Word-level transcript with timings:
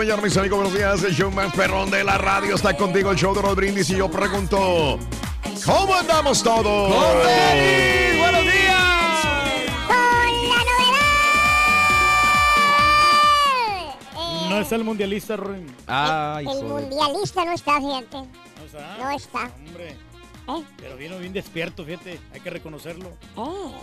Mañana, 0.00 0.22
mis 0.22 0.34
amigos, 0.38 0.58
buenos 0.60 0.74
días. 0.74 1.02
El 1.02 1.14
show 1.14 1.30
más 1.30 1.52
perrón 1.52 1.90
de 1.90 2.02
la 2.02 2.16
radio 2.16 2.54
está 2.54 2.74
contigo, 2.74 3.10
el 3.10 3.18
show 3.18 3.34
de 3.34 3.42
los 3.42 3.54
brindis. 3.54 3.90
Y 3.90 3.96
yo 3.96 4.10
pregunto, 4.10 4.98
¿cómo 5.66 5.94
andamos 5.94 6.42
todos? 6.42 6.88
¡Buenos 6.88 8.44
días! 8.44 9.24
No 14.48 14.58
es 14.58 14.72
el 14.72 14.84
mundialista, 14.84 15.36
Ruin. 15.36 15.66
el 15.86 16.64
mundialista 16.64 17.44
no 17.44 17.52
está, 17.52 17.76
fíjate. 17.76 18.16
No 18.16 18.64
está. 18.64 18.96
No 18.96 19.10
está. 19.10 19.50
Hombre. 19.66 19.90
¿Eh? 19.90 20.64
Pero 20.78 20.96
vino 20.96 21.18
bien 21.18 21.34
despierto, 21.34 21.84
fíjate. 21.84 22.18
Hay 22.32 22.40
que 22.40 22.48
reconocerlo. 22.48 23.10
Eh. 23.36 23.74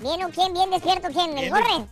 ¿Bien 0.00 0.24
o 0.24 0.30
quién? 0.30 0.54
¿Bien 0.54 0.70
despierto 0.70 1.08
quién? 1.12 1.36
¿El 1.36 1.50
gorre? 1.50 1.86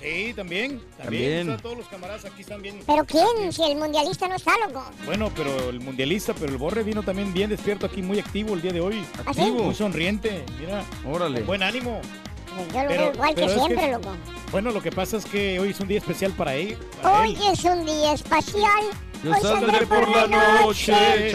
Sí, 0.00 0.32
también. 0.34 0.80
También. 0.96 0.98
También. 0.98 1.48
O 1.48 1.52
sea, 1.52 1.62
todos 1.62 1.76
los 1.78 1.86
camaradas 1.88 2.24
aquí 2.24 2.40
están 2.42 2.62
bien. 2.62 2.80
¿Pero 2.86 3.04
quién? 3.04 3.52
Si 3.52 3.62
el 3.62 3.76
mundialista 3.76 4.26
no 4.28 4.34
está, 4.36 4.52
loco. 4.66 4.82
Bueno, 5.04 5.30
pero 5.36 5.68
el 5.68 5.80
mundialista, 5.80 6.32
pero 6.34 6.46
el 6.52 6.56
Borre 6.56 6.82
vino 6.82 7.02
también 7.02 7.32
bien 7.34 7.50
despierto 7.50 7.86
aquí, 7.86 8.00
muy 8.00 8.18
activo 8.18 8.54
el 8.54 8.62
día 8.62 8.72
de 8.72 8.80
hoy. 8.80 9.04
¿Ah, 9.26 9.34
sí? 9.34 9.50
Muy 9.50 9.74
sonriente, 9.74 10.44
mira. 10.58 10.82
Órale. 11.06 11.40
Con 11.40 11.46
buen 11.48 11.62
ánimo. 11.62 12.00
Yo 12.74 12.82
lo 12.82 12.88
veo 12.88 13.12
igual 13.12 13.28
que 13.28 13.34
pero 13.42 13.46
es 13.46 13.54
siempre, 13.62 13.92
loco. 13.92 14.16
Bueno, 14.50 14.70
lo 14.70 14.82
que 14.82 14.90
pasa 14.90 15.18
es 15.18 15.24
que 15.24 15.60
hoy 15.60 15.70
es 15.70 15.80
un 15.80 15.88
día 15.88 15.98
especial 15.98 16.32
para 16.32 16.54
él. 16.54 16.76
para 17.02 17.20
Hoy 17.20 17.34
él. 17.36 17.52
es 17.52 17.64
un 17.64 17.84
día 17.86 18.12
espacial. 18.14 18.84
Yo 19.22 19.32
Hoy 19.32 19.40
saldré 19.42 19.86
por 19.86 20.08
la 20.08 20.26
noche. 20.26 21.30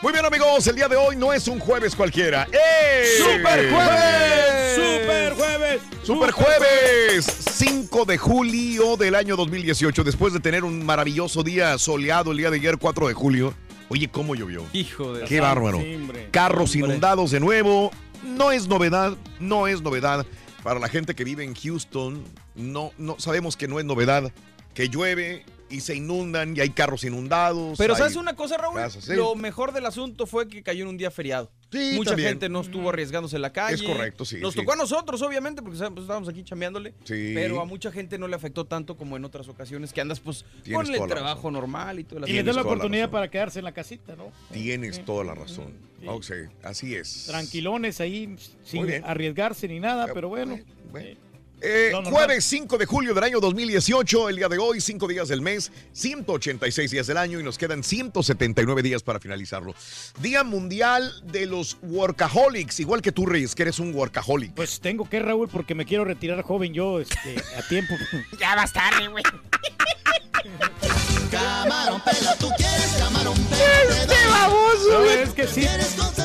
Muy 0.00 0.12
bien, 0.12 0.24
amigos, 0.24 0.64
el 0.68 0.76
día 0.76 0.86
de 0.86 0.94
hoy 0.94 1.16
no 1.16 1.32
es 1.32 1.48
un 1.48 1.58
jueves 1.58 1.96
cualquiera. 1.96 2.46
¡Eh! 2.52 3.04
¡Super 3.18 3.68
jueves! 3.68 4.74
¡Super 4.76 5.34
jueves! 5.34 5.82
Super 6.04 6.30
jueves, 6.30 7.26
5 7.26 8.04
de 8.04 8.16
julio 8.16 8.96
del 8.96 9.16
año 9.16 9.34
2018, 9.34 10.04
después 10.04 10.32
de 10.32 10.38
tener 10.38 10.62
un 10.62 10.86
maravilloso 10.86 11.42
día 11.42 11.76
soleado 11.78 12.30
el 12.30 12.38
día 12.38 12.48
de 12.50 12.58
ayer, 12.58 12.78
4 12.78 13.08
de 13.08 13.14
julio. 13.14 13.54
Oye, 13.88 14.08
¿cómo 14.08 14.36
llovió? 14.36 14.64
Hijo 14.72 15.14
de... 15.14 15.24
Qué 15.24 15.40
bárbaro. 15.40 15.82
Carros 16.30 16.74
Hombre. 16.74 16.88
inundados 16.88 17.32
de 17.32 17.40
nuevo. 17.40 17.90
No 18.22 18.52
es 18.52 18.68
novedad, 18.68 19.16
no 19.40 19.66
es 19.66 19.82
novedad. 19.82 20.24
Para 20.62 20.78
la 20.78 20.88
gente 20.88 21.16
que 21.16 21.24
vive 21.24 21.42
en 21.42 21.54
Houston, 21.56 22.24
no, 22.54 22.92
no 22.98 23.16
sabemos 23.18 23.56
que 23.56 23.66
no 23.66 23.80
es 23.80 23.84
novedad 23.84 24.32
que 24.74 24.88
llueve 24.88 25.44
y 25.70 25.80
se 25.80 25.94
inundan 25.94 26.56
y 26.56 26.60
hay 26.60 26.70
carros 26.70 27.04
inundados. 27.04 27.76
Pero 27.78 27.94
hay 27.94 27.98
¿sabes 27.98 28.16
una 28.16 28.34
cosa, 28.34 28.56
Raúl? 28.56 28.76
casas, 28.76 29.04
sí. 29.04 29.14
Lo 29.14 29.34
mejor 29.34 29.72
del 29.72 29.86
asunto 29.86 30.26
fue 30.26 30.48
que 30.48 30.62
cayó 30.62 30.82
en 30.82 30.88
un 30.88 30.96
día 30.96 31.10
feriado. 31.10 31.50
Sí, 31.70 31.92
Mucha 31.96 32.10
también. 32.12 32.30
gente 32.30 32.48
no 32.48 32.62
estuvo 32.62 32.88
arriesgándose 32.88 33.36
en 33.36 33.42
la 33.42 33.52
calle. 33.52 33.74
Es 33.74 33.82
correcto, 33.82 34.24
sí, 34.24 34.38
Nos 34.40 34.54
sí. 34.54 34.60
tocó 34.60 34.72
a 34.72 34.76
nosotros, 34.76 35.20
obviamente, 35.20 35.60
porque 35.60 35.78
pues, 35.78 36.00
estábamos 36.00 36.28
aquí 36.28 36.42
chambeándole. 36.42 36.94
Sí. 37.04 37.32
Pero 37.34 37.60
a 37.60 37.66
mucha 37.66 37.92
gente 37.92 38.18
no 38.18 38.26
le 38.26 38.36
afectó 38.36 38.64
tanto 38.64 38.96
como 38.96 39.16
en 39.18 39.24
otras 39.24 39.48
ocasiones 39.48 39.92
que 39.92 40.00
andas 40.00 40.20
pues 40.20 40.46
Tienes 40.62 40.88
con 40.88 40.94
el 40.94 41.08
trabajo 41.08 41.50
normal 41.50 41.98
y 41.98 42.04
todo 42.04 42.20
el 42.24 42.28
Y 42.30 42.32
les 42.32 42.44
da 42.44 42.54
la 42.54 42.62
oportunidad 42.62 43.10
para 43.10 43.30
quedarse 43.30 43.58
en 43.58 43.66
la 43.66 43.72
casita, 43.72 44.16
¿no? 44.16 44.32
Tienes 44.50 45.04
toda 45.04 45.24
la 45.24 45.34
razón. 45.34 45.74
Ok, 46.06 46.32
así 46.62 46.94
es. 46.94 47.26
Tranquilones 47.26 48.00
ahí, 48.00 48.34
sin 48.64 49.04
arriesgarse 49.04 49.68
ni 49.68 49.80
nada, 49.80 50.08
pero 50.14 50.28
bueno. 50.28 50.58
Eh, 51.60 51.92
jueves 52.04 52.44
5 52.44 52.78
de 52.78 52.86
julio 52.86 53.14
del 53.14 53.24
año 53.24 53.40
2018, 53.40 54.28
el 54.28 54.36
día 54.36 54.48
de 54.48 54.58
hoy, 54.58 54.80
5 54.80 55.08
días 55.08 55.28
del 55.28 55.40
mes, 55.40 55.72
186 55.92 56.90
días 56.90 57.06
del 57.06 57.16
año 57.16 57.40
y 57.40 57.42
nos 57.42 57.58
quedan 57.58 57.82
179 57.82 58.82
días 58.82 59.02
para 59.02 59.18
finalizarlo. 59.18 59.74
Día 60.20 60.44
Mundial 60.44 61.12
de 61.24 61.46
los 61.46 61.78
Workaholics, 61.82 62.80
igual 62.80 63.02
que 63.02 63.10
tú, 63.10 63.26
Reyes, 63.26 63.54
que 63.54 63.62
eres 63.62 63.78
un 63.80 63.94
workaholic. 63.94 64.54
Pues 64.54 64.80
tengo 64.80 65.08
que, 65.08 65.18
Raúl, 65.18 65.48
porque 65.48 65.74
me 65.74 65.84
quiero 65.84 66.04
retirar 66.04 66.42
joven 66.42 66.72
yo 66.72 67.00
este, 67.00 67.36
a 67.56 67.66
tiempo. 67.66 67.94
Ya 68.38 68.54
vas 68.54 68.72
tarde, 68.72 69.08
güey. 69.08 69.24
Camarón, 71.30 72.00
pela, 72.02 72.34
tú 72.38 72.48
quieres 72.56 72.96
camarón, 72.98 73.34
¡Este 73.34 74.28
baboso! 74.30 75.04
es 75.04 75.30
que 75.34 75.46
sí. 75.46 75.64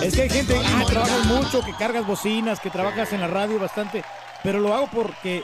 Es 0.02 0.14
que 0.16 0.22
hay 0.24 0.30
gente 0.30 0.53
que 0.56 0.86
trabajas 0.86 1.25
mucho, 1.25 1.62
que 1.64 1.74
cargas 1.74 2.06
bocinas, 2.08 2.59
que 2.59 2.69
trabajas 2.69 3.12
en 3.14 3.22
la 3.22 3.28
radio 3.28 3.59
bastante. 3.59 4.03
Pero 4.44 4.59
lo 4.59 4.74
hago 4.74 4.90
porque 4.91 5.44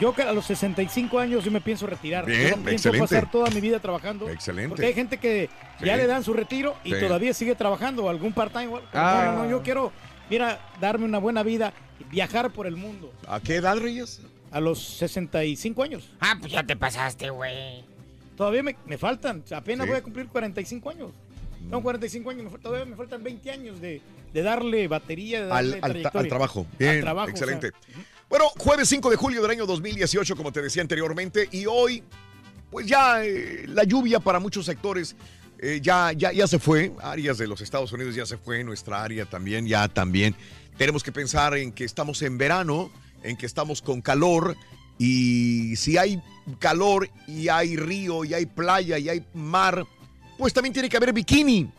yo 0.00 0.14
a 0.26 0.32
los 0.32 0.46
65 0.46 1.18
años 1.18 1.44
yo 1.44 1.50
me 1.50 1.60
pienso 1.60 1.86
retirar. 1.86 2.24
Bien, 2.24 2.42
yo 2.50 2.56
no 2.56 2.62
pienso 2.64 2.88
excelente. 2.88 3.00
pasar 3.16 3.30
toda 3.30 3.50
mi 3.50 3.60
vida 3.60 3.78
trabajando. 3.80 4.28
Excelente. 4.28 4.68
Porque 4.70 4.86
hay 4.86 4.94
gente 4.94 5.18
que 5.18 5.50
ya 5.80 5.94
Sí. 5.94 6.00
le 6.00 6.06
dan 6.06 6.22
su 6.24 6.32
retiro 6.32 6.76
y 6.84 6.94
Sí. 6.94 7.00
todavía 7.00 7.34
sigue 7.34 7.54
trabajando, 7.54 8.08
algún 8.08 8.32
part-time. 8.32 8.70
Ah. 8.92 9.24
No, 9.26 9.32
no, 9.32 9.44
no, 9.44 9.50
yo 9.50 9.62
quiero, 9.62 9.92
mira, 10.30 10.60
darme 10.80 11.04
una 11.04 11.18
buena 11.18 11.42
vida 11.42 11.72
y 12.00 12.04
viajar 12.04 12.50
por 12.52 12.66
el 12.66 12.76
mundo. 12.76 13.12
¿A 13.28 13.40
qué 13.40 13.56
edad, 13.56 13.76
Reyes? 13.76 14.20
A 14.52 14.60
los 14.60 14.82
65 14.98 15.82
años. 15.82 16.10
Ah, 16.20 16.36
pues 16.38 16.52
ya 16.52 16.62
te 16.62 16.76
pasaste, 16.76 17.30
güey. 17.30 17.84
Todavía 18.42 18.62
me, 18.64 18.76
me 18.86 18.98
faltan, 18.98 19.44
apenas 19.54 19.84
Sí. 19.86 19.90
voy 19.90 19.98
a 19.98 20.02
cumplir 20.02 20.26
45 20.26 20.90
años. 20.90 21.10
No, 21.70 21.80
45 21.80 22.28
años, 22.30 22.50
me 22.52 22.58
todavía 22.58 22.84
me 22.84 22.96
faltan 22.96 23.22
20 23.22 23.50
años 23.52 23.80
de, 23.80 24.00
de 24.34 24.42
darle 24.42 24.88
batería, 24.88 25.42
de 25.42 25.46
darle 25.46 25.78
Al, 25.80 25.96
al 25.96 26.10
al 26.12 26.28
trabajo. 26.28 26.66
Bien, 26.76 26.96
Al 26.96 27.00
trabajo, 27.02 27.32
o 27.32 27.36
sea, 27.36 27.46
excelente. 27.46 27.70
Bueno, 28.28 28.46
jueves 28.58 28.88
5 28.88 29.10
de 29.10 29.16
julio 29.16 29.42
del 29.42 29.50
año 29.52 29.64
2018, 29.64 30.34
como 30.34 30.50
te 30.50 30.60
decía 30.60 30.82
anteriormente, 30.82 31.48
y 31.52 31.66
hoy, 31.66 32.02
pues 32.68 32.84
ya 32.86 33.24
eh, 33.24 33.64
la 33.68 33.84
lluvia 33.84 34.18
para 34.18 34.40
muchos 34.40 34.66
sectores 34.66 35.14
eh, 35.60 35.78
ya, 35.80 36.10
ya, 36.10 36.32
ya 36.32 36.48
se 36.48 36.58
fue. 36.58 36.90
Áreas 37.00 37.38
de 37.38 37.46
los 37.46 37.60
Estados 37.60 37.92
Unidos 37.92 38.16
ya 38.16 38.26
se 38.26 38.38
fue, 38.38 38.64
nuestra 38.64 39.04
área 39.04 39.24
también, 39.24 39.68
ya 39.68 39.86
también. 39.86 40.34
Tenemos 40.76 41.04
que 41.04 41.12
pensar 41.12 41.56
en 41.56 41.70
que 41.70 41.84
estamos 41.84 42.20
en 42.22 42.36
verano, 42.38 42.90
en 43.22 43.36
que 43.36 43.46
estamos 43.46 43.80
con 43.80 44.00
calor, 44.02 44.56
y 44.98 45.74
si 45.76 45.96
hay 45.96 46.20
calor 46.58 47.08
y 47.26 47.48
hay 47.48 47.76
río 47.76 48.24
y 48.24 48.34
hay 48.34 48.46
playa 48.46 48.98
y 48.98 49.08
hay 49.08 49.24
mar, 49.34 49.84
pues 50.38 50.52
también 50.52 50.72
tiene 50.72 50.88
que 50.88 50.96
haber 50.96 51.12
bikini. 51.12 51.70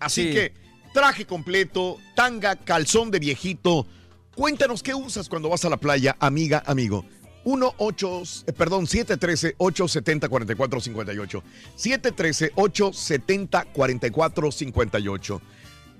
Así 0.00 0.24
Sí. 0.24 0.32
que 0.32 0.52
traje 0.92 1.26
completo, 1.26 1.98
tanga, 2.14 2.56
calzón 2.56 3.10
de 3.10 3.18
viejito. 3.18 3.86
Cuéntanos 4.34 4.82
qué 4.82 4.94
usas 4.94 5.28
cuando 5.28 5.48
vas 5.48 5.64
a 5.64 5.70
la 5.70 5.76
playa, 5.78 6.16
amiga, 6.20 6.62
amigo. 6.66 7.04
1 7.44 7.74
8 7.78 8.22
eh, 8.48 8.52
perdón, 8.52 8.86
713 8.86 9.54
870 9.58 10.28
4458. 10.28 11.42
713 11.76 12.52
870 12.56 13.64
4458. 13.72 15.40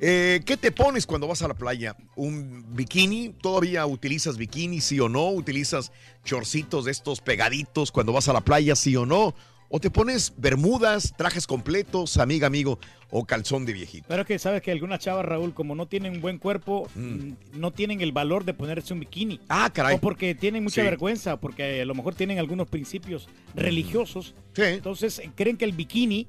Eh, 0.01 0.43
¿Qué 0.45 0.57
te 0.57 0.73
pones 0.73 1.07
cuando 1.07 1.27
vas 1.27 1.41
a 1.43 1.49
la 1.49 1.55
playa? 1.55 1.97
¿Un 2.17 2.65
bikini? 2.77 3.31
¿Todavía 3.41 3.87
utilizas 3.87 4.37
bikini, 4.37 4.81
sí 4.81 5.01
o 5.01 5.09
no? 5.09 5.31
¿Utilizas 5.31 5.91
chorcitos 6.25 6.85
de 6.85 6.91
estos 6.93 7.21
pegaditos 7.21 7.93
cuando 7.93 8.13
vas 8.13 8.29
a 8.29 8.33
la 8.35 8.43
playa, 8.43 8.77
sí 8.77 8.95
o 8.97 9.07
no? 9.07 9.35
¿O 9.69 9.81
te 9.81 9.91
pones 9.91 10.35
bermudas, 10.37 11.15
trajes 11.17 11.47
completos, 11.47 12.19
amiga, 12.19 12.47
amigo, 12.47 12.79
o 13.11 13.25
calzón 13.25 13.65
de 13.67 13.73
viejito? 13.73 14.05
Pero 14.07 14.23
es 14.23 14.29
que 14.29 14.39
sabes 14.39 14.63
que 14.63 14.71
algunas 14.71 15.01
chavas, 15.01 15.25
Raúl, 15.25 15.55
como 15.55 15.75
no 15.75 15.87
tienen 15.87 16.13
un 16.13 16.21
buen 16.21 16.39
cuerpo, 16.39 16.89
mm, 16.95 17.31
no 17.55 17.73
tienen 17.73 18.01
el 18.01 18.13
valor 18.13 18.45
de 18.45 18.55
ponerse 18.55 18.93
un 18.93 19.01
bikini. 19.01 19.41
Ah, 19.49 19.69
caray. 19.73 19.97
O 19.97 19.99
porque 20.01 20.35
tienen 20.37 20.63
mucha 20.63 20.83
Sí. 20.83 20.87
vergüenza, 20.87 21.41
porque 21.41 21.81
a 21.81 21.85
lo 21.85 21.95
mejor 21.97 22.15
tienen 22.15 22.39
algunos 22.39 22.69
principios 22.69 23.29
religiosos. 23.57 24.35
Sí. 24.55 24.63
Entonces 24.63 25.19
eh, 25.19 25.31
creen 25.35 25.57
que 25.57 25.65
el 25.65 25.73
bikini, 25.73 26.29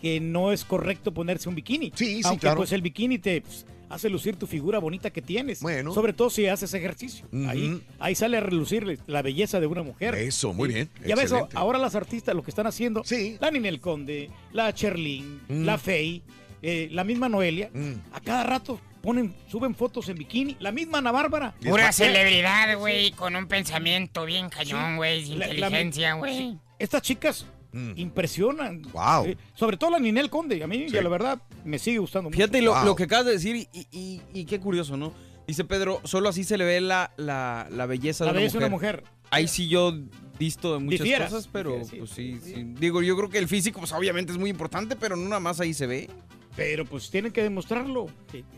que 0.00 0.20
no 0.20 0.52
es 0.52 0.64
correcto 0.64 1.12
ponerse 1.12 1.48
un 1.48 1.54
bikini. 1.54 1.92
Sí, 1.94 2.16
sí, 2.16 2.20
Aunque 2.24 2.40
claro. 2.42 2.58
pues 2.58 2.72
el 2.72 2.82
bikini 2.82 3.18
te 3.18 3.40
pues, 3.42 3.66
hace 3.88 4.08
lucir 4.08 4.36
tu 4.36 4.46
figura 4.46 4.78
bonita 4.78 5.10
que 5.10 5.20
tienes. 5.20 5.60
Bueno. 5.60 5.92
Sobre 5.92 6.12
todo 6.12 6.30
si 6.30 6.46
haces 6.46 6.72
ejercicio. 6.74 7.26
ahí, 7.48 7.82
ahí 7.98 8.14
sale 8.14 8.36
a 8.36 8.40
relucir 8.40 8.98
la 9.06 9.22
belleza 9.22 9.60
de 9.60 9.66
una 9.66 9.82
mujer. 9.82 10.14
Eso, 10.14 10.52
muy 10.52 10.68
bien. 10.68 10.88
Ya 11.06 11.16
ves, 11.16 11.32
ahora 11.54 11.78
las 11.78 11.94
artistas 11.94 12.34
lo 12.34 12.42
que 12.42 12.50
están 12.50 12.66
haciendo, 12.66 13.02
la 13.40 13.50
Ninel 13.50 13.80
Conde, 13.80 14.30
la 14.52 14.72
Cherlin, 14.72 15.40
Mm. 15.48 15.64
la 15.64 15.76
Fey, 15.78 16.22
eh, 16.62 16.88
la 16.92 17.04
misma 17.04 17.28
Noelia, 17.28 17.70
a 18.12 18.20
cada 18.20 18.44
rato 18.44 18.80
ponen, 19.02 19.34
suben 19.48 19.74
fotos 19.74 20.08
en 20.08 20.18
bikini, 20.18 20.56
la 20.60 20.72
misma 20.72 20.98
Ana 20.98 21.10
Bárbara. 21.10 21.54
Pura 21.62 21.90
celebridad, 21.92 22.78
güey, 22.78 23.12
con 23.12 23.34
un 23.34 23.46
pensamiento 23.46 24.24
bien 24.24 24.50
cañón, 24.50 24.96
güey, 24.96 25.32
inteligencia, 25.32 26.12
sí. 26.12 26.18
güey. 26.18 26.58
Estas 26.78 27.02
chicas 27.02 27.46
impresionan. 27.96 28.82
Wow. 28.92 29.26
Eh, 29.26 29.36
sobre 29.54 29.76
todo 29.76 29.90
la 29.90 29.98
Ninel 29.98 30.30
Conde, 30.30 30.62
a 30.62 30.66
mí 30.66 30.86
Sí. 30.88 30.96
la 31.00 31.08
verdad 31.08 31.40
me 31.64 31.78
sigue 31.78 31.98
gustando 31.98 32.30
mucho. 32.30 32.36
Fíjate 32.36 32.62
lo, 32.62 32.84
lo 32.84 32.96
que 32.96 33.04
acabas 33.04 33.26
de 33.26 33.32
decir 33.32 33.56
y, 33.56 33.68
y- 33.72 33.86
y- 33.90 34.20
y 34.32 34.44
qué 34.44 34.58
curioso, 34.60 34.96
¿no? 34.96 35.12
Dice 35.46 35.64
Pedro, 35.64 36.00
solo 36.04 36.28
así 36.28 36.44
se 36.44 36.56
le 36.56 36.64
ve 36.64 36.80
la, 36.80 37.12
la, 37.16 37.66
la 37.70 37.86
belleza, 37.86 38.24
La 38.24 38.32
de, 38.32 38.38
una 38.38 38.40
belleza 38.40 38.58
de 38.58 38.70
mujer. 38.70 38.94
una 38.96 39.02
mujer. 39.10 39.20
Ahí 39.30 39.48
sí 39.48 39.68
yo 39.68 39.92
disto 40.38 40.74
de 40.74 40.78
muchas 40.80 41.00
Difieras, 41.00 41.30
cosas, 41.30 41.48
pero 41.52 41.78
difieras, 41.78 41.88
sí, 41.90 41.96
pues 41.98 42.10
sí, 42.10 42.54
sí. 42.54 42.64
Digo, 42.78 43.02
yo 43.02 43.16
creo 43.16 43.28
que 43.30 43.38
el 43.38 43.48
físico 43.48 43.78
pues 43.80 43.92
obviamente 43.92 44.32
es 44.32 44.38
muy 44.38 44.50
importante, 44.50 44.96
pero 44.96 45.16
no 45.16 45.24
nada 45.24 45.40
más 45.40 45.60
ahí 45.60 45.74
se 45.74 45.86
ve. 45.86 46.08
Pero 46.56 46.84
pues 46.84 47.10
tienen 47.10 47.32
que 47.32 47.42
demostrarlo. 47.42 48.06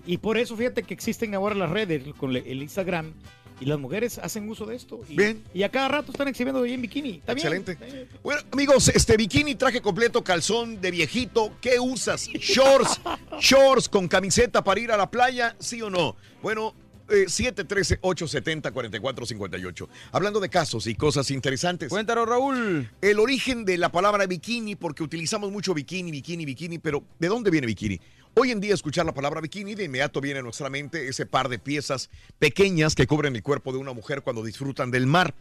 Y 0.07 0.17
por 0.19 0.39
eso 0.39 0.57
fíjate 0.57 0.83
que 0.83 0.95
existen 0.95 1.35
ahora 1.35 1.55
las 1.55 1.71
redes 1.71 2.03
con 2.17 2.35
el 2.35 2.63
Instagram 2.63 3.13
y 3.61 3.67
las 3.67 3.79
mujeres 3.79 4.19
hacen 4.19 4.49
uso 4.49 4.67
de 4.67 4.77
esto. 4.77 5.01
Y, 5.09 5.17
Bien. 5.17 5.43
Y 5.55 5.63
a 5.63 5.71
cada 5.71 5.89
rato 5.89 6.13
están 6.13 6.29
exhibiendo 6.29 6.63
ahí 6.63 6.75
en 6.75 6.83
bikini. 6.83 7.19
Está 7.19 7.35
bien. 7.35 7.47
Excelente. 7.47 8.09
Bueno, 8.23 8.43
amigos, 8.53 8.89
este 8.89 9.17
bikini, 9.17 9.55
traje 9.55 9.81
completo, 9.81 10.23
calzón 10.23 10.81
de 10.81 10.91
viejito, 10.91 11.53
¿qué 11.61 11.79
usas? 11.79 12.27
Shorts, 12.27 13.01
shorts 13.41 13.89
con 13.89 14.09
camiseta 14.09 14.65
para 14.65 14.81
ir 14.81 14.93
a 14.93 14.97
la 14.97 15.11
playa, 15.11 15.57
¿sí 15.59 15.83
o 15.83 15.91
no? 15.91 16.17
Bueno, 16.43 16.75
eh, 17.09 17.27
713-870-4458. 17.27 19.89
Hablando 20.13 20.41
de 20.41 20.49
casos 20.49 20.87
y 20.87 20.95
cosas 20.95 21.31
interesantes. 21.31 21.91
Cuéntanos, 21.91 22.27
Raúl. 22.29 22.91
El 23.01 23.19
origen 23.19 23.65
de 23.65 23.79
la 23.79 23.91
palabra 23.93 24.27
bikini, 24.27 24.77
porque 24.77 25.03
utilizamos 25.03 25.51
mucho 25.53 25.75
bikini, 25.75 26.11
bikini, 26.11 26.47
bikini, 26.47 26.79
pero 26.79 27.05
¿de 27.19 27.29
dónde 27.29 27.51
viene 27.51 27.67
bikini? 27.67 28.01
Hoy 28.35 28.51
en 28.51 28.61
día 28.61 28.73
escuchar 28.73 29.05
la 29.05 29.13
palabra 29.13 29.43
bikini, 29.43 29.75
de 29.75 29.85
inmediato 29.85 30.19
viene 30.23 30.41
a 30.41 30.43
nuestra 30.43 30.71
mente 30.71 31.07
ese 31.07 31.27
par 31.27 31.51
de 31.51 31.59
piezas 31.59 32.09
pequeñas 32.39 32.95
que 32.95 33.07
cubren 33.07 33.37
el 33.37 33.43
cuerpo 33.43 33.73
de 33.73 33.79
una 33.79 33.93
mujer 33.93 34.23
cuando 34.23 34.43
disfrutan 34.43 34.91
del 34.91 35.07
mar. 35.07 35.35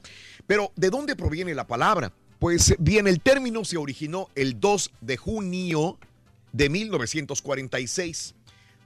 Pero 0.46 0.74
¿de 0.76 0.90
dónde 0.90 1.16
proviene 1.16 1.56
la 1.56 1.66
palabra? 1.66 2.12
Pues 2.38 2.76
bien, 2.80 3.08
el 3.08 3.22
término 3.22 3.64
se 3.64 3.78
originó 3.78 4.28
el 4.36 4.60
2 4.60 4.92
de 5.00 5.16
junio 5.16 6.00
de 6.52 6.70
1946, 6.70 8.36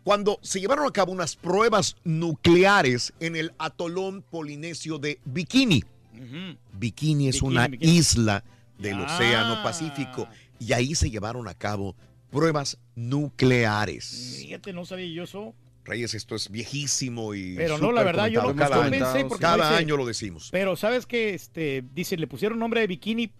cuando 0.03 0.37
se 0.43 0.59
llevaron 0.59 0.85
a 0.85 0.91
cabo 0.91 1.11
unas 1.11 1.35
pruebas 1.35 1.95
nucleares 2.03 3.11
en 3.19 3.35
el 3.35 3.53
atolón 3.57 4.21
polinesio 4.21 4.99
de 4.99 5.19
Bikini. 5.25 5.83
Bikini 6.73 7.29
es 7.29 7.35
Bikini, 7.35 7.51
una 7.51 7.67
bikini. 7.67 7.91
isla 7.91 8.43
del. 8.77 9.01
Océano 9.01 9.63
Pacífico 9.63 10.27
y 10.59 10.73
ahí 10.73 10.93
se 10.93 11.09
llevaron 11.09 11.47
a 11.47 11.55
cabo 11.55 11.95
pruebas 12.29 12.77
nucleares. 12.95 14.37
Fíjate, 14.41 14.73
no 14.73 14.85
sabía 14.85 15.07
yo 15.07 15.23
eso. 15.23 15.53
Reyes, 15.83 16.15
esto 16.15 16.35
es 16.35 16.49
viejísimo 16.49 17.35
y 17.35 17.55
Pero 17.55 17.77
no, 17.77 17.91
la 17.91 18.03
verdad, 18.03 18.27
yo 18.27 18.41
lo 18.41 18.55
cada, 18.55 18.89
pensé 18.89 19.05
año, 19.19 19.27
porque 19.27 19.41
cada 19.41 19.69
dice- 19.69 19.79
año 19.83 19.97
lo 19.97 20.05
decimos. 20.05 20.49
Pero 20.51 20.75
sabes 20.75 21.05
que 21.05 21.35
este 21.35 21.83
dice 21.93 22.17
le 22.17 22.25
pusieron 22.27 22.57
nombre 22.57 22.81
de 22.81 22.87
bikini 22.87 23.31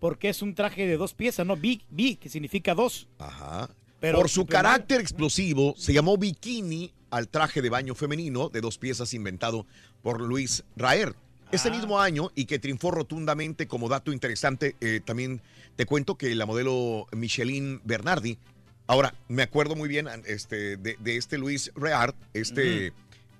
porque 0.00 0.28
es 0.28 0.42
un 0.42 0.54
traje 0.54 0.86
de 0.86 0.96
dos 0.96 1.14
piezas, 1.14 1.46
no 1.46 1.56
bi, 1.56 1.84
bi 1.90 2.16
que 2.16 2.28
significa 2.28 2.74
dos. 2.74 3.08
Ajá. 3.18 3.70
Pero- 4.00 4.18
Por 4.18 4.28
su 4.28 4.44
pero- 4.44 4.56
carácter 4.60 5.00
explosivo, 5.00 5.74
se 5.78 5.92
llamó 5.92 6.18
bikini 6.18 6.92
al 7.10 7.28
traje 7.28 7.62
de 7.62 7.70
baño 7.70 7.94
femenino 7.94 8.48
de 8.48 8.60
dos 8.60 8.76
piezas 8.76 9.14
inventado 9.14 9.64
por 10.02 10.20
Luis 10.20 10.64
Raer. 10.76 11.14
Ese 11.52 11.70
mismo 11.70 12.00
año, 12.00 12.32
y 12.34 12.46
que 12.46 12.58
triunfó 12.58 12.90
rotundamente 12.90 13.68
como 13.68 13.88
dato 13.88 14.12
interesante, 14.12 14.74
eh, 14.80 15.00
también 15.04 15.40
te 15.76 15.86
cuento 15.86 16.16
que 16.16 16.34
la 16.34 16.46
modelo 16.46 17.06
Micheline 17.12 17.80
Bernardi, 17.84 18.38
ahora 18.86 19.14
me 19.28 19.42
acuerdo 19.42 19.74
muy 19.76 19.88
bien 19.88 20.06
este, 20.26 20.76
de, 20.76 20.96
de 20.98 21.16
este 21.16 21.38
Luis 21.38 21.70
Reard, 21.74 22.14
este, 22.32 22.92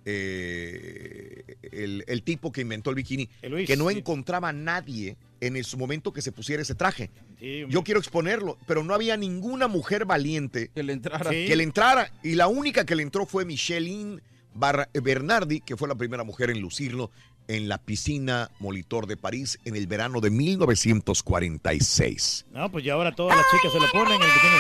eh, 0.05 1.45
el, 1.73 2.05
el 2.07 2.23
tipo 2.23 2.53
que 2.53 2.61
inventó 2.63 2.91
el 2.91 2.97
bikini, 2.97 3.29
El 3.43 3.53
Luis, 3.53 3.67
que 3.67 3.77
no 3.77 3.89
sí. 3.91 3.99
encontraba 3.99 4.49
a 4.51 4.53
nadie 4.53 5.17
en 5.41 5.57
el- 5.57 5.65
su 5.65 5.77
momento 5.79 6.13
que 6.13 6.21
se 6.23 6.33
pusiera 6.33 6.63
ese 6.63 6.75
traje. 6.75 7.11
Sí. 7.39 7.65
Yo 7.69 7.83
quiero 7.85 8.01
exponerlo, 8.01 8.59
pero 8.67 8.83
no 8.85 8.95
había 8.95 9.17
ninguna 9.17 9.69
mujer 9.69 10.05
valiente 10.07 10.71
que 10.75 10.83
le 10.83 10.93
entrara. 10.93 11.31
Sí. 11.31 11.47
que 11.47 11.55
le 11.57 11.63
entrara. 11.65 12.11
Y 12.23 12.35
la 12.35 12.49
única 12.49 12.85
que 12.85 12.95
le 12.97 13.03
entró 13.03 13.25
fue 13.27 13.45
Micheline 13.45 14.21
Bar- 14.55 14.89
Bernardi, 14.95 15.61
que 15.61 15.77
fue 15.77 15.89
la 15.89 15.95
primera 15.95 16.25
mujer 16.25 16.51
en 16.51 16.61
lucirlo 16.61 17.11
en 17.49 17.69
la 17.69 17.77
piscina 17.79 18.51
Molitor 18.59 19.07
de 19.07 19.17
París 19.19 19.59
en 19.67 19.77
el 19.77 19.87
verano 19.87 20.21
de 20.23 20.31
1946. 20.31 22.47
No, 22.53 22.71
pues 22.71 22.85
ya 22.85 22.95
ahora 22.95 23.15
todas 23.15 23.37
las 23.37 23.45
chicas 23.51 23.71
se 23.73 23.81
lo 23.81 23.87
ponen 23.93 24.15
el 24.23 24.29
bikini. 24.29 24.55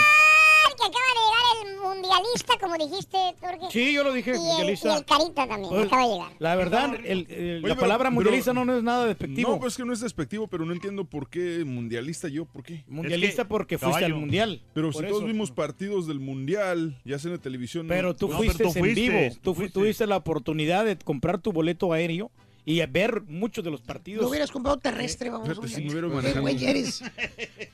Que 0.76 0.84
acaba 0.84 1.06
de 1.14 1.20
llegar 1.20 1.66
el 1.66 1.76
mundialista, 2.04 2.54
como 2.60 2.76
dijiste, 2.76 3.18
Turque. 3.40 3.66
Sí, 3.70 3.92
yo 3.94 4.04
lo 4.04 4.12
dije, 4.12 4.30
y 4.30 4.34
el, 4.34 4.40
mundialista. 4.40 4.88
y 4.88 4.96
el 4.98 5.04
Carita 5.04 5.46
también, 5.48 5.70
Pues, 5.70 5.86
acaba 5.86 6.02
de 6.06 6.12
llegar. 6.12 6.32
La 6.38 6.56
verdad, 6.56 6.94
el- 7.04 7.26
el- 7.30 7.62
la 7.62 7.74
palabra 7.76 8.08
pero- 8.08 8.14
mundialista 8.14 8.52
no, 8.52 8.64
no 8.64 8.76
es 8.76 8.82
nada 8.82 9.06
despectivo. 9.06 9.50
No, 9.50 9.60
pues 9.60 9.76
que 9.76 9.84
no 9.84 9.92
es 9.92 10.00
despectivo, 10.00 10.46
pero 10.48 10.64
no 10.64 10.72
entiendo 10.72 11.04
por 11.04 11.28
qué 11.28 11.64
mundialista 11.64 12.28
yo, 12.28 12.44
¿por 12.44 12.62
qué? 12.62 12.84
Mundialista 12.88 13.46
porque 13.48 13.78
fuiste 13.78 14.04
al 14.04 14.14
mundial. 14.14 14.62
Pero 14.74 14.90
Por 14.90 15.02
si 15.04 15.08
todos 15.10 15.24
vimos 15.24 15.50
partidos 15.50 16.06
del 16.06 16.20
mundial, 16.20 17.00
ya 17.04 17.18
sea 17.18 17.30
en 17.30 17.36
la 17.36 17.42
televisión. 17.42 17.86
Pero 17.88 18.08
no- 18.08 18.16
tú 18.16 18.28
No, 18.28 18.36
fuiste 18.36 18.58
pero 18.58 18.72
tú 18.72 18.78
en 18.78 18.84
fuiste, 18.84 19.00
vivo. 19.00 19.34
tú 19.34 19.40
Tú 19.40 19.50
fu- 19.54 19.60
fuiste. 19.60 19.74
tuviste 19.80 20.06
la 20.06 20.16
oportunidad 20.16 20.84
de 20.84 20.96
comprar 20.98 21.38
tu 21.40 21.52
boleto 21.52 21.92
aéreo 21.92 22.30
y 22.64 22.84
ver 22.86 23.22
muchos 23.22 23.62
de 23.64 23.70
los 23.70 23.82
partidos. 23.82 24.22
Lo 24.22 24.28
hubieras 24.30 24.50
comprado 24.50 24.78
terrestre, 24.78 25.30
vamos. 25.30 25.48
Si 25.70 25.82
me 25.82 25.90
hubiera 25.90 26.08
¿Qué 26.08 26.14
manejado. 26.14 26.40
güey 26.42 26.64
eres? 26.64 27.02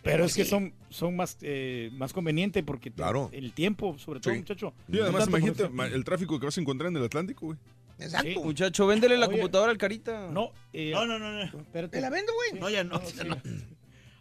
Pero 0.03 0.25
es 0.25 0.35
que 0.35 0.45
son, 0.45 0.73
son 0.89 1.15
más, 1.17 1.37
eh, 1.43 1.91
más 1.93 2.13
convenientes 2.13 2.63
porque 2.65 2.91
Claro. 2.91 3.29
el 3.33 3.53
tiempo, 3.53 3.97
sobre 3.99 4.21
todo, 4.21 4.33
Sí. 4.35 4.41
muchacho. 4.41 4.75
Sí, 4.91 4.99
además, 5.01 5.29
no 5.29 5.39
imagínate 5.39 5.95
el 5.95 6.05
tráfico 6.05 6.39
que 6.41 6.47
vas 6.47 6.59
a 6.59 6.61
encontrar 6.61 6.91
en 6.91 6.97
el 6.97 7.05
Atlántico, 7.05 7.47
güey. 7.47 7.59
Exacto. 7.99 8.43
Muchacho, 8.43 8.87
véndele 8.87 9.19
la 9.19 9.27
Oye. 9.27 9.37
computadora 9.37 9.71
al 9.71 9.79
carita. 9.79 10.29
No, 10.31 10.53
eh, 10.73 10.91
No, 10.93 11.05
no, 11.07 11.19
no, 11.19 11.33
no. 11.33 11.43
espérate. 11.43 11.99
¿Te 11.99 12.01
la 12.01 12.09
vendo, 12.11 12.33
güey? 12.33 12.61
No, 12.61 12.71
ya 12.71 12.83
no. 12.83 12.99
Sí. 13.05 13.17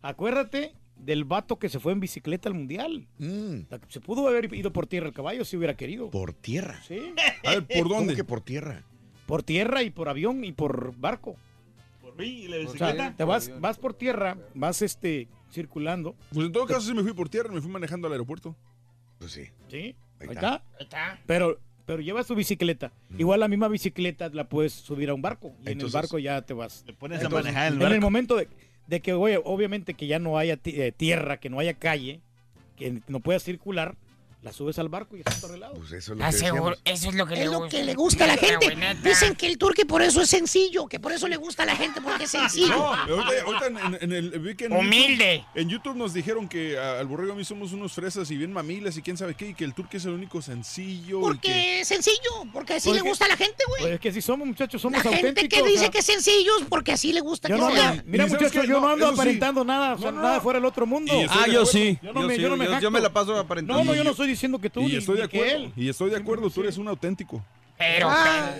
Acuérdate 0.01 0.73
del 0.97 1.23
vato 1.23 1.57
que 1.59 1.69
se 1.69 1.79
fue 1.79 1.93
en 1.93 1.99
bicicleta 2.01 2.49
al 2.49 2.55
mundial. 2.55 3.07
Mm, 3.19 3.61
Se 3.87 4.01
pudo 4.01 4.27
haber 4.27 4.53
ido 4.53 4.71
por 4.73 4.85
tierra 4.87 5.07
el 5.07 5.13
caballo 5.13 5.45
si 5.45 5.55
hubiera 5.57 5.75
querido. 5.77 6.09
por 6.09 6.33
tierra. 6.33 6.81
Sí. 6.87 6.99
A 7.45 7.51
ver, 7.51 7.65
¿por 7.65 7.83
¿Cómo 7.83 7.95
dónde? 7.95 8.15
que 8.15 8.23
por 8.25 8.41
tierra? 8.41 8.83
Por 9.29 9.43
tierra 9.43 9.83
y 9.83 9.91
por 9.91 10.09
avión 10.09 10.43
y 10.43 10.51
por 10.51 10.95
barco. 10.97 11.35
Por 12.01 12.15
mí 12.17 12.25
y 12.25 12.47
la 12.47 12.57
O 12.57 12.59
bicicleta. 12.61 12.93
sea, 12.95 13.15
te 13.15 13.23
vas, 13.23 13.51
vas 13.61 13.77
por 13.77 13.93
tierra, 13.93 14.37
vas 14.55 14.81
este 14.81 15.27
circulando. 15.51 16.15
Pues 16.33 16.47
en 16.47 16.51
todo 16.51 16.65
caso, 16.65 16.81
sí 16.81 16.93
me 16.95 17.03
fui 17.03 17.13
por 17.13 17.29
tierra, 17.29 17.51
me 17.53 17.61
fui 17.61 17.69
manejando 17.71 18.07
al 18.07 18.13
aeropuerto. 18.13 18.55
Pues 19.19 19.31
sí. 19.31 19.43
Sí, 19.69 19.95
Ahí 20.19 20.29
está. 20.31 20.55
Ahí 20.79 20.83
está. 20.85 21.19
Pero, 21.27 21.59
pero 21.85 22.01
llevas 22.01 22.25
tu 22.25 22.33
bicicleta. 22.33 22.91
Igual 23.19 23.39
la 23.39 23.47
misma 23.47 23.67
bicicleta 23.67 24.29
la 24.29 24.49
puedes 24.49 24.73
subir 24.73 25.09
a 25.11 25.13
un 25.13 25.21
barco. 25.21 25.53
Y 25.63 25.71
en 25.73 25.79
el 25.81 25.87
barco 25.91 26.17
ya 26.17 26.41
te 26.41 26.55
vas. 26.55 26.83
Te 26.85 26.93
pones 26.93 27.21
Entonces, 27.21 27.39
a 27.39 27.43
manejar 27.43 27.67
el 27.67 27.73
en 27.73 27.79
barco. 27.81 27.93
el 27.95 28.01
momento 28.01 28.35
de, 28.35 28.47
de 28.87 28.99
que, 28.99 29.13
oye, 29.13 29.39
obviamente 29.45 29.93
que 29.93 30.07
ya 30.07 30.17
no 30.17 30.39
haya 30.39 30.59
eh, 30.65 30.91
tierra, 30.91 31.37
que 31.39 31.49
no 31.51 31.59
haya 31.59 31.75
calle, 31.75 32.21
que 32.75 33.01
no 33.07 33.19
puedas 33.19 33.43
circular, 33.43 33.95
la 34.41 34.53
subes 34.53 34.79
al 34.79 34.87
barco 34.87 35.17
y 35.17 35.19
estás 35.19 35.43
arreglado. 35.43 35.73
Pues 35.73 35.91
eso 35.91 36.13
es 36.13 36.17
lo 36.19 36.25
que 36.25 36.31
seguro, 36.31 36.69
decíamos. 36.69 36.79
eso 36.85 37.09
es 37.09 37.15
lo 37.15 37.25
que 37.27 37.35
le 37.35 37.45
lo 37.45 37.59
gusta. 37.59 37.69
que 37.77 37.83
le 37.83 37.93
gusta 37.93 38.23
a 38.23 38.27
la 38.27 38.37
gente. 38.37 38.77
Dicen 39.03 39.35
que 39.35 39.47
el 39.47 39.57
turque 39.57 39.85
por 39.85 40.01
eso 40.01 40.21
es 40.21 40.29
sencillo, 40.29 40.87
que 40.87 40.97
por 40.97 41.11
eso 41.11 41.27
le 41.27 41.35
gusta 41.35 41.63
a 41.63 41.65
la 41.65 41.75
gente, 41.75 41.99
porque 41.99 42.23
es 42.23 42.31
sencillo. 42.31 42.69
No, 42.69 42.93
ahorita, 42.93 43.43
ahorita 43.45 43.67
en, 43.67 43.97
en 44.01 44.11
el 44.13 44.39
vi 44.39 44.55
que 44.55 44.65
en 44.65 44.73
Humilde. 44.73 45.39
YouTube, 45.39 45.61
en 45.61 45.69
YouTube 45.69 45.95
nos 45.97 46.13
dijeron 46.13 46.47
que 46.47 46.77
a- 46.77 46.99
al 47.01 47.07
borrego 47.07 47.31
y 47.31 47.33
a 47.33 47.35
mí 47.35 47.43
somos 47.43 47.73
unos 47.73 47.91
fresas 47.91 48.31
y 48.31 48.37
bien 48.37 48.53
mamilas 48.53 48.95
y 48.95 49.01
quién 49.01 49.17
sabe 49.17 49.35
qué, 49.35 49.49
y 49.49 49.53
que 49.53 49.65
el 49.65 49.73
turque 49.73 49.97
es 49.97 50.05
el 50.05 50.11
único 50.13 50.41
sencillo. 50.41 51.17
y 51.17 51.21
que- 51.21 51.27
Porque 51.27 51.81
es 51.81 51.87
sencillo, 51.89 52.31
porque 52.53 52.75
así 52.75 52.89
le 52.89 52.99
Porque- 52.99 53.09
gusta 53.09 53.25
a 53.25 53.27
la 53.27 53.35
gente, 53.37 53.61
güey. 53.67 53.81
Pues 53.81 53.93
es 53.95 53.99
que 53.99 54.11
si 54.13 54.21
somos 54.21 54.47
muchachos, 54.47 54.81
La 54.81 54.89
somos 54.89 55.01
gente 55.01 55.27
auténticos. 55.27 55.49
que 55.57 55.61
o 55.63 55.65
dice 55.65 55.79
sea, 55.79 55.89
que 55.89 55.97
es 55.99 56.05
sencillo 56.05 56.51
es 56.61 56.65
porque 56.69 56.93
así 56.93 57.11
le 57.11 57.19
gusta 57.19 57.49
yo 57.49 57.55
que 57.55 57.61
no, 57.61 57.71
sea. 57.71 57.91
mira, 57.91 58.03
mira, 58.05 58.23
¿Y 58.25 58.29
sabes 58.29 58.43
muchachos, 58.43 58.67
yo 58.69 58.79
no 58.79 58.87
ando 58.87 59.07
sí. 59.07 59.13
aparentando 59.15 59.65
nada, 59.65 59.95
o 59.95 59.97
sea, 59.97 60.11
No, 60.11 60.17
no, 60.17 60.23
nada 60.23 60.39
fuera 60.39 60.59
del 60.59 60.65
otro 60.65 60.85
mundo. 60.85 61.11
Ah, 61.29 61.45
yo 61.51 61.65
sí. 61.65 61.99
No 62.01 62.29
yo 62.79 62.89
me 62.91 63.01
la 63.01 63.11
paso 63.11 63.35
aparentando. 63.37 63.83
No, 63.83 63.91
no, 63.91 63.95
yo 63.95 64.03
no 64.05 64.13
soy 64.13 64.28
diciendo 64.29 64.59
que 64.59 64.69
tú 64.69 64.81
Y 64.81 64.87
ni- 64.87 64.95
estoy 64.95 65.17
de 65.17 65.23
ni 65.23 65.29
que 65.29 65.37
acuerdo. 65.41 65.63
él. 65.65 65.73
Y 65.75 65.89
estoy 65.89 66.09
de 66.09 66.17
acuerdo, 66.17 66.49
tú 66.49 66.61
eres 66.61 66.77
un 66.77 66.87
auténtico. 66.87 67.43
Pero, 67.77 68.07
Ah. 68.09 68.51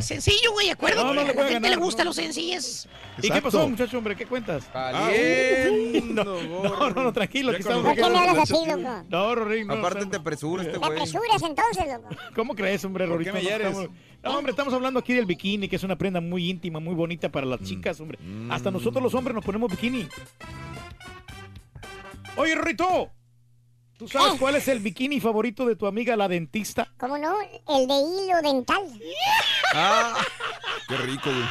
Sencillo, 0.00 0.52
güey, 0.52 0.68
acuerdo. 0.68 1.02
No, 1.02 1.14
no 1.14 1.20
a 1.20 1.24
le 1.24 1.28
la 1.28 1.34
puede 1.34 1.48
gente 1.48 1.68
ganar, 1.68 1.78
le 1.78 1.82
gustan 1.84 2.04
no. 2.04 2.10
los 2.10 2.16
sencillos. 2.16 2.86
¿Y 3.22 3.30
qué 3.30 3.40
pasó, 3.40 3.66
muchacho, 3.66 3.96
hombre? 3.96 4.14
¿Qué 4.16 4.26
cuentas? 4.26 4.64
Caliendo, 4.70 6.24
no, 6.42 6.90
no, 6.90 7.02
no, 7.04 7.12
tranquilo. 7.12 7.52
Aquí 7.52 7.60
estamos. 7.60 7.82
¿Por 7.84 7.94
qué 7.94 8.02
me 8.10 8.18
hablas 8.18 8.38
así, 8.50 8.66
loco? 8.66 9.04
No, 9.08 9.34
Rorín, 9.34 9.66
no. 9.68 9.74
Aparte 9.74 10.04
te 10.06 10.16
apresura 10.16 10.62
este 10.62 10.74
Te 10.74 10.78
güey. 10.78 10.90
apresuras 10.92 11.42
entonces, 11.42 11.86
loco. 11.86 12.08
¿Cómo 12.34 12.54
crees, 12.54 12.84
hombre, 12.84 13.04
¿Por 13.06 13.14
Rorito? 13.14 13.30
qué 13.32 13.38
me 13.38 13.42
No 13.42 13.48
hieres? 13.48 13.68
estamos- 13.68 13.90
No, 14.22 14.38
hombre, 14.38 14.50
estamos 14.50 14.74
hablando 14.74 15.00
aquí 15.00 15.14
del 15.14 15.24
bikini, 15.26 15.68
que 15.68 15.76
es 15.76 15.82
una 15.84 15.96
prenda 15.96 16.20
muy 16.20 16.50
íntima, 16.50 16.78
muy 16.78 16.94
bonita 16.94 17.30
para 17.30 17.46
las 17.46 17.62
chicas, 17.62 17.98
hombre. 18.00 18.18
Hasta 18.50 18.70
nosotros 18.70 19.02
los 19.02 19.14
hombres 19.14 19.34
nos 19.34 19.44
ponemos 19.44 19.70
bikini. 19.70 20.06
Oye, 22.36 22.54
Rorito, 22.54 23.10
¿tú 24.02 24.08
sabes 24.18 24.38
cuál 24.40 24.56
es 24.56 24.66
el 24.68 24.80
bikini 24.80 25.20
favorito 25.20 25.64
de 25.66 25.76
tu 25.76 25.86
amiga 25.86 26.16
la 26.16 26.28
dentista? 26.28 26.88
¿Cómo 26.98 27.16
no? 27.18 27.34
El 27.68 27.86
de 27.86 27.94
hilo 27.94 28.42
dental. 28.42 28.82
Ah, 29.74 30.14
qué 30.88 30.96
rico, 30.96 31.30
güey. 31.30 31.44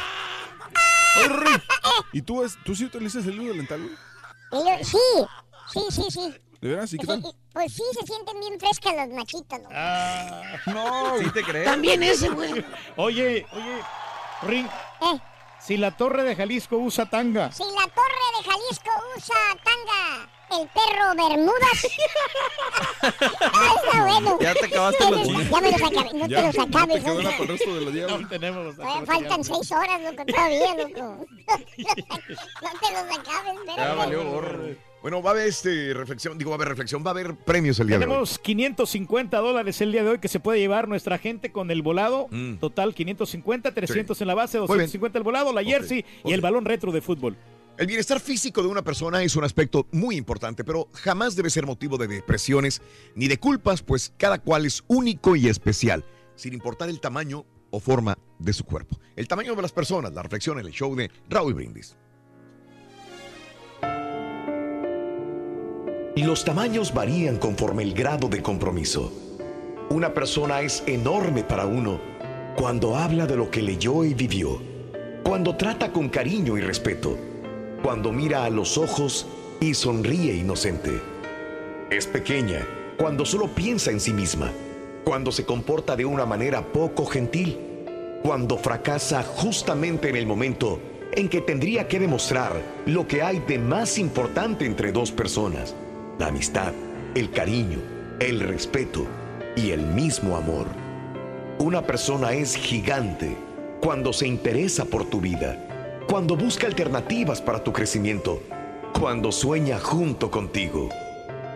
Oye, 1.18 1.28
Rory, 1.28 1.52
¿y 2.14 2.22
tú, 2.22 2.44
es, 2.44 2.58
tú 2.64 2.76
sí 2.76 2.86
utilizas 2.86 3.26
el 3.26 3.42
hilo 3.42 3.54
dental, 3.54 3.82
güey? 3.82 4.64
Hilo- 4.64 4.84
Sí, 4.86 5.00
sí, 5.74 5.82
sí, 5.92 6.04
sí. 6.10 6.34
¿De 6.62 6.70
veras? 6.70 6.94
¿Y 6.94 6.98
qué 6.98 7.08
tal? 7.08 7.24
Pues 7.54 7.74
sí, 7.74 7.84
se 8.00 8.06
sienten 8.06 8.40
bien 8.40 8.60
frescas 8.60 8.94
las 8.96 9.10
machitas, 9.10 9.60
loco. 9.62 9.74
No, 10.68 11.18
¿Sí 11.20 11.30
te 11.32 11.44
crees? 11.44 11.66
También 11.66 12.04
ese, 12.04 12.30
güey. 12.30 12.64
Oye, 12.98 13.46
oye, 13.52 13.82
Ring, 14.44 14.68
Eh, 15.02 15.20
si 15.60 15.78
la 15.78 15.92
Torre 15.98 16.24
de 16.24 16.36
Jalisco 16.36 16.78
usa 16.78 17.10
tanga, 17.10 17.52
si 17.52 17.64
la 17.64 17.88
torre 17.88 18.26
de 18.38 18.44
Jalisco 18.52 18.90
usa 19.18 19.36
tanga, 19.64 20.30
el 20.60 20.68
perro 20.68 21.28
Bermudas. 21.30 21.88
ah, 23.42 23.74
está 23.84 24.04
bueno. 24.06 24.38
Ya 24.42 24.54
te 24.54 24.66
acabaste 24.66 25.10
los 25.12 25.20
Ya 25.20 25.26
chistes. 25.26 25.62
me 25.62 25.72
los 25.72 25.82
acabé. 25.82 26.10
No 26.14 26.28
te 26.28 26.42
los 26.42 26.56
ya 26.56 26.64
acabes, 26.64 27.04
te 27.04 27.12
para 27.12 27.38
el 27.42 27.48
resto 27.48 27.76
de 27.76 27.86
la 27.86 27.92
día, 27.92 28.08
güey. 28.08 28.22
no 28.22 28.28
tenemos. 28.28 28.76
Faltan 29.06 29.44
seis 29.44 29.72
horas, 29.72 30.02
loco, 30.02 30.26
todavía, 30.26 30.76
loco. 30.76 31.26
no 31.48 32.70
te 32.80 32.92
los 32.92 33.18
acabes, 33.20 33.56
Ya 33.66 33.72
espérate. 33.72 33.96
valió 33.98 34.24
gorro. 34.26 34.92
Bueno, 35.02 35.24
va 35.24 35.32
a 35.32 35.34
haber 35.34 35.48
este 35.48 35.96
reflexión, 35.96 36.38
digo, 36.38 36.52
va 36.52 36.56
a 36.56 36.58
haber 36.58 36.68
reflexión, 36.68 37.04
va 37.04 37.10
a 37.10 37.14
haber 37.14 37.36
premios 37.36 37.80
el 37.80 37.88
día 37.88 37.98
de 37.98 38.06
hoy. 38.06 38.10
Tenemos 38.10 38.38
550 38.38 39.36
dólares 39.40 39.82
el 39.82 39.92
día 39.92 40.04
de 40.04 40.10
hoy 40.12 40.20
que 40.20 40.28
se 40.28 40.40
puede 40.40 40.60
llevar 40.60 40.88
nuestra 40.88 41.18
gente 41.18 41.52
con 41.52 41.72
el 41.72 41.82
volado. 41.82 42.28
Mm. 42.30 42.58
Total 42.58 42.94
550, 42.94 43.74
300 43.74 44.22
en 44.22 44.28
la 44.28 44.36
base, 44.36 44.60
Muy 44.60 44.68
bien. 44.68 44.78
250 44.78 45.18
el 45.18 45.24
volado, 45.24 45.54
la 45.54 45.64
jersey 45.64 46.06
y 46.24 46.34
el 46.34 46.42
balón 46.42 46.66
retro 46.66 46.92
de 46.92 47.02
fútbol. 47.02 47.36
El 47.78 47.88
bienestar 47.88 48.20
físico 48.20 48.62
de 48.62 48.68
una 48.68 48.84
persona 48.84 49.24
es 49.24 49.36
un 49.36 49.44
aspecto 49.44 49.88
muy 49.92 50.16
importante, 50.16 50.64
pero 50.64 50.90
jamás 50.94 51.36
debe 51.36 51.50
ser 51.50 51.66
motivo 51.66 51.98
de 51.98 52.08
depresiones 52.08 52.82
ni 53.16 53.28
de 53.28 53.40
culpas, 53.40 53.82
pues 53.82 54.14
cada 54.18 54.40
cual 54.40 54.66
es 54.66 54.84
único 54.88 55.36
y 55.36 55.48
especial, 55.48 56.06
sin 56.36 56.54
importar 56.54 56.90
el 56.90 57.00
tamaño 57.00 57.46
o 57.72 57.80
forma 57.80 58.18
de 58.38 58.54
su 58.54 58.66
cuerpo. 58.66 59.00
El 59.16 59.28
tamaño 59.28 59.56
de 59.56 59.62
las 59.62 59.72
personas, 59.72 60.14
la 60.14 60.22
reflexión 60.22 60.60
en 60.60 60.66
el 60.66 60.72
show 60.72 60.96
de 60.96 61.10
Raúl 61.30 61.54
Brindis. 61.54 61.96
Los 66.18 66.44
tamaños 66.44 66.94
varían 66.94 67.38
conforme 67.38 67.84
el 67.84 67.94
grado 67.94 68.28
de 68.28 68.44
compromiso. 68.44 69.12
Una 69.90 70.14
persona 70.14 70.62
es 70.62 70.84
enorme 70.86 71.44
para 71.44 71.66
uno 71.66 72.00
cuando 72.56 72.98
habla 72.98 73.26
de 73.26 73.38
lo 73.38 73.50
que 73.50 73.62
leyó 73.62 74.04
y 74.04 74.14
vivió, 74.14 74.62
cuando 75.24 75.56
trata 75.56 75.92
con 75.92 76.10
cariño 76.10 76.58
y 76.58 76.62
respeto, 76.62 77.18
cuando 77.82 78.12
mira 78.12 78.46
a 78.46 78.50
los 78.50 78.78
ojos 78.78 79.28
y 79.60 79.74
sonríe 79.74 80.36
inocente. 80.36 81.02
Es 81.90 82.08
pequeña 82.08 82.66
cuando 82.98 83.26
solo 83.26 83.48
piensa 83.48 83.92
en 83.92 84.00
sí 84.00 84.14
misma, 84.14 84.52
cuando 85.04 85.32
se 85.32 85.46
comporta 85.46 85.96
de 85.96 86.06
una 86.06 86.26
manera 86.26 86.62
poco 86.62 87.06
gentil, 87.06 87.58
cuando 88.24 88.58
fracasa 88.58 89.24
justamente 89.24 90.10
en 90.10 90.16
el 90.16 90.28
momento 90.28 90.80
en 91.14 91.28
que 91.28 91.42
tendría 91.42 91.88
que 91.88 92.00
demostrar 92.00 92.54
lo 92.86 93.08
que 93.08 93.22
hay 93.22 93.40
de 93.40 93.58
más 93.58 93.98
importante 93.98 94.66
entre 94.66 94.92
dos 94.92 95.12
personas, 95.12 95.76
la 96.20 96.28
amistad, 96.28 96.74
el 97.16 97.32
cariño, 97.32 97.80
el 98.20 98.40
respeto 98.40 99.06
y 99.56 99.72
el 99.72 99.82
mismo 99.82 100.38
amor. 100.38 100.68
Una 101.60 101.82
persona 101.82 102.34
es 102.34 102.56
gigante 102.56 103.36
cuando 103.82 104.14
se 104.14 104.28
interesa 104.28 104.86
por 104.86 105.06
tu 105.06 105.20
vida, 105.20 105.71
cuando 106.12 106.36
busca 106.36 106.68
alternativas 106.68 107.42
para 107.42 107.64
tu 107.64 107.72
crecimiento, 107.72 108.44
cuando 109.00 109.32
sueña 109.32 109.80
junto 109.80 110.30
contigo. 110.30 110.90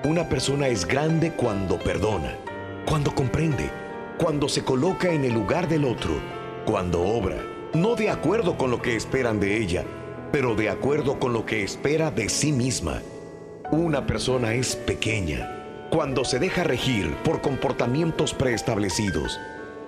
Una 0.05 0.29
persona 0.29 0.69
es 0.69 0.88
grande 0.88 1.33
cuando 1.33 1.77
perdona, 1.77 2.38
cuando 2.85 3.13
comprende, 3.13 3.69
cuando 4.17 4.47
se 4.47 4.63
coloca 4.63 5.12
en 5.12 5.25
el 5.25 5.33
lugar 5.33 5.67
del 5.67 5.83
otro, 5.83 6.21
cuando 6.65 7.01
obra, 7.01 7.35
no 7.74 7.95
de 7.95 8.09
acuerdo 8.09 8.57
con 8.57 8.71
lo 8.71 8.81
que 8.81 8.95
esperan 8.95 9.41
de 9.41 9.57
ella, 9.57 9.83
pero 10.31 10.55
de 10.55 10.69
acuerdo 10.69 11.19
con 11.19 11.33
lo 11.33 11.45
que 11.45 11.62
espera 11.62 12.09
de 12.09 12.29
sí 12.29 12.53
misma. 12.53 13.01
Una 13.74 14.07
persona 14.07 14.53
es 14.53 14.77
pequeña 14.77 15.89
cuando 15.89 16.24
se 16.24 16.39
deja 16.39 16.63
regir 16.63 17.13
por 17.25 17.41
comportamientos 17.41 18.33
preestablecidos. 18.33 19.38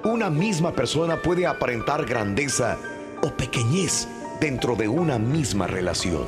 Una 0.04 0.30
misma 0.30 0.74
persona 0.74 1.22
puede 1.22 1.48
aparentar 1.48 2.06
grandeza 2.06 2.78
o 3.24 3.30
pequeñez 3.32 4.10
dentro 4.40 4.76
de 4.76 4.88
una 4.88 5.18
misma 5.18 5.68
relación. 5.68 6.26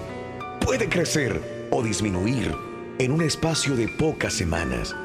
Puede 0.65 0.89
crecer 0.89 1.67
o 1.71 1.83
disminuir 1.83 2.55
en 2.97 3.11
un 3.11 3.21
espacio 3.21 3.75
de 3.75 3.87
pocas 3.87 4.33
semanas. 4.33 4.95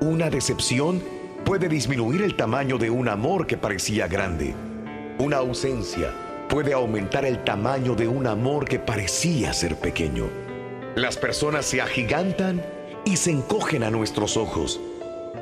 Una 0.00 0.30
decepción 0.30 1.02
puede 1.44 1.68
disminuir 1.68 2.22
el 2.22 2.36
tamaño 2.36 2.78
de 2.78 2.90
un 2.90 3.08
amor 3.08 3.46
que 3.46 3.56
parecía 3.56 4.06
grande. 4.06 4.54
Una 5.18 5.38
ausencia 5.38 6.12
puede 6.48 6.72
aumentar 6.72 7.24
el 7.24 7.42
tamaño 7.42 7.94
de 7.94 8.06
un 8.06 8.26
amor 8.26 8.66
que 8.66 8.78
parecía 8.78 9.52
ser 9.52 9.76
pequeño. 9.76 10.28
Las 10.94 11.16
personas 11.16 11.66
se 11.66 11.80
agigantan 11.80 12.64
y 13.04 13.16
se 13.16 13.32
encogen 13.32 13.82
a 13.82 13.90
nuestros 13.90 14.36
ojos. 14.36 14.80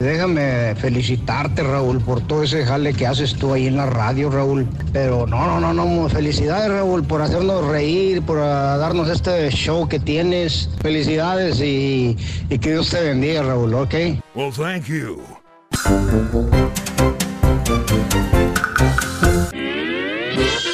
Déjame 0.00 0.74
felicitarte, 0.76 1.62
Raúl, 1.62 2.00
por 2.00 2.22
todo 2.22 2.42
ese 2.42 2.64
jale 2.64 2.94
que 2.94 3.06
haces 3.06 3.34
tú 3.34 3.52
ahí 3.52 3.66
en 3.66 3.76
la 3.76 3.84
radio, 3.84 4.30
Raúl. 4.30 4.66
Pero 4.94 5.26
no, 5.26 5.60
no, 5.60 5.60
no, 5.60 5.74
no, 5.74 6.08
felicidades, 6.08 6.70
Raúl, 6.70 7.04
por 7.04 7.20
hacernos 7.20 7.66
reír, 7.66 8.22
por 8.22 8.38
ah, 8.38 8.78
darnos 8.78 9.10
este 9.10 9.50
show 9.50 9.86
que 9.86 9.98
tienes. 10.00 10.70
Felicidades 10.80 11.60
y, 11.60 12.16
y 12.48 12.58
que 12.58 12.70
Dios 12.70 12.88
te 12.88 13.02
bendiga, 13.02 13.42
Raúl, 13.42 13.74
¿ok? 13.74 13.94
Well, 14.34 14.50
thank 14.52 14.86
you. 14.86 15.20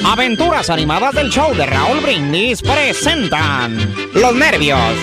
Aventuras 0.04 0.70
animadas 0.70 1.16
del 1.16 1.30
show 1.30 1.52
de 1.52 1.66
Raúl 1.66 1.98
Brindis 2.00 2.62
presentan 2.62 3.76
Los 4.14 4.36
Nervios. 4.36 4.94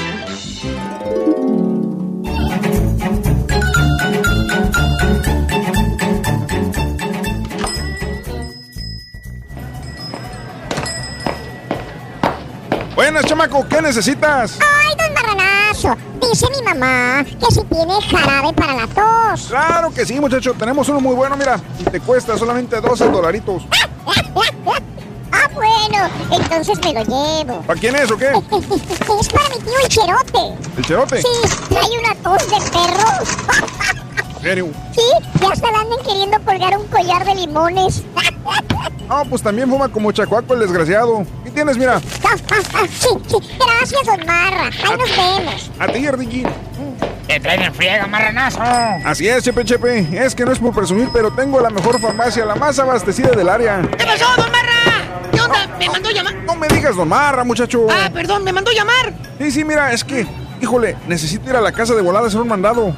Chamaco, 13.43 13.67
¿qué 13.67 13.81
necesitas? 13.81 14.59
Ay, 14.61 14.95
don 14.97 15.13
Marranazo. 15.13 15.95
Dice 16.21 16.47
mi 16.57 16.63
mamá 16.63 17.23
que 17.25 17.53
si 17.53 17.63
tiene 17.65 17.93
jarabe 18.09 18.53
para 18.53 18.73
la 18.75 18.87
tos. 18.87 19.47
Claro 19.47 19.91
que 19.91 20.05
sí, 20.05 20.19
muchacho. 20.19 20.53
Tenemos 20.53 20.87
uno 20.89 20.99
muy 20.99 21.15
bueno, 21.15 21.35
mira. 21.35 21.59
Y 21.79 21.83
te 21.83 21.99
cuesta 21.99 22.37
solamente 22.37 22.79
12 22.79 23.09
dolaritos. 23.09 23.63
Ah, 25.35 25.49
bueno, 25.55 26.09
entonces 26.31 26.77
me 26.83 26.93
lo 26.93 27.03
llevo. 27.03 27.61
¿Para 27.63 27.79
quién 27.79 27.95
es 27.95 28.09
o 28.11 28.17
qué? 28.17 28.27
Es 29.19 29.29
para 29.29 29.49
mi 29.49 29.61
tío 29.61 29.73
el 29.83 29.89
Cherote. 29.89 30.67
¿El 30.77 30.85
cherote? 30.85 31.21
Sí, 31.21 31.27
trae 31.69 31.99
una 31.99 32.15
tos 32.21 32.49
de 32.49 32.57
perro. 32.71 34.37
¿En 34.37 34.41
serio? 34.41 34.67
Sí, 34.93 35.01
ya 35.41 35.49
hasta 35.49 35.71
le 35.71 35.77
andan 35.77 35.99
queriendo 36.05 36.39
colgar 36.45 36.77
un 36.77 36.87
collar 36.87 37.25
de 37.25 37.35
limones. 37.35 38.03
No, 39.09 39.25
pues 39.25 39.41
también 39.41 39.69
fuma 39.69 39.89
como 39.89 40.11
chacuaco 40.11 40.53
el 40.53 40.59
desgraciado. 40.61 41.25
¿Qué 41.53 41.57
tienes, 41.57 41.77
mira? 41.77 42.01
Ah, 42.23 42.35
ah, 42.49 42.55
ah, 42.73 42.85
sí, 42.89 43.09
sí, 43.27 43.37
gracias, 43.59 44.05
don 44.07 44.25
Marra. 44.25 44.71
Ahí 44.83 44.97
nos 44.97 45.09
vemos. 45.15 45.71
A 45.77 45.87
ti, 45.87 46.07
Ardillín. 46.07 46.47
Te 47.27 47.39
traen 47.39 47.61
en 47.61 47.73
friega, 47.75 48.07
marranazo. 48.07 48.59
Así 48.59 49.27
es, 49.27 49.43
Chepe 49.43 49.63
Chepe. 49.63 50.07
Es 50.25 50.33
que 50.33 50.45
no 50.45 50.51
es 50.51 50.57
por 50.57 50.73
presumir, 50.73 51.09
pero 51.13 51.31
tengo 51.31 51.61
la 51.61 51.69
mejor 51.69 52.01
farmacia, 52.01 52.43
la 52.43 52.55
más 52.55 52.79
abastecida 52.79 53.29
del 53.29 53.49
área. 53.49 53.83
¿Qué 53.83 54.03
pasó, 54.03 54.25
don 54.35 54.51
Marra? 54.51 55.29
¿Qué 55.31 55.39
onda? 55.39 55.67
¿Me 55.77 55.89
mandó 55.89 56.09
llamar? 56.09 56.33
No 56.43 56.55
me 56.55 56.67
digas, 56.69 56.95
don 56.95 57.07
Marra, 57.07 57.43
muchacho. 57.43 57.85
Ah, 57.87 58.09
perdón, 58.11 58.43
me 58.43 58.51
mandó 58.51 58.71
llamar. 58.71 59.13
Sí, 59.37 59.51
sí, 59.51 59.63
mira, 59.63 59.93
es 59.93 60.03
que, 60.03 60.25
híjole, 60.61 60.95
necesito 61.07 61.49
ir 61.49 61.55
a 61.55 61.61
la 61.61 61.71
casa 61.71 61.93
de 61.95 62.01
volada 62.01 62.25
a 62.25 62.27
hacer 62.29 62.39
un 62.41 62.47
mandado. 62.47 62.95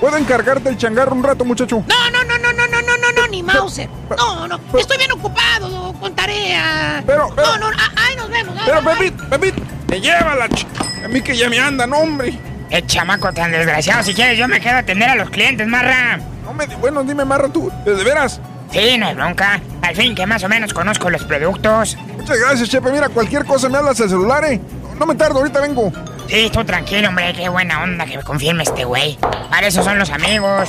¿Puedo 0.00 0.16
encargarte 0.16 0.68
el 0.68 0.76
changarro 0.76 1.14
un 1.14 1.24
rato, 1.24 1.44
muchacho? 1.44 1.82
No, 1.88 2.10
no, 2.10 2.24
no, 2.24 2.38
no, 2.38 2.52
no, 2.52 2.66
no, 2.66 2.82
no, 2.82 2.96
no, 2.98 3.12
no, 3.22 3.26
ni 3.28 3.42
Mauser. 3.42 3.88
No, 4.16 4.46
no, 4.46 4.60
estoy 4.78 4.96
bien 4.98 5.10
ocupado 5.12 5.92
con 6.00 6.14
tarea. 6.14 7.02
Pero, 7.06 7.30
pero- 7.34 7.48
No, 7.58 7.70
no, 7.70 7.76
ah, 7.76 7.92
ahí 8.08 8.16
nos 8.16 8.28
vemos. 8.30 8.54
Pero, 8.64 8.82
bye. 8.82 8.94
Pepito, 8.96 9.28
Pepito, 9.30 9.62
te 9.88 10.00
llévala, 10.00 10.48
ch- 10.48 10.66
A 11.04 11.08
mí 11.08 11.20
que 11.20 11.36
ya 11.36 11.48
me 11.48 11.58
andan, 11.58 11.92
hombre. 11.92 12.38
El 12.70 12.86
chamaco 12.86 13.32
tan 13.32 13.50
desgraciado. 13.50 14.02
Si 14.04 14.14
quieres, 14.14 14.38
yo 14.38 14.46
me 14.46 14.60
quedo 14.60 14.74
a 14.74 14.78
atender 14.78 15.08
a 15.08 15.14
los 15.16 15.30
clientes, 15.30 15.66
marra. 15.66 16.20
No 16.44 16.52
me, 16.52 16.66
bueno, 16.76 17.02
dime, 17.02 17.24
Marra, 17.24 17.48
tú, 17.48 17.70
¿de 17.84 17.94
de 17.94 18.04
veras? 18.04 18.40
Sí, 18.70 18.98
no 18.98 19.06
hay 19.08 19.14
bronca. 19.14 19.60
Al 19.82 19.96
fin 19.96 20.14
que 20.14 20.26
más 20.26 20.44
o 20.44 20.48
menos 20.48 20.72
conozco 20.74 21.08
los 21.10 21.24
productos. 21.24 21.96
Muchas 22.16 22.38
gracias, 22.38 22.68
Chepe. 22.68 22.90
Mira, 22.92 23.08
cualquier 23.08 23.44
cosa 23.46 23.68
me 23.68 23.78
hablas 23.78 24.00
al 24.00 24.08
celular, 24.10 24.44
¿eh? 24.44 24.60
No 24.98 25.06
me 25.06 25.14
tardo, 25.14 25.38
ahorita 25.38 25.60
vengo. 25.60 25.92
Sí, 26.28 26.50
tú 26.52 26.64
tranquilo, 26.64 27.08
hombre. 27.08 27.32
Qué 27.34 27.48
buena 27.48 27.82
onda 27.82 28.04
que 28.04 28.16
me 28.16 28.22
confirme 28.22 28.62
este 28.64 28.84
güey. 28.84 29.18
Para 29.50 29.66
eso 29.66 29.82
son 29.82 29.98
los 29.98 30.10
amigos. 30.10 30.68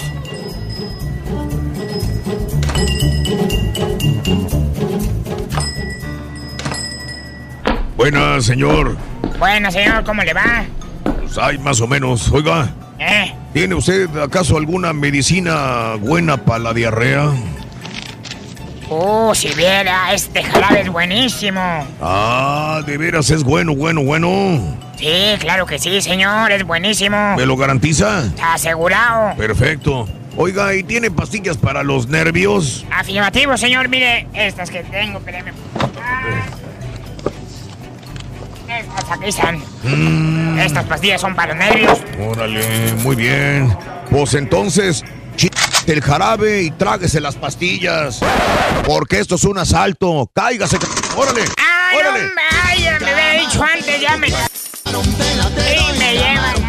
Buenas, 7.97 8.45
señor. 8.45 8.95
Bueno, 9.37 9.71
señor, 9.71 10.03
¿cómo 10.03 10.23
le 10.23 10.33
va? 10.33 10.65
Pues 11.03 11.37
hay 11.37 11.57
más 11.57 11.81
o 11.81 11.87
menos. 11.87 12.31
Oiga, 12.31 12.69
¿Eh? 12.97 13.33
¿tiene 13.53 13.75
usted 13.75 14.15
acaso 14.17 14.57
alguna 14.57 14.93
medicina 14.93 15.95
buena 15.99 16.37
para 16.37 16.59
la 16.59 16.73
diarrea? 16.73 17.31
Uh, 18.89 19.35
si 19.35 19.49
viera, 19.53 20.11
este 20.13 20.43
jarabe 20.43 20.81
es 20.81 20.89
buenísimo. 20.89 21.61
Ah, 22.01 22.81
de 22.85 22.97
veras 22.97 23.29
es 23.29 23.43
bueno, 23.43 23.75
bueno, 23.75 24.03
bueno. 24.03 24.77
Sí, 24.97 25.35
claro 25.39 25.65
que 25.65 25.77
sí, 25.77 26.01
señor, 26.01 26.51
es 26.51 26.63
buenísimo. 26.65 27.35
¿Me 27.35 27.45
lo 27.45 27.55
garantiza? 27.55 28.25
Está 28.25 28.55
asegurado. 28.55 29.35
Perfecto. 29.37 30.07
Oiga, 30.37 30.73
¿y 30.73 30.83
tiene 30.83 31.11
pastillas 31.11 31.57
para 31.57 31.83
los 31.83 32.07
nervios? 32.07 32.85
Afirmativo, 32.91 33.57
señor, 33.57 33.89
mire, 33.89 34.27
estas 34.33 34.69
que 34.71 34.83
tengo, 34.83 35.19
espéreme. 35.19 35.51
Estas 38.67 39.11
aquí 39.11 39.25
están. 39.29 39.59
Mm, 39.83 40.59
Estas 40.59 40.85
pastillas 40.85 41.21
son 41.21 41.35
para 41.35 41.53
los 41.53 41.57
nervios. 41.57 41.99
órale, 42.27 42.93
muy 43.03 43.15
bien. 43.15 43.75
Pues 44.09 44.33
entonces, 44.33 45.03
el 45.91 46.01
jarabe 46.01 46.61
y 46.61 46.71
tráguese 46.71 47.19
las 47.19 47.35
pastillas. 47.35 48.19
Porque 48.85 49.19
esto 49.19 49.35
es 49.35 49.43
un 49.43 49.57
asalto. 49.57 50.29
Cáigase. 50.33 50.77
Órale. 51.15 51.41
¡Ay, 51.57 51.97
órale. 51.97 52.19
hombre! 52.25 52.43
¡Ay, 52.63 52.83
ya 52.83 52.99
me 52.99 53.11
había 53.11 53.41
dicho 53.41 53.63
antes! 53.63 54.01
¡Ya 54.01 54.17
me... 54.17 54.27
Sí, 54.29 54.35
me 55.97 56.13
llevan. 56.13 56.59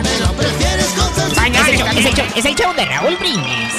Es 1.61 1.69
el, 1.69 1.79
show, 1.79 1.87
es, 1.89 2.07
el 2.07 2.15
show, 2.15 2.27
es 2.37 2.45
el 2.45 2.55
show 2.55 2.75
de 2.75 2.85
Raúl 2.85 3.17
Brindis. 3.17 3.75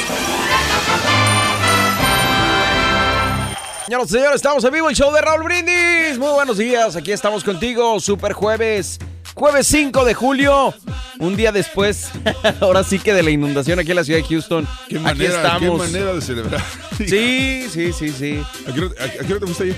Señoras 3.86 4.08
y 4.08 4.14
señores, 4.14 4.36
estamos 4.36 4.64
en 4.64 4.72
vivo, 4.72 4.90
el 4.90 4.96
show 4.96 5.12
de 5.12 5.22
Raúl 5.22 5.44
Brindis. 5.44 6.18
Muy 6.18 6.32
buenos 6.32 6.58
días, 6.58 6.96
aquí 6.96 7.12
estamos 7.12 7.44
contigo, 7.44 8.00
super 8.00 8.34
jueves, 8.34 9.00
jueves 9.36 9.68
5 9.68 10.06
de 10.06 10.14
julio, 10.14 10.74
un 11.20 11.36
día 11.36 11.52
después, 11.52 12.10
ahora 12.62 12.84
sí 12.84 13.00
que 13.00 13.14
de 13.14 13.24
la 13.24 13.32
inundación 13.32 13.80
aquí 13.80 13.92
en 13.92 13.96
la 13.98 14.04
ciudad 14.04 14.20
de 14.22 14.26
Houston. 14.28 14.68
Qué 14.88 14.96
aquí 14.96 15.04
manera, 15.04 15.36
estamos. 15.36 15.82
qué 15.82 15.88
manera 15.92 16.14
de 16.14 16.22
celebrar. 16.22 16.62
Sí, 17.02 17.66
sí, 17.72 17.92
sí, 17.94 18.10
sí. 18.10 18.40
¿A 18.68 18.74
qué, 18.74 18.82
hora- 18.82 18.96
a- 19.00 19.06
a 19.06 19.26
qué 19.26 19.34
hora 19.34 19.40
te 19.40 19.46
fuiste 19.48 19.64
ayer? 19.64 19.76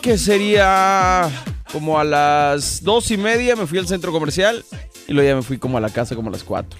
Que 0.00 0.16
sería 0.16 1.28
como 1.72 1.98
a 1.98 2.04
las 2.04 2.84
dos 2.84 3.10
y 3.10 3.16
media 3.16 3.56
me 3.56 3.66
fui 3.66 3.78
al 3.78 3.88
centro 3.88 4.12
comercial 4.12 4.64
y 5.08 5.12
luego 5.12 5.28
ya 5.28 5.34
me 5.34 5.42
fui 5.42 5.58
como 5.58 5.76
a 5.76 5.80
la 5.80 5.90
casa 5.90 6.14
como 6.14 6.28
a 6.28 6.32
las 6.32 6.44
cuatro. 6.44 6.78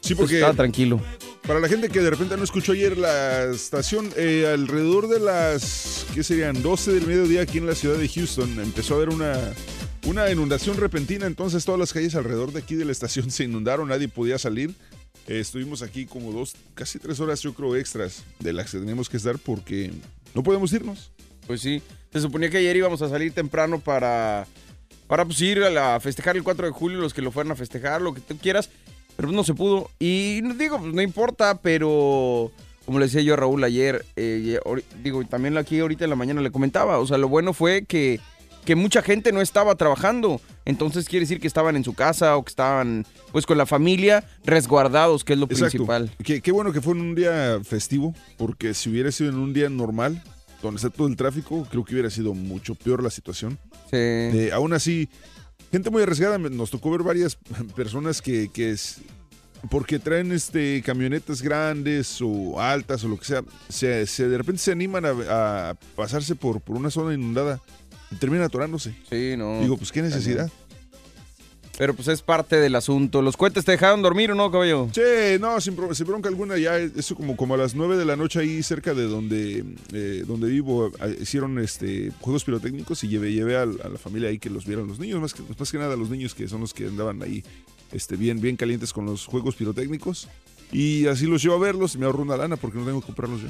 Sí, 0.00 0.14
porque 0.14 0.34
Estaba 0.34 0.52
tranquilo. 0.52 1.00
para 1.46 1.60
la 1.60 1.68
gente 1.68 1.88
que 1.88 2.00
de 2.00 2.10
repente 2.10 2.36
no 2.36 2.44
escuchó 2.44 2.72
ayer 2.72 2.98
la 2.98 3.44
estación, 3.44 4.10
eh, 4.16 4.50
alrededor 4.52 5.08
de 5.08 5.20
las, 5.20 6.04
¿qué 6.14 6.22
serían? 6.22 6.60
12 6.62 6.92
del 6.92 7.06
mediodía 7.06 7.40
aquí 7.42 7.56
en 7.58 7.66
la 7.66 7.74
ciudad 7.74 7.96
de 7.96 8.06
Houston, 8.08 8.60
empezó 8.60 8.94
a 8.94 8.96
haber 8.98 9.08
una, 9.08 9.32
una 10.06 10.30
inundación 10.30 10.76
repentina, 10.76 11.26
entonces 11.26 11.64
todas 11.64 11.78
las 11.78 11.92
calles 11.92 12.14
alrededor 12.14 12.52
de 12.52 12.58
aquí 12.60 12.74
de 12.74 12.84
la 12.84 12.92
estación 12.92 13.30
se 13.30 13.44
inundaron, 13.44 13.88
nadie 13.88 14.08
podía 14.08 14.38
salir. 14.38 14.74
Eh, 15.28 15.38
estuvimos 15.38 15.82
aquí 15.82 16.06
como 16.06 16.32
dos, 16.32 16.54
casi 16.74 16.98
tres 16.98 17.20
horas 17.20 17.40
yo 17.42 17.54
creo 17.54 17.76
extras 17.76 18.24
de 18.40 18.52
las 18.52 18.70
que 18.72 18.78
teníamos 18.78 19.08
que 19.08 19.16
estar 19.16 19.38
porque 19.38 19.92
no 20.34 20.42
podemos 20.42 20.72
irnos. 20.72 21.12
Pues 21.46 21.60
sí, 21.60 21.82
se 22.12 22.20
suponía 22.20 22.50
que 22.50 22.58
ayer 22.58 22.76
íbamos 22.76 23.02
a 23.02 23.08
salir 23.08 23.32
temprano 23.32 23.78
para, 23.80 24.46
para 25.06 25.24
pues, 25.24 25.40
ir 25.40 25.62
a, 25.62 25.70
la- 25.70 26.00
festejar 26.00 26.36
el 26.36 26.42
4 26.42 26.66
de 26.66 26.72
julio, 26.72 26.98
los 26.98 27.14
que 27.14 27.22
lo 27.22 27.30
fueran 27.30 27.52
a 27.52 27.56
festejar, 27.56 28.00
lo 28.02 28.14
que 28.14 28.20
tú 28.20 28.36
quieras, 28.38 28.70
pero 29.16 29.28
pues, 29.28 29.36
no 29.36 29.44
se 29.44 29.54
pudo. 29.54 29.90
Y 30.00 30.40
digo, 30.56 30.78
pues 30.80 30.92
no 30.92 31.02
importa, 31.02 31.60
pero 31.60 32.50
como 32.84 32.98
le 32.98 33.06
decía 33.06 33.20
yo 33.22 33.34
a 33.34 33.36
Raúl 33.36 33.62
ayer, 33.62 34.04
eh, 34.16 34.58
digo, 35.04 35.24
también 35.26 35.56
aquí 35.56 35.78
ahorita 35.78 36.02
en 36.04 36.10
la 36.10 36.16
mañana 36.16 36.40
le 36.40 36.50
comentaba, 36.50 36.98
o 36.98 37.06
sea, 37.06 37.16
lo 37.18 37.28
bueno 37.28 37.52
fue 37.52 37.84
que, 37.84 38.18
que 38.64 38.76
mucha 38.76 39.02
gente 39.02 39.32
no 39.32 39.40
estaba 39.40 39.74
trabajando, 39.74 40.40
entonces 40.64 41.08
quiere 41.08 41.24
decir 41.24 41.40
que 41.40 41.46
estaban 41.48 41.74
en 41.76 41.84
su 41.84 41.94
casa 41.94 42.36
o 42.36 42.44
que 42.44 42.50
estaban 42.50 43.04
pues 43.32 43.44
con 43.46 43.58
la 43.58 43.66
familia 43.66 44.24
resguardados, 44.44 45.24
que 45.24 45.32
es 45.32 45.38
lo 45.38 45.46
Exacto. 45.46 45.70
principal. 45.70 46.10
Qué, 46.24 46.40
qué 46.40 46.52
bueno 46.52 46.72
que 46.72 46.80
fue 46.80 46.94
en 46.94 47.00
un 47.00 47.14
día 47.14 47.58
festivo, 47.64 48.14
porque 48.38 48.74
si 48.74 48.88
hubiera 48.90 49.10
sido 49.10 49.30
en 49.30 49.36
un 49.38 49.52
día 49.52 49.68
normal, 49.68 50.22
donde 50.62 50.76
está 50.76 50.90
todo 50.90 51.08
el 51.08 51.16
tráfico, 51.16 51.66
creo 51.70 51.84
que 51.84 51.94
hubiera 51.94 52.10
sido 52.10 52.34
mucho 52.34 52.74
peor 52.76 53.02
la 53.02 53.10
situación. 53.10 53.58
Sí. 53.90 53.96
Eh, 53.96 54.50
aún 54.52 54.72
así, 54.72 55.08
gente 55.72 55.90
muy 55.90 56.02
arriesgada, 56.04 56.38
nos 56.38 56.70
tocó 56.70 56.90
ver 56.92 57.02
varias 57.02 57.34
personas 57.74 58.22
que, 58.22 58.48
que 58.48 58.70
es, 58.70 58.98
porque 59.70 59.98
traen 59.98 60.30
este 60.30 60.80
camionetas 60.86 61.42
grandes 61.42 62.18
o 62.22 62.60
altas 62.60 63.02
o 63.02 63.08
lo 63.08 63.18
que 63.18 63.24
sea, 63.24 63.42
se, 63.68 64.06
se- 64.06 64.28
de 64.28 64.38
repente 64.38 64.62
se 64.62 64.70
animan 64.70 65.04
a, 65.04 65.70
a 65.70 65.74
pasarse 65.96 66.36
por, 66.36 66.60
por 66.60 66.76
una 66.76 66.90
zona 66.90 67.12
inundada 67.14 67.60
y 68.12 68.16
terminan 68.16 68.44
atorándose. 68.44 68.94
Sí, 69.10 69.34
no. 69.36 69.60
Digo, 69.60 69.76
pues 69.76 69.90
qué 69.90 70.02
necesidad. 70.02 70.50
Pero 71.78 71.94
pues 71.94 72.06
es 72.08 72.20
parte 72.20 72.56
del 72.56 72.76
asunto. 72.76 73.22
¿Los 73.22 73.36
cohetes 73.36 73.64
te 73.64 73.72
dejaron 73.72 74.02
dormir 74.02 74.30
o 74.30 74.34
no, 74.34 74.50
caballo? 74.50 74.88
Sí, 74.92 75.00
no, 75.40 75.58
sin, 75.60 75.74
sin 75.94 76.06
bronca 76.06 76.28
alguna, 76.28 76.58
ya 76.58 76.76
eso 76.76 77.16
como, 77.16 77.34
como 77.36 77.54
a 77.54 77.56
las 77.56 77.74
9 77.74 77.96
de 77.96 78.04
la 78.04 78.14
noche 78.14 78.40
ahí 78.40 78.62
cerca 78.62 78.92
de 78.92 79.04
donde, 79.04 79.64
eh, 79.92 80.22
donde 80.26 80.48
vivo, 80.48 80.88
eh, 81.00 81.18
hicieron 81.22 81.58
este 81.58 82.12
juegos 82.20 82.44
pirotécnicos 82.44 83.02
y 83.04 83.08
llevé, 83.08 83.32
llevé 83.32 83.56
a, 83.56 83.64
la 83.64 83.98
familia 83.98 84.28
ahí 84.28 84.38
que 84.38 84.50
los 84.50 84.66
vieran 84.66 84.86
los 84.86 84.98
niños, 84.98 85.20
más 85.20 85.32
que, 85.32 85.42
más 85.58 85.72
que 85.72 85.78
nada 85.78 85.96
los 85.96 86.10
niños 86.10 86.34
que 86.34 86.46
son 86.46 86.60
los 86.60 86.74
que 86.74 86.86
andaban 86.86 87.22
ahí 87.22 87.42
este, 87.90 88.16
bien, 88.16 88.40
bien 88.40 88.56
calientes 88.56 88.92
con 88.92 89.06
los 89.06 89.24
juegos 89.26 89.56
pirotécnicos. 89.56 90.28
Y 90.72 91.06
así 91.06 91.26
los 91.26 91.42
llevo 91.42 91.56
a 91.56 91.58
verlos 91.58 91.94
y 91.94 91.98
me 91.98 92.06
ahorro 92.06 92.22
una 92.22 92.36
lana 92.36 92.56
porque 92.56 92.78
no 92.78 92.84
tengo 92.84 93.00
que 93.00 93.06
comprarlos 93.06 93.40
yo. 93.42 93.48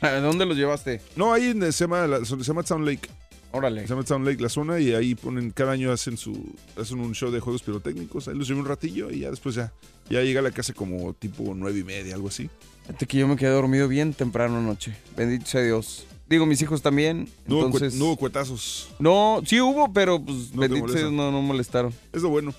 ¿A 0.00 0.12
dónde 0.20 0.46
los 0.46 0.56
llevaste? 0.56 1.02
No, 1.14 1.32
ahí 1.32 1.48
en- 1.50 1.72
se 1.72 1.84
llama, 1.84 2.06
la- 2.06 2.24
se 2.24 2.36
llama 2.36 2.62
Town 2.62 2.86
Lake. 2.86 3.08
Órale. 3.52 3.82
Se 3.82 3.88
llama 3.88 4.04
Town 4.04 4.24
Lake 4.24 4.40
la 4.42 4.48
zona 4.48 4.78
y 4.78 4.92
ahí 4.94 5.14
ponen, 5.14 5.50
cada 5.50 5.72
año 5.72 5.90
hacen 5.90 6.16
su, 6.16 6.54
hacen 6.76 7.00
un 7.00 7.14
show 7.14 7.30
de 7.30 7.40
juegos 7.40 7.62
pirotécnicos. 7.62 8.28
Ahí 8.28 8.36
los 8.36 8.46
llevo 8.48 8.60
un 8.60 8.66
ratillo 8.66 9.10
y 9.10 9.20
ya 9.20 9.30
después 9.30 9.54
ya, 9.56 9.72
ya 10.08 10.22
llega 10.22 10.40
a 10.40 10.42
la 10.42 10.50
casa 10.52 10.72
como 10.72 11.12
tipo 11.14 11.52
nueve 11.56 11.80
y 11.80 11.84
media, 11.84 12.14
algo 12.14 12.28
así. 12.28 12.48
Fíjate 12.86 13.06
que 13.06 13.18
yo 13.18 13.26
me 13.28 13.36
quedé 13.36 13.50
dormido 13.50 13.88
bien 13.88 14.14
temprano 14.14 14.58
anoche. 14.58 14.94
Bendito 15.16 15.46
sea 15.46 15.62
Dios. 15.62 16.06
Digo, 16.28 16.46
mis 16.46 16.62
hijos 16.62 16.80
también. 16.80 17.28
No 17.46 17.56
hubo, 17.56 17.62
cue- 17.62 17.66
entonces, 17.66 17.94
no 17.98 18.04
hubo 18.06 18.16
cuetazos. 18.16 18.88
no, 19.00 19.42
sí 19.44 19.60
hubo, 19.60 19.92
pero 19.92 20.22
pues 20.24 20.54
No 20.54 20.60
bendito 20.60 20.88
sea. 20.88 21.00
Dios, 21.00 21.12
no, 21.12 21.32
no 21.32 21.42
molestaron. 21.42 21.92
Es 22.12 22.22
lo 22.22 22.28
bueno. 22.28 22.54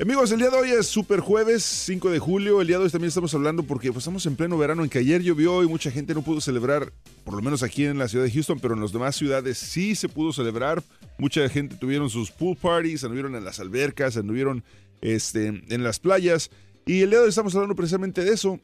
Amigos, 0.00 0.30
el 0.30 0.38
día 0.38 0.48
de 0.48 0.56
hoy 0.56 0.70
es 0.70 0.86
super 0.86 1.18
jueves, 1.18 1.64
5 1.64 2.10
de 2.10 2.20
julio. 2.20 2.60
El 2.60 2.68
día 2.68 2.78
de 2.78 2.84
hoy 2.84 2.90
también 2.90 3.08
estamos 3.08 3.34
hablando 3.34 3.64
porque 3.64 3.88
pues, 3.88 4.04
estamos 4.04 4.24
en 4.26 4.36
pleno 4.36 4.56
verano, 4.56 4.84
en 4.84 4.88
que 4.88 5.00
ayer 5.00 5.22
llovió 5.22 5.64
y 5.64 5.66
mucha 5.66 5.90
gente 5.90 6.14
no 6.14 6.22
pudo 6.22 6.40
celebrar, 6.40 6.92
por 7.24 7.34
lo 7.34 7.42
menos 7.42 7.64
aquí 7.64 7.84
en 7.84 7.98
la 7.98 8.06
ciudad 8.06 8.24
de 8.24 8.30
Houston, 8.30 8.60
pero 8.60 8.74
en 8.74 8.80
las 8.80 8.92
demás 8.92 9.16
ciudades 9.16 9.58
sí 9.58 9.96
se 9.96 10.08
pudo 10.08 10.32
celebrar. 10.32 10.84
Mucha 11.18 11.48
gente 11.48 11.74
tuvieron 11.74 12.10
sus 12.10 12.30
pool 12.30 12.56
parties, 12.56 13.02
anduvieron 13.02 13.34
en 13.34 13.44
las 13.44 13.58
albercas, 13.58 14.16
anduvieron 14.16 14.62
este, 15.00 15.48
en 15.48 15.82
las 15.82 15.98
playas. 15.98 16.52
Y 16.86 17.00
el 17.00 17.10
día 17.10 17.18
de 17.18 17.24
hoy 17.24 17.30
estamos 17.30 17.56
hablando 17.56 17.74
precisamente 17.74 18.22
de 18.22 18.32
eso. 18.32 18.60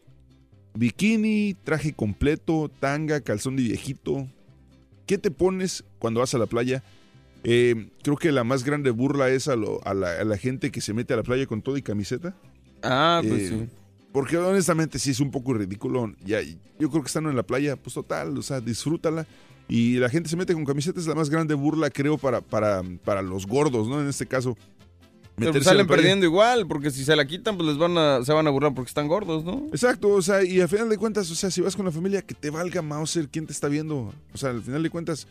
Bikini, 0.74 1.56
traje 1.64 1.94
completo, 1.94 2.70
tanga, 2.78 3.20
calzón 3.22 3.56
de 3.56 3.64
viejito. 3.64 4.28
¿Qué 5.04 5.18
te 5.18 5.32
pones 5.32 5.82
cuando 5.98 6.20
vas 6.20 6.32
a 6.32 6.38
la 6.38 6.46
playa? 6.46 6.84
Eh, 7.44 7.90
creo 8.02 8.16
que 8.16 8.32
la 8.32 8.42
más 8.42 8.64
grande 8.64 8.90
burla 8.90 9.28
es 9.28 9.48
a, 9.48 9.56
lo- 9.56 9.80
a 9.86 9.94
la, 9.94 10.12
a 10.20 10.24
la 10.24 10.36
gente 10.38 10.70
que 10.70 10.80
se 10.80 10.92
mete 10.94 11.12
a 11.14 11.18
la 11.18 11.22
playa 11.22 11.46
con 11.46 11.62
todo 11.62 11.76
y 11.76 11.82
camiseta. 11.82 12.34
Ah, 12.82 13.20
pues 13.22 13.42
Eh, 13.42 13.48
sí. 13.48 13.68
Porque 14.12 14.36
honestamente 14.36 14.98
sí 14.98 15.10
es 15.10 15.20
un 15.20 15.30
poco 15.30 15.54
ridículo. 15.54 16.14
Ya, 16.24 16.38
yo 16.78 16.88
creo 16.90 17.02
que 17.02 17.08
estando 17.08 17.30
en 17.30 17.36
la 17.36 17.42
playa, 17.42 17.76
pues 17.76 17.94
total, 17.94 18.36
o 18.38 18.42
sea, 18.42 18.60
disfrútala. 18.60 19.26
Y 19.68 19.96
la 19.96 20.08
gente 20.08 20.28
se 20.28 20.36
mete 20.36 20.54
con 20.54 20.64
camiseta, 20.64 21.00
es 21.00 21.06
la 21.06 21.14
más 21.14 21.30
grande 21.30 21.54
burla, 21.54 21.90
creo, 21.90 22.16
para, 22.18 22.40
para, 22.40 22.82
para 23.04 23.22
los 23.22 23.46
gordos, 23.46 23.88
¿no? 23.88 24.00
En 24.00 24.08
este 24.08 24.26
caso. 24.26 24.56
Pero 25.36 25.50
pues 25.50 25.64
salen 25.64 25.86
perdiendo 25.88 26.24
igual, 26.26 26.64
porque 26.68 26.92
si 26.92 27.04
se 27.04 27.16
la 27.16 27.26
quitan, 27.26 27.56
pues 27.56 27.66
les 27.70 27.76
van 27.76 27.98
a, 27.98 28.22
se 28.24 28.32
van 28.32 28.46
a 28.46 28.50
burlar 28.50 28.72
porque 28.72 28.88
están 28.90 29.08
gordos, 29.08 29.42
¿no? 29.44 29.66
Exacto, 29.72 30.10
o 30.10 30.22
sea, 30.22 30.44
y 30.44 30.60
al 30.60 30.68
final 30.68 30.88
de 30.88 30.96
cuentas, 30.96 31.28
o 31.30 31.34
sea, 31.34 31.50
si 31.50 31.60
vas 31.60 31.74
con 31.74 31.84
la 31.84 31.90
familia, 31.90 32.22
que 32.22 32.34
te 32.34 32.50
valga 32.50 32.82
Mauser 32.82 33.28
quién 33.28 33.46
te 33.46 33.52
está 33.52 33.66
viendo. 33.68 34.12
O 34.32 34.38
sea, 34.38 34.50
al 34.50 34.62
final 34.62 34.80
de 34.84 34.90
cuentas, 34.90 35.26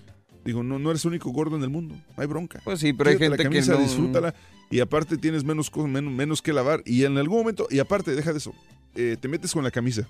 digo, 0.46 0.64
no, 0.64 0.80
no 0.80 0.90
eres 0.90 1.04
el 1.06 1.10
único 1.12 1.32
gordo 1.32 1.56
en 1.56 1.64
el 1.64 1.70
mundo, 1.70 1.96
no 1.96 2.22
hay 2.22 2.28
bronca. 2.28 2.62
Pues 2.64 2.80
sí, 2.80 2.94
pero 2.94 3.10
hay 3.10 3.18
gente 3.18 3.30
la 3.32 3.38
que 3.38 3.44
camisa, 3.44 3.74
no- 3.74 3.80
disfrútala 3.80 4.34
y 4.70 4.80
aparte 4.80 5.18
tienes 5.18 5.44
menos, 5.44 5.72
menos, 5.76 6.12
menos 6.14 6.42
que 6.42 6.54
lavar 6.54 6.82
y 6.86 7.04
en 7.06 7.18
algún 7.18 7.40
momento, 7.40 7.68
y 7.70 7.80
aparte, 7.80 8.16
deja 8.16 8.32
de 8.32 8.38
eso, 8.40 8.54
eh, 8.96 9.18
te 9.20 9.28
metes 9.28 9.52
con 9.54 9.64
la 9.64 9.72
camisa, 9.72 10.08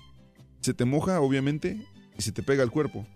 se 0.60 0.74
te 0.74 0.84
moja, 0.84 1.20
obviamente, 1.20 1.78
y 2.18 2.22
se 2.22 2.32
te 2.32 2.42
pega 2.42 2.62
al 2.62 2.70
cuerpo. 2.70 3.06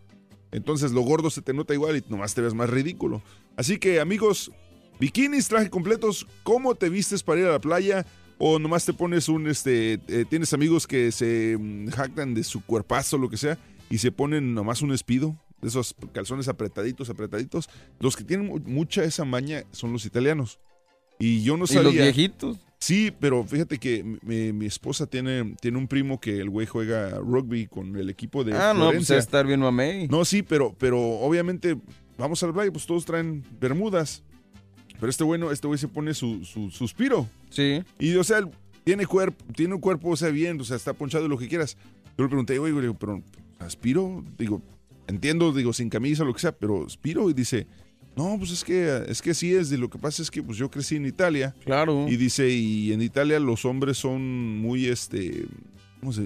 Entonces 0.50 0.92
lo 0.92 1.02
gordo 1.02 1.28
se 1.30 1.42
te 1.42 1.52
nota 1.52 1.74
igual 1.74 1.96
y 1.96 2.04
nomás 2.08 2.34
te 2.34 2.40
ves 2.40 2.54
más 2.54 2.70
ridículo. 2.70 3.22
Así 3.56 3.78
que 3.78 4.00
amigos, 4.00 4.50
bikinis, 4.98 5.48
traje 5.48 5.68
completos, 5.70 6.26
¿cómo 6.42 6.74
te 6.74 6.88
vistes 6.88 7.22
para 7.22 7.40
ir 7.40 7.46
a 7.46 7.52
la 7.52 7.60
playa? 7.60 8.06
O 8.38 8.58
nomás 8.58 8.84
te 8.86 8.92
pones 8.92 9.28
un, 9.28 9.46
este, 9.48 9.94
eh, 10.08 10.24
tienes 10.30 10.52
amigos 10.52 10.86
que 10.86 11.10
se 11.12 11.56
mm, 11.58 11.88
jactan 11.88 12.34
de 12.34 12.44
su 12.44 12.62
cuerpazo, 12.64 13.18
lo 13.18 13.28
que 13.28 13.36
sea, 13.36 13.58
y 13.90 13.98
se 13.98 14.12
ponen 14.12 14.54
nomás 14.54 14.80
un 14.80 14.92
espido, 14.92 15.36
de 15.60 15.68
esos 15.68 15.94
calzones 16.12 16.48
apretaditos, 16.48 17.10
apretaditos. 17.10 17.68
Los 18.00 18.16
que 18.16 18.24
tienen 18.24 18.46
mu- 18.46 18.60
mucha 18.66 19.04
esa 19.04 19.24
maña 19.24 19.64
son 19.72 19.92
los 19.92 20.04
italianos. 20.06 20.58
Y 21.18 21.42
yo 21.42 21.56
no 21.56 21.64
¿Y 21.64 21.68
sabía. 21.68 21.82
los 21.82 21.92
viejitos? 21.94 22.58
Sí, 22.80 23.12
pero 23.18 23.42
fíjate 23.44 23.78
que 23.78 24.04
mi, 24.22 24.52
mi 24.52 24.66
esposa 24.66 25.06
tiene, 25.06 25.56
tiene 25.60 25.78
un 25.78 25.88
primo 25.88 26.20
que 26.20 26.38
el 26.38 26.48
güey 26.48 26.66
juega 26.66 27.18
rugby 27.18 27.66
con 27.66 27.96
el 27.96 28.08
equipo 28.08 28.44
de 28.44 28.54
Ah, 28.54 28.72
no, 28.72 28.92
pues 28.92 29.10
a 29.10 29.16
estar 29.16 29.44
bien 29.46 29.58
mamey. 29.58 30.06
No, 30.06 30.24
sí, 30.24 30.42
pero, 30.44 30.76
pero 30.78 30.96
obviamente 31.00 31.76
vamos 32.16 32.40
a 32.42 32.46
la 32.46 32.52
playa, 32.52 32.70
pues 32.70 32.86
todos 32.86 33.04
traen 33.04 33.42
bermudas. 33.60 34.22
Pero 35.00 35.10
este 35.10 35.24
bueno, 35.24 35.50
este 35.50 35.66
güey 35.66 35.78
se 35.78 35.88
pone 35.88 36.14
su, 36.14 36.44
su 36.44 36.70
suspiro. 36.70 37.28
Sí. 37.50 37.82
Y 37.98 38.14
o 38.14 38.22
sea, 38.22 38.48
tiene 38.84 39.06
cuerpo, 39.06 39.44
tiene 39.56 39.74
un 39.74 39.80
cuerpo, 39.80 40.10
o 40.10 40.16
sea, 40.16 40.28
bien, 40.28 40.60
o 40.60 40.64
sea, 40.64 40.76
está 40.76 40.92
ponchado 40.92 41.26
y 41.26 41.28
lo 41.28 41.36
que 41.36 41.48
quieras. 41.48 41.76
Yo 42.16 42.24
le 42.24 42.28
pregunté, 42.28 42.58
güey, 42.58 42.72
pero 42.98 43.22
aspiro, 43.58 44.24
digo, 44.38 44.62
entiendo, 45.08 45.52
digo, 45.52 45.72
sin 45.72 45.88
camisa, 45.90 46.22
lo 46.24 46.32
que 46.32 46.40
sea, 46.40 46.52
pero 46.52 46.86
aspiro 46.86 47.28
y 47.28 47.32
dice, 47.34 47.66
no, 48.16 48.36
pues 48.38 48.50
es 48.52 48.62
que, 48.64 49.02
es 49.08 49.20
que 49.20 49.34
sí 49.34 49.52
es, 49.54 49.70
y 49.72 49.76
lo 49.76 49.88
que 49.90 49.98
pasa 49.98 50.22
es 50.22 50.30
que 50.30 50.42
pues 50.42 50.56
yo 50.58 50.70
crecí 50.70 50.96
en 50.96 51.06
Italia. 51.06 51.54
Claro. 51.64 52.06
Y 52.08 52.16
dice, 52.16 52.48
y 52.48 52.92
en 52.92 53.02
Italia 53.02 53.40
los 53.40 53.64
hombres 53.64 53.98
son 53.98 54.58
muy, 54.58 54.86
este, 54.86 55.44
¿cómo 56.00 56.12
se? 56.12 56.22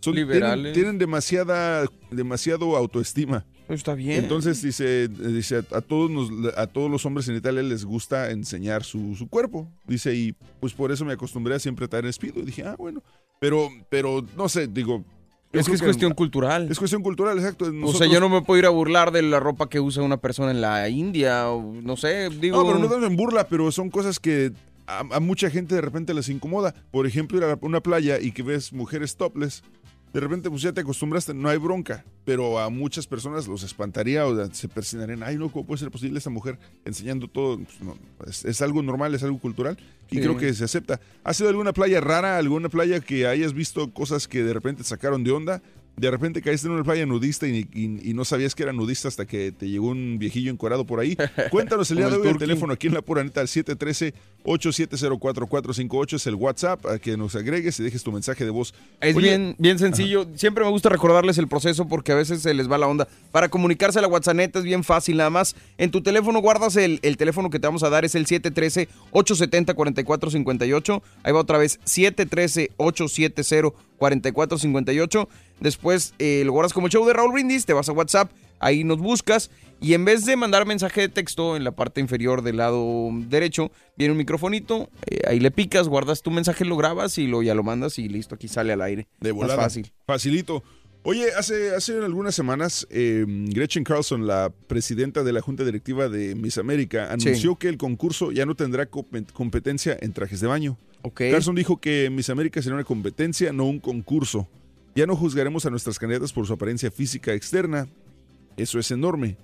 Son, 0.00 0.14
tienen- 0.14 0.28
Liberales. 0.28 0.72
Tienen, 0.74 0.98
demasiada, 0.98 1.84
demasiado 2.12 2.76
autoestima. 2.76 3.44
Está 3.68 3.94
bien. 3.94 4.22
Entonces 4.22 4.62
dice, 4.62 5.08
dice 5.08 5.56
a, 5.56 5.76
a 5.76 5.80
todos 5.80 6.08
nos- 6.10 6.30
a 6.56 6.66
todos 6.68 6.88
los 6.90 7.04
hombres 7.04 7.28
en 7.28 7.36
Italia 7.36 7.62
les 7.62 7.84
gusta 7.84 8.30
enseñar 8.30 8.84
su, 8.84 9.14
su 9.16 9.28
cuerpo. 9.28 9.68
Dice, 9.86 10.14
y 10.14 10.34
pues 10.60 10.72
por 10.72 10.90
eso 10.92 11.04
me 11.04 11.12
acostumbré 11.12 11.54
a 11.56 11.58
siempre 11.58 11.84
estar 11.84 12.02
en 12.04 12.10
espido. 12.10 12.40
Y 12.40 12.46
dije, 12.46 12.62
ah, 12.64 12.76
bueno. 12.78 13.02
Pero, 13.40 13.68
pero, 13.90 14.24
no 14.36 14.48
sé, 14.48 14.66
digo. 14.68 15.04
Yo 15.52 15.60
Es 15.60 15.66
que 15.66 15.74
es 15.74 15.82
cuestión 15.82 16.14
cultural. 16.14 16.68
Es 16.70 16.78
cuestión 16.78 17.02
cultural, 17.02 17.38
exacto. 17.38 17.70
O 17.84 17.92
sea, 17.94 18.06
yo 18.06 18.20
no 18.20 18.28
me 18.28 18.42
puedo 18.42 18.58
ir 18.58 18.66
a 18.66 18.70
burlar 18.70 19.12
de 19.12 19.22
la 19.22 19.40
ropa 19.40 19.68
que 19.68 19.80
usa 19.80 20.02
una 20.02 20.18
persona 20.18 20.50
en 20.50 20.60
la 20.60 20.88
India, 20.88 21.50
o 21.50 21.74
no 21.82 21.96
sé, 21.96 22.28
digo... 22.28 22.58
No, 22.58 22.66
pero 22.66 22.78
no 22.78 22.88
tanto 22.88 23.06
en 23.06 23.16
burla, 23.16 23.48
pero 23.48 23.72
son 23.72 23.90
cosas 23.90 24.18
que 24.18 24.52
a, 24.86 25.00
a 25.00 25.20
mucha 25.20 25.50
gente 25.50 25.74
de 25.74 25.80
repente 25.80 26.12
les 26.14 26.28
incomoda. 26.28 26.74
Por 26.90 27.06
ejemplo, 27.06 27.38
ir 27.38 27.44
a 27.44 27.58
una 27.62 27.80
playa 27.80 28.18
y 28.20 28.32
que 28.32 28.42
ves 28.42 28.72
mujeres 28.72 29.16
topless, 29.16 29.62
de 30.12 30.20
repente 30.20 30.48
pues 30.50 30.62
ya 30.62 30.72
te 30.72 30.80
acostumbraste, 30.80 31.34
no 31.34 31.48
hay 31.48 31.58
bronca. 31.58 32.04
Pero 32.24 32.58
a 32.58 32.68
muchas 32.70 33.06
personas 33.06 33.46
los 33.48 33.62
espantaría 33.62 34.26
o 34.26 34.52
se 34.54 34.68
persinarían, 34.68 35.22
ay 35.22 35.36
no, 35.36 35.50
¿cómo 35.50 35.66
puede 35.66 35.78
ser 35.78 35.90
posible 35.90 36.18
esta 36.18 36.30
mujer 36.30 36.58
enseñando 36.84 37.28
todo? 37.28 37.58
Pues, 37.58 37.80
no, 37.80 37.96
es, 38.26 38.44
es 38.44 38.62
algo 38.62 38.82
normal, 38.82 39.14
es 39.14 39.22
algo 39.22 39.38
cultural 39.38 39.78
y 40.10 40.16
Sí. 40.16 40.20
creo 40.22 40.36
que 40.36 40.52
se 40.54 40.64
acepta. 40.64 41.00
¿Ha 41.24 41.34
sido 41.34 41.48
alguna 41.50 41.72
playa 41.72 42.00
rara, 42.00 42.38
alguna 42.38 42.68
playa 42.68 43.00
que 43.00 43.26
hayas 43.26 43.52
visto 43.52 43.90
cosas 43.92 44.26
que 44.28 44.42
de 44.42 44.52
repente 44.54 44.82
te 44.82 44.88
sacaron 44.88 45.24
de 45.24 45.30
onda? 45.32 45.62
De 46.00 46.10
repente 46.10 46.40
caíste 46.42 46.66
en 46.68 46.74
una 46.74 46.84
playa 46.84 47.04
nudista 47.06 47.46
y, 47.46 47.66
y- 47.74 48.10
y 48.10 48.14
no 48.14 48.24
sabías 48.24 48.54
que 48.54 48.62
era 48.62 48.72
nudista 48.72 49.08
hasta 49.08 49.26
que 49.26 49.52
te 49.52 49.68
llegó 49.68 49.88
un 49.88 50.18
viejillo 50.18 50.50
encuadrado 50.52 50.84
por 50.84 51.00
ahí. 51.00 51.16
Cuéntanos 51.50 51.90
el 51.90 51.98
día 51.98 52.08
de 52.08 52.16
hoy 52.16 52.28
el 52.28 52.38
teléfono 52.38 52.72
aquí 52.72 52.86
en 52.86 52.94
la 52.94 53.02
pura 53.02 53.22
neta 53.24 53.40
al 53.40 53.48
713-870-4458 53.48 56.14
es 56.14 56.26
el 56.26 56.34
WhatsApp 56.34 56.84
a 56.86 56.98
que 56.98 57.16
nos 57.16 57.34
agregues 57.34 57.78
y 57.80 57.82
dejes 57.82 58.02
tu 58.02 58.12
mensaje 58.12 58.44
de 58.44 58.50
voz. 58.50 58.74
Es 59.00 59.16
Oye, 59.16 59.28
bien, 59.28 59.54
bien 59.58 59.78
sencillo. 59.78 60.26
Siempre 60.34 60.64
me 60.64 60.70
gusta 60.70 60.88
recordarles 60.88 61.38
el 61.38 61.48
proceso 61.48 61.86
porque 61.88 62.12
a 62.12 62.16
veces 62.16 62.42
se 62.42 62.54
les 62.54 62.70
va 62.70 62.78
la 62.78 62.86
onda. 62.86 63.08
Para 63.32 63.48
comunicarse 63.48 63.98
a 63.98 64.02
la 64.02 64.08
WhatsApp 64.08 64.38
es 64.56 64.62
bien 64.62 64.84
fácil. 64.84 65.16
Nada 65.16 65.30
más 65.30 65.56
en 65.78 65.90
tu 65.90 66.02
teléfono 66.02 66.40
guardas 66.40 66.76
el, 66.76 67.00
el 67.02 67.16
teléfono 67.16 67.50
que 67.50 67.58
te 67.58 67.66
vamos 67.66 67.82
a 67.82 67.90
dar. 67.90 68.04
Es 68.04 68.14
el 68.14 68.26
713-870-4458. 68.26 71.02
Ahí 71.22 71.32
va 71.32 71.40
otra 71.40 71.58
vez. 71.58 71.80
713-870-4458. 73.98 75.28
Después 75.60 76.14
eh, 76.18 76.42
lo 76.44 76.52
guardas 76.52 76.72
como 76.72 76.86
el 76.86 76.92
show 76.92 77.06
de 77.06 77.12
Raúl 77.12 77.32
Brindis. 77.32 77.66
Te 77.66 77.72
vas 77.72 77.88
a 77.88 77.92
WhatsApp. 77.92 78.30
Ahí 78.60 78.84
nos 78.84 78.98
buscas. 78.98 79.50
Y 79.80 79.94
en 79.94 80.04
vez 80.04 80.24
de 80.26 80.34
mandar 80.36 80.66
mensaje 80.66 81.02
de 81.02 81.08
texto 81.08 81.56
en 81.56 81.62
la 81.62 81.70
parte 81.70 82.00
inferior 82.00 82.42
del 82.42 82.56
lado 82.56 83.10
derecho, 83.28 83.70
viene 83.96 84.12
un 84.12 84.18
microfonito. 84.18 84.90
eh, 85.06 85.20
ahí 85.28 85.38
le 85.38 85.52
picas, 85.52 85.86
guardas 85.88 86.22
tu 86.22 86.30
mensaje, 86.32 86.64
lo 86.64 86.76
grabas 86.76 87.16
y 87.18 87.28
lo, 87.28 87.42
ya 87.42 87.54
lo 87.54 87.62
mandas 87.62 87.98
y 88.00 88.08
listo. 88.08 88.34
Aquí 88.34 88.48
sale 88.48 88.72
al 88.72 88.82
aire. 88.82 89.06
De 89.20 89.32
Más 89.32 89.36
volada. 89.42 89.62
fácil. 89.62 89.92
Facilito. 90.06 90.64
Oye, 91.04 91.26
hace, 91.38 91.74
hace 91.76 91.92
algunas 91.96 92.34
semanas, 92.34 92.86
eh, 92.90 93.24
Gretchen 93.28 93.84
Carlson, 93.84 94.26
la 94.26 94.52
presidenta 94.66 95.22
de 95.22 95.32
la 95.32 95.40
Junta 95.40 95.64
Directiva 95.64 96.08
de 96.08 96.34
Miss 96.34 96.58
América, 96.58 97.06
Sí. 97.18 97.28
anunció 97.28 97.54
que 97.54 97.68
el 97.68 97.78
concurso 97.78 98.32
ya 98.32 98.44
no 98.44 98.56
tendrá 98.56 98.90
compe- 98.90 99.24
competencia 99.32 99.96
en 100.00 100.12
trajes 100.12 100.40
de 100.40 100.48
baño. 100.48 100.76
Ok. 101.02 101.22
Carlson 101.30 101.54
dijo 101.54 101.80
que 101.80 102.10
Miss 102.10 102.30
América 102.30 102.60
será 102.62 102.74
una 102.74 102.84
competencia, 102.84 103.52
no 103.52 103.64
un 103.64 103.78
concurso. 103.78 104.48
Ya 104.94 105.06
no 105.06 105.14
juzgaremos 105.14 105.64
a 105.66 105.70
nuestras 105.70 105.98
candidatas 105.98 106.32
por 106.32 106.46
su 106.46 106.52
apariencia 106.52 106.90
física 106.90 107.32
externa. 107.32 107.88
Eso 108.56 108.78
es 108.78 108.90
enorme. 108.90 109.36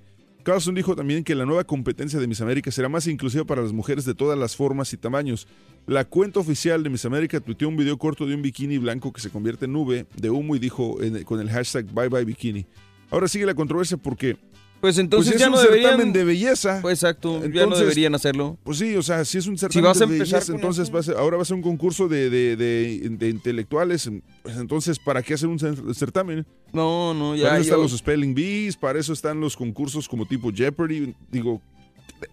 Carlson 0.43 0.75
dijo 0.75 0.95
también 0.95 1.25
que 1.25 1.35
la 1.35 1.47
nueva 1.47 1.65
competencia 1.65 2.21
de 2.21 2.27
Miss 2.27 2.43
América 2.43 2.71
será 2.71 2.89
más 2.89 3.07
inclusiva 3.07 3.45
para 3.45 3.63
las 3.63 3.73
mujeres 3.73 4.05
de 4.05 4.15
todas 4.15 4.39
las 4.39 4.55
formas 4.55 4.93
y 4.93 4.99
tamaños. 4.99 5.49
La 5.87 6.05
cuenta 6.05 6.41
oficial 6.41 6.83
de 6.83 6.91
Miss 6.91 7.07
América 7.07 7.41
tuiteó 7.41 7.69
un 7.69 7.77
video 7.77 7.97
corto 7.97 8.27
de 8.27 8.35
un 8.35 8.43
bikini 8.43 8.77
blanco 8.77 9.13
que 9.13 9.23
se 9.23 9.31
convierte 9.31 9.65
en 9.65 9.73
nube 9.73 10.07
de 10.17 10.31
humo 10.31 10.55
y 10.55 10.59
dijo 10.59 10.99
con 11.25 11.41
el 11.41 11.49
hashtag 11.51 11.87
Bye 11.87 12.09
Bye 12.09 12.27
Bikini. 12.27 12.67
Ahora 13.11 13.27
sigue 13.27 13.47
la 13.47 13.55
controversia 13.55 13.97
porque 13.97 14.37
Pues 14.85 14.99
entonces 14.99 15.33
es 15.37 15.41
ya 15.41 15.47
un 15.47 15.53
no 15.55 15.63
deberían. 15.63 15.93
certamen 15.93 16.13
de 16.13 16.25
belleza. 16.25 16.81
Pues 16.83 16.99
exacto, 17.03 17.41
ya 17.49 17.65
no 17.65 17.75
deberían 17.75 18.15
hacerlo. 18.15 18.59
Pues 18.65 18.77
sí, 18.77 18.95
o 18.97 19.03
sea, 19.03 19.25
si 19.25 19.39
es 19.39 19.47
un 19.47 19.57
certamen 19.57 19.83
vas 19.85 19.97
a 20.03 20.05
de 20.05 20.19
belleza, 20.19 20.53
entonces 20.53 20.95
va 20.95 21.01
a 21.01 21.03
ser- 21.03 21.17
ahora 21.17 21.39
va 21.39 21.43
a 21.43 21.47
ser 21.47 21.57
un 21.57 21.63
concurso 21.63 22.07
de, 22.07 22.29
de- 22.29 22.55
de- 22.57 23.09
de 23.09 23.29
intelectuales. 23.31 24.11
Pues 24.43 24.59
entonces, 24.59 24.99
¿para 24.99 25.23
qué 25.23 25.33
hacer 25.33 25.49
un 25.49 25.59
cer- 25.59 25.95
certamen? 25.95 26.45
No, 26.75 27.15
no, 27.15 27.35
ya. 27.35 27.45
Para 27.45 27.55
eso 27.61 27.63
están 27.71 27.81
los 27.81 27.97
spelling 27.97 28.35
bees, 28.35 28.77
para 28.77 28.99
eso 28.99 29.15
están 29.15 29.41
los 29.41 29.57
concursos 29.57 30.07
como 30.07 30.27
tipo 30.27 30.53
Jeopardy. 30.53 31.15
Digo, 31.31 31.63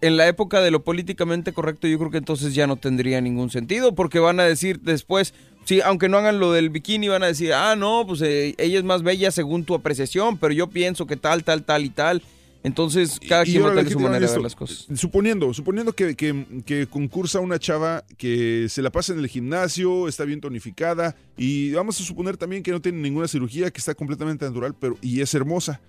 en 0.02 0.18
la 0.18 0.28
época 0.28 0.60
de 0.60 0.70
lo 0.70 0.84
políticamente 0.84 1.54
correcto, 1.54 1.86
yo 1.88 1.98
creo 1.98 2.10
que 2.10 2.18
entonces 2.18 2.54
ya 2.54 2.66
no 2.66 2.76
tendría 2.76 3.22
ningún 3.22 3.48
sentido, 3.48 3.94
porque 3.94 4.18
van 4.18 4.40
a 4.40 4.44
decir 4.44 4.78
después, 4.80 5.32
sí, 5.64 5.80
aunque 5.80 6.10
no 6.10 6.18
hagan 6.18 6.38
lo 6.38 6.52
del 6.52 6.68
bikini, 6.68 7.08
van 7.08 7.22
a 7.22 7.28
decir, 7.28 7.54
ah, 7.54 7.76
no, 7.76 8.04
pues 8.06 8.20
eh, 8.20 8.54
ella 8.58 8.76
es 8.78 8.84
más 8.84 9.02
bella 9.02 9.30
según 9.30 9.64
tu 9.64 9.74
apreciación, 9.74 10.36
pero 10.36 10.52
yo 10.52 10.66
pienso 10.68 11.06
que 11.06 11.16
tal, 11.16 11.44
tal, 11.44 11.64
tal 11.64 11.86
y 11.86 11.88
tal. 11.88 12.22
Entonces, 12.64 13.18
cada 13.28 13.42
y 13.42 13.46
quien 13.52 13.62
va 13.64 13.72
a 13.72 13.74
tener 13.74 13.92
su 13.92 13.98
manera 13.98 14.26
de 14.26 14.32
ver 14.32 14.42
las 14.42 14.54
cosas. 14.54 14.86
Suponiendo, 14.94 15.52
suponiendo 15.52 15.92
que, 15.94 16.14
que- 16.14 16.46
que 16.64 16.86
concursa 16.86 17.40
una 17.40 17.58
chava 17.58 18.04
que 18.16 18.66
se 18.68 18.82
la 18.82 18.90
pasa 18.90 19.12
en 19.12 19.18
el 19.18 19.26
gimnasio, 19.28 20.06
está 20.06 20.24
bien 20.24 20.40
tonificada, 20.40 21.16
y 21.36 21.72
vamos 21.72 22.00
a 22.00 22.04
suponer 22.04 22.36
también 22.36 22.62
que 22.62 22.70
no 22.70 22.80
tiene 22.80 22.98
ninguna 23.00 23.26
cirugía, 23.26 23.70
que 23.70 23.78
está 23.78 23.94
completamente 23.94 24.44
natural, 24.44 24.74
pero 24.78 24.96
y 25.02 25.20
es 25.20 25.34
hermosa. 25.34 25.80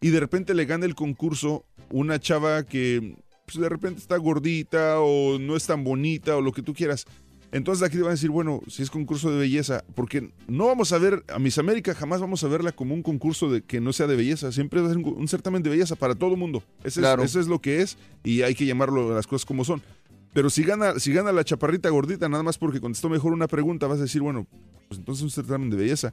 y 0.00 0.10
de 0.10 0.20
repente 0.20 0.52
le 0.52 0.66
gana 0.66 0.84
el 0.84 0.94
concurso 0.94 1.64
una 1.90 2.18
chava 2.20 2.64
que 2.64 3.16
pues, 3.46 3.58
de 3.58 3.68
repente 3.68 4.00
está 4.00 4.16
gordita 4.18 5.00
o 5.00 5.38
no 5.38 5.56
es 5.56 5.64
tan 5.66 5.84
bonita 5.84 6.36
o 6.36 6.40
lo 6.42 6.52
que 6.52 6.60
tú 6.62 6.74
quieras. 6.74 7.06
Entonces 7.52 7.86
aquí 7.86 7.96
te 7.96 8.02
van 8.02 8.10
a 8.10 8.14
decir, 8.14 8.30
bueno, 8.30 8.60
si 8.68 8.82
es 8.82 8.90
concurso 8.90 9.30
de 9.30 9.38
belleza, 9.38 9.84
porque 9.94 10.30
no 10.48 10.66
vamos 10.66 10.92
a 10.92 10.98
ver, 10.98 11.24
a 11.28 11.38
Miss 11.38 11.58
América 11.58 11.94
jamás 11.94 12.20
vamos 12.20 12.42
a 12.44 12.48
verla 12.48 12.72
como 12.72 12.92
un 12.94 13.02
concurso 13.02 13.50
de 13.50 13.62
que 13.62 13.80
no 13.80 13.92
sea 13.92 14.06
de 14.06 14.16
belleza, 14.16 14.50
siempre 14.52 14.80
va 14.80 14.88
a 14.88 14.90
ser 14.90 14.98
un, 14.98 15.04
un 15.16 15.28
certamen 15.28 15.62
de 15.62 15.70
belleza 15.70 15.94
para 15.96 16.14
todo 16.14 16.36
mundo. 16.36 16.62
Ese 16.84 17.00
Claro. 17.00 17.22
es, 17.22 17.30
eso 17.30 17.40
es 17.40 17.46
lo 17.46 17.60
que 17.60 17.82
es 17.82 17.96
y 18.24 18.42
hay 18.42 18.54
que 18.54 18.66
llamarlo 18.66 19.14
las 19.14 19.26
cosas 19.26 19.46
como 19.46 19.64
son. 19.64 19.80
Pero 20.34 20.50
si 20.50 20.64
gana, 20.64 20.98
si 20.98 21.12
gana 21.12 21.32
la 21.32 21.44
chaparrita 21.44 21.88
gordita, 21.88 22.28
nada 22.28 22.42
más 22.42 22.58
porque 22.58 22.80
contestó 22.80 23.08
mejor 23.08 23.32
una 23.32 23.46
pregunta, 23.46 23.86
vas 23.86 23.98
a 24.00 24.02
decir, 24.02 24.20
bueno, 24.20 24.46
pues 24.88 24.98
entonces 24.98 25.20
es 25.20 25.24
un 25.24 25.30
certamen 25.30 25.70
de 25.70 25.76
belleza. 25.76 26.12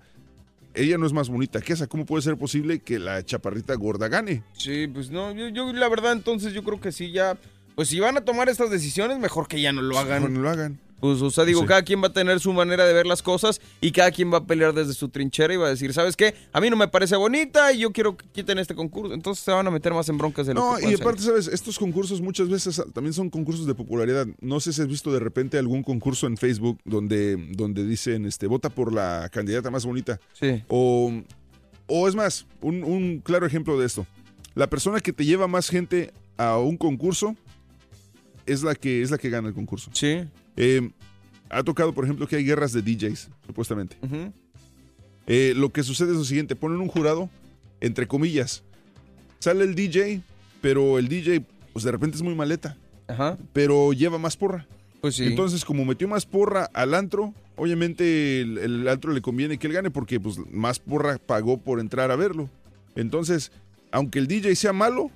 Ella 0.76 0.98
no 0.98 1.06
es 1.06 1.14
más 1.14 1.30
bonita 1.30 1.62
que 1.62 1.74
esa. 1.74 1.88
¿Cómo 1.88 2.06
puede 2.06 2.22
ser 2.24 2.38
posible 2.38 2.80
que 2.80 2.98
la 3.00 3.24
chaparrita 3.24 3.76
gorda 3.76 4.08
gane? 4.08 4.44
Sí, 4.54 4.88
pues 4.88 5.12
no, 5.12 5.32
yo, 5.34 5.50
yo 5.50 5.72
la 5.74 5.88
verdad 5.90 6.14
entonces 6.14 6.54
yo 6.54 6.64
creo 6.64 6.80
que 6.80 6.92
sí 6.92 7.12
ya, 7.12 7.38
pues 7.76 7.90
si 7.90 8.00
van 8.00 8.18
a 8.18 8.22
tomar 8.22 8.50
estas 8.50 8.72
decisiones, 8.72 9.20
mejor 9.20 9.48
que 9.48 9.62
ya 9.62 9.72
no 9.74 9.82
lo 9.82 10.00
hagan. 10.00 10.34
No 10.34 10.40
lo 10.42 10.50
hagan. 10.50 10.80
Pues, 11.04 11.22
o 11.22 11.30
sea, 11.30 11.44
digo, 11.44 11.60
Sí. 11.60 11.68
cada 11.68 11.84
quien 11.84 12.02
va 12.02 12.08
a 12.08 12.14
tener 12.14 12.40
su 12.40 12.54
manera 12.54 12.86
de 12.86 12.94
ver 12.94 13.06
las 13.06 13.22
cosas 13.22 13.60
y 13.82 13.92
cada 13.92 14.10
quien 14.10 14.32
va 14.32 14.38
a 14.38 14.46
pelear 14.46 14.74
desde 14.74 14.94
su 14.94 15.10
trinchera 15.10 15.54
y 15.54 15.58
va 15.58 15.68
a 15.68 15.70
decir, 15.70 15.92
¿sabes 15.94 16.16
qué? 16.16 16.34
A 16.54 16.62
mí 16.62 16.70
no 16.70 16.78
me 16.78 16.88
parece 16.88 17.18
bonita 17.18 17.74
y 17.74 17.80
yo 17.80 17.92
quiero 17.92 18.16
que 18.16 18.26
quiten 18.32 18.58
este 18.58 18.74
concurso. 18.74 19.14
Entonces 19.14 19.44
se 19.44 19.52
van 19.52 19.68
a 19.68 19.70
meter 19.70 19.94
más 19.94 20.08
en 20.08 20.18
broncas 20.18 20.48
de 20.48 20.54
lo 20.54 20.62
No, 20.62 20.78
que 20.78 20.90
y 20.90 20.94
aparte. 20.94 21.22
¿sabes? 21.22 21.48
Estos 21.50 21.78
concursos 21.78 22.22
muchas 22.22 22.48
veces 22.48 22.82
también 22.94 23.12
son 23.12 23.30
concursos 23.30 23.68
de 23.68 23.76
popularidad. 23.76 24.26
No 24.40 24.62
sé 24.62 24.72
si 24.72 24.82
has 24.82 24.88
visto 24.88 25.12
de 25.12 25.20
repente 25.20 25.58
algún 25.58 25.84
concurso 25.84 26.26
en 26.26 26.38
Facebook 26.38 26.80
donde, 26.86 27.36
donde 27.52 27.86
dicen, 27.86 28.26
este, 28.26 28.48
vota 28.48 28.70
por 28.70 28.94
la 28.94 29.28
candidata 29.30 29.70
más 29.70 29.86
bonita. 29.86 30.22
Sí. 30.40 30.64
O, 30.70 31.12
o 31.88 32.08
es 32.08 32.16
más, 32.16 32.46
un, 32.62 32.82
un 32.86 33.20
claro 33.20 33.46
ejemplo 33.46 33.78
de 33.78 33.88
esto. 33.88 34.08
La 34.56 34.70
persona 34.70 35.02
que 35.02 35.12
te 35.12 35.26
lleva 35.26 35.50
más 35.50 35.68
gente 35.68 36.14
a 36.38 36.58
un 36.60 36.78
concurso 36.78 37.36
es 38.46 38.64
la 38.64 38.74
que, 38.74 39.02
es 39.02 39.12
la 39.12 39.18
que 39.18 39.30
gana 39.30 39.50
el 39.50 39.54
concurso. 39.54 39.90
Sí. 39.92 40.22
Eh, 40.58 40.90
ha 41.50 41.64
tocado, 41.64 41.94
por 41.94 42.04
ejemplo, 42.04 42.28
que 42.28 42.36
hay 42.36 42.44
guerras 42.44 42.74
de 42.74 42.82
DJs, 42.82 43.30
supuestamente. 43.46 43.98
Eh, 45.28 45.54
lo 45.56 45.72
que 45.72 45.84
sucede 45.84 46.12
es 46.12 46.18
lo 46.18 46.26
siguiente, 46.26 46.56
ponen 46.56 46.80
un 46.82 46.88
jurado, 46.88 47.30
entre 47.80 48.08
comillas, 48.08 48.64
sale 49.40 49.64
el 49.64 49.76
DJ, 49.76 50.22
pero 50.62 50.98
el 51.00 51.08
DJ, 51.08 51.46
pues 51.72 51.86
de 51.86 51.92
repente 51.92 52.18
es 52.18 52.24
muy 52.24 52.36
maleta, 52.36 52.78
Ajá. 53.08 53.38
pero 53.54 53.94
lleva 53.94 54.18
más 54.18 54.36
porra. 54.36 54.68
Pues 55.02 55.16
sí. 55.16 55.26
Entonces, 55.26 55.66
como 55.66 55.86
metió 55.86 56.08
más 56.08 56.26
porra 56.26 56.70
al 56.74 56.94
antro, 56.94 57.34
obviamente 57.56 58.42
el, 58.42 58.58
el 58.58 58.88
antro 58.88 59.12
le 59.12 59.22
conviene 59.22 59.58
que 59.58 59.68
él 59.68 59.74
gane 59.74 59.92
porque 59.92 60.20
pues 60.20 60.38
más 60.50 60.80
porra 60.80 61.18
pagó 61.18 61.58
por 61.58 61.80
entrar 61.80 62.10
a 62.10 62.16
verlo. 62.16 62.50
Entonces, 62.96 63.52
aunque 63.92 64.20
el 64.20 64.28
DJ 64.28 64.56
sea 64.56 64.72
malo, 64.74 65.12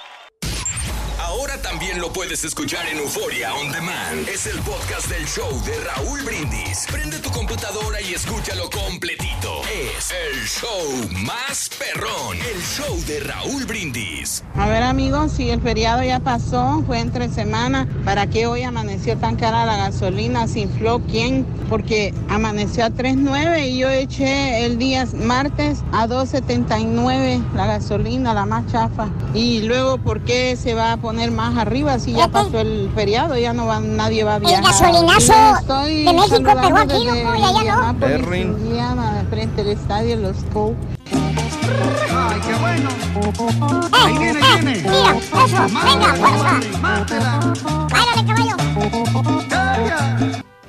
Ahora 1.25 1.57
también 1.63 2.01
lo 2.03 2.13
puedes 2.13 2.45
escuchar 2.45 2.87
en 2.87 2.99
Euforia 2.99 3.55
On 3.55 3.73
Demand. 3.73 4.29
Es 4.29 4.47
el 4.47 4.59
podcast 4.61 5.09
del 5.09 5.25
show 5.25 5.49
de 5.65 5.73
Raúl 5.81 6.21
Brindis. 6.23 6.87
Prende 6.93 7.19
tu 7.19 7.31
computadora 7.31 7.99
y 8.03 8.13
escúchalo 8.13 8.69
completito. 8.69 9.63
Es 9.97 10.11
el 10.11 10.45
show 10.47 11.25
más 11.25 11.71
perrón. 11.79 12.37
El 12.37 12.61
show 12.61 12.95
de 13.07 13.21
Raúl 13.21 13.65
Brindis. 13.65 14.45
A 14.55 14.69
ver 14.69 14.83
amigos, 14.83 15.33
si 15.33 15.49
el 15.49 15.63
feriado 15.63 16.03
ya 16.03 16.21
pasó, 16.21 16.85
fue 16.87 17.01
entre 17.01 17.31
semana, 17.31 17.89
¿para 18.05 18.27
qué 18.27 18.47
hoy 18.47 18.63
amaneció 18.63 19.17
tan 19.17 19.37
cara 19.37 19.65
la 19.65 19.79
gasolina? 19.79 20.47
¿Se 20.47 20.61
infló 20.61 21.01
quién? 21.01 21.47
Porque 21.71 22.13
amaneció 22.29 22.85
a 22.85 22.91
3.9 22.91 23.67
y 23.67 23.79
yo 23.79 23.89
eché 23.89 24.67
el 24.67 24.77
día 24.77 25.09
martes 25.15 25.83
a 25.93 26.07
2.79 26.07 27.43
la 27.55 27.67
gasolina, 27.67 28.35
la 28.35 28.45
más 28.45 28.71
chafa. 28.71 29.09
Y 29.33 29.63
luego, 29.63 29.97
¿por 29.97 30.21
qué 30.21 30.57
se 30.57 30.75
va 30.75 30.93
a 30.93 30.97
poner 30.99 31.14
más 31.31 31.57
arriba 31.59 31.99
si 31.99 32.13
ya 32.13 32.29
pasó 32.29 32.61
el 32.61 32.91
feriado? 32.95 33.37
Ya 33.37 33.53
no 33.53 33.67
va, 33.67 33.81
nadie 33.81 34.25
va 34.25 34.37
a 34.37 34.39
viajar. 34.39 34.65
gasolinazo 34.65 35.33
de 35.85 36.13
México 36.13 36.37
saludando 36.37 36.63
pegó 36.63 36.79
aquí, 36.79 37.05
loco, 37.05 37.35
y 37.35 37.43
allá 37.43 37.93
no. 37.93 38.37
Indiana, 38.37 39.25
frente 39.31 39.61
al 39.63 39.69
estadio 39.69 40.17
Los 40.17 40.37
Cobos. 40.53 40.77
¡Ay, 41.11 42.41
qué 42.47 42.55
bueno! 42.61 42.89
Ahí 43.93 44.19
viene, 44.19 44.41
ahí 44.43 44.61
viene. 44.65 44.83
Mira, 44.83 45.17
eso, 45.45 45.63
venga, 45.85 46.15
fuerza. 46.15 46.61
Báilale, 47.91 48.23
caballo. 48.27 48.57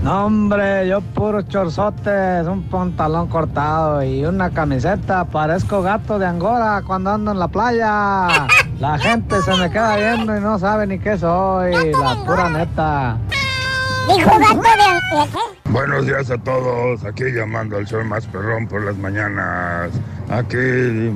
No, 0.06 0.28
hombre, 0.28 0.88
yo 0.88 1.02
puro 1.02 1.42
chorzotes, 1.42 2.46
un 2.46 2.70
pantalón 2.70 3.28
cortado 3.28 4.04
y 4.04 4.24
una 4.24 4.52
camiseta. 4.52 5.26
Parezco 5.26 5.82
gato 5.82 6.20
de 6.20 6.28
Angora 6.28 6.84
cuando 6.86 7.10
ando 7.10 7.32
en 7.32 7.40
la 7.40 7.48
playa. 7.48 8.46
La 8.80 9.00
gente 9.00 9.42
se 9.42 9.56
me 9.56 9.68
queda 9.72 9.98
viendo 9.98 10.38
y 10.38 10.42
no 10.42 10.60
sabe 10.60 10.86
ni 10.86 11.00
qué 11.00 11.18
soy. 11.18 11.92
La 11.94 12.24
pura 12.24 12.50
neta. 12.50 13.18
Dijo 14.08 14.30
gato 14.30 14.62
de... 14.62 15.32
¿Qué? 15.32 15.72
Buenos 15.72 16.06
días 16.06 16.30
a 16.30 16.38
todos, 16.38 17.04
aquí 17.04 17.24
llamando 17.32 17.78
al 17.78 17.88
show 17.88 18.06
más 18.06 18.28
perrón 18.28 18.68
por 18.68 18.84
las 18.84 18.96
mañanas. 18.98 19.90
Aquí 20.30 20.58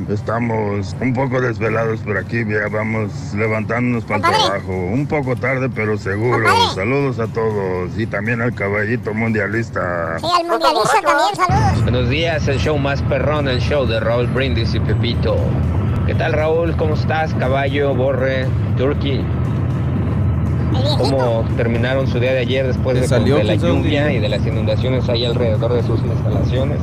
estamos 0.09 0.95
un 1.01 1.13
poco 1.13 1.41
desvelados 1.41 1.99
por 2.01 2.15
aquí, 2.15 2.45
ya 2.45 2.67
vamos 2.71 3.33
levantándonos 3.33 4.03
para 4.05 4.17
el 4.17 4.21
trabajo. 4.21 4.71
Un 4.71 5.07
poco 5.07 5.35
tarde, 5.35 5.67
pero 5.67 5.97
seguro. 5.97 6.47
Saludos 6.75 7.19
a 7.19 7.25
todos 7.27 7.97
y 7.97 8.05
también 8.05 8.39
al 8.41 8.53
caballito 8.53 9.13
mundialista. 9.13 10.19
Sí, 10.19 10.27
al 10.39 10.47
mundialista 10.47 11.01
también, 11.01 11.35
saludos. 11.35 11.83
Buenos 11.83 12.09
días, 12.09 12.47
el 12.47 12.59
show 12.59 12.77
más 12.77 13.01
perrón, 13.03 13.47
el 13.47 13.59
show 13.59 13.87
de 13.87 13.99
Raúl 13.99 14.27
Brindis 14.27 14.75
y 14.75 14.79
Pepito. 14.79 15.37
¿Qué 16.05 16.13
tal 16.13 16.33
Raúl? 16.33 16.75
¿Cómo 16.77 16.93
estás? 16.93 17.33
Caballo, 17.33 17.95
Borre, 17.95 18.45
Turkey. 18.77 19.25
¿Cómo 20.97 21.43
terminaron 21.57 22.07
su 22.07 22.19
día 22.19 22.33
de 22.33 22.39
ayer 22.39 22.67
después 22.67 22.99
de, 22.99 23.07
salió 23.07 23.37
de 23.37 23.43
la 23.43 23.55
dónde 23.55 23.89
lluvia 23.89 24.11
y 24.11 24.19
de 24.19 24.29
las 24.29 24.45
inundaciones 24.45 25.07
ahí 25.09 25.25
alrededor 25.25 25.73
de 25.73 25.81
sus 25.83 25.99
instalaciones? 26.01 26.79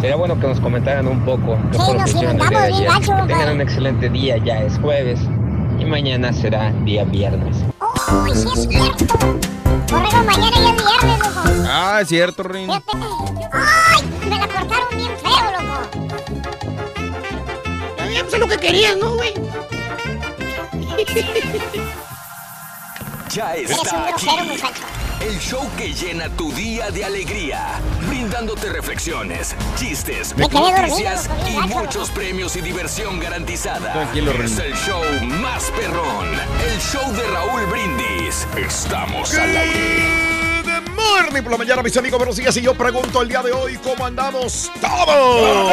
Sería 0.00 0.16
bueno 0.16 0.38
que 0.40 0.46
nos 0.46 0.60
comentaran 0.60 1.06
un 1.06 1.20
poco 1.24 1.56
Sí, 1.72 1.78
nos 1.78 2.04
que 2.04 2.10
hicieron 2.10 2.40
el 2.40 2.48
día 2.48 2.60
de 2.60 2.70
inundamos 2.70 2.70
bien 2.70 2.74
ayer. 2.74 2.88
gacho, 2.88 3.00
Que 3.00 3.06
tengan 3.12 3.28
compadre. 3.28 3.54
un 3.54 3.60
excelente 3.60 4.08
día, 4.08 4.36
ya 4.38 4.58
es 4.62 4.78
jueves 4.78 5.20
y 5.78 5.84
mañana 5.84 6.32
será 6.32 6.72
día 6.84 7.04
viernes. 7.04 7.56
Uy, 8.24 8.30
sí 8.34 8.48
es 8.54 8.68
cierto. 8.68 9.04
Mañana 9.92 10.32
ya 10.36 10.46
es 10.46 10.56
viernes, 10.76 11.18
loco. 11.34 11.66
Ah, 11.68 11.98
es 12.02 12.08
cierto, 12.08 12.42
Rin. 12.44 12.66
Fíjate. 12.66 12.92
¡Ay! 13.52 14.02
Me 14.28 14.38
la 14.38 14.46
cortaron 14.48 14.88
bien 14.96 15.10
feo, 15.18 15.50
loco. 15.60 15.74
Ya 18.12 18.20
pues 18.22 18.34
es 18.34 18.40
lo 18.40 18.46
que 18.48 18.56
querías, 18.58 18.96
¿no, 18.96 19.14
güey? 19.16 19.34
Ya 23.32 23.54
está 23.54 24.08
aquí. 24.08 24.28
El 25.20 25.38
show 25.38 25.66
que 25.78 25.94
llena 25.94 26.28
tu 26.36 26.52
día 26.52 26.90
de 26.90 27.02
alegría, 27.02 27.80
brindándote 28.06 28.68
reflexiones, 28.68 29.54
chistes, 29.74 30.36
noticias 30.36 31.30
y 31.48 31.56
muchos 31.68 32.10
premios 32.10 32.56
y 32.56 32.60
diversión 32.60 33.18
garantizada. 33.18 33.90
Tranquilo, 33.92 34.32
es 34.32 34.58
el 34.58 34.74
show 34.74 35.02
más 35.40 35.70
perrón, 35.70 36.28
el 36.68 36.78
show 36.78 37.10
de 37.12 37.22
Raúl 37.28 37.64
Brindis. 37.70 38.46
Estamos 38.54 39.32
al 39.34 39.56
aire. 39.56 40.62
Good 40.64 40.90
morning 40.90 41.42
por 41.42 41.52
la 41.52 41.58
mañana, 41.58 41.82
mis 41.82 41.96
amigos. 41.96 42.18
Buenos 42.18 42.36
días. 42.36 42.54
Y 42.58 42.60
yo 42.60 42.74
pregunto 42.74 43.22
el 43.22 43.28
día 43.30 43.42
de 43.42 43.52
hoy, 43.52 43.78
¿cómo 43.78 44.04
andamos 44.04 44.70
todos? 44.78 45.72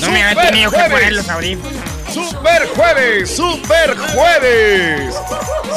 No 0.00 0.10
me 0.10 0.22
había 0.22 0.42
tenido 0.50 0.70
que 0.70 0.78
poner 0.78 1.12
los 1.14 1.28
audífonos. 1.28 1.97
Super 2.12 2.66
jueves, 2.68 3.36
super 3.36 3.94
jueves. 4.14 5.14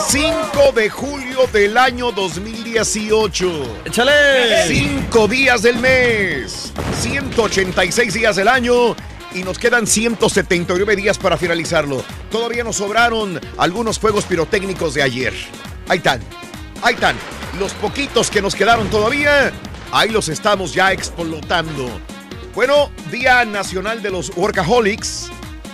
5 0.08 0.72
de 0.74 0.90
julio 0.90 1.46
del 1.52 1.78
año 1.78 2.14
2018. 2.14 3.82
¡Échale! 3.84 4.66
5 4.68 5.28
días 5.28 5.62
del 5.62 5.78
mes. 5.80 6.72
186 7.02 8.14
días 8.14 8.38
del 8.38 8.48
año. 8.48 8.96
Y 9.34 9.44
nos 9.44 9.60
quedan 9.60 9.86
179 9.86 10.96
días 10.96 11.18
para 11.18 11.36
finalizarlo. 11.36 12.02
Todavía 12.32 12.64
nos 12.64 12.78
sobraron 12.78 13.40
algunos 13.58 14.00
fuegos 14.00 14.24
pirotécnicos 14.24 14.94
de 14.94 15.04
ayer. 15.04 15.34
Ahí 15.90 15.98
están. 15.98 16.22
Ahí 16.82 16.94
están. 16.94 17.18
Los 17.60 17.74
poquitos 17.74 18.32
que 18.32 18.42
nos 18.42 18.56
quedaron 18.56 18.90
todavía, 18.90 19.52
ahí 19.92 20.10
los 20.10 20.30
estamos 20.30 20.74
ya 20.74 20.94
explotando. 20.94 21.90
Bueno, 22.56 22.90
Día 23.12 23.44
Nacional 23.44 24.02
de 24.02 24.12
los 24.12 24.32
Workaholics 24.36 25.30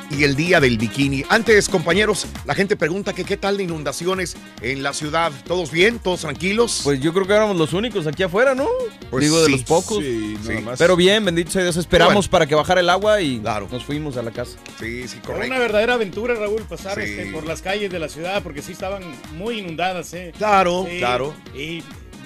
y 0.09 0.23
el 0.23 0.35
Día 0.35 0.59
del 0.59 0.77
Bikini. 0.77 1.23
Antes, 1.29 1.67
compañeros, 1.69 2.27
la 2.45 2.55
gente 2.55 2.75
pregunta 2.75 3.13
que 3.13 3.23
qué 3.25 3.35
tal 3.37 3.57
de 3.57 3.63
inundaciones 3.63 4.35
en 4.61 4.81
la 4.83 4.93
ciudad. 4.93 5.31
¿Todos 5.45 5.71
bien? 5.71 5.99
¿Todos 5.99 6.21
tranquilos? 6.21 6.81
Pues 6.83 6.99
yo 7.01 7.13
creo 7.13 7.27
que 7.27 7.33
éramos 7.33 7.57
los 7.57 7.73
únicos 7.73 8.07
aquí 8.07 8.23
afuera, 8.23 8.55
¿no? 8.55 8.67
Pues 9.09 9.23
Digo, 9.23 9.39
de 9.39 9.45
sí, 9.47 9.51
los 9.51 9.63
pocos. 9.63 9.99
sí, 10.03 10.37
nada 10.47 10.61
más. 10.61 10.79
Pero 10.79 10.95
bien, 10.95 11.25
bendito 11.25 11.51
sea 11.51 11.63
Dios. 11.63 11.75
Esperamos 11.77 12.13
Bueno. 12.27 12.31
para 12.31 12.45
que 12.47 12.55
bajara 12.55 12.79
el 12.81 12.89
agua 12.89 13.21
y 13.21 13.39
Claro. 13.39 13.67
nos 13.71 13.83
fuimos 13.83 14.15
a 14.17 14.21
la 14.23 14.31
casa. 14.31 14.57
Sí, 14.79 15.07
sí, 15.07 15.17
Fue 15.23 15.33
correcto. 15.33 15.47
una 15.53 15.59
verdadera 15.59 15.93
aventura, 15.95 16.35
Raúl, 16.35 16.61
pasar 16.63 16.95
Sí. 16.95 17.09
este, 17.11 17.31
por 17.31 17.45
las 17.45 17.61
calles 17.61 17.91
de 17.91 17.99
la 17.99 18.09
ciudad, 18.09 18.41
porque 18.43 18.61
sí 18.61 18.71
estaban 18.71 19.03
muy 19.33 19.59
inundadas, 19.59 20.13
¿eh? 20.13 20.31
Claro, 20.37 20.85
Sí, 20.89 20.97
claro. 20.99 21.33
Y 21.55 21.83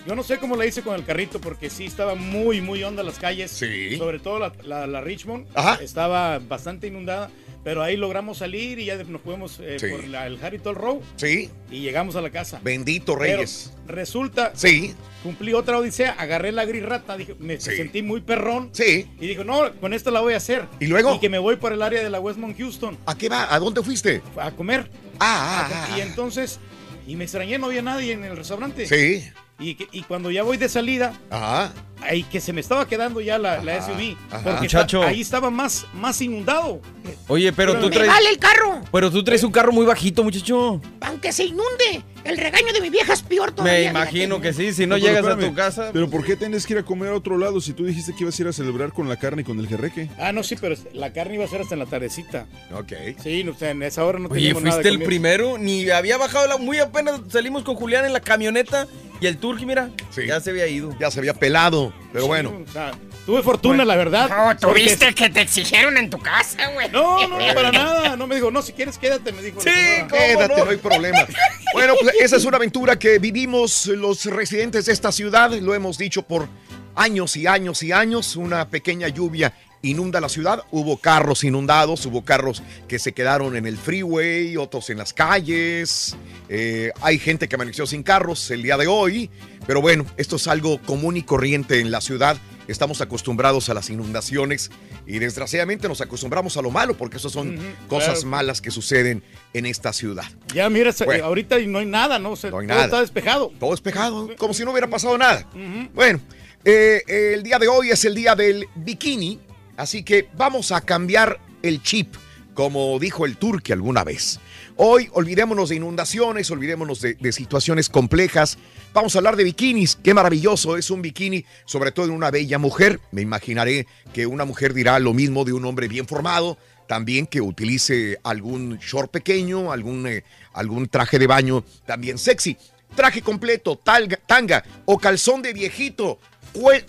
yo 0.08 0.16
no 0.16 0.24
sé 0.24 0.38
cómo 0.38 0.56
la 0.56 0.66
hice 0.66 0.82
con 0.82 0.96
el 0.96 1.04
carrito, 1.06 1.40
porque 1.42 1.70
sí 1.70 1.86
estaba 1.86 2.16
muy, 2.16 2.62
muy 2.62 2.84
honda 2.84 3.04
las 3.04 3.18
calles. 3.20 3.52
Sí. 3.52 3.98
Sobre 3.98 4.20
todo 4.20 4.40
la, 4.40 4.54
la- 4.64 4.88
la 4.88 5.02
Richmond. 5.02 5.46
Ajá. 5.56 5.80
Estaba 5.82 6.40
bastante 6.40 6.88
inundada, 6.88 7.30
pero 7.64 7.84
ahí 7.84 7.96
logramos 7.98 8.40
salir 8.40 8.80
y 8.80 8.86
ya 8.86 8.96
nos 9.04 9.22
fuimos 9.22 9.60
eh, 9.60 9.78
Sí. 9.80 9.88
por 9.90 10.08
la- 10.08 10.26
el 10.28 10.44
Harrington 10.44 10.76
Road 10.76 10.98
Sí, 11.16 11.50
y 11.70 11.82
llegamos 11.82 12.16
a 12.16 12.22
la 12.22 12.30
casa. 12.30 12.60
bendito 12.64 13.18
Pero 13.18 13.36
Reyes. 13.38 13.74
resulta, 13.88 14.52
Sí, 14.56 14.94
cumplí 15.24 15.54
otra 15.54 15.78
odisea, 15.78 16.12
agarré 16.18 16.52
la 16.52 16.66
gris 16.66 16.84
rata, 16.84 17.16
dije, 17.18 17.36
me 17.40 17.60
Sí. 17.60 17.76
sentí 17.76 18.02
muy 18.02 18.22
perrón. 18.22 18.70
sí. 18.74 19.08
Y 19.20 19.28
dijo, 19.28 19.44
no, 19.44 19.72
con 19.80 19.94
esta 19.94 20.10
la 20.12 20.22
voy 20.22 20.34
a 20.34 20.38
hacer. 20.38 20.66
¿Y 20.80 20.88
luego? 20.88 21.16
Y 21.16 21.20
que 21.20 21.30
me 21.30 21.40
voy 21.40 21.56
por 21.58 21.74
el 21.74 21.82
área 21.82 22.04
de 22.04 22.10
la 22.10 22.20
Westmont 22.20 22.58
Houston 22.58 22.98
¿A 23.06 23.16
qué 23.18 23.30
va? 23.30 23.54
¿A 23.54 23.60
dónde 23.60 23.84
fuiste? 23.84 24.22
a 24.38 24.52
comer. 24.52 24.90
Ah, 25.20 25.70
ah, 25.70 25.88
ah. 25.92 25.98
Y 25.98 26.02
entonces, 26.02 26.60
y 27.08 27.16
me 27.16 27.26
extrañé, 27.26 27.58
no 27.60 27.68
había 27.68 27.82
nadie 27.82 28.14
en 28.14 28.24
el 28.24 28.36
restaurante. 28.38 28.86
Sí. 28.88 29.24
Y, 29.60 29.78
y 29.92 30.02
cuando 30.04 30.32
ya 30.32 30.42
voy 30.42 30.58
de 30.58 30.68
salida, 30.70 31.14
Ajá. 31.30 31.72
Ahí 32.02 32.24
que 32.24 32.40
se 32.42 32.54
me 32.54 32.62
estaba 32.62 32.88
quedando 32.88 33.22
ya 33.22 33.38
la, 33.38 33.64
la 33.64 33.82
SUV. 33.82 34.16
ajá. 34.30 34.44
Porque 34.44 34.62
Muchacho. 34.62 35.04
ahí 35.04 35.22
estaba 35.22 35.50
más, 35.50 35.86
más 35.94 36.22
inundado. 36.22 36.82
Oye, 37.28 37.52
pero 37.54 37.78
tú 37.80 37.88
¡Me 37.90 37.96
traes. 37.96 38.08
vale 38.10 38.30
el 38.30 38.38
carro! 38.38 38.82
Pero 38.92 39.12
tú 39.12 39.24
traes 39.24 39.44
un 39.44 39.52
carro 39.52 39.72
muy 39.72 39.86
bajito, 39.86 40.24
muchacho. 40.24 40.82
Aunque 41.02 41.32
se 41.32 41.46
inunde, 41.46 42.04
el 42.24 42.38
regaño 42.38 42.72
de 42.74 42.82
mi 42.82 42.90
vieja 42.90 43.14
es 43.14 43.22
peor 43.24 43.50
Me 43.52 43.56
todavía. 43.56 43.90
imagino 43.90 44.42
que 44.42 44.54
sí. 44.54 44.74
Si 44.74 44.86
no, 44.86 44.96
pero 44.96 45.08
llegas 45.08 45.26
a 45.26 45.38
tu 45.38 45.54
casa. 45.54 45.90
Pero 45.94 46.10
¿por 46.10 46.24
qué 46.26 46.36
tienes 46.36 46.66
que 46.68 46.74
ir 46.74 46.80
a 46.80 46.84
comer 46.84 47.10
a 47.10 47.16
otro 47.16 47.38
lado 47.38 47.60
si 47.62 47.74
tú 47.74 47.86
dijiste 47.86 48.14
que 48.14 48.24
ibas 48.24 48.38
a 48.38 48.42
ir 48.44 48.48
a 48.50 48.54
celebrar 48.54 48.92
con 48.94 49.08
la 49.10 49.16
carne 49.18 49.42
y 49.42 49.46
con 49.46 49.60
el 49.60 49.68
jerreque? 49.68 50.10
Ah, 50.20 50.32
no, 50.32 50.44
sí, 50.44 50.56
pero 50.60 50.76
la 50.94 51.14
carne 51.14 51.36
iba 51.36 51.46
a 51.46 51.48
ser 51.48 51.62
hasta 51.62 51.76
en 51.76 51.80
la 51.80 51.86
tardecita. 51.86 52.46
Ok. 52.74 52.94
Sí, 53.24 53.44
no, 53.44 53.52
o 53.52 53.56
sea, 53.56 53.72
en 53.72 53.82
esa 53.84 54.04
hora 54.06 54.20
no 54.20 54.26
Oye, 54.28 54.36
teníamos 54.36 54.64
nada 54.64 54.76
fuiste 54.76 54.90
de 54.90 54.96
el 54.96 55.04
primero, 55.04 55.58
ni 55.58 55.90
había 55.90 56.18
bajado 56.18 56.48
la. 56.48 56.58
Muy 56.58 56.78
apenas 56.80 57.22
salimos 57.30 57.64
con 57.64 57.76
Julián 57.76 58.06
en 58.06 58.14
la 58.14 58.20
camioneta 58.22 58.88
y 59.20 59.28
el 59.28 59.38
Turki, 59.38 59.66
mira, 59.66 59.90
Sí. 60.10 60.26
ya 60.28 60.40
se 60.40 60.50
había 60.52 60.68
ido. 60.68 60.96
Ya 61.00 61.10
se 61.12 61.20
había 61.20 61.34
pelado, 61.34 61.91
pero 62.12 62.24
Sí, 62.24 62.28
bueno. 62.28 62.64
o 62.68 62.72
sea, 62.72 62.92
tuve 63.26 63.42
fortuna, 63.44 63.86
la 63.86 63.96
verdad. 63.96 64.30
No, 64.30 64.58
porque- 64.60 64.82
tuviste 64.82 65.14
que 65.14 65.30
te 65.30 65.42
exigieron 65.42 65.98
en 65.98 66.10
tu 66.10 66.20
casa, 66.20 66.70
güey. 66.74 66.90
No, 66.90 67.28
no, 67.28 67.40
no, 67.40 67.54
para 67.54 67.72
nada. 67.72 68.16
No 68.16 68.28
me 68.28 68.36
dijo, 68.36 68.52
no, 68.52 68.62
si 68.62 68.74
quieres 68.74 68.98
quédate, 68.98 69.32
me 69.32 69.42
dijo. 69.42 69.62
Sí. 69.62 69.70
¿cómo 70.10 70.12
Quédate, 70.22 70.56
no? 70.56 70.66
no 70.66 70.72
hay 70.72 70.78
problema. 70.78 71.26
Bueno, 71.74 71.94
pues 72.00 72.14
esa 72.20 72.36
es 72.38 72.46
una 72.46 72.58
aventura 72.58 72.98
que 73.00 73.20
vivimos 73.20 73.86
los 73.88 74.26
residentes 74.26 74.86
de 74.86 74.94
esta 74.94 75.12
ciudad, 75.12 75.52
lo 75.52 75.74
hemos 75.74 75.98
dicho 75.98 76.24
por 76.24 76.48
años 76.96 77.36
y 77.38 77.48
años 77.48 77.82
y 77.84 77.92
años, 77.92 78.36
una 78.36 78.68
pequeña 78.70 79.08
lluvia 79.08 79.54
inunda 79.84 80.22
la 80.22 80.30
ciudad, 80.30 80.64
hubo 80.70 80.98
carros 80.98 81.44
inundados, 81.44 82.06
hubo 82.06 82.24
carros 82.24 82.62
que 82.88 83.00
se 83.00 83.14
quedaron 83.14 83.56
en 83.56 83.66
el 83.66 83.78
freeway, 83.78 84.56
otros 84.58 84.92
en 84.92 85.00
las 85.00 85.12
calles, 85.12 86.16
eh, 86.50 86.92
hay 87.02 87.18
gente 87.18 87.48
que 87.50 87.56
amaneció 87.56 87.88
sin 87.88 88.04
carros 88.04 88.52
el 88.52 88.62
día 88.62 88.78
de 88.78 88.86
hoy, 88.86 89.32
pero 89.68 89.82
bueno, 89.82 90.06
esto 90.18 90.36
es 90.38 90.48
algo 90.48 90.82
común 90.82 91.18
y 91.18 91.24
corriente 91.24 91.80
en 91.80 91.92
la 91.92 92.02
ciudad, 92.02 92.38
estamos 92.68 93.02
acostumbrados 93.02 93.70
a 93.70 93.74
las 93.74 93.90
inundaciones 93.90 94.72
y 95.06 95.20
desgraciadamente 95.20 95.88
nos 95.88 96.00
acostumbramos 96.02 96.56
a 96.58 96.62
lo 96.62 96.72
malo 96.72 96.96
porque 96.96 97.18
eso 97.18 97.30
son 97.30 97.58
cosas 97.88 98.20
claro. 98.20 98.28
malas 98.30 98.62
que 98.62 98.72
suceden 98.72 99.24
en 99.54 99.66
esta 99.66 99.92
ciudad. 99.94 100.26
Ya, 100.54 100.70
mira, 100.70 100.92
Bueno. 101.06 101.26
ahorita 101.26 101.58
no 101.60 101.80
hay 101.80 101.86
nada, 101.86 102.20
¿no? 102.20 102.32
O 102.32 102.36
sea, 102.36 102.50
No 102.52 102.60
hay 102.60 102.68
todo 102.68 102.76
nada. 102.76 102.86
está 102.86 103.02
despejado. 103.02 103.52
Todo 103.60 103.72
despejado, 103.72 104.30
como 104.38 104.54
si 104.54 104.64
no 104.64 104.72
hubiera 104.72 104.88
pasado 104.90 105.18
nada. 105.18 105.48
Bueno, 105.94 106.20
eh, 106.64 107.02
el 107.34 107.44
día 107.44 107.58
de 107.60 107.68
hoy 107.68 107.90
es 107.90 108.06
el 108.06 108.16
día 108.16 108.36
del 108.36 108.68
bikini, 108.76 109.40
así 109.78 110.04
que 110.04 110.30
vamos 110.38 110.72
a 110.72 110.82
cambiar 110.82 111.40
el 111.64 111.82
chip, 111.82 112.14
como 112.62 113.00
dijo 113.00 113.26
el 113.26 113.38
Turque 113.38 113.74
alguna 113.74 114.04
vez. 114.04 114.40
Hoy 114.76 115.10
olvidémonos 115.14 115.70
de 115.70 115.78
inundaciones, 115.78 116.52
olvidémonos 116.52 117.02
de, 117.02 117.32
situaciones 117.32 117.90
complejas. 117.90 118.60
Vamos 118.94 119.16
a 119.16 119.18
hablar 119.18 119.36
de 119.36 119.46
bikinis. 119.46 119.98
Qué 120.04 120.14
maravilloso 120.14 120.78
es 120.78 120.92
un 120.92 121.02
bikini, 121.02 121.44
sobre 121.66 121.92
todo 121.92 122.06
en 122.06 122.12
una 122.12 122.30
bella 122.30 122.60
mujer. 122.60 123.00
Me 123.12 123.24
imaginaré 123.24 123.88
que 124.14 124.28
una 124.28 124.46
mujer 124.46 124.76
dirá 124.76 125.00
lo 125.00 125.12
mismo 125.12 125.44
de 125.44 125.54
un 125.54 125.66
hombre 125.66 125.88
bien 125.88 126.06
formado. 126.06 126.60
También 126.88 127.26
que 127.26 127.42
utilice 127.42 128.20
algún 128.22 128.78
short 128.78 129.10
pequeño, 129.10 129.72
algún, 129.72 130.06
eh, 130.06 130.24
algún 130.54 130.88
traje 130.88 131.18
de 131.18 131.26
baño 131.26 131.64
también 131.88 132.20
sexy. 132.20 132.58
Traje 132.96 133.24
completo, 133.24 133.76
tanga 133.76 134.64
o 134.86 135.00
calzón 135.00 135.42
de 135.42 135.54
viejito. 135.54 136.20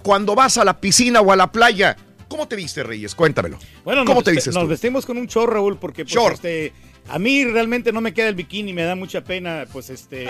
Cuando 0.03 0.35
vas 0.35 0.59
a 0.59 0.67
la 0.67 0.79
piscina 0.83 1.23
o 1.23 1.33
a 1.33 1.37
la 1.37 1.51
playa, 1.51 1.97
¿cómo 2.33 2.49
te 2.49 2.57
viste, 2.57 2.83
Reyes? 2.83 3.15
Cuéntamelo. 3.15 3.59
Bueno, 3.85 4.05
¿Cómo 4.05 4.17
nos, 4.17 4.25
te 4.25 4.33
dices 4.33 4.55
nos 4.55 4.65
tú? 4.65 4.69
vestimos 4.71 5.07
con 5.07 5.17
un 5.19 5.27
short, 5.27 5.53
Raúl, 5.53 5.79
porque 5.79 6.05
pues, 6.05 6.15
Short. 6.15 6.35
este, 6.35 6.73
a 7.09 7.19
mí 7.19 7.45
realmente 7.45 7.93
no 7.93 8.01
me 8.01 8.13
queda 8.15 8.29
el 8.29 8.35
bikini, 8.35 8.73
me 8.73 8.83
da 8.83 8.95
mucha 8.95 9.23
pena 9.25 9.67
pues 9.73 9.91
este 9.91 10.27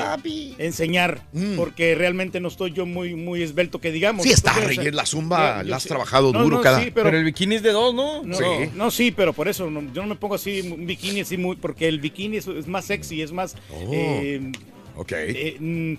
enseñar, 0.59 1.23
porque 1.57 1.95
realmente 1.95 2.41
no 2.41 2.49
estoy 2.49 2.73
yo 2.73 2.87
muy 2.87 3.15
muy 3.15 3.43
esbelto 3.43 3.81
que 3.81 3.93
digamos. 3.93 4.25
Mm. 4.25 4.29
Sí 4.29 4.35
está, 4.35 4.53
Porque, 4.53 4.67
o 4.67 4.69
sea, 4.71 4.79
Reyes, 4.79 4.95
la 4.95 5.07
zumba 5.07 5.59
yo- 5.59 5.63
yo 5.65 5.71
la 5.71 5.77
has 5.77 5.83
sí. 5.83 5.89
trabajado 5.89 6.33
No, 6.33 6.43
duro 6.43 6.57
no, 6.59 6.63
cada... 6.63 6.83
sí, 6.83 6.91
pero, 6.93 7.05
Pero 7.07 7.19
el 7.19 7.25
bikini 7.25 7.57
es 7.57 7.63
de 7.63 7.73
dos, 7.73 7.95
¿no? 7.95 8.23
no, 8.23 8.37
Sí. 8.37 8.45
no, 8.75 8.91
sí, 8.91 9.11
pero 9.11 9.33
por 9.33 9.49
eso 9.49 9.71
no- 9.71 9.83
yo 9.93 10.03
no 10.03 10.09
me 10.09 10.17
pongo 10.17 10.35
así 10.37 10.61
un 10.63 10.87
bikini 10.87 11.21
así 11.21 11.37
muy, 11.37 11.57
porque 11.57 11.89
el 11.89 12.01
bikini 12.01 12.39
es, 12.39 12.47
es 12.47 12.67
más 12.67 12.85
sexy, 12.87 13.23
es 13.23 13.33
más 13.33 13.55
Oh. 13.71 13.91
eh, 13.93 14.53
Ok. 14.97 15.13
eh, 15.13 15.57
mm, 15.59 15.95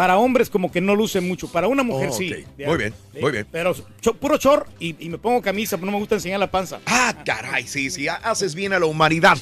para 0.00 0.16
hombres 0.16 0.48
como 0.48 0.72
que 0.72 0.80
no 0.80 0.94
luce 0.96 1.20
mucho, 1.20 1.46
para 1.52 1.68
una 1.68 1.82
mujer 1.82 2.08
Oh, 2.10 2.14
sí. 2.14 2.32
Muy 2.56 2.78
bien, 2.78 2.94
Sí, 3.12 3.20
muy 3.20 3.32
bien. 3.32 3.46
Pero 3.52 3.76
puro 4.18 4.38
short 4.38 4.66
y, 4.80 4.96
y 4.98 5.10
me 5.10 5.18
pongo 5.18 5.42
camisa, 5.42 5.76
pero 5.76 5.84
no 5.84 5.92
me 5.92 5.98
gusta 5.98 6.14
enseñar 6.14 6.40
la 6.40 6.50
panza. 6.50 6.80
Ah, 6.86 7.14
caray, 7.22 7.66
sí, 7.66 7.90
sí, 7.90 8.08
haces 8.08 8.54
bien 8.54 8.72
a 8.72 8.78
la 8.78 8.86
humanidad. 8.86 9.36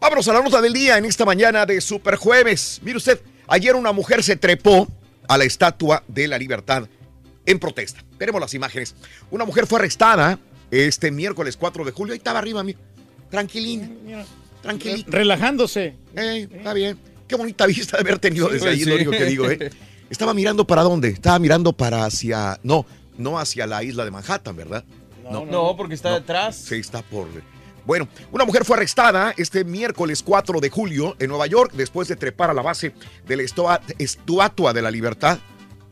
Vámonos 0.00 0.28
a 0.28 0.32
la 0.32 0.42
nota 0.42 0.60
del 0.60 0.72
día 0.72 0.98
en 0.98 1.04
esta 1.04 1.24
mañana 1.24 1.66
de 1.66 1.80
Super 1.80 2.14
Jueves. 2.14 2.78
Mire 2.82 2.98
usted, 2.98 3.20
ayer 3.48 3.74
una 3.74 3.90
mujer 3.92 4.22
se 4.22 4.36
trepó 4.36 4.86
a 5.26 5.36
la 5.36 5.42
estatua 5.44 6.04
de 6.06 6.28
la 6.28 6.38
libertad 6.38 6.88
en 7.46 7.58
protesta. 7.58 8.04
Veremos 8.18 8.40
las 8.40 8.54
imágenes. 8.54 8.94
Una 9.30 9.44
mujer 9.44 9.66
fue 9.66 9.80
arrestada 9.80 10.38
este 10.70 11.10
miércoles 11.10 11.56
4 11.56 11.84
de 11.84 11.90
julio. 11.90 12.12
Ahí 12.12 12.18
estaba 12.18 12.38
arriba, 12.38 12.62
mira. 12.62 12.78
Tranquilina, 13.30 13.88
tranquilita. 14.62 15.10
Relajándose. 15.10 15.96
Eh, 16.16 16.46
está 16.52 16.72
bien. 16.72 17.09
Qué 17.30 17.36
bonita 17.36 17.64
vista 17.64 17.96
de 17.96 18.00
haber 18.00 18.18
tenido 18.18 18.48
desde 18.48 18.68
ahí, 18.68 18.80
sí. 18.80 18.86
lo 18.86 18.96
único 18.96 19.12
que 19.12 19.24
digo, 19.24 19.48
¿eh? 19.48 19.70
Estaba 20.10 20.34
mirando 20.34 20.66
para 20.66 20.82
dónde? 20.82 21.10
Estaba 21.10 21.38
mirando 21.38 21.72
para 21.72 22.04
hacia. 22.04 22.58
No, 22.64 22.84
no 23.18 23.38
hacia 23.38 23.68
la 23.68 23.84
isla 23.84 24.04
de 24.04 24.10
Manhattan, 24.10 24.56
¿verdad? 24.56 24.84
No, 25.30 25.46
no, 25.46 25.76
porque 25.76 25.94
está 25.94 26.12
detrás. 26.12 26.56
Sí, 26.56 26.74
está 26.74 27.02
por. 27.02 27.28
Bueno, 27.86 28.08
una 28.32 28.44
mujer 28.44 28.64
fue 28.64 28.78
arrestada 28.78 29.32
este 29.36 29.64
miércoles 29.64 30.24
4 30.24 30.58
de 30.58 30.70
julio 30.70 31.14
en 31.20 31.28
Nueva 31.28 31.46
York 31.46 31.70
después 31.72 32.08
de 32.08 32.16
trepar 32.16 32.50
a 32.50 32.52
la 32.52 32.62
base 32.62 32.94
de 33.28 33.36
la 33.36 33.44
estatua 33.44 34.72
de 34.72 34.82
la 34.82 34.90
libertad 34.90 35.38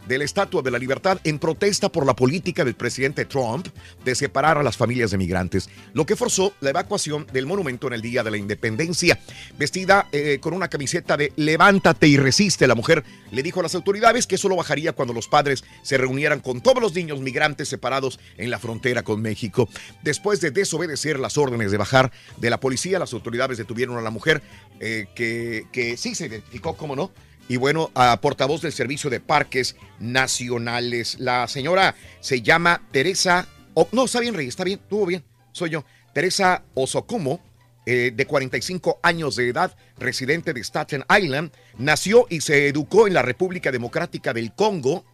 de 0.08 0.18
la 0.18 0.24
Estatua 0.24 0.62
de 0.62 0.70
la 0.70 0.78
Libertad 0.78 1.20
en 1.24 1.38
protesta 1.38 1.90
por 1.90 2.06
la 2.06 2.16
política 2.16 2.64
del 2.64 2.74
presidente 2.74 3.26
Trump 3.26 3.68
de 4.04 4.14
separar 4.14 4.58
a 4.58 4.62
las 4.62 4.76
familias 4.76 5.10
de 5.10 5.18
migrantes, 5.18 5.68
lo 5.92 6.06
que 6.06 6.16
forzó 6.16 6.54
la 6.60 6.70
evacuación 6.70 7.26
del 7.32 7.46
monumento 7.46 7.86
en 7.86 7.92
el 7.92 8.02
Día 8.02 8.22
de 8.22 8.30
la 8.30 8.38
Independencia. 8.38 9.20
Vestida 9.58 10.08
eh, 10.12 10.38
con 10.40 10.54
una 10.54 10.68
camiseta 10.68 11.16
de 11.16 11.32
Levántate 11.36 12.08
y 12.08 12.16
resiste, 12.16 12.66
la 12.66 12.74
mujer 12.74 13.04
le 13.30 13.42
dijo 13.42 13.60
a 13.60 13.62
las 13.62 13.74
autoridades 13.74 14.26
que 14.26 14.38
solo 14.38 14.56
bajaría 14.56 14.92
cuando 14.92 15.12
los 15.12 15.28
padres 15.28 15.62
se 15.82 15.98
reunieran 15.98 16.40
con 16.40 16.62
todos 16.62 16.82
los 16.82 16.94
niños 16.94 17.20
migrantes 17.20 17.68
separados 17.68 18.18
en 18.38 18.50
la 18.50 18.58
frontera 18.58 19.02
con 19.02 19.20
México. 19.20 19.68
Después 20.02 20.40
de 20.40 20.50
desobedecer 20.50 21.20
las 21.20 21.36
órdenes 21.36 21.70
de 21.70 21.76
bajar 21.76 22.10
de 22.38 22.50
la 22.50 22.60
policía, 22.60 22.98
las 22.98 23.12
autoridades 23.12 23.58
detuvieron 23.58 23.98
a 23.98 24.02
la 24.02 24.10
mujer 24.10 24.42
eh, 24.80 25.06
que, 25.14 25.66
que 25.70 25.96
sí 25.96 26.14
se 26.14 26.26
identificó, 26.26 26.76
como 26.76 26.96
no, 26.96 27.10
y 27.48 27.56
bueno, 27.56 27.90
a 27.94 28.20
portavoz 28.20 28.60
del 28.60 28.72
Servicio 28.72 29.08
de 29.10 29.20
Parques 29.20 29.76
Nacionales. 29.98 31.18
La 31.18 31.48
señora 31.48 31.94
se 32.20 32.42
llama 32.42 32.82
Teresa. 32.92 33.48
No, 33.92 34.04
está 34.04 34.20
bien, 34.20 34.34
Rey, 34.34 34.48
está 34.48 34.64
bien, 34.64 34.80
estuvo 34.82 35.06
bien, 35.06 35.24
soy 35.52 35.70
yo. 35.70 35.84
Teresa 36.12 36.62
Osocomo, 36.74 37.40
eh, 37.86 38.12
de 38.14 38.26
45 38.26 39.00
años 39.02 39.36
de 39.36 39.48
edad, 39.48 39.74
residente 39.98 40.52
de 40.52 40.62
Staten 40.62 41.04
Island, 41.16 41.52
nació 41.78 42.26
y 42.28 42.40
se 42.40 42.68
educó 42.68 43.06
en 43.06 43.14
la 43.14 43.22
República 43.22 43.72
Democrática 43.72 44.34
del 44.34 44.52
Congo, 44.52 45.04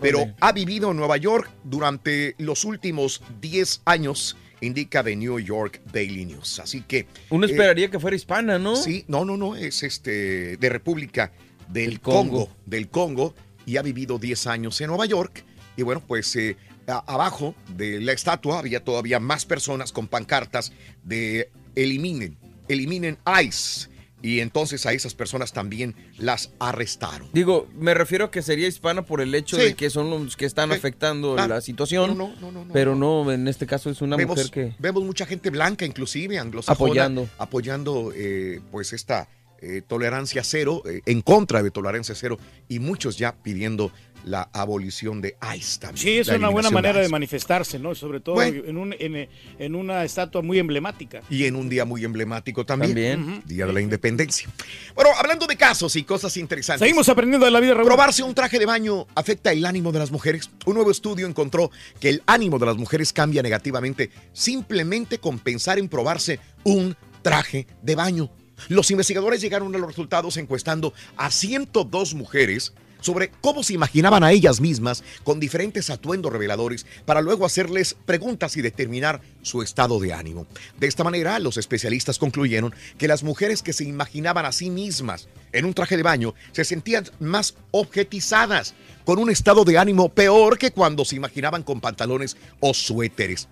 pero 0.00 0.26
ha 0.40 0.52
vivido 0.52 0.90
en 0.90 0.96
Nueva 0.96 1.16
York 1.16 1.50
durante 1.64 2.34
los 2.38 2.64
últimos 2.64 3.22
10 3.40 3.82
años, 3.84 4.36
indica 4.60 5.02
The 5.02 5.16
New 5.16 5.38
York 5.38 5.80
Daily 5.92 6.26
News. 6.26 6.58
Así 6.58 6.82
que. 6.82 7.06
Uno 7.30 7.46
eh, 7.46 7.50
esperaría 7.50 7.88
que 7.90 7.98
fuera 7.98 8.16
hispana, 8.16 8.58
¿no? 8.58 8.76
Sí, 8.76 9.04
no, 9.08 9.24
no, 9.24 9.36
no, 9.36 9.56
es 9.56 9.82
este 9.82 10.56
de 10.56 10.68
República 10.68 11.32
del 11.68 11.92
El 11.92 12.00
Congo. 12.00 12.20
Congo. 12.46 12.48
del 12.66 12.88
Congo, 12.88 13.34
y 13.66 13.76
ha 13.76 13.82
vivido 13.82 14.18
10 14.18 14.46
años 14.46 14.80
en 14.80 14.88
Nueva 14.88 15.06
York. 15.06 15.44
Y 15.76 15.82
bueno, 15.82 16.02
pues 16.06 16.34
eh, 16.36 16.56
a- 16.86 17.04
abajo 17.06 17.54
de 17.76 18.00
la 18.00 18.12
estatua 18.12 18.58
había 18.58 18.82
todavía 18.82 19.20
más 19.20 19.44
personas 19.44 19.92
con 19.92 20.08
pancartas 20.08 20.72
de 21.04 21.50
eliminen, 21.76 22.36
eliminen 22.68 23.18
ICE. 23.42 23.88
Y 24.20 24.40
entonces 24.40 24.84
a 24.84 24.92
esas 24.92 25.14
personas 25.14 25.52
también 25.52 25.94
las 26.18 26.50
arrestaron. 26.58 27.28
Digo, 27.32 27.68
me 27.78 27.94
refiero 27.94 28.24
a 28.24 28.30
que 28.32 28.42
sería 28.42 28.66
hispana 28.66 29.02
por 29.06 29.20
el 29.20 29.32
hecho 29.32 29.54
Sí. 29.56 29.62
de 29.62 29.74
que 29.74 29.90
son 29.90 30.10
los 30.10 30.36
que 30.36 30.44
están 30.44 30.70
Sí. 30.70 30.74
afectando 30.74 31.34
Claro. 31.34 31.54
la 31.54 31.60
situación. 31.60 32.18
No, 32.18 32.34
no, 32.40 32.50
no, 32.50 32.64
no, 32.64 32.72
pero 32.72 32.96
no, 32.96 33.30
en 33.30 33.46
este 33.46 33.64
caso 33.64 33.90
es 33.90 34.02
una 34.02 34.16
vemos, 34.16 34.36
mujer 34.36 34.50
que... 34.50 34.74
vemos 34.80 35.04
mucha 35.04 35.24
gente 35.24 35.50
blanca, 35.50 35.84
inclusive 35.84 36.36
anglosajona, 36.36 36.88
Apoyando. 36.90 37.28
apoyando 37.38 38.12
eh, 38.12 38.60
pues 38.72 38.92
esta 38.92 39.28
eh, 39.60 39.82
tolerancia 39.86 40.42
cero, 40.44 40.82
eh, 40.86 41.00
en 41.06 41.20
contra 41.22 41.62
de 41.62 41.70
tolerancia 41.70 42.14
cero, 42.14 42.38
y 42.68 42.78
muchos 42.78 43.18
ya 43.18 43.34
pidiendo 43.34 43.90
la 44.24 44.50
abolición 44.52 45.20
de 45.22 45.36
ICE 45.56 45.78
también. 45.78 46.02
Sí, 46.02 46.18
es 46.18 46.28
una 46.28 46.48
buena 46.48 46.70
manera 46.70 47.00
de 47.00 47.08
manifestarse, 47.08 47.78
¿no? 47.78 47.94
Sobre 47.94 48.18
todo 48.20 48.34
Bueno. 48.34 48.62
en, 48.66 48.76
un- 48.76 48.94
en- 48.98 49.28
en 49.58 49.74
una 49.76 50.04
estatua 50.04 50.42
muy 50.42 50.58
emblemática. 50.58 51.22
Y 51.30 51.44
en 51.44 51.54
un 51.54 51.68
día 51.68 51.84
muy 51.84 52.04
emblemático 52.04 52.66
también, 52.66 52.90
También. 53.20 53.42
Día 53.46 53.64
de 53.66 53.72
la 53.72 53.80
Independencia. 53.80 54.48
Bueno, 54.94 55.10
hablando 55.16 55.46
de 55.46 55.56
casos 55.56 55.94
y 55.96 56.02
cosas 56.02 56.36
interesantes. 56.36 56.80
Seguimos 56.80 57.08
aprendiendo 57.08 57.46
de 57.46 57.52
la 57.52 57.60
vida, 57.60 57.74
Raúl. 57.74 57.86
Probarse 57.86 58.22
un 58.24 58.34
traje 58.34 58.58
de 58.58 58.66
baño 58.66 59.06
afecta 59.14 59.52
el 59.52 59.64
ánimo 59.64 59.92
de 59.92 60.00
las 60.00 60.10
mujeres. 60.10 60.50
Un 60.66 60.74
nuevo 60.74 60.90
estudio 60.90 61.26
encontró 61.26 61.70
que 62.00 62.08
el 62.10 62.22
ánimo 62.26 62.58
de 62.58 62.66
las 62.66 62.76
mujeres 62.76 63.12
cambia 63.12 63.40
negativamente 63.42 64.10
simplemente 64.32 65.18
con 65.18 65.38
pensar 65.38 65.78
en 65.78 65.88
probarse 65.88 66.40
un 66.64 66.96
traje 67.22 67.66
de 67.82 67.94
baño. 67.94 68.30
Los 68.68 68.90
investigadores 68.90 69.40
llegaron 69.40 69.74
a 69.74 69.78
los 69.78 69.88
resultados 69.88 70.36
encuestando 70.36 70.92
a 71.16 71.30
102 71.30 72.14
mujeres 72.14 72.72
sobre 73.00 73.30
cómo 73.40 73.62
se 73.62 73.74
imaginaban 73.74 74.24
a 74.24 74.32
ellas 74.32 74.60
mismas 74.60 75.02
con 75.24 75.40
diferentes 75.40 75.90
atuendos 75.90 76.32
reveladores 76.32 76.86
para 77.04 77.20
luego 77.20 77.46
hacerles 77.46 77.96
preguntas 78.04 78.56
y 78.56 78.62
determinar 78.62 79.20
su 79.42 79.62
estado 79.62 80.00
de 80.00 80.12
ánimo. 80.12 80.46
De 80.78 80.86
esta 80.86 81.04
manera, 81.04 81.38
los 81.38 81.56
especialistas 81.56 82.18
concluyeron 82.18 82.74
que 82.96 83.08
las 83.08 83.22
mujeres 83.22 83.62
que 83.62 83.72
se 83.72 83.84
imaginaban 83.84 84.46
a 84.46 84.52
sí 84.52 84.70
mismas 84.70 85.28
en 85.52 85.64
un 85.64 85.74
traje 85.74 85.96
de 85.96 86.02
baño 86.02 86.34
se 86.52 86.64
sentían 86.64 87.04
más 87.20 87.54
objetizadas, 87.70 88.74
con 89.04 89.18
un 89.18 89.30
estado 89.30 89.64
de 89.64 89.78
ánimo 89.78 90.10
peor 90.10 90.58
que 90.58 90.70
cuando 90.70 91.04
se 91.04 91.16
imaginaban 91.16 91.62
con 91.62 91.80
pantalones 91.80 92.36
o 92.60 92.74
suéteres. 92.74 93.48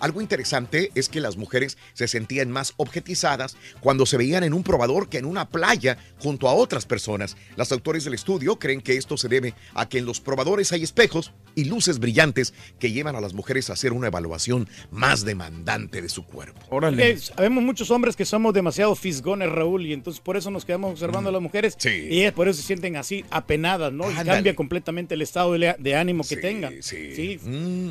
Algo 0.00 0.20
interesante 0.20 0.90
es 0.94 1.08
que 1.08 1.20
las 1.20 1.36
mujeres 1.36 1.78
se 1.92 2.08
sentían 2.08 2.50
más 2.50 2.74
objetizadas 2.76 3.56
cuando 3.80 4.06
se 4.06 4.16
veían 4.16 4.44
en 4.44 4.54
un 4.54 4.62
probador 4.62 5.08
que 5.08 5.18
en 5.18 5.26
una 5.26 5.48
playa 5.48 5.98
junto 6.18 6.48
a 6.48 6.54
otras 6.54 6.86
personas. 6.86 7.36
Los 7.56 7.70
autores 7.72 8.04
del 8.04 8.14
estudio 8.14 8.58
creen 8.58 8.80
que 8.80 8.96
esto 8.96 9.16
se 9.16 9.28
debe 9.28 9.54
a 9.74 9.88
que 9.88 9.98
en 9.98 10.06
los 10.06 10.20
probadores 10.20 10.72
hay 10.72 10.82
espejos 10.82 11.32
y 11.54 11.64
luces 11.64 11.98
brillantes 11.98 12.54
que 12.78 12.92
llevan 12.92 13.16
a 13.16 13.20
las 13.20 13.34
mujeres 13.34 13.70
a 13.70 13.74
hacer 13.74 13.92
una 13.92 14.06
evaluación 14.06 14.68
más 14.90 15.24
demandante 15.24 16.00
de 16.00 16.08
su 16.08 16.24
cuerpo. 16.24 16.60
Eh, 16.98 17.18
sabemos 17.18 17.62
muchos 17.62 17.90
hombres 17.90 18.16
que 18.16 18.24
somos 18.24 18.54
demasiado 18.54 18.94
fisgones, 18.94 19.50
Raúl, 19.50 19.86
y 19.86 19.92
entonces 19.92 20.20
por 20.20 20.36
eso 20.36 20.50
nos 20.50 20.64
quedamos 20.64 20.92
observando 20.92 21.28
a 21.30 21.32
las 21.32 21.42
mujeres. 21.42 21.76
Y 21.84 22.22
es 22.22 22.32
por 22.32 22.48
eso 22.48 22.60
se 22.60 22.66
sienten 22.66 22.96
así 22.96 23.24
apenadas, 23.30 23.92
¿no? 23.92 24.10
Y 24.10 24.14
cambia 24.14 24.54
completamente 24.54 25.14
el 25.14 25.22
estado 25.22 25.52
de, 25.52 25.74
de 25.78 25.94
ánimo 25.96 26.24
que 26.24 26.36
tengan. 26.36 26.82
Sí. 26.82 27.38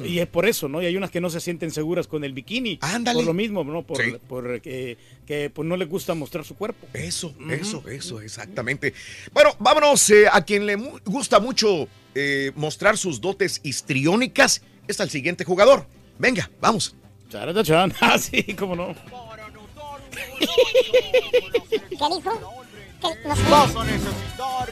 Y 0.05 0.19
es 0.19 0.27
por 0.27 0.47
eso, 0.47 0.67
¿no? 0.67 0.81
Y 0.81 0.85
hay 0.85 0.95
unas 0.95 1.11
que 1.11 1.21
no 1.21 1.29
se 1.29 1.39
sienten 1.39 1.71
seguras 1.71 1.98
con 2.07 2.23
el 2.23 2.33
bikini. 2.33 2.77
Por 2.77 3.25
lo 3.25 3.33
mismo, 3.33 3.63
¿no? 3.63 3.83
Por, 3.83 3.97
Sí. 4.03 4.13
por, 4.27 4.61
que, 4.61 4.97
que, 5.25 5.49
pues, 5.49 5.67
no 5.67 5.75
les 5.77 5.87
gusta 5.89 6.13
mostrar 6.15 6.45
su 6.45 6.55
cuerpo. 6.55 6.87
Eso, 6.93 7.33
eso, 7.49 7.83
eso, 7.89 8.21
exactamente. 8.21 8.93
Bueno, 9.33 9.55
vámonos 9.59 10.09
eh, 10.09 10.25
a 10.31 10.43
quien 10.43 10.65
le 10.65 10.77
mu- 10.77 10.99
gusta 11.05 11.39
mucho 11.39 11.87
eh, 12.15 12.51
mostrar 12.55 12.97
sus 12.97 13.19
dotes 13.21 13.59
histriónicas. 13.63 14.61
Es 14.87 14.99
el 14.99 15.09
siguiente 15.09 15.43
jugador. 15.45 15.85
Venga, 16.17 16.49
vamos. 16.59 16.95
Charatachán. 17.29 17.93
Ah, 18.01 18.17
sí, 18.17 18.43
cómo 18.55 18.75
no. 18.75 18.95
¿Qué 20.09 20.25
dijo? 21.95 22.58
¿Qué, 23.01 23.07
no 23.27 23.35
sé. 23.35 23.41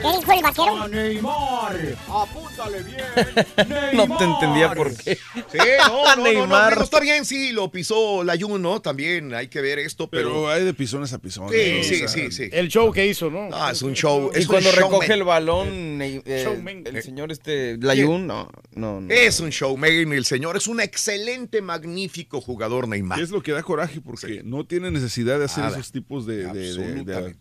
¿Qué 0.01 0.07
dijo 0.19 0.31
el 0.33 0.41
vaquero? 0.43 0.87
Neymar, 0.89 1.75
apúntale 2.09 2.83
bien. 2.83 2.97
No 3.93 4.17
te 4.17 4.23
entendía 4.25 4.73
por 4.73 4.95
qué. 4.95 5.15
Sí, 5.15 5.57
no, 5.87 5.87
no, 5.87 6.03
no, 6.03 6.15
no, 6.17 6.23
Neymar. 6.23 6.71
digo, 6.73 6.83
está 6.83 6.99
bien, 6.99 7.25
sí, 7.25 7.51
lo 7.51 7.71
pisó 7.71 8.23
la 8.23 8.37
Juno, 8.37 8.81
también 8.81 9.33
hay 9.33 9.47
que 9.47 9.61
ver 9.61 9.79
esto, 9.79 10.09
pero... 10.09 10.29
Pero 10.29 10.49
hay 10.49 10.65
de 10.65 10.73
pisones 10.73 11.13
a 11.13 11.19
pisones. 11.19 11.51
Sí, 11.55 11.71
¿no? 11.73 11.79
O 11.79 11.83
sí, 11.83 11.95
sea, 11.99 12.07
sí, 12.07 12.31
sí. 12.31 12.49
El 12.51 12.67
show 12.69 12.91
que 12.91 13.07
hizo, 13.07 13.29
¿no? 13.31 13.49
Ah, 13.53 13.71
es 13.71 13.81
un 13.81 13.93
show. 13.93 14.29
Y 14.35 14.39
es 14.39 14.47
cuando 14.47 14.71
recoge 14.71 15.13
el 15.13 15.23
balón, 15.23 16.01
eh, 16.01 16.21
eh, 16.25 16.83
el 16.85 17.03
señor 17.03 17.31
este, 17.31 17.77
Layun, 17.77 18.27
no, 18.27 18.49
no, 18.73 19.01
no. 19.01 19.13
Es 19.13 19.39
un 19.39 19.49
showman, 19.49 20.11
el 20.13 20.25
señor 20.25 20.57
es 20.57 20.67
un 20.67 20.81
excelente, 20.81 21.61
magnífico 21.61 22.41
jugador 22.41 22.87
Neymar. 22.87 23.19
Y 23.19 23.23
es 23.23 23.29
lo 23.31 23.41
que 23.41 23.51
da 23.53 23.63
coraje 23.63 24.01
porque 24.01 24.41
no 24.43 24.65
tiene 24.65 24.91
necesidad 24.91 25.39
de 25.39 25.45
hacer 25.45 25.63
Nada. 25.63 25.77
esos 25.77 25.91
tipos 25.91 26.25
de, 26.25 26.47
de, 26.53 26.73
de- 26.73 27.03
de 27.03 27.35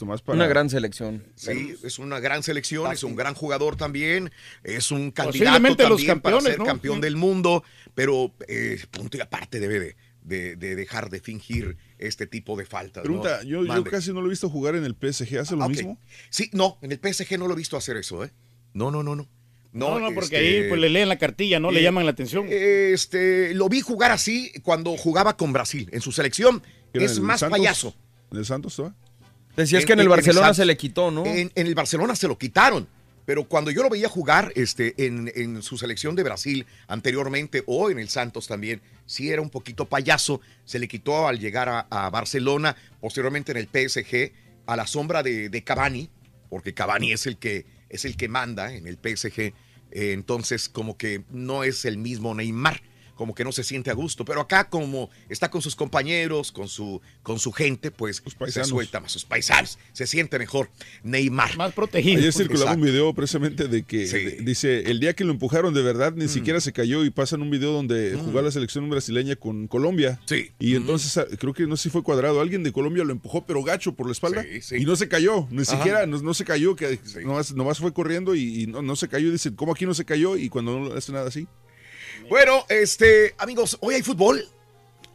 Nomás 0.00 0.20
para... 0.20 0.36
Una 0.36 0.46
gran 0.46 0.68
selección. 0.68 1.24
Sí, 1.34 1.74
es 1.82 1.98
una 1.98 2.20
gran 2.20 2.42
selección, 2.42 2.92
es 2.92 3.02
un 3.02 3.16
gran 3.16 3.34
jugador 3.34 3.76
también, 3.76 4.30
es 4.62 4.90
un 4.90 5.10
candidato 5.10 5.58
los 5.58 5.76
también 5.76 6.20
para 6.20 6.40
ser 6.40 6.58
¿no? 6.58 6.64
campeón 6.66 7.00
del 7.00 7.16
mundo, 7.16 7.64
pero 7.94 8.34
eh, 8.46 8.78
punto 8.90 9.16
y 9.16 9.20
aparte 9.20 9.60
debe 9.60 9.80
de, 9.80 9.96
de- 10.22 10.56
de 10.56 10.76
dejar 10.76 11.08
de 11.08 11.20
fingir 11.20 11.78
este 11.98 12.26
tipo 12.26 12.56
de 12.56 12.66
faltas. 12.66 13.04
¿no? 13.04 13.22
Pregunta, 13.22 13.42
yo, 13.44 13.64
casi 13.84 14.12
no 14.12 14.20
lo 14.20 14.26
he 14.26 14.30
visto 14.30 14.50
jugar 14.50 14.74
en 14.76 14.84
el 14.84 14.94
PSG, 14.94 15.38
¿hace 15.38 15.56
lo 15.56 15.62
Ah, 15.64 15.68
mismo? 15.68 15.98
Sí, 16.28 16.50
no, 16.52 16.78
en 16.82 16.92
el 16.92 16.98
PSG 16.98 17.38
no 17.38 17.46
lo 17.48 17.54
he 17.54 17.56
visto 17.56 17.76
hacer 17.78 17.96
eso, 17.96 18.22
¿eh? 18.22 18.32
No, 18.74 18.90
no, 18.90 19.02
no, 19.02 19.16
no. 19.16 19.28
No, 19.72 19.98
no, 19.98 20.14
porque 20.14 20.36
este, 20.36 20.62
ahí 20.64 20.68
pues 20.68 20.80
le 20.80 20.88
leen 20.88 21.08
la 21.08 21.18
cartilla, 21.18 21.58
¿no? 21.58 21.72
Le 21.72 21.80
eh, 21.80 21.82
llaman 21.82 22.04
la 22.04 22.12
atención. 22.12 22.46
Este, 22.48 23.54
lo 23.54 23.68
vi 23.68 23.80
jugar 23.80 24.12
así 24.12 24.52
cuando 24.62 24.96
jugaba 24.96 25.36
con 25.36 25.52
Brasil. 25.52 25.88
En 25.90 26.00
su 26.00 26.12
selección 26.12 26.62
¿Era 26.92 27.04
es 27.06 27.18
más 27.18 27.40
Santos? 27.40 27.58
payaso. 27.58 27.96
¿En 28.30 28.38
el 28.38 28.44
Santos 28.44 28.76
todavía? 28.76 28.96
Decías 29.56 29.84
que 29.84 29.92
en 29.92 30.00
el 30.00 30.08
Barcelona 30.08 30.54
se 30.54 30.64
le 30.64 30.76
quitó, 30.76 31.10
¿no? 31.10 31.24
En, 31.26 31.50
el 31.54 31.74
Barcelona 31.74 32.16
se 32.16 32.28
lo 32.28 32.38
quitaron. 32.38 32.88
Pero 33.26 33.44
cuando 33.44 33.70
yo 33.70 33.82
lo 33.82 33.88
veía 33.88 34.08
jugar 34.08 34.52
este, 34.54 34.94
en, 35.06 35.32
en 35.34 35.62
su 35.62 35.78
selección 35.78 36.14
de 36.14 36.22
Brasil 36.22 36.66
anteriormente 36.88 37.64
o 37.66 37.90
en 37.90 37.98
el 37.98 38.10
Santos 38.10 38.46
también, 38.46 38.82
sí 39.06 39.30
era 39.30 39.40
un 39.40 39.48
poquito 39.48 39.86
payaso. 39.86 40.42
Se 40.66 40.78
le 40.78 40.88
quitó 40.88 41.26
al 41.26 41.38
llegar 41.38 41.70
a, 41.70 41.86
a 41.88 42.10
Barcelona, 42.10 42.76
posteriormente 43.00 43.52
en 43.52 43.58
el 43.58 43.68
PSG, 43.68 44.32
a 44.66 44.76
la 44.76 44.86
sombra 44.86 45.22
de, 45.22 45.48
de 45.48 45.64
Cavani, 45.64 46.10
porque 46.50 46.74
Cavani 46.74 47.12
es 47.12 47.26
el 47.26 47.36
que, 47.36 47.66
es 47.88 48.04
el 48.04 48.16
que 48.16 48.28
manda 48.28 48.74
en 48.74 48.86
el 48.86 48.96
PSG. 48.96 49.40
Eh, 49.40 49.52
entonces, 50.12 50.68
como 50.68 50.96
que 50.96 51.24
no 51.30 51.64
es 51.64 51.84
el 51.84 51.98
mismo 51.98 52.34
Neymar. 52.34 52.82
Como 53.14 53.34
que 53.34 53.44
no 53.44 53.52
se 53.52 53.64
siente 53.64 53.90
a 53.90 53.94
gusto. 53.94 54.24
Pero 54.24 54.40
acá, 54.40 54.68
como 54.68 55.10
está 55.28 55.50
con 55.50 55.62
sus 55.62 55.76
compañeros, 55.76 56.52
con 56.52 56.68
su, 56.68 57.00
con 57.22 57.38
su 57.38 57.52
gente, 57.52 57.90
pues 57.90 58.22
se 58.48 58.64
suelta 58.64 59.00
más, 59.00 59.12
sus 59.12 59.24
paisanos, 59.24 59.78
se 59.92 60.06
siente 60.06 60.38
mejor. 60.38 60.70
Neymar. 61.02 61.56
Más 61.56 61.72
Ayer 61.94 62.32
circulaba 62.32 62.72
Exacto. 62.72 62.80
un 62.80 62.84
video 62.86 63.14
precisamente 63.14 63.68
de 63.68 63.82
que 63.82 64.06
de- 64.06 64.38
dice 64.42 64.90
el 64.90 65.00
día 65.00 65.14
que 65.14 65.24
lo 65.24 65.32
empujaron 65.32 65.74
de 65.74 65.82
verdad 65.82 66.12
Mm. 66.14 66.18
ni 66.18 66.28
siquiera 66.28 66.60
se 66.60 66.72
cayó 66.72 67.04
y 67.04 67.10
pasan 67.10 67.42
un 67.42 67.50
video 67.50 67.72
donde 67.72 68.16
jugó 68.22 68.40
la 68.42 68.50
selección 68.50 68.88
brasileña 68.90 69.36
con 69.36 69.66
Colombia. 69.68 70.20
Sí. 70.26 70.50
Y 70.58 70.74
entonces 70.76 71.16
ah, 71.18 71.26
creo 71.38 71.52
que 71.54 71.66
no 71.66 71.76
sé 71.76 71.84
si 71.84 71.90
fue 71.90 72.02
cuadrado, 72.02 72.40
alguien 72.40 72.62
de 72.62 72.72
Colombia 72.72 73.04
lo 73.04 73.12
empujó 73.12 73.44
pero 73.46 73.62
gacho 73.62 73.94
por 73.94 74.06
la 74.06 74.12
espalda 74.12 74.42
Sí, 74.42 74.60
sí. 74.60 74.76
y 74.78 74.84
no 74.84 74.96
se 74.96 75.08
cayó, 75.08 75.46
ni 75.50 75.62
Ajá. 75.62 75.76
siquiera 75.76 76.06
no, 76.06 76.20
no 76.22 76.34
se 76.34 76.44
cayó, 76.44 76.76
que 76.76 76.98
nomás, 77.24 77.52
nomás 77.54 77.78
fue 77.78 77.92
corriendo 77.92 78.34
y, 78.34 78.62
y 78.62 78.66
no, 78.66 78.82
no 78.82 78.96
se 78.96 79.08
cayó 79.08 79.30
dicen, 79.30 79.54
¿cómo 79.54 79.72
aquí 79.72 79.86
no 79.86 79.94
se 79.94 80.04
cayó? 80.04 80.36
Y 80.36 80.48
cuando 80.48 80.78
no 80.78 80.94
hace 80.94 81.12
nada 81.12 81.28
así. 81.28 81.46
Bueno, 82.28 82.64
este, 82.68 83.34
amigos, 83.38 83.78
hoy 83.80 83.94
hay 83.94 84.02
fútbol. 84.02 84.48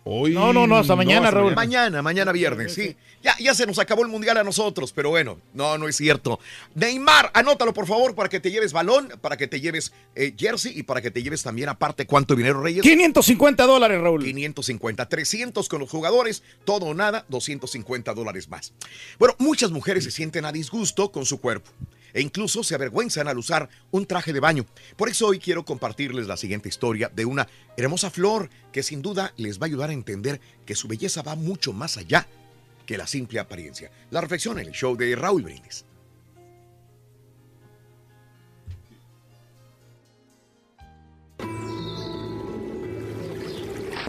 Hoy 0.06 0.34
No, 0.34 0.54
no, 0.54 0.66
no, 0.66 0.78
hasta 0.78 0.96
mañana, 0.96 1.30
Raúl. 1.30 1.54
Mañana, 1.54 2.02
mañana 2.02 2.32
viernes, 2.32 2.74
sí. 2.74 2.96
Ya, 3.22 3.36
ya 3.38 3.54
se 3.54 3.66
nos 3.68 3.78
acabó 3.80 4.02
el 4.04 4.08
mundial 4.08 4.38
a 4.38 4.44
nosotros, 4.44 4.94
pero 4.94 5.10
bueno, 5.10 5.40
no, 5.54 5.78
no 5.78 5.88
es 5.88 5.98
cierto. 5.98 6.40
Neymar, 6.74 7.32
anótalo 7.34 7.74
por 7.74 7.86
favor 7.86 8.16
para 8.16 8.30
que 8.30 8.40
te 8.40 8.50
lleves 8.50 8.72
balón, 8.72 9.10
para 9.22 9.36
que 9.36 9.48
te 9.48 9.60
lleves 9.60 9.92
eh, 10.16 10.34
jersey 10.38 10.72
y 10.80 10.84
para 10.84 11.02
que 11.02 11.12
te 11.12 11.22
lleves 11.22 11.44
también 11.44 11.68
aparte 11.68 12.08
cuánto 12.08 12.36
dinero, 12.36 12.62
Reyes. 12.62 12.82
550 12.82 13.66
dólares, 13.66 14.00
Raúl. 14.02 14.24
550, 14.24 15.10
300 15.10 15.68
con 15.68 15.80
los 15.82 15.90
jugadores, 15.90 16.44
todo 16.64 16.86
o 16.88 16.94
nada, 16.94 17.26
250 17.28 18.14
dólares 18.14 18.48
más. 18.50 18.74
Bueno, 19.20 19.36
muchas 19.38 19.72
mujeres 19.72 20.06
se 20.06 20.12
sienten 20.12 20.46
a 20.46 20.52
disgusto 20.52 21.12
con 21.12 21.26
su 21.26 21.42
cuerpo 21.42 21.70
e 22.14 22.22
incluso 22.22 22.64
se 22.64 22.76
avergüenzan 22.76 23.28
al 23.28 23.38
usar 23.38 23.70
un 23.92 24.06
traje 24.06 24.34
de 24.34 24.40
baño. 24.40 24.66
Por 24.96 25.10
eso 25.10 25.28
hoy 25.28 25.40
quiero 25.40 25.66
compartirles 25.66 26.28
la 26.28 26.38
siguiente 26.38 26.70
historia 26.70 27.12
de 27.14 27.26
una 27.26 27.48
hermosa 27.78 28.10
flor 28.10 28.50
que 28.72 28.84
sin 28.84 29.02
duda 29.02 29.34
les 29.38 29.60
va 29.60 29.64
a 29.64 29.68
ayudar 29.68 29.90
a 29.90 29.94
entender 29.94 30.40
que 30.66 30.76
su 30.76 30.88
belleza 30.88 31.22
va 31.22 31.36
mucho 31.36 31.74
más 31.74 31.98
allá 31.98 32.28
que 32.86 32.98
la 32.98 33.06
simple 33.06 33.40
apariencia. 33.40 33.92
La 34.10 34.20
reflexión 34.20 34.58
en 34.58 34.66
el 34.66 34.74
show 34.74 34.96
de 34.96 35.16
Raúl 35.16 35.44
Brindis. 35.44 35.86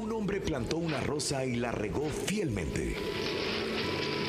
Un 0.01 0.13
hombre 0.13 0.41
plantó 0.41 0.79
una 0.79 1.01
rosa 1.01 1.45
y 1.45 1.57
la 1.57 1.73
regó 1.73 2.09
fielmente. 2.09 2.97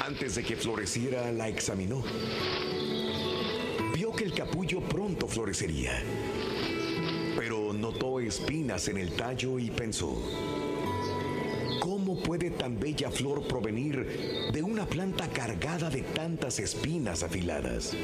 Antes 0.05 0.35
de 0.35 0.43
que 0.43 0.57
floreciera, 0.57 1.31
la 1.31 1.47
examinó. 1.47 2.03
El 4.21 4.35
capullo 4.35 4.81
pronto 4.81 5.27
florecería. 5.27 5.99
Pero 7.35 7.73
notó 7.73 8.19
espinas 8.19 8.87
en 8.87 8.99
el 8.99 9.13
tallo 9.13 9.57
y 9.57 9.71
pensó, 9.71 10.15
¿cómo 11.79 12.21
puede 12.21 12.51
tan 12.51 12.79
bella 12.79 13.09
flor 13.09 13.47
provenir 13.47 14.51
de 14.53 14.61
una 14.61 14.85
planta 14.85 15.27
cargada 15.27 15.89
de 15.89 16.03
tantas 16.03 16.59
espinas 16.59 17.23
afiladas? 17.23 17.95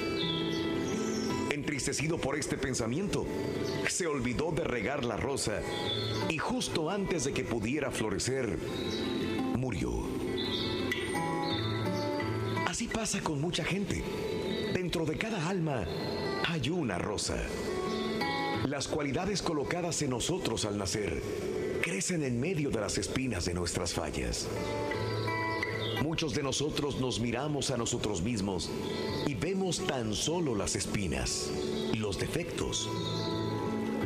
Entristecido 1.52 2.18
por 2.18 2.36
este 2.36 2.58
pensamiento, 2.58 3.28
se 3.88 4.08
olvidó 4.08 4.52
de 4.52 4.64
regar 4.64 5.06
la 5.06 5.18
rosa 5.18 5.62
y 6.30 6.40
justo 6.40 6.90
antes 6.90 7.26
de 7.26 7.34
que 7.34 7.44
pudiera 7.44 7.92
florecer, 7.92 8.58
murió. 9.56 10.02
Así 12.66 12.88
pasa 12.88 13.22
con 13.22 13.40
mucha 13.40 13.64
gente. 13.64 14.04
Dentro 14.98 15.14
de 15.14 15.20
cada 15.20 15.48
alma 15.48 15.86
hay 16.48 16.72
una 16.72 16.98
rosa. 16.98 17.38
Las 18.66 18.88
cualidades 18.88 19.44
colocadas 19.44 20.02
en 20.02 20.10
nosotros 20.10 20.66
al 20.66 20.76
nacer 20.76 21.22
crecen 21.84 22.24
en 22.24 22.40
medio 22.40 22.72
de 22.72 22.82
las 22.82 22.98
espinas 22.98 23.46
de 23.46 23.54
nuestras 23.54 23.94
fallas. 23.94 24.48
Muchos 26.02 26.34
de 26.34 26.42
nosotros 26.42 27.00
nos 27.00 27.20
miramos 27.20 27.70
a 27.70 27.78
nosotros 27.78 28.24
mismos 28.24 28.72
y 29.28 29.36
vemos 29.36 29.86
tan 29.86 30.16
solo 30.16 30.56
las 30.56 30.76
espinas, 30.76 31.52
los 31.96 32.18
defectos. 32.18 32.90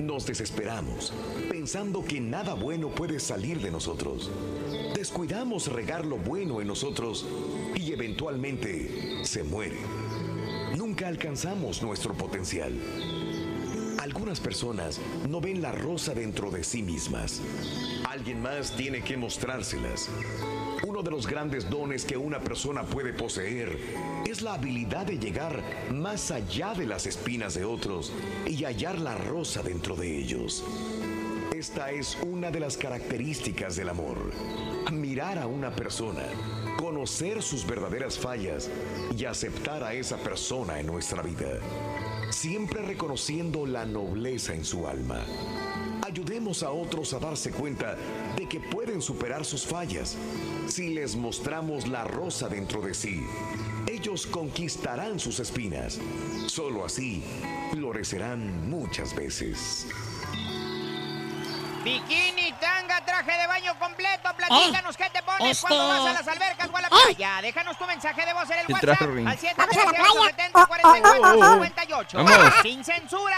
Nos 0.02 0.26
desesperamos, 0.26 1.14
pensando 1.50 2.04
que 2.04 2.20
nada 2.20 2.54
bueno 2.54 2.90
puede 2.90 3.22
salir 3.22 3.62
de 3.62 3.72
nosotros. 3.72 4.30
Descuidamos 4.94 5.68
regar 5.68 6.06
lo 6.06 6.18
bueno 6.18 6.60
en 6.60 6.68
nosotros 6.68 7.26
y 7.76 7.94
eventualmente 7.94 9.24
se 9.24 9.46
muere. 9.46 9.78
Nunca 10.76 11.08
alcanzamos 11.08 11.82
nuestro 11.82 12.14
potencial. 12.14 12.74
Algunas 14.00 14.40
personas 14.40 15.00
no 15.28 15.42
ven 15.42 15.62
la 15.62 15.72
rosa 15.72 16.14
dentro 16.14 16.50
de 16.50 16.64
sí 16.64 16.82
mismas. 16.82 17.42
Alguien 18.10 18.42
más 18.42 18.76
tiene 18.76 19.02
que 19.02 19.18
mostrárselas. 19.18 20.10
Uno 20.88 21.04
de 21.04 21.12
los 21.12 21.28
grandes 21.28 21.70
dones 21.70 22.06
que 22.06 22.18
una 22.18 22.40
persona 22.40 22.84
puede 22.84 23.14
poseer 23.14 23.78
es 24.28 24.42
la 24.42 24.54
habilidad 24.54 25.06
de 25.06 25.20
llegar 25.20 25.62
más 25.92 26.32
allá 26.32 26.74
de 26.74 26.86
las 26.86 27.06
espinas 27.06 27.54
de 27.54 27.66
otros 27.66 28.12
y 28.48 28.64
hallar 28.64 29.00
la 29.00 29.16
rosa 29.18 29.62
dentro 29.62 29.96
de 29.96 30.18
ellos. 30.18 30.64
Esta 31.54 31.92
es 31.92 32.18
una 32.24 32.50
de 32.50 32.60
las 32.60 32.76
características 32.76 33.76
del 33.76 33.90
amor. 33.90 34.18
Mirar 34.92 35.38
a 35.38 35.46
una 35.46 35.70
persona, 35.76 36.24
conocer 36.82 37.44
sus 37.44 37.66
verdaderas 37.68 38.18
fallas 38.18 38.68
y 39.16 39.26
aceptar 39.26 39.84
a 39.84 39.94
esa 39.94 40.18
persona 40.18 40.80
en 40.80 40.88
nuestra 40.88 41.22
vida. 41.22 41.60
Siempre 42.32 42.82
reconociendo 42.82 43.68
la 43.68 43.86
nobleza 43.86 44.56
en 44.56 44.66
su 44.66 44.88
alma. 44.88 45.24
Ayudemos 46.04 46.64
a 46.64 46.72
otros 46.72 47.14
a 47.14 47.20
darse 47.20 47.52
cuenta 47.52 47.96
de 48.36 48.50
que 48.50 48.60
pueden 48.60 49.00
superar 49.00 49.46
sus 49.46 49.64
fallas. 49.64 50.18
Si 50.68 50.90
les 50.90 51.16
mostramos 51.16 51.88
la 51.88 52.04
rosa 52.04 52.50
dentro 52.50 52.82
de 52.82 52.96
sí, 52.96 53.22
ellos 53.88 54.26
conquistarán 54.26 55.20
sus 55.20 55.40
espinas. 55.40 56.00
Solo 56.48 56.84
así 56.84 57.24
florecerán 57.72 58.72
muchas 58.72 59.16
veces. 59.16 59.86
Bikini, 61.84 62.54
tanga, 62.60 63.04
traje 63.04 63.32
de 63.38 63.48
baño 63.48 63.78
completo. 63.80 64.30
Platícanos 64.38 64.96
qué 64.98 65.10
te 65.10 65.24
pones 65.24 65.58
este- 65.58 65.68
cuando 65.68 65.88
vas 65.88 66.10
a 66.10 66.14
las 66.14 66.28
albercas 66.28 66.70
o 66.72 66.78
a 66.78 66.82
la 66.82 66.90
playa. 66.90 67.42
Déjanos 67.42 67.78
tu 67.78 67.86
mensaje 67.86 68.26
de 68.26 68.34
voz 68.34 68.50
en 68.52 68.60
el 68.60 68.66
El 68.68 68.74
WhatsApp 68.74 68.98
traje 68.98 69.04
al 69.04 69.26
Vamos 69.26 69.28
a 69.28 69.30
la 69.30 69.34
playa. 69.34 69.40
713 69.40 69.90
870 69.90 70.60
Oh, 70.62 70.68
oh, 71.24 71.40
oh. 71.40 71.54
58 71.64 72.18
Vamos. 72.24 72.54
Sin 72.62 72.84
censura. 72.84 73.38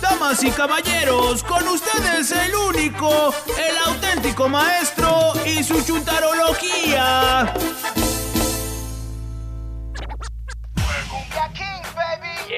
Damas 0.00 0.42
y 0.42 0.50
caballeros, 0.50 1.42
con 1.44 1.66
ustedes 1.68 2.30
el 2.32 2.54
único, 2.54 3.32
el 3.56 3.78
auténtico 3.86 4.48
maestro 4.48 5.32
y 5.44 5.62
su 5.62 5.80
chuntarología. 5.84 7.52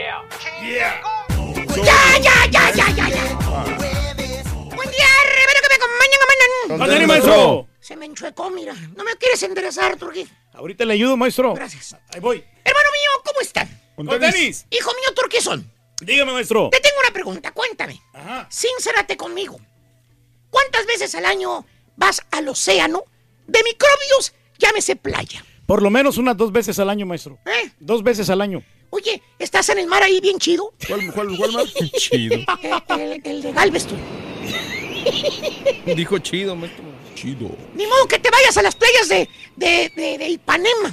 ¡Ya, 0.04 1.00
ya, 2.20 2.46
ya, 2.50 2.70
ya, 2.72 2.90
ya, 2.90 3.08
ya! 3.08 3.24
Buen 4.74 4.90
día, 4.90 5.08
Rivero, 5.32 5.60
que 5.62 5.68
me 5.68 5.76
acompañan, 5.76 6.18
acompañan. 6.20 6.78
¡Con 6.78 6.88
Dani, 6.88 7.06
maestro! 7.06 7.68
Se 7.80 7.96
me 7.96 8.06
enchuecó, 8.06 8.50
mira. 8.50 8.74
No 8.96 9.04
me 9.04 9.16
quieres 9.16 9.42
enderezar, 9.42 9.96
Turquí. 9.96 10.28
Ahorita 10.52 10.84
le 10.84 10.94
ayudo, 10.94 11.16
maestro. 11.16 11.54
Gracias. 11.54 11.96
Ahí 12.12 12.20
voy. 12.20 12.44
Hermano 12.64 12.88
mío, 12.92 13.10
¿cómo 13.24 13.40
están? 13.40 13.68
Con 13.96 14.06
tenis. 14.08 14.66
Hijo 14.70 14.90
mío, 14.90 15.14
Turquizón. 15.14 15.72
Dígame, 16.00 16.32
maestro. 16.32 16.68
Te 16.70 16.80
tengo 16.80 16.96
una 17.00 17.10
pregunta, 17.10 17.52
cuéntame. 17.52 18.02
Ajá. 18.12 18.46
Sincérate 18.50 19.16
conmigo. 19.16 19.58
¿Cuántas 20.50 20.86
veces 20.86 21.14
al 21.14 21.24
año 21.24 21.64
vas 21.96 22.22
al 22.30 22.48
océano 22.48 23.04
de 23.46 23.62
microbios, 23.62 24.34
llámese 24.58 24.96
playa? 24.96 25.44
Por 25.66 25.82
lo 25.82 25.88
menos 25.90 26.18
unas 26.18 26.36
dos 26.36 26.52
veces 26.52 26.78
al 26.78 26.90
año, 26.90 27.06
maestro. 27.06 27.38
¿Eh? 27.46 27.70
Dos 27.78 28.02
veces 28.02 28.28
al 28.28 28.42
año. 28.42 28.62
Oye, 28.94 29.20
¿estás 29.40 29.68
en 29.70 29.78
el 29.80 29.88
mar 29.88 30.04
ahí 30.04 30.20
bien 30.20 30.38
chido? 30.38 30.72
¿Cuál, 30.86 31.12
cuál, 31.12 31.36
cuál 31.36 31.50
mar? 31.50 31.64
Chido. 31.98 32.36
Eh, 32.62 32.80
el, 32.90 33.20
el 33.24 33.42
de 33.42 33.52
Galveston. 33.52 33.98
Dijo 35.96 36.18
chido, 36.20 36.54
maestro. 36.54 36.84
Chido. 37.16 37.50
Ni 37.74 37.88
modo 37.88 38.06
que 38.06 38.20
te 38.20 38.30
vayas 38.30 38.56
a 38.56 38.62
las 38.62 38.76
playas 38.76 39.08
de, 39.08 39.28
de, 39.56 39.90
de, 39.96 40.18
de 40.18 40.28
Ipanema, 40.28 40.92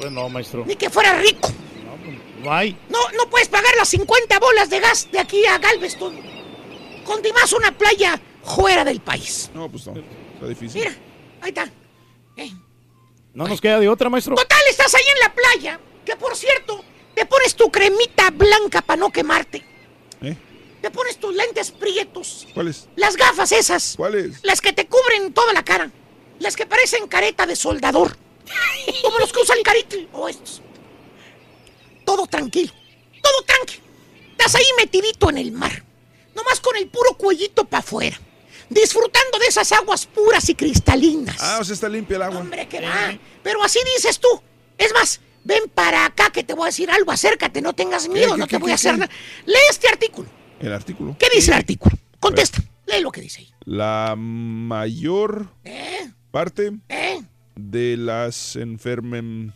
Pues 0.00 0.10
no, 0.10 0.30
maestro. 0.30 0.64
ni 0.64 0.76
que 0.76 0.88
fuera 0.88 1.12
rico. 1.18 1.50
No 2.42 2.50
hay. 2.50 2.74
No, 2.88 3.00
no 3.18 3.28
puedes 3.28 3.48
pagar 3.48 3.74
las 3.76 3.90
50 3.90 4.38
bolas 4.38 4.70
de 4.70 4.80
gas 4.80 5.06
de 5.12 5.18
aquí 5.18 5.44
a 5.44 5.58
Galveston. 5.58 6.18
Con 7.04 7.20
más 7.34 7.52
una 7.52 7.70
playa 7.76 8.18
fuera 8.44 8.82
del 8.82 9.00
país. 9.00 9.50
No, 9.52 9.68
pues 9.70 9.86
no. 9.86 9.92
Está 10.34 10.46
difícil. 10.48 10.80
Mira, 10.80 10.96
ahí 11.42 11.48
está. 11.50 11.70
No 13.34 13.46
nos 13.46 13.60
queda 13.60 13.78
de 13.78 13.90
otra, 13.90 14.08
maestro. 14.08 14.34
Total, 14.36 14.58
estás 14.70 14.94
ahí 14.94 15.04
en 15.14 15.20
la 15.20 15.34
playa. 15.34 15.80
Que 16.06 16.16
por 16.16 16.34
cierto, 16.34 16.82
te 17.16 17.24
pones 17.24 17.56
tu 17.56 17.70
cremita 17.72 18.30
blanca 18.30 18.82
para 18.82 19.00
no 19.00 19.10
quemarte. 19.10 19.64
¿Eh? 20.20 20.36
Te 20.82 20.90
pones 20.90 21.16
tus 21.16 21.34
lentes 21.34 21.70
prietos. 21.70 22.46
¿Cuáles? 22.52 22.88
Las 22.94 23.16
gafas 23.16 23.52
esas. 23.52 23.94
¿Cuáles? 23.96 24.44
Las 24.44 24.60
que 24.60 24.74
te 24.74 24.86
cubren 24.86 25.32
toda 25.32 25.54
la 25.54 25.64
cara. 25.64 25.90
Las 26.38 26.54
que 26.54 26.66
parecen 26.66 27.08
careta 27.08 27.46
de 27.46 27.56
soldador. 27.56 28.18
Como 29.02 29.18
los 29.18 29.32
que 29.32 29.40
usan 29.40 29.62
carita 29.64 29.96
o 30.12 30.28
estos. 30.28 30.60
Todo 32.04 32.26
tranquilo. 32.26 32.72
Todo 33.22 33.42
tranquilo. 33.46 33.82
Estás 34.32 34.54
ahí 34.56 34.66
metidito 34.76 35.30
en 35.30 35.38
el 35.38 35.52
mar. 35.52 35.82
Nomás 36.34 36.60
con 36.60 36.76
el 36.76 36.86
puro 36.88 37.14
cuellito 37.14 37.64
para 37.64 37.80
afuera. 37.80 38.20
Disfrutando 38.68 39.38
de 39.38 39.46
esas 39.46 39.72
aguas 39.72 40.04
puras 40.04 40.46
y 40.50 40.54
cristalinas. 40.54 41.36
Ah, 41.40 41.58
o 41.62 41.64
sea, 41.64 41.72
está 41.72 41.88
limpia 41.88 42.16
el 42.16 42.22
agua. 42.22 42.40
Hombre, 42.40 42.68
que 42.68 42.82
va. 42.82 43.18
Pero 43.42 43.62
así 43.62 43.78
dices 43.96 44.20
tú. 44.20 44.28
Es 44.76 44.92
más, 44.92 45.20
ven 45.46 45.70
para 45.72 46.04
acá 46.04 46.30
que 46.30 46.42
te 46.42 46.54
voy 46.54 46.64
a 46.64 46.66
decir 46.66 46.90
algo. 46.90 47.12
Acércate, 47.12 47.62
no 47.62 47.72
tengas 47.72 48.08
miedo, 48.08 48.32
qué, 48.34 48.38
no 48.38 48.46
te 48.46 48.50
qué, 48.50 48.58
voy 48.58 48.72
a 48.72 48.74
hacer 48.74 48.98
nada. 48.98 49.10
Lee 49.46 49.54
este 49.70 49.88
artículo. 49.88 50.28
El 50.60 50.72
artículo. 50.72 51.16
¿Qué 51.18 51.26
dice 51.32 51.52
el 51.52 51.58
artículo? 51.58 51.96
Contesta. 52.18 52.62
Lee 52.86 53.00
lo 53.00 53.12
que 53.12 53.20
dice 53.20 53.40
ahí. 53.40 53.50
La 53.64 54.14
mayor 54.16 55.48
¿Eh? 55.64 56.10
parte 56.30 56.72
¿Eh? 56.88 57.20
de 57.54 57.96
las 57.96 58.56
enfermen... 58.56 59.52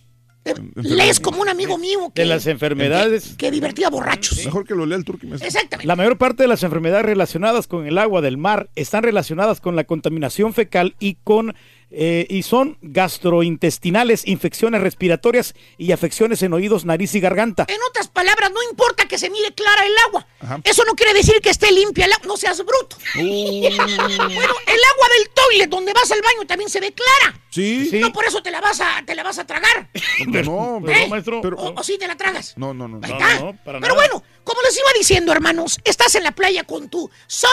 Lees 0.75 1.21
como 1.21 1.43
un 1.43 1.49
amigo 1.49 1.77
mío 1.77 2.11
que, 2.15 2.23
De 2.23 2.27
las 2.27 2.47
enfermedades. 2.47 3.35
que 3.37 3.51
divertía 3.51 3.91
borrachos. 3.91 4.43
Mejor 4.45 4.67
que 4.67 4.75
lo 4.75 4.87
lea 4.87 4.97
el 4.97 5.05
maestro. 5.05 5.47
Exactamente. 5.47 5.87
La 5.87 5.97
mayor 5.97 6.17
parte 6.17 6.43
de 6.43 6.49
las 6.49 6.63
enfermedades 6.63 7.05
relacionadas 7.05 7.67
con 7.67 7.87
el 7.87 7.99
agua 7.99 8.21
del 8.23 8.39
mar 8.39 8.71
están 8.75 9.03
relacionadas 9.03 9.61
con 9.61 9.77
la 9.77 9.85
contaminación 9.85 10.55
fecal 10.55 10.97
y 10.99 11.17
con 11.23 11.55
eh, 11.91 12.27
y 12.29 12.43
son 12.43 12.79
gastrointestinales, 12.83 14.27
infecciones 14.27 14.81
respiratorias 14.81 15.55
y 15.77 15.93
afecciones 15.93 16.43
en 16.43 16.53
oídos, 16.53 16.85
nariz 16.85 17.15
y 17.15 17.21
garganta. 17.21 17.67
En 17.69 17.79
otras 17.89 18.09
palabras, 18.09 18.51
no 18.53 18.63
importa 18.71 19.07
que 19.07 19.19
se 19.19 19.31
mire 19.31 19.53
clara 19.55 19.85
el 19.85 19.93
agua. 20.09 20.27
Ajá. 20.41 20.61
Eso 20.65 20.85
no 20.85 20.95
quiere 20.95 21.15
decir 21.15 21.41
que 21.41 21.51
esté 21.51 21.73
limpia 21.73 22.07
el 22.07 22.13
agua. 22.13 22.27
No 22.27 22.37
seas 22.37 22.59
bruto. 22.65 22.97
Uh. 23.21 23.63
bueno, 23.63 24.55
el 24.67 24.81
agua 24.93 25.09
del 25.19 25.31
toilet 25.35 25.69
donde 25.69 25.93
vas 25.93 26.11
al 26.11 26.21
baño 26.23 26.47
también 26.47 26.71
se 26.71 26.81
ve 26.81 26.93
clara. 26.93 27.39
Sí. 27.51 27.91
No 28.01 28.13
por 28.13 28.25
eso 28.25 28.43
te 28.43 28.51
la 28.51 28.61
vas 28.61 28.81
a, 28.81 29.03
te 29.05 29.15
la 29.15 29.23
vas 29.23 29.39
a 29.39 29.47
tragar. 29.47 29.89
No, 30.27 30.81
¿Eh? 30.89 31.07
maestro. 31.09 31.41
Pero, 31.43 31.57
o, 31.57 31.81
o 31.81 31.83
sí 31.83 31.99
te 31.99 32.07
la 32.07 32.17
tragas. 32.17 32.55
no, 32.57 32.73
no, 32.73 32.89
no. 32.89 33.01
Ahí 33.03 33.13
está. 33.13 33.53
Pero 33.65 33.95
bueno, 33.95 34.23
como 34.45 34.63
les 34.63 34.77
iba 34.77 34.89
diciendo, 34.97 35.33
hermanos, 35.33 35.81
estás 35.85 36.15
en 36.15 36.25
la 36.25 36.33
playa 36.33 36.65
con 36.65 36.89
tu 36.89 37.11
sun 37.27 37.51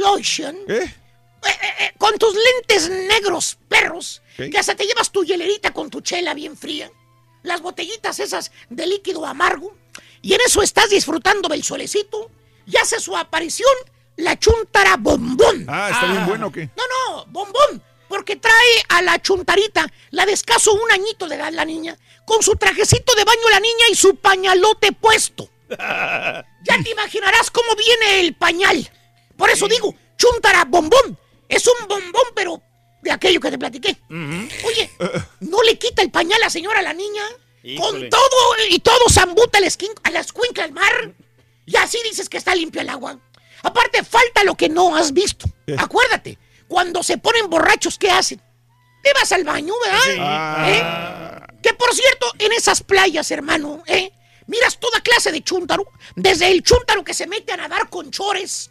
lotion. 0.00 0.56
¿Eh? 0.68 0.92
Con 1.98 2.18
tus 2.18 2.34
lentes 2.34 2.88
negros, 2.88 3.58
perros, 3.68 4.22
¿Qué? 4.36 4.50
que 4.50 4.58
hasta 4.58 4.74
te 4.74 4.84
llevas 4.84 5.10
tu 5.10 5.24
hielerita 5.24 5.72
con 5.72 5.90
tu 5.90 6.00
chela 6.00 6.34
bien 6.34 6.56
fría, 6.56 6.90
las 7.42 7.60
botellitas 7.60 8.20
esas 8.20 8.52
de 8.68 8.86
líquido 8.86 9.26
amargo, 9.26 9.74
y 10.22 10.34
en 10.34 10.40
eso 10.46 10.62
estás 10.62 10.90
disfrutando 10.90 11.48
del 11.48 11.62
solecito, 11.62 12.30
y 12.66 12.76
hace 12.76 13.00
su 13.00 13.16
aparición 13.16 13.70
la 14.16 14.38
chuntara 14.38 14.96
bombón. 14.96 15.66
Ah, 15.68 15.90
¿está 15.90 16.06
bien 16.06 16.26
bueno 16.26 16.46
o 16.48 16.52
qué? 16.52 16.70
No, 16.76 16.84
no, 16.86 17.26
bombón, 17.26 17.82
porque 18.08 18.36
trae 18.36 18.84
a 18.88 19.02
la 19.02 19.20
chuntarita, 19.20 19.86
la 20.10 20.26
de 20.26 20.32
escaso 20.32 20.72
un 20.74 20.90
añito 20.92 21.28
de 21.28 21.36
edad 21.36 21.52
la 21.52 21.64
niña, 21.64 21.96
con 22.26 22.42
su 22.42 22.52
trajecito 22.56 23.14
de 23.14 23.24
baño 23.24 23.48
la 23.50 23.60
niña 23.60 23.86
y 23.90 23.94
su 23.94 24.16
pañalote 24.16 24.92
puesto. 24.92 25.48
Ya 26.62 26.76
te 26.82 26.90
imaginarás 26.90 27.50
cómo 27.50 27.74
viene 27.74 28.20
el 28.20 28.34
pañal. 28.34 28.90
Por 29.34 29.48
eso 29.48 29.66
digo, 29.66 29.94
chuntara 30.18 30.66
bombón. 30.66 31.18
Es 31.50 31.66
un 31.66 31.88
bombón, 31.88 32.22
pero 32.34 32.62
de 33.02 33.10
aquello 33.10 33.40
que 33.40 33.50
te 33.50 33.58
platiqué. 33.58 33.96
Oye, 34.08 34.90
¿no 35.40 35.62
le 35.62 35.78
quita 35.78 36.00
el 36.02 36.10
pañal 36.10 36.40
a 36.40 36.46
la 36.46 36.50
señora 36.50 36.78
a 36.78 36.82
la 36.82 36.94
niña? 36.94 37.22
Híjole. 37.62 38.08
Con 38.08 38.08
todo 38.08 38.54
y 38.70 38.78
todo 38.78 39.10
zambuta 39.10 39.58
el 39.58 39.64
esquin, 39.64 39.90
a 40.04 40.10
la 40.10 40.20
escuincla 40.20 40.64
al 40.64 40.72
mar. 40.72 41.12
Y 41.66 41.76
así 41.76 41.98
dices 42.04 42.28
que 42.28 42.38
está 42.38 42.54
limpio 42.54 42.80
el 42.80 42.88
agua. 42.88 43.18
Aparte, 43.62 44.02
falta 44.04 44.44
lo 44.44 44.54
que 44.54 44.68
no 44.68 44.96
has 44.96 45.12
visto. 45.12 45.46
Acuérdate, 45.76 46.38
cuando 46.68 47.02
se 47.02 47.18
ponen 47.18 47.50
borrachos, 47.50 47.98
¿qué 47.98 48.10
hacen? 48.10 48.40
Te 49.02 49.12
vas 49.12 49.32
al 49.32 49.44
baño, 49.44 49.74
¿verdad? 49.84 50.68
¿Eh? 50.68 51.58
Que 51.62 51.74
por 51.74 51.94
cierto, 51.94 52.32
en 52.38 52.52
esas 52.52 52.82
playas, 52.82 53.30
hermano, 53.30 53.82
¿eh? 53.86 54.12
Miras 54.46 54.78
toda 54.78 55.00
clase 55.00 55.30
de 55.30 55.42
chúntaro. 55.42 55.84
Desde 56.16 56.50
el 56.50 56.62
chúntaro 56.62 57.04
que 57.04 57.14
se 57.14 57.26
mete 57.26 57.52
a 57.52 57.56
nadar 57.56 57.88
con 57.90 58.10
chores, 58.10 58.70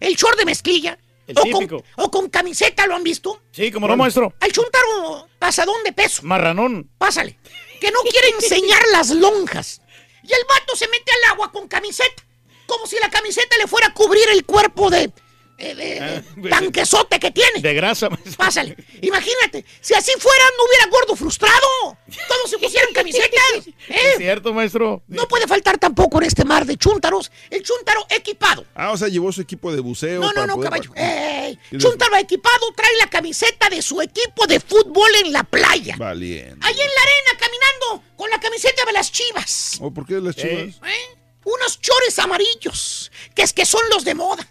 el 0.00 0.16
chor 0.16 0.36
de 0.36 0.44
mezclilla, 0.44 0.98
El 1.26 1.38
o, 1.38 1.42
típico. 1.42 1.82
con, 1.94 2.04
o 2.04 2.10
con 2.10 2.28
camiseta, 2.30 2.86
¿lo 2.86 2.94
han 2.94 3.02
visto? 3.02 3.42
Sí, 3.50 3.70
como 3.72 3.88
no, 3.88 3.96
maestro. 3.96 4.32
Al 4.40 4.52
chúntaro 4.52 5.28
pasadón 5.38 5.82
de 5.84 5.92
peso. 5.92 6.22
Marranón. 6.24 6.90
Pásale. 6.98 7.38
Que 7.80 7.90
no 7.90 8.00
quiere 8.02 8.28
enseñar 8.30 8.82
las 8.92 9.10
lonjas. 9.10 9.80
Y 10.22 10.32
el 10.32 10.44
vato 10.48 10.74
se 10.76 10.88
mete 10.88 11.12
al 11.12 11.32
agua 11.32 11.52
con 11.52 11.68
camiseta. 11.68 12.22
Como 12.66 12.86
si 12.86 12.96
la 13.00 13.10
camiseta 13.10 13.56
le 13.58 13.66
fuera 13.66 13.88
a 13.88 13.94
cubrir 13.94 14.24
el 14.32 14.44
cuerpo 14.44 14.90
de. 14.90 15.12
Eh, 15.58 15.74
de- 15.74 16.42
de 16.42 16.48
tanquesote 16.50 17.18
que 17.18 17.30
tiene. 17.30 17.60
De 17.60 17.74
grasa, 17.74 18.08
maestro. 18.10 18.34
Pásale. 18.36 18.76
Imagínate, 19.00 19.64
si 19.80 19.94
así 19.94 20.12
fuera, 20.18 20.44
no 20.58 20.64
hubiera 20.64 20.86
gordo 20.86 21.16
frustrado. 21.16 21.96
Todos 22.28 22.50
se 22.50 22.58
pusieran 22.58 22.92
camisetas. 22.92 23.30
Es 23.88 23.96
¿eh? 23.96 24.14
cierto, 24.18 24.52
maestro. 24.52 25.02
No 25.08 25.26
puede 25.28 25.46
faltar 25.46 25.78
tampoco 25.78 26.18
en 26.18 26.26
este 26.26 26.44
mar 26.44 26.66
de 26.66 26.76
chúntaros 26.76 27.30
el 27.50 27.62
chúntaro 27.62 28.04
equipado. 28.10 28.66
Ah, 28.74 28.90
o 28.92 28.96
sea, 28.96 29.08
llevó 29.08 29.32
su 29.32 29.40
equipo 29.40 29.72
de 29.72 29.80
buceo. 29.80 30.20
No, 30.20 30.28
no, 30.28 30.34
para 30.34 30.46
no, 30.46 30.54
poder- 30.56 30.70
caballo. 30.70 30.92
Ey, 30.96 31.58
¿Qué 31.70 31.78
chúntaro 31.78 32.16
equipado 32.16 32.72
trae 32.76 32.92
la 33.00 33.08
camiseta 33.08 33.68
de 33.70 33.80
su 33.82 34.00
equipo 34.02 34.46
de 34.46 34.60
fútbol 34.60 35.08
en 35.24 35.32
la 35.32 35.44
playa. 35.44 35.94
Valiente. 35.96 36.58
Ahí 36.60 36.74
en 36.74 36.86
la 36.86 37.02
arena 37.02 37.38
caminando 37.38 38.02
con 38.16 38.28
la 38.30 38.40
camiseta 38.40 38.84
de 38.84 38.92
las 38.92 39.12
chivas. 39.12 39.78
¿O 39.80 39.90
por 39.92 40.06
qué 40.06 40.14
de 40.14 40.20
las 40.22 40.36
chivas? 40.36 40.74
¿Eh? 40.86 41.16
Unos 41.44 41.80
chores 41.80 42.18
amarillos, 42.18 43.12
que 43.34 43.42
es 43.42 43.52
que 43.52 43.64
son 43.64 43.82
los 43.90 44.04
de 44.04 44.14
moda. 44.14 44.46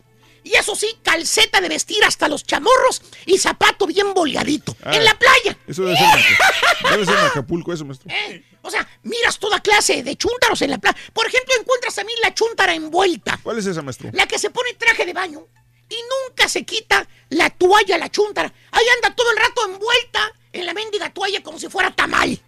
Y 0.45 0.55
eso 0.55 0.75
sí, 0.75 0.87
calceta 1.01 1.59
de 1.59 1.67
vestir 1.67 2.03
hasta 2.05 2.29
los 2.29 2.43
chamorros 2.43 3.01
y 3.25 3.39
zapato 3.39 3.87
bien 3.87 4.13
boleadito. 4.13 4.77
Ah, 4.83 4.95
en 4.95 5.03
la 5.03 5.17
playa. 5.17 5.57
Eso 5.67 5.83
debe 5.83 5.97
ser, 5.97 6.07
debe 6.91 7.03
ser 7.03 7.17
en 7.17 7.25
Acapulco, 7.25 7.73
eso, 7.73 7.83
maestro. 7.83 8.11
¿Eh? 8.11 8.45
O 8.61 8.69
sea, 8.69 8.87
miras 9.01 9.39
toda 9.39 9.59
clase 9.59 10.03
de 10.03 10.15
chúntaros 10.15 10.61
en 10.61 10.69
la 10.69 10.77
playa. 10.77 10.95
Por 11.13 11.25
ejemplo, 11.25 11.51
encuentras 11.59 11.95
también 11.95 12.19
la 12.21 12.31
chúntara 12.35 12.75
envuelta. 12.75 13.39
¿Cuál 13.41 13.57
es 13.57 13.65
esa, 13.65 13.81
maestro? 13.81 14.11
La 14.13 14.27
que 14.27 14.37
se 14.37 14.51
pone 14.51 14.75
traje 14.75 15.03
de 15.03 15.13
baño 15.13 15.47
y 15.89 15.95
nunca 15.95 16.47
se 16.47 16.63
quita 16.63 17.07
la 17.29 17.49
toalla, 17.49 17.97
la 17.97 18.11
chúntara. 18.11 18.53
Ahí 18.71 18.85
anda 18.97 19.15
todo 19.15 19.31
el 19.31 19.37
rato 19.37 19.65
envuelta 19.65 20.31
en 20.53 20.67
la 20.67 20.75
mendiga 20.75 21.11
toalla 21.11 21.41
como 21.41 21.57
si 21.57 21.69
fuera 21.69 21.89
tamal. 21.89 22.39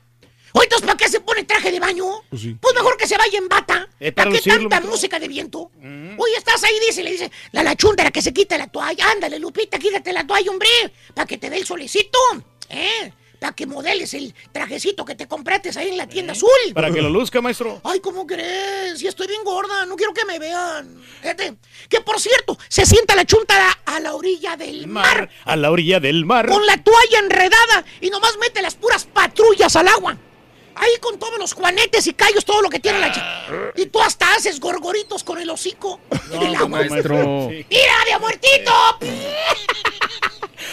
Entonces, 0.63 0.85
¿para 0.85 0.97
qué 0.97 1.09
se 1.09 1.19
pone 1.19 1.43
traje 1.43 1.71
de 1.71 1.79
baño? 1.79 2.05
Pues 2.29 2.41
sí. 2.41 2.55
Pues 2.59 2.73
mejor 2.75 2.97
que 2.97 3.07
se 3.07 3.17
vaya 3.17 3.37
en 3.37 3.47
bata. 3.47 3.87
¿Para 4.15 4.31
qué 4.31 4.39
tanta 4.41 4.81
música 4.81 5.19
de 5.19 5.27
viento? 5.27 5.71
Oye, 6.17 6.35
estás 6.37 6.63
ahí, 6.63 6.73
dice, 6.87 7.03
le 7.03 7.11
dice, 7.11 7.31
la, 7.51 7.63
la 7.63 7.75
chúntara 7.75 8.11
que 8.11 8.21
se 8.21 8.33
quita 8.33 8.57
la 8.57 8.67
toalla. 8.67 9.09
Ándale, 9.11 9.39
Lupita, 9.39 9.77
quítate 9.79 10.11
la 10.13 10.25
toalla, 10.25 10.51
hombre, 10.51 10.69
para 11.13 11.25
que 11.25 11.37
te 11.37 11.49
dé 11.49 11.57
el 11.57 11.65
solecito. 11.65 12.17
¿Eh? 12.69 13.11
Para 13.39 13.53
que 13.53 13.67
modeles 13.67 14.15
el 14.15 14.33
trajecito 14.51 15.05
que 15.05 15.13
te 15.13 15.27
compraste 15.27 15.69
ahí 15.77 15.89
en 15.89 15.97
la 15.97 16.07
tienda 16.07 16.33
azul. 16.33 16.49
Para 16.73 16.89
que 16.91 17.03
lo 17.03 17.09
luzca, 17.09 17.39
maestro. 17.39 17.79
Ay, 17.83 17.99
¿cómo 17.99 18.25
crees? 18.25 18.97
Si 18.97 19.05
estoy 19.07 19.27
bien 19.27 19.43
gorda, 19.43 19.85
no 19.85 19.95
quiero 19.95 20.11
que 20.11 20.25
me 20.25 20.39
vean. 20.39 20.99
Que 21.87 22.01
por 22.01 22.19
cierto, 22.19 22.57
se 22.67 22.83
sienta 22.85 23.15
la 23.15 23.25
chuntara 23.25 23.77
a 23.85 23.99
la 23.99 24.15
orilla 24.15 24.57
del 24.57 24.87
mar, 24.87 25.29
A 25.45 25.55
la 25.55 25.69
orilla 25.69 25.99
del 25.99 26.25
mar. 26.25 26.47
con 26.47 26.65
la 26.65 26.81
toalla 26.81 27.19
enredada 27.19 27.85
y 28.01 28.09
nomás 28.09 28.37
mete 28.39 28.61
las 28.63 28.73
puras 28.75 29.05
patrullas 29.05 29.75
al 29.75 29.87
agua. 29.87 30.17
Ahí 30.79 30.97
con 31.01 31.17
todos 31.17 31.39
los 31.39 31.53
juanetes 31.53 32.05
y 32.07 32.13
callos, 32.13 32.45
todo 32.45 32.61
lo 32.61 32.69
que 32.69 32.79
tiene 32.79 32.99
la 32.99 33.11
chica. 33.11 33.71
Y 33.75 33.87
tú 33.87 33.99
hasta 34.01 34.33
haces 34.35 34.59
gorgoritos 34.59 35.23
con 35.23 35.39
el 35.39 35.49
hocico 35.49 35.99
en 36.31 36.41
el 36.43 36.55
agua. 36.55 36.67
maestro. 36.69 37.15
¡Mira, 37.49 38.05
de 38.05 38.13
a 38.13 38.19
muertito! 38.19 38.71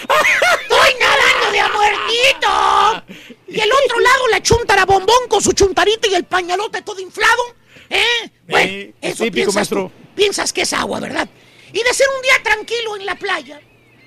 ¡Estoy 0.05 0.95
nadando 1.01 1.51
de 1.53 1.63
muertito! 1.73 3.31
Y 3.49 3.61
el 3.61 3.71
otro 3.73 4.01
lado 4.01 4.29
la 4.29 4.43
chuntara 4.43 4.85
bombón 4.85 5.29
con 5.29 5.41
su 5.43 5.53
chuntarita 5.53 6.09
y 6.09 6.15
el 6.15 6.25
pañalote 6.25 6.83
todo 6.83 7.01
inflado. 7.01 7.43
¿Eh? 7.91 8.31
Bueno, 8.49 8.93
eso 9.01 9.25
típico, 9.25 9.33
piensas 9.35 9.55
maestro. 9.55 9.85
tú. 9.85 9.93
Piensas 10.15 10.53
que 10.53 10.63
es 10.63 10.73
agua, 10.73 11.01
¿verdad? 11.01 11.29
Y 11.73 11.83
de 11.83 11.95
ser 11.95 12.07
un 12.15 12.23
día 12.23 12.35
tranquilo 12.43 12.97
en 12.97 13.07
la 13.07 13.15
playa, 13.17 13.61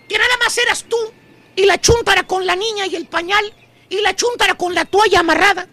que 0.08 0.18
nada 0.18 0.38
más 0.44 0.58
eras 0.58 0.86
tú 0.88 0.98
y 1.56 1.66
la 1.66 1.80
chuntara 1.82 2.24
con 2.24 2.46
la 2.46 2.56
niña 2.56 2.86
y 2.88 2.96
el 2.96 3.08
pañal 3.08 3.54
y 3.90 4.02
la 4.02 4.16
chuntara 4.16 4.56
con 4.56 4.74
la 4.76 4.86
toalla 4.86 5.20
amarrada 5.22 5.68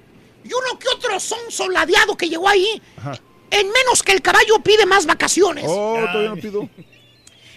y 0.45 0.49
uno 0.49 0.79
que 0.79 0.89
otro 0.89 1.19
son 1.19 1.39
soladeado 1.51 2.17
que 2.17 2.29
llegó 2.29 2.49
ahí. 2.49 2.81
Ajá. 2.99 3.19
En 3.51 3.71
menos 3.71 4.03
que 4.03 4.13
el 4.13 4.21
caballo 4.21 4.59
pide 4.63 4.85
más 4.85 5.07
vacaciones. 5.07 5.65
Oh, 5.69 5.97
todavía 6.11 6.31
no 6.31 6.37
pido. 6.37 6.69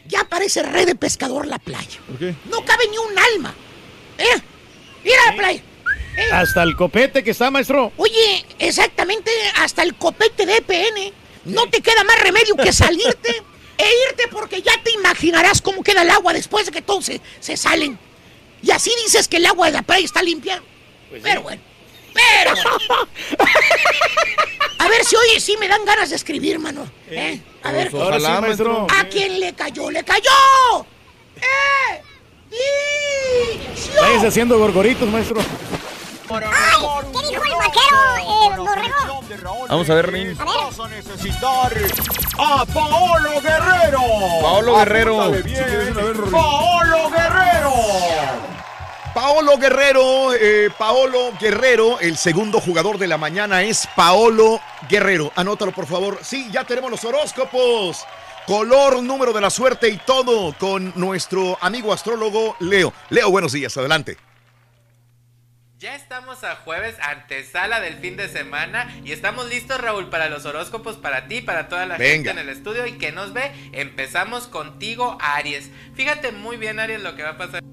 Ya 0.08 0.24
parece 0.24 0.64
red 0.64 0.86
de 0.86 0.96
pescador 0.96 1.46
la 1.48 1.60
playa. 1.60 2.00
¿Por 2.08 2.18
qué? 2.18 2.34
No 2.50 2.64
cabe 2.64 2.88
ni 2.90 2.98
un 2.98 3.20
alma. 3.34 3.54
¿Eh? 4.18 4.42
Mira 5.04 5.18
la 5.26 5.36
playa. 5.36 5.62
¿Eh? 6.18 6.32
Hasta 6.32 6.64
el 6.64 6.78
copete 6.78 7.26
que 7.26 7.32
está, 7.32 7.52
maestro. 7.52 7.92
Oye, 7.98 8.46
exactamente 8.58 9.30
hasta 9.58 9.84
el 9.84 9.96
copete 9.96 10.46
de 10.46 10.58
EPN. 10.58 11.14
No 11.44 11.68
te 11.70 11.82
queda 11.82 12.06
más 12.06 12.22
remedio 12.22 12.56
que 12.56 12.72
salirte 12.72 13.30
e 13.78 13.86
irte 14.10 14.30
porque 14.32 14.62
ya 14.62 14.82
te 14.82 14.92
imaginarás 14.92 15.62
cómo 15.62 15.84
queda 15.84 16.04
el 16.04 16.10
agua 16.10 16.32
después 16.32 16.66
de 16.68 16.72
que 16.72 16.82
todos 16.82 17.04
se, 17.04 17.20
se 17.42 17.58
salen. 17.58 18.00
Y 18.64 18.72
así 18.72 18.92
dices 19.04 19.28
que 19.28 19.38
el 19.38 19.46
agua 19.46 19.68
de 19.68 19.74
la 19.74 19.82
playa 19.82 20.06
está 20.06 20.24
limpia. 20.24 20.64
pero 21.22 21.42
bueno. 21.42 21.62
Pero. 22.18 22.54
A 24.80 24.90
ver 24.90 25.04
si 25.04 25.16
oye, 25.16 25.40
sí 25.40 25.58
me 25.60 25.68
dan 25.68 25.84
ganas 25.86 26.10
de 26.10 26.16
escribir, 26.16 26.60
mano. 26.60 26.88
¿Eh? 27.10 27.42
A 27.64 27.72
ver. 27.72 27.92
Pues 27.92 28.04
Ahora 28.04 28.20
sí, 28.20 28.24
Ojalá, 28.26 28.42
maestro. 28.42 28.88
¿A 28.90 29.04
quién 29.06 29.40
le 29.40 29.54
cayó? 29.54 29.92
¡Le 29.92 30.04
cayó! 30.04 30.86
¡Eh! 31.38 32.04
Váyase 34.02 34.28
haciendo 34.28 34.58
gorgoritos, 34.58 35.10
maestro. 35.10 35.42
¡Ay! 36.30 36.82
¿Qué 37.14 37.28
dijo 37.28 37.44
el 37.44 37.52
vaquero, 37.54 37.98
eh, 38.20 38.58
borrego? 38.58 39.68
Vamos 39.68 39.90
a 39.90 39.96
ver, 39.96 40.12
Rin. 40.12 40.38
Vas 40.38 40.80
a 40.80 40.88
necesitar 40.88 41.74
a 42.38 42.66
Paolo 42.66 43.42
Guerrero. 43.42 44.00
Paolo 44.42 44.78
Guerrero. 44.78 45.32
Bien. 45.44 45.94
Paolo 46.32 47.10
Guerrero. 47.10 47.74
Paolo 49.18 49.58
Guerrero, 49.58 50.36
eh, 50.36 50.70
Paolo 50.78 51.34
Guerrero, 51.42 52.00
el 52.00 52.18
segundo 52.18 52.62
jugador 52.62 53.00
de 53.00 53.08
la 53.08 53.18
mañana 53.18 53.64
es 53.64 53.90
Paolo 53.96 54.62
Guerrero. 54.88 55.32
Anótalo, 55.36 55.72
por 55.72 55.88
favor. 55.88 56.20
Sí, 56.22 56.48
ya 56.52 56.66
tenemos 56.66 56.92
los 56.92 57.04
horóscopos. 57.04 58.06
Color, 58.46 59.02
número 59.02 59.34
de 59.34 59.42
la 59.42 59.50
suerte 59.50 59.90
y 59.90 59.98
todo 59.98 60.54
con 60.60 60.94
nuestro 60.96 61.58
amigo 61.62 61.92
astrólogo 61.92 62.56
Leo. 62.60 62.94
Leo, 63.10 63.32
buenos 63.32 63.54
días, 63.54 63.76
adelante. 63.76 64.18
Ya 65.80 65.96
estamos 65.96 66.44
a 66.44 66.56
jueves, 66.58 66.96
antesala 67.02 67.80
del 67.80 67.96
fin 67.96 68.18
de 68.18 68.30
semana 68.30 68.88
y 69.04 69.14
estamos 69.14 69.50
listos 69.50 69.82
Raúl 69.82 70.12
para 70.12 70.30
los 70.30 70.46
horóscopos 70.46 70.96
para 70.98 71.28
ti, 71.28 71.42
para 71.42 71.70
toda 71.70 71.88
la 71.88 71.98
Venga. 71.98 72.14
gente 72.14 72.30
en 72.30 72.38
el 72.38 72.50
estudio 72.50 72.86
y 72.86 73.00
que 73.00 73.12
nos 73.12 73.34
ve. 73.34 73.52
Empezamos 73.72 74.48
contigo 74.48 75.18
Aries. 75.20 75.72
Fíjate 75.96 76.32
muy 76.32 76.58
bien 76.58 76.80
Aries 76.80 77.02
lo 77.02 77.16
que 77.16 77.24
va 77.24 77.32
a 77.32 77.38
pasar. 77.38 77.64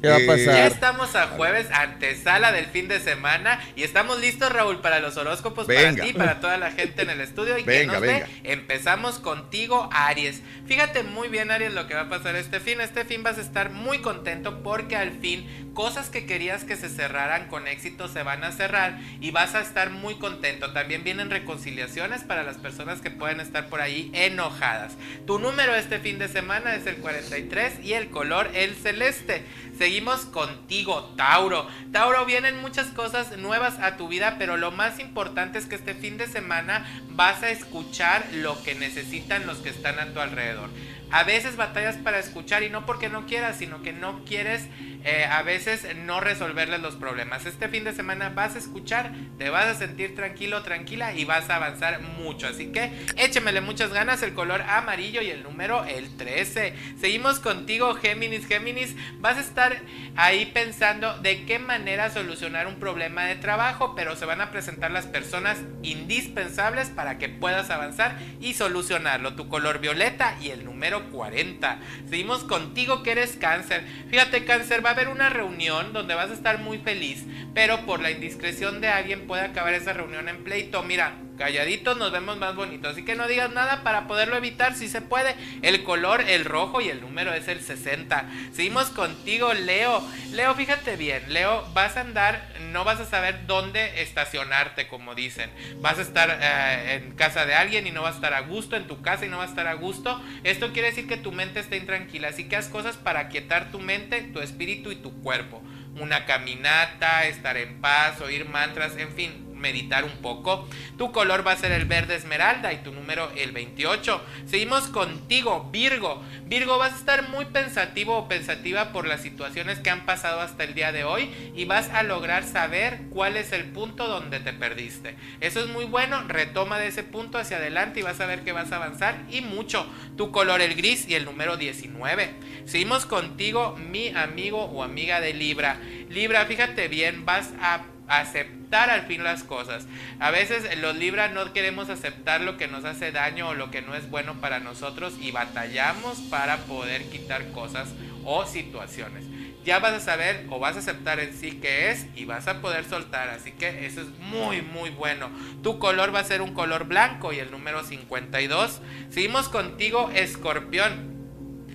¿Qué 0.00 0.08
va 0.08 0.16
a 0.16 0.18
Ya 0.20 0.26
pasar? 0.26 0.72
estamos 0.72 1.14
a 1.14 1.26
jueves, 1.28 1.66
antesala 1.72 2.52
del 2.52 2.66
fin 2.66 2.88
de 2.88 3.00
semana 3.00 3.60
y 3.76 3.82
estamos 3.82 4.18
listos 4.18 4.50
Raúl 4.52 4.80
para 4.80 5.00
los 5.00 5.16
horóscopos 5.16 5.66
Venga. 5.66 5.90
para 5.92 6.04
ti, 6.04 6.12
para 6.14 6.40
toda 6.40 6.56
la 6.56 6.70
gente 6.70 7.02
en 7.02 7.10
el 7.10 7.20
estudio 7.20 7.58
y 7.58 7.64
que 7.64 7.70
Venga, 7.70 7.92
nos 7.94 8.02
venga. 8.02 8.26
ve. 8.26 8.52
Empezamos 8.52 9.18
contigo 9.18 9.90
Aries. 9.92 10.40
Fíjate 10.66 11.02
muy 11.02 11.28
bien 11.28 11.50
Aries 11.50 11.74
lo 11.74 11.86
que 11.86 11.94
va 11.94 12.02
a 12.02 12.08
pasar 12.08 12.34
este 12.36 12.60
fin. 12.60 12.80
Este 12.80 13.04
fin 13.04 13.22
vas 13.22 13.36
a 13.38 13.42
estar 13.42 13.70
muy 13.70 13.98
contento 13.98 14.62
porque 14.62 14.96
al 14.96 15.12
fin 15.12 15.70
cosas 15.74 16.08
que 16.08 16.26
querías 16.26 16.64
que 16.64 16.76
se 16.76 16.88
cerraran 16.88 17.48
con 17.48 17.68
éxito 17.68 18.08
se 18.08 18.22
van 18.22 18.42
a 18.44 18.52
cerrar 18.52 18.98
y 19.20 19.30
vas 19.32 19.54
a 19.54 19.60
estar 19.60 19.90
muy 19.90 20.14
contento. 20.16 20.72
También 20.72 21.04
vienen 21.04 21.30
reconciliaciones 21.30 22.22
para 22.22 22.42
las 22.42 22.56
personas 22.56 23.00
que 23.00 23.10
pueden 23.10 23.40
estar 23.40 23.66
por 23.68 23.80
ahí 23.80 24.10
enojadas. 24.14 24.94
Tu 25.26 25.38
número 25.38 25.74
este 25.74 25.98
fin 25.98 26.18
de 26.18 26.28
semana 26.28 26.74
es 26.74 26.86
el 26.86 26.96
43 26.96 27.80
y 27.84 27.92
el 27.92 28.08
color 28.08 28.50
el 28.54 28.74
celeste. 28.76 29.44
Seguimos 29.90 30.20
contigo, 30.26 31.12
Tauro. 31.16 31.66
Tauro, 31.90 32.24
vienen 32.24 32.60
muchas 32.60 32.86
cosas 32.90 33.36
nuevas 33.38 33.76
a 33.80 33.96
tu 33.96 34.06
vida, 34.06 34.36
pero 34.38 34.56
lo 34.56 34.70
más 34.70 35.00
importante 35.00 35.58
es 35.58 35.66
que 35.66 35.74
este 35.74 35.94
fin 35.94 36.16
de 36.16 36.28
semana 36.28 36.86
vas 37.08 37.42
a 37.42 37.50
escuchar 37.50 38.24
lo 38.34 38.62
que 38.62 38.76
necesitan 38.76 39.48
los 39.48 39.58
que 39.58 39.70
están 39.70 39.98
a 39.98 40.14
tu 40.14 40.20
alrededor. 40.20 40.70
A 41.10 41.24
veces 41.24 41.56
batallas 41.56 41.96
para 41.96 42.20
escuchar 42.20 42.62
y 42.62 42.70
no 42.70 42.86
porque 42.86 43.08
no 43.08 43.26
quieras, 43.26 43.56
sino 43.56 43.82
que 43.82 43.92
no 43.92 44.24
quieres 44.24 44.68
eh, 45.02 45.24
a 45.24 45.42
veces 45.42 45.86
no 45.96 46.20
resolverles 46.20 46.80
los 46.80 46.96
problemas. 46.96 47.46
Este 47.46 47.68
fin 47.68 47.84
de 47.84 47.94
semana 47.94 48.28
vas 48.28 48.54
a 48.54 48.58
escuchar, 48.58 49.12
te 49.38 49.48
vas 49.48 49.66
a 49.66 49.74
sentir 49.74 50.14
tranquilo, 50.14 50.62
tranquila 50.62 51.14
y 51.14 51.24
vas 51.24 51.48
a 51.48 51.56
avanzar 51.56 52.02
mucho. 52.02 52.46
Así 52.46 52.66
que 52.66 52.92
échemele 53.16 53.62
muchas 53.62 53.92
ganas, 53.92 54.22
el 54.22 54.34
color 54.34 54.60
amarillo 54.62 55.22
y 55.22 55.30
el 55.30 55.42
número 55.42 55.84
el 55.84 56.16
13. 56.16 56.74
Seguimos 57.00 57.40
contigo, 57.40 57.94
Géminis. 57.94 58.46
Géminis, 58.46 58.94
vas 59.20 59.38
a 59.38 59.40
estar 59.40 59.79
ahí 60.16 60.46
pensando 60.46 61.18
de 61.18 61.44
qué 61.44 61.58
manera 61.58 62.10
solucionar 62.10 62.66
un 62.66 62.76
problema 62.76 63.24
de 63.24 63.36
trabajo, 63.36 63.94
pero 63.94 64.16
se 64.16 64.26
van 64.26 64.40
a 64.40 64.50
presentar 64.50 64.90
las 64.90 65.06
personas 65.06 65.58
indispensables 65.82 66.88
para 66.90 67.18
que 67.18 67.28
puedas 67.28 67.70
avanzar 67.70 68.18
y 68.40 68.54
solucionarlo. 68.54 69.34
Tu 69.34 69.48
color 69.48 69.80
violeta 69.80 70.36
y 70.40 70.50
el 70.50 70.64
número 70.64 71.10
40. 71.10 71.78
Seguimos 72.08 72.44
contigo 72.44 73.02
que 73.02 73.12
eres 73.12 73.36
cáncer. 73.36 73.84
Fíjate 74.10 74.44
cáncer, 74.44 74.84
va 74.84 74.90
a 74.90 74.92
haber 74.92 75.08
una 75.08 75.30
reunión 75.30 75.92
donde 75.92 76.14
vas 76.14 76.30
a 76.30 76.34
estar 76.34 76.58
muy 76.58 76.78
feliz, 76.78 77.24
pero 77.54 77.86
por 77.86 78.00
la 78.00 78.10
indiscreción 78.10 78.80
de 78.80 78.88
alguien 78.88 79.26
puede 79.26 79.42
acabar 79.42 79.74
esa 79.74 79.92
reunión 79.92 80.28
en 80.28 80.44
pleito. 80.44 80.82
Mira, 80.82 81.14
calladitos 81.40 81.96
nos 81.96 82.12
vemos 82.12 82.36
más 82.36 82.54
bonitos. 82.54 82.92
Así 82.92 83.02
que 83.02 83.14
no 83.14 83.26
digas 83.26 83.50
nada 83.50 83.82
para 83.82 84.06
poderlo 84.06 84.36
evitar 84.36 84.74
si 84.74 84.88
se 84.88 85.00
puede. 85.00 85.34
El 85.62 85.82
color, 85.84 86.20
el 86.20 86.44
rojo 86.44 86.82
y 86.82 86.90
el 86.90 87.00
número 87.00 87.32
es 87.32 87.48
el 87.48 87.62
60. 87.62 88.28
Seguimos 88.52 88.90
contigo, 88.90 89.54
Leo. 89.54 90.06
Leo, 90.32 90.54
fíjate 90.54 90.96
bien. 90.96 91.32
Leo, 91.32 91.66
vas 91.72 91.96
a 91.96 92.02
andar, 92.02 92.46
no 92.72 92.84
vas 92.84 93.00
a 93.00 93.06
saber 93.06 93.46
dónde 93.46 94.02
estacionarte, 94.02 94.86
como 94.86 95.14
dicen. 95.14 95.50
Vas 95.80 95.98
a 95.98 96.02
estar 96.02 96.28
eh, 96.42 96.96
en 96.96 97.12
casa 97.12 97.46
de 97.46 97.54
alguien 97.54 97.86
y 97.86 97.90
no 97.90 98.02
vas 98.02 98.12
a 98.12 98.16
estar 98.16 98.34
a 98.34 98.40
gusto, 98.40 98.76
en 98.76 98.86
tu 98.86 99.00
casa 99.00 99.24
y 99.24 99.30
no 99.30 99.38
vas 99.38 99.46
a 99.46 99.50
estar 99.52 99.66
a 99.66 99.74
gusto. 99.74 100.22
Esto 100.44 100.74
quiere 100.74 100.88
decir 100.88 101.08
que 101.08 101.16
tu 101.16 101.32
mente 101.32 101.60
está 101.60 101.74
intranquila. 101.74 102.28
Así 102.28 102.50
que 102.50 102.56
haz 102.56 102.68
cosas 102.68 102.98
para 102.98 103.28
quietar 103.30 103.72
tu 103.72 103.78
mente, 103.78 104.20
tu 104.20 104.40
espíritu 104.40 104.92
y 104.92 104.96
tu 104.96 105.22
cuerpo. 105.22 105.62
Una 105.98 106.26
caminata, 106.26 107.24
estar 107.24 107.56
en 107.56 107.80
paz, 107.80 108.20
oír 108.20 108.46
mantras, 108.46 108.94
en 108.98 109.10
fin, 109.14 109.49
meditar 109.60 110.04
un 110.04 110.16
poco. 110.22 110.68
Tu 110.98 111.12
color 111.12 111.46
va 111.46 111.52
a 111.52 111.56
ser 111.56 111.72
el 111.72 111.84
verde 111.84 112.16
esmeralda 112.16 112.72
y 112.72 112.78
tu 112.78 112.92
número 112.92 113.30
el 113.36 113.52
28. 113.52 114.20
Seguimos 114.46 114.88
contigo, 114.88 115.68
Virgo. 115.70 116.22
Virgo, 116.46 116.78
vas 116.78 116.94
a 116.94 116.96
estar 116.96 117.28
muy 117.28 117.44
pensativo 117.44 118.16
o 118.16 118.28
pensativa 118.28 118.92
por 118.92 119.06
las 119.06 119.22
situaciones 119.22 119.78
que 119.78 119.90
han 119.90 120.06
pasado 120.06 120.40
hasta 120.40 120.64
el 120.64 120.74
día 120.74 120.92
de 120.92 121.04
hoy 121.04 121.30
y 121.54 121.64
vas 121.64 121.88
a 121.90 122.02
lograr 122.02 122.44
saber 122.44 123.02
cuál 123.10 123.36
es 123.36 123.52
el 123.52 123.64
punto 123.64 124.08
donde 124.08 124.40
te 124.40 124.52
perdiste. 124.52 125.14
Eso 125.40 125.60
es 125.60 125.66
muy 125.68 125.84
bueno, 125.84 126.22
retoma 126.26 126.78
de 126.78 126.88
ese 126.88 127.02
punto 127.02 127.38
hacia 127.38 127.58
adelante 127.58 128.00
y 128.00 128.02
vas 128.02 128.20
a 128.20 128.26
ver 128.26 128.42
que 128.42 128.52
vas 128.52 128.72
a 128.72 128.76
avanzar 128.76 129.24
y 129.30 129.40
mucho. 129.40 129.86
Tu 130.16 130.30
color 130.30 130.60
el 130.60 130.74
gris 130.74 131.08
y 131.08 131.14
el 131.14 131.24
número 131.24 131.56
19. 131.56 132.34
Seguimos 132.64 133.06
contigo, 133.06 133.76
mi 133.76 134.08
amigo 134.08 134.64
o 134.64 134.82
amiga 134.82 135.20
de 135.20 135.34
Libra. 135.34 135.78
Libra, 136.08 136.46
fíjate 136.46 136.88
bien, 136.88 137.24
vas 137.24 137.52
a 137.60 137.82
aceptar 138.10 138.90
al 138.90 139.02
fin 139.02 139.24
las 139.24 139.44
cosas. 139.44 139.86
A 140.18 140.30
veces 140.30 140.78
los 140.78 140.96
Libra 140.96 141.28
no 141.28 141.52
queremos 141.52 141.88
aceptar 141.88 142.40
lo 142.40 142.56
que 142.56 142.68
nos 142.68 142.84
hace 142.84 143.12
daño 143.12 143.48
o 143.48 143.54
lo 143.54 143.70
que 143.70 143.82
no 143.82 143.94
es 143.94 144.10
bueno 144.10 144.40
para 144.40 144.60
nosotros 144.60 145.14
y 145.20 145.30
batallamos 145.30 146.18
para 146.30 146.58
poder 146.58 147.04
quitar 147.04 147.52
cosas 147.52 147.88
o 148.24 148.44
situaciones. 148.46 149.24
Ya 149.64 149.78
vas 149.78 149.92
a 149.92 150.00
saber 150.00 150.46
o 150.50 150.58
vas 150.58 150.76
a 150.76 150.80
aceptar 150.80 151.20
en 151.20 151.34
sí 151.34 151.58
qué 151.60 151.90
es 151.90 152.06
y 152.16 152.24
vas 152.24 152.48
a 152.48 152.60
poder 152.60 152.84
soltar. 152.84 153.28
Así 153.28 153.52
que 153.52 153.86
eso 153.86 154.00
es 154.00 154.08
muy 154.18 154.62
muy 154.62 154.90
bueno. 154.90 155.30
Tu 155.62 155.78
color 155.78 156.14
va 156.14 156.20
a 156.20 156.24
ser 156.24 156.42
un 156.42 156.54
color 156.54 156.84
blanco 156.84 157.32
y 157.32 157.38
el 157.38 157.50
número 157.50 157.84
52. 157.84 158.80
Seguimos 159.10 159.48
contigo, 159.48 160.10
Escorpión. 160.14 161.19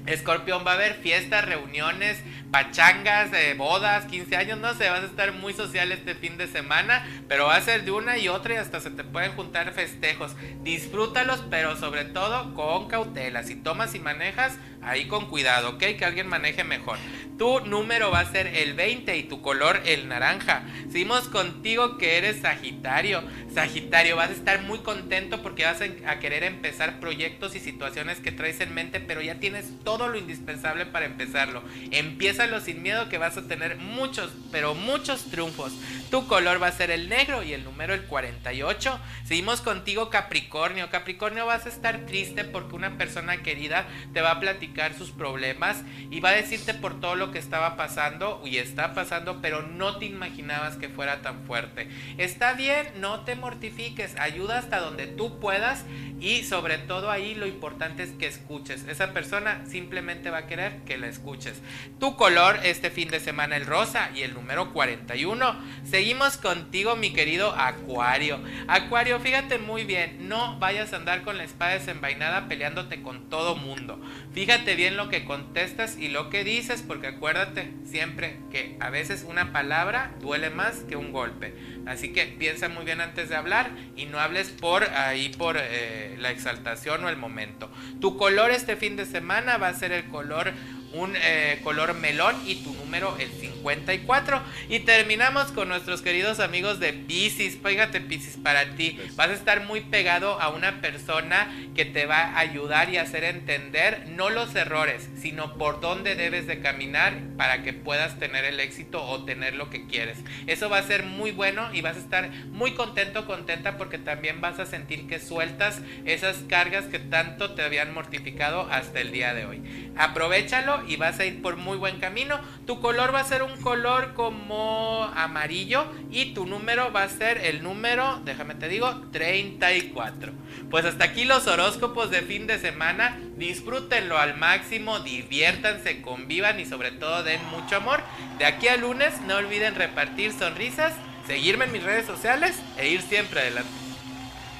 Escorpión 0.06 0.66
va 0.66 0.72
a 0.72 0.76
haber 0.76 0.96
fiestas, 0.96 1.46
reuniones, 1.46 2.22
pachangas, 2.52 3.34
eh, 3.34 3.56
bodas, 3.58 4.06
15 4.06 4.36
años, 4.36 4.60
no 4.60 4.74
sé, 4.76 4.90
vas 4.90 5.02
a 5.02 5.08
estar 5.08 5.34
muy 5.34 5.54
social 5.54 5.92
este 5.92 6.16
fin 6.16 6.38
de 6.38 6.48
semana, 6.48 7.06
pero 7.28 7.46
va 7.46 7.56
a 7.56 7.62
ser 7.62 7.84
de 7.84 7.92
una 7.92 8.18
y 8.18 8.28
otra 8.28 8.54
y 8.54 8.58
hasta 8.58 8.80
se 8.80 8.92
te 8.92 9.04
pueden 9.04 9.32
juntar 9.34 9.74
festejos. 9.74 10.36
Disfrútalos, 10.64 11.44
pero 11.50 11.76
sobre 11.76 12.06
todo 12.06 12.54
con 12.54 12.88
cautela. 12.88 13.44
Si 13.44 13.56
tomas 13.56 13.96
y 13.96 14.00
manejas, 14.00 14.58
ahí 14.86 15.08
con 15.08 15.28
cuidado, 15.28 15.72
¿ok? 15.72 15.80
Que 15.98 16.06
alguien 16.06 16.28
maneje 16.28 16.64
mejor. 16.64 16.98
Tu 17.38 17.60
número 17.66 18.12
va 18.12 18.22
a 18.22 18.32
ser 18.32 18.48
el 18.48 18.76
20 18.76 19.18
y 19.18 19.24
tu 19.24 19.42
color 19.42 19.82
el 19.86 20.08
naranja. 20.08 20.64
Seguimos 20.90 21.28
contigo 21.28 21.98
que 21.98 22.18
eres 22.18 22.42
Sagitario. 22.42 23.24
Sagitario, 23.54 24.16
vas 24.16 24.30
a 24.30 24.34
estar 24.34 24.62
muy 24.62 24.80
contento 24.80 25.42
porque 25.42 25.66
vas 25.66 25.82
a, 25.82 26.20
querer 26.20 26.44
empezar 26.44 27.02
proyectos 27.02 27.56
y 27.56 27.60
situaciones 27.60 28.20
que 28.20 28.32
traes 28.32 28.62
en 28.62 28.74
mente, 28.74 29.02
pero 29.02 29.22
ya 29.22 29.36
tienes 29.36 29.70
todo 29.84 30.08
lo 30.08 30.18
indispensable 30.18 30.86
para 30.86 31.06
empezarlo. 31.06 31.62
Empiézalo 31.92 32.62
sin 32.62 32.82
miedo 32.82 33.10
que 33.10 33.18
vas 33.18 33.36
a 33.36 33.48
tener 33.48 33.76
muchos, 33.78 34.32
pero 34.52 34.74
muchos 34.74 35.26
triunfos. 35.26 35.74
Tu 36.10 36.28
color 36.28 36.62
va 36.62 36.68
a 36.68 36.72
ser 36.72 36.90
el 36.90 37.10
negro 37.10 37.44
y 37.44 37.52
el 37.52 37.66
número 37.66 37.94
el 37.94 38.04
48. 38.04 39.00
Seguimos 39.26 39.60
contigo 39.60 40.10
Capricornio. 40.10 40.90
Capricornio 40.90 41.46
vas 41.46 41.66
a 41.66 41.70
estar 41.70 42.06
triste 42.06 42.46
porque 42.46 42.76
una 42.76 42.98
persona 42.98 43.44
querida 43.44 43.86
te 44.14 44.22
va 44.22 44.32
a 44.32 44.40
platicar 44.40 44.75
sus 44.98 45.12
problemas 45.12 45.84
y 46.12 46.20
va 46.20 46.30
a 46.30 46.34
decirte 46.34 46.74
por 46.74 47.00
todo 47.00 47.16
lo 47.16 47.32
que 47.32 47.40
estaba 47.40 47.78
pasando 47.78 48.42
y 48.46 48.58
está 48.58 48.94
pasando, 48.94 49.42
pero 49.42 49.62
no 49.62 49.98
te 49.98 50.06
imaginabas 50.06 50.76
que 50.76 50.90
fuera 50.90 51.22
tan 51.22 51.44
fuerte. 51.46 51.88
Está 52.18 52.54
bien, 52.54 52.86
no 53.00 53.22
te 53.22 53.36
mortifiques, 53.36 54.16
ayuda 54.18 54.60
hasta 54.60 54.80
donde 54.80 55.08
tú 55.08 55.40
puedas 55.40 55.86
y 56.20 56.44
sobre 56.44 56.78
todo 56.78 57.10
ahí 57.12 57.36
lo 57.36 57.46
importante 57.46 58.04
es 58.04 58.12
que 58.12 58.28
escuches. 58.28 58.86
Esa 58.88 59.14
persona 59.14 59.64
simplemente 59.66 60.30
va 60.30 60.40
a 60.40 60.48
querer 60.48 60.82
que 60.86 60.98
la 60.98 61.08
escuches. 61.08 61.62
Tu 62.00 62.16
color 62.16 62.60
este 62.64 62.90
fin 62.90 63.10
de 63.10 63.20
semana 63.20 63.56
el 63.56 63.66
rosa 63.66 64.12
y 64.14 64.22
el 64.22 64.34
número 64.34 64.74
41. 64.74 65.56
Seguimos 65.86 66.38
contigo 66.38 66.96
mi 66.96 67.14
querido 67.14 67.54
Acuario. 67.56 68.40
Acuario, 68.68 69.20
fíjate 69.20 69.58
muy 69.58 69.84
bien, 69.84 70.28
no 70.28 70.58
vayas 70.60 70.94
a 70.94 70.98
andar 70.98 71.24
con 71.24 71.38
la 71.38 71.44
espada 71.44 71.74
desenvainada 71.74 72.48
peleándote 72.48 73.02
con 73.02 73.30
todo 73.30 73.56
mundo. 73.56 74.00
Fíjate 74.34 74.65
bien 74.74 74.98
lo 74.98 75.10
que 75.10 75.26
contestas 75.26 75.98
y 76.00 76.08
lo 76.08 76.32
que 76.32 76.44
dices 76.44 76.82
porque 76.82 77.08
acuérdate 77.08 77.72
siempre 77.84 78.40
que 78.52 78.76
a 78.80 78.90
veces 78.90 79.24
una 79.30 79.54
palabra 79.54 80.16
duele 80.20 80.50
más 80.50 80.78
que 80.78 80.96
un 80.96 81.12
golpe. 81.12 81.54
Así 81.86 82.12
que 82.12 82.26
piensa 82.26 82.68
muy 82.70 82.86
bien 82.86 83.02
antes 83.02 83.30
de 83.30 83.36
hablar 83.36 83.70
y 83.96 84.06
no 84.06 84.20
hables 84.20 84.50
por 84.50 84.84
ahí 84.86 85.30
por 85.30 85.58
eh, 85.60 86.16
la 86.20 86.32
exaltación 86.32 87.04
o 87.04 87.10
el 87.10 87.18
momento. 87.18 87.70
Tu 88.02 88.18
color 88.18 88.50
este 88.50 88.76
fin 88.76 88.96
de 88.96 89.06
semana 89.06 89.58
va 89.58 89.68
a 89.68 89.74
ser 89.76 89.92
el 89.92 90.06
color 90.06 90.54
un 90.96 91.16
eh, 91.16 91.60
color 91.64 91.94
melón 91.94 92.36
y 92.46 92.56
tu 92.56 92.74
número 92.74 93.16
el 93.20 93.30
50. 93.30 93.56
54. 93.66 94.42
Y 94.70 94.80
terminamos 94.80 95.52
con 95.52 95.68
nuestros 95.68 96.02
queridos 96.02 96.40
amigos 96.40 96.80
de 96.80 96.94
Pisces. 96.94 97.58
Fíjate, 97.64 98.00
Pisces, 98.00 98.38
para 98.38 98.76
ti. 98.76 99.00
Vas 99.16 99.30
a 99.30 99.34
estar 99.34 99.66
muy 99.66 99.82
pegado 99.82 100.40
a 100.40 100.50
una 100.50 100.82
persona 100.82 101.52
que 101.76 101.86
te 101.86 102.06
va 102.06 102.18
a 102.18 102.40
ayudar 102.40 102.90
y 102.90 102.98
hacer 102.98 103.24
entender 103.24 104.06
no 104.10 104.30
los 104.30 104.56
errores, 104.56 105.10
sino 105.20 105.58
por 105.58 105.82
dónde 105.82 106.16
debes 106.16 106.46
de 106.46 106.60
caminar 106.60 107.14
para 107.38 107.64
que 107.64 107.74
puedas 107.74 108.20
tener 108.20 108.46
el 108.46 108.60
éxito 108.60 109.04
o 109.04 109.26
tener 109.26 109.56
lo 109.56 109.70
que 109.70 109.88
quieres. 109.88 110.20
Eso 110.46 110.70
va 110.70 110.78
a 110.78 110.84
ser 110.84 111.04
muy 111.04 111.32
bueno 111.32 111.74
y 111.74 111.82
vas 111.82 111.98
a 111.98 112.00
estar 112.00 112.30
muy 112.52 112.74
contento, 112.74 113.26
contenta 113.26 113.78
porque 113.78 113.98
también 113.98 114.42
vas 114.42 114.60
a 114.60 114.66
sentir 114.66 115.08
que 115.08 115.20
sueltas 115.20 115.82
esas 116.06 116.38
cargas 116.48 116.86
que 116.86 117.00
tanto 117.00 117.56
te 117.56 117.64
habían 117.64 117.94
mortificado 117.94 118.68
hasta 118.72 119.02
el 119.02 119.12
día 119.12 119.34
de 119.34 119.46
hoy. 119.46 119.92
Aprovechalo 119.98 120.85
y 120.88 120.96
vas 120.96 121.20
a 121.20 121.26
ir 121.26 121.42
por 121.42 121.58
muy 121.58 121.78
buen 121.78 122.00
camino. 122.00 122.40
Tu 122.66 122.80
color 122.80 123.14
va 123.14 123.20
a 123.20 123.24
ser 123.24 123.44
un 123.44 123.56
color 123.62 124.14
como 124.14 125.10
amarillo 125.16 125.86
y 126.12 126.34
tu 126.34 126.46
número 126.46 126.92
va 126.92 127.04
a 127.04 127.10
ser 127.10 127.38
el 127.40 127.64
número, 127.64 128.22
déjame 128.26 128.56
te 128.56 128.68
digo, 128.68 129.02
34. 129.12 130.32
Pues 130.70 130.86
hasta 130.86 131.06
aquí 131.06 131.26
los 131.26 131.48
horóscopos 131.48 132.10
de 132.12 132.22
fin 132.22 132.48
de 132.48 132.60
semana. 132.60 133.18
Disfrútenlo 133.38 134.18
al 134.18 134.38
máximo, 134.38 135.00
diviértanse, 135.00 136.02
convivan 136.02 136.60
y 136.60 136.66
sobre 136.66 136.92
todo 136.92 137.24
den 137.24 137.44
mucho 137.50 137.78
amor. 137.78 138.02
De 138.40 138.46
aquí 138.46 138.68
al 138.68 138.82
lunes 138.82 139.22
no 139.22 139.36
olviden 139.36 139.76
repartir 139.76 140.32
sonrisas, 140.34 140.94
seguirme 141.28 141.66
en 141.66 141.72
mis 141.72 141.84
redes 141.84 142.06
sociales 142.06 142.60
e 142.78 142.90
ir 142.90 143.02
siempre 143.02 143.42
adelante. 143.42 143.85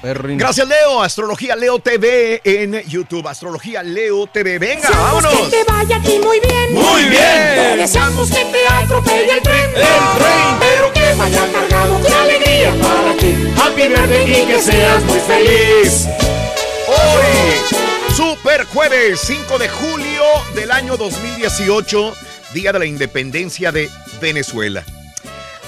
Gracias, 0.02 0.68
Leo. 0.68 1.02
Astrología 1.02 1.56
Leo 1.56 1.78
TV 1.78 2.40
en 2.44 2.80
YouTube. 2.82 3.26
Astrología 3.26 3.82
Leo 3.82 4.26
TV. 4.26 4.58
Venga, 4.58 4.88
vámonos. 4.90 5.32
que 5.32 5.56
te 5.56 5.64
vaya 5.64 5.96
a 5.96 6.02
ti 6.02 6.18
muy 6.22 6.40
bien. 6.40 6.74
Muy 6.74 7.04
bien. 7.04 7.20
Te 7.54 7.76
deseamos 7.76 8.30
que 8.30 8.44
te 8.44 8.68
atropelle 8.68 9.32
el 9.32 9.42
tren. 9.42 9.70
El 9.70 9.74
tren. 9.74 10.56
Pero 10.60 10.92
que 10.92 11.14
vaya 11.14 11.52
cargado 11.52 11.98
de 11.98 12.08
alegría 12.08 12.74
para 12.80 13.16
ti. 13.16 13.34
Happy 13.60 13.88
birthday 13.88 14.42
y 14.42 14.46
que 14.46 14.62
seas 14.62 15.02
muy 15.04 15.18
feliz. 15.20 16.06
Hoy, 16.88 18.14
Super 18.14 18.64
Jueves, 18.66 19.20
5 19.24 19.58
de 19.58 19.68
julio 19.68 20.22
del 20.54 20.70
año 20.70 20.96
2018, 20.96 22.14
Día 22.54 22.72
de 22.72 22.78
la 22.78 22.86
Independencia 22.86 23.72
de 23.72 23.90
Venezuela. 24.20 24.84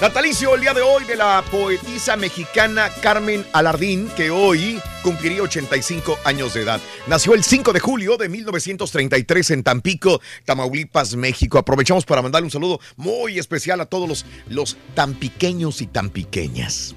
Natalicio 0.01 0.55
el 0.55 0.61
día 0.61 0.73
de 0.73 0.79
hoy 0.79 1.03
de 1.03 1.17
la 1.17 1.43
poetisa 1.51 2.15
mexicana 2.15 2.89
Carmen 3.01 3.45
Alardín, 3.51 4.07
que 4.15 4.31
hoy 4.31 4.81
cumpliría 5.03 5.41
85 5.41 6.19
años 6.23 6.53
de 6.53 6.61
edad. 6.61 6.79
Nació 7.07 7.33
el 7.33 7.43
5 7.43 7.73
de 7.73 7.81
julio 7.81 8.15
de 8.15 8.29
1933 8.29 9.51
en 9.51 9.63
Tampico, 9.63 10.21
Tamaulipas, 10.45 11.17
México. 11.17 11.57
Aprovechamos 11.57 12.05
para 12.05 12.21
mandarle 12.21 12.45
un 12.45 12.51
saludo 12.51 12.79
muy 12.95 13.39
especial 13.39 13.81
a 13.81 13.87
todos 13.87 14.07
los, 14.07 14.25
los 14.47 14.77
tan 14.95 15.15
pequeños 15.15 15.81
y 15.81 15.87
tan 15.87 16.09
pequeñas. 16.11 16.95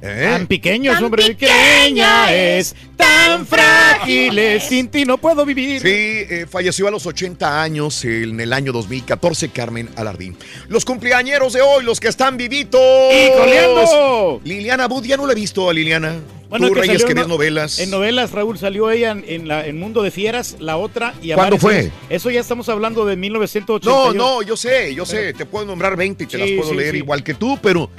¿Eh? 0.00 0.28
Tan 0.30 0.46
pequeños, 0.46 1.00
hombre, 1.02 1.26
pequeña 1.26 2.32
es, 2.32 2.76
tan 2.96 3.44
frágil 3.44 4.38
es, 4.38 4.64
sin 4.64 4.88
ti 4.88 5.04
no 5.04 5.18
puedo 5.18 5.44
vivir. 5.44 5.80
Sí, 5.80 5.88
eh, 5.90 6.46
falleció 6.48 6.86
a 6.86 6.90
los 6.90 7.04
80 7.04 7.60
años 7.62 8.04
en 8.04 8.38
el 8.38 8.52
año 8.52 8.72
2014 8.72 9.48
Carmen 9.48 9.88
Alardín. 9.96 10.36
Los 10.68 10.84
cumpleañeros 10.84 11.52
de 11.52 11.62
hoy, 11.62 11.84
los 11.84 11.98
que 11.98 12.08
están 12.08 12.36
vivitos. 12.36 12.80
¡Y 13.12 13.36
coleando! 13.36 14.40
Liliana 14.44 14.86
Bud, 14.86 15.04
ya 15.04 15.16
no 15.16 15.26
la 15.26 15.32
he 15.32 15.36
visto 15.36 15.68
a 15.68 15.72
Liliana. 15.72 16.16
Bueno, 16.48 16.68
Tú, 16.68 16.74
que 16.74 16.80
Reyes, 16.80 17.28
novelas. 17.28 17.78
En 17.78 17.90
novelas, 17.90 18.30
Raúl, 18.32 18.58
salió 18.58 18.90
ella 18.90 19.10
en, 19.10 19.24
en 19.26 19.48
la, 19.48 19.66
en 19.66 19.78
Mundo 19.78 20.02
de 20.02 20.10
Fieras, 20.10 20.56
la 20.60 20.78
otra. 20.78 21.12
Y 21.20 21.32
¿Cuándo 21.34 21.56
Amares 21.56 21.60
fue? 21.60 21.92
Eso 22.08 22.30
ya 22.30 22.40
estamos 22.40 22.70
hablando 22.70 23.04
de 23.04 23.16
1980. 23.16 23.90
No, 23.90 24.14
no, 24.14 24.42
yo 24.42 24.56
sé, 24.56 24.94
yo 24.94 25.04
sé. 25.04 25.34
Te 25.34 25.44
puedo 25.44 25.66
nombrar 25.66 25.96
20 25.96 26.24
y 26.24 26.26
te 26.26 26.38
Sí, 26.38 26.38
las 26.38 26.50
puedo 26.58 26.70
sí, 26.70 26.76
leer 26.76 26.92
sí. 26.92 26.98
igual 26.98 27.22
que 27.22 27.34
tú, 27.34 27.58
pero 27.60 27.90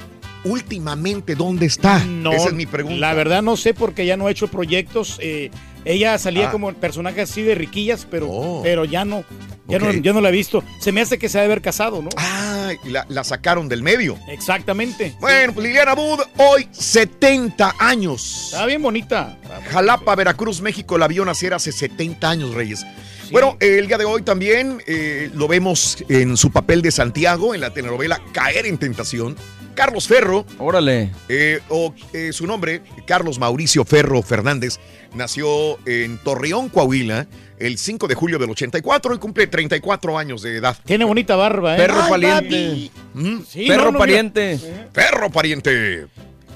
últimamente, 0.44 1.34
¿dónde 1.34 1.66
está? 1.66 2.04
No, 2.04 2.32
Esa 2.32 2.48
es 2.48 2.54
mi 2.54 2.66
pregunta. 2.66 2.98
La 2.98 3.14
verdad 3.14 3.42
no 3.42 3.56
sé 3.56 3.74
porque 3.74 4.06
ya 4.06 4.16
no 4.16 4.26
ha 4.26 4.30
hecho 4.30 4.48
proyectos. 4.48 5.18
eh, 5.20 5.50
ella 5.86 6.18
salía 6.18 6.48
Ah. 6.48 6.52
como 6.52 6.72
personaje 6.74 7.22
así 7.22 7.40
de 7.42 7.54
riquillas, 7.54 8.06
pero, 8.10 8.28
Oh. 8.28 8.60
pero 8.62 8.84
ya 8.84 9.06
no, 9.06 9.24
ya 9.66 9.78
no, 9.78 9.90
ya 9.92 10.12
no 10.12 10.20
la 10.20 10.28
he 10.28 10.32
visto. 10.32 10.62
Se 10.78 10.92
me 10.92 11.00
hace 11.00 11.18
que 11.18 11.30
se 11.30 11.38
ha 11.38 11.40
de 11.40 11.46
haber 11.46 11.62
casado, 11.62 12.02
¿no? 12.02 12.10
Ah, 12.18 12.72
la 13.08 13.24
sacaron 13.24 13.66
del 13.68 13.82
medio. 13.82 14.18
Exactamente. 14.28 15.14
Bueno, 15.20 15.54
pues 15.54 15.66
Liliana 15.66 15.94
Bud, 15.94 16.20
hoy 16.36 16.68
70 16.70 17.74
años. 17.78 18.50
Está 18.52 18.66
bien 18.66 18.82
bonita. 18.82 19.38
Jalapa, 19.70 20.14
Veracruz, 20.16 20.60
México 20.60 20.98
la 20.98 21.08
vio 21.08 21.24
nacer 21.24 21.54
hace 21.54 21.72
70 21.72 22.28
años, 22.28 22.52
Reyes. 22.54 22.84
Bueno, 23.30 23.56
eh, 23.60 23.76
el 23.78 23.86
día 23.86 23.96
de 23.96 24.04
hoy 24.04 24.22
también 24.22 24.82
eh, 24.86 25.30
lo 25.34 25.48
vemos 25.48 26.04
en 26.08 26.36
su 26.36 26.50
papel 26.50 26.82
de 26.82 26.90
Santiago 26.90 27.54
en 27.54 27.60
la 27.62 27.72
telenovela 27.72 28.20
Caer 28.32 28.66
en 28.66 28.76
Tentación. 28.76 29.36
Carlos 29.74 30.06
Ferro, 30.08 30.44
Órale. 30.58 31.10
eh, 31.28 31.60
o 31.68 31.94
eh, 32.12 32.32
su 32.32 32.46
nombre, 32.46 32.82
Carlos 33.06 33.38
Mauricio 33.38 33.84
Ferro 33.84 34.22
Fernández, 34.22 34.78
nació 35.14 35.78
en 35.86 36.18
Torreón, 36.18 36.68
Coahuila, 36.68 37.26
el 37.58 37.78
5 37.78 38.08
de 38.08 38.14
julio 38.14 38.38
del 38.38 38.50
84 38.50 39.14
y 39.14 39.18
cumple 39.18 39.46
34 39.46 40.18
años 40.18 40.42
de 40.42 40.56
edad. 40.56 40.76
Tiene 40.84 41.04
bonita 41.04 41.36
barba, 41.36 41.74
¿eh? 41.74 41.78
Perro 41.78 42.02
Ay, 42.02 42.10
pariente. 42.10 42.90
¿Mm? 43.14 43.38
Sí, 43.48 43.66
Perro 43.66 43.84
no, 43.86 43.92
no, 43.92 43.98
pariente. 43.98 44.58
Perro 44.92 45.30
pariente. 45.30 46.06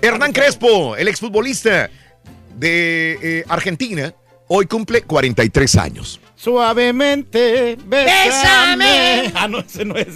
Hernán 0.02 0.32
Crespo, 0.32 0.96
el 0.96 1.08
exfutbolista 1.08 1.90
de 2.56 3.18
eh, 3.22 3.44
Argentina, 3.48 4.14
hoy 4.48 4.66
cumple 4.66 5.02
43 5.02 5.76
años. 5.76 6.20
Suavemente, 6.44 7.78
bésame. 7.86 9.32
Ah, 9.34 9.48
no, 9.48 9.60
ese 9.60 9.86
no 9.86 9.96
es. 9.96 10.08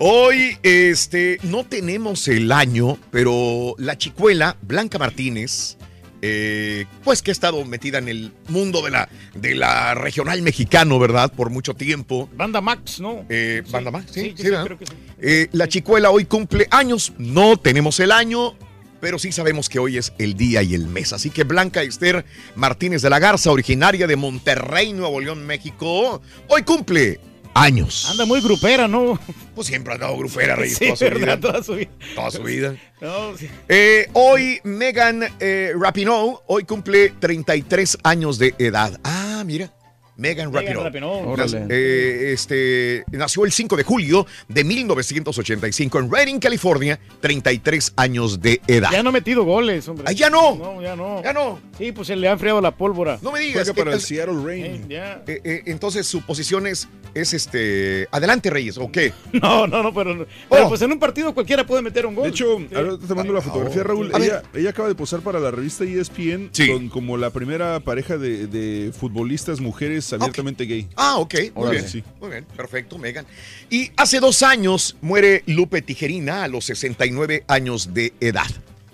Hoy, 0.00 0.58
este, 0.64 1.38
no 1.44 1.62
tenemos 1.62 2.26
el 2.26 2.50
año, 2.50 2.98
pero 3.12 3.76
la 3.78 3.96
chicuela 3.96 4.56
Blanca 4.62 4.98
Martínez, 4.98 5.76
eh, 6.22 6.86
pues 7.04 7.22
que 7.22 7.30
ha 7.30 7.32
estado 7.32 7.64
metida 7.64 7.98
en 7.98 8.08
el 8.08 8.32
mundo 8.48 8.82
de 8.82 8.90
la, 8.90 9.08
de 9.34 9.54
la 9.54 9.94
regional 9.94 10.42
mexicano, 10.42 10.98
¿verdad? 10.98 11.32
Por 11.32 11.50
mucho 11.50 11.74
tiempo. 11.74 12.28
Banda 12.34 12.60
Max, 12.60 12.98
¿no? 12.98 13.24
Eh, 13.28 13.62
¿Banda 13.70 13.92
Max? 13.92 14.06
Sí, 14.10 14.34
sí, 14.36 14.42
sí, 14.42 14.48
creo 14.48 14.76
que 14.76 14.86
sí. 14.86 14.92
Eh, 15.20 15.46
la 15.52 15.68
chicuela 15.68 16.10
hoy 16.10 16.24
cumple 16.24 16.66
años, 16.72 17.12
no 17.16 17.56
tenemos 17.58 18.00
el 18.00 18.10
año, 18.10 18.56
pero 19.00 19.18
sí 19.18 19.32
sabemos 19.32 19.68
que 19.68 19.78
hoy 19.78 19.98
es 19.98 20.12
el 20.18 20.34
día 20.34 20.62
y 20.62 20.74
el 20.74 20.86
mes. 20.86 21.12
Así 21.12 21.30
que 21.30 21.44
Blanca 21.44 21.82
Esther 21.82 22.24
Martínez 22.54 23.02
de 23.02 23.10
la 23.10 23.18
Garza, 23.18 23.50
originaria 23.50 24.06
de 24.06 24.16
Monterrey, 24.16 24.92
Nuevo 24.92 25.20
León, 25.20 25.46
México, 25.46 26.20
hoy 26.48 26.62
cumple 26.62 27.20
años. 27.54 28.06
Anda 28.10 28.26
muy 28.26 28.40
grupera, 28.42 28.86
¿no? 28.86 29.18
Pues 29.54 29.66
siempre 29.68 29.94
ha 29.94 29.98
dado 29.98 30.16
grufera, 30.18 30.56
Reyes, 30.56 30.76
Sí, 30.78 30.84
toda 30.86 30.96
su 30.96 31.04
verdad, 31.04 31.20
vida. 31.38 31.40
toda 31.40 31.62
su 31.62 31.74
vida. 31.74 31.90
Toda 32.14 32.30
su 32.30 32.42
vida. 32.42 32.76
No, 32.98 33.36
sí. 33.36 33.46
Eh, 33.68 34.08
hoy 34.14 34.58
Megan 34.64 35.22
eh, 35.38 35.72
Rapinoe, 35.78 36.38
hoy 36.46 36.64
cumple 36.64 37.10
33 37.20 37.98
años 38.02 38.38
de 38.38 38.54
edad. 38.58 38.98
Ah, 39.04 39.42
mira. 39.44 39.70
Megan 40.16 40.50
Megan 40.50 40.82
Rapinoe. 40.84 41.36
Eh, 41.68 42.32
este, 42.32 43.04
nació 43.12 43.44
el 43.44 43.52
5 43.52 43.76
de 43.76 43.82
julio 43.82 44.26
de 44.48 44.64
1985 44.64 45.98
en 45.98 46.10
Redding, 46.10 46.38
California, 46.38 46.98
33 47.20 47.92
años 47.96 48.40
de 48.40 48.60
edad. 48.66 48.90
Ya 48.92 49.02
no 49.02 49.10
ha 49.10 49.12
metido 49.12 49.44
goles, 49.44 49.86
hombre. 49.88 50.04
Ah, 50.08 50.12
ya 50.12 50.30
no. 50.30 50.56
No, 50.56 50.80
ya 50.82 50.96
no. 50.96 51.22
Ya 51.22 51.32
no. 51.32 51.58
Sí, 51.78 51.92
pues 51.92 52.06
se 52.08 52.16
le 52.16 52.28
ha 52.28 52.32
enfriado 52.32 52.60
la 52.60 52.70
pólvora. 52.76 53.18
No 53.22 53.32
me 53.32 53.40
digas. 53.40 53.64
Juega 53.68 53.84
para 53.84 53.94
el 53.96 54.00
Seattle 54.00 54.42
Rain. 54.44 54.86
Eh, 54.88 55.18
eh, 55.26 55.40
eh, 55.44 55.62
entonces 55.66 56.06
su 56.06 56.22
posición 56.22 56.66
es, 56.66 56.88
es 57.14 57.34
este. 57.34 58.08
Adelante, 58.10 58.50
Reyes, 58.50 58.78
¿o 58.78 58.90
qué? 58.90 59.12
No, 59.32 59.66
no, 59.66 59.82
no, 59.82 59.92
pero, 59.92 60.26
pero 60.48 60.66
Oh. 60.66 60.68
pues 60.70 60.80
en 60.82 60.92
un 60.92 60.98
partido 60.98 61.34
cualquiera 61.34 61.66
puede 61.66 61.82
meter 61.82 62.06
un 62.06 62.14
gol. 62.14 62.24
De 62.24 62.30
hecho, 62.30 62.58
Sí. 62.58 62.74
ahora 62.74 62.96
te 62.98 63.14
mando 63.14 63.32
la 63.32 63.40
fotografía, 63.42 63.82
Raúl. 63.82 64.10
A 64.14 64.18
ver. 64.18 64.28
Ella, 64.28 64.42
ella 64.54 64.70
acaba 64.70 64.88
de 64.88 64.94
posar 64.94 65.20
para 65.20 65.38
la 65.40 65.50
revista 65.50 65.84
ESPN 65.84 66.48
Sí. 66.52 66.68
con- 66.68 66.88
como 66.88 67.16
la 67.16 67.30
primera 67.30 67.80
pareja 67.80 68.16
de, 68.16 68.46
de 68.46 68.92
futbolistas 68.92 69.60
mujeres 69.60 70.05
abiertamente 70.12 70.64
gay. 70.64 70.86
Ah, 70.96 71.16
ok, 71.18 71.34
muy 71.54 71.70
bien. 71.70 71.88
Sí. 71.88 72.02
Muy 72.20 72.30
bien, 72.30 72.44
perfecto, 72.56 72.98
Megan. 72.98 73.26
Y 73.70 73.90
hace 73.96 74.20
dos 74.20 74.42
años 74.42 74.96
muere 75.00 75.42
Lupe 75.46 75.82
Tijerina 75.82 76.44
a 76.44 76.48
los 76.48 76.64
69 76.66 77.44
años 77.48 77.92
de 77.94 78.12
edad. 78.20 78.46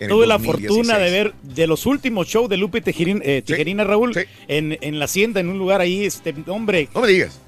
Tuve 0.08 0.26
la 0.26 0.34
2016. 0.38 0.68
fortuna 0.68 0.98
de 0.98 1.10
ver 1.12 1.34
de 1.42 1.66
los 1.68 1.86
últimos 1.86 2.26
shows 2.26 2.48
de 2.48 2.56
Lupe 2.56 2.82
Tijerín- 2.82 3.22
eh, 3.24 3.40
Tijerina, 3.42 3.84
Raúl, 3.84 4.12
sí. 4.14 4.20
en, 4.48 4.76
en 4.80 4.98
la 4.98 5.04
hacienda, 5.04 5.38
en 5.38 5.48
un 5.48 5.58
lugar 5.58 5.80
ahí, 5.80 6.04
este 6.04 6.34
hombre, 6.48 6.88
No 6.92 7.02
me 7.02 7.08
digas. 7.08 7.38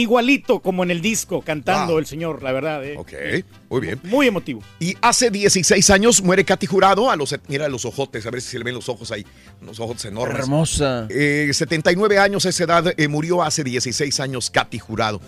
Igualito 0.00 0.60
como 0.60 0.82
en 0.82 0.90
el 0.90 1.00
disco, 1.00 1.42
cantando 1.42 1.92
Wow. 1.92 1.98
el 2.00 2.06
señor, 2.06 2.42
la 2.42 2.52
verdad. 2.52 2.84
eh. 2.84 2.96
Ok, 2.98 3.12
muy 3.70 3.80
bien. 3.80 4.00
Muy 4.04 4.26
emotivo. 4.26 4.62
Y 4.80 4.96
hace 5.00 5.30
16 5.30 5.90
años 5.90 6.22
muere 6.22 6.44
Katy 6.44 6.66
Jurado 6.66 7.10
a 7.10 7.16
los... 7.16 7.34
Mira 7.48 7.68
los 7.68 7.84
ojotes, 7.84 8.24
a 8.26 8.30
ver 8.30 8.40
si 8.40 8.50
se 8.50 8.58
le 8.58 8.64
ven 8.64 8.74
los 8.74 8.88
ojos 8.88 9.10
ahí. 9.12 9.24
Unos 9.60 9.78
ojotes 9.80 10.04
enormes. 10.06 10.38
Hermosa. 10.38 11.06
Eh, 11.10 11.50
79 11.52 12.18
años 12.18 12.46
a 12.46 12.48
esa 12.48 12.64
edad, 12.64 12.94
eh, 12.96 13.08
murió 13.08 13.42
hace 13.42 13.64
16 13.64 14.20
años 14.20 14.50
Katy 14.50 14.78
Jurado, 14.78 15.20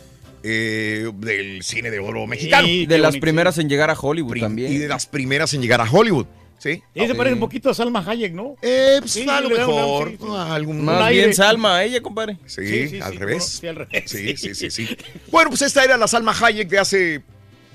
eh, 0.42 1.10
del 1.18 1.62
cine 1.62 1.90
de 1.90 1.98
oro 1.98 2.26
mexicano. 2.26 2.66
Sí, 2.66 2.86
De 2.86 2.98
las 2.98 3.16
primeras 3.18 3.58
en 3.58 3.68
llegar 3.68 3.90
a 3.90 3.94
Hollywood 4.00 4.30
Prim- 4.32 4.42
también. 4.44 4.72
Y 4.72 4.78
de 4.78 4.88
las 4.88 5.06
primeras 5.06 5.52
en 5.54 5.62
llegar 5.62 5.80
a 5.80 5.90
Hollywood. 5.90 6.26
¿Sí? 6.62 6.82
Sí, 6.94 7.06
se 7.06 7.14
parece 7.14 7.34
un 7.34 7.40
poquito 7.40 7.70
a 7.70 7.74
Salma 7.74 8.04
Hayek, 8.06 8.34
¿no? 8.34 8.54
Eh, 8.60 8.98
pues 9.00 9.10
Sí, 9.12 9.26
a 9.26 9.40
lo 9.40 9.48
mejor. 9.48 10.10
sí, 10.10 10.16
sí. 10.20 10.26
algún- 10.36 10.84
Más 10.84 11.02
aire. 11.04 11.22
bien 11.22 11.34
Salma, 11.34 11.82
ella, 11.82 12.02
compadre. 12.02 12.36
Sí, 12.44 12.66
Sí, 12.66 12.88
sí, 12.90 13.00
al 13.00 13.12
sí, 13.12 13.18
revés. 13.18 13.38
no, 13.38 13.42
sí, 13.60 13.66
al 13.66 13.76
revés, 13.76 14.02
Sí, 14.10 14.36
sí, 14.36 14.54
sí. 14.54 14.70
sí, 14.70 14.86
sí. 14.86 14.96
Bueno, 15.32 15.48
pues 15.50 15.62
esta 15.62 15.82
era 15.82 15.96
la 15.96 16.06
Salma 16.06 16.36
Hayek 16.38 16.68
de 16.68 16.78
hace 16.78 17.22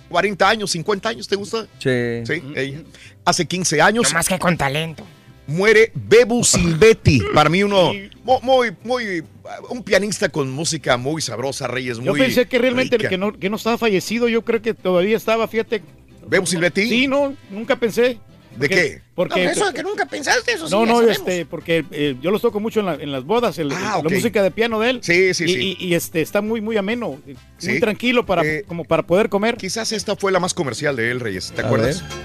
40 0.09 0.47
años, 0.47 0.69
50 0.69 1.09
años, 1.09 1.27
¿te 1.27 1.36
gusta? 1.36 1.63
Sí. 1.79 2.21
Sí, 2.27 2.43
ella. 2.55 2.83
Hace 3.25 3.45
15 3.47 3.81
años. 3.81 4.13
Más 4.13 4.27
que 4.29 4.38
con 4.38 4.55
talento. 4.55 5.03
Muere 5.47 5.91
Bebu 5.95 6.43
Silvetti. 6.43 7.21
Para 7.33 7.49
mí 7.49 7.63
uno 7.63 7.91
mu- 8.23 8.39
muy, 8.43 8.71
muy, 8.83 9.23
un 9.69 9.81
pianista 9.83 10.29
con 10.29 10.51
música 10.51 10.95
muy 10.97 11.23
sabrosa, 11.23 11.65
Reyes, 11.67 11.97
muy 11.97 12.05
Yo 12.05 12.13
pensé 12.13 12.47
que 12.47 12.59
realmente 12.59 12.97
rica. 12.97 13.09
que 13.09 13.17
no, 13.17 13.33
que 13.33 13.49
no 13.49 13.55
estaba 13.55 13.79
fallecido, 13.79 14.27
yo 14.27 14.43
creo 14.43 14.61
que 14.61 14.75
todavía 14.75 15.17
estaba, 15.17 15.47
fíjate. 15.47 15.81
¿Bebu 16.27 16.45
Silvetti? 16.45 16.88
Sí, 16.88 17.07
no, 17.07 17.36
nunca 17.49 17.75
pensé. 17.75 18.19
¿De 18.57 18.69
qué? 18.69 19.01
Porque, 19.15 19.45
No, 19.45 19.51
eso 19.51 19.67
de 19.67 19.73
que 19.73 19.83
nunca 19.83 20.05
pensaste, 20.05 20.53
eso 20.53 20.67
no, 20.69 20.85
no, 20.85 21.01
este, 21.01 21.45
porque 21.45 21.85
eh, 21.91 22.15
yo 22.21 22.31
los 22.31 22.41
toco 22.41 22.59
mucho 22.59 22.79
en, 22.81 22.85
la- 22.85 22.95
en 22.95 23.11
las 23.11 23.23
bodas, 23.25 23.57
el- 23.59 23.71
Ah, 23.71 24.01
la 24.03 24.09
música 24.09 24.41
de 24.43 24.51
piano 24.51 24.79
de 24.79 24.89
él. 24.91 24.99
Sí, 25.01 25.33
sí, 25.33 25.43
y, 25.45 25.47
sí. 25.47 25.77
Y, 25.79 25.85
y, 25.87 25.93
este, 25.95 26.21
está 26.21 26.41
muy, 26.41 26.61
muy 26.61 26.77
ameno, 26.77 27.19
muy 27.25 27.37
Sí. 27.57 27.79
tranquilo 27.79 28.25
para, 28.25 28.43
Eh, 28.45 28.63
como 28.67 28.83
para 28.85 29.03
poder 29.03 29.29
comer. 29.29 29.57
Quizás 29.57 29.91
esta 29.91 30.15
fue 30.15 30.31
la 30.31 30.39
más 30.39 30.53
comercial 30.53 30.95
de 30.95 31.11
él, 31.11 31.19
Reyes. 31.19 31.51
¿Te 31.55 31.61
A 31.61 31.65
acuerdas? 31.65 31.99
Dura 32.01 32.15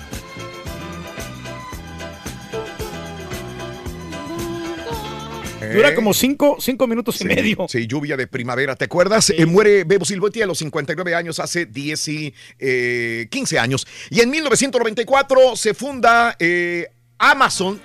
¿Eh? 5.61 5.95
como 5.95 6.15
cinco, 6.15 6.57
cinco 6.61 6.87
minutos 6.87 7.21
y 7.21 7.25
medio. 7.25 7.67
Sí, 7.69 7.87
lluvia 7.87 8.17
de 8.17 8.27
primavera, 8.27 8.77
¿te 8.77 8.87
acuerdas? 8.87 9.31
Eh, 9.31 9.47
muere 9.47 9.85
Bebo 9.85 10.05
Silvetti 10.05 10.43
a 10.43 10.47
los 10.47 10.59
59 10.59 11.15
años, 11.15 11.39
hace 11.39 11.67
10 11.67 12.09
y 12.09 12.35
eh, 12.59 13.29
15 13.31 13.59
años. 13.59 13.87
Y 14.11 14.21
en 14.21 14.31
1994 14.31 15.57
se 15.57 15.75
funda 15.75 16.37
eh, 16.39 16.89
Amazon 17.19 17.81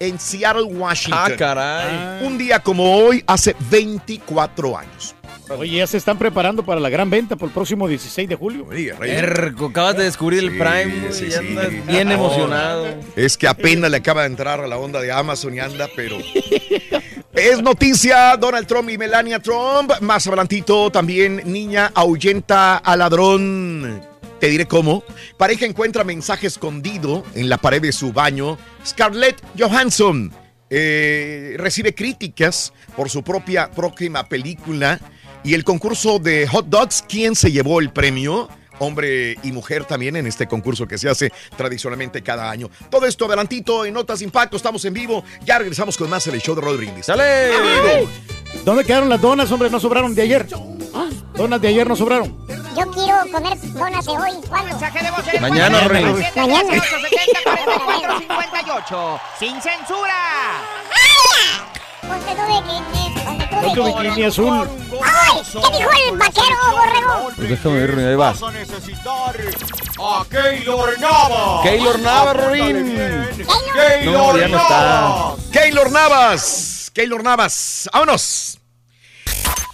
en 0.00 0.18
Seattle, 0.18 0.64
Washington. 0.64 1.32
Ah, 1.32 1.36
caray. 1.36 2.26
Un 2.26 2.38
día 2.38 2.60
como 2.60 2.96
hoy, 2.96 3.22
hace 3.26 3.54
24 3.70 4.78
años. 4.78 5.14
Oye, 5.50 5.78
ya 5.78 5.86
se 5.86 5.96
están 5.96 6.18
preparando 6.18 6.62
para 6.62 6.80
la 6.80 6.90
gran 6.90 7.08
venta 7.08 7.36
por 7.36 7.48
el 7.48 7.54
próximo 7.54 7.88
16 7.88 8.28
de 8.28 8.36
julio. 8.36 8.66
Erco, 8.72 9.66
acabas 9.66 9.96
de 9.96 10.04
descubrir 10.04 10.40
el 10.40 10.50
Prime 10.50 11.08
güey, 11.08 11.30
y 11.30 11.34
andas 11.34 11.86
bien 11.86 12.12
emocionado. 12.12 12.86
Es 13.16 13.36
que 13.36 13.48
apenas 13.48 13.90
le 13.90 13.96
acaba 13.96 14.22
de 14.22 14.28
entrar 14.28 14.60
a 14.60 14.66
la 14.66 14.76
onda 14.76 15.00
de 15.00 15.10
Amazon 15.10 15.54
y 15.54 15.60
anda, 15.60 15.88
pero... 15.94 16.18
Es 17.34 17.62
noticia, 17.62 18.36
Donald 18.36 18.66
Trump 18.66 18.90
y 18.90 18.98
Melania 18.98 19.38
Trump. 19.38 19.92
Más 20.00 20.26
adelantito 20.26 20.90
también, 20.90 21.40
niña 21.44 21.92
ahuyenta 21.94 22.78
al 22.78 22.98
ladrón. 22.98 24.02
Te 24.40 24.48
diré 24.48 24.66
cómo. 24.66 25.04
Pareja 25.36 25.64
encuentra 25.64 26.02
mensaje 26.02 26.48
escondido 26.48 27.24
en 27.36 27.48
la 27.48 27.58
pared 27.58 27.80
de 27.80 27.92
su 27.92 28.12
baño. 28.12 28.58
Scarlett 28.84 29.40
Johansson 29.56 30.32
eh, 30.68 31.54
recibe 31.58 31.94
críticas 31.94 32.72
por 32.96 33.08
su 33.08 33.22
propia 33.22 33.70
próxima 33.70 34.28
película. 34.28 35.00
Y 35.44 35.54
el 35.54 35.64
concurso 35.64 36.18
de 36.18 36.46
hot 36.48 36.66
dogs, 36.66 37.04
¿quién 37.08 37.34
se 37.34 37.50
llevó 37.50 37.80
el 37.80 37.90
premio? 37.90 38.48
Hombre 38.80 39.36
y 39.42 39.50
mujer 39.50 39.84
también 39.84 40.14
en 40.16 40.26
este 40.26 40.46
concurso 40.46 40.86
que 40.86 40.98
se 40.98 41.08
hace 41.08 41.32
tradicionalmente 41.56 42.22
cada 42.22 42.48
año. 42.48 42.70
Todo 42.90 43.06
esto 43.06 43.24
adelantito 43.26 43.84
en 43.84 43.94
Notas 43.94 44.22
Impacto, 44.22 44.56
estamos 44.56 44.84
en 44.84 44.94
vivo. 44.94 45.24
Ya 45.44 45.58
regresamos 45.58 45.96
con 45.96 46.08
más 46.08 46.24
en 46.28 46.34
el 46.34 46.40
show 46.42 46.54
de 46.54 46.60
Rod 46.60 46.76
Brindis. 46.76 47.06
¡Sale! 47.06 48.06
¿Dónde 48.64 48.84
quedaron 48.84 49.08
las 49.08 49.20
donas, 49.20 49.50
hombre? 49.50 49.68
No 49.70 49.80
sobraron 49.80 50.14
de 50.14 50.22
ayer. 50.22 50.46
Donas 51.34 51.60
de 51.60 51.68
ayer 51.68 51.88
no 51.88 51.96
sobraron. 51.96 52.36
Yo 52.76 52.88
quiero 52.92 53.18
comer 53.32 53.58
donas 53.72 54.04
de 54.04 54.12
hoy. 54.12 54.30
¿Cuándo? 54.48 54.70
Mensaje 54.70 55.02
de 55.04 55.10
voz 55.10 55.24
Mañana, 55.40 55.88
Rey. 55.88 56.04
870 56.04 56.78
sin 59.40 59.60
censura. 59.60 60.14
De 62.02 62.24
que- 62.24 62.34
de 62.34 62.97
No 63.62 63.84
bikini 63.84 64.24
azul. 64.24 64.68
¡Ay! 65.02 65.42
¿Qué 65.42 65.78
dijo 65.78 65.90
el 66.10 66.18
vaquero, 66.18 66.56
borrego? 66.72 67.30
Pues 67.36 67.48
déjame 67.48 67.86
ver, 67.86 68.08
ahí 68.08 68.16
va. 68.16 68.34
A 70.00 70.24
Keylor 70.30 71.00
Nava. 71.00 71.62
Keylor 71.62 71.98
Nava, 72.00 72.32
Rorín. 72.32 72.96
Keylor 73.74 74.14
No, 74.14 74.38
ya 74.38 74.48
no 74.48 74.58
está. 74.58 75.34
Keylor 75.52 75.90
Navas. 75.90 76.90
Keylor 76.94 77.22
Navas. 77.22 77.88
Vámonos. 77.92 78.58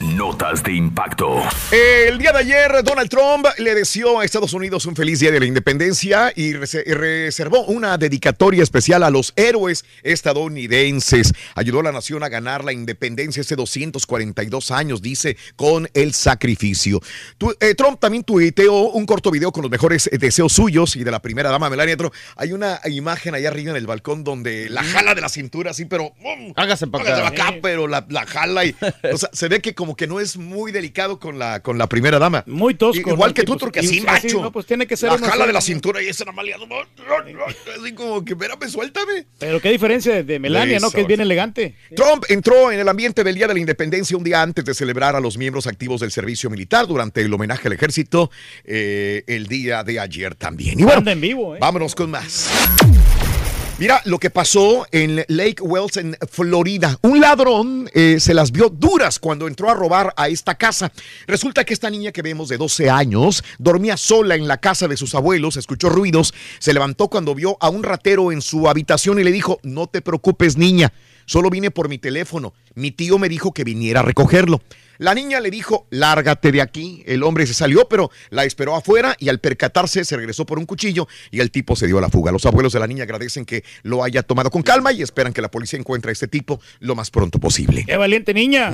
Notas 0.01 0.63
de 0.63 0.73
impacto. 0.75 1.41
El 1.71 2.19
día 2.19 2.33
de 2.33 2.39
ayer, 2.41 2.83
Donald 2.83 3.09
Trump 3.09 3.47
le 3.59 3.75
deseó 3.75 4.21
a 4.21 4.25
Estados 4.25 4.53
Unidos 4.53 4.85
un 4.87 4.97
feliz 4.97 5.21
día 5.21 5.31
de 5.31 5.39
la 5.41 5.47
independencia 5.47 6.33
y 6.35 6.53
rese- 6.53 6.83
y 6.85 6.93
reservó 6.93 7.65
una 7.67 7.97
dedicatoria 7.97 8.63
especial 8.63 9.03
a 9.05 9.11
los 9.11 9.33
héroes 9.37 9.85
estadounidenses. 10.03 11.33
Ayudó 11.55 11.81
a 11.81 11.85
la 11.85 11.93
nación 11.93 12.23
a 12.23 12.29
ganar 12.29 12.65
la 12.65 12.73
independencia 12.73 13.41
hace 13.43 13.57
242 13.57 14.71
años, 14.73 15.01
dice, 15.01 15.37
con 15.57 15.89
el 15.95 16.13
sacrificio. 16.13 17.01
Tu- 17.39 17.55
eh, 17.61 17.75
Trump 17.75 17.99
también 18.01 18.25
tuiteó 18.25 18.75
un 18.91 19.07
corto 19.07 19.31
video 19.31 19.53
con 19.53 19.63
los 19.63 19.71
mejores 19.71 20.09
eh, 20.13 20.19
deseos 20.19 20.53
suyos 20.53 20.97
y 20.97 21.05
de 21.05 21.11
la 21.13 21.23
primera 21.23 21.51
dama 21.51 21.71
Melania 21.71 21.97
Trump. 21.97 22.13
Hay 22.37 22.53
una 22.53 22.81
imagen 22.87 23.35
allá 23.37 23.49
arriba 23.49 23.71
en 23.71 23.77
el 23.77 23.87
balcón 23.87 24.23
donde 24.25 24.69
la 24.69 24.83
jala 24.83 25.15
de 25.15 25.21
la 25.21 25.29
cintura, 25.29 25.71
así, 25.71 25.85
pero... 25.87 26.13
¡bum! 26.21 26.53
Hágase 26.57 26.89
para 26.89 27.05
Hágase 27.05 27.23
acá. 27.23 27.37
pa' 27.37 27.49
acá, 27.49 27.59
pero 27.63 27.87
la, 27.87 28.05
la 28.11 28.27
jala 28.27 28.65
y... 28.67 28.75
O 29.13 29.17
sea, 29.17 29.31
se 29.33 29.49
ve 29.49 29.61
que 29.61 29.75
como 29.75 29.94
que 29.97 30.07
no 30.07 30.21
es 30.21 30.37
muy 30.37 30.73
delicado 30.73 31.19
con 31.19 31.39
la, 31.39 31.61
con 31.61 31.79
la 31.79 31.89
primera 31.89 32.19
dama. 32.19 32.45
Muy 32.47 32.75
tosco. 32.75 33.11
Igual 33.11 33.31
¿no? 33.31 33.35
que 33.35 33.43
tú, 33.43 33.53
pues- 33.53 33.61
porque 33.61 33.81
y 33.83 33.87
así, 33.87 34.01
macho. 34.01 34.43
no, 34.43 34.53
pues 34.53 34.67
tiene 34.67 34.87
que 34.87 34.97
ser 34.97 35.11
La 35.11 35.19
jala 35.19 35.47
de 35.47 35.53
la 35.53 35.61
cintura 35.61 36.03
y 36.03 36.09
esa 36.09 36.25
hace- 36.25 37.81
Así 37.81 37.93
como 37.95 38.25
que, 38.25 38.33
espérame, 38.33 38.69
suéltame. 38.69 39.27
Pero 39.39 39.61
qué 39.61 39.71
diferencia 39.71 40.23
de, 40.23 40.39
Melania, 40.39 40.79
¿no? 40.81 40.91
Que 40.91 41.03
es 41.03 41.07
bien 41.07 41.21
elegante. 41.21 41.75
Trump 41.95 42.25
entró 42.29 42.71
en 42.73 42.81
el 42.81 42.89
ambiente 42.89 43.25
del 43.25 43.35
Día 43.35 43.47
de 43.47 43.55
la 43.55 43.61
Independencia 43.61 44.17
un 44.17 44.25
día 44.25 44.43
antes 44.43 44.65
de 44.65 44.75
celebrar 44.75 45.17
a 45.17 45.21
los 45.21 45.39
miembros 45.39 45.67
activos 45.67 46.01
del 46.01 46.11
servicio 46.11 46.51
militar 46.51 46.87
durante 46.87 47.21
el 47.23 47.33
homenaje 47.33 47.69
al 47.69 47.75
ejército 47.75 48.31
eh, 48.65 49.25
el 49.27 49.47
día 49.47 49.85
de 49.85 50.01
ayer 50.01 50.35
también. 50.35 50.81
Y 50.81 50.85
bueno, 50.85 50.99
Anda 50.99 51.13
en 51.13 51.21
vivo, 51.21 51.57
¿eh? 51.57 51.59
vámonos 51.61 51.95
con 51.95 52.11
más. 52.11 52.49
Mira 53.77 54.01
lo 54.05 54.21
que 54.21 54.31
pasó 54.31 54.87
en 54.93 55.25
Lake 55.27 55.61
Wells, 55.61 55.97
en 55.97 56.17
Florida. 56.31 56.97
Un 57.03 57.21
ladrón 57.21 57.91
eh, 57.93 58.19
se 58.21 58.33
las 58.33 58.53
vio 58.53 58.69
duras 58.69 59.19
cuando 59.19 59.49
entró 59.49 59.69
a 59.69 59.75
robar 59.75 60.15
a 60.17 60.29
esta 60.29 60.55
casa. 60.55 60.93
Resulta 61.27 61.65
que 61.65 61.75
esta 61.75 61.91
niña 61.91 62.13
que 62.13 62.23
vemos 62.23 62.49
de 62.49 62.57
12 62.57 62.89
años 62.89 63.43
dormía 63.59 63.97
sola 63.97 64.37
en 64.37 64.47
la 64.47 64.59
casa 64.59 64.87
de 64.87 64.97
sus 64.97 65.17
abuelos, 65.17 65.57
escuchó 65.57 65.89
ruidos, 65.89 66.33
se 66.61 66.73
levantó 66.73 67.09
cuando 67.09 67.35
vio 67.35 67.57
a 67.59 67.69
un 67.69 67.83
ratero 67.83 68.31
en 68.31 68.43
su 68.43 68.69
habitación 68.69 69.19
y 69.19 69.25
le 69.25 69.33
dijo, 69.33 69.59
no 69.65 69.89
te 69.89 70.03
preocupes 70.03 70.57
niña, 70.57 70.93
solo 71.27 71.51
vine 71.51 71.71
por 71.71 71.89
mi 71.89 71.99
teléfono. 71.99 72.55
Mi 72.75 72.91
tío 72.91 73.19
me 73.19 73.29
dijo 73.29 73.53
que 73.53 73.65
viniera 73.65 74.01
a 74.01 74.03
recogerlo. 74.03 74.63
La 74.99 75.15
niña 75.15 75.41
le 75.41 75.51
dijo, 75.51 75.87
lárgate 75.91 76.53
de 76.53 76.63
aquí. 76.63 77.03
El 77.07 77.23
hombre 77.25 77.47
se 77.47 77.55
salió, 77.55 77.89
pero 77.89 78.11
la 78.31 78.45
esperó 78.45 78.77
afuera 78.77 79.17
y 79.19 79.29
al 79.29 79.41
percatarse 79.41 80.05
se 80.05 80.17
regresó 80.17 80.47
por 80.47 80.59
un 80.59 80.67
cuchillo 80.67 81.09
y 81.31 81.41
el 81.41 81.51
tipo 81.51 81.75
se 81.75 81.87
dio 81.87 81.99
a 81.99 82.01
la 82.01 82.11
fuga. 82.11 82.31
Los 82.31 82.47
abuelos 82.47 82.73
de 82.73 82.81
la 82.81 82.87
niña 82.87 83.03
agradecen 83.05 83.45
que 83.45 83.65
lo 83.83 84.05
haya 84.05 84.23
tomado 84.23 84.51
con 84.51 84.63
calma 84.63 84.93
y 84.93 85.03
esperan 85.03 85.33
que 85.33 85.43
la 85.43 85.51
policía 85.51 85.79
encuentre 85.79 86.11
a 86.11 86.13
este 86.13 86.29
tipo 86.29 86.61
lo 86.81 86.95
más 86.95 87.11
pronto 87.11 87.41
posible. 87.41 87.85
¡Qué 87.85 87.97
valiente 87.97 88.33
niña! 88.35 88.73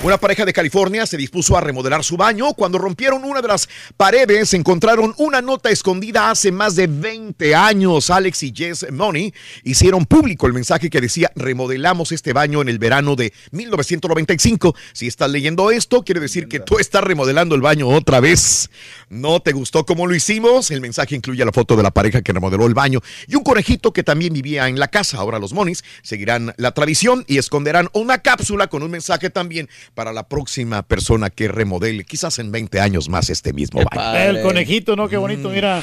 Una 0.00 0.16
pareja 0.16 0.44
de 0.44 0.52
California 0.52 1.04
se 1.08 1.16
dispuso 1.16 1.56
a 1.56 1.60
remodelar 1.60 2.04
su 2.04 2.16
baño. 2.16 2.54
Cuando 2.54 2.78
rompieron 2.78 3.24
una 3.24 3.42
de 3.42 3.48
las 3.48 3.68
paredes, 3.96 4.54
encontraron 4.54 5.12
una 5.18 5.42
nota 5.42 5.70
escondida 5.70 6.30
hace 6.30 6.52
más 6.52 6.76
de 6.76 6.86
20 6.86 7.52
años. 7.56 8.08
Alex 8.08 8.44
y 8.44 8.52
Jess 8.54 8.86
Money 8.92 9.34
hicieron 9.64 10.06
público 10.06 10.46
el 10.46 10.52
mensaje 10.52 10.88
que 10.88 11.00
decía: 11.00 11.32
Remodelamos 11.34 12.12
este 12.12 12.32
baño 12.32 12.62
en 12.62 12.68
el 12.68 12.78
verano 12.78 13.16
de 13.16 13.32
1995. 13.50 14.76
Si 14.92 15.08
estás 15.08 15.32
leyendo 15.32 15.72
esto, 15.72 16.04
quiere 16.04 16.20
decir 16.20 16.46
que 16.46 16.60
tú 16.60 16.78
estás 16.78 17.02
remodelando 17.02 17.56
el 17.56 17.60
baño 17.60 17.88
otra 17.88 18.20
vez. 18.20 18.70
¿No 19.08 19.40
te 19.40 19.50
gustó 19.50 19.84
cómo 19.84 20.06
lo 20.06 20.14
hicimos? 20.14 20.70
El 20.70 20.80
mensaje 20.80 21.16
incluye 21.16 21.44
la 21.44 21.50
foto 21.50 21.74
de 21.74 21.82
la 21.82 21.90
pareja 21.90 22.22
que 22.22 22.32
remodeló 22.32 22.66
el 22.66 22.74
baño 22.74 23.00
y 23.26 23.34
un 23.34 23.42
conejito 23.42 23.92
que 23.92 24.04
también 24.04 24.32
vivía 24.32 24.68
en 24.68 24.78
la 24.78 24.86
casa. 24.86 25.18
Ahora 25.18 25.40
los 25.40 25.52
Monis 25.52 25.82
seguirán 26.02 26.54
la 26.56 26.70
tradición 26.70 27.24
y 27.26 27.38
esconderán 27.38 27.88
una 27.94 28.18
cápsula 28.18 28.68
con 28.68 28.84
un 28.84 28.92
mensaje 28.92 29.28
también 29.28 29.68
para 29.98 30.12
la 30.12 30.28
próxima 30.28 30.82
persona 30.84 31.28
que 31.28 31.48
remodele, 31.48 32.04
quizás 32.04 32.38
en 32.38 32.52
20 32.52 32.78
años 32.80 33.08
más 33.08 33.30
este 33.30 33.52
mismo 33.52 33.80
baño. 33.92 34.16
El 34.16 34.42
conejito, 34.42 34.94
¿no? 34.94 35.08
Qué 35.08 35.18
Mm. 35.18 35.20
bonito, 35.20 35.48
mira. 35.48 35.82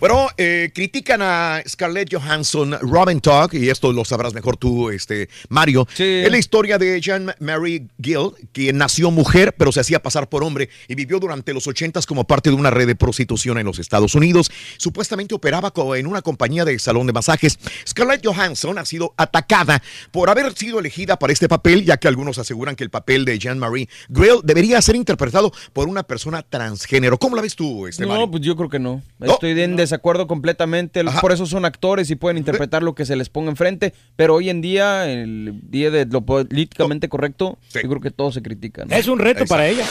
Bueno, 0.00 0.28
eh, 0.36 0.70
critican 0.72 1.20
a 1.22 1.60
Scarlett 1.66 2.14
Johansson, 2.14 2.78
Robin 2.82 3.20
Talk, 3.20 3.54
y 3.54 3.68
esto 3.68 3.92
lo 3.92 4.04
sabrás 4.04 4.32
mejor 4.32 4.56
tú, 4.56 4.90
este, 4.90 5.28
Mario. 5.48 5.88
Es 5.98 6.30
la 6.30 6.38
historia 6.38 6.78
de 6.78 7.00
Jean 7.00 7.34
Mary 7.40 7.88
Gill, 8.00 8.30
quien 8.52 8.78
nació 8.78 9.10
mujer, 9.10 9.56
pero 9.58 9.72
se 9.72 9.80
hacía 9.80 10.00
pasar 10.00 10.28
por 10.28 10.44
hombre 10.44 10.68
y 10.86 10.94
vivió 10.94 11.18
durante 11.18 11.52
los 11.52 11.66
ochentas 11.66 12.06
como 12.06 12.28
parte 12.28 12.50
de 12.50 12.54
una 12.54 12.70
red 12.70 12.86
de 12.86 12.94
prostitución 12.94 13.58
en 13.58 13.66
los 13.66 13.80
Estados 13.80 14.14
Unidos. 14.14 14.52
Supuestamente 14.76 15.34
operaba 15.34 15.72
en 15.96 16.06
una 16.06 16.22
compañía 16.22 16.64
de 16.64 16.78
salón 16.78 17.08
de 17.08 17.12
masajes. 17.12 17.58
Scarlett 17.84 18.24
Johansson 18.24 18.78
ha 18.78 18.84
sido 18.84 19.14
atacada 19.16 19.82
por 20.12 20.30
haber 20.30 20.52
sido 20.54 20.78
elegida 20.78 21.18
para 21.18 21.32
este 21.32 21.48
papel, 21.48 21.84
ya 21.84 21.96
que 21.96 22.06
algunos 22.06 22.38
aseguran 22.38 22.76
que 22.76 22.84
el 22.84 22.90
papel 22.90 23.24
de 23.24 23.36
Jean 23.40 23.58
Marie 23.58 23.88
Gill 24.14 24.42
debería 24.44 24.80
ser 24.80 24.94
interpretado 24.94 25.52
por 25.72 25.88
una 25.88 26.04
persona 26.04 26.42
transgénero. 26.42 27.18
¿Cómo 27.18 27.34
la 27.34 27.42
ves 27.42 27.56
tú, 27.56 27.88
este, 27.88 28.06
Mario? 28.06 28.26
No, 28.26 28.30
pues 28.30 28.44
yo 28.44 28.54
creo 28.54 28.68
que 28.68 28.78
no. 28.78 29.02
Estoy 29.20 29.60
en 29.60 29.87
desacuerdo 29.88 30.26
completamente. 30.26 31.02
Por 31.20 31.32
eso 31.32 31.46
son 31.46 31.64
actores 31.64 32.10
y 32.10 32.16
pueden 32.16 32.38
interpretar 32.38 32.82
lo 32.82 32.94
que 32.94 33.04
se 33.04 33.16
les 33.16 33.28
ponga 33.28 33.50
enfrente. 33.50 33.94
Pero 34.16 34.34
hoy 34.34 34.50
en 34.50 34.60
día, 34.60 35.10
el 35.10 35.60
día 35.64 35.90
de 35.90 36.06
lo 36.06 36.22
políticamente 36.22 37.08
correcto, 37.08 37.58
yo 37.74 37.88
creo 37.88 38.00
que 38.00 38.10
todo 38.10 38.32
se 38.32 38.42
critica. 38.42 38.84
¿no? 38.84 38.94
Es 38.94 39.08
un 39.08 39.18
reto 39.18 39.44
para 39.46 39.66
ella. 39.66 39.86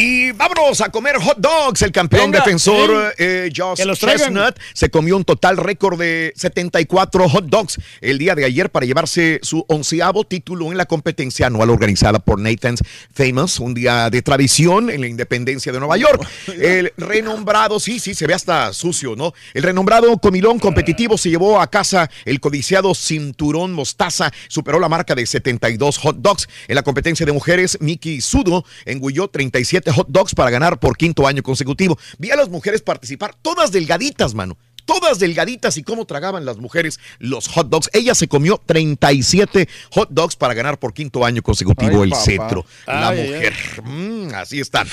Y 0.00 0.30
vámonos 0.30 0.80
a 0.80 0.90
comer 0.90 1.16
hot 1.16 1.38
dogs. 1.38 1.82
El 1.82 1.90
campeón 1.90 2.30
Venga, 2.30 2.44
defensor 2.44 3.14
eh, 3.18 3.50
Josh. 3.54 3.82
Chestnut 3.94 4.56
se 4.72 4.90
comió 4.90 5.16
un 5.16 5.24
total 5.24 5.56
récord 5.56 5.98
de 5.98 6.32
74 6.36 7.28
hot 7.28 7.46
dogs 7.46 7.80
el 8.00 8.16
día 8.16 8.36
de 8.36 8.44
ayer 8.44 8.70
para 8.70 8.86
llevarse 8.86 9.40
su 9.42 9.64
onceavo 9.66 10.22
título 10.22 10.70
en 10.70 10.76
la 10.76 10.86
competencia 10.86 11.48
anual 11.48 11.70
organizada 11.70 12.20
por 12.20 12.38
Nathan's 12.38 12.80
Famous, 13.12 13.58
un 13.58 13.74
día 13.74 14.08
de 14.08 14.22
tradición 14.22 14.88
en 14.88 15.00
la 15.00 15.08
independencia 15.08 15.72
de 15.72 15.80
Nueva 15.80 15.96
York. 15.96 16.24
El 16.46 16.92
renombrado, 16.96 17.80
sí, 17.80 17.98
sí, 17.98 18.14
se 18.14 18.28
ve 18.28 18.34
hasta 18.34 18.72
sucio, 18.72 19.16
¿no? 19.16 19.34
El 19.52 19.64
renombrado 19.64 20.16
comilón 20.18 20.60
competitivo 20.60 21.18
se 21.18 21.30
llevó 21.30 21.60
a 21.60 21.70
casa 21.70 22.08
el 22.24 22.38
codiciado 22.38 22.94
cinturón 22.94 23.72
mostaza, 23.72 24.30
superó 24.46 24.78
la 24.78 24.88
marca 24.88 25.16
de 25.16 25.26
72 25.26 25.98
hot 25.98 26.18
dogs. 26.18 26.48
En 26.68 26.76
la 26.76 26.82
competencia 26.84 27.26
de 27.26 27.32
mujeres, 27.32 27.78
Miki 27.80 28.20
Sudo 28.20 28.64
engulló 28.84 29.26
37 29.26 29.87
hot 29.90 30.08
dogs 30.08 30.34
para 30.34 30.50
ganar 30.50 30.78
por 30.78 30.96
quinto 30.96 31.26
año 31.26 31.42
consecutivo. 31.42 31.98
Vi 32.18 32.30
a 32.30 32.36
las 32.36 32.48
mujeres 32.48 32.82
participar, 32.82 33.34
todas 33.40 33.72
delgaditas, 33.72 34.34
mano. 34.34 34.56
Todas 34.88 35.18
delgaditas 35.18 35.76
y 35.76 35.82
cómo 35.82 36.06
tragaban 36.06 36.46
las 36.46 36.56
mujeres 36.56 36.98
los 37.18 37.46
hot 37.48 37.68
dogs. 37.68 37.90
Ella 37.92 38.14
se 38.14 38.26
comió 38.26 38.58
37 38.64 39.68
hot 39.92 40.08
dogs 40.10 40.34
para 40.34 40.54
ganar 40.54 40.78
por 40.78 40.94
quinto 40.94 41.26
año 41.26 41.42
consecutivo 41.42 41.98
Ay, 41.98 42.04
el 42.04 42.10
papá. 42.10 42.22
cetro. 42.24 42.66
La 42.86 43.08
Ay, 43.10 43.28
mujer. 43.30 43.54
Mm, 43.84 44.34
así 44.34 44.60
están. 44.60 44.88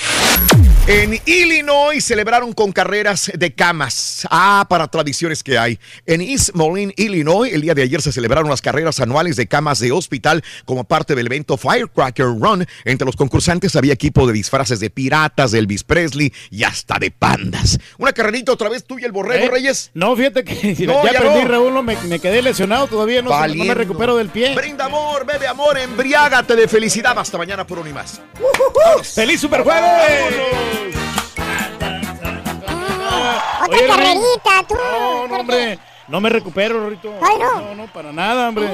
En 0.86 1.18
Illinois 1.24 2.04
celebraron 2.04 2.52
con 2.52 2.72
carreras 2.72 3.32
de 3.34 3.54
camas. 3.54 4.26
Ah, 4.30 4.66
para 4.68 4.86
tradiciones 4.86 5.42
que 5.42 5.56
hay. 5.56 5.80
En 6.04 6.20
East 6.20 6.50
Moline, 6.52 6.92
Illinois, 6.98 7.50
el 7.52 7.62
día 7.62 7.74
de 7.74 7.82
ayer 7.82 8.02
se 8.02 8.12
celebraron 8.12 8.50
las 8.50 8.60
carreras 8.60 9.00
anuales 9.00 9.36
de 9.36 9.46
camas 9.48 9.80
de 9.80 9.92
hospital 9.92 10.44
como 10.66 10.84
parte 10.84 11.14
del 11.14 11.26
evento 11.26 11.56
Firecracker 11.56 12.26
Run. 12.26 12.66
Entre 12.84 13.06
los 13.06 13.16
concursantes 13.16 13.74
había 13.76 13.94
equipo 13.94 14.26
de 14.26 14.34
disfraces 14.34 14.78
de 14.78 14.90
piratas, 14.90 15.52
de 15.52 15.58
Elvis 15.58 15.84
Presley 15.84 16.32
y 16.50 16.64
hasta 16.64 16.98
de 16.98 17.10
pandas. 17.10 17.78
Una 17.98 18.12
carrerita 18.12 18.52
otra 18.52 18.68
vez 18.68 18.84
tú 18.84 18.98
y 18.98 19.04
el 19.04 19.12
borrego, 19.12 19.46
¿Eh? 19.46 19.50
Reyes. 19.50 19.85
No, 19.94 20.16
fíjate 20.16 20.44
que 20.44 20.74
No, 20.86 21.04
ya, 21.04 21.12
ya 21.12 21.20
perdí, 21.20 21.42
no. 21.42 21.48
Raúl, 21.48 21.82
me, 21.82 21.96
me 21.96 22.18
quedé 22.18 22.42
lesionado 22.42 22.86
todavía, 22.86 23.22
no, 23.22 23.30
me 23.30 23.74
recupero 23.74 24.16
del 24.16 24.28
pie. 24.28 24.54
Brinda 24.54 24.86
amor, 24.86 25.24
bebe 25.24 25.46
amor, 25.46 25.78
embriágate 25.78 26.56
de 26.56 26.68
felicidad. 26.68 27.18
Hasta 27.18 27.38
mañana 27.38 27.66
por 27.66 27.78
un 27.78 27.88
y 27.88 27.92
más. 27.92 28.20
¡Feliz 29.02 29.40
Superjueves! 29.40 30.34
Otra 33.66 33.78
Oye, 33.78 33.86
carrerita, 33.86 34.64
tú. 34.68 34.74
No, 34.74 35.28
no, 35.28 35.36
hombre, 35.40 35.78
no 36.08 36.20
me 36.20 36.28
recupero, 36.30 36.80
Rorito. 36.80 37.12
Ay, 37.22 37.36
no. 37.38 37.60
No, 37.60 37.74
no, 37.74 37.86
para 37.92 38.12
nada, 38.12 38.48
hombre. 38.48 38.68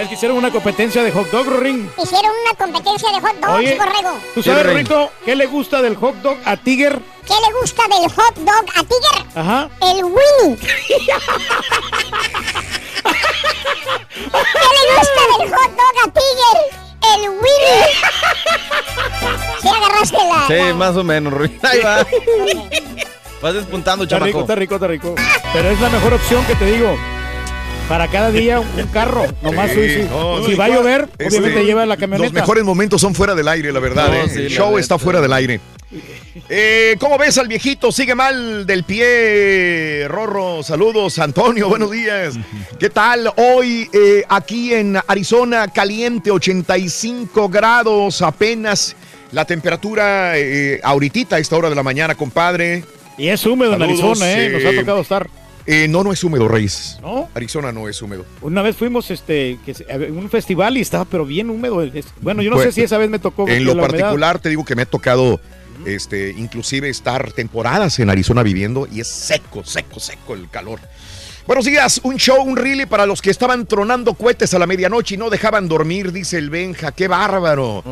Es 0.00 0.08
que 0.08 0.14
hicieron 0.14 0.36
una 0.36 0.50
competencia 0.50 1.02
de 1.04 1.12
hot 1.12 1.30
dog, 1.30 1.46
Rorín. 1.46 1.88
Hicieron 2.02 2.32
una 2.44 2.54
competencia 2.58 3.10
de 3.10 3.20
hot 3.20 3.36
dogs, 3.40 3.54
Oye, 3.58 3.76
borrego. 3.78 4.18
¿tú 4.34 4.42
sabes, 4.42 4.64
Rey. 4.64 4.72
Rorito, 4.74 5.10
qué 5.24 5.36
le 5.36 5.46
gusta 5.46 5.80
del 5.82 5.94
hot 5.96 6.16
dog 6.16 6.36
a 6.44 6.56
Tiger? 6.56 7.00
¿Qué 7.26 7.34
le 7.34 7.60
gusta 7.60 7.82
del 7.88 8.10
hot 8.10 8.34
dog 8.38 8.64
a 8.74 8.82
Tiger? 8.82 9.24
Ajá. 9.36 9.68
El 9.82 10.04
Winnie. 10.04 10.56
¿Qué 10.58 10.94
le 14.24 14.96
gusta 14.98 15.22
del 15.38 15.48
hot 15.54 15.70
dog 15.70 15.96
a 16.04 16.06
Tiger? 16.12 16.58
El 17.14 17.30
Winnie. 17.30 17.44
Sí, 19.62 19.68
agarraste 19.70 20.16
la. 20.18 20.46
Sí, 20.46 20.54
la- 20.68 20.74
más 20.74 20.94
o 20.96 21.04
menos, 21.04 21.32
Rui. 21.32 21.58
Ahí 21.62 21.80
va. 21.80 22.06
Vas 23.44 23.52
despuntando, 23.52 24.04
Está 24.04 24.20
rico, 24.20 24.38
chamaco. 24.38 24.40
está 24.40 24.54
rico, 24.54 24.74
está 24.76 24.86
rico. 24.86 25.14
Pero 25.52 25.68
es 25.68 25.78
la 25.78 25.90
mejor 25.90 26.14
opción 26.14 26.42
que 26.46 26.54
te 26.54 26.64
digo. 26.64 26.96
Para 27.90 28.08
cada 28.08 28.30
día 28.30 28.58
un 28.58 28.86
carro. 28.86 29.26
Nomás 29.42 29.70
Sí, 29.70 30.06
no, 30.08 30.42
si 30.46 30.52
no, 30.52 30.56
va 30.56 30.64
a 30.64 30.68
llover, 30.70 31.08
este, 31.18 31.26
obviamente 31.26 31.66
lleva 31.66 31.84
la 31.84 31.98
camioneta. 31.98 32.24
Los 32.24 32.32
mejores 32.32 32.64
momentos 32.64 33.02
son 33.02 33.14
fuera 33.14 33.34
del 33.34 33.46
aire, 33.46 33.70
la 33.70 33.80
verdad. 33.80 34.08
No, 34.08 34.14
¿eh? 34.14 34.30
sí, 34.30 34.38
el 34.38 34.44
la 34.44 34.48
show 34.48 34.78
está 34.78 34.98
fuera 34.98 35.20
del 35.20 35.30
aire. 35.34 35.60
Eh, 36.48 36.96
¿Cómo 36.98 37.18
ves 37.18 37.36
al 37.36 37.46
viejito? 37.46 37.92
Sigue 37.92 38.14
mal 38.14 38.64
del 38.64 38.84
pie, 38.84 40.06
Rorro. 40.08 40.62
Saludos, 40.62 41.18
Antonio. 41.18 41.68
Buenos 41.68 41.90
días. 41.90 42.36
¿Qué 42.80 42.88
tal? 42.88 43.30
Hoy 43.36 43.90
eh, 43.92 44.24
aquí 44.26 44.72
en 44.72 44.98
Arizona, 45.06 45.68
caliente, 45.68 46.30
85 46.30 47.50
grados 47.50 48.22
apenas. 48.22 48.96
La 49.32 49.44
temperatura 49.44 50.38
eh, 50.38 50.80
ahorita 50.82 51.36
a 51.36 51.38
esta 51.40 51.56
hora 51.56 51.68
de 51.68 51.74
la 51.74 51.82
mañana, 51.82 52.14
compadre. 52.14 52.84
Y 53.16 53.28
es 53.28 53.44
húmedo 53.46 53.74
en 53.74 53.82
Arizona, 53.82 54.30
¿eh? 54.32 54.50
Nos 54.50 54.64
ha 54.64 54.70
eh, 54.70 54.76
tocado 54.78 55.00
estar. 55.00 55.28
Eh, 55.66 55.86
no, 55.88 56.04
no 56.04 56.12
es 56.12 56.22
húmedo, 56.22 56.46
Reyes. 56.48 56.98
¿No? 57.00 57.28
Arizona 57.34 57.72
no 57.72 57.88
es 57.88 58.00
húmedo. 58.02 58.26
Una 58.42 58.60
vez 58.60 58.76
fuimos 58.76 59.10
este, 59.10 59.58
que 59.64 59.72
a 59.90 59.96
un 60.12 60.28
festival 60.28 60.76
y 60.76 60.80
estaba 60.80 61.04
pero 61.06 61.24
bien 61.24 61.48
húmedo. 61.48 61.82
Bueno, 62.20 62.42
yo 62.42 62.50
no 62.50 62.56
Pues, 62.56 62.66
sé 62.68 62.72
si 62.72 62.82
esa 62.82 62.98
vez 62.98 63.08
me 63.08 63.18
tocó. 63.18 63.48
En 63.48 63.64
lo 63.64 63.72
humedad- 63.72 63.88
particular, 63.88 64.38
te 64.40 64.50
digo 64.50 64.64
que 64.64 64.74
me 64.76 64.82
ha 64.82 64.86
tocado, 64.86 65.40
este, 65.86 66.34
inclusive 66.36 66.88
estar 66.90 67.32
temporadas 67.32 67.98
en 67.98 68.10
Arizona 68.10 68.42
viviendo 68.42 68.86
y 68.92 69.00
es 69.00 69.08
seco, 69.08 69.64
seco, 69.64 70.00
seco 70.00 70.34
el 70.34 70.50
calor. 70.50 70.80
Buenos 71.46 71.66
días, 71.66 72.00
un 72.04 72.16
show, 72.16 72.42
un 72.42 72.56
really 72.56 72.86
para 72.86 73.04
los 73.04 73.20
que 73.20 73.28
estaban 73.28 73.66
tronando 73.66 74.14
cohetes 74.14 74.54
a 74.54 74.58
la 74.58 74.66
medianoche 74.66 75.14
y 75.14 75.18
no 75.18 75.28
dejaban 75.28 75.68
dormir, 75.68 76.10
dice 76.10 76.38
el 76.38 76.48
Benja. 76.48 76.90
¡Qué 76.92 77.06
bárbaro! 77.06 77.82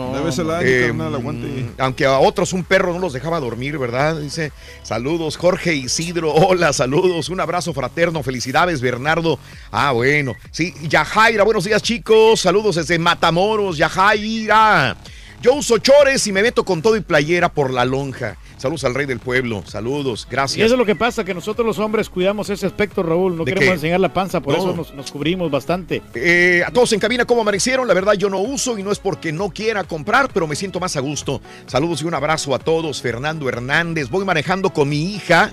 Eh, 0.65 0.87
carnal, 0.87 1.15
aguante. 1.15 1.47
mm, 1.47 1.75
aunque 1.77 2.07
a 2.07 2.19
otros 2.19 2.55
un 2.55 2.65
perro 2.65 2.95
no 2.95 2.99
los 2.99 3.13
dejaba 3.13 3.41
dormir, 3.41 3.77
¿verdad? 3.77 4.17
Dice, 4.17 4.53
saludos, 4.83 5.37
Jorge 5.37 5.75
Isidro, 5.75 6.33
hola, 6.35 6.73
saludos, 6.73 7.29
un 7.29 7.41
abrazo 7.41 7.75
fraterno, 7.75 8.23
felicidades, 8.23 8.81
Bernardo. 8.81 9.39
Ah, 9.71 9.93
bueno, 9.93 10.35
sí, 10.51 10.73
Yajaira, 10.89 11.45
buenos 11.45 11.65
días, 11.65 11.83
chicos, 11.83 12.41
saludos 12.41 12.77
desde 12.77 12.99
Matamoros, 12.99 13.77
Yajaira. 13.77 14.97
Yo 15.43 15.55
uso 15.55 15.77
chores 15.77 16.27
y 16.27 16.33
me 16.33 16.41
meto 16.43 16.65
con 16.65 16.81
todo 16.81 16.97
y 16.97 17.01
playera 17.01 17.51
por 17.51 17.71
la 17.71 17.85
lonja. 17.85 18.39
Saludos 18.63 18.85
al 18.85 18.95
rey 18.95 19.07
del 19.07 19.19
pueblo, 19.19 19.65
saludos, 19.67 20.25
Y 20.29 20.31
gracias. 20.31 20.65
eso 20.65 20.75
es 20.75 20.79
lo 20.79 20.87
que 20.87 20.95
pasa, 20.95 21.25
que 21.25 21.35
nosotros 21.35 21.67
los 21.67 21.81
hombres 21.81 22.09
cuidamos 22.09 22.49
ese 22.49 22.65
aspecto, 22.65 23.03
Raúl. 23.03 23.37
No 23.37 23.45
¿De 23.45 23.51
queremos 23.53 23.71
qué? 23.71 23.75
enseñar 23.75 23.99
la 23.99 24.15
panza, 24.15 24.41
por 24.41 24.55
No. 24.57 24.61
eso 24.63 24.77
nos, 24.77 24.95
nos 24.95 25.11
cubrimos 25.11 25.51
bastante. 25.51 26.01
Eh, 26.15 26.63
a 26.65 26.71
todos 26.71 26.93
en 26.93 27.01
cabina, 27.01 27.25
¿cómo 27.25 27.41
amanecieron? 27.41 27.89
La 27.89 27.95
verdad, 27.95 28.13
yo 28.15 28.31
no 28.31 28.39
uso 28.39 28.79
y 28.79 28.85
no 28.85 28.93
es 28.93 29.01
porque 29.01 29.33
no 29.33 29.51
quiera 29.51 29.83
comprar, 29.83 30.31
pero 30.33 30.47
me 30.47 30.55
siento 30.55 30.79
más 30.79 30.95
a 30.97 31.01
gusto. 31.01 31.41
Saludos 31.67 32.03
y 32.03 32.05
un 32.05 32.15
abrazo 32.15 32.55
a 32.55 32.61
todos. 32.61 33.03
Fernando 33.03 33.49
Hernández, 33.49 34.09
voy 34.09 34.25
manejando 34.25 34.71
con 34.71 34.89
mi 34.89 35.13
hija. 35.17 35.53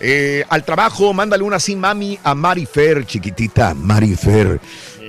eh, 0.00 0.44
al 0.48 0.64
trabajo, 0.64 1.12
mándale 1.12 1.42
una 1.44 1.58
sin 1.60 1.78
mami 1.80 2.18
a 2.24 2.34
Marifer, 2.34 3.04
chiquitita, 3.06 3.74
Marifer. 3.74 4.60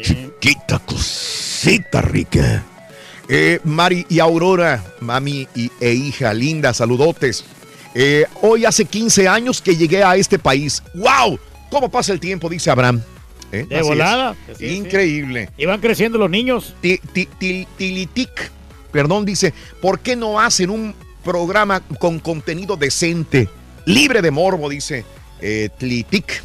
Chiquita 0.01 0.79
cosita 0.79 2.01
rica. 2.01 2.63
Eh, 3.31 3.59
Mari 3.63 4.05
y 4.09 4.19
Aurora, 4.19 4.83
mami 5.01 5.47
y, 5.55 5.69
e 5.79 5.93
hija 5.93 6.33
linda, 6.33 6.73
saludotes. 6.73 7.45
Eh, 7.93 8.25
hoy 8.41 8.65
hace 8.65 8.85
15 8.85 9.27
años 9.27 9.61
que 9.61 9.75
llegué 9.75 10.03
a 10.03 10.15
este 10.15 10.39
país. 10.39 10.81
¡Wow! 10.95 11.39
¿Cómo 11.69 11.89
pasa 11.89 12.11
el 12.11 12.19
tiempo? 12.19 12.49
Dice 12.49 12.71
Abraham. 12.71 13.01
¿Eh? 13.51 13.65
De 13.69 13.77
Así 13.77 13.87
volada. 13.87 14.35
Sí, 14.47 14.53
sí. 14.57 14.65
Increíble. 14.75 15.49
Y 15.57 15.65
van 15.65 15.79
creciendo 15.79 16.17
los 16.17 16.29
niños. 16.29 16.75
Ti- 16.81 16.99
ti- 17.13 17.27
ti- 17.37 17.67
Tilitic, 17.77 18.51
perdón, 18.91 19.25
dice, 19.25 19.53
¿por 19.81 19.99
qué 19.99 20.15
no 20.15 20.39
hacen 20.39 20.71
un 20.71 20.95
programa 21.23 21.81
con 21.81 22.19
contenido 22.19 22.77
decente, 22.77 23.47
libre 23.85 24.21
de 24.23 24.31
morbo? 24.31 24.69
Dice 24.69 25.05
eh, 25.41 25.69
Tilitic. 25.77 26.43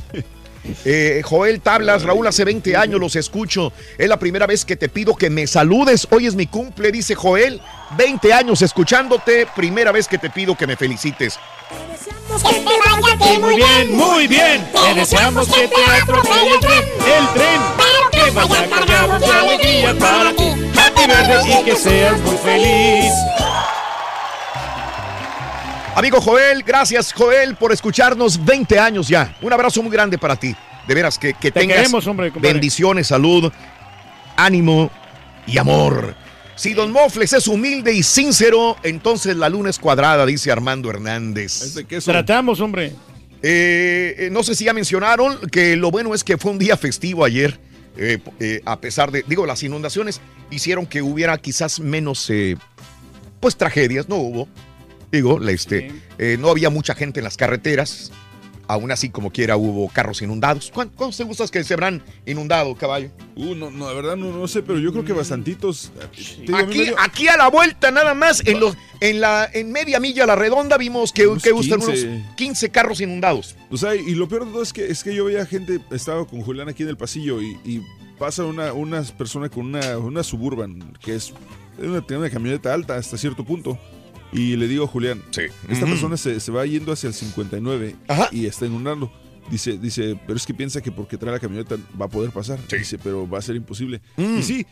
Eh, 0.84 1.22
Joel 1.24 1.60
Tablas, 1.60 2.02
Raúl, 2.02 2.26
hace 2.26 2.44
20 2.44 2.76
años 2.76 3.00
los 3.00 3.16
escucho. 3.16 3.72
Es 3.98 4.08
la 4.08 4.18
primera 4.18 4.46
vez 4.46 4.64
que 4.64 4.76
te 4.76 4.88
pido 4.88 5.14
que 5.14 5.30
me 5.30 5.46
saludes. 5.46 6.06
Hoy 6.10 6.26
es 6.26 6.34
mi 6.34 6.46
cumple, 6.46 6.92
dice 6.92 7.14
Joel. 7.14 7.60
20 7.96 8.32
años 8.32 8.62
escuchándote, 8.62 9.46
primera 9.54 9.92
vez 9.92 10.08
que 10.08 10.18
te 10.18 10.30
pido 10.30 10.56
que 10.56 10.66
me 10.66 10.76
felicites. 10.76 11.38
Que 12.42 12.54
te 12.54 12.64
vaya 12.64 13.18
ti 13.18 13.38
muy 13.38 13.56
bien. 13.56 13.96
Muy 13.96 14.26
bien. 14.26 14.70
Te 14.72 14.94
deseamos 14.94 15.48
que 15.48 15.68
te 15.68 15.84
atropelle 16.02 16.54
el 16.54 16.60
tren. 16.60 16.84
El 17.06 17.28
tren. 17.34 17.60
Pero 17.76 18.10
que 18.10 18.30
vaya 18.30 18.68
cargado 18.68 19.18
de 19.18 19.26
alegría 19.26 19.94
para 19.98 20.32
ti. 20.32 20.52
Happy 20.76 21.06
birthday 21.06 21.60
y 21.60 21.64
que 21.64 21.76
seas 21.76 22.18
muy 22.20 22.36
feliz. 22.38 23.12
Amigo 25.96 26.20
Joel, 26.20 26.62
gracias 26.64 27.12
Joel 27.12 27.54
por 27.56 27.72
escucharnos 27.72 28.44
20 28.44 28.78
años 28.78 29.08
ya. 29.08 29.36
Un 29.40 29.52
abrazo 29.52 29.82
muy 29.82 29.92
grande 29.92 30.18
para 30.18 30.36
ti. 30.36 30.54
De 30.88 30.94
veras, 30.94 31.18
que, 31.18 31.32
que 31.34 31.50
Te 31.50 31.60
tengas 31.60 31.78
queremos, 31.78 32.06
hombre, 32.06 32.30
bendiciones, 32.40 33.06
salud, 33.06 33.50
ánimo 34.36 34.90
y 35.46 35.56
amor. 35.56 36.14
Si 36.56 36.74
Don 36.74 36.92
Mofles 36.92 37.32
es 37.32 37.48
humilde 37.48 37.92
y 37.92 38.02
sincero, 38.02 38.76
entonces 38.82 39.36
la 39.36 39.48
luna 39.48 39.70
es 39.70 39.78
cuadrada, 39.78 40.26
dice 40.26 40.52
Armando 40.52 40.90
Hernández. 40.90 41.74
Tratamos, 42.04 42.60
hombre. 42.60 42.92
Eh, 43.42 44.14
eh, 44.18 44.28
no 44.30 44.42
sé 44.42 44.54
si 44.54 44.64
ya 44.64 44.72
mencionaron 44.72 45.38
que 45.50 45.76
lo 45.76 45.90
bueno 45.90 46.14
es 46.14 46.24
que 46.24 46.38
fue 46.38 46.50
un 46.50 46.58
día 46.58 46.76
festivo 46.76 47.24
ayer. 47.24 47.58
eh, 47.96 48.18
eh, 48.40 48.60
a 48.64 48.80
pesar 48.80 49.10
de, 49.12 49.24
digo, 49.26 49.46
las 49.46 49.62
inundaciones 49.62 50.20
hicieron 50.50 50.86
que 50.86 51.00
hubiera 51.02 51.38
quizás 51.38 51.78
menos, 51.80 52.28
eh, 52.30 52.56
pues 53.40 53.56
tragedias, 53.56 54.08
no 54.08 54.16
hubo. 54.16 54.48
Digo, 55.14 55.40
este, 55.48 55.92
eh, 56.18 56.36
no 56.40 56.48
había 56.50 56.70
mucha 56.70 56.94
gente 56.94 57.20
en 57.20 57.24
las 57.24 57.36
carreteras. 57.36 58.10
Aún 58.66 58.90
así, 58.90 59.10
como 59.10 59.30
quiera, 59.30 59.58
hubo 59.58 59.88
carros 59.90 60.22
inundados. 60.22 60.70
¿Cuán- 60.74 60.88
¿Cuántos 60.88 61.18
te 61.18 61.24
gustas 61.24 61.50
que 61.50 61.62
se 61.62 61.74
habrán 61.74 62.02
inundado, 62.24 62.74
caballo? 62.74 63.10
Uh, 63.36 63.54
no, 63.54 63.70
no, 63.70 63.86
la 63.88 63.92
verdad 63.92 64.16
no, 64.16 64.32
no 64.32 64.48
sé, 64.48 64.62
pero 64.62 64.78
yo 64.78 64.90
creo 64.90 65.04
que 65.04 65.12
bastantitos. 65.12 65.92
Te 66.16 66.42
digo, 66.42 66.56
a 66.56 66.62
mí 66.64 66.72
Aquí, 66.72 66.84
dio- 66.84 66.94
aquí 66.98 67.28
a 67.28 67.36
la 67.36 67.48
vuelta 67.50 67.90
nada 67.90 68.14
más, 68.14 68.42
en 68.46 68.58
los, 68.60 68.74
en 69.00 69.20
la, 69.20 69.48
en 69.52 69.70
media 69.70 70.00
milla 70.00 70.24
a 70.24 70.26
la 70.26 70.34
redonda 70.34 70.78
vimos 70.78 71.12
que, 71.12 71.24
que 71.42 71.52
gustan 71.52 71.78
15. 71.80 72.08
unos 72.08 72.34
15 72.36 72.70
carros 72.70 73.00
inundados. 73.02 73.54
O 73.70 73.76
sea, 73.76 73.94
y 73.94 74.14
lo 74.14 74.26
peor 74.28 74.46
de 74.46 74.52
todo 74.52 74.62
es 74.62 74.72
que, 74.72 74.86
es 74.86 75.04
que 75.04 75.14
yo 75.14 75.26
veía 75.26 75.44
gente, 75.44 75.80
estaba 75.90 76.24
con 76.26 76.40
Julián 76.40 76.68
aquí 76.70 76.84
en 76.84 76.88
el 76.88 76.96
pasillo 76.96 77.42
y, 77.42 77.58
y 77.66 77.82
pasa 78.18 78.44
una, 78.46 78.72
una 78.72 79.02
persona 79.02 79.50
con 79.50 79.66
una, 79.66 79.98
una 79.98 80.22
Suburban, 80.22 80.96
que 81.04 81.14
es 81.16 81.34
una, 81.78 82.00
tiene 82.00 82.22
una 82.22 82.30
camioneta 82.30 82.72
alta 82.72 82.96
hasta 82.96 83.18
cierto 83.18 83.44
punto. 83.44 83.78
Y 84.34 84.56
le 84.56 84.66
digo 84.68 84.84
a 84.84 84.88
Julián, 84.88 85.22
esta 85.68 85.86
persona 85.86 86.16
se, 86.16 86.40
se 86.40 86.52
va 86.52 86.66
yendo 86.66 86.92
hacia 86.92 87.06
el 87.06 87.14
59 87.14 87.96
y 88.32 88.46
está 88.46 88.66
inundando. 88.66 89.10
Dice, 89.50 89.78
dice, 89.78 90.18
pero 90.26 90.36
es 90.36 90.46
que 90.46 90.54
piensa 90.54 90.80
que 90.80 90.90
porque 90.90 91.16
trae 91.16 91.32
la 91.32 91.38
camioneta 91.38 91.76
va 92.00 92.06
a 92.06 92.08
poder 92.08 92.30
pasar. 92.30 92.58
Dice, 92.68 92.98
pero 92.98 93.28
va 93.28 93.38
a 93.38 93.42
ser 93.42 93.56
imposible. 93.56 94.00
Mm. 94.16 94.38
Y 94.38 94.42
sí, 94.42 94.66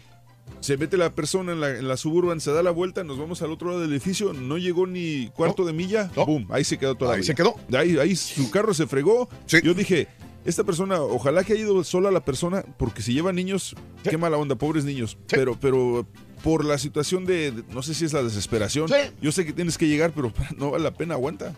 se 0.60 0.76
mete 0.76 0.96
la 0.96 1.14
persona 1.14 1.52
en 1.52 1.60
la, 1.60 1.76
en 1.76 1.86
la 1.86 1.96
Suburban, 1.96 2.40
se 2.40 2.50
da 2.52 2.62
la 2.62 2.70
vuelta, 2.70 3.04
nos 3.04 3.18
vamos 3.18 3.42
al 3.42 3.52
otro 3.52 3.68
lado 3.68 3.80
del 3.80 3.92
edificio, 3.92 4.32
no 4.32 4.58
llegó 4.58 4.86
ni 4.86 5.28
cuarto 5.28 5.64
de 5.64 5.72
milla, 5.72 6.10
boom, 6.14 6.48
ahí 6.50 6.64
se 6.64 6.78
quedó 6.78 6.94
toda 6.94 7.14
Ahí 7.14 7.22
se 7.22 7.34
quedó. 7.34 7.54
Ahí, 7.72 7.98
ahí 7.98 8.16
su 8.16 8.50
carro 8.50 8.74
se 8.74 8.86
fregó. 8.86 9.28
Yo 9.46 9.74
dije, 9.74 10.08
esta 10.44 10.64
persona, 10.64 11.00
ojalá 11.00 11.44
que 11.44 11.52
haya 11.52 11.62
ido 11.62 11.84
sola 11.84 12.10
la 12.10 12.24
persona, 12.24 12.64
porque 12.78 13.02
si 13.02 13.12
lleva 13.12 13.32
niños, 13.32 13.76
qué 14.02 14.16
mala 14.16 14.36
onda, 14.36 14.56
pobres 14.56 14.84
niños. 14.84 15.16
Pero, 15.28 15.56
pero 15.60 16.06
por 16.42 16.64
la 16.64 16.78
situación 16.78 17.24
de, 17.24 17.50
de- 17.52 17.62
no 17.72 17.82
sé 17.82 17.94
si 17.94 18.04
es 18.04 18.12
la 18.12 18.22
desesperación, 18.22 18.88
yo 19.20 19.32
sé 19.32 19.44
que 19.46 19.52
tienes 19.52 19.78
que 19.78 19.86
llegar, 19.86 20.12
pero 20.12 20.32
no 20.56 20.70
vale 20.72 20.84
la 20.84 20.90
pena, 20.92 21.14
aguanta. 21.14 21.54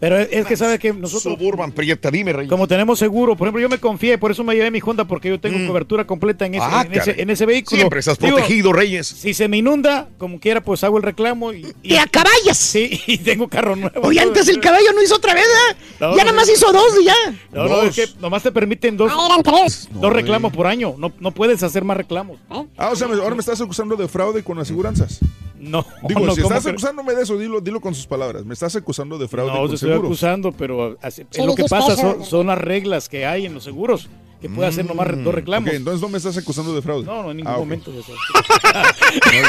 Pero 0.00 0.18
es, 0.18 0.28
es 0.30 0.46
que 0.46 0.56
sabe 0.56 0.78
que 0.78 0.92
nosotros. 0.92 1.34
Suburban, 1.38 1.72
Prieta, 1.72 2.10
dime, 2.10 2.32
Rey. 2.32 2.48
Como 2.48 2.66
tenemos 2.68 2.98
seguro, 2.98 3.36
por 3.36 3.46
ejemplo, 3.46 3.60
yo 3.62 3.68
me 3.68 3.78
confié, 3.78 4.18
por 4.18 4.30
eso 4.30 4.44
me 4.44 4.54
llevé 4.54 4.70
mi 4.70 4.80
Honda, 4.84 5.04
porque 5.04 5.28
yo 5.28 5.40
tengo 5.40 5.66
cobertura 5.66 6.06
completa 6.06 6.46
en 6.46 6.54
ese, 6.56 6.64
Ah, 6.66 6.82
en 6.86 6.92
ese, 6.92 6.98
caray. 7.10 7.22
en 7.22 7.30
ese 7.30 7.46
vehículo. 7.46 7.78
Siempre 7.78 8.00
estás 8.00 8.18
protegido, 8.18 8.72
Reyes. 8.72 9.06
Si 9.06 9.34
se 9.34 9.48
me 9.48 9.58
inunda, 9.58 10.08
como 10.18 10.40
quiera, 10.40 10.60
pues 10.62 10.82
hago 10.84 10.96
el 10.96 11.02
reclamo 11.02 11.52
y. 11.52 11.66
y 11.82 11.90
¡Te 11.90 11.98
acaballas! 11.98 12.56
Sí, 12.58 13.00
y 13.06 13.18
tengo 13.18 13.48
carro 13.48 13.76
nuevo. 13.76 14.00
Oye, 14.02 14.20
antes 14.20 14.48
el 14.48 14.60
caballo 14.60 14.92
no 14.94 15.02
hizo 15.02 15.16
otra 15.16 15.34
vez, 15.34 15.44
¿eh? 15.44 15.76
No, 16.00 16.10
ya 16.16 16.24
no, 16.24 16.30
nada 16.30 16.32
más 16.32 16.48
hizo 16.50 16.72
dos 16.72 16.88
y 17.00 17.04
ya. 17.04 17.14
No, 17.52 17.68
no, 17.68 17.82
es 17.82 17.94
que 17.94 18.08
nomás 18.20 18.42
te 18.42 18.50
permiten 18.52 18.96
dos, 18.96 19.12
Ah, 19.14 19.26
eran 19.30 19.42
tres. 19.42 19.88
dos 19.92 20.12
reclamos 20.12 20.52
por 20.52 20.66
año. 20.66 20.94
No, 20.98 21.12
no 21.20 21.30
puedes 21.32 21.62
hacer 21.62 21.84
más 21.84 21.96
reclamos. 21.96 22.38
Ah, 22.76 22.90
o 22.90 22.96
sea, 22.96 23.06
me- 23.08 23.14
ahora 23.14 23.34
me 23.34 23.40
estás 23.40 23.60
acusando 23.60 23.94
de 23.96 24.08
fraude 24.08 24.23
con 24.44 24.58
aseguranzas. 24.58 25.20
No, 25.58 25.84
Digo, 26.06 26.20
no, 26.26 26.34
si 26.34 26.42
¿cómo 26.42 26.54
estás 26.56 26.70
acusándome 26.70 27.14
de 27.14 27.22
eso, 27.22 27.38
dilo, 27.38 27.60
dilo 27.60 27.80
con 27.80 27.94
sus 27.94 28.06
palabras. 28.06 28.44
Me 28.44 28.52
estás 28.52 28.76
acusando 28.76 29.16
de 29.18 29.28
fraude 29.28 29.50
No, 29.52 29.58
con 29.60 29.68
te 29.70 29.74
estoy 29.76 29.90
seguros. 29.90 30.10
acusando, 30.10 30.52
pero 30.52 30.98
así- 31.00 31.24
Sí, 31.30 31.42
lo 31.44 31.54
que 31.54 31.64
pasa 31.64 31.96
son, 31.96 32.22
son 32.24 32.48
las 32.48 32.58
reglas 32.58 33.08
que 33.08 33.24
hay 33.24 33.46
en 33.46 33.54
los 33.54 33.64
seguros, 33.64 34.08
que 34.44 34.50
puede 34.54 34.68
hacer 34.68 34.84
nomás 34.84 35.06
re- 35.06 35.22
dos 35.22 35.34
reclamos. 35.34 35.70
Ok, 35.70 35.74
entonces 35.74 36.02
no 36.02 36.08
me 36.10 36.18
estás 36.18 36.36
acusando 36.36 36.74
de 36.74 36.82
fraude. 36.82 37.06
No, 37.06 37.22
no, 37.22 37.30
en 37.30 37.38
ningún 37.38 37.50
Ah, 37.50 37.54
ok. 37.56 37.60
momento 37.60 37.90
de 37.92 38.00
eso. 38.00 38.12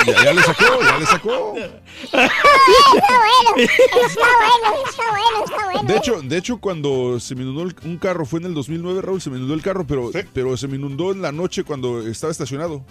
No, 0.06 0.12
ya, 0.14 0.24
ya 0.24 0.34
le 0.34 0.42
sacó, 0.42 0.64
ya 0.82 1.00
le 1.00 1.06
sacó. 1.06 1.56
Está 2.06 2.28
bueno, 3.18 3.66
está 4.08 4.22
bueno, 4.28 4.80
está 4.86 5.04
bueno, 5.10 5.46
está 5.46 5.66
bueno. 5.72 5.88
De 5.88 5.98
hecho, 5.98 6.22
de 6.22 6.38
hecho, 6.38 6.58
cuando 6.58 7.20
se 7.20 7.36
me 7.36 7.44
inundó 7.44 7.64
el- 7.64 7.76
un 7.84 7.98
carro, 7.98 8.26
fue 8.26 8.40
en 8.40 8.46
el 8.48 8.54
2009, 8.54 9.02
Raúl, 9.02 9.22
se 9.22 9.30
me 9.30 9.38
inundó 9.38 9.54
el 9.54 9.62
carro, 9.62 9.86
pero, 9.88 10.12
pero 10.34 10.56
se 10.58 10.68
me 10.68 10.76
inundó 10.78 11.12
en 11.12 11.22
la 11.22 11.32
noche 11.32 11.64
cuando 11.64 12.06
estaba 12.08 12.32
estacionado. 12.32 12.84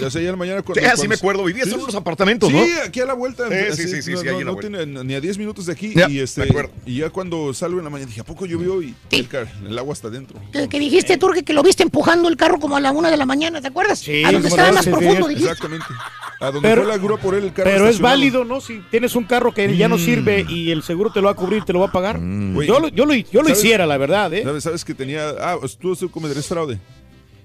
Ya 0.00 0.10
sé, 0.10 0.20
ya 0.22 0.28
en 0.30 0.32
la 0.32 0.36
mañana 0.36 0.62
cuando... 0.62 0.80
Sí, 0.80 0.86
así 0.86 0.96
cuando- 0.96 1.08
me 1.10 1.14
acuerdo, 1.16 1.44
vivías 1.44 1.68
en 1.68 1.80
unos 1.80 1.94
apartamentos, 1.94 2.48
sí, 2.50 2.54
¿no? 2.54 2.62
aquí 2.86 3.00
a 3.00 3.06
la 3.06 3.14
vuelta. 3.14 3.48
Sí, 3.48 3.54
así, 3.54 3.82
sí, 3.82 3.88
sí, 3.88 4.02
sí, 4.02 4.10
no, 4.12 4.18
sí, 4.20 4.24
no- 4.26 4.30
ahí 4.30 4.36
a 4.36 4.38
la 4.40 4.44
no 4.46 4.52
vuelta. 4.54 4.78
tiene 4.84 5.04
ni 5.04 5.14
a 5.14 5.20
10 5.20 5.38
minutos 5.38 5.66
de 5.66 5.72
aquí. 5.72 5.92
Ya, 5.94 6.08
y, 6.08 6.20
este, 6.20 6.40
me 6.42 6.48
acuerdo. 6.48 6.70
y 6.86 6.98
ya 6.98 7.10
cuando 7.10 7.52
salgo 7.54 7.78
en 7.78 7.84
la 7.84 7.90
mañana 7.90 8.08
dije, 8.08 8.20
¿a 8.20 8.24
poco 8.24 8.46
llovió? 8.46 8.82
Y 8.82 8.94
el, 9.10 9.28
car- 9.28 9.52
el 9.66 9.78
agua 9.78 9.92
está 9.92 10.10
dentro. 10.10 10.38
Que, 10.52 10.68
que 10.68 10.78
dijiste, 10.78 11.16
Turque, 11.18 11.42
que 11.50 11.54
lo 11.54 11.64
viste 11.64 11.82
empujando 11.82 12.28
el 12.28 12.36
carro 12.36 12.60
como 12.60 12.76
a 12.76 12.80
la 12.80 12.92
una 12.92 13.10
de 13.10 13.16
la 13.16 13.26
mañana, 13.26 13.60
¿te 13.60 13.66
acuerdas? 13.66 13.98
Sí, 13.98 14.22
a 14.24 14.30
donde 14.30 14.46
estaba 14.46 14.70
más 14.70 14.86
profundo, 14.86 15.26
sí, 15.26 15.34
dijiste. 15.34 15.50
Exactamente. 15.50 15.86
A 16.38 16.44
donde 16.52 16.60
Pero- 16.68 16.82
fue 16.84 16.92
la 16.92 16.96
grúa 16.98 17.16
por 17.18 17.34
él, 17.34 17.42
el 17.42 17.52
carro 17.52 17.68
Pero 17.72 17.88
es 17.88 17.98
válido, 18.00 18.44
¿no? 18.44 18.60
Si 18.60 18.80
tienes 18.88 19.16
un 19.16 19.24
carro 19.24 19.52
que 19.52 19.76
ya 19.76 19.88
no 19.88 19.96
Mm. 19.96 19.98
sirve 19.98 20.46
y 20.48 20.70
el 20.70 20.84
seguro 20.84 21.10
te 21.12 21.20
lo 21.20 21.26
va 21.26 21.32
a 21.32 21.34
cubrir, 21.34 21.64
te 21.64 21.72
lo 21.72 21.80
va 21.80 21.86
a 21.86 21.92
pagar. 21.92 22.20
Güey, 22.20 22.68
yo 22.68 22.78
lo, 22.78 22.86
yo 22.88 23.04
lo, 23.04 23.14
yo 23.14 23.42
lo 23.42 23.48
hiciera, 23.50 23.84
la 23.84 23.98
verdad, 23.98 24.32
¿eh? 24.32 24.44
¿Sabes, 24.44 24.62
sabes 24.62 24.84
que 24.84 24.94
tenía... 24.94 25.30
Ah, 25.40 25.56
tú 25.80 25.96
tú 25.96 26.08
cometerías 26.08 26.46
fraude. 26.46 26.78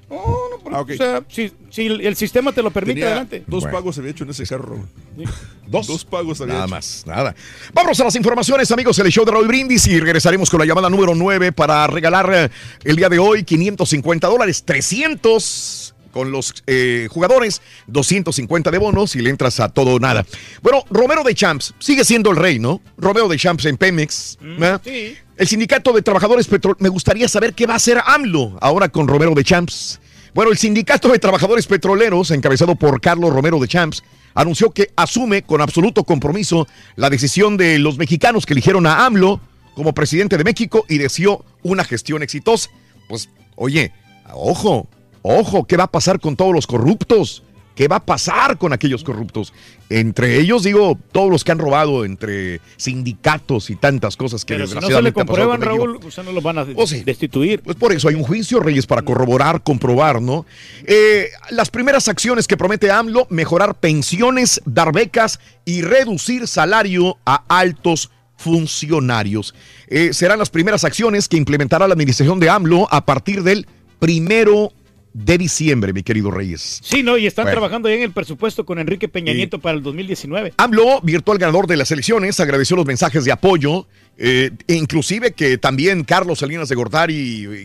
Ah, 0.09 0.81
ok. 0.81 0.91
O 0.91 0.97
sea, 0.97 1.23
si, 1.29 1.51
si 1.69 1.85
el, 1.87 2.15
sistema 2.15 2.51
te 2.51 2.61
lo 2.61 2.69
permite, 2.71 2.95
Tenía 2.95 3.07
adelante. 3.07 3.43
Dos 3.47 3.63
Bueno. 3.63 3.77
pagos 3.77 3.97
había 3.97 4.11
hecho 4.11 4.23
en 4.23 4.29
ese 4.31 4.45
carro, 4.45 4.75
Raúl. 4.75 4.87
Dos. 5.67 5.87
Dos 5.87 6.05
pagos 6.05 6.41
había 6.41 6.53
Nada 6.53 6.65
hecho. 6.65 6.75
más, 6.75 7.03
nada. 7.07 7.35
Vámonos 7.73 7.99
a 7.99 8.03
las 8.03 8.15
informaciones, 8.15 8.69
amigos, 8.71 8.99
el 8.99 9.11
show 9.11 9.25
de 9.25 9.31
Raúl 9.31 9.47
Brindis 9.47 9.87
y 9.87 9.99
regresaremos 9.99 10.49
con 10.49 10.59
la 10.59 10.65
llamada 10.65 10.89
número 10.89 11.15
9 11.15 11.51
para 11.51 11.87
regalar 11.87 12.31
eh, 12.33 12.49
el 12.83 12.95
día 12.95 13.09
de 13.09 13.17
hoy 13.19 13.43
550 13.43 14.27
dólares, 14.27 14.63
300 14.63 15.95
con 16.11 16.31
los 16.31 16.53
eh, 16.67 17.07
jugadores, 17.11 17.61
250 17.87 18.71
de 18.71 18.77
bonos 18.77 19.15
y 19.17 19.21
le 19.21 19.29
entras 19.29 19.59
a 19.59 19.69
todo 19.69 19.95
o 19.95 19.99
nada. 19.99 20.25
Bueno, 20.61 20.85
Romero 20.89 21.23
de 21.23 21.35
Champs 21.35 21.73
sigue 21.79 22.05
siendo 22.05 22.29
el 22.31 22.37
rey, 22.37 22.57
¿no? 22.57 22.81
Romero 22.97 23.27
de 23.27 23.37
Champs 23.37 23.65
en 23.65 23.75
Pemex. 23.75 24.37
¿verdad? 24.39 24.81
sí. 24.83 25.17
El 25.37 25.47
sindicato 25.47 25.91
de 25.91 26.01
trabajadores 26.01 26.47
petroleros, 26.47 26.81
me 26.81 26.87
gustaría 26.87 27.27
saber 27.27 27.53
qué 27.53 27.65
va 27.65 27.73
a 27.73 27.77
hacer 27.77 27.99
AMLO 28.05 28.57
ahora 28.61 28.87
con 28.87 29.05
Romero 29.07 29.33
de 29.35 29.43
Champs. 29.43 29.99
Bueno, 30.33 30.49
el 30.49 30.57
sindicato 30.57 31.09
de 31.09 31.19
trabajadores 31.19 31.67
petroleros, 31.67 32.31
encabezado 32.31 32.75
por 32.75 33.01
Carlos 33.01 33.33
Romero 33.33 33.59
de 33.59 33.67
Champs, 33.67 34.01
anunció 34.33 34.71
que 34.71 34.91
asume 34.95 35.43
con 35.43 35.59
absoluto 35.59 36.05
compromiso 36.05 36.67
la 36.95 37.09
decisión 37.09 37.57
de 37.57 37.79
los 37.79 37.97
mexicanos 37.97 38.45
que 38.45 38.53
eligieron 38.53 38.87
a 38.87 39.05
AMLO 39.05 39.41
como 39.75 39.93
presidente 39.93 40.37
de 40.37 40.45
México 40.45 40.85
y 40.87 40.99
deseó 40.99 41.43
una 41.63 41.83
gestión 41.83 42.23
exitosa. 42.23 42.69
Pues, 43.09 43.29
oye, 43.57 43.91
ojo, 44.33 44.87
ojo, 45.21 45.67
¿qué 45.67 45.75
va 45.75 45.85
a 45.85 45.91
pasar 45.91 46.21
con 46.21 46.37
todos 46.37 46.53
los 46.53 46.65
corruptos? 46.65 47.43
¿Qué 47.75 47.89
va 47.89 47.97
a 47.97 48.05
pasar 48.05 48.57
con 48.57 48.71
aquellos 48.71 49.03
corruptos? 49.03 49.53
Entre 49.89 50.39
ellos, 50.39 50.63
digo, 50.63 50.97
todos 51.11 51.29
los 51.29 51.43
que 51.43 51.51
han 51.51 51.59
robado 51.59 52.05
entre 52.05 52.61
sindicatos 52.77 53.69
y 53.69 53.75
tantas 53.75 54.15
cosas 54.15 54.45
que 54.45 54.55
Pero 54.55 54.65
si 54.65 54.75
no 54.75 54.81
se 54.81 54.87
le 54.87 55.11
desgraciadamente 55.11 55.59
comprueban. 55.59 55.61
Raúl, 55.61 55.99
usted 56.05 56.23
no 56.23 56.31
los 56.31 56.41
van 56.41 56.57
a 56.59 56.65
sí. 56.87 57.03
destituir. 57.03 57.61
Pues 57.61 57.75
por 57.75 57.91
eso 57.91 58.07
hay 58.07 58.15
un 58.15 58.23
juicio, 58.23 58.61
Reyes, 58.61 58.87
para 58.87 59.01
corroborar, 59.01 59.61
comprobar, 59.61 60.21
¿no? 60.21 60.45
Eh, 60.85 61.29
las 61.49 61.69
primeras 61.69 62.07
acciones 62.07 62.47
que 62.47 62.55
promete 62.55 62.89
AMLO, 62.89 63.27
mejorar 63.29 63.75
pensiones, 63.75 64.61
dar 64.65 64.93
becas 64.93 65.41
y 65.65 65.81
reducir 65.81 66.47
salario 66.47 67.17
a 67.25 67.43
altos 67.49 68.09
funcionarios. 68.37 69.53
Eh, 69.87 70.13
serán 70.13 70.39
las 70.39 70.49
primeras 70.49 70.85
acciones 70.85 71.27
que 71.27 71.37
implementará 71.37 71.87
la 71.87 71.93
administración 71.93 72.39
de 72.39 72.49
AMLO 72.49 72.87
a 72.89 73.05
partir 73.05 73.43
del 73.43 73.67
primero 73.99 74.69
de 74.69 74.84
diciembre, 75.15 75.93
mi 75.93 76.03
querido 76.03 76.29
Reyes. 76.29 76.79
Sí, 76.83 77.01
no, 77.01 77.17
y 77.17 77.25
están 77.25 77.45
Bueno. 77.45 77.55
trabajando 77.55 77.87
ya 77.89 77.95
en 77.95 78.01
el 78.03 78.11
presupuesto 78.11 78.65
con 78.65 78.79
Enrique 78.79 79.07
Peña. 79.07 79.33
Nieto 79.33 79.59
para 79.59 79.77
el 79.77 79.83
2019. 79.83 80.53
AMLO, 80.57 80.99
virtual 81.01 81.37
ganador 81.37 81.67
de 81.67 81.77
las 81.77 81.89
elecciones, 81.91 82.39
agradeció 82.39 82.75
los 82.75 82.85
mensajes 82.85 83.23
de 83.23 83.31
apoyo, 83.31 83.87
eh, 84.17 84.51
e 84.67 84.73
inclusive 84.75 85.31
que 85.31 85.57
también 85.57 86.03
Carlos 86.03 86.39
Salinas 86.39 86.67
de 86.67 86.75
Gortari 86.75 87.13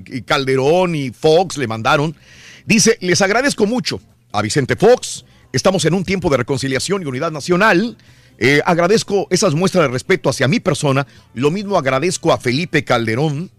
y, 0.07 0.17
y 0.17 0.23
Calderón 0.23 0.95
y 0.95 1.11
Fox 1.11 1.57
le 1.57 1.67
mandaron. 1.67 2.15
Dice, 2.67 2.97
les 3.01 3.21
agradezco 3.21 3.67
mucho 3.67 4.01
a 4.33 4.43
Vicente 4.43 4.77
Fox, 4.77 5.25
estamos 5.53 5.85
en 5.85 5.95
un 5.95 6.05
tiempo 6.05 6.31
de 6.31 6.37
reconciliación 6.37 7.03
y 7.03 7.07
unidad 7.07 7.33
nacional. 7.33 7.97
Eh, 8.39 8.63
agradezco 8.65 9.27
esas 9.31 9.55
muestras 9.55 9.85
de 9.85 9.89
respeto 9.89 10.31
hacia 10.31 10.49
mi 10.49 10.61
persona, 10.61 11.07
lo 11.35 11.51
mismo 11.51 11.77
agradezco 11.77 12.33
a 12.33 12.39
Felipe 12.39 12.85
Calderón, 12.85 13.51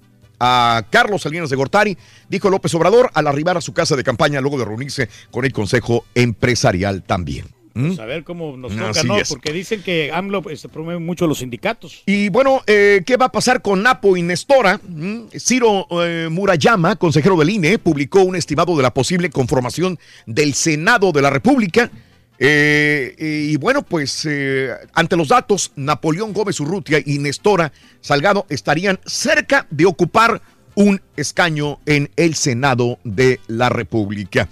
a 0.44 0.88
Carlos 0.90 1.22
Salinas 1.22 1.52
de 1.52 1.56
Gortari, 1.56 1.98
dijo 2.28 2.50
López 2.50 2.74
Obrador 2.74 3.12
al 3.14 3.28
arribar 3.28 3.58
a 3.58 3.62
su 3.62 3.74
casa 3.74 3.96
de 3.96 4.04
campaña 4.04 4.42
luego 4.42 4.58
de 4.58 4.66
reunirse 4.66 5.08
con 5.30 5.46
el 5.46 5.54
Consejo 5.54 6.06
Empresarial 6.16 7.04
también. 7.04 7.46
¿Mm? 7.74 7.88
Pues 7.88 8.00
a 8.00 8.06
ver 8.06 8.24
cómo 8.24 8.58
nos 8.58 8.74
toca, 8.74 8.90
Así 8.90 9.08
¿no? 9.08 9.18
es. 9.18 9.30
Porque 9.30 9.54
dicen 9.54 9.82
que 9.84 10.12
AMLO 10.12 10.42
pues, 10.42 10.68
promueve 10.74 11.00
mucho 11.00 11.28
los 11.28 11.38
sindicatos. 11.38 12.02
Y 12.06 12.30
bueno, 12.30 12.62
eh, 12.66 13.04
¿qué 13.06 13.18
va 13.18 13.28
a 13.28 13.32
pasar 13.32 13.62
con 13.62 13.84
Napo 13.84 14.18
y 14.18 14.24
Nestora? 14.24 14.82
Mm, 14.88 15.28
Ciro 15.40 15.88
eh, 16.04 16.28
Murayama, 16.30 16.96
consejero 16.96 17.38
del 17.38 17.52
INE, 17.52 17.78
publicó 17.78 18.24
un 18.24 18.36
estimado 18.36 18.76
de 18.76 18.84
la 18.84 18.94
posible 18.94 19.30
conformación 19.30 20.00
del 20.26 20.54
Senado 20.56 21.12
de 21.12 21.22
la 21.22 21.30
República. 21.30 21.92
Eh, 22.44 23.14
y 23.20 23.56
bueno, 23.58 23.84
pues 23.84 24.26
eh, 24.28 24.72
ante 24.94 25.16
los 25.16 25.28
datos, 25.28 25.72
Napoleón 25.76 26.34
Gómez 26.34 26.60
Urrutia 26.60 27.00
y 27.06 27.20
Nestora 27.20 27.72
Salgado 28.00 28.48
estarían 28.50 29.00
cerca 29.06 29.68
de 29.70 29.86
ocupar 29.86 30.42
un 30.76 31.02
escaño 31.16 31.80
en 31.86 32.10
el 32.16 32.36
Senado 32.36 33.00
de 33.04 33.40
la 33.48 33.70
República. 33.70 34.50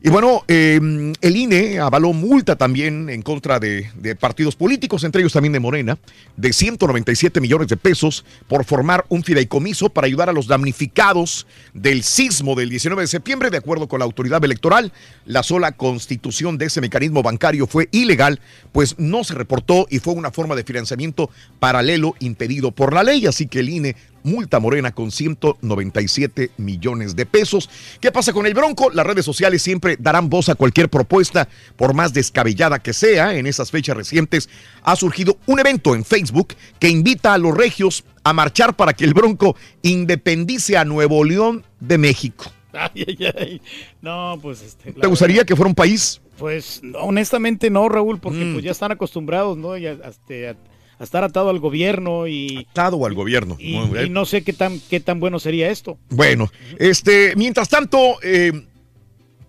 Y 0.00 0.10
bueno, 0.10 0.44
eh, 0.46 0.78
el 1.20 1.36
INE 1.36 1.80
avaló 1.80 2.12
multa 2.12 2.54
también 2.54 3.10
en 3.10 3.22
contra 3.22 3.58
de, 3.58 3.90
de 3.96 4.14
partidos 4.14 4.54
políticos, 4.54 5.02
entre 5.02 5.22
ellos 5.22 5.32
también 5.32 5.52
de 5.52 5.58
Morena, 5.58 5.98
de 6.36 6.52
197 6.52 7.40
millones 7.40 7.66
de 7.66 7.76
pesos 7.76 8.24
por 8.46 8.64
formar 8.64 9.04
un 9.08 9.24
fideicomiso 9.24 9.88
para 9.88 10.06
ayudar 10.06 10.28
a 10.28 10.32
los 10.32 10.46
damnificados 10.46 11.48
del 11.74 12.04
sismo 12.04 12.54
del 12.54 12.70
19 12.70 13.02
de 13.02 13.08
septiembre. 13.08 13.50
De 13.50 13.56
acuerdo 13.56 13.88
con 13.88 13.98
la 13.98 14.04
autoridad 14.04 14.44
electoral, 14.44 14.92
la 15.26 15.42
sola 15.42 15.72
constitución 15.72 16.58
de 16.58 16.66
ese 16.66 16.80
mecanismo 16.80 17.24
bancario 17.24 17.66
fue 17.66 17.88
ilegal, 17.90 18.40
pues 18.70 18.94
no 18.98 19.24
se 19.24 19.34
reportó 19.34 19.88
y 19.90 19.98
fue 19.98 20.14
una 20.14 20.30
forma 20.30 20.54
de 20.54 20.62
financiamiento 20.62 21.28
paralelo 21.58 22.14
impedido 22.20 22.70
por 22.70 22.94
la 22.94 23.02
ley. 23.02 23.26
Así 23.26 23.48
que 23.48 23.60
el 23.60 23.68
INE 23.68 23.96
multa 24.28 24.60
morena 24.60 24.92
con 24.92 25.10
197 25.10 26.50
millones 26.56 27.16
de 27.16 27.26
pesos. 27.26 27.68
¿Qué 28.00 28.12
pasa 28.12 28.32
con 28.32 28.46
el 28.46 28.54
Bronco? 28.54 28.90
Las 28.90 29.06
redes 29.06 29.24
sociales 29.24 29.62
siempre 29.62 29.96
darán 29.98 30.28
voz 30.28 30.48
a 30.48 30.54
cualquier 30.54 30.88
propuesta, 30.88 31.48
por 31.76 31.94
más 31.94 32.12
descabellada 32.12 32.78
que 32.78 32.92
sea. 32.92 33.34
En 33.34 33.46
esas 33.46 33.70
fechas 33.70 33.96
recientes 33.96 34.48
ha 34.82 34.96
surgido 34.96 35.38
un 35.46 35.58
evento 35.60 35.94
en 35.94 36.04
Facebook 36.04 36.54
que 36.78 36.88
invita 36.88 37.34
a 37.34 37.38
los 37.38 37.56
regios 37.56 38.04
a 38.24 38.32
marchar 38.32 38.76
para 38.76 38.92
que 38.92 39.04
el 39.04 39.14
Bronco 39.14 39.56
independice 39.82 40.76
a 40.76 40.84
Nuevo 40.84 41.24
León 41.24 41.64
de 41.80 41.98
México. 41.98 42.44
Ay, 42.72 43.04
ay, 43.08 43.32
ay. 43.38 43.62
No, 44.02 44.38
pues 44.42 44.62
este. 44.62 44.92
¿Te 44.92 45.06
gustaría 45.06 45.44
que 45.44 45.56
fuera 45.56 45.68
un 45.68 45.74
país? 45.74 46.20
Pues 46.36 46.80
honestamente 47.00 47.68
no, 47.70 47.88
Raúl, 47.88 48.20
porque 48.20 48.44
Mm. 48.44 48.52
pues 48.52 48.64
ya 48.64 48.70
están 48.70 48.92
acostumbrados, 48.92 49.56
¿no? 49.56 49.76
Y 49.76 49.86
a, 49.86 49.92
este, 49.92 50.54
a- 50.98 51.04
estar 51.04 51.24
atado 51.24 51.50
al 51.50 51.58
gobierno 51.58 52.26
y, 52.26 52.66
Atado 52.70 53.04
al 53.06 53.14
gobierno. 53.14 53.56
y, 53.58 53.72
bien. 53.88 54.06
y 54.06 54.10
no 54.10 54.24
sé 54.24 54.42
qué 54.42 54.52
tan, 54.52 54.80
qué 54.90 55.00
tan 55.00 55.20
bueno 55.20 55.38
sería 55.38 55.70
esto. 55.70 55.98
Bueno, 56.10 56.50
este, 56.78 57.34
mientras 57.36 57.68
tanto, 57.68 57.98
eh, 58.22 58.52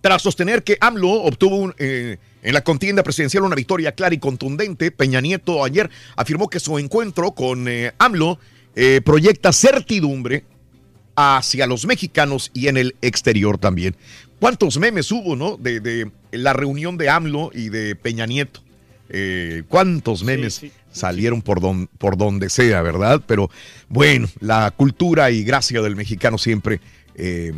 tras 0.01 0.21
sostener 0.21 0.63
que 0.63 0.77
AMLO 0.79 1.09
obtuvo 1.11 1.57
un, 1.57 1.73
eh, 1.77 2.17
en 2.41 2.53
la 2.53 2.61
contienda 2.63 3.03
presidencial 3.03 3.43
una 3.43 3.55
victoria 3.55 3.91
clara 3.91 4.15
y 4.15 4.19
contundente, 4.19 4.91
Peña 4.91 5.19
Nieto 5.21 5.63
ayer 5.63 5.89
afirmó 6.15 6.49
que 6.49 6.59
su 6.59 6.77
encuentro 6.79 7.31
con 7.31 7.67
eh, 7.67 7.91
AMLO 7.97 8.39
eh, 8.75 9.01
proyecta 9.03 9.51
certidumbre 9.51 10.45
hacia 11.15 11.67
los 11.67 11.85
mexicanos 11.85 12.49
y 12.53 12.67
en 12.69 12.77
el 12.77 12.95
exterior 13.01 13.57
también. 13.57 13.95
¿Cuántos 14.39 14.77
memes 14.77 15.11
hubo, 15.11 15.35
no? 15.35 15.57
De, 15.57 15.81
de 15.81 16.09
la 16.31 16.53
reunión 16.53 16.97
de 16.97 17.09
AMLO 17.09 17.51
y 17.53 17.67
de 17.67 17.95
Peña 17.97 18.25
Nieto. 18.25 18.61
Eh, 19.09 19.63
¿Cuántos 19.67 20.23
memes 20.23 20.61
salieron 20.91 21.41
por, 21.41 21.59
don- 21.61 21.87
por 21.97 22.17
donde 22.17 22.49
sea, 22.49 22.81
verdad? 22.81 23.21
Pero 23.25 23.49
bueno, 23.87 24.27
la 24.39 24.71
cultura 24.71 25.31
y 25.31 25.43
gracia 25.43 25.81
del 25.81 25.95
mexicano 25.95 26.37
siempre 26.37 26.79
eh, 27.21 27.51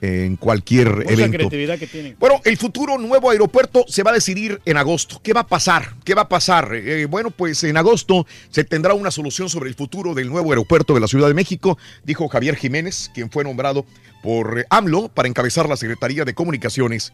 en 0.00 0.36
cualquier 0.36 0.94
Mucha 0.94 1.12
evento. 1.12 1.36
creatividad 1.38 1.78
que 1.78 1.88
tienen. 1.88 2.14
Bueno, 2.20 2.40
el 2.44 2.56
futuro 2.56 2.98
nuevo 2.98 3.30
aeropuerto 3.30 3.84
se 3.88 4.04
va 4.04 4.12
a 4.12 4.14
decidir 4.14 4.60
en 4.64 4.76
agosto. 4.76 5.20
¿Qué 5.24 5.32
va 5.32 5.40
a 5.40 5.46
pasar? 5.46 5.94
¿Qué 6.04 6.14
va 6.14 6.22
a 6.22 6.28
pasar? 6.28 6.70
Eh, 6.72 7.06
bueno, 7.06 7.30
pues 7.32 7.64
en 7.64 7.76
agosto 7.76 8.26
se 8.50 8.62
tendrá 8.62 8.94
una 8.94 9.10
solución 9.10 9.48
sobre 9.48 9.70
el 9.70 9.74
futuro 9.74 10.14
del 10.14 10.28
nuevo 10.28 10.50
aeropuerto 10.50 10.94
de 10.94 11.00
la 11.00 11.08
Ciudad 11.08 11.26
de 11.26 11.34
México, 11.34 11.76
dijo 12.04 12.28
Javier 12.28 12.54
Jiménez, 12.54 13.10
quien 13.12 13.28
fue 13.28 13.42
nombrado 13.42 13.84
por 14.22 14.60
eh, 14.60 14.64
AMLO 14.70 15.08
para 15.08 15.26
encabezar 15.28 15.68
la 15.68 15.76
Secretaría 15.76 16.24
de 16.24 16.34
Comunicaciones 16.34 17.12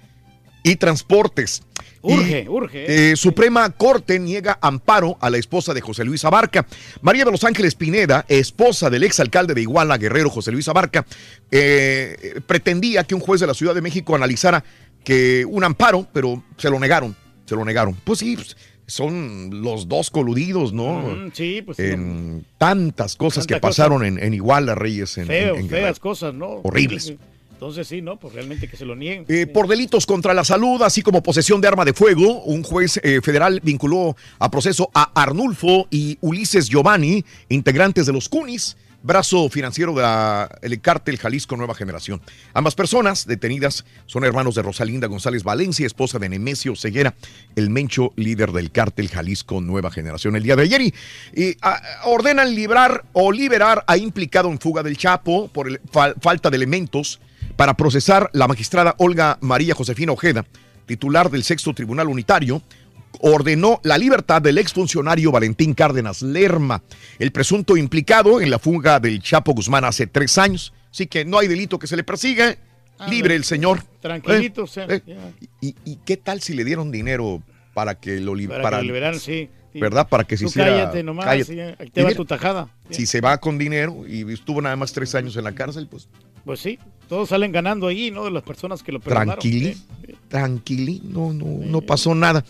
y 0.65 0.75
Transportes. 0.77 1.63
Urge, 2.03 2.43
Y, 2.45 2.49
urge. 2.49 3.13
eh, 3.13 3.17
Suprema 3.17 3.71
Corte 3.71 4.19
niega 4.19 4.59
amparo 4.61 5.17
a 5.21 5.31
la 5.31 5.39
esposa 5.39 5.73
de 5.73 5.81
José 5.81 6.05
Luis 6.05 6.25
Abarca. 6.25 6.67
María 7.01 7.25
de 7.25 7.31
los 7.31 7.45
Ángeles 7.45 7.75
Pineda, 7.77 8.27
esposa 8.29 8.91
del 8.91 9.05
exalcalde 9.05 9.55
de 9.55 9.63
Iguala, 9.63 9.97
Guerrero 9.97 10.29
José 10.29 10.51
Luis 10.53 10.69
Abarca, 10.69 11.07
eh, 11.51 12.41
pretendía 12.47 13.05
que 13.05 13.15
un 13.15 13.21
juez 13.23 13.41
de 13.41 13.47
la 13.47 13.55
Ciudad 13.55 13.75
de 13.75 13.81
México 13.81 14.15
analizara 14.15 14.65
que 15.05 15.45
un 15.49 15.65
amparo, 15.65 16.07
pero 16.13 16.43
se 16.59 16.69
lo 16.69 16.79
negaron, 16.79 17.15
se 17.47 17.55
lo 17.55 17.65
negaron. 17.65 17.95
Pues 18.05 18.19
sí, 18.19 18.37
pues, 18.37 18.57
son 18.87 19.63
los 19.63 19.89
dos 19.89 20.11
coludidos, 20.11 20.75
¿no? 20.75 21.01
Mm, 21.01 21.31
sí, 21.33 21.63
pues 21.65 21.79
sí, 21.79 21.85
en 21.85 22.45
tantas 22.59 23.17
cosas 23.17 23.47
Tanta 23.47 23.55
que 23.57 23.61
pasaron 23.63 24.05
en, 24.05 24.19
en 24.23 24.35
Iguala, 24.35 24.75
Reyes, 24.75 25.17
en, 25.17 25.27
Feo, 25.27 25.55
en- 25.55 25.61
en 25.63 25.69
feas 25.71 25.99
cosas, 25.99 26.35
¿no? 26.35 26.61
Horribles. 26.65 27.15
Entonces 27.65 27.89
sí, 27.89 28.03
¿no? 28.03 28.19
Pues 28.19 28.35
realmente 28.35 28.69
que 28.69 28.77
se 28.77 28.85
lo 28.85 28.95
nieguen. 28.95 29.25
Eh, 29.27 29.47
por 29.47 29.67
delitos 29.67 30.05
contra 30.05 30.35
la 30.35 30.45
salud, 30.45 30.83
así 30.83 31.01
como 31.01 31.23
posesión 31.23 31.63
de 31.63 31.69
arma 31.69 31.87
de 31.87 31.95
fuego, 31.95 32.43
un 32.43 32.63
juez 32.63 33.01
eh, 33.03 33.23
federal 33.23 33.59
vinculó 33.65 34.15
a 34.39 34.51
proceso 34.51 34.91
a 34.93 35.11
Arnulfo 35.19 35.87
y 35.91 36.19
Ulises 36.21 36.69
Giovanni, 36.69 37.25
integrantes 37.49 38.05
de 38.05 38.13
los 38.13 38.29
CUNIS, 38.29 38.77
brazo 39.03 39.49
financiero 39.49 39.95
del 39.95 40.81
cártel 40.83 41.17
Jalisco 41.17 41.57
Nueva 41.57 41.75
Generación. 41.75 42.21
Ambas 42.53 42.75
personas 42.75 43.27
detenidas 43.27 43.87
son 44.05 44.25
hermanos 44.25 44.55
de 44.57 44.63
Rosalinda 44.63 45.07
González 45.07 45.43
Valencia, 45.43 45.87
esposa 45.87 46.19
de 46.19 46.29
Nemesio 46.29 46.77
Ceguera, 46.77 47.15
el 47.57 47.71
mencho 47.71 48.13
líder 48.17 48.53
del 48.53 48.73
cártel 48.73 49.09
Jalisco 49.09 49.63
Nueva 49.63 49.91
Generación 49.91 50.37
el 50.37 50.43
día 50.43 50.57
de 50.57 50.63
ayer. 50.65 50.83
Y, 50.83 50.93
ordenan 52.05 52.55
librar 52.55 53.05
o 53.15 53.33
liberar 53.33 53.85
a 53.87 53.97
implicado 53.97 54.51
en 54.51 54.59
fuga 54.59 54.83
del 54.83 54.99
Chapo 54.99 55.49
por 55.49 55.69
el- 55.69 55.81
fal- 55.91 56.15
falta 56.21 56.51
de 56.51 56.57
elementos 56.57 57.21
para 57.57 57.75
procesar 57.75 58.31
la 58.33 58.49
magistrada 58.49 58.95
Olga 58.99 59.39
María 59.41 59.75
Josefina 59.75 60.13
Ojeda, 60.13 60.45
titular 60.87 61.31
del 61.31 61.45
sexto 61.45 61.73
tribunal 61.75 62.09
unitario, 62.09 62.63
ordenó 63.21 63.81
la 63.85 63.97
libertad 63.97 64.43
del 64.43 64.59
exfuncionario 64.59 65.31
Valentín 65.31 65.73
Cárdenas 65.75 66.23
Lerma, 66.23 66.83
el 67.19 67.31
presunto 67.33 67.77
implicado 67.77 68.41
en 68.41 68.51
la 68.51 68.59
fuga 68.59 68.99
del 69.01 69.23
Chapo 69.23 69.53
Guzmán 69.55 69.85
hace 69.85 70.07
tres 70.07 70.37
años. 70.39 70.73
Así 70.91 71.07
que 71.07 71.25
no 71.25 71.39
hay 71.39 71.49
delito 71.49 71.79
que 71.79 71.87
se 71.87 71.97
le 71.97 72.05
persiga. 72.05 72.57
Libre 73.09 73.35
el 73.35 73.43
señor. 73.45 73.83
Tranquilito, 74.01 74.67
Eh, 74.77 75.03
eh. 75.07 75.33
¿Y, 75.61 75.75
y 75.85 75.97
qué 76.05 76.17
tal 76.17 76.41
si 76.41 76.55
le 76.55 76.65
dieron 76.65 76.93
dinero 76.93 77.43
para 77.75 77.97
que 77.97 78.21
lo 78.21 78.33
Para, 78.33 78.39
liberaran? 78.41 78.81
que 78.81 78.87
liberaran, 78.87 79.21
sí. 79.21 79.51
¿Verdad? 79.75 80.09
Para 80.09 80.23
que 80.23 80.37
se 80.37 80.45
Tú 80.45 80.51
hiciera. 80.51 80.71
cállate 80.71 81.03
nomás, 81.03 81.25
cállate. 81.25 81.45
sí, 81.85 81.91
te 81.91 82.03
va 82.03 82.09
mira, 82.09 82.17
tu 82.17 82.25
tajada. 82.25 82.69
Si 82.91 83.07
se 83.07 83.21
va 83.21 83.39
con 83.39 83.59
dinero 83.59 84.05
y 84.07 84.33
estuvo 84.33 84.63
nada 84.63 84.77
más 84.77 84.93
tres 84.93 85.13
años 85.17 85.37
en 85.37 85.43
la 85.43 85.53
cárcel, 85.53 85.89
pues 85.89 86.09
Pues 86.45 86.61
sí, 86.61 86.79
todos 87.09 87.29
salen 87.31 87.53
ganando 87.53 87.87
ahí, 87.87 88.11
¿no? 88.11 88.25
De 88.25 88.31
las 88.31 88.43
personas 88.43 88.83
que 88.83 88.93
lo 88.93 89.01
perdonaron. 89.01 89.35
tranquilí, 89.35 89.75
Sí. 89.75 90.15
tranquilí, 90.29 91.01
no, 91.05 91.33
no, 91.33 91.47
no 91.65 91.81
pasó 91.81 92.15
nada. 92.15 92.45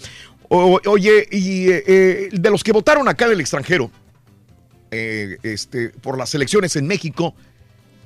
O- 0.49 0.81
oye, 0.87 1.29
y 1.31 1.69
eh, 1.71 1.85
eh, 1.87 2.29
de 2.33 2.51
los 2.51 2.65
que 2.65 2.73
votaron 2.73 3.07
acá 3.09 3.27
en 3.27 3.33
el 3.33 3.41
extranjero, 3.41 3.91
eh, 4.91 5.39
este, 5.43 5.89
por 5.91 6.17
las 6.19 6.35
elecciones 6.35 6.77
en 6.77 6.87
México, 6.87 7.35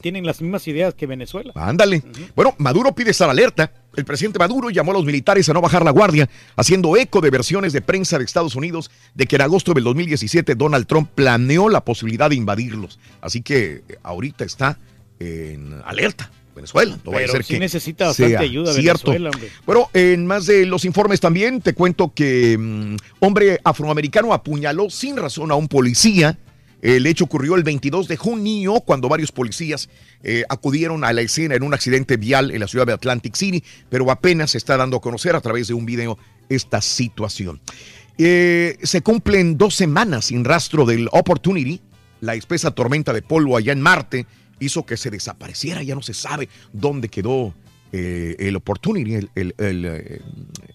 tienen 0.00 0.24
las 0.24 0.40
mismas 0.40 0.68
ideas 0.68 0.94
que 0.94 1.06
Venezuela. 1.06 1.52
Ándale. 1.56 2.02
Bueno, 2.36 2.54
Maduro 2.58 2.94
pide 2.94 3.10
estar 3.10 3.28
alerta. 3.28 3.72
El 3.96 4.04
presidente 4.04 4.38
Maduro 4.38 4.70
llamó 4.70 4.92
a 4.92 4.94
los 4.94 5.04
militares 5.04 5.48
a 5.48 5.52
no 5.52 5.60
bajar 5.60 5.84
la 5.84 5.90
guardia, 5.90 6.28
haciendo 6.54 6.96
eco 6.96 7.20
de 7.20 7.30
versiones 7.30 7.72
de 7.72 7.80
prensa 7.80 8.18
de 8.18 8.24
Estados 8.24 8.54
Unidos 8.54 8.90
de 9.14 9.26
que 9.26 9.36
en 9.36 9.42
agosto 9.42 9.74
del 9.74 9.84
2017 9.84 10.54
Donald 10.54 10.86
Trump 10.86 11.10
planeó 11.14 11.68
la 11.68 11.84
posibilidad 11.84 12.30
de 12.30 12.36
invadirlos. 12.36 13.00
Así 13.20 13.42
que 13.42 13.82
eh, 13.88 13.98
ahorita 14.02 14.44
está 14.44 14.78
en 15.18 15.80
alerta. 15.84 16.30
Venezuela, 16.54 16.98
no 17.04 17.10
vaya 17.10 17.24
a 17.24 17.26
Pero 17.26 17.32
ser 17.32 17.44
sí 17.44 17.54
que 17.54 17.60
necesita 17.60 18.06
bastante 18.06 18.38
ayuda 18.38 18.72
cierto. 18.72 19.10
Venezuela, 19.10 19.30
hombre. 19.30 19.50
Bueno, 19.66 19.90
en 19.92 20.24
más 20.24 20.46
de 20.46 20.64
los 20.64 20.86
informes 20.86 21.20
también 21.20 21.60
te 21.60 21.74
cuento 21.74 22.12
que 22.14 22.56
mm, 22.58 22.96
hombre 23.18 23.60
afroamericano 23.62 24.32
apuñaló 24.32 24.88
sin 24.88 25.16
razón 25.16 25.50
a 25.50 25.54
un 25.54 25.68
policía. 25.68 26.38
El 26.82 27.06
hecho 27.06 27.24
ocurrió 27.24 27.54
el 27.54 27.62
22 27.62 28.06
de 28.06 28.16
junio 28.16 28.80
cuando 28.80 29.08
varios 29.08 29.32
policías 29.32 29.88
eh, 30.22 30.44
acudieron 30.48 31.04
a 31.04 31.12
la 31.12 31.22
escena 31.22 31.54
en 31.54 31.62
un 31.62 31.74
accidente 31.74 32.16
vial 32.16 32.50
en 32.50 32.60
la 32.60 32.68
ciudad 32.68 32.86
de 32.86 32.92
Atlantic 32.92 33.34
City, 33.34 33.64
pero 33.88 34.10
apenas 34.10 34.50
se 34.50 34.58
está 34.58 34.76
dando 34.76 34.98
a 34.98 35.00
conocer 35.00 35.34
a 35.34 35.40
través 35.40 35.68
de 35.68 35.74
un 35.74 35.86
video 35.86 36.18
esta 36.48 36.80
situación. 36.80 37.60
Eh, 38.18 38.78
se 38.82 39.02
cumplen 39.02 39.58
dos 39.58 39.74
semanas 39.74 40.26
sin 40.26 40.44
rastro 40.44 40.84
del 40.84 41.08
Opportunity, 41.12 41.80
la 42.20 42.34
espesa 42.34 42.70
tormenta 42.70 43.12
de 43.12 43.22
polvo 43.22 43.56
allá 43.56 43.72
en 43.72 43.80
Marte 43.80 44.26
hizo 44.58 44.86
que 44.86 44.96
se 44.96 45.10
desapareciera, 45.10 45.82
ya 45.82 45.94
no 45.94 46.02
se 46.02 46.14
sabe 46.14 46.48
dónde 46.72 47.08
quedó 47.08 47.54
eh, 47.98 48.36
el 48.48 48.56
Opportunity, 48.56 49.14
el- 49.14 49.30
el- 49.34 49.54
el, 49.58 49.84
eh, 49.86 50.20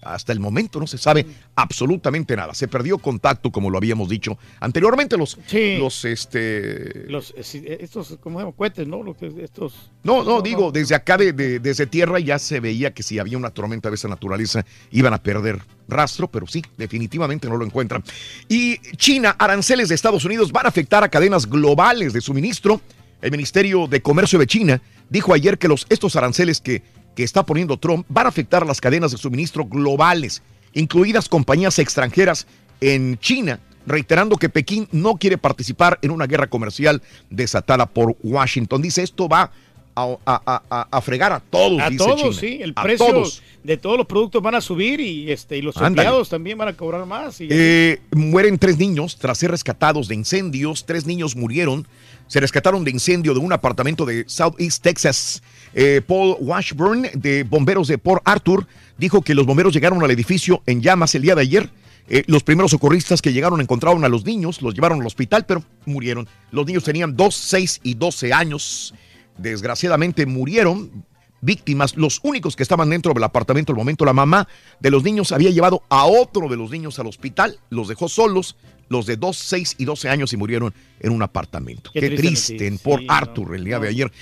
hasta 0.02 0.32
el 0.32 0.40
momento 0.40 0.80
no 0.80 0.86
se 0.86 0.98
sabe 0.98 1.24
absolutamente 1.54 2.34
nada, 2.34 2.52
se 2.54 2.66
perdió 2.68 2.98
contacto 2.98 3.50
como 3.52 3.70
lo 3.70 3.78
habíamos 3.78 4.08
dicho 4.08 4.36
anteriormente, 4.60 5.16
los, 5.16 5.38
los 5.78 6.04
este... 6.04 7.04
Los, 7.08 7.32
eh, 7.36 7.78
estos, 7.80 8.18
¿cómo 8.20 8.40
se? 8.40 8.46
Cohetes, 8.56 8.86
¿no? 8.88 9.02
Estos... 9.40 9.90
No, 10.02 10.24
no, 10.24 10.42
digo, 10.42 10.72
desde 10.72 10.94
acá, 10.96 11.16
de, 11.16 11.32
de- 11.32 11.60
desde 11.60 11.86
tierra 11.86 12.18
ya 12.18 12.38
se 12.38 12.58
veía 12.60 12.92
que 12.92 13.02
si 13.02 13.18
había 13.20 13.38
una 13.38 13.50
tormenta 13.50 13.88
de 13.88 13.94
esa 13.94 14.08
naturaleza 14.08 14.64
iban 14.90 15.14
a 15.14 15.22
perder 15.22 15.60
rastro, 15.88 16.28
pero 16.28 16.46
sí, 16.46 16.62
definitivamente 16.76 17.48
no 17.48 17.56
lo 17.56 17.64
encuentran. 17.64 18.02
Y 18.48 18.78
China, 18.96 19.36
aranceles 19.38 19.88
de 19.88 19.94
Estados 19.94 20.24
Unidos 20.24 20.50
van 20.50 20.66
a 20.66 20.70
afectar 20.70 21.04
a 21.04 21.08
cadenas 21.08 21.48
globales 21.48 22.12
de 22.12 22.20
suministro. 22.20 22.80
El 23.20 23.30
Ministerio 23.30 23.86
de 23.86 24.02
Comercio 24.02 24.38
de 24.38 24.46
China 24.48 24.82
dijo 25.08 25.32
ayer 25.32 25.56
que 25.58 25.68
los, 25.68 25.86
estos 25.90 26.16
aranceles 26.16 26.60
que, 26.60 26.82
que 27.14 27.22
está 27.24 27.44
poniendo 27.44 27.76
Trump 27.76 28.06
van 28.08 28.26
a 28.26 28.28
afectar 28.30 28.62
a 28.62 28.66
las 28.66 28.80
cadenas 28.80 29.12
de 29.12 29.18
suministro 29.18 29.64
globales, 29.64 30.42
incluidas 30.72 31.28
compañías 31.28 31.78
extranjeras 31.78 32.46
en 32.80 33.18
China, 33.18 33.60
reiterando 33.86 34.36
que 34.36 34.48
Pekín 34.48 34.88
no 34.92 35.16
quiere 35.16 35.38
participar 35.38 35.98
en 36.02 36.10
una 36.10 36.26
guerra 36.26 36.46
comercial 36.48 37.02
desatada 37.30 37.86
por 37.86 38.16
Washington. 38.22 38.80
Dice, 38.80 39.02
esto 39.02 39.28
va 39.28 39.50
a, 39.94 40.16
a- 40.24 40.62
a- 40.70 40.88
a 40.90 41.00
fregar 41.02 41.32
a 41.32 41.40
todos, 41.40 41.78
A 41.82 41.90
dice 41.90 42.02
todos, 42.02 42.20
China. 42.20 42.32
sí. 42.40 42.58
El 42.62 42.72
A 42.76 42.82
precio 42.82 43.06
todos. 43.06 43.42
de 43.62 43.76
todos 43.76 43.98
los 43.98 44.06
productos 44.06 44.40
van 44.42 44.54
a 44.54 44.60
subir 44.62 45.00
y, 45.00 45.30
este, 45.30 45.58
y 45.58 45.62
los 45.62 45.76
empleados 45.76 46.30
también 46.30 46.56
van 46.56 46.68
a 46.68 46.72
cobrar 46.76 47.04
más. 47.04 47.40
Y, 47.42 47.48
Eh, 47.50 48.00
mueren 48.12 48.58
tres 48.58 48.78
niños 48.78 49.18
tras 49.18 49.36
ser 49.36 49.50
rescatados 49.50 50.08
de 50.08 50.14
incendios. 50.14 50.86
Tres 50.86 51.04
niños 51.04 51.36
murieron. 51.36 51.86
Se 52.26 52.40
rescataron 52.40 52.84
de 52.84 52.90
incendio 52.92 53.34
de 53.34 53.40
un 53.40 53.52
apartamento 53.52 54.06
de 54.06 54.24
Southeast 54.26 54.82
Texas. 54.82 55.42
Eh, 55.74 56.00
Paul 56.06 56.36
Washburn, 56.40 57.08
de 57.14 57.44
bomberos 57.44 57.88
de 57.88 57.98
Port 57.98 58.22
Arthur, 58.24 58.66
dijo 58.98 59.22
que 59.22 59.34
los 59.34 59.46
bomberos 59.46 59.72
llegaron 59.72 60.02
al 60.02 60.10
edificio 60.10 60.62
en 60.66 60.82
llamas 60.82 61.14
el 61.14 61.22
día 61.22 61.34
de 61.34 61.42
ayer. 61.42 61.70
Eh, 62.08 62.24
los 62.26 62.42
primeros 62.42 62.72
socorristas 62.72 63.22
que 63.22 63.32
llegaron 63.32 63.60
encontraron 63.60 64.04
a 64.04 64.08
los 64.08 64.24
niños, 64.24 64.60
los 64.60 64.74
llevaron 64.74 65.00
al 65.00 65.06
hospital, 65.06 65.46
pero 65.46 65.62
murieron. 65.86 66.28
Los 66.50 66.66
niños 66.66 66.84
tenían 66.84 67.16
2, 67.16 67.34
6 67.34 67.80
y 67.84 67.94
12 67.94 68.32
años. 68.32 68.94
Desgraciadamente 69.38 70.26
murieron 70.26 71.04
víctimas, 71.42 71.96
los 71.96 72.20
únicos 72.22 72.56
que 72.56 72.62
estaban 72.62 72.88
dentro 72.88 73.12
del 73.12 73.22
apartamento 73.22 73.72
al 73.72 73.76
momento, 73.76 74.06
la 74.06 74.14
mamá 74.14 74.48
de 74.80 74.90
los 74.90 75.02
niños 75.02 75.32
había 75.32 75.50
llevado 75.50 75.82
a 75.90 76.06
otro 76.06 76.48
de 76.48 76.56
los 76.56 76.70
niños 76.70 76.98
al 76.98 77.08
hospital, 77.08 77.58
los 77.68 77.88
dejó 77.88 78.08
solos, 78.08 78.56
los 78.88 79.06
de 79.06 79.16
2, 79.16 79.36
6 79.36 79.74
y 79.78 79.84
12 79.84 80.08
años 80.08 80.32
y 80.32 80.36
murieron 80.36 80.72
en 81.00 81.12
un 81.12 81.22
apartamento. 81.22 81.90
Qué, 81.92 82.00
Qué 82.00 82.10
triste, 82.10 82.66
en 82.66 82.78
Port 82.78 83.02
sí, 83.02 83.06
Arthur 83.10 83.48
no, 83.48 83.54
el 83.54 83.64
día 83.64 83.76
no, 83.76 83.82
de 83.82 83.88
ayer. 83.88 84.12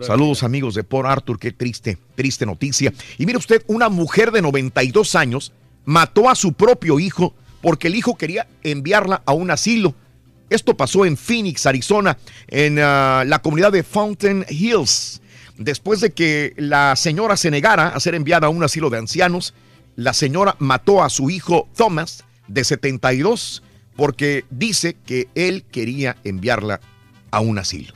Saludos 0.00 0.42
amigos 0.42 0.74
de 0.74 0.84
Port 0.84 1.08
Arthur, 1.08 1.38
qué 1.38 1.52
triste, 1.52 1.98
triste 2.14 2.46
noticia. 2.46 2.92
Y 3.18 3.26
mire 3.26 3.38
usted, 3.38 3.62
una 3.66 3.88
mujer 3.88 4.30
de 4.30 4.40
92 4.42 5.14
años 5.14 5.52
mató 5.84 6.30
a 6.30 6.34
su 6.34 6.52
propio 6.54 6.98
hijo 6.98 7.34
porque 7.60 7.88
el 7.88 7.94
hijo 7.94 8.16
quería 8.16 8.46
enviarla 8.62 9.22
a 9.26 9.32
un 9.32 9.50
asilo. 9.50 9.94
Esto 10.48 10.76
pasó 10.76 11.04
en 11.04 11.16
Phoenix, 11.16 11.66
Arizona, 11.66 12.18
en 12.48 12.78
ah, 12.80 13.24
la 13.26 13.40
comunidad 13.40 13.70
de 13.72 13.82
Fountain 13.82 14.44
Hills. 14.48 15.20
Después 15.60 16.00
de 16.00 16.12
que 16.12 16.54
la 16.56 16.96
señora 16.96 17.36
se 17.36 17.50
negara 17.50 17.88
a 17.88 18.00
ser 18.00 18.14
enviada 18.14 18.46
a 18.46 18.50
un 18.50 18.64
asilo 18.64 18.88
de 18.88 18.96
ancianos, 18.96 19.52
la 19.94 20.14
señora 20.14 20.56
mató 20.58 21.02
a 21.02 21.10
su 21.10 21.28
hijo 21.28 21.68
Thomas, 21.76 22.24
de 22.48 22.64
72, 22.64 23.62
porque 23.94 24.46
dice 24.48 24.96
que 25.04 25.28
él 25.34 25.64
quería 25.70 26.16
enviarla 26.24 26.80
a 27.30 27.40
un 27.40 27.58
asilo. 27.58 27.92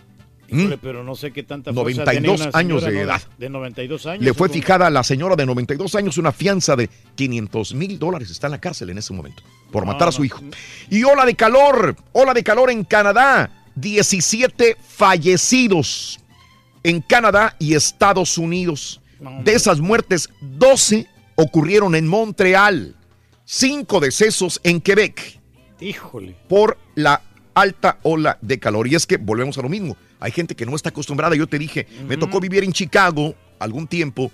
Híjole, 0.49 0.77
pero 0.77 1.03
no 1.03 1.15
sé 1.15 1.33
qué 1.33 1.43
tanta 1.43 1.73
fuerza 1.73 2.05
92 2.05 2.37
tenía 2.37 2.49
una 2.51 2.59
años 2.59 2.85
de 2.85 3.01
edad. 3.01 3.23
De 3.39 3.49
92 3.49 4.07
años. 4.07 4.23
Le 4.23 4.35
fue 4.35 4.51
fijada 4.51 4.89
a 4.89 4.91
la 4.91 5.03
señora 5.03 5.35
de 5.35 5.47
92 5.47 5.95
años 5.95 6.19
una 6.19 6.33
fianza 6.33 6.77
de 6.77 6.91
500 7.15 7.75
mil 7.75 7.99
dólares. 7.99 8.31
Está 8.31 8.49
en 8.49 8.53
la 8.53 8.61
cárcel 8.61 8.91
en 8.91 8.99
ese 8.99 9.15
momento 9.15 9.43
por 9.73 9.87
matar 9.87 10.09
a 10.09 10.13
su 10.13 10.23
hijo. 10.23 10.43
Y 10.91 11.03
ola 11.05 11.25
de 11.25 11.35
calor, 11.35 11.97
ola 12.13 12.35
de 12.35 12.45
calor 12.45 12.71
en 12.71 12.85
Canadá. 12.85 13.51
17 13.77 14.77
fallecidos 14.87 16.21
en 16.85 17.01
Canadá 17.01 17.57
y 17.59 17.75
Estados 17.75 18.39
Unidos. 18.39 19.01
De 19.43 19.55
esas 19.55 19.81
muertes, 19.81 20.29
12 20.41 21.07
ocurrieron 21.35 21.95
en 21.95 22.07
Montreal. 22.07 22.95
5 23.47 24.01
decesos 24.01 24.61
en 24.63 24.81
Quebec 24.81 25.41
Híjole. 25.81 26.37
por 26.49 26.79
la 26.95 27.23
alta 27.55 27.99
ola 28.03 28.39
de 28.41 28.59
calor. 28.59 28.87
Y 28.87 28.95
es 28.95 29.07
que 29.07 29.17
volvemos 29.17 29.59
a 29.59 29.63
lo 29.63 29.69
mismo. 29.69 29.97
Hay 30.21 30.31
gente 30.31 30.55
que 30.55 30.67
no 30.67 30.77
está 30.77 30.91
acostumbrada. 30.91 31.35
Yo 31.37 31.47
te 31.47 31.59
dije, 31.59 31.87
me 32.07 32.17
tocó 32.17 32.41
vivir 32.41 32.65
en 32.65 32.73
Chicago 32.73 33.35
algún 33.59 33.87
tiempo 33.87 34.31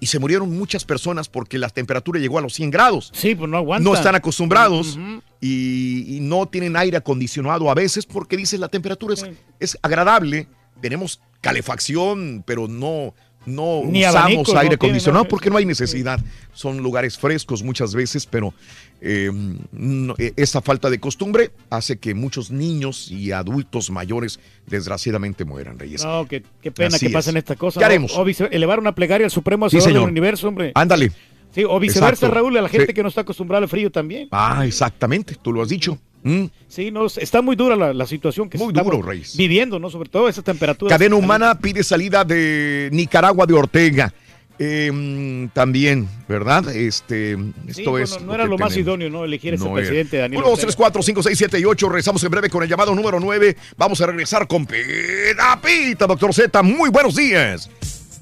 y 0.00 0.06
se 0.06 0.18
murieron 0.18 0.50
muchas 0.56 0.84
personas 0.84 1.28
porque 1.28 1.58
la 1.58 1.68
temperatura 1.68 2.18
llegó 2.18 2.38
a 2.38 2.42
los 2.42 2.54
100 2.54 2.70
grados. 2.70 3.10
Sí, 3.14 3.34
pues 3.34 3.48
no 3.48 3.56
aguanta. 3.56 3.84
No 3.88 3.94
están 3.94 4.14
acostumbrados 4.14 4.98
y 5.40 6.18
no 6.22 6.46
tienen 6.46 6.76
aire 6.76 6.96
acondicionado 6.96 7.70
a 7.70 7.74
veces 7.74 8.06
porque 8.06 8.36
dices 8.36 8.60
la 8.60 8.68
temperatura 8.68 9.14
es, 9.14 9.26
es 9.60 9.78
agradable. 9.82 10.48
Tenemos 10.80 11.20
calefacción, 11.42 12.42
pero 12.46 12.66
no, 12.68 13.14
no 13.44 13.82
Ni 13.84 14.00
usamos 14.00 14.16
abanico, 14.16 14.52
no 14.54 14.58
aire 14.60 14.68
tiene, 14.70 14.74
acondicionado 14.76 15.24
¿no? 15.24 15.28
porque 15.28 15.50
no 15.50 15.58
hay 15.58 15.66
necesidad. 15.66 16.18
Son 16.54 16.78
lugares 16.78 17.18
frescos 17.18 17.62
muchas 17.62 17.94
veces, 17.94 18.24
pero 18.24 18.54
eh, 19.00 19.30
no- 19.72 20.14
eh, 20.18 20.32
esa 20.36 20.62
falta 20.62 20.88
de 20.88 20.98
costumbre 21.00 21.50
hace 21.70 21.98
que 21.98 22.14
muchos 22.14 22.50
niños 22.50 23.10
y 23.10 23.32
adultos 23.32 23.90
mayores 23.90 24.38
desgraciadamente 24.66 25.44
mueran, 25.44 25.78
Reyes. 25.78 26.04
No, 26.04 26.26
qué, 26.26 26.42
qué 26.62 26.70
pena 26.70 26.96
Así 26.96 27.06
que 27.08 27.12
pasen 27.12 27.36
es. 27.36 27.40
estas 27.42 27.56
cosas. 27.56 27.80
¿Qué 27.80 27.84
haremos? 27.84 28.16
O 28.16 28.24
vice- 28.24 28.48
elevar 28.52 28.78
una 28.78 28.94
plegaria 28.94 29.24
al 29.26 29.30
Supremo 29.30 29.68
Sí, 29.68 29.78
Hacedor 29.78 30.00
del. 30.02 30.10
Universo, 30.10 30.48
hombre. 30.48 30.72
Ándale. 30.74 31.12
Sí, 31.54 31.64
o 31.64 31.78
viceversa, 31.78 32.26
Exacto. 32.26 32.34
Raúl, 32.34 32.56
a 32.56 32.62
la 32.62 32.68
gente 32.70 32.86
Sí. 32.86 32.94
que 32.94 33.02
no 33.02 33.08
está 33.10 33.20
acostumbrada 33.22 33.62
al 33.64 33.68
frío 33.68 33.90
también. 33.92 34.28
Ah, 34.30 34.64
exactamente, 34.66 35.34
tú 35.42 35.52
lo 35.52 35.60
has 35.62 35.68
dicho. 35.68 35.98
Mm. 36.22 36.44
Sí, 36.68 36.90
no, 36.90 37.06
está 37.06 37.42
muy 37.42 37.56
dura 37.56 37.74
la, 37.76 37.92
la 37.92 38.06
situación 38.06 38.48
que 38.48 38.56
Muy 38.58 38.68
estamos 38.68 38.92
duro, 38.92 39.02
Reyes. 39.06 39.36
viviendo, 39.36 39.78
¿no? 39.78 39.90
Sobre 39.90 40.08
todo 40.08 40.28
esas 40.28 40.44
temperaturas. 40.44 40.96
Cadena 40.96 41.16
Humana 41.16 41.58
pide 41.58 41.82
salida 41.82 42.24
de 42.24 42.88
Nicaragua 42.92 43.44
de 43.46 43.54
Ortega. 43.54 44.12
Eh, 44.58 45.48
también, 45.54 46.06
¿verdad? 46.28 46.68
Este, 46.76 47.36
Sí, 47.36 47.80
esto 47.80 47.90
bueno, 47.90 48.04
es. 48.04 48.22
no 48.22 48.34
era 48.34 48.44
que 48.44 48.50
lo 48.50 48.58
más 48.58 48.68
tenemos. 48.68 48.76
idóneo, 48.86 49.10
¿no? 49.10 49.24
Elegir 49.24 49.54
ese 49.54 49.64
No 49.64 49.70
era. 49.70 49.86
presidente, 49.86 50.18
Daniel. 50.18 50.38
1, 50.38 50.46
2, 50.46 50.52
Ortega. 50.52 50.66
3, 50.66 50.76
4, 50.76 51.02
5, 51.02 51.22
6, 51.24 51.38
7 51.38 51.58
y 51.58 51.64
8. 51.64 51.88
Regresamos 51.88 52.22
en 52.22 52.30
breve 52.30 52.48
con 52.50 52.62
el 52.62 52.68
llamado 52.68 52.94
número 52.94 53.18
9. 53.18 53.56
Vamos 53.76 54.00
a 54.02 54.06
regresar 54.06 54.46
con 54.46 54.64
Pita 54.66 55.60
Pita, 55.60 56.06
doctor 56.06 56.32
Z. 56.32 56.62
Muy 56.62 56.90
buenos 56.90 57.16
días. 57.16 57.68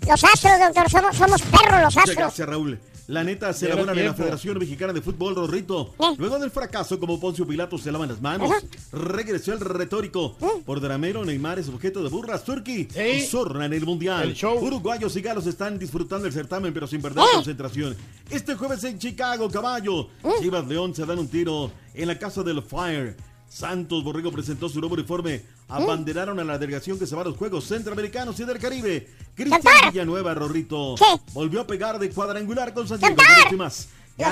Los 0.09 0.25
astros, 0.25 0.53
doctor, 0.59 0.91
somos, 0.91 1.17
somos 1.17 1.43
perros 1.43 1.81
los 1.83 1.95
Muchas 1.95 1.97
astros. 1.99 2.17
gracias, 2.17 2.49
Raúl. 2.49 2.79
La 3.07 3.25
neta 3.25 3.53
se 3.53 3.67
Lleva 3.67 3.81
elaboran 3.81 3.99
en 3.99 4.05
la. 4.07 4.15
Federación 4.15 4.57
Mexicana 4.59 4.93
de 4.93 5.01
Fútbol, 5.03 5.35
Rorrito. 5.35 5.95
Luego 6.17 6.39
del 6.39 6.53
fracaso 6.53 7.01
como 7.01 7.19
Poncio 7.19 7.45
Pilato 7.45 7.77
se 7.77 7.91
lavan 7.91 8.09
las 8.09 8.21
manos, 8.21 8.53
regresó 8.93 9.53
el 9.53 9.59
retórico. 9.59 10.37
Por 10.65 10.81
Dramero, 10.81 11.25
Neymar 11.25 11.59
es 11.59 11.69
objeto 11.69 12.05
de 12.05 12.09
burlas, 12.09 12.45
Turki 12.45 12.87
y 12.97 13.21
Zorra 13.23 13.67
en 13.67 13.73
el 13.73 13.85
Mundial. 13.85 14.37
Uruguayos 14.61 15.17
y 15.17 15.23
galos 15.23 15.47
están 15.49 15.77
disfrutando 15.79 16.29
el 16.29 16.33
certamen, 16.33 16.73
pero 16.73 16.87
sin 16.87 17.03
perder 17.03 17.25
concentración. 17.35 17.97
Este 18.31 18.55
jueves 18.55 18.85
en 18.85 18.99
Chicago, 18.99 19.51
caballo. 19.51 20.09
Chivas 20.41 20.67
León 20.69 20.95
se 20.95 21.05
dan 21.05 21.19
un 21.19 21.27
tiro 21.27 21.73
en 21.95 22.07
la 22.07 22.17
casa 22.17 22.45
del 22.45 22.63
Fire. 22.63 23.17
Santos 23.51 24.05
Borrego 24.05 24.31
presentó 24.31 24.69
su 24.69 24.79
nuevo 24.79 24.95
uniforme. 24.95 25.35
¿Eh? 25.35 25.45
Abanderaron 25.69 26.39
a 26.39 26.45
la 26.45 26.57
delegación 26.57 26.99
que 26.99 27.07
se 27.07 27.17
va 27.17 27.23
a 27.23 27.25
los 27.25 27.37
Juegos 27.37 27.67
Centroamericanos 27.67 28.39
y 28.39 28.45
del 28.45 28.59
Caribe. 28.59 29.09
Cristian 29.35 29.63
Villanueva 29.93 30.35
Rorrito 30.35 30.95
¿Qué? 30.97 31.05
volvió 31.33 31.61
a 31.61 31.67
pegar 31.67 31.99
de 31.99 32.11
cuadrangular 32.11 32.73
con 32.73 32.87
San 32.87 33.01
Los 33.01 33.11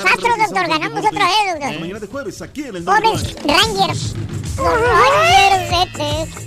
Astros, 0.05 0.39
doctor, 0.39 0.69
ganamos 0.69 1.05
otra 1.05 1.27
vez, 1.27 1.81
mañana 1.81 1.99
de 1.99 2.07
jueves, 2.07 2.43
aquí 2.43 2.63
en 2.65 2.77
el 2.77 2.85
Pobres 2.85 3.35
Rangers. 3.43 4.15
Rangers 4.57 5.71
de 5.71 5.87
Texas. 5.97 6.47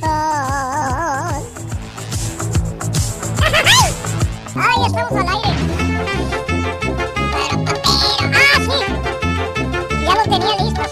¡Ay, 4.54 4.86
estamos 4.86 5.12
al 5.14 5.28
aire! 5.28 5.52
Pero, 7.34 7.64
pero, 7.66 7.82
ah, 8.34 8.58
sí. 8.60 8.78
Ya 10.06 10.14
lo 10.16 10.24
tenía 10.24 10.56
listo, 10.64 10.84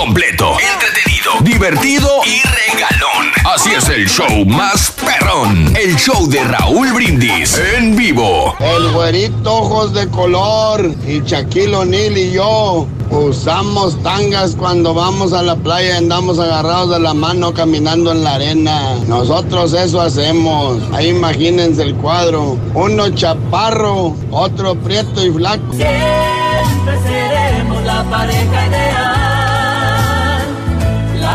Completo, 0.00 0.56
entretenido, 0.58 1.32
divertido 1.42 2.08
y 2.24 2.40
regalón. 2.40 3.26
Así 3.44 3.68
es 3.76 3.86
el 3.90 4.08
show 4.08 4.46
más 4.46 4.92
perrón. 4.92 5.76
El 5.76 5.94
show 5.96 6.26
de 6.26 6.42
Raúl 6.42 6.90
Brindis 6.94 7.60
en 7.76 7.94
vivo. 7.94 8.54
El 8.60 8.92
güerito 8.92 9.56
ojos 9.56 9.92
de 9.92 10.08
color 10.08 10.90
y 11.06 11.20
Shaquille 11.20 11.76
O'Neal 11.76 12.16
y 12.16 12.32
yo 12.32 12.86
usamos 13.10 14.02
tangas 14.02 14.56
cuando 14.56 14.94
vamos 14.94 15.34
a 15.34 15.42
la 15.42 15.56
playa 15.56 15.94
y 15.94 15.98
andamos 15.98 16.38
agarrados 16.38 16.90
de 16.90 17.00
la 17.00 17.12
mano 17.12 17.52
caminando 17.52 18.10
en 18.12 18.24
la 18.24 18.36
arena. 18.36 18.94
Nosotros 19.06 19.74
eso 19.74 20.00
hacemos. 20.00 20.78
Ahí 20.94 21.08
imagínense 21.08 21.82
el 21.82 21.94
cuadro. 21.96 22.56
Uno 22.72 23.10
chaparro, 23.10 24.16
otro 24.30 24.76
prieto 24.76 25.22
y 25.22 25.30
flaco. 25.30 25.74
Siempre 25.74 26.98
seremos 27.02 27.84
la 27.84 28.02
pareja 28.04 28.66
ideal, 28.66 29.29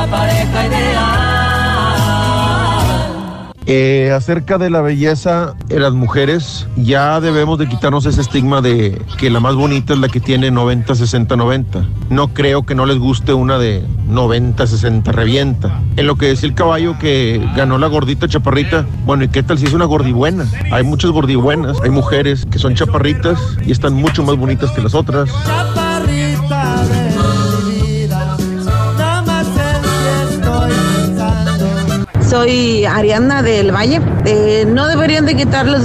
pareja 0.07 0.67
ideal. 0.67 1.35
Eh, 3.67 4.11
acerca 4.15 4.59
de 4.59 4.69
la 4.69 4.81
belleza 4.81 5.55
en 5.69 5.81
las 5.81 5.93
mujeres, 5.93 6.67
ya 6.75 7.19
debemos 7.19 7.57
de 7.57 7.67
quitarnos 7.67 8.05
ese 8.05 8.21
estigma 8.21 8.61
de 8.61 9.01
que 9.17 9.31
la 9.31 9.39
más 9.39 9.55
bonita 9.55 9.93
es 9.93 9.99
la 9.99 10.07
que 10.07 10.19
tiene 10.19 10.51
90, 10.51 10.93
60, 10.93 11.35
90. 11.35 11.83
No 12.11 12.27
creo 12.27 12.63
que 12.63 12.75
no 12.75 12.85
les 12.85 12.99
guste 12.99 13.33
una 13.33 13.57
de 13.57 13.83
90, 14.07 14.67
60, 14.67 15.11
revienta. 15.11 15.81
En 15.97 16.05
lo 16.05 16.15
que 16.15 16.27
decía 16.27 16.47
el 16.47 16.53
caballo 16.53 16.99
que 16.99 17.43
ganó 17.55 17.79
la 17.79 17.87
gordita 17.87 18.27
chaparrita, 18.27 18.85
bueno, 19.03 19.23
¿y 19.23 19.29
qué 19.29 19.41
tal 19.41 19.57
si 19.57 19.65
es 19.65 19.73
una 19.73 19.85
gordibuena? 19.85 20.45
Hay 20.71 20.83
muchas 20.83 21.09
gordibuenas, 21.09 21.77
hay 21.83 21.89
mujeres 21.89 22.45
que 22.45 22.59
son 22.59 22.75
chaparritas 22.75 23.39
y 23.65 23.71
están 23.71 23.93
mucho 23.95 24.21
más 24.21 24.35
bonitas 24.35 24.69
que 24.71 24.81
las 24.81 24.93
otras. 24.93 25.31
Soy 32.35 32.83
Ariana 32.83 33.41
del 33.41 33.73
Valle. 33.73 34.01
Eh, 34.25 34.65
no 34.67 34.89
deberían 34.89 35.25
de 35.25 35.37
quitarles 35.37 35.83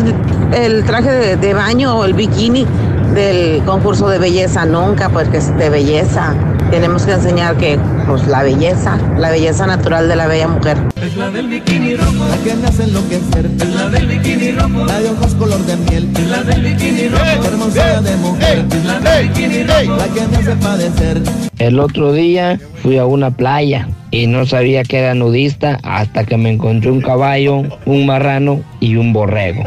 el 0.52 0.85
traje 0.85 1.09
de, 1.09 1.36
de 1.36 1.55
baño 1.55 1.97
o 1.97 2.05
el 2.05 2.12
bikini 2.12 2.66
del 3.14 3.62
concurso 3.62 4.09
de 4.09 4.18
belleza 4.18 4.66
nunca, 4.66 5.10
porque 5.10 5.36
es 5.36 5.56
de 5.56 5.70
belleza. 5.70 6.35
Tenemos 6.72 7.05
que 7.05 7.12
enseñar 7.12 7.56
que 7.56 7.78
pues, 8.09 8.27
la 8.27 8.43
belleza, 8.43 8.98
la 9.16 9.31
belleza 9.31 9.64
natural 9.68 10.09
de 10.09 10.16
la 10.16 10.27
bella 10.27 10.48
mujer. 10.48 10.77
Es 11.01 11.16
la 11.16 11.31
del 11.31 11.47
bikini 11.47 11.94
rojo, 11.94 12.27
la 12.28 12.36
que 12.39 12.55
me 12.56 12.66
hace 12.66 12.82
enloquecer. 12.82 13.47
Es 13.47 13.68
la 13.72 13.89
del 13.89 14.06
bikini 14.09 14.51
rojo, 14.51 14.85
la 14.86 14.98
de 14.98 15.09
ojos 15.10 15.35
color 15.36 15.60
de 15.60 15.77
miel. 15.77 16.10
Es 16.18 16.28
la 16.31 16.43
del 16.43 16.62
bikini 16.62 17.09
rojo, 17.10 17.44
hermosura 17.44 18.01
de 18.02 18.16
mujer. 18.16 18.64
Es 18.72 18.85
la 18.85 18.98
del 18.98 19.28
bikini 19.28 19.62
rojo, 19.62 19.97
la 19.97 20.09
que 20.09 20.27
me 20.27 20.36
hace 20.36 20.56
padecer. 20.56 21.22
El 21.60 21.78
otro 21.78 22.12
día 22.12 22.59
fui 22.82 22.98
a 22.98 23.06
una 23.06 23.31
playa 23.31 23.86
y 24.11 24.27
no 24.27 24.47
sabía 24.47 24.82
que 24.82 24.99
era 24.99 25.15
nudista 25.15 25.78
hasta 25.82 26.24
que 26.24 26.37
me 26.37 26.51
encontré 26.51 26.91
un 26.91 27.01
caballo, 27.01 27.62
un 27.87 28.07
marrano 28.07 28.62
y 28.81 28.97
un 28.97 29.12
borrego. 29.12 29.62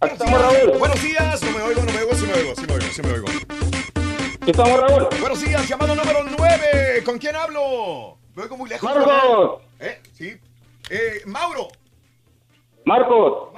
Estamos, 0.00 0.40
Raúl. 0.40 0.78
Buenos 0.78 1.02
días. 1.02 1.42
No 1.42 1.50
me 1.50 1.62
oigo, 1.62 1.82
no 1.82 1.92
me 1.92 1.98
oigo, 1.98 2.14
sí 2.14 2.26
me 2.26 2.32
oigo, 2.32 2.54
sí 2.54 2.66
me 2.66 2.74
oigo, 2.74 2.86
sí 2.92 3.02
me 3.02 3.12
oigo. 3.12 3.26
Estamos, 4.46 4.80
Raúl. 4.80 5.08
Buenos 5.20 5.44
días, 5.44 5.68
llamado 5.68 5.94
número 5.94 6.20
9. 6.38 7.02
¿Con 7.04 7.18
quién 7.18 7.36
hablo? 7.36 8.16
Me 8.34 8.42
oigo 8.44 8.56
muy 8.56 8.68
lejos. 8.68 8.94
Marcos. 8.94 9.62
¿Eh? 9.80 10.00
Sí. 10.12 10.34
Eh, 10.90 11.22
Mauro. 11.26 11.68
Marcos. 12.84 13.54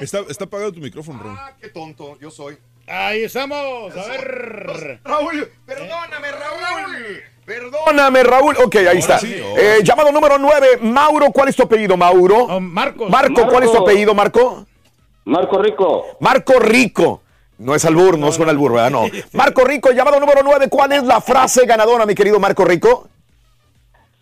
Está, 0.00 0.20
está 0.28 0.44
apagado 0.44 0.72
tu 0.72 0.80
micrófono, 0.80 1.22
Ron. 1.22 1.36
Ah, 1.38 1.52
qué 1.60 1.68
tonto, 1.68 2.18
yo 2.20 2.30
soy. 2.30 2.56
Ahí 2.86 3.24
estamos, 3.24 3.96
a 3.96 4.08
ver. 4.08 5.00
Raúl, 5.04 5.48
perdóname, 5.64 6.32
Raúl. 6.32 7.22
Perdóname, 7.44 8.22
Raúl. 8.22 8.56
Ok, 8.64 8.76
ahí 8.76 8.98
está. 8.98 9.20
Eh, 9.22 9.80
llamado 9.82 10.10
número 10.12 10.38
9. 10.38 10.78
Mauro, 10.82 11.30
¿cuál 11.32 11.48
es 11.48 11.56
tu 11.56 11.62
apellido, 11.64 11.96
Mauro? 11.96 12.60
Marcos. 12.60 13.10
Marco, 13.10 13.46
¿cuál 13.48 13.64
es 13.64 13.72
tu 13.72 13.78
apellido, 13.78 14.14
Marco? 14.14 14.66
Marco 15.24 15.58
Rico. 15.62 16.04
Marco 16.20 16.58
Rico. 16.58 17.22
No 17.58 17.74
es 17.74 17.84
albur, 17.84 18.18
no, 18.18 18.32
suena 18.32 18.52
albur, 18.52 18.72
¿verdad? 18.72 18.90
No. 18.90 19.04
Marco 19.32 19.64
Rico, 19.64 19.90
llamado 19.92 20.18
número 20.18 20.42
9. 20.42 20.68
¿Cuál 20.68 20.92
es 20.92 21.02
la 21.02 21.20
frase 21.20 21.66
ganadora, 21.66 22.06
mi 22.06 22.14
querido 22.14 22.40
Marco 22.40 22.64
Rico? 22.64 23.08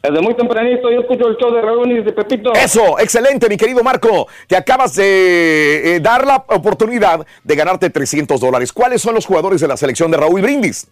Desde 0.03 0.21
muy 0.21 0.35
tempranito 0.35 0.91
yo 0.91 1.01
escucho 1.01 1.27
el 1.27 1.37
show 1.37 1.53
de 1.53 1.61
Raúl 1.61 1.91
y 1.91 2.03
de 2.03 2.13
Pepito. 2.13 2.53
Eso, 2.53 2.99
excelente, 3.01 3.49
mi 3.49 3.57
querido 3.57 3.83
Marco. 3.83 4.29
Te 4.47 4.57
acabas 4.57 4.95
de 4.95 5.97
eh, 5.97 6.01
dar 6.01 6.25
la 6.25 6.37
oportunidad 6.49 7.27
de 7.43 7.57
ganarte 7.57 7.91
300 7.91 8.41
dólares. 8.41 8.73
¿Cuáles 8.73 9.03
son 9.03 9.15
los 9.15 9.27
jugadores 9.27 9.61
de 9.61 9.67
la 9.67 9.77
selección 9.77 10.11
de 10.13 10.19
Raúl 10.19 10.41
Brindis? 10.41 10.87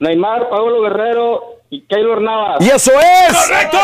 Neymar, 0.00 0.50
Pablo 0.50 0.82
Guerrero 0.82 1.40
y 1.70 1.80
Keylor 1.86 2.20
Navas. 2.20 2.64
Y 2.64 2.68
eso 2.68 2.92
es. 2.92 3.34
¡Correcto! 3.34 3.78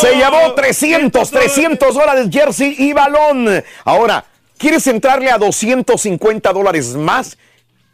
Se 0.00 0.14
llevó 0.14 0.54
300, 0.54 1.28
300 1.28 1.94
dólares 1.94 2.28
jersey 2.30 2.76
y 2.78 2.92
balón. 2.92 3.48
Ahora, 3.84 4.24
¿quieres 4.56 4.86
entrarle 4.86 5.30
a 5.30 5.38
250 5.38 6.52
dólares 6.52 6.94
más? 6.94 7.36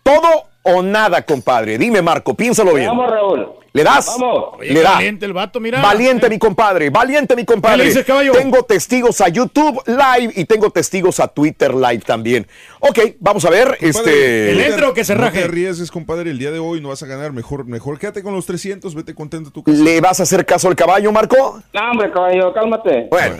Todo 0.03 0.50
o 0.75 0.83
nada, 0.83 1.23
compadre. 1.23 1.79
Dime, 1.79 2.03
Marco, 2.03 2.35
piénsalo 2.35 2.75
bien. 2.75 2.89
Vamos, 2.89 3.11
Raúl. 3.11 3.49
¿Le 3.73 3.85
das? 3.85 4.17
Vamos. 4.19 4.55
Oye, 4.59 4.73
Le 4.73 4.83
da. 4.83 4.95
valiente 4.95 5.25
el 5.27 5.33
vato, 5.33 5.61
mira. 5.61 5.81
Valiente 5.81 6.29
mi 6.29 6.41
compadre, 6.41 6.91
valiente 6.91 7.37
mi 7.37 7.45
compadre. 7.45 7.77
¿Qué 7.77 7.83
le 7.85 7.89
dices, 7.91 8.05
caballo? 8.05 8.33
Tengo 8.33 8.65
testigos 8.65 9.21
a 9.21 9.29
YouTube 9.29 9.81
Live 9.87 10.33
y 10.35 10.45
tengo 10.45 10.71
testigos 10.71 11.21
a 11.21 11.29
Twitter 11.29 11.73
Live 11.73 12.01
también. 12.01 12.49
Ok, 12.81 12.99
vamos 13.21 13.45
a 13.45 13.51
ver. 13.51 13.79
este. 13.81 14.51
¿El 14.51 14.61
entro 14.61 14.93
que 14.93 15.05
se 15.05 15.15
No 15.15 15.21
raje? 15.21 15.39
te 15.39 15.45
arriesgues, 15.45 15.89
compadre. 15.93 16.33
El 16.33 16.39
día 16.41 16.51
de 16.51 16.59
hoy 16.59 16.81
no 16.81 16.89
vas 16.89 17.05
a 17.05 17.07
ganar. 17.07 17.31
Mejor, 17.33 17.65
mejor 17.65 18.01
quédate 18.01 18.25
con 18.25 18.35
los 18.35 18.45
300. 18.45 18.93
Vete 18.93 19.15
contento 19.15 19.51
a 19.51 19.53
tu 19.53 19.63
casa. 19.63 19.79
¿Le 19.81 20.01
vas 20.01 20.19
a 20.19 20.25
hacer 20.25 20.45
caso 20.45 20.67
al 20.67 20.75
caballo, 20.75 21.13
Marco? 21.13 21.63
No, 21.73 21.91
hombre, 21.93 22.11
caballo, 22.11 22.53
cálmate. 22.53 23.07
Bueno, 23.09 23.37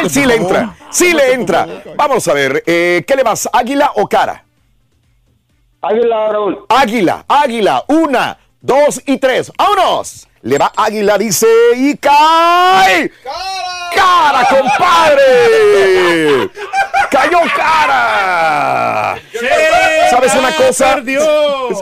él 0.00 0.10
sí 0.10 0.24
le 0.26 0.36
entra. 0.36 0.76
Sí 0.92 1.12
le 1.12 1.32
entra. 1.32 1.66
Vamos 1.96 2.28
a 2.28 2.34
ver. 2.34 2.62
eh, 2.66 3.02
¿Qué 3.04 3.16
le 3.16 3.24
vas? 3.24 3.48
¿Águila 3.52 3.90
o 3.96 4.06
cara? 4.06 4.43
Águila, 5.86 6.28
Raúl. 6.32 6.66
Águila, 6.68 7.24
águila. 7.28 7.84
Una, 7.88 8.38
dos 8.60 9.02
y 9.06 9.18
tres. 9.18 9.52
¡Vámonos! 9.58 10.28
Le 10.42 10.58
va 10.58 10.72
águila, 10.76 11.16
dice, 11.16 11.46
y 11.76 11.96
cae. 11.96 13.10
¡Cara, 13.94 14.46
compadre! 14.48 16.50
¡Cayó 17.10 17.38
cara! 17.56 19.16
¿Sabes 20.10 20.34
una 20.34 20.54
cosa? 20.56 21.02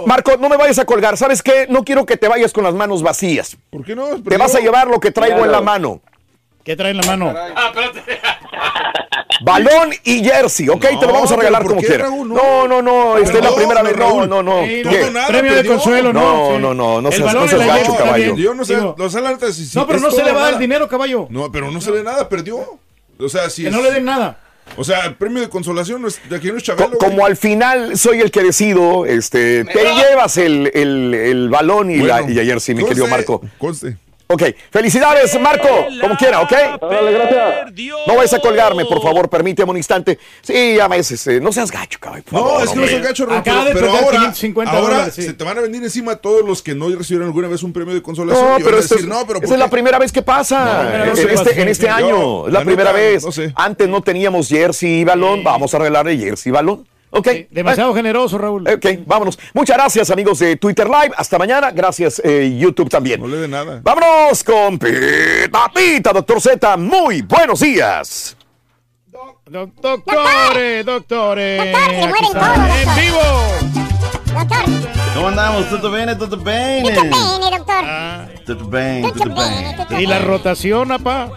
Marco, 0.06 0.36
no 0.36 0.48
me 0.48 0.56
vayas 0.56 0.78
a 0.78 0.84
colgar. 0.84 1.16
¿Sabes 1.16 1.42
qué? 1.42 1.66
No 1.68 1.84
quiero 1.84 2.06
que 2.06 2.16
te 2.16 2.28
vayas 2.28 2.52
con 2.52 2.64
las 2.64 2.74
manos 2.74 3.02
vacías. 3.02 3.56
¿Por 3.70 3.84
qué 3.84 3.96
no? 3.96 4.22
Te 4.22 4.36
vas 4.36 4.54
a 4.54 4.60
llevar 4.60 4.86
lo 4.88 5.00
que 5.00 5.10
traigo 5.10 5.44
en 5.44 5.52
la 5.52 5.60
mano. 5.60 6.00
¿Qué 6.64 6.76
trae 6.76 6.92
en 6.92 6.98
la 6.98 7.06
mano? 7.06 7.34
Balón 9.40 9.90
y 10.04 10.22
jersey, 10.24 10.68
¿ok? 10.68 10.80
te 10.80 11.06
lo 11.06 11.12
vamos 11.12 11.30
a 11.32 11.36
regalar 11.36 11.64
como 11.64 11.80
quieras. 11.80 12.10
No, 12.10 12.68
no, 12.68 12.82
no, 12.82 13.18
esta 13.18 13.38
es 13.38 13.44
la 13.44 13.50
No, 13.50 13.56
primera 13.56 13.82
no, 13.82 13.88
vez. 13.88 13.96
No, 13.96 14.04
Raúl. 14.04 14.28
no, 14.28 14.42
no. 14.42 14.62
No, 14.66 15.26
Premio 15.28 15.54
de 15.54 15.64
consuelo, 15.66 16.12
¿no? 16.12 16.58
No, 16.58 16.58
no, 16.58 16.74
no, 16.74 17.00
no 17.02 17.08
El 17.08 17.14
seas, 17.16 17.34
no 17.34 17.48
seas 17.48 17.66
la 17.66 17.78
gacho, 17.78 17.96
caballo. 17.96 18.36
Yo 18.36 18.54
no 18.54 18.64
sé, 18.64 18.76
alertas. 19.18 19.54
si- 19.56 19.66
si 19.66 19.76
No, 19.78 19.86
pero 19.86 20.00
no 20.00 20.10
se 20.10 20.22
le 20.24 20.32
va 20.32 20.40
a 20.40 20.42
dar 20.44 20.52
nada. 20.52 20.58
dinero, 20.60 20.88
caballo. 20.88 21.26
No, 21.30 21.50
pero 21.50 21.70
no 21.70 21.80
se 21.80 21.90
le 21.90 22.02
da 22.02 22.12
nada, 22.12 22.28
perdió. 22.28 22.58
O 23.18 23.28
sea, 23.28 23.48
si 23.50 23.64
Que 23.64 23.70
no 23.70 23.82
le 23.82 23.90
den 23.92 24.04
nada. 24.04 24.38
O 24.76 24.84
sea, 24.84 25.00
el 25.06 25.16
premio 25.16 25.42
de 25.42 25.48
consolación 25.48 26.00
no 26.02 26.08
es, 26.08 26.20
de 26.30 26.36
aquí 26.36 26.48
no 26.50 26.56
es 26.56 26.62
Chabelo. 26.62 26.90
Co- 26.92 26.98
Como 26.98 27.26
al 27.26 27.36
final 27.36 27.98
soy 27.98 28.20
el 28.20 28.30
que 28.30 28.42
decido, 28.42 29.04
este, 29.06 29.64
te 29.64 29.84
llevas 29.94 30.36
el, 30.38 30.70
el, 30.72 31.12
el 31.14 31.48
balón 31.48 31.90
y, 31.90 31.96
la, 31.96 32.22
y 32.22 32.38
ayer 32.38 32.60
sí, 32.60 32.74
mi 32.74 32.84
querido 32.84 33.06
Marco. 33.08 33.42
Conste. 33.58 33.96
Ok, 34.32 34.42
felicidades, 34.70 35.38
Marco, 35.40 35.68
como 36.00 36.16
quiera, 36.16 36.40
¿ok? 36.40 36.50
Dale, 36.80 37.12
gracias. 37.12 37.72
No 38.06 38.16
vayas 38.16 38.32
a 38.32 38.38
colgarme, 38.38 38.84
por 38.86 39.02
favor, 39.02 39.28
permíteme 39.28 39.70
un 39.70 39.76
instante. 39.76 40.18
Sí, 40.40 40.76
ya 40.76 40.88
me 40.88 40.96
dices, 40.96 41.26
eh, 41.26 41.40
no 41.40 41.52
seas 41.52 41.70
gacho, 41.70 41.98
por 42.00 42.12
No, 42.32 42.38
favor, 42.40 42.62
es 42.64 42.70
que 42.70 42.76
no 42.76 42.82
hombre. 42.82 42.90
soy 42.96 43.00
gacho, 43.02 43.26
Raúl, 43.26 43.38
Acaba 43.40 43.64
pero, 43.64 43.68
de 43.68 43.74
pero 43.74 43.86
perder 43.92 44.04
ahora, 44.04 44.18
550 44.18 44.72
ahora 44.72 44.82
dólares, 44.94 45.14
sí. 45.14 45.22
se 45.22 45.34
te 45.34 45.44
van 45.44 45.58
a 45.58 45.60
venir 45.60 45.82
encima 45.82 46.16
todos 46.16 46.46
los 46.46 46.62
que 46.62 46.74
no 46.74 46.88
recibieron 46.88 47.26
alguna 47.28 47.48
vez 47.48 47.62
un 47.62 47.72
premio 47.72 47.92
de 47.94 48.00
consolación. 48.02 48.42
No, 48.44 48.50
y 48.50 48.52
van 48.54 48.62
pero 48.64 48.76
a 48.76 48.80
decir, 48.80 48.98
es, 48.98 49.04
no, 49.06 49.26
pero 49.26 49.38
esa 49.38 49.46
¿por 49.46 49.52
es 49.54 49.58
la 49.58 49.68
primera 49.70 49.98
vez 49.98 50.12
que 50.12 50.22
pasa 50.22 50.82
No, 50.82 50.94
en, 51.04 51.08
no 51.10 51.16
sé, 51.16 51.34
este, 51.34 51.60
en 51.62 51.68
este 51.68 51.88
año. 51.88 52.46
Es 52.46 52.52
la 52.52 52.60
la 52.60 52.64
primera 52.64 52.92
neta, 52.92 53.04
vez. 53.04 53.24
no 53.24 53.32
sé. 53.32 53.52
Antes 53.54 53.88
no 53.88 54.02
teníamos 54.02 54.48
jersey 54.48 55.00
y 55.00 55.04
balón. 55.04 55.44
Vamos 55.44 55.74
a 55.74 55.78
regalarle 55.78 56.16
jersey 56.16 56.50
y 56.50 56.52
balón. 56.52 56.86
Ok. 57.14 57.28
Demasiado 57.50 57.94
generoso, 57.94 58.38
Raúl. 58.38 58.66
Ok, 58.66 58.86
vámonos. 59.06 59.38
Muchas 59.52 59.76
gracias, 59.76 60.10
amigos 60.10 60.38
de 60.38 60.56
Twitter 60.56 60.86
Live. 60.86 61.12
Hasta 61.16 61.38
mañana. 61.38 61.70
Gracias, 61.70 62.20
eh, 62.24 62.56
YouTube 62.58 62.88
también. 62.88 63.20
No 63.20 63.26
le 63.28 63.36
de 63.36 63.48
nada. 63.48 63.80
Vámonos 63.82 64.42
con 64.42 64.78
Pita 64.78 65.70
Pita, 65.74 66.12
doctor 66.12 66.40
Z. 66.40 66.76
Muy 66.78 67.20
buenos 67.22 67.60
días. 67.60 68.36
Doc- 69.44 69.74
Doctores, 69.82 70.86
doctores. 70.86 71.72
Doctor, 71.72 71.92
mueren 72.08 72.32
todos, 72.32 72.56
En 72.80 72.94
vivo. 73.02 74.38
Doctor. 74.38 74.64
¿Cómo 75.14 75.28
andamos? 75.28 75.68
¿Tutto 75.68 75.90
bene? 75.90 76.16
¿Tutto 76.16 76.36
bene? 76.38 76.94
Tutto 76.94 77.02
bene, 77.02 77.56
doctor. 77.58 77.84
Tutto 78.46 78.68
bene, 78.68 79.12
tutto 79.12 79.34
bene. 79.34 80.02
Y 80.02 80.06
la 80.06 80.18
rotación, 80.20 80.90
apá. 80.92 81.28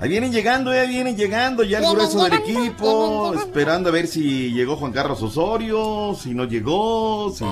Ahí 0.00 0.08
vienen 0.08 0.32
llegando, 0.32 0.72
ya 0.72 0.84
vienen 0.84 1.16
llegando 1.16 1.64
ya 1.64 1.78
el 1.78 1.86
grueso 1.90 2.22
del 2.22 2.40
llegando, 2.40 2.60
equipo, 2.60 3.34
esperando 3.34 3.88
a 3.88 3.92
ver 3.92 4.06
si 4.06 4.52
llegó 4.52 4.76
Juan 4.76 4.92
Carlos 4.92 5.20
Osorio, 5.22 6.16
si 6.20 6.34
no 6.34 6.44
llegó, 6.44 7.34
si... 7.36 7.44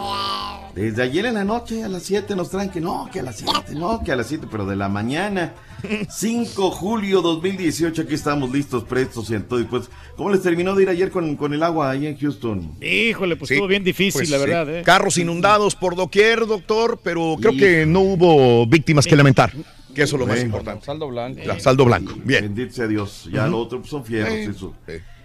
Desde 0.77 1.03
ayer 1.03 1.25
en 1.25 1.35
la 1.35 1.45
noche 1.45 1.83
a 1.83 1.89
las 1.89 2.03
7 2.03 2.37
nos 2.37 2.51
traen 2.51 2.69
que 2.69 2.81
no, 2.83 3.09
que 3.11 3.21
a 3.21 3.23
las 3.23 3.37
7, 3.39 3.75
no, 3.75 4.05
que 4.05 4.13
a 4.13 4.17
las 4.17 4.27
7, 4.29 4.47
pero 4.51 4.67
de 4.67 4.77
la 4.77 4.89
mañana. 4.91 5.55
5 6.11 6.71
julio 6.71 7.23
2018, 7.23 8.03
aquí 8.03 8.15
estamos 8.15 8.51
listos, 8.53 8.85
prestos 8.85 9.31
y 9.31 9.35
en 9.35 9.45
todo. 9.45 9.59
Y 9.59 9.65
pues, 9.65 9.89
¿cómo 10.17 10.31
les 10.31 10.43
terminó 10.43 10.75
de 10.75 10.83
ir 10.83 10.91
ayer 10.91 11.11
con, 11.11 11.35
con 11.37 11.55
el 11.55 11.63
agua 11.63 11.91
ahí 11.91 12.07
en 12.07 12.19
Houston? 12.19 12.73
Híjole, 12.83 13.37
pues 13.37 13.49
Sí, 13.49 13.55
estuvo 13.55 13.69
bien 13.69 13.85
difícil, 13.85 14.21
pues, 14.21 14.31
la 14.31 14.39
sí. 14.39 14.45
verdad, 14.45 14.77
¿eh? 14.77 14.83
Carros 14.83 15.17
inundados 15.17 15.75
por 15.75 15.97
doquier, 15.97 16.47
doctor, 16.47 17.01
pero 17.03 17.37
creo 17.41 17.57
que 17.57 17.87
no 17.87 18.01
hubo 18.01 18.67
víctimas 18.67 19.07
que 19.07 19.17
lamentar, 19.17 19.53
que 19.97 20.03
eso 20.03 20.17
es 20.17 20.21
lo 20.21 20.27
más 20.27 20.41
importante. 20.43 20.85
Saldo 20.85 21.09
blanco. 21.09 21.41
La- 21.45 21.59
saldo 21.59 21.85
blanco. 21.87 22.13
Bien. 22.25 22.45
Bendito 22.45 22.73
sea 22.75 22.87
Dios. 22.87 23.29
Ya 23.33 23.47
lo 23.49 23.59
otro 23.59 23.79
pues, 23.81 23.91
son 23.91 24.05
fierros, 24.05 24.33
Sí. 24.33 24.51
eso. 24.51 24.75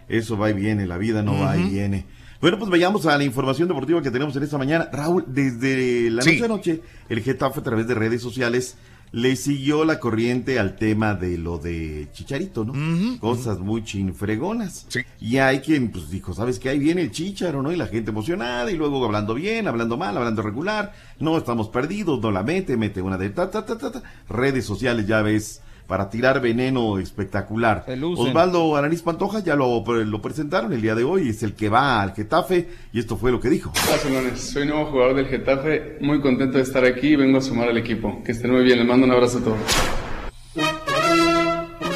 Eso 0.08 0.38
va 0.38 0.50
y 0.50 0.54
viene, 0.54 0.88
la 0.88 0.98
vida 0.98 1.22
no 1.22 1.40
va 1.40 1.56
y 1.58 1.64
viene. 1.70 2.06
Bueno, 2.42 2.58
pues 2.58 2.72
vayamos 2.72 3.06
a 3.06 3.16
la 3.18 3.24
información 3.24 3.68
deportiva 3.68 4.02
que 4.02 4.10
tenemos 4.10 4.36
en 4.36 4.42
esta 4.44 4.58
mañana. 4.58 4.90
Raúl, 4.92 5.26
desde 5.28 6.10
la 6.10 6.24
Sí. 6.24 6.32
noche 6.32 6.46
a 6.46 6.48
noche, 6.48 6.82
el 7.08 7.22
Getafe 7.22 7.60
a 7.60 7.64
través 7.64 7.88
de 7.88 7.94
redes 7.94 8.22
sociales 8.22 8.78
le 9.12 9.36
siguió 9.36 9.84
la 9.84 10.00
corriente 10.00 10.58
al 10.58 10.78
tema 10.78 11.16
de 11.16 11.38
lo 11.38 11.58
de 11.58 12.08
Chicharito, 12.14 12.64
¿no? 12.64 13.20
Cosas 13.20 13.60
muy 13.60 13.84
chinfregonas. 13.84 14.88
Y 15.20 15.38
hay 15.38 15.60
quien, 15.60 15.92
pues, 15.92 16.10
dijo, 16.10 16.34
¿sabes 16.34 16.60
qué? 16.60 16.70
Ahí 16.70 16.80
viene 16.80 17.02
el 17.02 17.12
Chicharo, 17.12 17.62
¿no? 17.62 17.72
Y 17.72 17.76
la 17.76 17.88
gente 17.88 18.12
emocionada, 18.12 18.72
y 18.72 18.78
luego 18.78 19.04
hablando 19.04 19.34
bien, 19.34 19.68
hablando 19.68 19.98
mal, 19.98 20.16
hablando 20.16 20.42
regular. 20.42 20.94
No, 21.20 21.38
estamos 21.38 21.68
perdidos, 21.68 22.22
no 22.22 22.32
la 22.32 22.44
mete, 22.44 22.78
mete 22.78 23.02
una 23.02 23.18
de 23.18 23.30
ta, 23.32 23.52
ta, 23.52 23.66
ta, 23.66 23.78
ta, 23.78 23.92
ta. 23.92 24.04
Redes 24.30 24.66
sociales, 24.66 25.06
ya 25.08 25.22
ves, 25.22 25.62
para 25.92 26.10
tirar 26.10 26.40
veneno 26.40 27.00
espectacular. 27.00 27.86
Osvaldo 28.16 28.78
Aranís 28.78 29.02
Pantoja 29.02 29.40
ya 29.42 29.58
lo, 29.58 29.84
lo 30.06 30.22
presentaron 30.22 30.72
el 30.72 30.82
día 30.82 30.96
de 30.96 31.04
hoy, 31.04 31.28
es 31.28 31.44
el 31.44 31.54
que 31.54 31.68
va 31.68 32.02
al 32.02 32.14
Getafe, 32.14 32.70
y 32.94 33.00
esto 33.02 33.18
fue 33.18 33.30
lo 33.30 33.42
que 33.42 33.50
dijo. 33.50 33.74
Hola. 34.08 34.38
Soy 34.38 34.66
nuevo 34.68 34.86
jugador 34.86 35.16
del 35.18 35.26
Getafe. 35.28 35.98
Muy 36.00 36.22
contento 36.22 36.56
de 36.60 36.64
estar 36.64 36.86
aquí 36.86 37.08
y 37.10 37.16
vengo 37.18 37.40
a 37.40 37.42
sumar 37.42 37.68
al 37.68 37.78
equipo. 37.78 38.24
Que 38.24 38.32
estén 38.32 38.52
muy 38.54 38.64
bien. 38.64 38.80
Les 38.80 38.88
mando 38.88 39.06
un 39.06 39.12
abrazo 39.12 39.40
a 39.40 39.42
todos. 39.42 39.58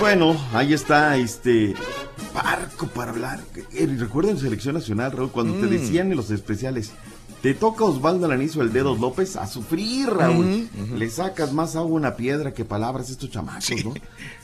Bueno, 0.02 0.36
ahí 0.52 0.74
está 0.74 1.16
este 1.16 1.74
barco 2.34 2.88
para 2.88 3.12
hablar. 3.12 3.40
Eh, 3.74 3.88
Recuerdo 3.98 4.30
en 4.32 4.38
Selección 4.40 4.76
Nacional, 4.76 5.14
Raúl, 5.14 5.32
cuando 5.32 5.54
te 5.54 5.68
Mm. 5.68 5.70
decían 5.70 6.12
en 6.12 6.18
los 6.18 6.32
especiales, 6.32 6.92
te 7.46 7.54
toca 7.54 7.84
Osvaldo 7.84 8.26
Alanizo 8.26 8.64
el 8.64 8.74
dedos 8.74 9.00
López 9.00 9.36
a 9.36 9.46
sufrir, 9.46 10.10
Raúl. 10.10 10.68
Le 10.98 11.10
sacas 11.12 11.54
más 11.54 11.76
agua 11.76 11.92
a 11.92 11.94
una 11.94 12.16
piedra 12.16 12.56
que 12.56 12.66
palabras 12.66 13.10
a 13.10 13.12
estos 13.12 13.30
chamacos, 13.30 13.86
¿no? 13.86 13.92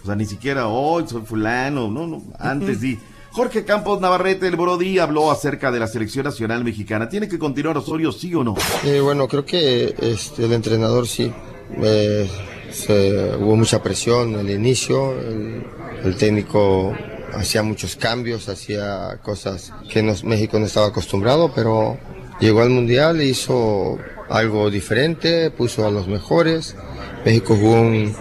O 0.03 0.06
sea, 0.06 0.15
ni 0.15 0.26
siquiera 0.26 0.68
hoy 0.68 1.06
soy 1.07 1.23
fulano, 1.23 1.88
no, 1.90 2.06
no, 2.06 2.22
antes 2.38 2.80
di. 2.80 2.99
Jorge 3.32 3.65
Campos 3.65 3.99
Navarrete, 4.02 4.45
el 4.48 4.56
Brody, 4.56 4.99
habló 4.99 5.32
acerca 5.32 5.72
de 5.72 5.80
la 5.80 5.88
selección 5.88 6.26
nacional 6.26 6.64
mexicana. 6.64 7.10
¿Tiene 7.10 7.28
que 7.28 7.40
continuar 7.40 7.76
Osorio, 7.76 8.11
sí 8.11 8.36
o 8.36 8.44
no? 8.44 8.53
Eh, 8.84 8.99
bueno, 9.02 9.28
creo 9.28 9.45
que 9.45 9.95
este, 9.99 10.45
el 10.45 10.53
entrenador 10.53 11.07
sí. 11.07 11.34
eh, 11.78 12.30
se- 12.72 13.36
hubo 13.38 13.56
mucha 13.56 13.82
presión 13.82 14.36
al 14.36 14.48
inicio. 14.48 15.19
El, 15.19 15.64
el 16.03 16.15
técnico 16.18 16.94
hacía 17.34 17.64
muchos 17.64 17.95
cambios, 17.95 18.48
hacía 18.48 19.18
cosas 19.23 19.73
que 19.90 20.03
nos- 20.03 20.23
México 20.23 20.60
no 20.60 20.68
estaba 20.68 20.88
acostumbrado, 20.88 21.52
pero 21.56 21.98
llegó 22.42 22.62
al 22.62 22.70
mundial 22.70 23.22
hizo 23.22 23.98
algo 24.30 24.70
diferente, 24.70 25.52
puso 25.52 25.88
a 25.88 25.92
los 25.92 26.08
mejores. 26.08 26.76
México 27.24 27.56
jugó 27.56 27.82
un, 27.82 28.16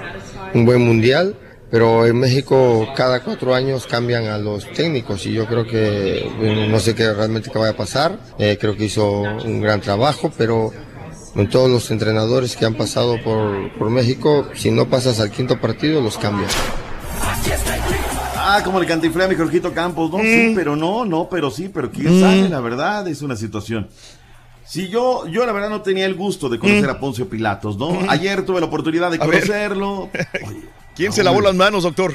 buen 0.55 0.83
mundial. 0.83 1.37
Pero 1.71 2.05
en 2.05 2.19
México 2.19 2.89
cada 2.97 3.23
cuatro 3.23 3.55
años 3.55 3.87
cambian 3.87 4.27
a 4.27 4.39
los 4.39 4.69
técnicos 4.73 5.25
y 5.27 5.33
yo 5.33 5.47
creo 5.47 5.65
que 5.65 6.29
no 6.69 6.81
sé 6.81 6.97
qué 6.97 7.13
realmente 7.13 7.49
qué 7.49 7.59
vaya 7.61 7.71
a 7.71 7.77
pasar. 7.77 8.19
Eh, 8.41 8.59
creo 8.61 8.77
que 8.77 8.87
hizo 8.87 9.21
un 9.21 9.61
gran 9.61 9.81
trabajo, 9.81 10.33
pero 10.37 10.73
con 11.33 11.49
todos 11.49 11.71
los 11.71 11.89
entrenadores 11.93 12.57
que 12.57 12.67
han 12.67 12.75
pasado 12.75 13.23
por, 13.23 13.73
por 13.79 13.89
México, 13.89 14.49
si 14.55 14.73
no 14.73 14.91
pasas 14.91 15.21
al 15.21 15.31
quinto 15.31 15.61
partido, 15.61 16.01
los 16.01 16.19
cambian. 16.19 16.51
Ah, 18.53 18.63
como 18.65 18.81
el 18.81 18.87
cantiflé 18.87 19.25
a 19.25 19.29
mi 19.29 19.35
Jorgito 19.37 19.73
Campos, 19.73 20.11
no, 20.11 20.19
sí, 20.19 20.53
pero 20.55 20.75
no, 20.77 21.05
no, 21.05 21.29
pero 21.31 21.51
sí, 21.51 21.69
pero 21.73 21.91
quién 21.91 22.17
Mm. 22.19 22.21
sabe, 22.21 22.49
la 22.49 22.61
verdad, 22.61 23.07
es 23.07 23.23
una 23.23 23.37
situación. 23.37 23.89
Si 24.65 24.89
yo, 24.89 25.27
yo 25.29 25.47
la 25.47 25.53
verdad 25.53 25.71
no 25.71 25.83
tenía 25.83 26.07
el 26.07 26.15
gusto 26.15 26.49
de 26.49 26.59
conocer 26.59 26.87
Mm. 26.87 26.91
a 26.91 26.99
Poncio 27.01 27.29
Pilatos, 27.29 27.77
¿no? 27.77 27.99
Ayer 28.09 28.45
tuve 28.45 28.61
la 28.61 28.67
oportunidad 28.67 29.11
de 29.11 29.19
conocerlo. 29.19 30.11
¿Quién 30.97 31.13
se 31.13 31.23
lavó 31.25 31.41
las 31.41 31.55
manos, 31.55 31.83
doctor? 31.85 32.15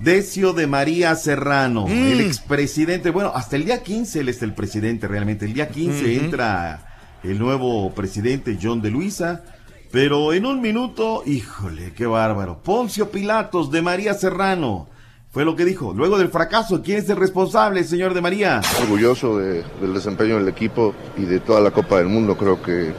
Decio 0.00 0.52
de 0.52 0.66
María 0.68 1.14
Serrano, 1.16 1.86
Mm. 1.86 2.12
el 2.12 2.20
expresidente, 2.20 3.10
bueno, 3.10 3.32
hasta 3.34 3.56
el 3.56 3.64
día 3.64 3.82
15 3.82 4.20
él 4.20 4.28
es 4.28 4.42
el 4.42 4.54
presidente 4.54 5.08
realmente, 5.08 5.44
el 5.44 5.54
día 5.54 5.68
15 5.68 6.02
Ujú. 6.16 6.24
entra 6.24 6.96
el 7.24 7.38
nuevo 7.38 7.90
presidente 7.92 8.56
John 8.62 8.80
de 8.80 8.90
Luisa, 8.90 9.42
pero 9.90 10.32
en 10.32 10.46
un 10.46 10.60
minuto, 10.60 11.22
híjole, 11.26 11.92
qué 11.96 12.06
bárbaro, 12.06 12.60
Poncio 12.62 13.10
Pilatos 13.10 13.72
de 13.72 13.82
María 13.82 14.14
Serrano, 14.14 14.88
fue 15.38 15.44
lo 15.44 15.54
que 15.54 15.64
dijo, 15.64 15.92
luego 15.94 16.18
del 16.18 16.30
fracaso, 16.30 16.82
¿quién 16.82 16.98
es 16.98 17.08
el 17.10 17.16
responsable, 17.16 17.84
señor 17.84 18.12
de 18.12 18.20
María? 18.20 18.60
Orgulloso 18.82 19.38
de- 19.38 19.62
del 19.80 19.94
desempeño 19.94 20.34
del 20.34 20.48
equipo 20.48 20.92
y 21.16 21.26
de 21.26 21.38
toda 21.38 21.60
la 21.60 21.70
Copa 21.70 21.98
del 21.98 22.08
Mundo. 22.08 22.36
Creo 22.36 22.60
que 22.60 22.92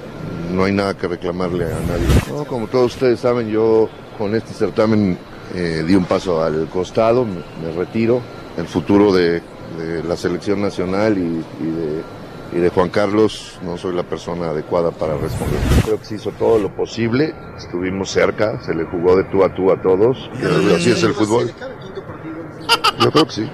no 0.54 0.64
hay 0.64 0.72
nada 0.72 0.94
que 0.96 1.10
reclamarle 1.10 1.66
a 1.66 1.80
nadie. 1.82 2.08
No, 2.30 2.46
como 2.46 2.68
todos 2.68 2.94
ustedes 2.94 3.20
saben, 3.20 3.50
yo 3.50 3.90
con 4.18 4.34
este 4.36 4.54
certamen 4.54 5.18
eh, 5.54 5.84
di 5.86 5.96
un 5.96 6.06
paso 6.06 6.42
al 6.42 6.70
costado, 6.70 7.26
me, 7.26 7.42
me 7.62 7.74
retiro. 7.78 8.22
El 8.58 8.68
futuro 8.68 9.12
de, 9.12 9.42
de 9.78 10.02
la 10.08 10.16
selección 10.16 10.62
nacional 10.62 11.18
y, 11.18 11.22
y 11.62 11.72
de, 11.72 12.02
y 12.58 12.62
de 12.62 12.70
Juan 12.70 12.88
Carlos 12.90 13.60
no 13.66 13.78
soy 13.78 13.94
la 13.94 14.04
persona 14.04 14.52
adecuada 14.52 14.92
para 14.92 15.18
responder. 15.18 15.60
Creo 15.84 16.00
que 16.00 16.06
se 16.06 16.16
hizo 16.16 16.32
todo 16.32 16.58
lo 16.58 16.74
posible, 16.74 17.36
estuvimos 17.58 18.10
cerca, 18.10 18.62
se 18.64 18.74
le 18.74 18.86
jugó 18.86 19.18
de 19.18 19.26
tú 19.26 19.44
a 19.44 19.54
tú 19.54 19.72
a 19.74 19.82
todos. 19.82 20.18
y 20.42 20.74
así 20.74 20.92
es 20.92 21.04
el 21.04 21.14
fútbol. 21.14 21.52
Yo 23.00 23.12
creo 23.12 23.26
que 23.26 23.32
sí. 23.32 23.50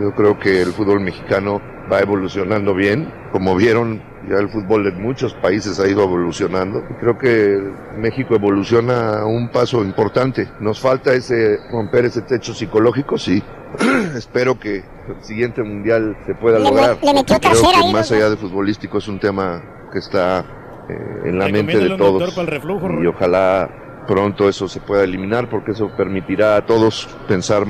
Yo 0.00 0.12
creo 0.14 0.38
que 0.38 0.62
el 0.62 0.72
fútbol 0.72 1.00
mexicano 1.00 1.60
va 1.90 2.00
evolucionando 2.00 2.74
bien. 2.74 3.12
Como 3.32 3.54
vieron, 3.56 4.00
ya 4.28 4.36
el 4.36 4.48
fútbol 4.48 4.86
en 4.86 5.02
muchos 5.02 5.34
países 5.34 5.78
ha 5.80 5.88
ido 5.88 6.02
evolucionando. 6.04 6.82
Y 6.90 6.94
Creo 6.94 7.18
que 7.18 7.58
México 7.96 8.34
evoluciona 8.36 9.20
a 9.20 9.26
un 9.26 9.48
paso 9.50 9.82
importante. 9.84 10.48
Nos 10.60 10.80
falta 10.80 11.12
ese 11.12 11.58
romper 11.70 12.04
ese 12.06 12.22
techo 12.22 12.54
psicológico, 12.54 13.18
sí. 13.18 13.42
Espero 14.16 14.58
que 14.58 14.76
el 14.76 15.22
siguiente 15.22 15.62
mundial 15.62 16.16
se 16.26 16.34
pueda 16.34 16.58
Le 16.58 16.64
me- 16.64 16.70
lograr. 16.70 16.98
le 17.02 17.12
metió 17.14 17.38
Creo 17.38 17.50
trasera 17.52 17.78
que 17.80 17.86
ahí, 17.86 17.92
más 17.92 18.10
¿no? 18.10 18.16
allá 18.16 18.30
de 18.30 18.36
futbolístico 18.36 18.98
es 18.98 19.08
un 19.08 19.18
tema 19.18 19.62
que 19.92 19.98
está 19.98 20.40
eh, 20.88 21.20
en 21.24 21.38
la 21.38 21.48
mente 21.48 21.76
de 21.78 21.96
todos. 21.96 22.34
reflujo, 22.46 22.88
y 23.02 23.06
ojalá 23.06 24.04
pronto 24.06 24.48
eso 24.48 24.68
se 24.68 24.80
pueda 24.80 25.04
eliminar 25.04 25.50
porque 25.50 25.72
eso 25.72 25.90
permitirá 25.96 26.56
a 26.56 26.64
todos 26.64 27.08
pensar 27.26 27.64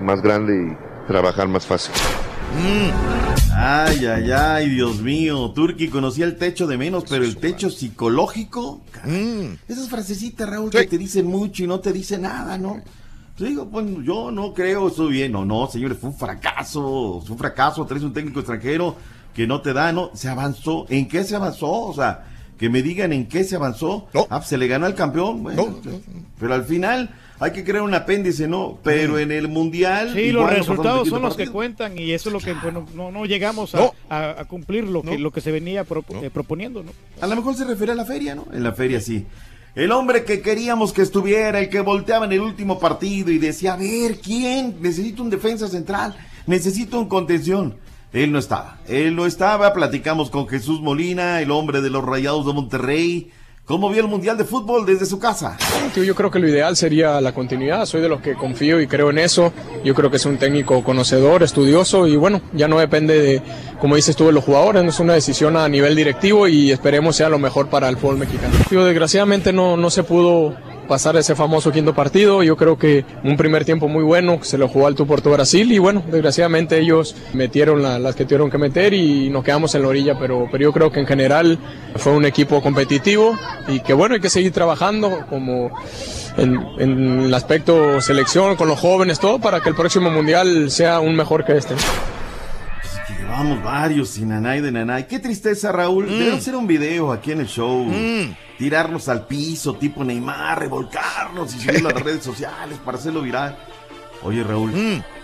más 0.00 0.22
grande 0.22 0.72
y 0.72 1.06
trabajar 1.06 1.48
más 1.48 1.66
fácil. 1.66 1.92
Ay, 3.54 4.06
ay, 4.06 4.30
ay, 4.32 4.68
Dios 4.70 5.00
mío. 5.00 5.50
Turki 5.50 5.88
conocía 5.88 6.24
el 6.26 6.36
techo 6.36 6.66
de 6.66 6.78
menos, 6.78 7.04
pero 7.08 7.24
el 7.24 7.36
techo 7.36 7.70
psicológico. 7.70 8.80
caray. 8.90 9.58
Esas 9.68 9.88
frasecitas, 9.88 10.48
Raúl, 10.48 10.70
que 10.70 10.86
te 10.86 10.98
dicen 10.98 11.26
mucho 11.26 11.64
y 11.64 11.66
no 11.66 11.80
te 11.80 11.92
dicen 11.92 12.22
nada, 12.22 12.56
¿no? 12.58 12.80
Pues 13.36 13.50
digo, 13.50 13.68
pues 13.68 13.86
yo 14.04 14.30
no 14.30 14.52
creo, 14.54 14.88
estoy 14.88 15.12
bien. 15.12 15.32
No, 15.32 15.44
no, 15.44 15.68
señores, 15.68 15.98
fue 15.98 16.10
un 16.10 16.16
fracaso. 16.16 17.20
Fue 17.24 17.32
un 17.32 17.38
fracaso. 17.38 17.84
Traes 17.86 18.02
un 18.04 18.12
técnico 18.12 18.40
extranjero 18.40 18.96
que 19.34 19.46
no 19.46 19.60
te 19.60 19.72
da, 19.72 19.92
¿no? 19.92 20.10
Se 20.14 20.28
avanzó. 20.28 20.86
¿En 20.88 21.06
qué 21.08 21.24
se 21.24 21.36
avanzó? 21.36 21.70
O 21.70 21.94
sea, 21.94 22.26
que 22.58 22.68
me 22.68 22.82
digan 22.82 23.12
en 23.12 23.26
qué 23.26 23.44
se 23.44 23.56
avanzó. 23.56 24.08
Ah, 24.30 24.38
pues 24.38 24.46
se 24.48 24.58
le 24.58 24.66
ganó 24.68 24.86
al 24.86 24.94
campeón. 24.94 25.42
bueno, 25.42 25.78
Pero 26.40 26.54
al 26.54 26.64
final 26.64 27.10
hay 27.40 27.52
que 27.52 27.64
crear 27.64 27.82
un 27.82 27.94
apéndice, 27.94 28.48
¿no? 28.48 28.78
Pero 28.82 29.18
en 29.18 29.30
el 29.32 29.48
mundial. 29.48 30.12
Sí, 30.14 30.32
los 30.32 30.44
pasamos 30.44 30.66
resultados 30.68 31.08
son 31.08 31.22
los 31.22 31.36
que 31.36 31.48
cuentan 31.48 31.98
y 31.98 32.12
eso 32.12 32.28
es 32.28 32.32
lo 32.32 32.40
que 32.40 32.52
bueno, 32.54 32.86
no, 32.94 33.10
no 33.10 33.24
llegamos 33.26 33.74
a, 33.74 33.90
a- 34.10 34.40
a 34.40 34.44
cumplir 34.46 34.84
lo 34.84 35.02
que, 35.02 35.18
lo 35.18 35.30
que 35.30 35.40
se 35.40 35.52
venía 35.52 35.84
pro- 35.84 36.04
eh, 36.22 36.30
proponiendo, 36.30 36.82
¿no? 36.82 36.92
A 37.20 37.26
lo 37.26 37.36
mejor 37.36 37.54
se 37.54 37.64
refiere 37.64 37.92
a 37.92 37.94
la 37.94 38.04
feria, 38.04 38.34
¿no? 38.34 38.46
En 38.52 38.62
la 38.62 38.72
feria 38.72 39.00
sí. 39.00 39.24
El 39.74 39.92
hombre 39.92 40.24
que 40.24 40.40
queríamos 40.40 40.92
que 40.92 41.02
estuviera, 41.02 41.60
el 41.60 41.68
que 41.68 41.80
volteaba 41.80 42.24
en 42.26 42.32
el 42.32 42.40
último 42.40 42.80
partido 42.80 43.30
y 43.30 43.38
decía, 43.38 43.74
a 43.74 43.76
ver, 43.76 44.18
¿quién? 44.18 44.74
Necesito 44.80 45.22
un 45.22 45.30
defensa 45.30 45.68
central, 45.68 46.16
necesito 46.46 46.98
un 46.98 47.08
contención. 47.08 47.76
Él 48.12 48.32
no 48.32 48.38
estaba, 48.38 48.78
él 48.88 49.14
no 49.14 49.26
estaba, 49.26 49.72
platicamos 49.74 50.30
con 50.30 50.48
Jesús 50.48 50.80
Molina, 50.80 51.40
el 51.42 51.50
hombre 51.50 51.82
de 51.82 51.90
los 51.90 52.02
Rayados 52.02 52.46
de 52.46 52.54
Monterrey, 52.54 53.30
¿Cómo 53.68 53.90
vio 53.90 54.00
el 54.00 54.08
Mundial 54.08 54.38
de 54.38 54.46
Fútbol 54.46 54.86
desde 54.86 55.04
su 55.04 55.18
casa? 55.18 55.58
Yo 55.94 56.14
creo 56.14 56.30
que 56.30 56.38
lo 56.38 56.48
ideal 56.48 56.74
sería 56.74 57.20
la 57.20 57.34
continuidad. 57.34 57.84
Soy 57.84 58.00
de 58.00 58.08
los 58.08 58.22
que 58.22 58.32
confío 58.32 58.80
y 58.80 58.86
creo 58.86 59.10
en 59.10 59.18
eso. 59.18 59.52
Yo 59.84 59.94
creo 59.94 60.10
que 60.10 60.16
es 60.16 60.24
un 60.24 60.38
técnico 60.38 60.82
conocedor, 60.82 61.42
estudioso 61.42 62.06
y 62.06 62.16
bueno, 62.16 62.40
ya 62.54 62.66
no 62.66 62.78
depende 62.78 63.20
de, 63.20 63.42
como 63.78 63.96
dices 63.96 64.16
tú, 64.16 64.24
de 64.24 64.32
los 64.32 64.42
jugadores. 64.42 64.86
Es 64.86 65.00
una 65.00 65.12
decisión 65.12 65.54
a 65.58 65.68
nivel 65.68 65.94
directivo 65.96 66.48
y 66.48 66.70
esperemos 66.70 67.16
sea 67.16 67.28
lo 67.28 67.38
mejor 67.38 67.68
para 67.68 67.90
el 67.90 67.98
fútbol 67.98 68.16
mexicano. 68.16 68.54
Yo, 68.70 68.86
desgraciadamente 68.86 69.52
no, 69.52 69.76
no 69.76 69.90
se 69.90 70.02
pudo 70.02 70.56
pasar 70.88 71.16
ese 71.16 71.34
famoso 71.36 71.70
quinto 71.70 71.94
partido. 71.94 72.42
Yo 72.42 72.56
creo 72.56 72.78
que 72.78 73.04
un 73.22 73.36
primer 73.36 73.64
tiempo 73.64 73.86
muy 73.86 74.02
bueno, 74.02 74.38
se 74.42 74.58
lo 74.58 74.66
jugó 74.66 74.86
al 74.88 74.94
Puerto 74.94 75.30
Brasil 75.30 75.70
y 75.70 75.78
bueno, 75.78 76.02
desgraciadamente 76.10 76.78
ellos 76.80 77.14
metieron 77.34 77.82
la- 77.82 77.98
las 77.98 78.16
que 78.16 78.24
tuvieron 78.24 78.50
que 78.50 78.58
meter 78.58 78.94
y 78.94 79.28
nos 79.30 79.44
quedamos 79.44 79.74
en 79.74 79.82
la 79.82 79.88
orilla, 79.88 80.18
pero, 80.18 80.48
pero 80.50 80.64
yo 80.64 80.72
creo 80.72 80.90
que 80.90 80.98
en 81.00 81.06
general 81.06 81.58
fue 81.96 82.12
un 82.12 82.24
equipo 82.24 82.60
competitivo 82.62 83.36
y 83.68 83.80
que 83.80 83.92
bueno, 83.94 84.14
hay 84.16 84.20
que 84.20 84.30
seguir 84.30 84.50
trabajando 84.52 85.26
como 85.28 85.70
en, 86.36 86.58
en 86.78 87.20
el 87.26 87.34
aspecto 87.34 88.00
selección, 88.00 88.56
con 88.56 88.68
los 88.68 88.80
jóvenes, 88.80 89.20
todo 89.20 89.38
para 89.38 89.60
que 89.60 89.68
el 89.68 89.74
próximo 89.74 90.10
mundial 90.10 90.70
sea 90.70 90.96
aún 90.96 91.14
mejor 91.14 91.44
que 91.44 91.56
este. 91.56 91.74
Llevamos 93.28 93.62
varios 93.62 94.08
sin 94.08 94.30
Nanay 94.30 94.62
de 94.62 94.72
Nanay. 94.72 95.06
Qué 95.06 95.18
tristeza, 95.18 95.70
Raúl. 95.70 96.08
Debemos 96.08 96.38
hacer 96.38 96.56
un 96.56 96.66
video 96.66 97.12
aquí 97.12 97.32
en 97.32 97.40
el 97.40 97.46
show. 97.46 97.86
Tirarnos 98.56 99.06
al 99.10 99.26
piso, 99.26 99.74
tipo 99.74 100.02
Neymar, 100.02 100.58
revolcarnos 100.58 101.54
y 101.54 101.60
subirlo 101.60 101.90
a 101.90 101.92
las 101.92 102.02
redes 102.04 102.24
sociales 102.24 102.78
para 102.82 102.96
hacerlo 102.96 103.20
viral. 103.20 103.58
Oye, 104.22 104.42
Raúl, 104.42 104.72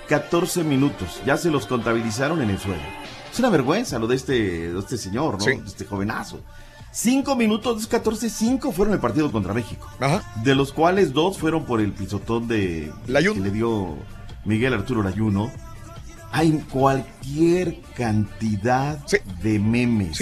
14 0.07 0.65
minutos. 0.65 1.23
Ya 1.25 1.39
se 1.39 1.51
los 1.51 1.67
contabilizaron 1.67 2.43
en 2.43 2.51
el 2.51 2.59
suelo. 2.59 2.83
Es 3.33 3.39
una 3.39 3.49
vergüenza 3.49 3.99
lo 3.99 4.07
de 4.07 4.17
este, 4.17 4.35
de 4.73 4.79
este 4.79 4.99
señor, 4.99 5.39
¿no? 5.39 5.41
Sí. 5.41 5.53
De 5.53 5.67
este 5.67 5.87
jovenazo. 5.87 6.41
Cinco 6.93 7.35
minutos 7.35 7.75
de 7.75 7.79
esos 7.81 7.91
14, 7.91 8.29
cinco 8.29 8.71
fueron 8.71 8.93
el 8.93 9.01
partido 9.01 9.33
contra 9.33 9.55
México. 9.55 9.89
De 10.45 10.55
los 10.55 10.75
cuales 10.75 11.15
dos 11.15 11.39
fueron 11.39 11.65
por 11.65 11.81
el 11.81 11.91
pisotón 11.93 12.49
de 12.49 12.93
que 13.07 13.41
le 13.41 13.51
dio 13.51 13.97
Miguel 14.45 14.75
Arturo 14.75 15.03
Layuno. 15.03 15.51
Hay 16.37 16.51
cualquier 16.69 17.81
cantidad 17.97 18.99
de 19.43 19.59
memes. 19.61 20.17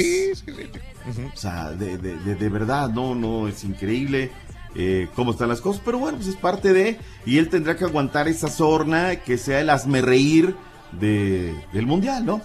O 1.32 1.36
sea, 1.36 1.70
de, 1.70 1.97
de- 1.97 2.16
de- 2.18 2.34
de 2.34 2.48
verdad, 2.51 2.90
no, 2.90 3.14
no, 3.14 3.48
es 3.48 3.64
increíble 3.64 4.30
eh, 4.74 5.09
cómo 5.14 5.30
están 5.32 5.48
las 5.48 5.60
cosas. 5.62 5.80
Pero 5.84 5.98
bueno, 5.98 6.18
pues 6.18 6.28
es 6.28 6.36
parte 6.36 6.72
de. 6.74 6.98
Y 7.24 7.39
él 7.39 7.48
tendrá 7.48 7.76
que 7.76 7.84
aguantar 7.84 8.28
esa 8.28 8.48
sorna 8.48 9.16
que 9.16 9.39
sea 9.39 9.60
el 9.60 9.70
reír 10.02 10.55
de, 11.01 11.55
del 11.72 11.86
mundial, 11.86 12.26
¿no? 12.26 12.43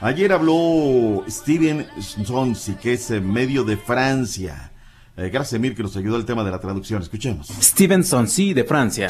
Ayer 0.00 0.32
habló 0.32 1.22
Steven 1.28 1.86
Sonsi, 2.24 2.74
que 2.76 2.94
es 2.94 3.10
eh, 3.10 3.20
medio 3.20 3.64
de 3.64 3.76
Francia. 3.76 4.72
Eh, 5.18 5.28
gracias, 5.28 5.52
Emir, 5.52 5.74
que 5.74 5.82
nos 5.82 5.94
ayudó 5.96 6.16
al 6.16 6.24
tema 6.24 6.42
de 6.42 6.50
la 6.52 6.58
traducción. 6.58 7.02
Escuchemos. 7.02 7.48
Stevenson, 7.48 8.26
sí, 8.28 8.54
de 8.54 8.64
Francia. 8.64 9.08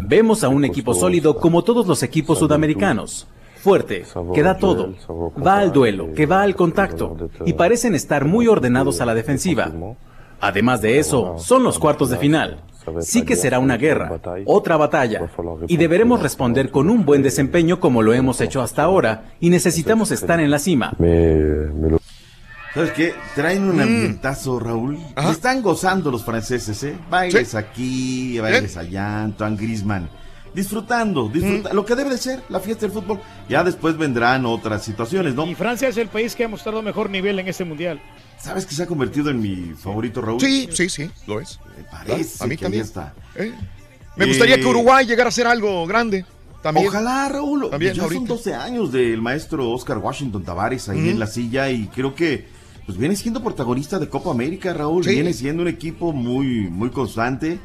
Vemos 0.00 0.42
a 0.42 0.48
un 0.48 0.64
equipo 0.64 0.94
sólido 0.94 1.36
como 1.36 1.62
todos 1.62 1.86
los 1.86 2.02
equipos 2.02 2.38
sudamericanos. 2.38 3.26
Fuerte, 3.56 4.04
que 4.34 4.42
da 4.42 4.56
todo. 4.56 4.94
Va 5.44 5.58
al 5.58 5.72
duelo, 5.72 6.12
que 6.14 6.26
va 6.26 6.42
al 6.42 6.56
contacto. 6.56 7.16
Y 7.46 7.52
parecen 7.52 7.94
estar 7.94 8.24
muy 8.24 8.48
ordenados 8.48 9.00
a 9.00 9.06
la 9.06 9.14
defensiva. 9.14 9.70
Además 10.40 10.80
de 10.82 10.98
eso, 10.98 11.36
son 11.38 11.62
los 11.62 11.78
cuartos 11.78 12.10
de 12.10 12.16
final. 12.16 12.62
Sí 13.00 13.24
que 13.24 13.36
será 13.36 13.60
una 13.60 13.76
guerra, 13.76 14.20
otra 14.46 14.76
batalla. 14.76 15.30
Y 15.68 15.76
deberemos 15.76 16.20
responder 16.20 16.70
con 16.70 16.90
un 16.90 17.04
buen 17.04 17.22
desempeño 17.22 17.78
como 17.78 18.02
lo 18.02 18.12
hemos 18.12 18.40
hecho 18.40 18.60
hasta 18.60 18.82
ahora. 18.82 19.34
Y 19.38 19.50
necesitamos 19.50 20.10
estar 20.10 20.40
en 20.40 20.50
la 20.50 20.58
cima. 20.58 20.92
¿Sabes 22.74 22.92
qué? 22.92 23.14
Traen 23.34 23.64
un 23.64 23.76
Mm. 23.76 23.80
ambientazo, 23.80 24.58
Raúl. 24.58 24.98
Están 25.30 25.60
gozando 25.60 26.10
los 26.10 26.24
franceses, 26.24 26.82
¿eh? 26.84 26.96
Bailes 27.10 27.54
aquí, 27.54 28.38
bailes 28.40 28.76
allá, 28.78 29.22
Antoine 29.24 29.56
Griezmann. 29.56 30.08
Disfrutando, 30.54 31.28
disfruta 31.28 31.70
Mm. 31.72 31.76
lo 31.76 31.84
que 31.84 31.94
debe 31.94 32.10
de 32.10 32.18
ser 32.18 32.42
la 32.48 32.60
fiesta 32.60 32.82
del 32.86 32.92
fútbol. 32.92 33.20
Ya 33.48 33.62
después 33.64 33.96
vendrán 33.96 34.44
otras 34.46 34.82
situaciones, 34.84 35.34
¿no? 35.34 35.46
Y 35.46 35.54
Francia 35.54 35.88
es 35.88 35.96
el 35.96 36.08
país 36.08 36.34
que 36.34 36.44
ha 36.44 36.48
mostrado 36.48 36.82
mejor 36.82 37.08
nivel 37.10 37.38
en 37.38 37.48
este 37.48 37.64
mundial. 37.64 38.00
¿Sabes 38.38 38.66
que 38.66 38.74
se 38.74 38.82
ha 38.82 38.86
convertido 38.86 39.30
en 39.30 39.40
mi 39.40 39.72
favorito, 39.78 40.20
Raúl? 40.20 40.40
Sí, 40.40 40.68
sí, 40.72 40.88
sí, 40.88 41.10
lo 41.26 41.40
es. 41.40 41.58
Me 41.76 41.84
parece 41.84 42.42
A 42.44 42.46
mí 42.46 42.56
que 42.56 42.64
también. 42.64 42.82
ahí 42.82 42.86
está. 42.88 43.14
Eh, 43.36 43.52
Me 44.16 44.26
gustaría 44.26 44.56
Eh, 44.56 44.60
que 44.60 44.66
Uruguay 44.66 45.06
llegara 45.06 45.28
a 45.28 45.32
ser 45.32 45.46
algo 45.46 45.86
grande. 45.86 46.26
También. 46.62 46.86
Ojalá, 46.86 47.28
Raúl. 47.30 47.70
También, 47.70 47.94
ya 47.94 48.02
son 48.02 48.12
ahorita. 48.12 48.34
12 48.34 48.54
años 48.54 48.92
del 48.92 49.22
maestro 49.22 49.70
Oscar 49.70 49.96
Washington 49.98 50.44
Tavares 50.44 50.86
ahí 50.90 51.08
en 51.08 51.18
la 51.18 51.26
silla 51.26 51.70
y 51.70 51.86
creo 51.88 52.14
que 52.14 52.46
pues 52.86 52.98
viene 52.98 53.16
siendo 53.16 53.42
protagonista 53.42 53.98
de 53.98 54.08
Copa 54.08 54.30
América, 54.30 54.72
Raúl. 54.72 55.04
Sí. 55.04 55.10
Viene 55.10 55.32
siendo 55.32 55.62
un 55.62 55.68
equipo 55.68 56.12
muy, 56.12 56.68
muy 56.68 56.90
constante, 56.90 57.58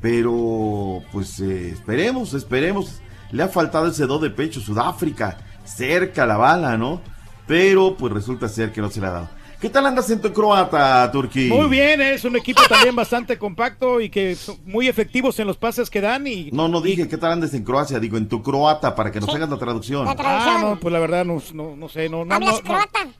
pero 0.00 1.02
pues 1.12 1.40
eh, 1.40 1.70
esperemos, 1.70 2.34
esperemos. 2.34 3.00
Le 3.30 3.42
ha 3.42 3.48
faltado 3.48 3.88
ese 3.88 4.06
do 4.06 4.18
de 4.18 4.30
pecho 4.30 4.60
Sudáfrica, 4.60 5.38
cerca 5.64 6.26
la 6.26 6.36
bala, 6.36 6.76
¿no? 6.76 7.00
Pero 7.46 7.96
pues 7.96 8.12
resulta 8.12 8.48
ser 8.48 8.72
que 8.72 8.80
no 8.80 8.90
se 8.90 9.00
le 9.00 9.06
ha 9.06 9.10
dado. 9.10 9.28
¿Qué 9.62 9.70
tal 9.70 9.86
andas 9.86 10.10
en 10.10 10.20
tu 10.20 10.32
croata, 10.32 11.08
Turquí? 11.12 11.46
Muy 11.48 11.68
bien, 11.68 12.00
es 12.00 12.24
un 12.24 12.34
equipo 12.34 12.60
también 12.68 12.96
bastante 12.96 13.38
compacto 13.38 14.00
y 14.00 14.10
que 14.10 14.34
son 14.34 14.56
muy 14.64 14.88
efectivos 14.88 15.38
en 15.38 15.46
los 15.46 15.56
pases 15.56 15.88
que 15.88 16.00
dan 16.00 16.26
y 16.26 16.50
No, 16.50 16.66
no 16.66 16.80
dije 16.80 17.06
qué 17.06 17.16
tal 17.16 17.30
andas 17.30 17.54
en 17.54 17.62
Croacia, 17.62 18.00
digo 18.00 18.16
en 18.16 18.26
tu 18.28 18.42
croata 18.42 18.96
para 18.96 19.12
que 19.12 19.20
nos 19.20 19.32
hagas 19.32 19.48
la 19.48 19.58
traducción. 19.58 20.08
Ah, 20.18 20.58
no, 20.60 20.80
pues 20.80 20.92
la 20.92 20.98
verdad 20.98 21.24
no, 21.24 21.40
no, 21.54 21.76
no 21.76 21.88
sé, 21.88 22.08
no, 22.08 22.24
no, 22.24 22.40
no, 22.40 22.46
no, 22.60 22.60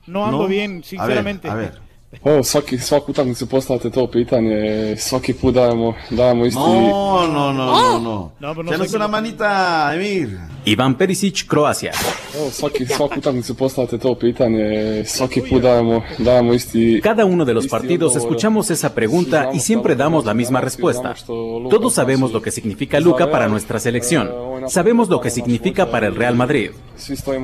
no 0.07 0.25
ando 0.25 0.37
No. 0.41 0.47
bien, 0.47 0.71
A 0.71 0.75
ver, 0.75 0.83
sinceramente. 0.83 1.49
a 1.49 1.53
ver. 1.53 1.92
O, 2.23 2.43
svaki, 2.43 2.77
svaku 2.77 3.11
utakmicu 3.11 3.45
postavite 3.47 3.89
to 3.89 4.07
pitanje, 4.07 4.95
svaki 4.97 5.33
put 5.33 5.55
dajemo, 5.55 5.93
dajemo 6.09 6.45
isti... 6.45 6.59
No, 6.59 7.27
no, 7.27 7.53
no, 7.53 7.65
no, 7.65 7.99
no. 7.99 8.31
No, 8.39 8.55
pero 8.55 8.63
no 8.63 8.71
una 8.71 8.85
qué- 8.85 9.07
manita, 9.11 9.91
Emir. 9.95 10.37
Iván 10.65 10.95
Perisic, 10.97 11.47
Croacia. 11.47 11.91
Evo, 12.35 12.49
svaki, 12.51 12.85
svaku 12.85 13.19
utakmicu 13.19 13.55
postavite 13.55 13.97
to 13.97 14.15
pitanje, 14.15 15.03
svaki 15.05 15.41
put 15.41 15.61
dajemo, 15.63 16.03
dajemo 16.19 16.53
isti... 16.53 17.01
Cada 17.01 17.25
uno 17.25 17.45
de 17.45 17.53
los 17.53 17.67
partidos 17.67 18.15
escuchamos 18.15 18.69
esa 18.71 18.93
pregunta 18.93 19.49
y 19.53 19.59
siempre 19.59 19.95
damos 19.95 20.25
la 20.25 20.33
misma 20.33 20.61
respuesta. 20.61 21.15
Todos 21.25 21.93
sabemos 21.93 22.31
lo 22.31 22.41
que 22.41 22.51
significa 22.51 22.99
Luca 22.99 23.29
para 23.31 23.47
nuestra 23.47 23.79
selección. 23.79 24.29
Sabemos 24.67 25.09
lo 25.09 25.19
que 25.19 25.29
significa 25.29 25.89
para 25.91 26.07
el 26.07 26.15
Real 26.15 26.35
Madrid. 26.35 26.71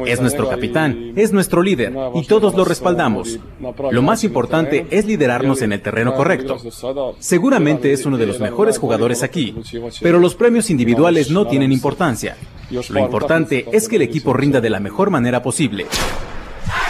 Es 0.06 0.22
nuestro 0.22 0.50
capitán, 0.50 1.14
es 1.16 1.32
nuestro 1.32 1.62
líder 1.62 1.94
y 2.16 2.26
todos 2.26 2.56
lo 2.56 2.66
respaldamos. 2.66 3.40
Lo 3.92 4.02
más 4.02 4.24
importante 4.24 4.88
es 4.90 5.06
liderarnos 5.06 5.62
en 5.62 5.74
el 5.74 5.82
terreno 5.82 6.14
correcto. 6.16 6.58
Seguramente 7.20 7.92
es 7.92 8.06
uno 8.06 8.18
de 8.18 8.28
los 8.28 8.40
mejores 8.40 8.78
jugadores 8.78 9.24
aquí, 9.24 9.56
pero 10.02 10.20
los 10.20 10.36
premios 10.36 10.70
individuales 10.70 11.32
no 11.32 11.48
tienen 11.48 11.72
importancia. 11.72 12.38
Lo 12.70 13.00
importante 13.00 13.66
es 13.72 13.88
que 13.88 13.96
el 13.96 14.04
equipo 14.04 14.34
rinda 14.34 14.62
de 14.62 14.70
la 14.70 14.80
mejor 14.80 15.10
manera 15.10 15.42
posible. 15.42 15.88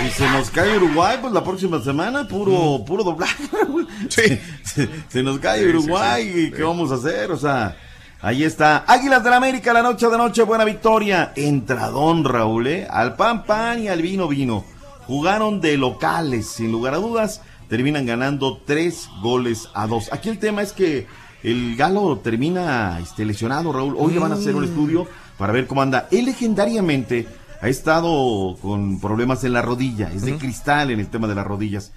Y 0.06 0.10
se 0.12 0.30
nos 0.30 0.50
cae 0.50 0.78
Uruguay, 0.78 1.18
pues 1.22 1.34
la 1.34 1.44
próxima 1.44 1.82
semana, 1.82 2.28
puro, 2.28 2.84
puro 2.86 3.04
doblaje. 3.04 3.44
Sí. 4.10 4.40
Se, 4.64 4.90
se 5.08 5.24
nos 5.24 5.40
cae 5.40 5.68
Uruguay, 5.70 6.32
sí, 6.34 6.40
¿y 6.48 6.52
¿qué 6.52 6.64
vamos 6.64 6.92
a 6.92 6.96
hacer? 6.96 7.32
O 7.32 7.38
sea, 7.38 7.76
ahí 8.22 8.44
está. 8.44 8.84
Águilas 8.88 9.24
del 9.24 9.34
América, 9.34 9.74
la 9.74 9.82
noche 9.82 10.08
de 10.08 10.18
noche, 10.18 10.44
buena 10.44 10.66
victoria. 10.66 11.32
Entradón, 11.36 12.24
Raúl, 12.24 12.68
¿eh? 12.68 12.88
Al 12.90 13.16
pan, 13.16 13.44
pan 13.44 13.82
y 13.84 13.88
al 13.88 14.02
vino, 14.02 14.28
vino. 14.28 14.64
Jugaron 15.08 15.60
de 15.62 15.78
locales, 15.78 16.48
sin 16.48 16.72
lugar 16.72 16.94
a 16.94 16.98
dudas. 16.98 17.42
Terminan 17.68 18.06
ganando 18.06 18.58
tres 18.66 19.10
goles 19.22 19.70
a 19.74 19.88
dos. 19.88 20.12
Aquí 20.12 20.30
el 20.30 20.40
tema 20.40 20.62
es 20.62 20.74
que 20.74 21.08
el 21.44 21.76
Galo 21.76 22.18
termina 22.18 23.00
este, 23.00 23.26
lesionado, 23.26 23.72
Raúl. 23.72 23.96
Hoy 23.98 24.14
le 24.14 24.20
van 24.20 24.32
a 24.32 24.36
hacer 24.36 24.56
un 24.56 24.62
Mm. 24.62 24.68
estudio 24.70 25.08
para 25.38 25.54
ver 25.54 25.68
cómo 25.68 25.82
anda. 25.82 26.08
Él 26.12 26.26
legendariamente 26.26 27.28
ha 27.62 27.68
estado 27.70 28.58
con 28.62 29.00
problemas 29.00 29.44
en 29.44 29.54
la 29.54 29.62
rodilla, 29.62 30.12
es 30.14 30.24
de 30.24 30.38
cristal 30.38 30.92
en 30.92 31.00
el 31.00 31.08
tema 31.10 31.28
de 31.28 31.36
las 31.36 31.46
rodillas. 31.46 31.92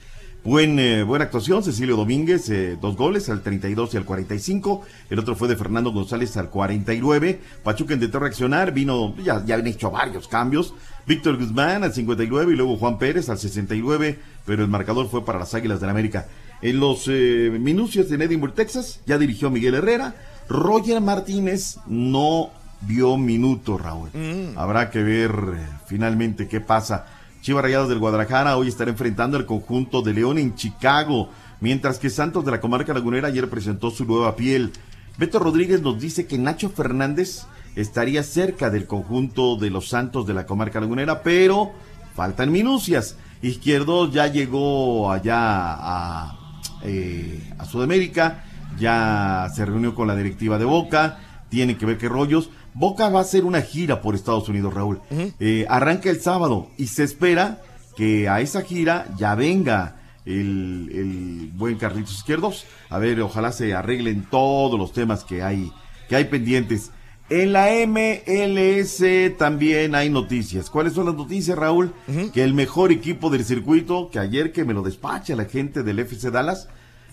Buen, 0.44 0.80
eh, 0.80 1.04
buena 1.04 1.26
actuación, 1.26 1.62
Cecilio 1.62 1.94
Domínguez, 1.94 2.50
eh, 2.50 2.76
dos 2.80 2.96
goles 2.96 3.28
al 3.28 3.42
32 3.42 3.94
y 3.94 3.96
al 3.96 4.04
45. 4.04 4.82
El 5.08 5.20
otro 5.20 5.36
fue 5.36 5.46
de 5.46 5.54
Fernando 5.54 5.92
González 5.92 6.36
al 6.36 6.50
49. 6.50 7.40
Pachuca 7.62 7.94
intentó 7.94 8.18
reaccionar, 8.18 8.72
vino, 8.72 9.14
ya, 9.18 9.44
ya 9.44 9.54
habían 9.54 9.68
hecho 9.68 9.92
varios 9.92 10.26
cambios. 10.26 10.74
Víctor 11.06 11.38
Guzmán 11.38 11.84
al 11.84 11.94
59 11.94 12.52
y 12.52 12.56
luego 12.56 12.76
Juan 12.76 12.98
Pérez 12.98 13.28
al 13.28 13.38
69, 13.38 14.18
pero 14.44 14.64
el 14.64 14.68
marcador 14.68 15.08
fue 15.08 15.24
para 15.24 15.38
las 15.38 15.54
Águilas 15.54 15.80
del 15.80 15.90
América. 15.90 16.26
En 16.60 16.80
los 16.80 17.06
eh, 17.06 17.56
minucios 17.60 18.10
en 18.10 18.22
Edinburgh, 18.22 18.54
Texas, 18.54 19.00
ya 19.06 19.18
dirigió 19.18 19.48
Miguel 19.48 19.74
Herrera. 19.74 20.14
Roger 20.48 21.00
Martínez 21.00 21.78
no 21.86 22.50
vio 22.80 23.16
minuto, 23.16 23.78
Raúl. 23.78 24.10
Habrá 24.56 24.90
que 24.90 25.04
ver 25.04 25.30
eh, 25.30 25.66
finalmente 25.86 26.48
qué 26.48 26.60
pasa. 26.60 27.06
Chivas 27.42 27.64
Rayadas 27.64 27.88
del 27.88 27.98
Guadalajara 27.98 28.56
hoy 28.56 28.68
estará 28.68 28.92
enfrentando 28.92 29.36
al 29.36 29.46
conjunto 29.46 30.00
de 30.00 30.14
León 30.14 30.38
en 30.38 30.54
Chicago, 30.54 31.28
mientras 31.60 31.98
que 31.98 32.08
Santos 32.08 32.44
de 32.44 32.52
la 32.52 32.60
Comarca 32.60 32.94
Lagunera 32.94 33.26
ayer 33.28 33.50
presentó 33.50 33.90
su 33.90 34.04
nueva 34.04 34.36
piel. 34.36 34.70
Beto 35.18 35.40
Rodríguez 35.40 35.82
nos 35.82 36.00
dice 36.00 36.28
que 36.28 36.38
Nacho 36.38 36.70
Fernández 36.70 37.46
estaría 37.74 38.22
cerca 38.22 38.70
del 38.70 38.86
conjunto 38.86 39.56
de 39.56 39.70
los 39.70 39.88
Santos 39.88 40.24
de 40.24 40.34
la 40.34 40.46
Comarca 40.46 40.80
Lagunera, 40.80 41.24
pero 41.24 41.72
faltan 42.14 42.52
minucias. 42.52 43.16
Izquierdo 43.42 44.08
ya 44.08 44.28
llegó 44.28 45.10
allá 45.10 45.40
a, 45.40 46.38
eh, 46.84 47.42
Sudamérica, 47.68 48.44
ya 48.78 49.48
se 49.52 49.66
reunió 49.66 49.96
con 49.96 50.06
la 50.06 50.14
directiva 50.14 50.58
de 50.58 50.64
Boca, 50.64 51.18
tiene 51.48 51.76
que 51.76 51.86
ver 51.86 51.98
qué 51.98 52.08
rollos. 52.08 52.50
Boca 52.74 53.08
va 53.08 53.20
a 53.20 53.22
hacer 53.22 53.44
una 53.44 53.62
gira 53.62 54.00
por 54.00 54.14
Estados 54.14 54.48
Unidos, 54.48 54.72
Raúl. 54.72 55.00
Eh, 55.38 55.66
arranca 55.68 56.10
el 56.10 56.20
sábado 56.20 56.68
y 56.78 56.86
se 56.86 57.04
espera 57.04 57.60
que 57.96 58.28
a 58.28 58.40
esa 58.40 58.62
gira 58.62 59.06
ya 59.18 59.34
venga 59.34 59.96
el, 60.24 60.88
el 60.92 61.50
buen 61.54 61.76
Carlitos 61.76 62.14
Izquierdos. 62.14 62.64
A 62.88 62.98
ver, 62.98 63.20
ojalá 63.20 63.52
se 63.52 63.74
arreglen 63.74 64.26
todos 64.30 64.78
los 64.78 64.92
temas 64.92 65.24
que 65.24 65.42
hay, 65.42 65.70
que 66.08 66.16
hay 66.16 66.24
pendientes. 66.24 66.90
En 67.30 67.52
la 67.52 67.68
MLS 67.86 69.02
también 69.38 69.94
hay 69.94 70.10
noticias. 70.10 70.68
¿Cuáles 70.68 70.92
son 70.92 71.06
las 71.06 71.14
noticias, 71.14 71.56
Raúl? 71.56 71.94
Que 72.34 72.42
el 72.42 72.52
mejor 72.52 72.92
equipo 72.92 73.30
del 73.30 73.44
circuito, 73.44 74.10
que 74.10 74.18
ayer 74.18 74.52
que 74.52 74.64
me 74.64 74.74
lo 74.74 74.82
despacha 74.82 75.34
la 75.34 75.46
gente 75.46 75.82
del 75.82 76.00
FC 76.00 76.30
Dallas, 76.30 76.68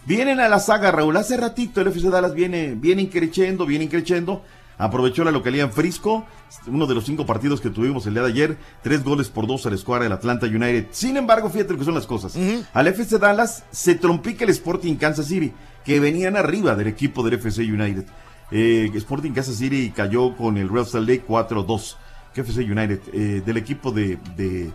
vienen 0.06 0.42
a 0.42 0.50
la 0.50 0.60
saga, 0.60 0.92
Raúl. 0.92 1.16
Hace 1.16 1.38
ratito 1.38 1.80
el 1.80 1.88
FC 1.88 2.10
Dallas 2.10 2.34
viene, 2.34 2.76
viene 2.76 3.04
increciendo, 3.04 3.66
viene 3.66 3.86
increciendo. 3.86 4.44
Aprovechó 4.80 5.26
la 5.26 5.32
localidad 5.32 5.68
en 5.68 5.74
Frisco, 5.74 6.26
uno 6.66 6.88
de 6.88 6.96
los 6.96 7.04
cinco 7.04 7.26
partidos 7.26 7.60
que 7.60 7.70
tuvimos 7.70 8.08
el 8.08 8.14
día 8.14 8.24
de 8.24 8.30
ayer, 8.30 8.58
tres 8.82 9.04
goles 9.04 9.28
por 9.28 9.46
dos 9.46 9.66
a 9.66 9.70
la 9.70 9.76
escuadra 9.76 10.06
del 10.06 10.14
Atlanta 10.14 10.46
United. 10.46 10.88
Sin 10.92 11.18
embargo, 11.18 11.50
fíjate 11.50 11.74
lo 11.74 11.80
que 11.80 11.84
son 11.86 11.96
las 11.96 12.08
cosas. 12.08 12.34
Al 12.74 12.88
FC 12.88 13.20
Dallas 13.20 13.66
se 13.72 13.96
trompica 13.96 14.46
el 14.46 14.52
Sporting 14.52 14.96
Kansas 14.96 15.28
City, 15.28 15.52
que 15.84 16.00
venían 16.00 16.38
arriba 16.38 16.76
del 16.76 16.88
equipo 16.88 17.24
del 17.24 17.34
FC 17.34 17.62
United. 17.64 18.06
Eh, 18.52 18.90
Sporting 18.96 19.34
Kansas 19.34 19.58
City 19.58 19.92
cayó 19.94 20.36
con 20.38 20.58
el 20.58 20.70
Real 20.70 20.86
Salt 20.86 21.10
Lake 21.10 21.26
4-2. 21.28 21.98
Que 22.34 22.42
FC 22.42 22.62
United, 22.62 23.02
eh, 23.12 23.42
del 23.46 23.58
equipo 23.58 23.92
de, 23.92 24.18
de, 24.38 24.72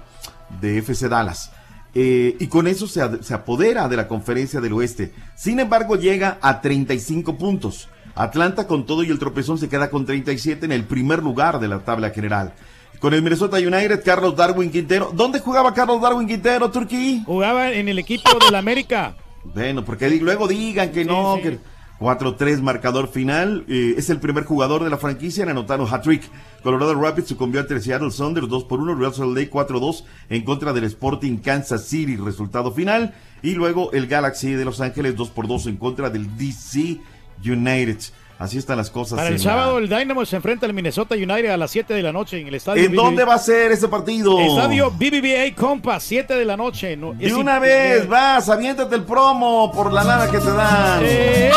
de 0.61 0.79
FC 0.79 1.09
Dallas. 1.09 1.51
Eh, 1.95 2.37
y 2.39 2.49
con 2.49 2.67
eso 2.67 2.87
se, 2.87 3.23
se 3.23 3.33
apodera 3.33 3.89
de 3.89 3.97
la 3.97 4.07
conferencia 4.07 4.61
del 4.61 4.75
oeste. 4.75 5.15
Sin 5.35 5.61
embargo, 5.61 5.97
llega 5.97 6.39
a 6.43 6.61
35 6.61 7.39
puntos. 7.39 7.89
Atlanta 8.15 8.67
con 8.67 8.87
todo 8.87 9.03
y 9.03 9.11
el 9.11 9.19
tropezón 9.19 9.59
se 9.59 9.69
queda 9.69 9.91
con 9.91 10.07
37 10.07 10.65
en 10.67 10.73
el 10.73 10.85
primer 10.85 11.23
lugar 11.23 11.59
de 11.59 11.69
la 11.69 11.81
tabla 11.81 12.11
general. 12.11 12.55
Con 13.01 13.13
el 13.13 13.23
Minnesota 13.23 13.59
United, 13.59 14.03
Carlos 14.05 14.37
Darwin 14.37 14.71
Quintero. 14.71 15.11
¿Dónde 15.15 15.41
jugaba 15.41 15.75
Carlos 15.75 16.01
Darwin 16.01 16.27
Quintero, 16.27 16.71
Turquí? 16.71 17.23
Jugaba 17.27 17.73
en 17.73 17.89
el 17.89 17.99
equipo 17.99 18.31
del 18.45 18.55
América. 18.55 19.15
Bueno, 19.43 19.85
porque 19.85 20.09
luego 20.09 20.49
digan 20.49 20.91
que 20.91 21.05
no, 21.05 21.39
que 21.43 21.59
4-3 22.01 22.61
marcador 22.61 23.09
final. 23.09 23.65
eh, 23.69 23.95
es 23.97 24.11
el 24.11 24.21
primer 24.21 24.45
jugador 24.45 24.85
de 24.85 24.91
la 24.91 24.97
franquicia 24.97 25.43
en 25.43 25.51
anotar 25.51 25.81
un 25.81 25.93
hat-trick. 25.93 26.23
Colorado 26.63 26.95
Rapids 26.95 27.29
sucumbió 27.29 27.61
ante 27.61 27.79
Seattle 27.81 28.11
Sounders 28.11 28.49
2 28.49 28.65
por 28.65 28.81
1, 28.81 28.95
Real 28.95 29.15
Salt 29.15 29.37
Lake 29.37 29.51
4-2 29.51 30.05
en 30.31 30.43
contra 30.45 30.73
del 30.73 30.85
Sporting 30.85 31.39
Kansas 31.39 31.85
City, 31.87 32.17
resultado 32.17 32.73
final. 32.73 33.15
Y 33.43 33.53
luego 33.53 33.93
el 33.93 34.07
Galaxy 34.07 34.53
de 34.53 34.65
Los 34.65 34.81
Ángeles 34.81 35.17
2 35.17 35.31
por 35.31 35.47
2 35.47 35.67
en 35.67 35.77
contra 35.77 36.11
del 36.11 36.37
DC 36.39 37.01
United. 37.45 37.99
Así 38.37 38.59
están 38.59 38.77
las 38.77 38.91
cosas. 38.91 39.17
Para 39.17 39.29
el 39.29 39.39
sábado 39.39 39.79
la- 39.79 39.85
el 39.85 39.89
Dynamo 40.01 40.25
se 40.27 40.35
enfrenta 40.37 40.67
al 40.67 40.75
Minnesota 40.75 41.15
United 41.15 41.51
a 41.51 41.57
las 41.57 41.71
7 41.71 41.95
de 41.95 42.03
la 42.03 42.13
noche 42.13 42.41
en 42.41 42.49
el 42.49 42.55
estadio. 42.57 42.83
¿En 42.85 42.93
dónde 42.95 43.25
va 43.25 43.35
a 43.35 43.39
ser 43.39 43.71
ese 43.71 43.87
partido? 43.87 44.41
Estadio 44.41 44.91
BBVA 44.91 45.55
Compass, 45.55 46.03
7 46.03 46.35
de 46.35 46.45
la 46.45 46.57
noche. 46.57 46.97
No, 46.97 47.13
De 47.15 47.33
una 47.33 47.61
vez, 47.61 48.09
vas, 48.09 48.49
aviéntate 48.49 48.97
el 48.97 49.05
promo 49.05 49.71
por 49.73 49.93
la 49.93 50.03
lana 50.03 50.29
que 50.31 50.39
te 50.39 50.51
dan. 50.51 51.01
Eh, 51.05 51.51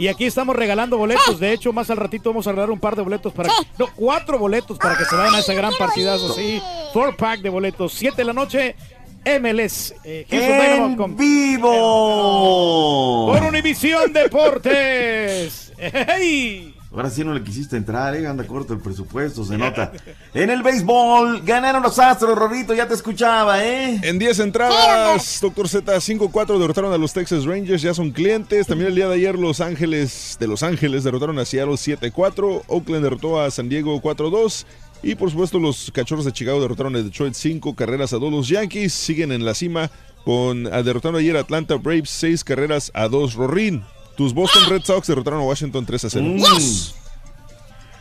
Y 0.00 0.06
aquí 0.06 0.26
estamos 0.26 0.54
regalando 0.54 0.96
boletos. 0.96 1.40
De 1.40 1.52
hecho, 1.52 1.72
más 1.72 1.90
al 1.90 1.96
ratito 1.96 2.30
vamos 2.30 2.46
a 2.46 2.50
regalar 2.50 2.70
un 2.70 2.78
par 2.78 2.94
de 2.94 3.02
boletos 3.02 3.32
para. 3.32 3.50
No, 3.78 3.88
cuatro 3.96 4.38
boletos 4.38 4.78
para 4.78 4.96
que 4.96 5.04
se 5.04 5.16
vayan 5.16 5.34
a 5.34 5.40
ese 5.40 5.54
gran 5.56 5.72
partidazo. 5.76 6.32
Sí, 6.34 6.62
four 6.92 7.16
pack 7.16 7.40
de 7.40 7.48
boletos. 7.50 7.92
7 7.94 8.16
de 8.18 8.24
la 8.24 8.32
noche, 8.32 8.76
MLS. 9.24 9.94
eh, 10.04 10.26
¡En 10.30 10.96
con- 10.96 11.16
vivo! 11.16 11.68
Por 13.32 13.42
Univisión 13.44 14.12
Deportes. 14.12 15.72
¡Hey! 15.78 16.74
Ahora 16.90 17.10
sí 17.10 17.22
no 17.22 17.34
le 17.34 17.44
quisiste 17.44 17.76
entrar, 17.76 18.16
¿eh? 18.16 18.26
Anda 18.26 18.46
corto 18.46 18.72
el 18.72 18.80
presupuesto, 18.80 19.44
se 19.44 19.58
nota. 19.58 19.92
En 20.32 20.48
el 20.48 20.62
béisbol, 20.62 21.42
ganaron 21.42 21.82
los 21.82 21.98
Astros, 21.98 22.36
Rorrito, 22.36 22.72
ya 22.74 22.88
te 22.88 22.94
escuchaba, 22.94 23.62
¿eh? 23.62 24.00
En 24.02 24.18
10 24.18 24.38
entradas, 24.40 25.38
Doctor 25.42 25.68
Z 25.68 25.94
5-4 26.00 26.58
derrotaron 26.58 26.90
a 26.94 26.96
los 26.96 27.12
Texas 27.12 27.44
Rangers, 27.44 27.82
ya 27.82 27.92
son 27.92 28.10
clientes. 28.10 28.66
También 28.66 28.88
el 28.88 28.94
día 28.94 29.06
de 29.06 29.16
ayer 29.16 29.38
Los 29.38 29.60
Ángeles 29.60 30.38
de 30.40 30.46
Los 30.46 30.62
Ángeles 30.62 31.04
derrotaron 31.04 31.38
a 31.38 31.44
Seattle 31.44 31.74
7-4. 31.74 32.62
Oakland 32.68 33.04
derrotó 33.04 33.38
a 33.38 33.50
San 33.50 33.68
Diego 33.68 34.00
4-2. 34.00 34.64
Y 35.02 35.14
por 35.14 35.30
supuesto 35.30 35.58
los 35.58 35.90
Cachorros 35.92 36.24
de 36.24 36.32
Chicago 36.32 36.60
derrotaron 36.60 36.96
a 36.96 37.02
Detroit 37.02 37.34
5 37.34 37.74
carreras 37.74 38.12
a 38.12 38.18
2. 38.18 38.32
Los 38.32 38.48
Yankees 38.48 38.92
siguen 38.92 39.32
en 39.32 39.44
la 39.44 39.54
cima 39.54 39.90
con 40.24 40.66
ah, 40.72 40.82
derrotaron 40.82 41.20
ayer 41.20 41.36
a 41.36 41.40
Atlanta 41.40 41.76
Braves 41.76 42.10
6 42.10 42.44
carreras 42.44 42.90
a 42.94 43.08
2. 43.08 43.34
Rorín, 43.34 43.84
tus 44.16 44.34
Boston 44.34 44.64
Red 44.68 44.82
Sox 44.82 45.06
derrotaron 45.06 45.40
a 45.40 45.44
Washington 45.44 45.86
3 45.86 46.04
a 46.04 46.10
0. 46.10 46.24
Mm. 46.26 46.42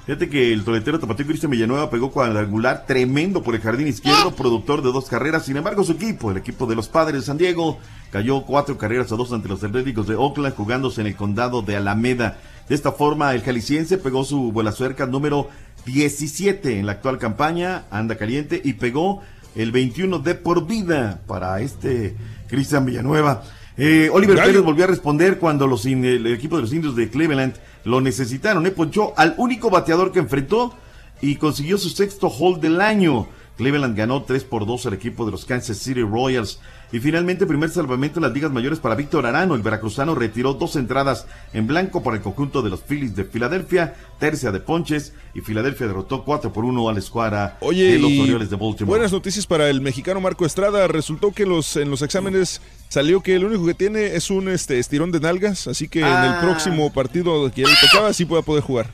Fíjate 0.08 0.30
que 0.30 0.54
el 0.54 0.64
toletero 0.64 1.00
tapatío 1.00 1.28
Cristian 1.28 1.52
Villanueva 1.52 1.90
pegó 1.90 2.12
cuadrangular 2.12 2.86
tremendo 2.86 3.44
por 3.44 3.56
el 3.56 3.62
jardín 3.62 3.88
izquierdo, 3.88 4.34
productor 4.34 4.82
de 4.82 4.94
dos 4.94 5.10
carreras. 5.10 5.44
Sin 5.44 5.58
embargo, 5.58 5.84
su 5.84 5.92
equipo, 5.92 6.32
el 6.32 6.38
equipo 6.38 6.66
de 6.66 6.76
los 6.76 6.88
padres 6.88 7.20
de 7.22 7.26
San 7.26 7.38
Diego, 7.38 7.78
cayó 8.10 8.44
cuatro 8.44 8.78
carreras 8.78 9.12
a 9.12 9.18
dos 9.18 9.34
ante 9.34 9.50
los 9.50 9.62
Atléticos 9.66 10.08
de 10.08 10.16
Oakland, 10.16 10.56
jugándose 10.56 11.02
en 11.02 11.08
el 11.08 11.18
condado 11.18 11.62
de 11.62 11.76
Alameda. 11.76 12.38
De 12.70 12.76
esta 12.76 12.94
forma, 12.94 13.34
el 13.36 13.42
jalisciense 13.42 13.98
pegó 13.98 14.24
su 14.24 14.54
vuela 14.54 14.72
suerca 14.72 15.06
número 15.06 15.50
17 15.92 16.80
en 16.80 16.86
la 16.86 16.92
actual 16.94 17.18
campaña, 17.18 17.86
anda 17.90 18.16
caliente, 18.16 18.62
y 18.64 18.74
pegó 18.74 19.22
el 19.56 19.72
21 19.72 20.20
de 20.20 20.36
por 20.36 20.68
vida 20.68 21.22
para 21.26 21.60
este 21.62 22.16
Cristian 22.48 22.86
Villanueva. 22.86 23.44
Eh, 23.78 24.10
Oliver. 24.12 24.38
Pérez 24.38 24.62
volvió 24.62 24.84
a 24.84 24.88
responder 24.88 25.40
cuando 25.40 25.66
los 25.66 25.86
in- 25.86 26.04
el 26.06 26.28
equipo 26.28 26.56
de 26.58 26.64
los 26.64 26.74
indios 26.74 26.96
de 26.96 27.10
Cleveland 27.10 27.56
lo 27.86 28.02
necesitaron. 28.02 28.66
¿eh? 28.66 28.72
Ponchó 28.72 29.14
al 29.18 29.34
único 29.38 29.70
bateador 29.70 30.12
que 30.12 30.20
enfrentó 30.20 30.76
y 31.22 31.36
consiguió 31.36 31.78
su 31.78 31.90
sexto 31.90 32.28
hold 32.28 32.60
del 32.62 32.82
año. 32.82 33.28
Cleveland 33.58 33.98
ganó 33.98 34.24
3 34.24 34.44
por 34.44 34.66
2 34.66 34.86
al 34.88 34.94
equipo 34.94 35.26
de 35.26 35.32
los 35.32 35.46
Kansas 35.46 35.78
City 35.78 36.02
Royals. 36.02 36.60
Y 36.92 37.00
finalmente, 37.00 37.46
primer 37.46 37.70
salvamento 37.70 38.20
en 38.20 38.24
las 38.24 38.32
ligas 38.34 38.50
mayores 38.50 38.80
para 38.80 38.96
Víctor 38.96 39.26
Arano. 39.26 39.56
El 39.56 39.62
veracruzano 39.62 40.16
retiró 40.16 40.54
dos 40.54 40.78
entradas 40.78 41.26
en 41.52 41.68
blanco 41.68 42.02
para 42.02 42.16
el 42.16 42.24
conjunto 42.24 42.62
de 42.62 42.70
los 42.70 42.82
Phillies 42.82 43.14
de 43.14 43.26
Filadelfia, 43.26 43.96
tercia 44.20 44.52
de 44.54 44.62
ponches, 44.62 45.12
y 45.34 45.42
Filadelfia 45.42 45.88
derrotó 45.88 46.24
4 46.24 46.54
por 46.54 46.64
1 46.64 46.88
a 46.88 46.94
la 46.94 47.00
escuadra 47.00 47.58
Oye, 47.60 47.92
de 47.92 48.00
los 48.00 48.12
Orioles 48.20 48.50
de 48.50 48.56
Baltimore. 48.56 48.86
buenas 48.86 49.12
noticias 49.12 49.46
para 49.46 49.70
el 49.70 49.82
mexicano 49.82 50.22
Marco 50.22 50.46
Estrada. 50.46 50.88
Resultó 50.88 51.34
que 51.34 51.46
los 51.46 51.76
en 51.76 51.90
los 51.90 52.02
exámenes 52.02 52.62
salió 52.88 53.22
que 53.22 53.36
el 53.36 53.44
único 53.44 53.66
que 53.66 53.74
tiene 53.74 54.16
es 54.16 54.30
un 54.32 54.48
este 54.48 54.80
estirón 54.80 55.12
de 55.12 55.20
nalgas, 55.20 55.68
así 55.68 55.90
que 55.90 56.00
en 56.00 56.08
el 56.08 56.14
Ah. 56.14 56.40
próximo 56.42 56.94
partido 56.94 57.52
que 57.52 57.64
ya 57.64 57.68
le 57.68 57.76
tocaba 57.82 58.14
sí 58.14 58.24
pueda 58.24 58.44
poder 58.44 58.64
jugar. 58.64 58.92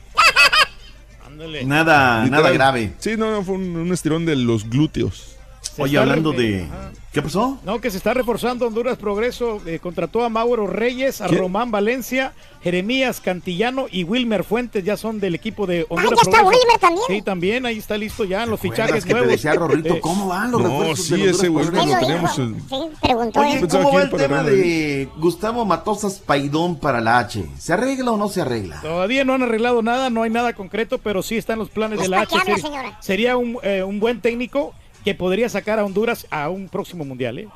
Nada, 1.64 2.24
nada 2.26 2.50
grave. 2.50 2.92
Sí, 2.98 3.16
no, 3.16 3.30
no, 3.30 3.42
fue 3.42 3.54
un, 3.56 3.76
un 3.76 3.92
estirón 3.92 4.24
de 4.26 4.36
los 4.36 4.68
glúteos. 4.68 5.36
Oye, 5.78 5.98
hablando 5.98 6.32
de... 6.32 6.66
¿Qué 7.14 7.22
pasó? 7.22 7.58
No, 7.64 7.80
que 7.80 7.92
se 7.92 7.96
está 7.96 8.12
reforzando 8.12 8.66
Honduras 8.66 8.98
Progreso. 8.98 9.62
eh, 9.66 9.78
contrató 9.78 10.24
a 10.24 10.28
Mauro 10.28 10.66
Reyes, 10.66 11.20
a 11.20 11.28
¿Quién? 11.28 11.38
Román 11.40 11.70
Valencia, 11.70 12.32
Jeremías 12.60 13.20
Cantillano 13.20 13.86
y 13.88 14.02
Wilmer 14.02 14.42
Fuentes. 14.42 14.82
Ya 14.84 14.96
son 14.96 15.20
del 15.20 15.36
equipo 15.36 15.64
de 15.66 15.86
Honduras 15.88 16.18
ya 16.18 16.22
está 16.30 16.38
Progreso. 16.40 16.60
Wilmer 16.60 16.80
también. 16.80 17.04
Sí, 17.06 17.22
también. 17.22 17.66
Ahí 17.66 17.78
está 17.78 17.96
listo 17.96 18.24
ya 18.24 18.42
en 18.42 18.50
los 18.50 18.58
fichajes 18.58 19.04
que 19.04 19.10
te 19.10 19.14
nuevos. 19.14 19.30
decía 19.30 19.54
Rorrito 19.54 19.94
Eh, 19.94 20.00
cómo 20.00 20.26
van 20.26 20.50
los 20.50 20.60
No, 20.60 20.68
refuerzos 20.80 21.06
sí, 21.06 21.16
de 21.22 21.30
ese 21.30 21.46
güey 21.48 21.64
lo 21.66 21.80
en- 21.80 21.88
Sí, 22.28 22.76
preguntó 23.00 23.40
Oye, 23.40 23.52
él. 23.54 23.60
Pensaba 23.60 23.84
¿cómo 23.84 23.96
va 23.96 24.02
el 24.02 24.10
tema 24.10 24.42
de 24.42 25.08
Gustavo 25.18 25.64
Matosas 25.64 26.14
Paidón 26.18 26.80
para 26.80 27.00
la 27.00 27.18
H? 27.20 27.44
¿Se 27.58 27.72
arregla 27.72 28.10
o 28.10 28.16
no 28.16 28.28
se 28.28 28.40
arregla? 28.40 28.80
Todavía 28.80 29.24
no 29.24 29.34
han 29.34 29.42
arreglado 29.44 29.82
nada, 29.82 30.10
no 30.10 30.22
hay 30.24 30.30
nada 30.30 30.52
concreto, 30.54 30.98
pero 30.98 31.22
sí 31.22 31.36
están 31.36 31.60
los 31.60 31.70
planes 31.70 32.00
de 32.00 32.08
la 32.08 32.18
¿Para 32.18 32.26
qué 32.28 32.34
H. 32.34 32.42
habla, 32.42 32.56
Sería- 32.56 32.68
señora? 32.80 32.98
Sería 33.00 33.36
un, 33.36 33.58
eh, 33.62 33.84
un 33.84 34.00
buen 34.00 34.20
técnico 34.20 34.74
que 35.04 35.14
podría 35.14 35.48
sacar 35.48 35.78
a 35.78 35.84
Honduras 35.84 36.26
a 36.30 36.48
un 36.48 36.68
próximo 36.68 37.04
mundial. 37.04 37.38
¿eh? 37.38 37.48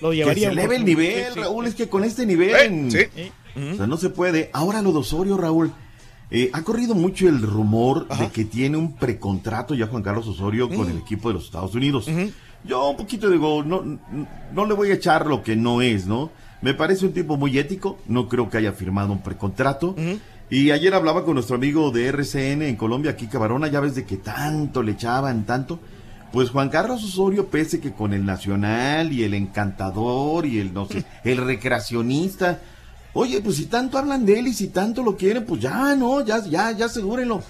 Lo 0.00 0.10
Que 0.10 0.16
llevaría 0.16 0.42
se 0.44 0.48
a 0.48 0.52
un 0.52 0.58
eleve 0.58 0.76
el 0.76 0.84
nivel, 0.84 1.24
sí, 1.26 1.30
sí. 1.34 1.40
Raúl, 1.40 1.66
es 1.66 1.74
que 1.74 1.88
con 1.88 2.04
este 2.04 2.26
nivel... 2.26 2.90
Eh, 2.94 3.10
sí. 3.12 3.30
O 3.72 3.76
sea, 3.76 3.86
no 3.86 3.96
se 3.96 4.10
puede. 4.10 4.50
Ahora 4.52 4.82
lo 4.82 4.92
de 4.92 4.98
Osorio, 4.98 5.36
Raúl. 5.38 5.72
eh, 6.30 6.50
ha 6.52 6.62
corrido 6.62 6.94
mucho 6.94 7.26
el 7.28 7.40
rumor 7.40 8.06
de 8.08 8.28
que 8.28 8.44
tiene 8.44 8.76
un 8.76 8.96
precontrato 8.96 9.74
ya 9.74 9.86
Juan 9.86 10.02
Carlos 10.02 10.28
Osorio 10.28 10.68
con 10.68 10.90
el 10.90 10.98
equipo 10.98 11.28
de 11.28 11.34
los 11.34 11.46
Estados 11.46 11.74
Unidos. 11.74 12.06
Yo 12.64 12.90
un 12.90 12.96
poquito 12.96 13.30
digo, 13.30 13.62
no, 13.62 13.82
no, 13.82 13.98
no 14.52 14.66
le 14.66 14.74
voy 14.74 14.90
a 14.90 14.94
echar 14.94 15.26
lo 15.26 15.42
que 15.42 15.56
no 15.56 15.80
es, 15.80 16.06
¿no? 16.06 16.30
Me 16.62 16.74
parece 16.74 17.06
un 17.06 17.12
tipo 17.12 17.36
muy 17.36 17.56
ético, 17.58 17.98
no 18.06 18.28
creo 18.28 18.50
que 18.50 18.58
haya 18.58 18.72
firmado 18.72 19.12
un 19.12 19.22
precontrato. 19.22 19.94
Y 20.50 20.70
ayer 20.70 20.92
hablaba 20.94 21.24
con 21.24 21.34
nuestro 21.34 21.56
amigo 21.56 21.90
de 21.90 22.06
RCN 22.08 22.62
en 22.62 22.76
Colombia, 22.76 23.16
Kika 23.16 23.38
Barona, 23.38 23.68
ya 23.68 23.80
ves 23.80 23.94
de 23.94 24.04
que 24.04 24.16
tanto 24.16 24.82
le 24.82 24.92
echaban, 24.92 25.46
tanto. 25.46 25.78
Pues 26.32 26.50
Juan 26.50 26.68
Carlos 26.68 27.02
Osorio, 27.02 27.48
pese 27.48 27.80
que 27.80 27.92
con 27.92 28.12
el 28.12 28.24
Nacional 28.26 29.12
y 29.12 29.24
el 29.24 29.34
Encantador 29.34 30.46
y 30.46 30.58
el, 30.58 30.72
no 30.74 30.86
sé, 30.86 31.04
el 31.24 31.38
recreacionista, 31.38 32.60
Oye, 33.18 33.40
pues 33.40 33.56
si 33.56 33.64
tanto 33.64 33.96
hablan 33.96 34.26
de 34.26 34.38
él 34.38 34.48
y 34.48 34.52
si 34.52 34.68
tanto 34.68 35.02
lo 35.02 35.16
quieren, 35.16 35.46
pues 35.46 35.62
ya, 35.62 35.96
no, 35.96 36.22
ya, 36.22 36.44
ya, 36.44 36.70
ya 36.72 36.84
asegúrenlo. 36.84 37.42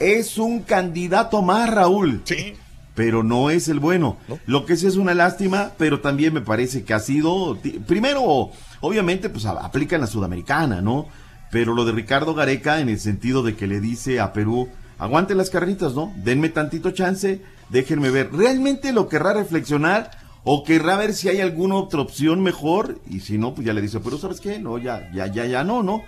Es 0.00 0.36
un 0.36 0.62
candidato 0.62 1.42
más, 1.42 1.70
Raúl. 1.70 2.22
Sí. 2.24 2.54
pero 2.96 3.22
no 3.22 3.48
es 3.48 3.68
el 3.68 3.78
bueno. 3.78 4.16
Lo 4.46 4.66
que 4.66 4.76
sí 4.76 4.88
es 4.88 4.96
una 4.96 5.14
lástima, 5.14 5.70
pero 5.78 6.00
también 6.00 6.34
me 6.34 6.40
parece 6.40 6.82
que 6.82 6.92
ha 6.92 6.98
sido, 6.98 7.56
primero, 7.86 8.50
obviamente, 8.80 9.28
pues 9.28 9.46
aplica 9.46 9.94
en 9.94 10.00
la 10.00 10.08
sudamericana, 10.08 10.82
¿no? 10.82 11.06
Pero 11.52 11.72
lo 11.72 11.84
de 11.84 11.92
Ricardo 11.92 12.34
Gareca 12.34 12.80
en 12.80 12.88
el 12.88 12.98
sentido 12.98 13.44
de 13.44 13.54
que 13.54 13.68
le 13.68 13.80
dice 13.80 14.18
a 14.18 14.32
Perú, 14.32 14.70
aguanten 14.98 15.38
las 15.38 15.50
carreritas, 15.50 15.94
¿no? 15.94 16.12
Denme 16.16 16.48
tantito 16.48 16.90
chance, 16.90 17.40
déjenme 17.72 18.10
ver. 18.10 18.30
¿Realmente 18.32 18.92
lo 18.92 19.08
querrá 19.08 19.32
reflexionar 19.32 20.10
o 20.44 20.62
querrá 20.62 20.96
ver 20.96 21.14
si 21.14 21.28
hay 21.28 21.40
alguna 21.40 21.76
otra 21.76 22.00
opción 22.00 22.42
mejor? 22.42 23.00
Y 23.08 23.20
si 23.20 23.38
no, 23.38 23.54
pues 23.54 23.66
ya 23.66 23.72
le 23.72 23.80
dice, 23.82 23.98
pero 24.00 24.18
¿sabes 24.18 24.40
qué? 24.40 24.58
No, 24.58 24.78
ya, 24.78 25.10
ya, 25.12 25.26
ya, 25.26 25.46
ya 25.46 25.64
no, 25.64 25.82
¿no? 25.82 26.02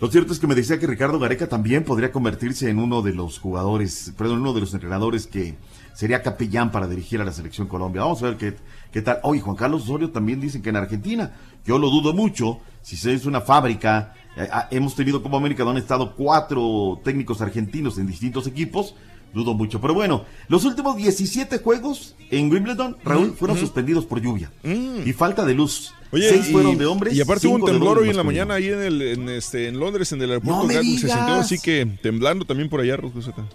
Lo 0.00 0.10
cierto 0.10 0.32
es 0.32 0.40
que 0.40 0.48
me 0.48 0.56
decía 0.56 0.80
que 0.80 0.88
Ricardo 0.88 1.20
Gareca 1.20 1.48
también 1.48 1.84
podría 1.84 2.10
convertirse 2.10 2.68
en 2.68 2.80
uno 2.80 3.02
de 3.02 3.14
los 3.14 3.38
jugadores, 3.38 4.12
perdón, 4.18 4.40
uno 4.40 4.52
de 4.52 4.60
los 4.60 4.74
entrenadores 4.74 5.28
que 5.28 5.54
sería 5.94 6.22
capellán 6.22 6.72
para 6.72 6.88
dirigir 6.88 7.20
a 7.20 7.24
la 7.24 7.30
selección 7.30 7.68
Colombia. 7.68 8.02
Vamos 8.02 8.20
a 8.24 8.26
ver 8.26 8.36
qué, 8.36 8.56
qué 8.90 9.00
tal. 9.00 9.20
Oye, 9.22 9.40
Juan 9.40 9.54
Carlos 9.54 9.84
Osorio 9.84 10.10
también 10.10 10.40
dicen 10.40 10.60
que 10.60 10.70
en 10.70 10.76
Argentina. 10.76 11.36
Yo 11.64 11.78
lo 11.78 11.88
dudo 11.88 12.12
mucho. 12.12 12.58
Si 12.80 12.96
se 12.96 13.14
es 13.14 13.26
una 13.26 13.42
fábrica, 13.42 14.14
eh, 14.36 14.48
ah, 14.50 14.66
hemos 14.72 14.96
tenido 14.96 15.22
como 15.22 15.36
América 15.36 15.62
donde 15.62 15.78
han 15.78 15.84
estado 15.84 16.16
cuatro 16.16 17.00
técnicos 17.04 17.40
argentinos 17.40 17.96
en 17.98 18.08
distintos 18.08 18.48
equipos. 18.48 18.96
Dudo 19.32 19.54
mucho. 19.54 19.80
Pero 19.80 19.94
bueno, 19.94 20.24
los 20.48 20.64
últimos 20.64 20.96
17 20.96 21.58
juegos 21.58 22.14
en 22.30 22.50
Wimbledon, 22.52 22.96
Raúl, 23.04 23.34
fueron 23.34 23.58
suspendidos 23.58 24.04
por 24.06 24.20
lluvia 24.20 24.52
y 24.62 25.12
falta 25.12 25.44
de 25.44 25.54
luz. 25.54 25.94
Oye, 26.10 26.28
Seis 26.28 26.48
y, 26.50 26.52
fueron 26.52 26.76
de 26.76 26.84
hombres. 26.84 27.14
y 27.14 27.22
aparte 27.22 27.46
hubo 27.48 27.54
un 27.56 27.64
temblor 27.64 27.98
hoy 27.98 28.10
en 28.10 28.16
la 28.18 28.22
mañana 28.22 28.54
ahí 28.54 28.66
en, 28.68 28.82
el, 28.82 29.00
en, 29.00 29.28
este, 29.30 29.68
en 29.68 29.80
Londres, 29.80 30.12
en 30.12 30.20
el 30.20 30.28
aeropuerto 30.28 30.60
No 30.60 30.68
me 30.68 30.74
Gatwick, 30.74 30.98
se 30.98 31.08
sintió 31.08 31.24
digas. 31.24 31.46
así 31.46 31.58
que 31.58 31.86
temblando 32.02 32.44
también 32.44 32.68
por 32.68 32.80
allá, 32.80 32.98
Rosco 32.98 33.22
Zeta. 33.22 33.46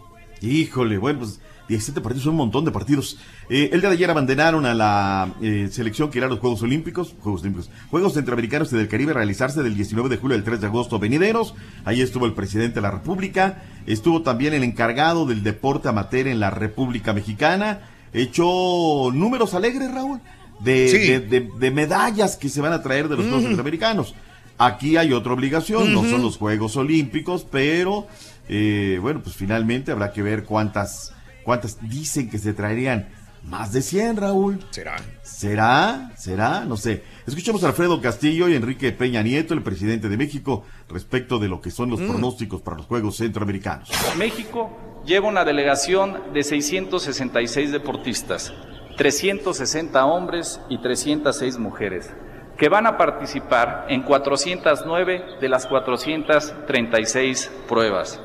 Híjole, 0.41 0.97
bueno, 0.97 1.19
pues 1.19 1.39
17 1.67 1.99
partidos 2.01 2.23
son 2.23 2.31
un 2.31 2.37
montón 2.37 2.63
de 2.65 2.71
partidos. 2.71 3.17
Eh, 3.49 3.69
el 3.73 3.81
día 3.81 3.89
de 3.89 3.95
ayer 3.95 4.09
abandonaron 4.09 4.65
a 4.65 4.73
la 4.73 5.33
eh, 5.41 5.67
selección 5.71 6.09
que 6.09 6.17
irá 6.19 6.27
a 6.27 6.29
los 6.29 6.39
Juegos 6.39 6.61
Olímpicos, 6.61 7.13
Juegos 7.21 7.41
Olímpicos, 7.41 7.69
Juegos 7.89 8.13
Centroamericanos 8.13 8.71
y 8.71 8.77
del 8.77 8.87
Caribe 8.87 9.11
a 9.11 9.15
realizarse 9.15 9.61
del 9.63 9.75
19 9.75 10.07
de 10.09 10.17
julio 10.17 10.37
al 10.37 10.43
3 10.43 10.61
de 10.61 10.67
agosto 10.67 10.97
venideros. 10.99 11.55
Ahí 11.85 12.01
estuvo 12.01 12.25
el 12.25 12.33
presidente 12.33 12.75
de 12.75 12.81
la 12.81 12.91
República, 12.91 13.63
estuvo 13.85 14.21
también 14.21 14.53
el 14.53 14.63
encargado 14.63 15.25
del 15.25 15.43
deporte 15.43 15.89
amateur 15.89 16.27
en 16.27 16.39
la 16.39 16.49
República 16.51 17.11
Mexicana. 17.13 17.81
Echó 18.13 19.11
números 19.13 19.53
alegres, 19.53 19.91
Raúl, 19.93 20.19
de, 20.59 20.87
Sí. 20.87 20.97
de, 21.11 21.19
de- 21.19 21.49
de 21.59 21.71
medallas 21.71 22.35
que 22.37 22.49
se 22.49 22.61
van 22.61 22.73
a 22.73 22.81
traer 22.81 23.07
de 23.09 23.15
los 23.17 23.25
Juegos. 23.25 23.43
Centroamericanos. 23.43 24.15
Aquí 24.59 24.97
hay 24.97 25.13
otra 25.13 25.33
obligación, 25.33 25.93
no 25.93 26.03
son 26.03 26.21
los 26.23 26.37
Juegos 26.37 26.75
Olímpicos, 26.77 27.45
pero 27.49 28.07
eh, 28.49 28.97
bueno, 29.01 29.21
pues 29.21 29.35
finalmente 29.35 29.91
habrá 29.91 30.11
que 30.11 30.23
ver 30.23 30.45
cuántas, 30.45 31.13
cuántas 31.47 31.77
dicen 31.89 32.29
que 32.29 32.39
se 32.39 32.51
traerían. 32.53 33.07
Más 33.45 33.71
de 33.71 33.81
100, 33.81 34.17
Raúl. 34.17 34.59
¿Será? 34.71 34.97
¿Será? 35.23 36.11
¿Será? 36.17 36.65
No 36.65 36.75
sé. 36.75 37.03
Escuchamos 37.25 37.63
a 37.63 37.67
Alfredo 37.67 38.01
Castillo 38.01 38.49
y 38.49 38.55
Enrique 38.55 38.91
Peña 38.91 39.23
Nieto, 39.23 39.53
el 39.53 39.63
presidente 39.63 40.09
de 40.09 40.17
México, 40.17 40.65
respecto 40.89 41.39
de 41.39 41.47
lo 41.47 41.61
que 41.61 41.71
son 41.71 41.89
los 41.89 42.01
Mm. 42.01 42.09
pronósticos 42.09 42.61
para 42.61 42.75
los 42.75 42.85
Juegos 42.87 43.15
Centroamericanos. 43.15 43.89
México 44.17 44.69
lleva 45.05 45.29
una 45.29 45.45
delegación 45.45 46.17
de 46.33 46.43
666 46.43 47.71
deportistas, 47.71 48.51
360 48.97 50.05
hombres 50.05 50.59
y 50.67 50.79
306 50.81 51.57
mujeres, 51.59 52.09
que 52.57 52.67
van 52.67 52.87
a 52.87 52.97
participar 52.97 53.85
en 53.87 54.03
409 54.03 55.23
de 55.39 55.47
las 55.47 55.65
436 55.67 57.49
pruebas. 57.69 58.19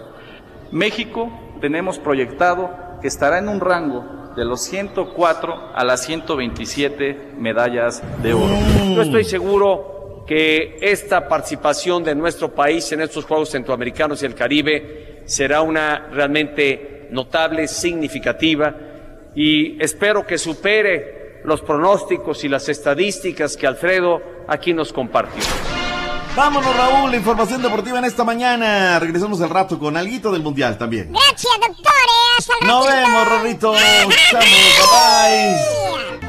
México 0.72 1.30
tenemos 1.60 2.00
proyectado 2.00 2.90
que 3.02 3.08
estará 3.08 3.38
en 3.38 3.48
un 3.48 3.60
rango 3.60 4.32
de 4.36 4.44
los 4.44 4.62
104 4.62 5.72
a 5.74 5.84
las 5.84 6.04
127 6.04 7.32
medallas 7.36 8.02
de 8.22 8.32
oro. 8.32 8.54
Yo 8.94 9.02
estoy 9.02 9.24
seguro 9.24 10.24
que 10.26 10.76
esta 10.80 11.28
participación 11.28 12.04
de 12.04 12.14
nuestro 12.14 12.54
país 12.54 12.90
en 12.92 13.00
estos 13.02 13.24
Juegos 13.24 13.50
Centroamericanos 13.50 14.22
y 14.22 14.26
el 14.26 14.36
Caribe 14.36 15.22
será 15.26 15.62
una 15.62 16.08
realmente 16.12 17.08
notable, 17.10 17.66
significativa 17.66 18.74
y 19.34 19.82
espero 19.82 20.26
que 20.26 20.38
supere 20.38 21.40
los 21.44 21.60
pronósticos 21.60 22.44
y 22.44 22.48
las 22.48 22.68
estadísticas 22.68 23.56
que 23.56 23.66
Alfredo 23.66 24.22
aquí 24.46 24.72
nos 24.72 24.92
compartió. 24.92 25.42
Vámonos, 26.34 26.74
Raúl, 26.74 27.10
la 27.10 27.16
información 27.18 27.60
deportiva 27.60 27.98
en 27.98 28.06
esta 28.06 28.24
mañana. 28.24 28.98
Regresamos 28.98 29.40
al 29.42 29.50
rato 29.50 29.78
con 29.78 29.96
alguito 29.96 30.32
del 30.32 30.42
Mundial 30.42 30.78
también. 30.78 31.12
Gracias, 31.12 31.52
doctores. 31.60 32.38
Hasta 32.38 32.52
el 32.60 32.66
Nos 32.68 32.86
vemos, 32.86 33.28
Rorrito. 33.28 33.74
Chamo, 34.30 34.44
bye 34.80 34.88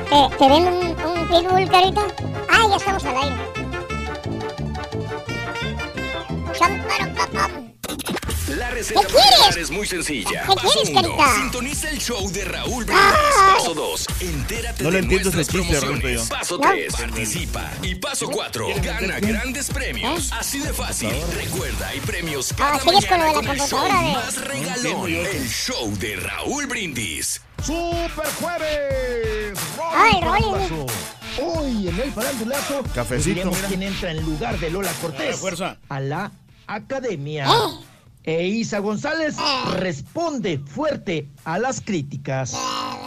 bye. 0.10 0.30
¿Te, 0.30 0.38
te 0.38 0.50
ven 0.50 0.68
un, 0.68 0.76
un 1.06 1.28
pitbull, 1.28 1.70
carita? 1.70 2.02
Ah, 2.50 2.68
ya 2.70 2.76
estamos 2.76 3.06
al 3.06 3.16
aire. 3.18 3.36
La 8.58 8.70
receta 8.70 9.02
¿Qué 9.02 9.08
para 9.08 9.22
quieres? 9.24 9.40
ganar 9.40 9.58
es 9.60 9.72
muy 9.72 9.88
sencilla. 9.88 10.44
¿Qué 10.48 10.56
Paso 10.56 10.70
quieres, 10.70 10.90
uno, 10.90 11.02
carita? 11.18 11.36
Sintoniza 11.36 11.90
el 11.90 12.00
show 12.00 12.30
de 12.32 12.46
Raúl 12.46 12.84
Brindis. 12.86 13.06
Paso 13.56 13.74
2. 13.74 14.06
Entérate 14.20 14.84
No 14.84 14.92
le 14.92 15.02
de 15.02 15.08
nuestras 15.08 15.48
chiste, 15.48 15.78
promociones. 15.80 16.22
Paso 16.30 16.58
No. 16.58 16.70
3. 16.70 16.94
Participa. 16.94 17.72
Y 17.82 17.96
paso 17.96 18.30
4. 18.30 18.68
Gana 18.82 19.20
grandes 19.20 19.70
premios. 19.70 20.32
Así 20.34 20.60
de 20.60 20.74
fácil. 20.74 21.10
Recuerda, 21.36 21.88
hay 21.88 22.00
premios 22.02 22.54
cada 22.56 22.76
Ah, 22.76 22.80
sigues 22.80 23.06
con 23.08 23.20
lo 23.20 23.26
mañana 23.26 23.26
de 23.26 23.30
la 23.30 23.34
con 23.34 23.50
el 23.50 23.58
show 23.58 23.80
computadora 23.80 24.08
de- 24.08 24.14
más 24.14 24.36
regalón. 24.46 25.10
El 25.10 25.50
show 25.50 25.98
de 25.98 26.16
Raúl 26.18 26.66
Brindis. 26.68 27.42
¡Super 27.66 28.28
jueves! 28.40 29.60
Ay, 29.96 30.20
Rolly. 30.22 30.86
Hoy 31.42 31.88
en 31.88 32.00
el 32.00 32.12
farandulazo 32.12 32.84
Cafecito, 32.94 33.30
diremos 33.34 33.56
mira. 33.58 33.68
quién 33.70 33.84
entra 33.84 34.12
en 34.12 34.22
lugar 34.24 34.60
de 34.60 34.70
Lola 34.70 34.92
Cortés 35.02 35.34
A 35.36 35.38
fuerza. 35.38 35.78
a 35.90 36.00
la 36.00 36.32
academia. 36.68 37.46
Eh. 37.46 37.86
E 38.26 38.48
Isa 38.48 38.80
González 38.80 39.36
responde 39.80 40.58
fuerte 40.60 41.30
a 41.44 41.60
las 41.60 41.82
críticas. 41.82 42.56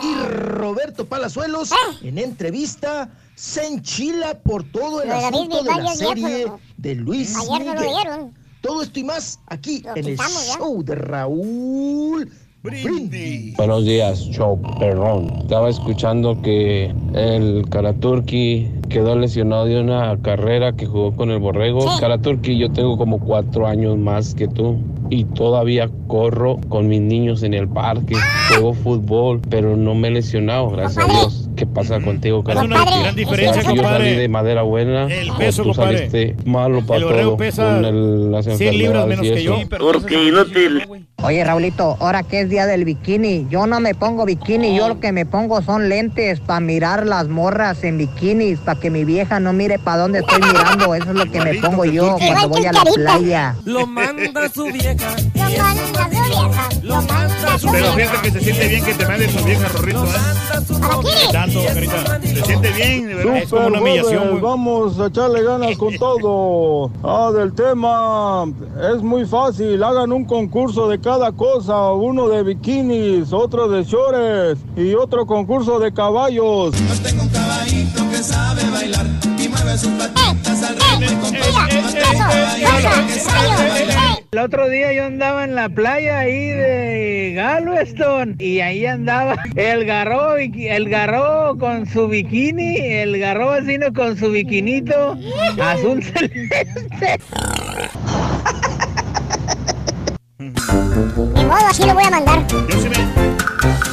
Y 0.02 0.14
Roberto 0.14 1.06
Palazuelos, 1.06 1.70
en 2.02 2.18
entrevista, 2.18 3.08
se 3.34 3.66
enchila 3.66 4.38
por 4.40 4.62
todo 4.64 5.02
el 5.02 5.10
asunto 5.10 5.62
de 5.62 5.74
la 5.74 5.94
serie 5.94 6.52
de 6.76 6.94
Luis 6.96 7.34
Miguel. 7.48 8.30
Todo 8.60 8.82
esto 8.82 8.98
y 8.98 9.04
más 9.04 9.40
aquí 9.46 9.82
en 9.94 10.06
el 10.06 10.18
show 10.18 10.82
de 10.82 10.96
Raúl 10.96 12.30
Brindis. 12.66 13.56
Buenos 13.56 13.84
días, 13.84 14.18
show 14.30 14.60
perrón. 14.80 15.32
Estaba 15.42 15.68
escuchando 15.70 16.42
que 16.42 16.92
el 17.14 17.64
Karaturki 17.70 18.68
quedó 18.88 19.16
lesionado 19.16 19.66
de 19.66 19.80
una 19.80 20.16
carrera 20.20 20.72
que 20.72 20.86
jugó 20.86 21.14
con 21.14 21.30
el 21.30 21.38
Borrego. 21.38 21.86
Karaturki, 22.00 22.58
yo 22.58 22.70
tengo 22.72 22.98
como 22.98 23.20
cuatro 23.20 23.68
años 23.68 23.96
más 23.96 24.34
que 24.34 24.48
tú 24.48 24.78
y 25.10 25.24
todavía 25.24 25.88
corro 26.08 26.56
con 26.68 26.88
mis 26.88 27.00
niños 27.00 27.44
en 27.44 27.54
el 27.54 27.68
parque. 27.68 28.16
Juego 28.48 28.74
fútbol, 28.74 29.40
pero 29.48 29.76
no 29.76 29.94
me 29.94 30.08
he 30.08 30.10
lesionado, 30.10 30.68
gracias 30.70 31.08
a 31.08 31.12
Dios. 31.12 31.48
¿Qué 31.54 31.66
pasa 31.66 32.00
contigo, 32.00 32.42
Es 32.48 32.56
una 32.56 32.76
Karaturki? 32.76 33.00
gran 33.02 33.14
diferencia, 33.16 33.60
O 33.62 33.64
sea, 33.64 33.74
yo 33.74 33.82
salí 33.82 34.10
de 34.10 34.28
madera 34.28 34.62
buena 34.62 35.04
El 35.06 35.30
peso, 35.38 35.62
tú 35.62 35.68
compadre. 35.68 36.10
saliste 36.10 36.36
malo 36.44 36.84
para 36.84 36.98
El 36.98 37.04
Borrego 37.04 37.28
todo 37.30 37.36
pesa 37.38 37.76
con 37.76 37.84
el- 37.84 38.30
las 38.32 38.44
100 38.44 38.76
libras 38.76 39.06
menos 39.06 39.24
y 39.24 39.30
que 39.30 39.42
yo. 39.44 39.56
Porque 39.80 40.28
inútil. 40.28 40.82
Oye, 41.22 41.42
Raulito, 41.44 41.96
ahora 41.98 42.22
que 42.22 42.42
es 42.42 42.50
día 42.50 42.66
del 42.66 42.84
bikini, 42.84 43.46
yo 43.48 43.66
no 43.66 43.80
me 43.80 43.94
pongo 43.94 44.26
bikini, 44.26 44.76
yo 44.76 44.86
lo 44.86 45.00
que 45.00 45.12
me 45.12 45.24
pongo 45.24 45.62
son 45.62 45.88
lentes 45.88 46.40
para 46.40 46.60
mirar 46.60 47.06
las 47.06 47.26
morras 47.28 47.82
en 47.84 47.96
bikinis, 47.96 48.58
para 48.60 48.78
que 48.78 48.90
mi 48.90 49.04
vieja 49.04 49.40
no 49.40 49.54
mire 49.54 49.78
para 49.78 50.02
dónde 50.02 50.18
estoy 50.20 50.40
mirando, 50.42 50.94
eso 50.94 51.08
es 51.10 51.14
lo 51.16 51.24
que 51.32 51.40
me 51.40 51.54
pongo 51.54 51.84
yo 51.86 52.16
cuando 52.18 52.48
voy 52.50 52.66
a 52.66 52.72
la 52.72 52.82
playa. 52.84 53.56
Lo 53.64 53.86
manda 53.86 54.48
su 54.50 54.64
vieja. 54.66 55.16
Lo 55.34 55.42
manda 55.62 56.04
su 56.04 56.10
vieja. 56.10 56.68
Lo 56.82 57.02
manda 57.02 57.58
su 57.58 57.70
Pero 57.72 57.94
vieja. 57.94 58.10
fíjate 58.20 58.22
que 58.22 58.30
se 58.38 58.40
siente 58.44 58.68
bien 58.68 58.84
que 58.84 58.94
te 58.94 59.06
mande 59.06 59.28
tu 59.28 59.44
vieja, 59.44 59.68
Rorrito, 59.68 60.04
¿eh? 60.04 60.08
Tanto, 61.32 61.64
carita. 61.64 62.20
Se 62.22 62.42
siente 62.42 62.70
bien, 62.72 63.08
de 63.08 63.14
verdad. 63.14 63.36
Es 63.38 63.48
como 63.48 63.66
una 63.68 63.80
humillación, 63.80 64.28
güey. 64.30 64.40
vamos 64.42 65.00
a 65.00 65.06
echarle 65.06 65.42
ganas 65.42 65.76
con 65.78 65.94
todo. 65.98 66.90
Ah, 67.02 67.30
del 67.34 67.52
tema 67.54 68.44
es 68.94 69.02
muy 69.02 69.24
fácil. 69.24 69.82
Hagan 69.82 70.12
un 70.12 70.24
concurso 70.26 70.88
de 70.88 71.00
cada 71.06 71.30
cosa. 71.30 71.92
Uno 71.92 72.28
de 72.28 72.42
bikinis, 72.42 73.32
otro 73.32 73.68
de 73.68 73.84
shorts 73.84 74.60
y 74.76 74.92
otro 74.94 75.24
concurso 75.24 75.78
de 75.78 75.94
caballos. 75.94 76.74
Tengo 77.00 77.22
un 77.22 77.28
caballito 77.28 78.10
que 78.10 78.16
sabe 78.16 78.68
bailar 78.72 79.06
y 79.38 79.48
mueve 79.48 79.78
sus 79.78 79.92
patitas 79.92 80.64
al 80.64 81.00
ritmo 81.00 81.30
que 81.30 81.42
sabe 81.44 82.42
bailar. 82.42 84.18
El 84.32 84.38
otro 84.40 84.68
día 84.68 84.92
yo 84.92 85.04
andaba 85.04 85.44
en 85.44 85.54
la 85.54 85.68
playa 85.68 86.18
ahí 86.18 86.48
de 86.48 87.34
Galveston 87.36 88.34
y 88.40 88.58
ahí 88.58 88.84
andaba 88.84 89.36
el 89.54 89.84
garro, 89.84 90.34
el 90.36 90.88
garro 90.88 91.56
con 91.56 91.86
su 91.86 92.08
bikini, 92.08 92.78
el 92.78 93.16
garro 93.20 93.52
vecino 93.52 93.92
con 93.94 94.16
su 94.18 94.32
bikinito 94.32 95.16
azul 95.62 96.02
celeste. 96.12 97.20
Ni 100.96 101.44
modo, 101.44 101.66
así 101.68 101.84
lo 101.84 101.92
voy 101.92 102.04
a 102.04 102.10
mandar. 102.10 102.46
Yo 102.48 102.80
sí 102.80 102.88
me, 102.88 102.96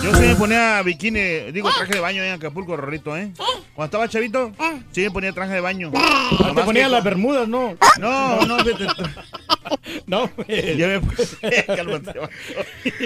yo 0.04 0.16
sí 0.16 0.22
me 0.22 0.36
ponía 0.36 0.82
bikini, 0.84 1.52
digo 1.52 1.70
traje 1.76 1.96
de 1.96 2.00
baño 2.00 2.24
en 2.24 2.32
Acapulco, 2.32 2.78
Rorrito, 2.78 3.18
¿eh? 3.18 3.30
Cuando 3.76 3.86
estaba 3.86 4.08
chavito, 4.08 4.54
sí 4.94 5.02
me 5.02 5.12
ponía 5.12 5.34
traje 5.34 5.54
de 5.56 5.60
baño. 5.60 5.92
Ah, 5.96 6.54
te 6.56 6.64
ponía 6.64 6.86
que- 6.86 6.90
las 6.92 7.04
bermudas, 7.04 7.46
¿no? 7.48 7.76
No, 8.00 8.46
no, 8.46 8.64
vete. 8.64 8.88
No, 10.08 10.30
Ya 10.48 10.88
me. 10.88 11.02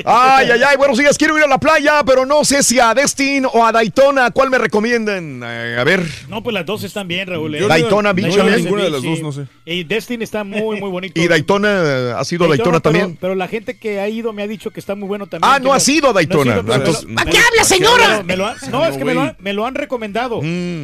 Ay, 0.05 0.49
ay, 0.51 0.61
ay, 0.67 0.77
buenos 0.77 0.97
días. 0.97 1.17
Quiero 1.17 1.38
ir 1.38 1.43
a 1.43 1.47
la 1.47 1.57
playa, 1.59 2.01
pero 2.05 2.25
no 2.25 2.43
sé 2.43 2.63
si 2.63 2.79
a 2.79 2.93
Destin 2.93 3.45
o 3.51 3.65
a 3.65 3.71
Daytona. 3.71 4.31
¿Cuál 4.31 4.49
me 4.49 4.57
recomiendan? 4.57 5.41
Eh, 5.43 5.77
a 5.79 5.84
ver. 5.84 6.03
No, 6.29 6.41
pues 6.43 6.53
las 6.53 6.65
dos 6.65 6.84
están 6.84 7.07
bien, 7.07 7.27
Raúl. 7.27 7.55
¿eh? 7.55 7.59
Yo 7.59 7.67
no- 7.67 7.69
Daytona 7.73 8.13
Beach 8.13 8.27
Daytona. 8.27 8.49
Beach, 8.51 8.63
Ninguna 8.63 8.84
de 8.84 8.89
las 8.89 9.03
dos, 9.03 9.17
sí. 9.17 9.23
no 9.23 9.31
sé. 9.31 9.45
Y 9.65 9.84
Destin 9.84 10.21
está 10.21 10.43
muy, 10.43 10.79
muy 10.79 10.89
bonito. 10.89 11.19
¿Y 11.21 11.27
Daytona? 11.27 11.69
eh, 11.84 12.13
¿Ha 12.17 12.23
sido 12.25 12.47
Daytona, 12.47 12.79
pero- 12.79 12.81
también? 12.81 13.17
Pero 13.19 13.35
la 13.35 13.47
gente 13.47 13.77
que 13.77 13.99
ha 13.99 14.09
ido 14.09 14.34
me 14.34 14.43
ha 14.43 14.47
dicho 14.47 14.71
que 14.71 14.79
está 14.79 14.95
muy 14.95 15.07
bueno 15.07 15.27
también. 15.27 15.51
Ah, 15.53 15.59
no 15.59 15.73
ha 15.73 15.79
sido 15.79 16.09
a 16.09 16.13
Daytona. 16.13 16.61
no 16.61 16.73
Entonces- 16.73 17.05
¿A 17.17 17.25
qué 17.25 17.38
habla, 17.38 17.63
señora? 17.63 18.23
me 18.23 18.38
lo 18.38 18.47
han- 18.47 18.57
no, 18.71 18.85
es 18.85 18.97
que 18.97 19.05
me 19.05 19.13
lo, 19.13 19.21
han, 19.21 19.35
me 19.39 19.53
lo 19.53 19.65
han 19.65 19.75
recomendado. 19.75 20.41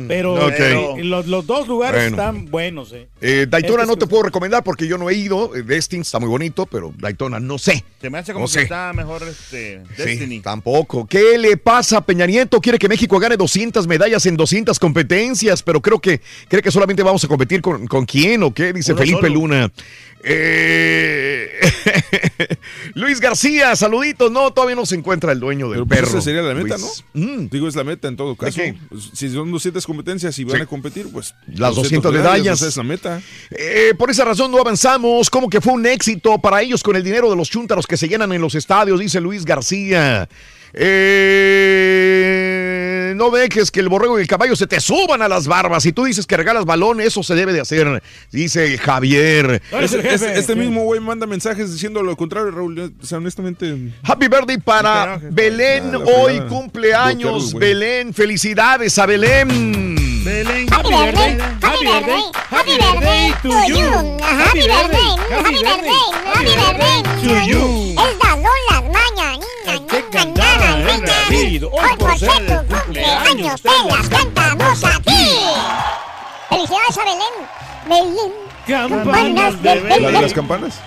pero 0.08 0.34
ok. 0.34 0.54
pero 0.58 0.96
los, 0.98 1.28
los 1.28 1.46
dos 1.48 1.68
lugares 1.68 2.02
Bueno. 2.12 2.18
están 2.18 2.46
buenos. 2.52 2.92
Eh. 2.94 3.08
Eh, 3.22 3.48
Daytona 3.50 3.84
Este 3.84 3.94
no 3.94 3.98
te 3.98 4.08
puedo 4.08 4.24
recomendar 4.24 4.64
porque 4.64 4.88
yo 4.88 4.98
no 4.98 5.10
he 5.10 5.16
ido. 5.16 5.52
Eh, 5.64 5.76
Destin 5.76 6.02
está 6.02 6.20
muy 6.20 6.30
bonito, 6.30 6.66
pero 6.66 6.94
Daytona 6.98 7.40
no 7.40 7.58
sé. 7.58 7.84
Se 8.02 8.10
me 8.10 8.18
hace 8.20 8.34
como 8.34 8.44
No 8.46 8.48
que 8.48 8.54
sé. 8.54 8.62
está 8.64 8.94
mejor 8.94 9.24
este 9.24 9.82
Sí, 9.96 10.04
Destiny. 10.04 10.40
tampoco. 10.42 11.08
¿Qué 11.08 11.38
le 11.38 11.58
pasa 11.58 11.98
a 11.98 12.06
Peña 12.06 12.26
Nieto? 12.26 12.60
Quiere 12.62 12.78
que 12.80 12.88
México 12.90 13.18
gane 13.20 13.38
200 13.38 13.88
medallas 13.88 14.26
en 14.26 14.36
200 14.38 14.78
competencias, 14.80 15.64
pero 15.64 15.82
creo 15.82 16.00
que 16.00 16.22
cree 16.48 16.62
que 16.62 16.72
solamente 16.72 17.04
vamos 17.04 17.24
a 17.24 17.28
competir 17.28 17.62
con, 17.62 17.88
con 17.88 18.06
quién 18.06 18.44
o 18.44 18.54
qué, 18.54 18.74
dice 18.74 18.92
Uno 18.94 19.00
Felipe 19.02 19.22
solo. 19.28 19.34
Luna. 19.34 19.72
Eh, 20.26 21.50
Luis 22.96 23.20
García, 23.20 23.76
saluditos. 23.76 24.32
No, 24.32 24.52
todavía 24.54 24.76
no 24.76 24.86
se 24.86 24.96
encuentra 24.96 25.32
el 25.32 25.40
dueño 25.40 25.68
del 25.70 25.74
Pero 25.80 25.86
pues 25.88 26.00
perro. 26.00 26.12
esa 26.12 26.22
sería 26.22 26.42
la 26.42 26.54
meta, 26.54 26.78
Luis. 26.78 27.04
¿no? 27.14 27.48
Digo, 27.52 27.68
es 27.68 27.76
la 27.76 27.84
meta 27.84 28.08
en 28.08 28.16
todo 28.16 28.36
caso. 28.36 28.56
qué? 28.56 28.76
Pues, 28.90 29.10
Si 29.14 29.30
son 29.30 29.52
200 29.52 29.86
competencias 29.86 30.38
y 30.40 30.44
van 30.44 30.58
Sí. 30.58 30.62
a 30.62 30.66
competir, 30.66 31.08
pues. 31.12 31.34
Las 31.48 31.76
200 31.76 32.12
medallas. 32.14 32.60
esa 32.60 32.68
es 32.70 32.78
la 32.78 32.84
meta. 32.84 33.22
Eh, 33.52 33.94
por 33.98 34.10
esa 34.12 34.24
razón 34.26 34.52
no 34.52 34.60
avanzamos. 34.60 35.30
Como 35.30 35.50
que 35.50 35.62
fue 35.62 35.74
un 35.74 35.86
éxito 35.86 36.40
para 36.40 36.62
ellos 36.62 36.84
con 36.84 36.96
el 36.96 37.04
dinero 37.04 37.30
de 37.30 37.36
los 37.36 37.50
chúntaros 37.50 37.86
que 37.88 37.98
se 37.98 38.08
llenan 38.08 38.32
en 38.34 38.42
los 38.42 38.56
estadios, 38.56 39.00
dice 39.00 39.20
Luis 39.20 39.44
García. 39.46 40.28
Eh, 41.84 43.14
no 43.16 43.30
dejes 43.30 43.70
que 43.72 43.80
el 43.80 43.90
borrego 43.90 44.18
y 44.18 44.22
el 44.24 44.28
caballo 44.28 44.56
se 44.56 44.66
te 44.68 44.80
suban 44.80 45.22
a 45.22 45.28
las 45.28 45.48
barbas. 45.48 45.84
Si 45.84 45.92
tú 45.94 46.06
dices 46.06 46.26
que 46.26 46.36
regalas 46.38 46.66
balones, 46.66 47.08
eso 47.08 47.22
se 47.24 47.36
debe 47.36 47.54
de 47.54 47.62
hacer, 47.62 48.02
dice 48.32 48.78
Javier. 48.78 49.62
Este, 49.72 50.14
este- 50.14 50.40
este 50.40 50.56
mismo 50.56 50.84
güey 50.84 51.00
manda 51.00 51.26
mensajes 51.28 51.72
diciendo 51.72 52.02
lo 52.04 52.16
contrario, 52.18 52.52
Raúl. 52.52 52.94
O 53.02 53.06
sea, 53.06 53.18
honestamente. 53.20 53.92
Happy 54.04 54.28
birthday 54.28 54.58
para 54.58 55.20
Belén. 55.22 55.92
La 55.92 56.00
Hoy 56.00 56.34
fregada. 56.38 56.48
cumpleaños. 56.50 57.54
Belén. 57.54 58.14
Felicidades 58.14 58.98
a 58.98 59.06
Belén. 59.06 59.96
Belén. 60.26 60.68
Happy 60.72 60.90
birthday, 60.90 61.38
happy 61.62 61.86
birthday, 61.86 62.22
happy 62.50 62.72
birthday 62.78 63.34
to 63.42 63.50
you. 63.68 64.18
Happy 64.24 64.60
birthday, 64.62 65.18
happy 65.30 65.56
birthday, 65.56 65.92
happy 66.34 66.54
birthday 66.56 67.04
to 67.22 67.30
you. 67.46 67.94
Las 67.96 68.38
mañanitas, 68.38 68.42
cantada 68.42 68.73
David, 71.44 71.66
Hoy 71.66 71.98
por 72.00 72.18
ser 72.18 72.30
tu 72.48 72.74
cumpleaños 72.74 73.62
te 73.62 73.70
las 73.90 74.08
cantamos 74.08 74.84
aquí. 74.86 75.40
Felicidades 76.48 76.98
a 76.98 77.04
Belén. 77.04 77.36
Belén. 77.90 78.32
Campanas 78.66 79.62
de 79.62 79.76
¿La 80.00 80.12
de 80.12 80.22
las 80.22 80.34
campanas? 80.34 80.80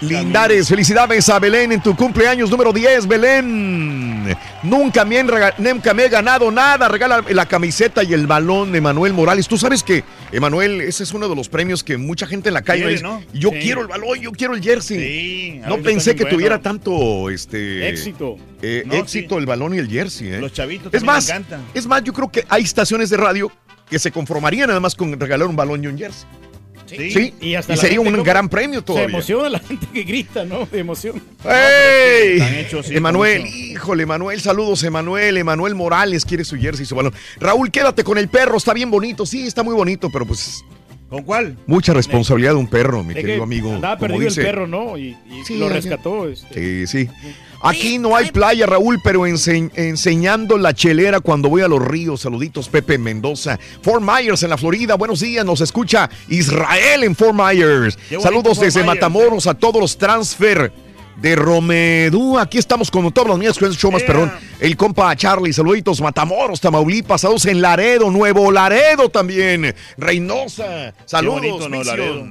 Lindares, 0.00 0.68
felicidades 0.68 1.28
a 1.28 1.38
Belén 1.38 1.72
en 1.72 1.82
tu 1.82 1.94
cumpleaños 1.94 2.50
número 2.50 2.72
10, 2.72 3.06
Belén. 3.06 4.34
Nunca 4.62 5.04
me, 5.04 5.22
nunca 5.58 5.92
me 5.94 6.04
he 6.04 6.08
ganado 6.08 6.50
nada. 6.50 6.88
Regala 6.88 7.22
la 7.28 7.46
camiseta 7.46 8.02
y 8.02 8.14
el 8.14 8.26
balón 8.26 8.72
de 8.72 8.80
Manuel 8.80 9.12
Morales. 9.12 9.46
Tú 9.46 9.58
sabes 9.58 9.82
que, 9.82 10.02
Emanuel, 10.32 10.80
ese 10.80 11.02
es 11.02 11.12
uno 11.12 11.28
de 11.28 11.36
los 11.36 11.48
premios 11.50 11.84
que 11.84 11.98
mucha 11.98 12.26
gente 12.26 12.48
en 12.48 12.54
la 12.54 12.62
calle 12.62 12.80
Quiere, 12.80 12.92
dice, 12.94 13.02
¿no? 13.04 13.22
Yo 13.34 13.50
Sí. 13.50 13.58
quiero 13.60 13.82
el 13.82 13.88
balón, 13.88 14.18
yo 14.20 14.32
quiero 14.32 14.54
el 14.54 14.62
jersey. 14.62 14.98
Sí, 14.98 15.60
no 15.66 15.76
pensé 15.78 16.14
que 16.16 16.24
tuviera 16.24 16.60
tanto 16.60 17.28
este 17.28 17.88
Éxito. 17.88 18.36
eh, 18.62 18.84
No, 18.86 18.94
éxito 18.94 19.36
el 19.38 19.44
balón 19.46 19.74
y 19.74 19.78
el 19.78 19.88
jersey. 19.88 20.28
¿eh? 20.32 20.40
Los 20.40 20.52
chavitos 20.54 20.94
es 20.94 21.02
más, 21.02 21.26
me 21.28 21.34
encantan. 21.34 21.62
es 21.74 21.86
más, 21.86 22.02
yo 22.04 22.12
creo 22.14 22.30
que 22.30 22.44
hay 22.48 22.62
estaciones 22.62 23.10
de 23.10 23.16
radio 23.18 23.52
que 23.88 23.98
se 23.98 24.10
conformarían 24.10 24.68
nada 24.68 24.80
más 24.80 24.94
con 24.94 25.18
regalar 25.18 25.46
un 25.48 25.56
balón 25.56 25.82
y 25.84 25.88
un 25.88 25.98
jersey. 25.98 26.26
Sí, 26.96 27.34
Y 27.40 27.54
hasta 27.54 27.74
y 27.74 27.76
sería 27.76 28.00
un 28.00 28.22
gran 28.22 28.48
premio 28.48 28.80
Se 28.80 28.84
todavía. 28.86 29.08
emociona 29.08 29.48
la 29.48 29.58
gente 29.60 29.86
que 29.92 30.02
grita, 30.02 30.44
¿no? 30.44 30.66
De 30.66 30.78
emoción. 30.80 31.22
¡Ey! 31.44 32.40
hechos, 32.60 32.90
Emanuel, 32.90 33.46
híjole, 33.46 34.02
Emanuel, 34.04 34.40
saludos, 34.40 34.82
Emanuel. 34.84 35.36
Emanuel 35.36 35.74
Morales 35.74 36.24
quiere 36.24 36.44
su 36.44 36.56
jersey 36.56 36.82
y 36.84 36.86
su 36.86 36.94
balón. 36.94 37.14
Raúl, 37.38 37.70
quédate 37.70 38.04
con 38.04 38.18
el 38.18 38.28
perro, 38.28 38.56
está 38.56 38.72
bien 38.74 38.90
bonito. 38.90 39.26
Sí, 39.26 39.46
está 39.46 39.62
muy 39.62 39.74
bonito, 39.74 40.10
pero 40.12 40.26
pues 40.26 40.64
¿Con 41.08 41.22
cuál? 41.24 41.56
mucha 41.66 41.92
responsabilidad 41.92 42.52
de 42.52 42.58
un 42.58 42.68
perro, 42.68 43.02
mi 43.02 43.10
Es 43.10 43.16
que 43.16 43.22
querido 43.22 43.42
amigo. 43.44 43.72
Andaba 43.74 43.96
como 43.96 44.08
perdido 44.08 44.28
dice. 44.28 44.40
el 44.42 44.46
perro, 44.46 44.66
¿no? 44.66 44.96
Y, 44.96 45.08
y 45.28 45.44
Sí, 45.46 45.58
lo 45.58 45.68
rescató. 45.68 46.28
Este. 46.28 46.86
Sí, 46.86 47.04
sí. 47.06 47.10
Aquí 47.62 47.98
no 47.98 48.16
hay 48.16 48.30
playa, 48.30 48.64
Raúl, 48.66 49.00
pero 49.04 49.26
ense- 49.26 49.70
enseñando 49.74 50.56
la 50.56 50.72
chelera 50.72 51.20
cuando 51.20 51.48
voy 51.50 51.62
a 51.62 51.68
los 51.68 51.80
ríos. 51.82 52.22
Saluditos, 52.22 52.68
Pepe 52.68 52.96
Mendoza. 52.96 53.58
Fort 53.82 54.02
Myers 54.02 54.42
en 54.42 54.50
la 54.50 54.56
Florida. 54.56 54.94
Buenos 54.94 55.20
días, 55.20 55.44
nos 55.44 55.60
escucha 55.60 56.08
Israel 56.28 57.04
en 57.04 57.14
Fort 57.14 57.34
Myers. 57.34 57.98
Saludos 58.22 58.56
Fort 58.56 58.64
desde 58.64 58.80
Myers, 58.80 58.94
Matamoros 58.94 59.46
a 59.46 59.54
todos 59.54 59.80
los 59.80 59.98
transfer. 59.98 60.72
De 61.20 61.36
Romedú, 61.36 62.38
aquí 62.38 62.56
estamos 62.56 62.90
con 62.90 63.12
todos 63.12 63.28
los 63.28 63.38
el 63.68 63.76
show 63.76 63.92
más 63.92 64.00
Yeah. 64.00 64.06
perrón. 64.06 64.32
El 64.58 64.74
compa 64.74 65.14
Charlie, 65.16 65.52
saluditos, 65.52 66.00
Matamoros, 66.00 66.62
Tamaulipas, 66.62 67.20
saludos 67.20 67.44
en 67.44 67.60
Laredo, 67.60 68.10
Nuevo 68.10 68.50
Laredo 68.50 69.10
también, 69.10 69.74
Reynosa, 69.98 70.94
saludos, 71.04 71.40
bonito, 71.42 71.68
¿no, 71.68 71.76
Mission. 71.78 71.86
Laredo? 71.98 72.26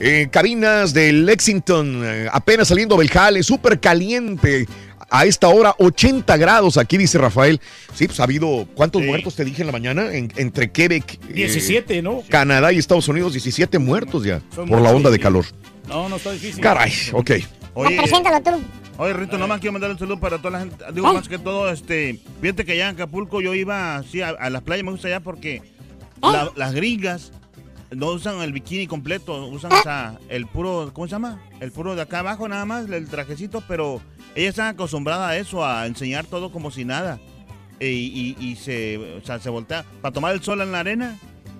Eh, 0.00 0.28
cabinas 0.30 0.92
de 0.92 1.12
Lexington, 1.12 2.02
eh, 2.04 2.28
apenas 2.32 2.68
saliendo 2.68 2.96
del 2.96 3.08
jale, 3.10 3.42
súper 3.42 3.78
caliente. 3.80 4.66
A 5.10 5.26
esta 5.26 5.48
hora, 5.48 5.74
80 5.78 6.36
grados 6.36 6.76
aquí, 6.76 6.96
dice 6.98 7.18
Rafael. 7.18 7.60
Sí, 7.94 8.06
pues 8.06 8.18
ha 8.18 8.24
habido, 8.24 8.66
¿cuántos 8.74 9.02
Sí. 9.02 9.06
muertos 9.08 9.36
te 9.36 9.44
dije 9.44 9.62
en 9.62 9.66
la 9.66 9.72
mañana? 9.72 10.12
En- 10.12 10.32
entre 10.36 10.72
Quebec, 10.72 11.20
eh, 11.28 11.32
17, 11.34 12.02
¿no? 12.02 12.22
Canadá 12.28 12.72
y 12.72 12.78
Estados 12.78 13.06
Unidos, 13.06 13.32
17 13.34 13.78
muertos 13.78 14.24
ya 14.24 14.40
Son 14.54 14.68
por 14.68 14.80
la 14.80 14.90
onda 14.90 15.10
de 15.10 15.20
calor. 15.20 15.44
No, 15.86 16.08
no 16.08 16.16
está 16.16 16.32
difícil. 16.32 16.60
Caray, 16.60 16.90
ok. 17.12 17.30
Oye, 17.74 17.96
Preséntalo 17.96 18.40
tú. 18.42 18.60
Oye, 18.96 19.12
Rito, 19.12 19.38
nomás 19.38 19.60
quiero 19.60 19.72
mandar 19.72 19.90
un 19.90 19.98
saludo 19.98 20.18
para 20.18 20.38
toda 20.38 20.50
la 20.52 20.60
gente. 20.60 20.84
Digo, 20.92 21.12
más 21.12 21.28
que 21.28 21.38
todo, 21.38 21.68
este, 21.70 22.18
fíjate 22.40 22.64
que 22.64 22.72
allá 22.72 22.88
en 22.88 22.94
Acapulco 22.94 23.40
yo 23.40 23.54
iba 23.54 23.96
así 23.96 24.22
a, 24.22 24.30
a 24.30 24.50
las 24.50 24.62
playas, 24.62 24.84
me 24.84 24.90
gusta 24.92 25.08
allá 25.08 25.20
porque 25.20 25.62
la- 26.22 26.50
las 26.56 26.72
gringas 26.74 27.30
no 27.96 28.08
usan 28.08 28.40
el 28.42 28.52
bikini 28.52 28.86
completo, 28.86 29.46
usan 29.46 29.72
o 29.72 29.82
sea, 29.82 30.18
el 30.28 30.46
puro, 30.46 30.90
¿cómo 30.92 31.06
se 31.06 31.12
llama? 31.12 31.40
El 31.60 31.72
puro 31.72 31.94
de 31.94 32.02
acá 32.02 32.20
abajo 32.20 32.48
nada 32.48 32.64
más, 32.64 32.88
el 32.88 33.08
trajecito, 33.08 33.62
pero 33.68 34.00
ellas 34.34 34.50
están 34.50 34.68
acostumbradas 34.74 35.28
a 35.30 35.36
eso, 35.36 35.64
a 35.64 35.86
enseñar 35.86 36.26
todo 36.26 36.50
como 36.52 36.70
si 36.70 36.84
nada. 36.84 37.18
Y, 37.80 37.86
y- 37.86 38.36
y 38.38 38.56
se, 38.56 39.20
se 39.40 39.50
voltea 39.50 39.84
para 40.00 40.12
tomar 40.12 40.32
el 40.34 40.42
sol 40.42 40.60
en 40.60 40.72
la 40.72 40.80
arena, 40.80 41.18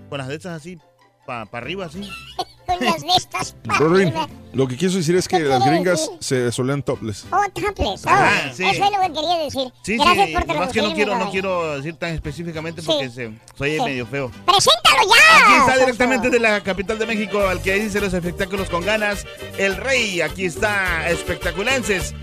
con 0.08 0.18
las 0.18 0.28
de 0.28 0.36
estas 0.36 0.52
así, 0.56 0.78
para 1.26 1.48
arriba 1.52 1.86
así. 1.86 2.08
Con 2.66 2.82
las 2.82 3.02
de 3.02 3.08
estas 3.14 3.52
pa' 3.66 3.76
Rory, 3.76 4.04
arriba. 4.04 4.26
lo 4.54 4.66
que 4.66 4.78
quiso 4.78 4.96
decir 4.96 5.14
es 5.16 5.28
que 5.28 5.36
¿Qué 5.36 5.42
las 5.44 5.62
gringas 5.66 6.00
decir? 6.00 6.16
se 6.20 6.50
solean 6.50 6.82
topless. 6.82 7.26
Oh, 7.30 7.42
topless. 7.52 8.06
Oh, 8.06 8.08
Ajá, 8.08 8.54
sí. 8.54 8.64
Eso 8.64 8.84
es 8.84 8.90
lo 8.90 9.00
que 9.02 9.12
quería 9.12 9.38
decir. 9.44 9.72
Sí, 9.82 9.96
Gracias 9.98 10.26
sí, 10.28 10.32
por 10.32 10.46
más 10.46 10.46
que 10.46 10.54
no 10.56 10.64
traducirme, 10.88 10.94
quiero, 10.94 11.18
no 11.18 11.30
quiero 11.30 11.76
decir 11.76 11.94
tan 11.96 12.14
específicamente 12.14 12.80
Sí. 12.80 12.86
porque 12.86 13.10
se, 13.10 13.30
soy 13.58 13.76
Sí. 13.76 13.82
medio 13.84 14.06
feo. 14.06 14.30
¡Preséntalo 14.46 15.02
ya! 15.14 15.44
Aquí 15.44 15.52
está 15.60 15.76
directamente 15.78 16.30
de 16.30 16.38
la 16.40 16.62
capital 16.62 16.98
de 16.98 17.04
México, 17.04 17.46
al 17.46 17.60
que 17.60 17.74
dice 17.74 18.00
los 18.00 18.14
espectáculos 18.14 18.70
con 18.70 18.82
ganas, 18.82 19.26
el 19.58 19.76
rey. 19.76 20.22
Aquí 20.22 20.46
está, 20.46 21.10
espectaculenses, 21.10 22.14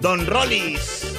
Don 0.00 0.26
Rollis. 0.26 1.14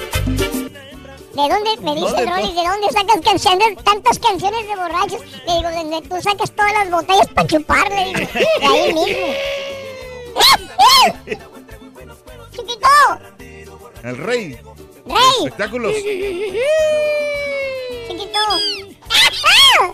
¿De 1.33 1.41
dónde, 1.47 1.77
me 1.81 1.95
dice 1.95 2.07
¿Dónde, 2.11 2.25
Rolly, 2.25 2.53
de 2.53 2.61
dónde 2.67 2.91
sacas 2.91 3.21
canciones, 3.23 3.77
tantas 3.83 4.19
canciones 4.19 4.67
de 4.67 4.75
borrachos? 4.75 5.21
Le 5.47 5.53
digo, 5.55 5.71
donde 5.71 6.01
tú 6.09 6.21
sacas 6.21 6.51
todas 6.51 6.73
las 6.73 6.91
botellas 6.91 7.27
para 7.29 7.47
chuparle, 7.47 8.03
digo, 8.05 8.19
de 8.59 8.67
ahí 8.67 8.93
mismo. 8.93 9.33
¡Chiquito! 12.51 12.87
El 14.03 14.17
rey. 14.17 14.59
¡Rey! 15.05 15.45
Espectáculos. 15.45 15.93
¡Chiquito! 18.07 18.39
¡Ah, 19.09 19.93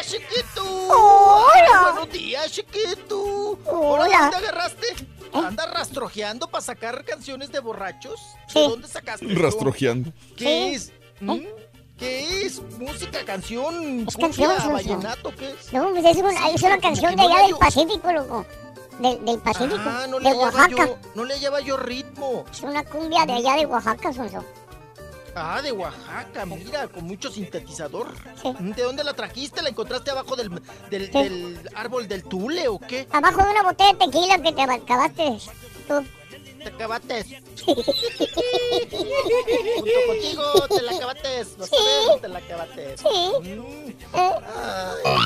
chiquito. 0.02 0.64
Hola. 0.90 1.92
Buenos 1.94 2.10
días, 2.12 2.52
chiquito. 2.52 3.60
Hola. 3.66 4.30
¿Dónde 4.32 4.48
agarraste? 4.48 4.88
¿Andas 5.34 5.72
rastrojeando 5.72 6.48
para 6.48 6.62
sacar 6.62 7.04
canciones 7.06 7.52
de 7.52 7.60
borrachos? 7.60 8.20
¿De 8.54 8.62
dónde 8.62 8.88
sacaste? 8.88 9.26
Rastrojeando. 9.34 10.12
¿Qué 10.38 10.74
es? 10.74 10.92
¿Mm? 11.20 11.40
¿Qué 11.98 12.46
es? 12.46 12.62
¿Música, 12.80 13.24
canción, 13.26 14.06
Es 14.08 14.16
cumbia, 14.16 14.48
canción, 14.48 14.74
vallenato? 14.74 15.34
¿Qué 15.36 15.52
es? 15.52 15.72
No, 15.74 15.90
pues 15.92 16.06
es 16.06 16.18
una, 16.18 16.50
es 16.50 16.62
una 16.64 16.78
canción 16.80 17.16
de 17.16 17.22
allá 17.24 17.44
del 17.48 17.56
Pacífico, 17.56 18.12
loco. 18.12 18.46
Del, 19.00 19.26
del 19.26 19.40
Pacífico, 19.40 19.80
Ah, 19.86 20.06
no 20.08 20.20
le, 20.20 20.30
de 20.30 20.36
Oaxaca. 20.36 20.70
yo, 20.70 20.98
no 21.16 21.26
le 21.26 21.40
lleva 21.40 21.60
yo 21.62 21.78
ritmo. 21.78 22.46
Es 22.52 22.62
una 22.62 22.84
cumbia 22.84 23.26
de 23.26 23.34
allá 23.34 23.56
de 23.56 23.66
Oaxaca, 23.66 24.14
Sonso. 24.14 24.44
Ah, 25.36 25.62
de 25.62 25.72
Oaxaca, 25.72 26.46
mira, 26.46 26.88
con 26.88 27.06
mucho 27.06 27.32
sintetizador. 27.32 28.08
¿De 28.60 28.84
dónde 28.84 29.04
la 29.04 29.14
trajiste? 29.14 29.62
¿La 29.62 29.70
encontraste 29.70 30.12
abajo 30.12 30.36
del, 30.36 30.50
del, 30.90 31.12
del 31.12 31.70
árbol 31.76 32.08
del 32.08 32.24
tule 32.24 32.68
o 32.68 32.80
qué? 32.80 33.08
Abajo 33.12 33.44
de 33.44 33.50
una 33.50 33.64
botella 33.64 33.94
de 33.94 34.00
tequila 34.06 34.42
que 34.42 34.52
te 34.52 34.62
acabaste 34.62 35.38
tú. 35.88 36.06
Te 36.64 36.70
acabaste. 36.70 37.24
Junto 37.66 37.84
contigo, 40.08 40.44
te 40.70 40.82
la 40.82 40.92
acabaste. 40.92 41.44
Vas 41.58 41.72
a 41.74 42.12
ver, 42.12 42.22
te 42.22 42.28
la 42.28 42.40
acabaste. 42.40 42.96
Mm. 43.04 43.94
Ay, 44.14 45.18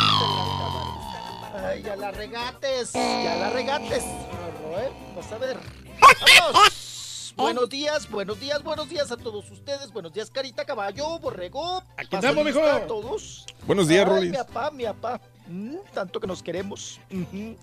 Ay, 1.63 1.81
ya 1.83 1.95
la 1.95 2.11
regates, 2.11 2.93
ya 2.93 3.35
la 3.39 3.49
regates. 3.49 4.03
¿eh? 4.03 4.89
Vas 5.15 5.31
a 5.31 5.37
ver. 5.37 5.57
¡Vamos! 6.53 6.96
Buenos 7.37 7.69
días, 7.69 8.09
buenos 8.09 8.39
días, 8.39 8.63
buenos 8.63 8.89
días 8.89 9.11
a 9.11 9.15
todos 9.15 9.51
ustedes. 9.51 9.93
Buenos 9.93 10.11
días, 10.11 10.31
Carita, 10.31 10.65
Caballo, 10.65 11.19
Borrego. 11.19 11.83
Aquí 11.95 12.15
estamos, 12.15 12.43
mijo. 12.43 12.63
A 12.63 12.87
todos. 12.87 13.45
Buenos 13.67 13.87
días, 13.87 14.07
Rolis. 14.07 14.31
Mi 14.31 14.37
papá, 14.37 14.71
mi 14.71 14.85
papá. 14.85 15.21
Mm, 15.47 15.75
tanto 15.93 16.19
que 16.19 16.25
nos 16.25 16.41
queremos. 16.41 16.99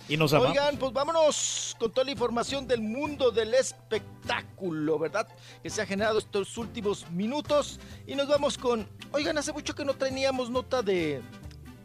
Y 0.09 0.17
nos 0.17 0.33
amamos. 0.33 0.57
Oigan, 0.57 0.77
pues 0.77 0.93
vámonos 0.93 1.75
con 1.77 1.91
toda 1.91 2.05
la 2.05 2.13
información 2.13 2.69
del 2.69 2.83
mundo 2.83 3.33
del 3.33 3.53
espectáculo, 3.53 4.97
¿verdad? 4.97 5.27
Que 5.61 5.69
se 5.69 5.83
ha 5.83 5.87
generado 5.87 6.21
estos 6.21 6.57
últimos 6.57 7.11
minutos. 7.11 7.81
Y 8.07 8.15
nos 8.15 8.29
vamos 8.29 8.57
con. 8.57 8.89
Oigan, 9.11 9.37
hace 9.39 9.53
mucho 9.53 9.75
que 9.75 9.85
no 9.85 9.95
teníamos 9.95 10.51
nota 10.51 10.83
de 10.83 11.21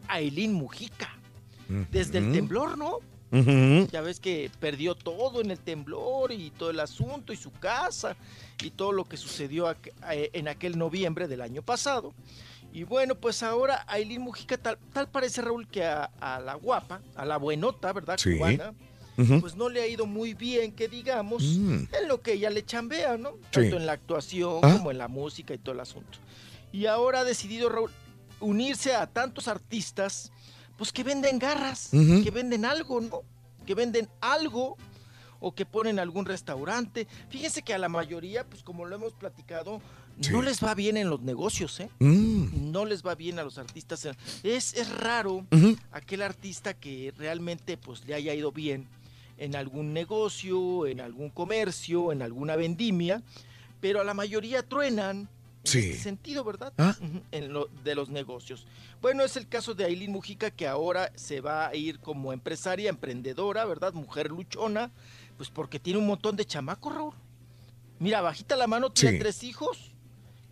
Aileen 0.08 0.54
Mujica. 0.54 1.16
Desde 1.92 2.20
el 2.20 2.32
temblor, 2.32 2.78
¿no? 2.78 3.00
Ya 3.32 4.02
ves 4.02 4.20
que 4.20 4.50
perdió 4.60 4.96
todo 4.96 5.42
en 5.42 5.52
el 5.52 5.60
temblor 5.60 6.32
y 6.32 6.50
todo 6.52 6.72
el 6.72 6.80
asunto 6.80 7.32
y 7.34 7.38
su 7.38 7.52
casa 7.52 8.16
y 8.64 8.72
todo 8.72 8.92
lo 8.92 9.06
que 9.06 9.18
sucedió 9.18 9.74
en 10.10 10.48
aquel 10.48 10.78
noviembre 10.78 11.28
del 11.28 11.42
año 11.42 11.62
pasado. 11.62 12.14
Y 12.74 12.84
bueno, 12.84 13.16
pues 13.16 13.42
ahora 13.44 13.84
Aileen 13.88 14.22
Mujica, 14.22 14.58
tal, 14.58 14.78
tal 14.94 15.08
parece 15.10 15.42
Raúl 15.42 15.68
que 15.68 15.84
a, 15.86 16.06
a 16.20 16.40
la 16.40 16.54
guapa, 16.56 17.02
a 17.16 17.26
la 17.26 17.38
buenota, 17.38 17.92
¿verdad? 17.94 18.18
Sí. 18.18 18.38
Cubana, 18.38 18.74
pues 19.42 19.56
no 19.56 19.70
le 19.70 19.82
ha 19.82 19.88
ido 19.88 20.06
muy 20.06 20.34
bien, 20.34 20.72
que 20.72 20.88
digamos, 20.88 21.44
Mm. 21.44 21.84
en 21.94 22.08
lo 22.08 22.22
que 22.22 22.34
ella 22.34 22.50
le 22.50 22.64
chambea, 22.66 23.18
¿no? 23.18 23.32
Sí. 23.32 23.38
Tanto 23.52 23.78
en 23.78 23.86
la 23.86 23.94
actuación 23.94 24.60
Ah. 24.64 24.74
como 24.78 24.92
en 24.92 24.98
la 24.98 25.08
música 25.08 25.54
y 25.54 25.58
todo 25.58 25.74
el 25.74 25.82
asunto. 25.82 26.20
Y 26.72 26.86
ahora 26.86 27.22
ha 27.22 27.24
decidido 27.24 27.70
Raúl 27.70 27.92
unirse 28.40 28.94
a 28.96 29.08
tantos 29.08 29.48
artistas, 29.48 30.32
pues 30.80 30.94
que 30.94 31.04
venden 31.04 31.40
garras, 31.40 31.90
que 31.92 32.32
venden 32.32 32.64
algo, 32.64 33.02
¿no? 33.02 33.22
Que 33.66 33.76
venden 33.76 34.08
algo 34.22 34.78
o 35.42 35.54
que 35.54 35.66
ponen 35.66 36.00
algún 36.00 36.26
restaurante. 36.26 37.06
Fíjense 37.30 37.64
que 37.64 37.74
a 37.74 37.78
la 37.78 37.90
mayoría, 37.90 38.46
pues 38.46 38.64
como 38.64 38.86
lo 38.86 38.96
hemos 38.96 39.12
platicado, 39.12 39.82
no 40.32 40.42
les 40.42 40.64
va 40.64 40.74
bien 40.76 40.96
en 40.96 41.10
los 41.10 41.22
negocios, 41.22 41.82
¿eh? 41.82 41.90
Mm. 42.00 42.72
No 42.72 42.86
les 42.86 43.06
va 43.06 43.16
bien 43.16 43.40
a 43.40 43.44
los 43.44 43.58
artistas. 43.58 44.08
Es, 44.42 44.74
es 44.74 44.90
raro 44.90 45.46
aquel 45.92 46.22
artista 46.22 46.74
que 46.74 47.14
realmente 47.18 47.76
pues 47.76 48.06
le 48.06 48.14
haya 48.14 48.34
ido 48.34 48.54
bien 48.54 48.88
en 49.38 49.58
algún 49.58 49.94
negocio, 49.94 50.88
en 50.88 51.02
algún 51.02 51.30
comercio, 51.30 52.14
en 52.14 52.22
alguna 52.22 52.56
vendimia, 52.56 53.22
pero 53.82 54.00
a 54.00 54.06
la 54.06 54.14
mayoría 54.14 54.64
truenan 54.64 55.28
en 55.64 55.70
Sí. 55.72 55.80
ese 55.92 56.04
sentido, 56.04 56.44
¿verdad? 56.44 56.74
Ah. 56.78 56.96
En 57.32 57.52
lo 57.54 57.66
de 57.84 57.96
los 57.96 58.10
negocios. 58.10 58.66
Bueno, 59.02 59.24
es 59.24 59.36
el 59.38 59.48
caso 59.48 59.74
de 59.76 59.86
Aileen 59.86 60.12
Mujica 60.12 60.52
que 60.52 60.68
ahora 60.68 61.12
se 61.16 61.42
va 61.42 61.68
a 61.68 61.76
ir 61.76 62.00
como 62.00 62.32
empresaria, 62.34 62.90
emprendedora, 62.90 63.66
¿verdad? 63.66 63.94
Mujer 63.94 64.30
luchona, 64.32 64.92
pues 65.38 65.50
porque 65.50 65.80
tiene 65.80 66.00
un 66.00 66.08
montón 66.08 66.36
de 66.36 66.46
chamacos, 66.46 66.94
Raúl. 66.96 67.14
Mira, 68.00 68.22
bajita 68.22 68.56
la 68.56 68.68
mano, 68.68 68.90
tiene 68.90 69.14
Sí. 69.18 69.20
tres 69.20 69.44
hijos 69.44 69.92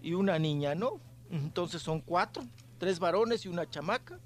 y 0.02 0.14
una 0.14 0.38
niña, 0.38 0.76
¿no? 0.76 1.00
Entonces 1.32 1.82
son 1.82 2.02
cuatro, 2.02 2.44
tres 2.78 3.00
varones 3.00 3.46
y 3.46 3.50
una 3.50 3.70
chamaca. 3.70 4.20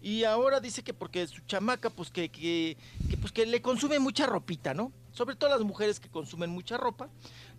Y 0.00 0.22
ahora 0.24 0.60
dice 0.60 0.82
que 0.82 0.94
porque 0.94 1.26
su 1.26 1.40
chamaca, 1.42 1.90
pues 1.90 2.10
que, 2.10 2.28
que, 2.28 2.76
que, 3.10 3.16
pues 3.16 3.32
que 3.32 3.46
le 3.46 3.60
consume 3.62 3.98
mucha 3.98 4.26
ropita, 4.26 4.72
¿no? 4.74 4.92
Sobre 5.12 5.34
todo 5.34 5.50
las 5.50 5.60
mujeres 5.62 5.98
que 5.98 6.08
consumen 6.08 6.50
mucha 6.50 6.76
ropa, 6.76 7.08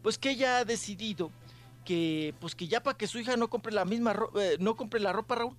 pues 0.01 0.17
que 0.17 0.31
ella 0.31 0.59
ha 0.59 0.65
decidido 0.65 1.31
que, 1.89 2.35
pues 2.39 2.53
que 2.53 2.67
ya 2.67 2.83
para 2.83 2.95
que 2.95 3.07
su 3.07 3.17
hija 3.17 3.35
no 3.35 3.49
compre 3.49 3.73
la 3.73 3.83
misma, 3.83 4.13
ro- 4.13 4.31
eh, 4.39 4.57
no 4.59 4.75
compre 4.75 4.99
la 4.99 5.11
ropa, 5.11 5.33
Raúl, 5.33 5.55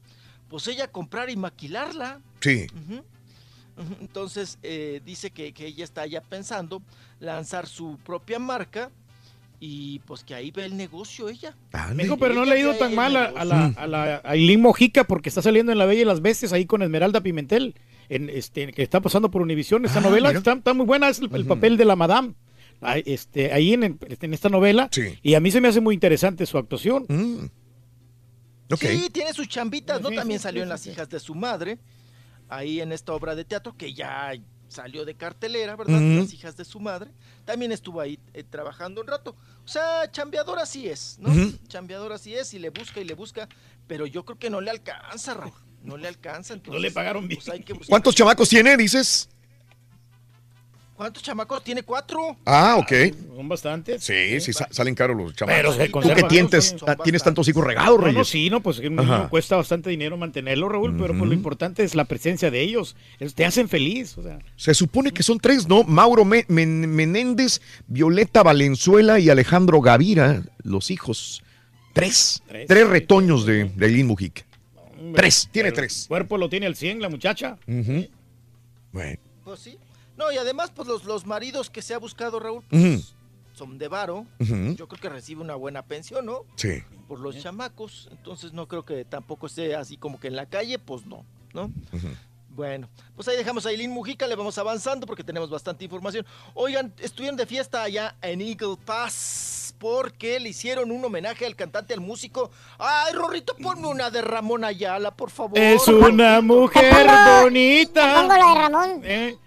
pues 0.48 0.69
ella 0.69 0.86
comprar 0.86 1.28
y 1.28 1.35
maquilarla. 1.36 2.20
Sí. 2.40 2.69
Ujú. 2.73 3.02
Entonces 4.01 4.59
eh, 4.62 5.01
dice 5.05 5.32
que, 5.32 5.52
que 5.52 5.66
ella 5.66 5.82
está 5.82 6.07
ya 6.07 6.20
pensando 6.20 6.82
lanzar 7.19 7.66
su 7.66 7.98
propia 8.05 8.39
marca 8.39 8.90
y 9.59 9.98
pues 10.01 10.23
que 10.23 10.35
ahí 10.36 10.52
ve 10.52 10.66
el 10.66 10.77
negocio 10.77 11.28
ella. 11.28 11.57
Mijo, 11.97 12.16
pero 12.16 12.35
no 12.35 12.44
le 12.44 12.52
ha 12.55 12.59
ido 12.61 12.74
tan 12.77 12.94
mal 12.94 13.16
a, 13.16 13.24
a 13.24 13.44
la, 13.44 13.66
a 13.77 13.86
la 13.89 14.20
Aileen 14.24 14.61
Mojica 14.61 15.02
porque 15.02 15.28
está 15.31 15.43
saliendo 15.43 15.73
en 15.73 15.78
La 15.78 15.85
Bella 15.86 16.02
y 16.02 16.05
las 16.05 16.23
Bestias 16.23 16.52
ahí 16.52 16.65
con 16.65 16.82
Esmeralda 16.82 17.23
Pimentel, 17.23 17.74
en, 18.09 18.31
este, 18.31 18.73
que 18.73 18.82
está 18.85 19.01
pasando 19.01 19.32
por 19.32 19.43
Univisión. 19.43 19.85
Esta 19.85 19.98
Ah, 19.98 20.02
novela 20.02 20.31
está 20.31 20.74
muy 20.74 20.86
buena, 20.86 21.09
es 21.09 21.19
el, 21.19 21.35
el 21.35 21.44
papel 21.47 21.77
de 21.77 21.85
la 21.86 21.97
Madame. 21.97 22.35
Ahí, 22.81 23.02
Este, 23.07 23.52
ahí 23.52 23.73
en, 23.74 23.98
en 24.01 24.35
esta 24.35 24.48
novela. 24.48 24.89
Y 25.23 25.35
a 25.35 25.40
mí 25.40 25.51
se 25.51 25.61
me 25.61 25.69
hace 25.69 25.81
muy 25.81 25.94
interesante 25.94 26.47
su 26.47 26.57
actuación. 26.59 27.05
Mm. 27.09 27.47
Sí, 28.78 29.09
tiene 29.12 29.32
sus 29.32 29.48
chambitas, 29.48 30.01
¿no? 30.01 30.11
Sí, 30.11 30.15
También 30.15 30.39
sí, 30.39 30.44
salió 30.44 30.61
sí, 30.61 30.62
en 30.65 30.69
Las 30.69 30.81
sí. 30.82 30.90
hijas 30.90 31.09
de 31.09 31.19
su 31.19 31.35
madre, 31.35 31.78
ahí 32.48 32.81
en 32.81 32.93
esta 32.93 33.12
obra 33.12 33.35
de 33.35 33.44
teatro 33.44 33.77
que 33.77 33.93
ya 33.93 34.32
salió 34.69 35.05
de 35.05 35.16
cartelera, 35.16 35.74
¿verdad? 35.74 36.01
Las 36.01 36.32
hijas 36.32 36.57
de 36.57 36.65
su 36.65 36.78
madre. 36.78 37.11
También 37.44 37.73
estuvo 37.73 38.01
ahí 38.01 38.20
eh, 38.32 38.44
trabajando 38.44 39.01
un 39.01 39.09
rato. 39.09 39.35
O 39.65 39.69
sea, 39.69 40.09
chambeadora 40.12 40.65
sí 40.66 40.89
es, 40.89 41.16
¿no? 41.19 41.31
Ujú. 41.31 41.59
Chambeadora 41.66 42.16
sí 42.19 42.35
es 42.35 42.55
y 42.55 42.61
le 42.61 42.70
busca 42.70 43.01
y 43.01 43.05
le 43.05 43.15
busca, 43.15 43.48
pero 43.89 44.07
yo 44.07 44.24
creo 44.24 44.39
que 44.39 44.51
no 44.51 44.61
le 44.61 44.70
alcanza, 44.70 45.35
Raúl. 45.35 45.52
No 45.82 45.97
le 45.97 46.07
alcanza, 46.07 46.55
entonces. 46.55 46.81
le 46.81 46.90
pagaron 46.93 47.27
bien. 47.27 47.40
pues 47.43 47.48
hay 47.52 47.65
que 47.65 47.73
buscar- 47.73 47.89
¿Cuántos 47.89 48.15
chamacos 48.15 48.48
tiene, 48.48 48.77
dices? 48.77 49.28
¿Cuántos 51.01 51.22
chamacos? 51.22 51.64
Tiene 51.64 51.82
cuatro. 51.82 52.36
Ah, 52.44 52.77
ok. 52.78 52.93
Son 53.35 53.48
bastantes. 53.48 54.05
Sí, 54.05 54.39
sí, 54.39 54.52
sa- 54.52 54.68
salen 54.70 54.94
caros 54.94 55.16
los 55.16 55.35
chamacos. 55.35 55.56
Pero 55.59 55.72
se 55.72 55.89
Tú 55.89 56.01
que 56.14 56.24
ah, 56.86 56.97
tienes 57.02 57.22
tantos 57.22 57.48
hijos 57.48 57.64
regados, 57.64 57.98
No, 57.98 58.05
Reyes. 58.05 58.18
no, 58.18 58.24
sí, 58.27 58.51
no, 58.51 58.60
pues 58.60 58.81
un 58.81 59.01
Ajá. 59.01 59.16
niño 59.16 59.31
cuesta 59.31 59.56
bastante 59.56 59.89
dinero 59.89 60.18
mantenerlo, 60.18 60.68
Raúl, 60.68 60.94
pero 60.98 61.16
pues, 61.16 61.27
lo 61.27 61.32
importante 61.32 61.85
es 61.85 61.94
la 61.94 62.05
presencia 62.05 62.51
de 62.51 62.60
ellos. 62.60 62.97
Es- 63.18 63.35
Te 63.35 63.47
hacen 63.47 63.70
feliz, 63.70 64.18
o 64.18 64.22
sea. 64.22 64.40
Se 64.56 64.74
supone 64.74 65.10
que 65.10 65.22
son 65.22 65.39
tres, 65.40 65.66
¿no? 65.66 65.85
Mauro 65.85 66.27
Me- 66.27 66.44
Men- 66.48 66.90
Menéndez, 66.94 67.62
Violeta 67.86 68.43
Valenzuela 68.43 69.18
y 69.18 69.31
Alejandro 69.31 69.81
Gavira, 69.81 70.43
los 70.62 70.90
hijos. 70.90 71.43
Tres. 71.94 72.43
Tres, 72.47 72.66
Tres. 72.68 72.86
retoños 72.86 73.47
de, 73.47 73.64
de 73.74 73.86
Aileen 73.86 74.06
Mujica. 74.06 74.43
Tres, 75.14 75.48
tiene 75.51 75.70
El 75.70 75.74
tres. 75.74 76.05
cuerpo 76.09 76.36
lo 76.36 76.51
tiene 76.51 76.66
al 76.66 76.77
100, 76.77 77.01
la 77.01 77.09
muchacha. 77.09 77.56
Ujú. 77.66 78.06
Bueno. 78.93 79.18
Pues 79.44 79.60
sí. 79.60 79.78
No, 80.20 80.30
y 80.30 80.36
además, 80.36 80.70
pues 80.70 80.86
los, 80.86 81.05
los 81.05 81.24
maridos 81.24 81.70
que 81.70 81.80
se 81.80 81.94
ha 81.94 81.98
buscado, 81.98 82.38
Raúl, 82.40 82.62
pues, 82.68 83.14
son 83.55 83.78
de 83.78 83.88
varo. 83.88 84.26
Yo 84.38 84.86
creo 84.86 85.01
que 85.01 85.09
recibe 85.09 85.40
una 85.40 85.55
buena 85.55 85.82
pensión, 85.82 86.26
¿no? 86.26 86.44
Sí. 86.56 86.82
Por 87.09 87.20
los 87.20 87.38
chamacos. 87.38 88.06
Entonces 88.12 88.52
no 88.52 88.68
creo 88.68 88.84
que 88.84 89.06
tampoco 89.06 89.47
esté 89.47 89.74
así 89.74 89.97
como 89.97 90.20
que 90.20 90.28
en 90.28 90.36
la 90.36 90.44
calle, 90.44 90.78
pues 90.78 91.06
no, 91.06 91.24
¿no? 91.55 91.72
Bueno, 92.51 92.90
pues 93.16 93.28
ahí 93.28 93.36
dejamos 93.38 93.64
a 93.64 93.70
Eileen 93.70 93.92
Mujica, 93.92 94.26
le 94.26 94.34
vamos 94.34 94.59
avanzando 94.59 95.06
porque 95.06 95.24
tenemos 95.24 95.48
bastante 95.48 95.84
información. 95.84 96.26
Oigan, 96.52 96.92
estuvieron 96.98 97.38
de 97.38 97.47
fiesta 97.47 97.82
allá 97.82 98.14
en 98.20 98.42
Eagle 98.42 98.76
Pass 98.84 99.74
porque 99.78 100.38
le 100.38 100.51
hicieron 100.51 100.90
un 100.90 101.02
homenaje 101.02 101.47
al 101.47 101.56
cantante, 101.56 101.94
al 101.94 102.01
músico. 102.01 102.51
Ay, 102.78 103.14
Rorrito, 103.14 103.56
ponme 103.56 103.86
una 103.86 104.10
de 104.10 104.20
Ramón 104.20 104.64
Ayala, 104.64 105.16
por 105.16 105.30
favor. 105.30 105.59
Es 105.59 105.88
una 105.88 106.42
mujer 106.42 107.06
bonita. 107.42 108.16
Pongo 108.20 108.36
la 108.36 108.47
de 108.47 108.55
Ramón. 108.55 109.01
Eh, 109.05 109.38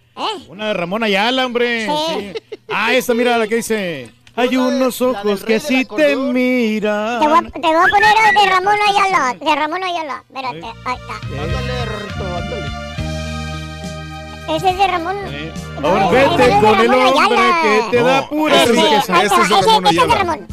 Una 0.47 0.67
de 0.67 0.73
Ramón 0.73 1.03
Ayala, 1.03 1.45
hombre. 1.45 1.87
Sí. 1.87 1.93
sí. 2.19 2.33
Ah, 2.69 2.93
esta, 2.93 3.13
mira 3.13 3.37
la 3.37 3.47
que 3.47 3.55
dice. 3.57 4.09
Hay 4.35 4.57
unos 4.57 4.99
ojos 5.01 5.43
que 5.43 5.59
sí 5.59 5.85
te 5.85 5.95
Te 5.95 6.15
voy, 6.15 6.29
a, 6.29 6.33
miran. 6.33 7.19
te 7.51 7.59
voy 7.67 7.75
a 7.75 7.87
poner 7.87 8.15
de 8.33 8.49
Ramón 8.49 8.75
Ayala. 8.89 9.35
De 9.39 9.55
Ramón 9.55 9.83
Ayala. 9.83 10.23
Espérate, 10.27 10.65
ahí 10.85 10.95
está. 10.95 11.43
Ándale, 11.43 11.85
Rorrito, 11.85 12.35
ándale. 12.35 12.65
Ese 14.55 14.69
es 14.71 14.77
de 14.77 14.87
Ramón. 14.87 15.15
Ahora 15.83 16.05
ese 16.05 16.15
vete 16.29 16.51
es 16.51 16.55
con 16.61 16.79
el 16.79 16.93
hombre 16.93 17.37
Ayala. 17.37 17.61
que 17.61 17.97
te 17.97 18.03
da 18.03 18.21
No, 18.21 18.29
pura 18.29 18.55
este 18.55 18.69
es 18.71 18.75
de- 18.75 18.81
riqueza. 18.89 19.23
este 19.23 19.41
es 19.41 19.49
de 19.49 19.55
Ese- 19.55 19.61
ese 19.61 20.01
es 20.01 20.07
de. 20.07 20.15
Ramón. 20.15 20.47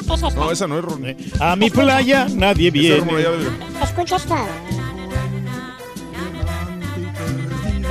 Ese 0.00 0.26
es- 0.26 0.34
No, 0.36 0.50
esa 0.52 0.66
no 0.68 0.78
es 0.78 0.84
Ron. 0.84 1.16
A 1.40 1.56
mi 1.56 1.70
playa 1.70 2.26
nadie 2.30 2.68
es 2.68 2.72
viene. 2.72 3.12
Escucha 3.82 4.16
esto. 4.16 4.36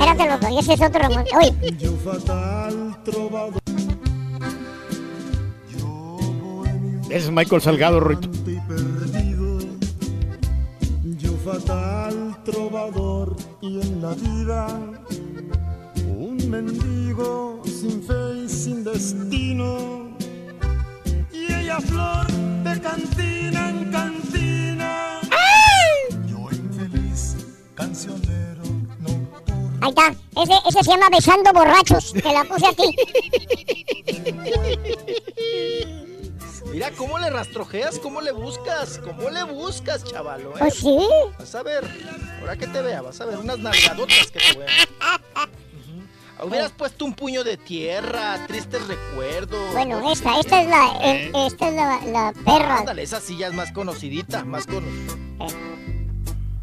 Espérate, 0.00 0.30
loco, 0.30 0.48
y 0.48 0.58
ese 0.58 0.72
es 0.72 0.80
otro 0.80 0.98
Ramón. 0.98 1.24
Oye, 1.36 1.54
Ese 7.10 7.26
es 7.26 7.30
Michael 7.30 7.60
Salgado, 7.60 8.00
Rito. 8.00 8.30
tal 11.66 12.36
trovador 12.44 13.36
y 13.60 13.80
en 13.80 14.00
la 14.00 14.14
vida 14.14 14.68
un 16.06 16.48
mendigo 16.48 17.60
sin 17.64 18.02
fe 18.02 18.44
y 18.44 18.48
sin 18.48 18.84
destino. 18.84 20.16
Y 21.32 21.52
ella 21.52 21.80
flor 21.80 22.26
de 22.64 22.80
cantina 22.80 23.70
en 23.70 23.90
cantina. 23.90 25.20
Yo 26.28 26.48
infeliz 26.52 27.36
cancionero. 27.74 28.49
Ahí 29.80 29.88
está. 29.90 30.14
Ese, 30.42 30.52
ese 30.68 30.82
se 30.84 30.90
llama 30.90 31.08
Besando 31.10 31.52
Borrachos. 31.52 32.12
Te 32.12 32.32
la 32.32 32.44
puse 32.44 32.66
a 32.66 32.72
ti. 32.72 32.96
Mira 36.72 36.90
cómo 36.92 37.18
le 37.18 37.30
rastrojeas, 37.30 37.98
cómo 37.98 38.20
le 38.20 38.32
buscas, 38.32 38.98
cómo 38.98 39.28
le 39.30 39.42
buscas, 39.44 40.04
chavalo. 40.04 40.50
¿eh? 40.50 40.58
Pues 40.58 40.74
sí. 40.74 40.98
Vas 41.38 41.54
a 41.54 41.62
ver, 41.62 41.84
ahora 42.40 42.56
que 42.56 42.66
te 42.68 42.80
vea, 42.80 43.02
vas 43.02 43.20
a 43.20 43.26
ver 43.26 43.38
unas 43.38 43.58
nalgadotas 43.58 44.30
que 44.30 44.38
te 44.38 44.58
Ujú. 44.58 46.46
Hubieras 46.46 46.72
puesto 46.72 47.04
un 47.04 47.14
puño 47.14 47.42
de 47.42 47.56
tierra, 47.56 48.46
tristes 48.46 48.86
recuerdos. 48.86 49.72
Bueno, 49.72 50.10
esta, 50.12 50.38
esta 50.38 50.62
es 50.62 50.68
la, 50.68 50.98
eh, 51.02 51.32
esta 51.46 51.68
es 51.68 51.74
la, 51.74 52.00
la 52.06 52.32
perra. 52.44 52.78
Ándale, 52.78 53.02
esa 53.02 53.20
sí 53.20 53.36
ya 53.36 53.48
es 53.48 53.52
más 53.52 53.72
conocidita, 53.72 54.44
más 54.44 54.66
conocida. 54.66 55.16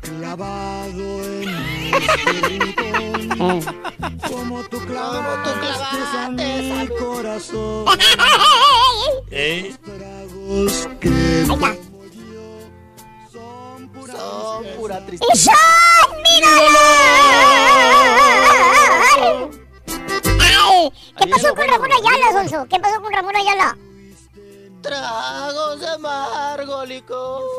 Clavado 0.08 1.24
en 1.24 1.42
mi 1.42 2.60
rincón, 2.60 3.62
como 4.30 4.64
tú 4.64 4.78
clavaste 4.86 6.18
a 6.18 6.30
mi 6.30 6.88
corazón. 6.98 7.86
Tragos 9.30 10.88
que 11.02 11.44
tomo 11.46 11.68
yo 12.14 12.48
son 13.32 13.90
pura 13.90 14.14
Son 14.14 14.66
pura 14.78 15.00
¡Y 15.00 15.06
tristeza. 15.08 15.52
son 15.52 16.18
mirador! 16.24 16.72
Ay, 20.40 20.92
¿Qué 21.18 21.24
Ahí 21.26 21.32
pasó 21.32 21.48
con 21.50 21.56
bueno, 21.58 21.74
Ramón. 21.74 21.92
Ayala, 21.92 22.32
Sonso? 22.32 22.66
¿Qué 22.70 22.80
pasó 22.80 23.02
con 23.02 23.12
Ramón 23.14 23.36
Ayala? 23.36 23.78
Tragos 24.82 25.80
de 25.82 25.88
amargo 25.90 26.86
licor. 26.86 27.44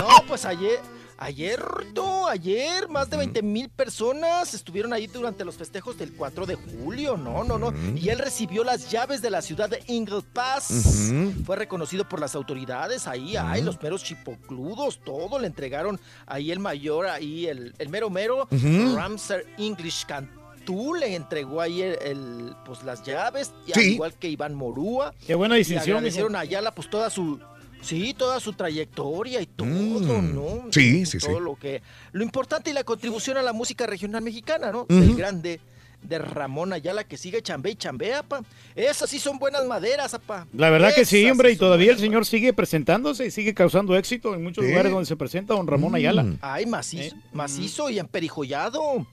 No, 0.00 0.22
pues 0.26 0.44
ayer, 0.46 0.80
ayer, 1.18 1.62
no, 1.94 2.26
ayer, 2.26 2.88
más 2.88 3.10
de 3.10 3.16
20 3.16 3.42
mil 3.42 3.68
personas 3.68 4.54
estuvieron 4.54 4.92
ahí 4.92 5.06
durante 5.06 5.44
los 5.44 5.56
festejos 5.56 5.98
del 5.98 6.12
4 6.14 6.46
de 6.46 6.54
julio. 6.54 7.16
No, 7.16 7.44
no, 7.44 7.58
no. 7.58 7.72
Y 7.96 8.08
él 8.08 8.18
recibió 8.18 8.64
las 8.64 8.90
llaves 8.90 9.22
de 9.22 9.30
la 9.30 9.42
ciudad 9.42 9.68
de 9.68 9.82
Eagle 9.88 10.22
Pass. 10.32 11.12
Fue 11.44 11.56
reconocido 11.56 12.08
por 12.08 12.20
las 12.20 12.34
autoridades 12.34 13.06
ahí, 13.06 13.36
ay, 13.36 13.62
los 13.62 13.82
meros 13.82 14.04
chipocludos, 14.04 15.00
todo 15.04 15.38
le 15.38 15.46
entregaron 15.46 16.00
ahí 16.26 16.50
el 16.50 16.58
mayor, 16.58 17.06
ahí 17.06 17.46
el, 17.46 17.74
el 17.78 17.88
mero 17.88 18.10
mero. 18.10 18.48
Ramsar 18.94 19.44
English 19.58 20.06
Cantú 20.06 20.94
le 20.94 21.14
entregó 21.14 21.60
ahí 21.60 21.82
el, 21.82 21.98
el, 22.02 22.56
pues 22.64 22.82
las 22.84 23.02
llaves, 23.02 23.52
al 23.74 23.82
igual 23.82 24.14
que 24.14 24.28
Iván 24.28 24.54
Morúa. 24.54 25.14
Qué 25.26 25.34
buena 25.34 25.56
Y 25.56 25.58
distinción, 25.58 25.96
agradecieron 25.96 26.36
a 26.36 26.40
Ayala 26.40 26.74
pues 26.74 26.88
toda 26.88 27.10
su 27.10 27.40
sí, 27.82 28.14
toda 28.14 28.40
su 28.40 28.52
trayectoria 28.54 29.40
y 29.42 29.46
todo, 29.46 29.66
Mm. 29.68 30.34
¿no? 30.34 30.64
Sí, 30.72 31.04
sí, 31.04 31.18
todo 31.18 31.36
sí. 31.38 31.44
lo 31.44 31.56
que 31.56 31.82
lo 32.12 32.22
importante 32.24 32.70
y 32.70 32.72
la 32.72 32.84
contribución 32.84 33.36
a 33.36 33.42
la 33.42 33.52
música 33.52 33.86
regional 33.86 34.22
mexicana, 34.22 34.72
¿no? 34.72 34.82
Ujú. 34.82 34.94
Del 34.94 35.14
grande 35.16 35.60
de 36.02 36.18
Ramón 36.18 36.72
Ayala 36.72 37.04
que 37.04 37.16
sigue 37.16 37.42
chambe 37.42 37.70
y 37.70 37.76
chambea, 37.76 38.22
pa. 38.22 38.42
Esas 38.74 39.08
sí 39.10 39.18
son 39.18 39.38
buenas 39.38 39.64
maderas, 39.66 40.14
apa. 40.14 40.46
La 40.52 40.70
verdad 40.70 40.94
que 40.94 41.04
sí, 41.04 41.28
hombre, 41.30 41.52
y 41.52 41.56
todavía 41.56 41.92
el 41.92 41.98
señor 41.98 42.26
sigue 42.26 42.52
presentándose 42.52 43.26
y 43.26 43.30
sigue 43.30 43.54
causando 43.54 43.96
éxito 43.96 44.34
en 44.34 44.42
muchos 44.42 44.64
Sí. 44.64 44.70
lugares 44.70 44.92
donde 44.92 45.06
se 45.06 45.16
presenta 45.16 45.54
don 45.54 45.66
Ramón 45.66 45.94
Ayala. 45.94 46.26
Ay, 46.40 46.66
macizo, 46.66 47.16
macizo 47.32 47.90
y 47.90 47.98
emperijollado. 47.98 49.06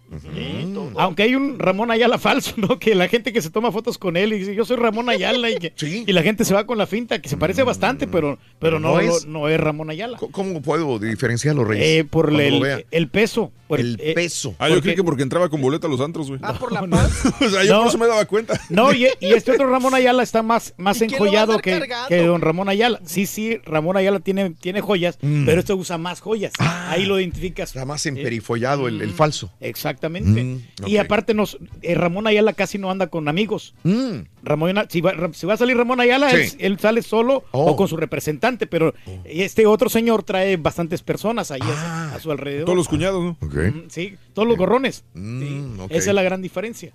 Aunque 0.97 1.23
hay 1.23 1.35
un 1.35 1.59
Ramón 1.59 1.91
Ayala 1.91 2.17
falso, 2.17 2.53
¿no? 2.57 2.79
Que 2.79 2.95
la 2.95 3.07
gente 3.07 3.31
que 3.33 3.41
se 3.41 3.49
toma 3.49 3.71
fotos 3.71 3.97
con 3.97 4.17
él 4.17 4.33
y 4.33 4.39
dice, 4.39 4.55
yo 4.55 4.65
soy 4.65 4.77
Ramón 4.77 5.09
Ayala, 5.09 5.49
y, 5.49 5.57
que- 5.57 5.73
y 6.07 6.11
la 6.11 6.23
gente 6.23 6.45
se 6.45 6.53
va 6.53 6.65
con 6.65 6.77
la 6.77 6.87
finta, 6.87 7.21
que 7.21 7.29
se 7.29 7.37
parece 7.37 7.63
bastante, 7.63 8.07
pero, 8.07 8.37
pero 8.59 8.79
no, 8.79 8.89
¿No 8.89 9.01
no 9.01 9.15
es? 9.15 9.25
no 9.25 9.47
es 9.49 9.59
Ramón 9.59 9.89
Ayala. 9.89 10.17
¿Cómo 10.17 10.61
puedo 10.61 10.99
diferenciarlo, 10.99 11.63
Reyes? 11.63 11.85
Eh, 11.85 12.03
por 12.05 12.29
el, 12.33 12.55
lo 12.55 12.59
vea. 12.61 12.81
el 12.91 13.07
peso. 13.09 13.51
por 13.67 13.79
El 13.79 13.97
eh, 14.01 14.13
peso. 14.13 14.55
Ah, 14.59 14.67
yo 14.67 14.75
porque- 14.75 14.83
creí 14.83 14.95
que 14.95 15.03
porque 15.03 15.23
entraba 15.23 15.49
con 15.49 15.61
boleta 15.61 15.87
a 15.87 15.89
los 15.89 16.01
antros, 16.01 16.27
güey. 16.29 16.39
Ah, 16.43 16.53
por 16.57 16.71
la 16.71 16.78
paz. 16.87 17.25
o 17.41 17.49
sea, 17.49 17.63
yo 17.63 17.73
No. 17.73 17.79
por 17.79 17.87
eso 17.89 17.97
me 17.97 18.07
daba 18.07 18.25
cuenta. 18.25 18.59
No, 18.69 18.93
y, 18.93 19.07
y 19.19 19.33
este 19.33 19.51
otro 19.51 19.69
Ramón 19.69 19.93
Ayala 19.93 20.23
está 20.23 20.43
más, 20.43 20.73
más 20.77 21.01
¿Y 21.01 21.07
quién 21.07 21.11
lo 21.23 21.31
va 21.31 21.39
a 21.39 21.43
enjollado 21.43 21.59
que, 21.59 21.81
que 22.07 22.23
don 22.25 22.41
Ramón 22.41 22.69
Ayala. 22.69 22.99
Sí, 23.05 23.25
sí, 23.25 23.57
Ramón 23.65 23.97
Ayala 23.97 24.19
tiene, 24.19 24.51
tiene 24.51 24.81
joyas, 24.81 25.17
Mm. 25.21 25.45
pero 25.45 25.59
este 25.59 25.73
usa 25.73 25.97
más 25.97 26.21
joyas. 26.21 26.53
Ahí 26.59 27.05
lo 27.05 27.19
identificas. 27.19 27.69
Está 27.69 27.85
más 27.85 28.05
emperifollado 28.05 28.87
el, 28.87 29.01
el 29.01 29.11
falso. 29.11 29.51
Exactamente. 29.59 30.43
Mm, 30.43 30.61
Y 30.87 30.97
aparte 30.97 31.33
nos, 31.33 31.57
eh, 31.81 31.95
Ramón 31.95 32.27
Ayala 32.27 32.53
casi 32.53 32.77
no 32.77 32.91
anda 32.91 33.07
con 33.07 33.27
amigos. 33.27 33.73
Mm. 33.83 34.19
Ramón, 34.43 34.73
si, 34.89 35.01
va, 35.01 35.13
si 35.33 35.45
va 35.45 35.55
a 35.55 35.57
salir 35.57 35.75
Ramón 35.77 35.99
Ayala, 35.99 36.29
Sí. 36.29 36.35
él, 36.37 36.73
él 36.73 36.79
sale 36.79 37.01
solo 37.01 37.43
Oh. 37.51 37.71
o 37.71 37.75
con 37.75 37.87
su 37.87 37.97
representante, 37.97 38.67
pero 38.67 38.93
este 39.25 39.65
otro 39.65 39.89
señor 39.89 40.23
trae 40.23 40.57
bastantes 40.57 41.01
personas 41.01 41.51
ahí 41.51 41.59
a, 41.61 42.13
a 42.15 42.19
su 42.19 42.31
alrededor. 42.31 42.65
Todos 42.65 42.77
los 42.77 42.87
cuñados, 42.87 43.23
¿no? 43.23 43.37
Mm, 43.41 43.89
Sí, 43.89 44.15
todos 44.39 44.47
los 44.47 44.57
gorrones. 44.57 45.03
Mm, 45.13 45.81
ok. 45.81 45.91
Esa 45.91 46.09
es 46.11 46.15
la 46.15 46.23
gran 46.23 46.41
diferencia. 46.41 46.91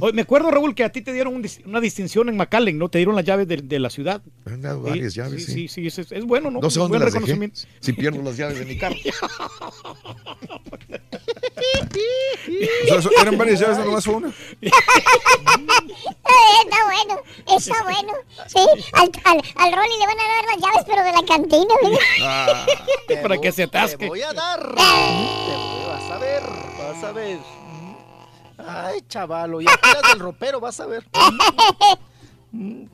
Oye, 0.00 0.12
me 0.12 0.22
acuerdo, 0.22 0.50
Raúl, 0.50 0.74
que 0.74 0.82
a 0.84 0.90
ti 0.90 1.00
te 1.02 1.12
dieron 1.12 1.34
un 1.34 1.46
una 1.64 1.80
distinción 1.80 2.28
en 2.28 2.36
McAllen, 2.36 2.76
¿no? 2.78 2.88
Te 2.88 2.98
dieron 2.98 3.14
las 3.14 3.24
llaves 3.24 3.46
de, 3.48 3.58
de 3.58 3.78
la 3.78 3.88
ciudad. 3.90 4.20
Me 4.44 4.52
han 4.54 4.62
dado 4.62 4.82
Sí, 4.84 4.88
varias 4.90 5.14
llaves, 5.14 5.44
sí. 5.46 5.52
sí. 5.52 5.68
Sí, 5.68 5.90
sí, 5.90 6.00
es, 6.00 6.12
es 6.12 6.24
bueno, 6.24 6.50
¿no? 6.50 6.60
No 6.60 6.70
sé 6.70 6.78
dónde 6.80 6.98
Buen 6.98 7.12
las 7.12 7.24
dejé. 7.24 7.50
Si 7.80 7.92
pierdo 7.92 8.22
las 8.22 8.36
llaves 8.36 8.58
de 8.58 8.64
mi 8.64 8.76
carro. 8.76 8.96
O 12.90 13.02
sea, 13.02 13.10
eran 13.22 13.36
varias 13.38 13.60
llaves, 13.60 13.78
no 13.78 13.84
nomás 13.86 14.04
fue 14.04 14.14
una. 14.14 14.28
Eh, 14.28 14.70
está 16.64 16.84
bueno, 16.84 17.20
está 17.56 17.82
bueno. 17.82 18.12
Sí, 18.46 18.58
al, 18.92 19.10
al, 19.24 19.42
al 19.56 19.72
Rolly 19.72 19.98
le 19.98 20.06
van 20.06 20.18
a 20.18 20.24
dar 20.24 20.44
las 20.46 20.56
llaves, 20.62 20.84
pero 20.86 21.02
de 21.04 21.12
la 21.12 21.22
cantina, 21.26 21.74
¿verdad? 21.82 22.66
Para 23.22 23.38
que 23.38 23.52
se 23.52 23.64
atasque. 23.64 23.96
Te 23.98 24.08
voy 24.08 24.22
a 24.22 24.32
dar. 24.32 24.60
Te 24.60 24.74
voy- 24.74 25.86
vas 25.88 26.10
a 26.10 26.18
ver, 26.18 26.42
vas 26.88 27.04
a 27.04 27.12
ver. 27.12 27.38
Ay, 28.56 29.00
chavalo, 29.08 29.60
ya 29.60 29.76
tiras 29.76 30.02
del 30.10 30.20
ropero, 30.20 30.60
vas 30.60 30.80
a 30.80 30.86
ver. 30.86 31.04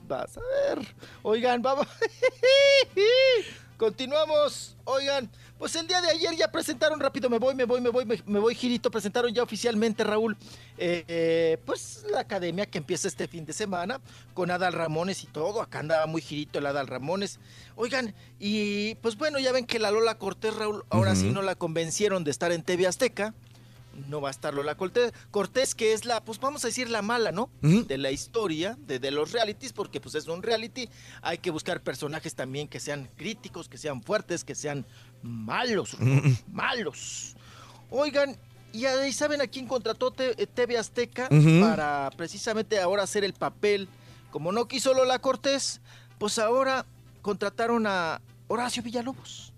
Vas 0.08 0.36
a 0.36 0.40
ver. 0.40 0.94
Oigan, 1.22 1.62
vamos. 1.62 1.86
Continuamos. 3.76 4.76
Oigan, 4.84 5.30
pues 5.58 5.74
el 5.76 5.86
día 5.86 6.00
de 6.00 6.10
ayer 6.10 6.34
ya 6.36 6.50
presentaron 6.50 7.00
rápido, 7.00 7.30
me 7.30 7.38
voy, 7.38 7.54
me 7.54 7.64
voy, 7.64 7.80
me 7.80 7.88
voy, 7.88 8.04
me, 8.04 8.22
me 8.26 8.38
voy, 8.38 8.54
Girito. 8.54 8.90
Presentaron 8.90 9.32
ya 9.32 9.42
oficialmente, 9.42 10.04
Raúl, 10.04 10.36
eh, 10.76 11.04
eh, 11.08 11.58
pues 11.64 12.04
la 12.10 12.20
academia 12.20 12.66
que 12.66 12.78
empieza 12.78 13.08
este 13.08 13.28
fin 13.28 13.44
de 13.46 13.52
semana 13.52 14.00
con 14.34 14.50
Adal 14.50 14.72
Ramones 14.72 15.22
y 15.24 15.26
todo. 15.28 15.62
Acá 15.62 15.78
andaba 15.78 16.06
muy 16.06 16.20
girito 16.20 16.58
el 16.58 16.66
Adal 16.66 16.86
Ramones. 16.86 17.38
Oigan, 17.76 18.14
y 18.38 18.96
pues 18.96 19.16
bueno, 19.16 19.38
ya 19.38 19.52
ven 19.52 19.66
que 19.66 19.78
la 19.78 19.90
Lola 19.90 20.18
Cortés, 20.18 20.54
Raúl, 20.54 20.84
ahora 20.90 21.14
sí 21.14 21.30
no 21.30 21.42
la 21.42 21.54
convencieron 21.54 22.24
de 22.24 22.32
estar 22.32 22.52
en 22.52 22.62
TV 22.62 22.86
Azteca. 22.86 23.34
No 24.08 24.20
va 24.20 24.28
a 24.28 24.30
estar 24.30 24.52
Lola 24.54 24.76
Cortés, 24.76 25.12
Cortés, 25.30 25.74
que 25.74 25.92
es 25.92 26.04
la, 26.04 26.24
pues 26.24 26.38
vamos 26.40 26.64
a 26.64 26.68
decir 26.68 26.90
la 26.90 27.02
mala, 27.02 27.32
¿no? 27.32 27.50
De 27.86 27.98
la 27.98 28.10
historia, 28.10 28.76
de, 28.86 28.98
de 28.98 29.10
los 29.10 29.32
realities, 29.32 29.72
porque 29.72 30.00
pues 30.00 30.14
es 30.14 30.26
un 30.28 30.42
reality. 30.42 30.88
Hay 31.22 31.38
que 31.38 31.50
buscar 31.50 31.80
personajes 31.82 32.34
también 32.34 32.68
que 32.68 32.80
sean 32.80 33.08
críticos, 33.16 33.68
que 33.68 33.78
sean 33.78 34.02
fuertes, 34.02 34.44
que 34.44 34.54
sean 34.54 34.84
malos, 35.22 35.96
malos. 36.52 37.34
Oigan, 37.90 38.36
y 38.72 38.86
ahí 38.86 39.12
saben 39.12 39.40
a 39.40 39.46
quién 39.46 39.66
contrató 39.66 40.10
Te- 40.10 40.40
eh, 40.42 40.46
TV 40.46 40.76
Azteca 40.78 41.28
para 41.60 42.10
precisamente 42.16 42.78
ahora 42.80 43.04
hacer 43.04 43.24
el 43.24 43.32
papel. 43.34 43.88
Como 44.30 44.50
no 44.50 44.66
quiso 44.66 44.92
Lola 44.94 45.20
Cortés, 45.20 45.80
pues 46.18 46.38
ahora 46.40 46.84
contrataron 47.22 47.86
a 47.86 48.20
Horacio 48.48 48.82
Villalobos. 48.82 49.52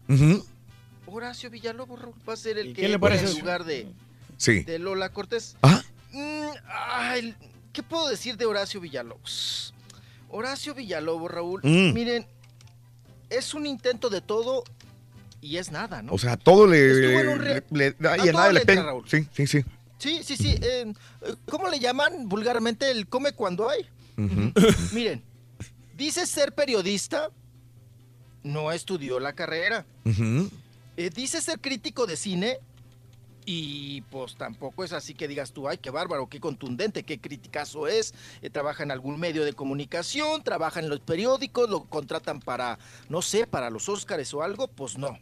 Horacio 1.06 1.48
Villalobos 1.50 2.00
va 2.28 2.32
a 2.34 2.36
ser 2.36 2.58
el 2.58 2.68
¿Y 2.68 2.72
que 2.74 2.82
qué 2.82 2.88
le 2.88 2.98
pone 2.98 3.16
parece 3.16 3.32
en 3.32 3.40
lugar 3.40 3.64
de, 3.64 3.86
Sí. 4.36 4.62
de 4.62 4.78
Lola 4.78 5.10
Cortés. 5.10 5.56
Ah. 5.62 5.82
Mm, 6.12 6.46
ay, 6.68 7.34
¿Qué 7.72 7.82
puedo 7.82 8.08
decir 8.08 8.36
de 8.36 8.46
Horacio 8.46 8.80
Villalobos? 8.80 9.74
Horacio 10.28 10.74
Villalobos, 10.74 11.30
Raúl, 11.30 11.60
Mm. 11.62 11.92
miren, 11.92 12.26
es 13.30 13.52
un 13.54 13.66
intento 13.66 14.08
de 14.08 14.20
todo 14.20 14.64
y 15.40 15.58
es 15.58 15.70
nada, 15.70 16.00
¿no? 16.02 16.12
O 16.12 16.18
sea, 16.18 16.36
todo 16.36 16.66
le, 16.66 16.90
Estuvo 16.90 17.20
en 17.20 17.28
un 17.28 17.38
re- 17.38 17.64
le- 17.70 17.94
le- 17.98 18.08
A 18.08 18.16
y 18.24 18.28
a 18.28 18.32
nada 18.32 18.52
le 18.52 18.64
pega. 18.64 18.92
Sí, 19.06 19.26
sí, 19.32 19.46
sí. 19.46 19.64
Sí, 19.98 20.20
sí, 20.24 20.36
sí. 20.36 20.58
eh, 20.62 20.92
¿Cómo 21.48 21.68
le 21.68 21.78
llaman 21.78 22.28
vulgarmente 22.28 22.90
el 22.90 23.08
come 23.08 23.32
cuando 23.32 23.68
hay? 23.68 23.86
Miren, 24.92 25.22
dice 25.96 26.26
ser 26.26 26.54
periodista, 26.54 27.30
no 28.42 28.72
estudió 28.72 29.20
la 29.20 29.34
carrera. 29.34 29.84
Eh, 30.96 31.10
dice 31.14 31.40
ser 31.42 31.60
crítico 31.60 32.06
de 32.06 32.16
cine 32.16 32.58
y 33.48 34.00
pues 34.10 34.34
tampoco 34.36 34.82
es 34.84 34.92
así 34.92 35.14
que 35.14 35.28
digas 35.28 35.52
tú, 35.52 35.68
ay, 35.68 35.78
qué 35.78 35.90
bárbaro, 35.90 36.28
qué 36.28 36.40
contundente, 36.40 37.04
qué 37.04 37.18
criticazo 37.20 37.86
es. 37.86 38.12
Eh, 38.42 38.50
trabaja 38.50 38.82
en 38.82 38.90
algún 38.90 39.18
medio 39.20 39.44
de 39.44 39.52
comunicación, 39.52 40.42
trabaja 40.42 40.80
en 40.80 40.88
los 40.88 40.98
periódicos, 41.00 41.70
lo 41.70 41.84
contratan 41.84 42.40
para, 42.40 42.78
no 43.08 43.22
sé, 43.22 43.46
para 43.46 43.70
los 43.70 43.88
Óscares 43.88 44.34
o 44.34 44.42
algo, 44.42 44.66
pues 44.68 44.98
no. 44.98 45.16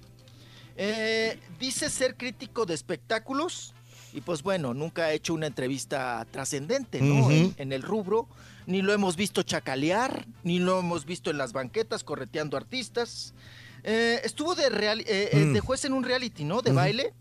Eh, 0.77 1.39
dice 1.61 1.89
ser 1.91 2.17
crítico 2.17 2.67
de 2.67 2.75
espectáculos 2.75 3.75
y 4.13 4.21
pues 4.23 4.43
bueno, 4.43 4.75
nunca 4.75 5.05
ha 5.05 5.13
hecho 5.13 5.35
una 5.35 5.47
entrevista 5.47 6.27
trascendente, 6.31 7.01
¿no? 7.01 7.31
En, 7.31 7.55
en 7.59 7.73
el 7.73 7.83
rubro, 7.83 8.29
ni 8.67 8.81
lo 8.81 8.93
hemos 8.93 9.17
visto 9.17 9.43
chacalear, 9.43 10.27
ni 10.45 10.59
lo 10.61 10.79
hemos 10.81 11.05
visto 11.05 11.31
en 11.31 11.39
las 11.39 11.53
banquetas 11.53 12.05
correteando 12.05 12.57
artistas. 12.57 13.35
Eh, 13.83 14.21
estuvo 14.25 14.55
de, 14.55 14.71
reali- 14.71 15.05
eh, 15.07 15.29
eh, 15.33 15.45
Mm. 15.45 15.53
de 15.53 15.61
juez 15.61 15.85
en 15.85 15.93
un 15.93 16.05
reality, 16.05 16.45
¿no? 16.45 16.63
De 16.63 16.73
baile, 16.73 17.13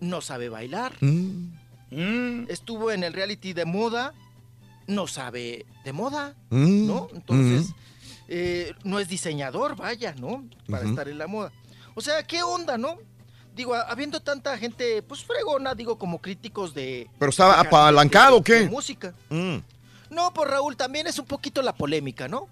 no 0.00 0.20
sabe 0.20 0.48
bailar. 0.48 0.92
Mm. 1.00 2.46
Estuvo 2.48 2.90
en 2.90 3.04
el 3.04 3.12
reality 3.12 3.52
de 3.52 3.64
moda, 3.64 4.12
no 4.86 5.06
sabe 5.06 5.64
de 5.84 5.92
moda, 5.92 6.34
Mm. 6.50 6.86
¿no? 6.86 7.08
Entonces, 7.14 7.72
eh, 8.28 8.74
no 8.84 8.98
es 8.98 9.08
diseñador, 9.08 9.76
vaya, 9.76 10.14
¿no? 10.18 10.44
Para 10.68 10.88
estar 10.88 11.08
en 11.08 11.18
la 11.18 11.26
moda. 11.26 11.52
O 11.94 12.00
sea, 12.00 12.22
¿qué 12.24 12.42
onda, 12.42 12.76
no? 12.78 12.98
Digo, 13.54 13.74
a- 13.74 13.82
habiendo 13.82 14.20
tanta 14.20 14.58
gente, 14.58 15.00
pues 15.02 15.22
fregona, 15.24 15.74
digo, 15.76 15.96
como 15.96 16.20
críticos 16.20 16.74
de... 16.74 17.08
¿Pero 17.18 17.30
estaba 17.30 17.54
de- 17.54 17.68
apalancado 17.68 18.38
o 18.38 18.40
de- 18.40 18.52
de 18.54 18.64
qué? 18.64 18.68
música. 18.70 19.14
Mm. 19.30 19.58
No, 20.10 20.32
pues 20.34 20.50
Raúl, 20.50 20.76
también 20.76 21.06
es 21.06 21.18
un 21.20 21.26
poquito 21.26 21.62
la 21.62 21.74
polémica, 21.74 22.26
¿no? 22.26 22.48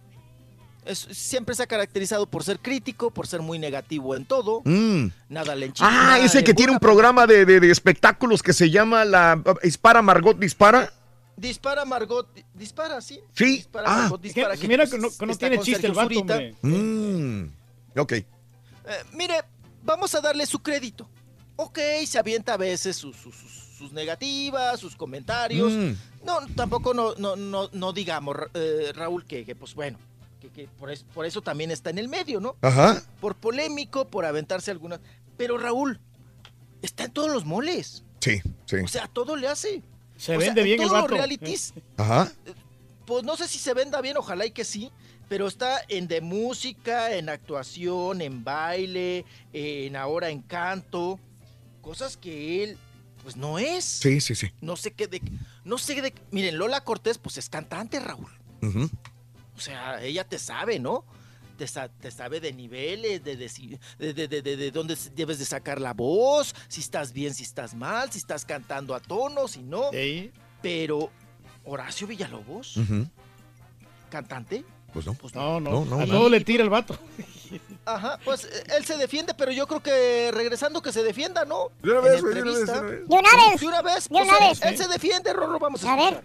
Es, 0.84 0.98
siempre 1.12 1.54
se 1.54 1.62
ha 1.62 1.66
caracterizado 1.66 2.26
por 2.26 2.42
ser 2.42 2.58
crítico, 2.58 3.10
por 3.12 3.26
ser 3.28 3.40
muy 3.40 3.58
negativo 3.58 4.16
en 4.16 4.24
todo. 4.24 4.62
Mm. 4.64 5.06
Nada 5.28 5.54
le 5.54 5.66
enchila, 5.66 5.88
Ah, 6.14 6.18
ese 6.18 6.42
que 6.42 6.54
tiene 6.54 6.72
un 6.72 6.78
programa 6.80 7.26
de, 7.26 7.44
de- 7.44 7.60
de 7.60 7.70
espectáculos 7.70 8.42
que 8.42 8.52
se 8.52 8.68
llama 8.70 9.04
la 9.04 9.40
Dispara 9.62 10.02
Margot 10.02 10.36
Dispara. 10.38 10.92
Dispara 11.36 11.84
Margot, 11.84 12.32
di- 12.34 12.44
dispara, 12.54 13.00
sí. 13.00 13.20
Sí. 13.34 13.56
Dispara 13.56 13.86
Ah. 13.88 13.96
Margot, 14.02 14.20
dispara. 14.20 14.56
Que- 14.56 14.68
mira 14.68 14.86
que 14.86 14.98
no- 14.98 15.08
que 15.16 15.24
no 15.26 15.32
está 15.32 15.48
tiene 15.48 15.62
chiste 15.62 15.86
el 15.86 15.92
vato. 15.94 16.24
Mm. 16.62 17.44
Ok. 17.96 18.12
Eh, 18.12 18.26
mire, 19.12 19.34
vamos 19.84 20.14
a 20.14 20.20
darle 20.20 20.46
su 20.46 20.58
crédito. 20.60 21.08
Ok, 21.56 21.78
se 22.06 22.18
avienta 22.18 22.54
a 22.54 22.56
veces 22.56 22.96
sus, 22.96 23.16
sus- 23.16 23.92
negativas, 23.92 24.78
sus 24.78 24.94
comentarios. 24.94 25.72
Mm. 25.72 25.92
No, 26.24 26.38
tampoco 26.54 26.94
no, 26.94 27.14
no, 27.16 27.34
no, 27.34 27.68
no 27.72 27.92
digamos, 27.92 28.36
eh, 28.54 28.92
Raúl, 28.94 29.24
que, 29.24 29.44
que, 29.44 29.56
pues 29.56 29.74
bueno, 29.74 29.98
que, 30.42 30.48
que 30.50 30.68
por, 30.78 30.90
es- 30.90 31.04
por 31.04 31.24
eso 31.24 31.40
también 31.40 31.70
está 31.70 31.90
en 31.90 31.98
el 31.98 32.08
medio, 32.08 32.40
¿no? 32.40 32.56
Ajá. 32.60 33.02
Por 33.20 33.36
polémico, 33.36 34.08
por 34.08 34.24
aventarse 34.24 34.70
algunas. 34.70 35.00
Pero 35.36 35.56
Raúl, 35.56 36.00
está 36.82 37.04
en 37.04 37.12
todos 37.12 37.30
los 37.30 37.44
moles. 37.44 38.02
Sí, 38.20 38.40
sí. 38.66 38.76
O 38.84 38.88
sea, 38.88 39.06
todo 39.08 39.36
le 39.36 39.48
hace. 39.48 39.82
Se 40.16 40.36
O 40.36 40.38
sea, 40.40 40.46
vende 40.48 40.60
en 40.60 40.64
bien 40.66 40.80
el 40.82 40.88
todos 40.88 41.02
vato. 41.02 41.08
los 41.14 41.18
realities, 41.18 41.74
Ajá. 41.96 42.30
pues 43.06 43.24
no 43.24 43.36
sé 43.36 43.48
si 43.48 43.58
se 43.58 43.72
venda 43.74 44.00
bien, 44.00 44.16
ojalá 44.16 44.46
y 44.46 44.50
que 44.52 44.64
sí, 44.64 44.92
pero 45.28 45.48
está 45.48 45.80
en 45.88 46.06
de 46.06 46.20
música, 46.20 47.12
en 47.16 47.28
actuación, 47.28 48.20
en 48.20 48.44
baile, 48.44 49.24
en 49.52 49.96
ahora 49.96 50.28
en 50.30 50.42
canto, 50.42 51.18
cosas 51.80 52.16
que 52.16 52.62
él 52.64 52.76
pues 53.22 53.36
no 53.36 53.58
es. 53.58 53.84
Sí, 53.84 54.20
sí, 54.20 54.34
sí. 54.34 54.48
No 54.60 54.76
sé 54.76 54.92
qué 54.92 55.06
de 55.08 55.22
no 55.64 55.78
sé 55.78 56.00
de 56.02 56.12
miren, 56.30 56.58
Lola 56.58 56.82
Cortés 56.84 57.18
pues 57.18 57.38
es 57.38 57.48
cantante, 57.48 57.98
Raúl. 58.00 58.30
O 58.62 58.88
sea, 59.62 60.02
ella 60.02 60.24
te 60.24 60.38
sabe, 60.38 60.78
¿no? 60.78 61.04
Te, 61.56 61.66
sa- 61.66 61.88
te 61.88 62.10
sabe 62.10 62.40
de 62.40 62.52
niveles, 62.52 63.22
de, 63.22 63.36
de, 63.36 63.48
de, 63.98 64.26
de, 64.28 64.42
de- 64.42 64.56
de 64.56 64.70
dónde 64.70 64.96
debes 65.14 65.38
de 65.38 65.44
sacar 65.44 65.80
la 65.80 65.92
voz, 65.94 66.54
si 66.68 66.80
estás 66.80 67.12
bien, 67.12 67.34
si 67.34 67.42
estás 67.44 67.74
mal, 67.74 68.10
si 68.10 68.18
estás 68.18 68.44
cantando 68.44 68.94
a 68.94 69.00
tono, 69.00 69.46
si 69.48 69.62
no. 69.62 69.90
Pero 70.60 71.10
Horacio 71.64 72.06
Villalobos, 72.06 72.76
cantante, 74.10 74.64
Pues 74.92 75.06
no. 75.06 75.16
No, 75.34 75.60
no, 75.60 75.70
No, 75.70 75.84
no, 75.84 75.96
a 76.02 76.06
no. 76.06 76.12
todo 76.12 76.28
le 76.28 76.40
tira 76.40 76.62
el 76.64 76.70
vato. 76.70 76.98
Ajá, 77.84 78.18
pues 78.24 78.48
él 78.76 78.84
se 78.84 78.96
defiende, 78.96 79.34
pero 79.34 79.52
yo 79.52 79.66
creo 79.66 79.82
que 79.82 80.30
regresando 80.32 80.80
que 80.82 80.92
se 80.92 81.02
defienda, 81.02 81.44
¿no? 81.44 81.70
De 81.82 81.90
una 81.90 82.00
vez, 82.00 82.22
de 82.22 82.30
una 82.30 82.34
vez, 82.42 82.44
de 82.44 82.50
una 82.72 82.80
vez. 82.82 83.08
De 83.08 83.14
una 83.14 83.30
vez. 83.50 83.60
De 83.60 83.66
una 83.66 83.82
vez, 83.82 84.04
De 84.04 84.08
pues, 84.10 84.28
vez. 84.60 84.62
Él 84.62 84.76
se 84.78 84.88
defiende, 84.88 85.32
Rorro, 85.32 85.58
vamos 85.58 85.84
a, 85.84 85.92
A 85.92 85.96
ver. 85.96 86.22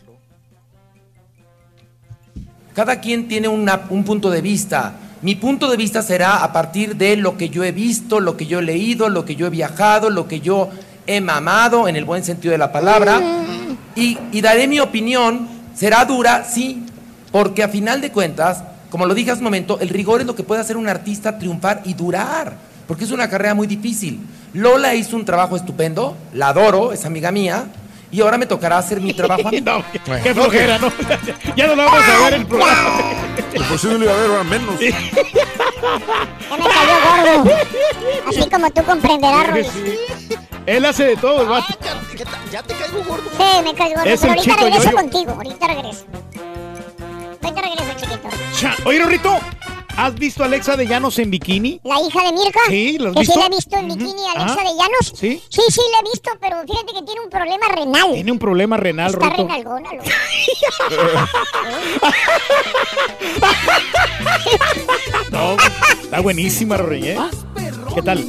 Cada 2.78 3.00
quien 3.00 3.28
tiene 3.28 3.48
una- 3.48 3.82
un 3.90 4.04
punto 4.04 4.30
de 4.30 4.40
vista. 4.40 4.94
Mi 5.24 5.34
punto 5.34 5.68
de 5.68 5.78
vista 5.78 6.04
será 6.04 6.44
a 6.44 6.54
partir 6.54 6.96
de 6.96 7.18
lo 7.18 7.36
que 7.36 7.50
yo 7.50 7.64
he 7.64 7.72
visto, 7.72 8.20
lo 8.20 8.38
que 8.38 8.46
yo 8.46 8.60
he 8.60 8.62
leído, 8.62 9.10
lo 9.10 9.26
que 9.26 9.36
yo 9.36 9.48
he 9.48 9.50
viajado, 9.50 10.12
lo 10.12 10.28
que 10.28 10.42
yo 10.42 10.70
he 11.08 11.20
mamado, 11.20 11.88
en 11.88 11.96
el 11.96 12.06
buen 12.06 12.24
sentido 12.24 12.52
de 12.52 12.60
la 12.60 12.72
palabra. 12.72 13.20
Y, 13.96 14.20
y 14.32 14.42
daré 14.42 14.68
mi 14.68 14.80
opinión. 14.80 15.48
¿Será 15.74 16.06
dura? 16.06 16.44
Sí. 16.48 16.84
Porque 17.32 17.64
a 17.64 17.68
final 17.68 18.00
de 18.00 18.12
cuentas, 18.12 18.64
como 18.92 19.08
lo 19.08 19.16
dije 19.16 19.32
hace 19.32 19.40
un 19.40 19.46
momento, 19.46 19.80
el 19.82 19.90
rigor 19.90 20.22
es 20.22 20.28
lo 20.28 20.36
que 20.36 20.44
puede 20.44 20.62
hacer 20.62 20.78
un 20.78 20.88
artista 20.88 21.40
triunfar 21.40 21.82
y 21.84 21.96
durar. 21.96 22.58
Porque 22.88 23.06
es 23.06 23.12
una 23.12 23.28
carrera 23.28 23.56
muy 23.56 23.66
difícil. 23.66 24.20
Lola 24.54 24.94
hizo 24.94 25.16
un 25.16 25.26
trabajo 25.26 25.56
estupendo, 25.56 26.16
la 26.32 26.50
adoro, 26.50 26.94
es 26.94 27.06
amiga 27.06 27.32
mía. 27.32 27.66
Y 28.12 28.22
ahora 28.22 28.38
me 28.38 28.46
tocará 28.46 28.78
hacer 28.78 29.02
mi 29.02 29.14
trabajo 29.14 29.48
a 29.48 29.52
mí. 29.52 29.62
No, 29.62 29.84
qué 30.24 30.34
flojera, 30.34 30.78
¿no? 30.80 30.92
ya 31.56 31.68
no 31.68 31.76
lo 31.76 31.86
vamos 31.86 32.04
a 32.04 32.24
ver 32.26 32.34
el 32.36 32.46
programa. 32.46 33.00
Por 33.70 33.80
si 33.80 33.88
no 33.88 33.94
lo 33.98 34.04
iba 34.06 34.14
a 34.14 34.18
ver, 34.18 34.30
ahora 34.32 34.44
menos. 34.44 34.80
Ya 34.80 34.92
me 36.58 36.64
cayó 36.70 37.44
gordo. 37.44 37.56
Así 38.28 38.50
como 38.50 38.70
tú 38.72 38.84
comprenderás, 38.84 39.48
Rolis. 39.48 39.68
Él 40.66 40.86
hace 40.86 41.04
de 41.06 41.16
todo, 41.18 41.42
el 41.44 41.48
vato. 41.48 41.74
¿Qué 42.16 42.26
ta- 42.26 42.32
¿Ya 42.52 42.64
te 42.64 42.74
caigo 42.74 43.04
gordo? 43.04 43.30
Sí, 43.38 43.64
me 43.64 43.74
cayó 43.74 43.96
gordo. 43.96 44.06
Es 44.10 44.20
Pero 44.22 44.34
ahorita 44.34 44.52
chico 44.56 44.66
regreso 44.66 44.92
contigo. 44.92 45.32
Ahorita 45.32 45.68
regreso. 45.68 46.06
Ahorita 47.44 47.62
regreso, 47.62 47.94
chiquito. 47.98 48.30
Oye, 48.86 49.00
Rorrito, 49.00 49.40
¿has 49.98 50.16
visto 50.16 50.44
a 50.44 50.46
Alexa 50.46 50.78
de 50.78 50.88
Llanos 50.88 51.20
en 51.20 51.30
bikini? 51.32 51.82
La 51.84 52.00
hija 52.00 52.24
de 52.24 52.32
Mirka. 52.34 52.60
Sí, 52.70 52.98
¿lo 53.00 53.10
has 53.10 53.16
Que 53.16 53.26
sí 53.26 53.28
visto? 53.28 53.40
la 53.40 53.46
he 53.46 53.50
visto 53.50 53.78
en 53.78 53.88
bikini, 53.88 54.22
Alexa 54.36 54.54
Ajá. 54.54 54.64
de 54.64 54.70
Llanos. 54.78 55.14
Sí. 55.16 55.42
Sí, 55.50 55.62
sí 55.70 55.82
la 55.92 56.00
he 56.00 56.12
visto, 56.12 56.32
pero 56.40 56.62
fíjate 56.62 56.94
que 56.94 57.02
tiene 57.04 57.22
un 57.22 57.30
problema 57.30 57.68
renal. 57.68 58.14
Tiene 58.14 58.32
un 58.32 58.40
problema 58.40 58.78
renal, 58.78 59.12
Está 59.14 59.20
Rorrito. 59.30 59.44
renalgona, 59.48 59.90
loco. 59.94 60.06
No, 65.32 65.56
está 66.02 66.20
buenísima, 66.22 66.78
Rorri, 66.78 67.08
¿eh? 67.10 67.18
¿Qué 67.94 68.02
tal? 68.02 68.24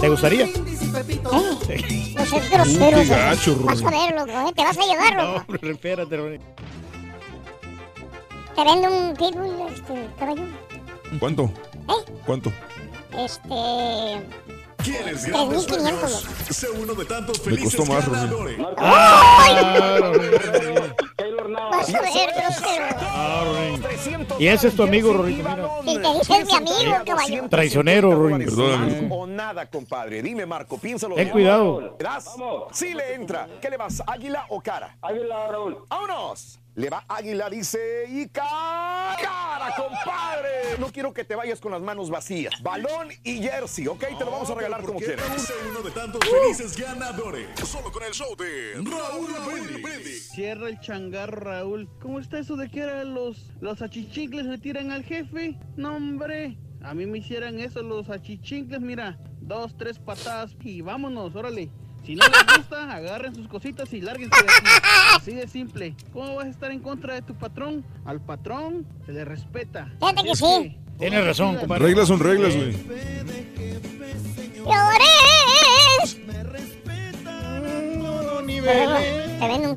¿Te 0.00 0.08
gustaría? 0.08 0.46
No 0.46 2.26
seas 2.26 2.50
grosero. 2.50 2.96
qué 2.96 3.04
Sergio. 3.06 3.16
gacho, 3.16 3.56
Vas 3.64 3.82
a 3.82 3.90
ver, 3.90 4.14
loco, 4.14 4.48
¿eh? 4.48 4.52
Te 4.54 4.62
vas 4.62 4.78
a 4.78 4.86
llevar, 4.86 5.16
No, 5.16 5.22
loco. 5.24 5.44
hombre, 5.48 5.70
espérate, 5.72 6.16
Rorri. 6.16 6.38
Te 8.54 8.64
vende 8.64 8.88
un 8.88 9.16
pitbull, 9.16 9.68
este, 9.74 10.08
caballo. 10.18 10.42
¿Cuánto? 11.18 11.50
¿Cuánto? 12.26 12.52
Este... 13.16 14.24
¿Quieres 14.82 15.22
3500, 15.22 15.78
loco. 15.78 16.08
Sé 16.50 16.68
uno 16.70 16.94
de 16.94 17.04
tantos 17.06 17.38
Me 17.38 17.44
felices 17.44 17.76
costó 17.76 17.92
más, 17.92 18.06
ganadores. 18.06 18.58
Vas 21.54 21.94
a 21.94 22.00
ver, 22.02 22.30
grosero. 22.36 22.84
Y 24.38 24.46
ese 24.46 24.68
es 24.68 24.76
tu 24.76 24.82
amigo, 24.82 25.14
mira. 25.14 25.56
Si 25.84 25.98
te 25.98 26.12
dices 26.12 26.46
mi 26.46 26.54
amigo, 26.54 26.94
caballo. 27.06 27.48
Traicionero, 27.48 28.14
Rorri. 28.14 28.44
Perdóname. 28.44 29.08
O 29.10 29.26
nada, 29.26 29.70
compadre. 29.70 30.22
Dime, 30.22 30.44
Marco, 30.44 30.76
piénsalo. 30.76 31.14
Ten 31.14 31.30
cuidado. 31.30 31.96
¿Le 31.98 32.04
das? 32.04 32.34
Sí 32.72 32.92
le 32.92 33.14
entra. 33.14 33.48
¿Qué 33.62 33.70
le 33.70 33.78
vas? 33.78 34.02
¿Águila 34.06 34.44
o 34.50 34.60
cara? 34.60 34.98
Águila, 35.00 35.48
Raúl. 35.48 35.78
¡Vámonos! 35.88 36.60
Le 36.76 36.90
va 36.90 37.04
Águila, 37.06 37.48
dice, 37.48 38.04
y 38.08 38.26
cara, 38.30 39.16
cara, 39.22 39.72
compadre. 39.76 40.76
No 40.80 40.90
quiero 40.90 41.14
que 41.14 41.24
te 41.24 41.36
vayas 41.36 41.60
con 41.60 41.70
las 41.70 41.80
manos 41.80 42.10
vacías. 42.10 42.52
Balón 42.64 43.10
y 43.22 43.40
jersey, 43.40 43.86
¿ok? 43.86 44.00
Te 44.18 44.24
lo 44.24 44.32
vamos 44.32 44.50
a 44.50 44.56
regalar 44.56 44.82
como 44.82 44.98
quieras. 44.98 45.24
Sé 45.40 45.52
uno 45.70 45.82
de 45.82 45.92
tantos 45.92 46.20
felices 46.28 46.76
ganadores. 46.76 47.46
Solo 47.60 47.92
con 47.92 48.02
el 48.02 48.12
show 48.12 48.34
de 48.34 48.72
Raúl 48.74 49.80
Brindis. 49.82 50.30
Cierra 50.30 50.68
el 50.68 50.80
changarro, 50.80 51.36
Raúl. 51.42 51.88
¿Cómo 52.02 52.18
está 52.18 52.40
eso 52.40 52.56
de 52.56 52.68
que 52.68 52.82
ahora 52.82 53.04
los, 53.04 53.52
los 53.60 53.80
achichincles 53.80 54.46
le 54.46 54.58
tiran 54.58 54.90
al 54.90 55.04
jefe? 55.04 55.56
No, 55.76 55.94
hombre. 55.94 56.58
A 56.82 56.92
mí 56.92 57.06
me 57.06 57.18
hicieran 57.18 57.60
eso 57.60 57.82
los 57.82 58.10
achichincles, 58.10 58.80
mira. 58.80 59.16
Dos, 59.40 59.76
tres 59.78 60.00
patadas 60.00 60.56
y 60.60 60.80
vámonos, 60.80 61.36
órale. 61.36 61.70
Si 62.04 62.14
no 62.14 62.24
les 62.28 62.56
gusta, 62.58 62.92
agarren 62.92 63.34
sus 63.34 63.48
cositas 63.48 63.92
y 63.92 64.00
lárguense 64.00 64.36
de 64.42 64.50
aquí. 64.50 64.86
Así 65.16 65.34
de 65.34 65.48
simple. 65.48 65.94
¿Cómo 66.12 66.34
vas 66.34 66.46
a 66.46 66.50
estar 66.50 66.70
en 66.70 66.80
contra 66.80 67.14
de 67.14 67.22
tu 67.22 67.34
patrón? 67.34 67.84
Al 68.04 68.20
patrón 68.20 68.86
se 69.06 69.12
le 69.12 69.24
respeta. 69.24 69.90
Fíjate 69.98 70.22
que 70.22 70.36
sí. 70.36 70.76
Tienes 70.98 71.24
razón, 71.24 71.56
compadre. 71.56 71.86
Reglas 71.86 72.08
son 72.08 72.20
reglas, 72.20 72.54
güey. 72.54 72.72
¡Flores! 74.64 76.18
Te 78.64 79.48
vende 79.48 79.68
un 79.68 79.76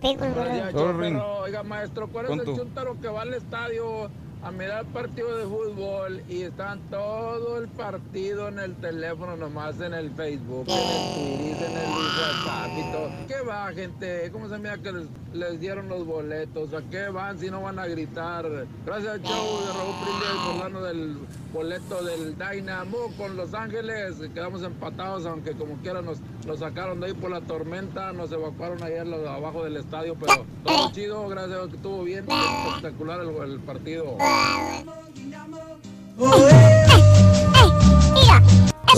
gordo. 0.72 1.40
Oiga, 1.42 1.64
maestro, 1.64 2.08
¿cuál 2.08 2.26
es 2.26 2.30
¿Cuánto? 2.30 2.52
el 2.52 2.58
chuntaro 2.58 3.00
que 3.02 3.08
va 3.08 3.22
al 3.22 3.34
estadio 3.34 4.10
a 4.48 4.52
mirar 4.52 4.86
partido 4.86 5.38
de 5.38 5.44
fútbol 5.46 6.22
y 6.30 6.44
están 6.44 6.80
todo 6.90 7.58
el 7.58 7.68
partido 7.68 8.48
en 8.48 8.60
el 8.60 8.76
teléfono, 8.76 9.36
nomás 9.36 9.80
en 9.82 9.94
el 9.94 10.10
Facebook, 10.12 10.66
en 10.70 10.78
el 10.78 11.38
Twitter, 11.38 11.70
en 11.70 11.78
el 11.78 11.90
WhatsApp 11.90 12.72
y 12.78 12.92
todo? 12.94 13.10
¿Qué 13.28 13.46
va, 13.46 13.68
gente? 13.74 14.30
¿Cómo 14.32 14.48
se 14.48 14.58
mira 14.58 14.78
que 14.78 14.92
les, 14.94 15.06
les 15.34 15.60
dieron 15.60 15.90
los 15.90 16.06
boletos? 16.06 16.74
¿A 16.74 16.82
qué 16.90 17.10
van 17.10 17.38
si 17.40 17.52
no 17.52 17.62
van 17.62 17.78
a 17.78 17.88
gritar? 17.88 18.46
Gracias 18.86 19.14
al 19.16 19.22
show 19.24 19.60
de 19.66 19.74
Raúl 19.74 19.96
Brindis 20.02 20.30
acordando 20.42 20.84
del 20.84 21.18
boleto 21.54 22.04
del 22.06 22.36
Dynamo 22.38 22.98
con 23.18 23.36
Los 23.36 23.54
Ángeles. 23.54 24.16
Quedamos 24.34 24.64
empatados, 24.64 25.26
aunque 25.26 25.52
como 25.54 25.76
quiera 25.82 26.02
nos, 26.02 26.20
nos 26.46 26.60
sacaron 26.60 27.02
de 27.02 27.08
ahí 27.08 27.14
por 27.14 27.32
la 27.32 27.42
tormenta. 27.42 28.14
Nos 28.14 28.32
evacuaron 28.32 28.78
lo- 29.10 29.30
abajo 29.30 29.64
del 29.66 29.76
estadio, 29.78 30.16
pero 30.20 30.46
todo 30.64 30.92
chido, 30.92 31.28
gracias 31.28 31.52
a 31.52 31.56
Dios 31.56 31.70
que 31.70 31.76
estuvo 31.76 32.04
bien. 32.04 32.26
Espectacular 32.30 33.22
el 33.22 33.60
partido. 33.62 34.16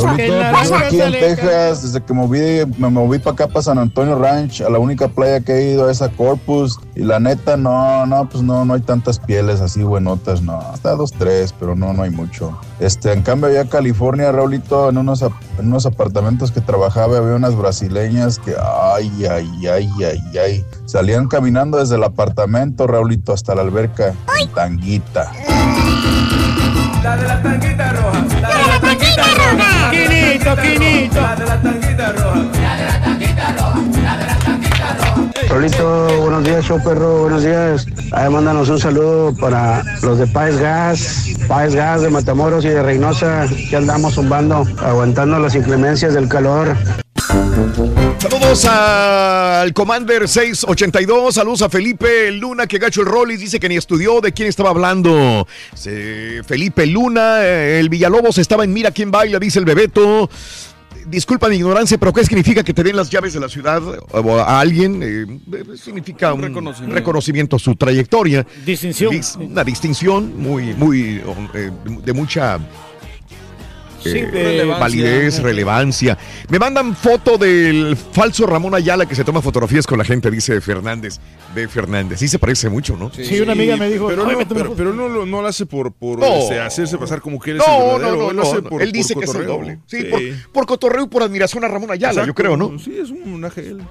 Ahorita, 0.07 0.51
pues, 0.53 0.71
aquí 0.71 1.01
en 1.01 1.11
Texas, 1.11 1.83
desde 1.83 2.01
que 2.01 2.13
moví, 2.13 2.39
me 2.77 2.89
moví 2.89 3.19
para 3.19 3.33
acá, 3.33 3.47
para 3.47 3.61
San 3.61 3.77
Antonio 3.77 4.17
Ranch, 4.17 4.61
a 4.61 4.69
la 4.69 4.79
única 4.79 5.07
playa 5.07 5.41
que 5.41 5.53
he 5.53 5.73
ido 5.73 5.89
es 5.89 6.01
a 6.01 6.09
Corpus. 6.09 6.79
Y 6.95 7.03
la 7.03 7.19
neta, 7.19 7.57
no, 7.57 8.05
no, 8.05 8.27
pues 8.29 8.43
no, 8.43 8.63
no 8.65 8.73
hay 8.75 8.81
tantas 8.81 9.19
pieles 9.19 9.61
así 9.61 9.83
buenotas, 9.83 10.41
no. 10.41 10.59
Hasta 10.59 10.95
dos, 10.95 11.11
tres, 11.11 11.53
pero 11.59 11.75
no, 11.75 11.93
no 11.93 12.03
hay 12.03 12.11
mucho. 12.11 12.57
Este, 12.79 13.11
en 13.11 13.21
cambio, 13.21 13.49
allá 13.49 13.61
en 13.61 13.67
California, 13.67 14.31
Raulito, 14.31 14.89
en 14.89 14.97
unos, 14.97 15.21
en 15.21 15.67
unos 15.67 15.85
apartamentos 15.85 16.51
que 16.51 16.61
trabajaba, 16.61 17.17
había 17.17 17.35
unas 17.35 17.55
brasileñas 17.55 18.39
que, 18.39 18.55
ay, 18.93 19.11
ay, 19.25 19.67
ay, 19.67 19.89
ay, 20.03 20.37
ay. 20.37 20.65
Salían 20.89 21.27
caminando 21.27 21.77
desde 21.77 21.97
el 21.97 22.03
apartamento, 22.03 22.87
Raulito, 22.87 23.31
hasta 23.31 23.53
la 23.53 23.61
alberca, 23.61 24.15
en 24.41 24.49
tanguita. 24.55 25.31
La 27.03 27.15
de 27.15 27.27
la 27.27 27.43
tanguita 27.43 27.91
roja. 27.93 28.25
La 28.41 28.49
de 28.49 28.67
la 28.67 28.79
tanguita 28.81 29.23
roja. 29.37 29.91
Quinito, 29.91 30.55
quinito. 30.55 31.21
La 31.21 31.35
de 31.35 31.45
la 31.45 31.61
tanguita 31.61 32.11
roja. 32.11 32.43
La 32.59 32.75
de 32.75 32.85
la 32.85 33.01
tanguita 33.03 33.51
roja. 33.51 33.81
La 34.01 34.17
de 34.17 34.25
la 34.25 34.39
tanguita 34.39 34.97
roja. 34.97 35.47
Rolito, 35.53 36.21
buenos 36.21 36.43
días, 36.43 36.65
show 36.65 36.83
perro, 36.83 37.21
buenos 37.21 37.43
días. 37.43 37.85
Ahí 38.11 38.27
mándanos 38.31 38.69
un 38.69 38.79
saludo 38.79 39.35
para 39.39 39.83
los 40.01 40.17
de 40.17 40.25
Paes 40.25 40.57
Gas, 40.57 41.27
Paes 41.47 41.75
Gas 41.75 42.01
de 42.01 42.09
Matamoros 42.09 42.65
y 42.65 42.69
de 42.69 42.81
Reynosa, 42.81 43.45
que 43.69 43.75
andamos 43.75 44.15
zumbando, 44.15 44.65
aguantando 44.83 45.37
las 45.37 45.53
inclemencias 45.53 46.15
del 46.15 46.27
calor. 46.27 46.75
Saludos 48.19 48.65
al 48.65 49.73
Commander 49.73 50.27
682. 50.27 51.35
Saludos 51.35 51.61
a 51.61 51.69
Felipe 51.69 52.31
Luna, 52.31 52.67
que 52.67 52.77
gacho 52.79 53.01
el 53.01 53.07
Rollis. 53.07 53.39
Dice 53.39 53.59
que 53.59 53.69
ni 53.69 53.77
estudió 53.77 54.19
de 54.21 54.31
quién 54.33 54.49
estaba 54.49 54.69
hablando. 54.71 55.47
Felipe 56.45 56.85
Luna, 56.85 57.45
eh, 57.45 57.79
el 57.79 57.89
Villalobos 57.89 58.37
estaba 58.37 58.63
en 58.63 58.73
Mira 58.73 58.91
quién 58.91 59.11
baila, 59.11 59.39
dice 59.39 59.59
el 59.59 59.65
Bebeto. 59.65 60.29
Disculpa 61.07 61.47
mi 61.49 61.55
ignorancia, 61.55 61.97
pero 61.97 62.13
¿qué 62.13 62.23
significa 62.23 62.63
que 62.63 62.73
te 62.73 62.83
den 62.83 62.95
las 62.95 63.09
llaves 63.09 63.33
de 63.33 63.39
la 63.39 63.49
ciudad 63.49 63.81
o 64.11 64.37
a 64.37 64.59
alguien? 64.59 65.01
Eh, 65.01 65.25
eh, 65.53 65.77
significa 65.77 66.33
un, 66.33 66.41
reconocimiento. 66.43 66.95
reconocimiento 66.95 67.55
a 67.55 67.59
su 67.59 67.75
trayectoria. 67.75 68.45
Distinción. 68.65 69.13
Dis- 69.13 69.35
una 69.37 69.63
distinción 69.63 70.37
muy, 70.37 70.73
muy, 70.73 71.21
eh, 71.55 71.71
de 72.03 72.13
mucha 72.13 72.59
Sí, 74.01 74.09
eh, 74.19 74.29
relevancia. 74.31 74.79
validez, 74.79 75.41
relevancia. 75.41 76.17
Me 76.49 76.59
mandan 76.59 76.95
foto 76.95 77.37
del 77.37 77.97
falso 77.97 78.45
Ramón 78.45 78.73
Ayala 78.75 79.05
que 79.05 79.15
se 79.15 79.23
toma 79.23 79.41
fotografías 79.41 79.85
con 79.87 79.97
la 79.97 80.05
gente, 80.05 80.29
dice 80.31 80.59
Fernández. 80.61 81.19
B. 81.55 81.67
Fernández. 81.67 82.19
Sí 82.19 82.27
se 82.27 82.37
parece 82.39 82.69
mucho, 82.69 82.95
¿no? 82.95 83.11
Sí, 83.11 83.39
una 83.41 83.53
amiga 83.53 83.75
me 83.75 83.89
dijo, 83.89 84.07
Pero, 84.07 84.23
"Ay, 84.25 84.33
no, 84.33 84.37
me 84.39 84.45
pero, 84.45 84.65
foto". 84.65 84.75
pero 84.77 84.93
no, 84.93 85.09
lo, 85.09 85.25
no 85.25 85.41
lo 85.41 85.47
hace 85.47 85.65
por, 85.65 85.91
por 85.91 86.19
No. 86.19 86.27
este, 86.35 86.59
hacerse 86.59 86.97
pasar 86.97 87.21
como 87.21 87.39
que 87.39 87.51
él 87.51 87.57
es 87.57 87.63
No, 87.67 87.73
el 87.95 88.01
verdadero. 88.01 88.17
no, 88.17 88.29
él 88.29 88.35
lo 88.37 88.43
no, 88.43 88.49
hace 88.49 88.61
no. 88.61 88.69
por- 88.69 88.81
Él 88.83 88.91
dice 88.91 89.13
por 89.15 89.23
que 89.23 89.29
es 89.29 89.35
el 89.35 89.45
doble. 89.47 89.79
Sí, 89.87 90.03
Por, 90.03 90.21
por 90.53 90.65
cotorreo 90.67 91.05
y 91.05 91.07
por 91.07 91.23
admiración 91.23 91.63
a 91.63 91.67
Ramón 91.67 91.89
Ayala, 91.91 92.25
yo 92.25 92.33
creo, 92.35 92.55
¿no? 92.55 92.77
Sí, 92.79 92.95
es 93.01 93.09
un 93.09 93.23
homenaje 93.23 93.61
él. 93.67 93.81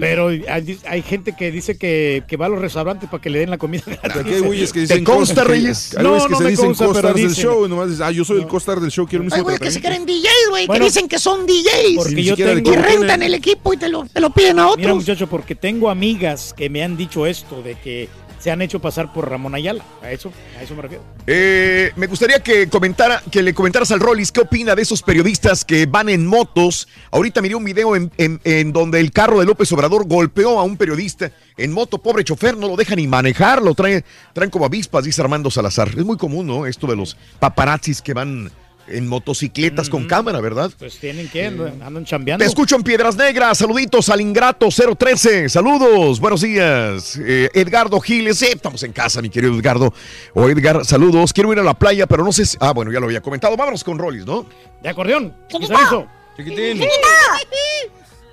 Pero 0.00 0.28
hay, 0.28 0.78
hay 0.88 1.02
gente 1.02 1.34
que 1.36 1.50
dice 1.50 1.76
que, 1.76 2.24
que 2.26 2.36
va 2.36 2.46
a 2.46 2.48
los 2.48 2.60
restaurantes 2.60 3.08
para 3.10 3.20
que 3.22 3.30
le 3.30 3.40
den 3.40 3.50
la 3.50 3.58
comida. 3.58 3.82
Aquí 4.02 4.32
hay 4.34 4.40
güeyes 4.40 4.72
que 4.72 4.80
¿Te 4.80 4.94
dicen 4.94 5.04
consta, 5.04 5.34
cosas- 5.34 5.48
Reyes? 5.48 5.94
Hay 5.96 6.02
No, 6.04 6.12
que 6.26 6.30
no 6.32 6.38
se 6.38 6.44
me 6.44 6.50
dicen 6.50 6.66
consta, 6.66 6.84
costars 6.86 7.14
del 7.14 7.34
show 7.34 7.66
y 7.66 7.68
nomás 7.68 7.90
dicen, 7.90 8.06
ah, 8.06 8.10
yo 8.10 8.24
soy 8.24 8.40
el 8.40 8.46
costar 8.46 8.80
del 8.80 8.90
show, 8.90 9.06
quiero 9.06 9.24
mi 9.24 9.30
Hay 9.36 9.42
güeyes 9.42 9.60
que 9.60 9.70
se 9.70 9.80
creen 9.80 10.04
DJs, 10.06 10.50
güey, 10.50 10.66
Bueno, 10.66 10.84
que 10.84 10.90
dicen 10.90 11.08
que 11.08 11.18
son 11.18 11.46
DJs. 11.46 11.96
porque 11.96 12.22
yo 12.24 12.36
tengo- 12.36 12.72
Y 12.72 12.76
rentan 12.76 13.22
el 13.22 13.34
equipo 13.34 13.72
y 13.72 13.76
te 13.76 13.88
lo, 13.88 14.04
te 14.06 14.20
lo 14.20 14.30
piden 14.30 14.58
a 14.58 14.64
Mira, 14.64 14.72
otros. 14.72 14.96
muchacho, 14.96 15.26
porque 15.28 15.54
tengo 15.54 15.88
amigas 15.90 16.54
que 16.56 16.68
me 16.70 16.82
han 16.82 16.96
dicho 16.96 17.26
esto, 17.26 17.62
de 17.62 17.74
que 17.78 18.08
se 18.38 18.50
han 18.52 18.62
hecho 18.62 18.78
pasar 18.80 19.12
por 19.12 19.28
Ramón 19.28 19.54
Ayala. 19.56 19.82
A 20.02 20.12
eso, 20.12 20.30
a 20.56 20.62
eso 20.62 20.74
me 20.76 20.82
refiero. 20.82 21.02
Eh, 21.26 21.90
me 21.96 22.06
gustaría 22.06 22.38
que 22.40 22.68
comentara, 22.68 23.20
que 23.28 23.42
le 23.42 23.52
comentaras 23.54 23.90
al 23.90 23.98
Rollis 23.98 24.30
qué 24.30 24.40
opina 24.42 24.76
de 24.76 24.82
esos 24.82 25.02
periodistas 25.02 25.64
que 25.64 25.86
van 25.86 26.08
en 26.10 26.24
motos. 26.26 26.86
Ahorita 27.10 27.42
miré 27.42 27.56
un 27.56 27.64
video 27.64 27.96
en, 27.96 28.12
en- 28.18 28.40
en 28.44 28.72
donde 28.72 29.00
el 29.00 29.10
carro 29.10 29.40
de 29.40 29.46
López 29.46 29.72
Obrador 29.72 30.06
golpeó 30.06 30.60
a 30.60 30.62
un 30.62 30.76
periodista 30.76 31.32
en 31.56 31.72
moto, 31.72 31.98
pobre 31.98 32.22
chofer, 32.22 32.56
no 32.56 32.68
lo 32.68 32.76
deja 32.76 32.94
ni 32.94 33.08
manejar, 33.08 33.62
lo 33.62 33.74
trae, 33.74 34.04
traen 34.32 34.50
como 34.50 34.66
avispas, 34.66 35.02
dice 35.04 35.22
Armando 35.22 35.50
Salazar. 35.50 35.88
Es 35.88 36.04
muy 36.04 36.18
común, 36.18 36.46
¿no? 36.46 36.66
Esto 36.66 36.86
de 36.86 36.94
los 36.94 37.16
paparazzis 37.40 38.00
que 38.00 38.12
van 38.14 38.52
en 38.88 39.06
motocicletas 39.08 39.88
con 39.88 40.06
cámara, 40.06 40.40
¿verdad? 40.40 40.70
Pues 40.78 40.98
tienen 40.98 41.28
que, 41.28 41.46
andan, 41.46 41.82
andan 41.82 42.04
chambeando. 42.04 42.42
Te 42.44 42.48
escucho 42.48 42.76
en 42.76 42.82
Piedras 42.82 43.16
Negras. 43.16 43.58
Saluditos 43.58 44.08
al 44.08 44.20
Ingrato 44.20 44.68
013. 44.70 45.48
Saludos. 45.48 46.20
Buenos 46.20 46.40
días. 46.42 47.18
Eh, 47.20 47.48
Edgardo 47.54 48.00
Giles. 48.00 48.40
eh, 48.42 48.50
estamos 48.54 48.82
en 48.82 48.92
casa, 48.92 49.20
mi 49.22 49.28
querido 49.30 49.54
Edgardo. 49.58 49.92
O 50.34 50.48
Edgar, 50.48 50.84
saludos. 50.84 51.32
Quiero 51.32 51.52
ir 51.52 51.58
a 51.58 51.62
la 51.62 51.74
playa, 51.74 52.06
pero 52.06 52.24
no 52.24 52.32
sé 52.32 52.46
si. 52.46 52.56
Ah, 52.60 52.72
bueno, 52.72 52.92
ya 52.92 53.00
lo 53.00 53.06
había 53.06 53.20
comentado. 53.20 53.56
Vámonos 53.56 53.82
con 53.84 53.98
Rollis, 53.98 54.24
¿no? 54.26 54.46
De 54.82 54.88
acordeón. 54.88 55.34
Chiquito. 55.48 55.76
Aviso. 55.76 56.06
Chiquitín. 56.36 56.80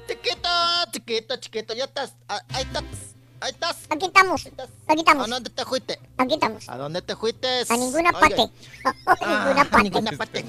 Chiquito, 0.08 0.50
chiquito, 0.92 1.36
chiquito, 1.38 1.74
ya 1.74 1.86
estás. 1.86 2.14
Ah, 2.28 2.42
Ahí 2.50 2.64
estás. 2.64 2.84
Ahí 3.44 3.52
estás. 3.52 3.76
Aquí 3.90 4.06
estamos. 4.06 4.46
Aquí 4.88 5.00
estamos. 5.00 5.28
¿A 5.28 5.30
dónde 5.34 5.50
te 5.50 5.66
fuiste? 5.66 6.00
Aquí 6.18 6.34
estamos. 6.36 6.70
¿A 6.70 6.78
dónde 6.78 7.02
te 7.02 7.16
fuiste? 7.18 7.48
A 7.70 7.74
ninguna 7.76 8.10
Oye, 8.12 8.20
parte. 8.20 8.42
A 8.86 8.94
Ah, 9.20 9.46
ninguna 9.46 9.70
parte. 9.70 9.84
ninguna 9.90 10.12
parte. 10.14 10.46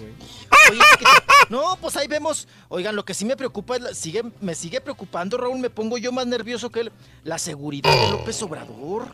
Oye, 0.70 0.80
chiquito, 0.92 1.10
no, 1.50 1.76
pues 1.80 1.96
ahí 1.96 2.06
vemos. 2.06 2.46
Oigan, 2.68 2.94
lo 2.94 3.04
que 3.04 3.12
sí 3.14 3.24
me 3.24 3.36
preocupa 3.36 3.74
es, 3.76 3.82
la- 3.82 3.94
sigue, 3.94 4.22
me 4.40 4.54
sigue 4.54 4.80
preocupando, 4.80 5.36
Raúl, 5.36 5.58
me 5.58 5.70
pongo 5.70 5.98
yo 5.98 6.12
más 6.12 6.26
nervioso 6.28 6.70
que 6.70 6.80
él. 6.82 6.92
La 7.24 7.38
seguridad 7.38 7.90
de 7.90 8.10
López 8.12 8.40
Obrador. 8.42 9.08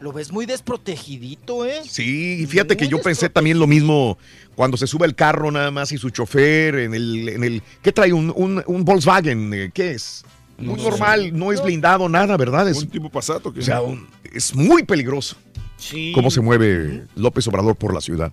Lo 0.00 0.12
ves 0.12 0.30
muy 0.32 0.44
desprotegidito, 0.46 1.64
¿eh? 1.66 1.82
Sí, 1.88 2.42
y 2.42 2.46
fíjate 2.46 2.76
que 2.76 2.86
yo 2.88 3.00
pensé 3.00 3.28
también 3.30 3.58
lo 3.58 3.66
mismo 3.66 4.18
cuando 4.54 4.76
se 4.76 4.86
sube 4.86 5.06
el 5.06 5.14
carro 5.14 5.50
nada 5.50 5.70
más 5.70 5.90
y 5.92 5.98
su 5.98 6.10
chofer 6.10 6.74
en 6.76 6.94
el. 6.94 7.28
En 7.28 7.42
el 7.44 7.62
¿Qué 7.82 7.90
trae? 7.90 8.12
¿Un, 8.12 8.32
un, 8.36 8.62
un 8.66 8.84
Volkswagen? 8.84 9.52
eh, 9.54 9.70
¿Qué 9.72 9.92
es? 9.92 10.24
Muy 10.58 10.76
No 10.76 10.82
sé. 10.82 10.90
normal, 10.90 11.36
no 11.38 11.52
es 11.52 11.62
blindado, 11.62 12.08
nada, 12.08 12.36
¿verdad? 12.36 12.68
Es, 12.68 12.78
Un 12.82 12.88
tipo 12.88 13.10
pasato. 13.10 13.52
Que 13.52 13.60
o 13.60 13.62
sea, 13.62 13.82
un- 13.82 14.06
es 14.32 14.54
muy 14.54 14.82
peligroso 14.84 15.36
Sí. 15.76 16.12
cómo 16.14 16.30
se 16.30 16.40
mueve 16.40 17.04
López 17.16 17.46
Obrador 17.48 17.74
por 17.76 17.92
la 17.92 18.00
ciudad. 18.00 18.32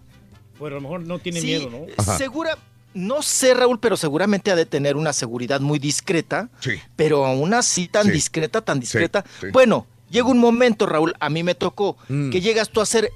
Pues 0.58 0.72
a 0.72 0.76
lo 0.76 0.82
mejor 0.82 1.02
no 1.02 1.18
tiene 1.20 1.42
Sí, 1.42 1.48
miedo, 1.48 1.70
¿no? 1.72 1.86
Ajá. 1.98 2.18
Segura, 2.18 2.58
no 2.94 3.22
sé, 3.24 3.54
Raúl, 3.56 3.80
pero 3.80 3.98
seguramente 3.98 4.52
ha 4.52 4.56
de 4.56 4.66
tener 4.68 4.96
una 4.96 5.14
seguridad 5.14 5.60
muy 5.62 5.80
discreta. 5.80 6.50
Sí. 6.60 6.72
Pero 6.96 7.26
aún 7.26 7.54
así 7.54 7.88
tan 7.88 8.06
Sí. 8.06 8.12
discreta, 8.12 8.62
tan 8.62 8.80
discreta. 8.80 9.26
sí. 9.40 9.48
Bueno, 9.52 9.88
llega 10.12 10.28
un 10.28 10.38
momento, 10.38 10.86
Raúl, 10.86 11.16
a 11.20 11.30
mí 11.30 11.42
me 11.44 11.56
tocó 11.56 11.98
Mm. 12.10 12.30
que 12.30 12.42
llegas 12.42 12.70
tú 12.70 12.80
a 12.82 12.86
ser 12.86 13.10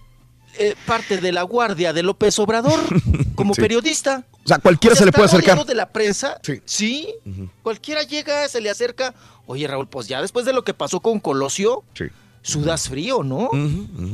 eh, 0.57 0.75
parte 0.85 1.17
de 1.17 1.31
la 1.31 1.43
guardia 1.43 1.93
de 1.93 2.03
López 2.03 2.37
Obrador 2.39 2.79
como 3.35 3.53
Sí. 3.53 3.61
periodista. 3.61 4.23
O 4.43 4.47
sea, 4.47 4.59
cualquiera 4.59 4.93
O 4.93 4.95
sea, 4.95 5.01
se 5.01 5.05
le 5.05 5.11
puede 5.11 5.25
acercar. 5.25 5.65
de 5.65 5.75
la 5.75 5.89
prensa. 5.89 6.39
Sí. 6.43 6.61
Sí. 6.65 7.13
Cualquiera 7.63 8.03
llega, 8.03 8.47
se 8.47 8.61
le 8.61 8.69
acerca. 8.69 9.13
Oye, 9.47 9.67
Raúl, 9.67 9.87
pues 9.87 10.07
ya 10.07 10.21
después 10.21 10.45
de 10.45 10.53
lo 10.53 10.63
que 10.63 10.73
pasó 10.73 10.99
con 10.99 11.19
Colosio, 11.19 11.83
Sí. 11.93 12.05
Sudas 12.45 12.87
frío, 12.89 13.23
¿no? 13.23 13.49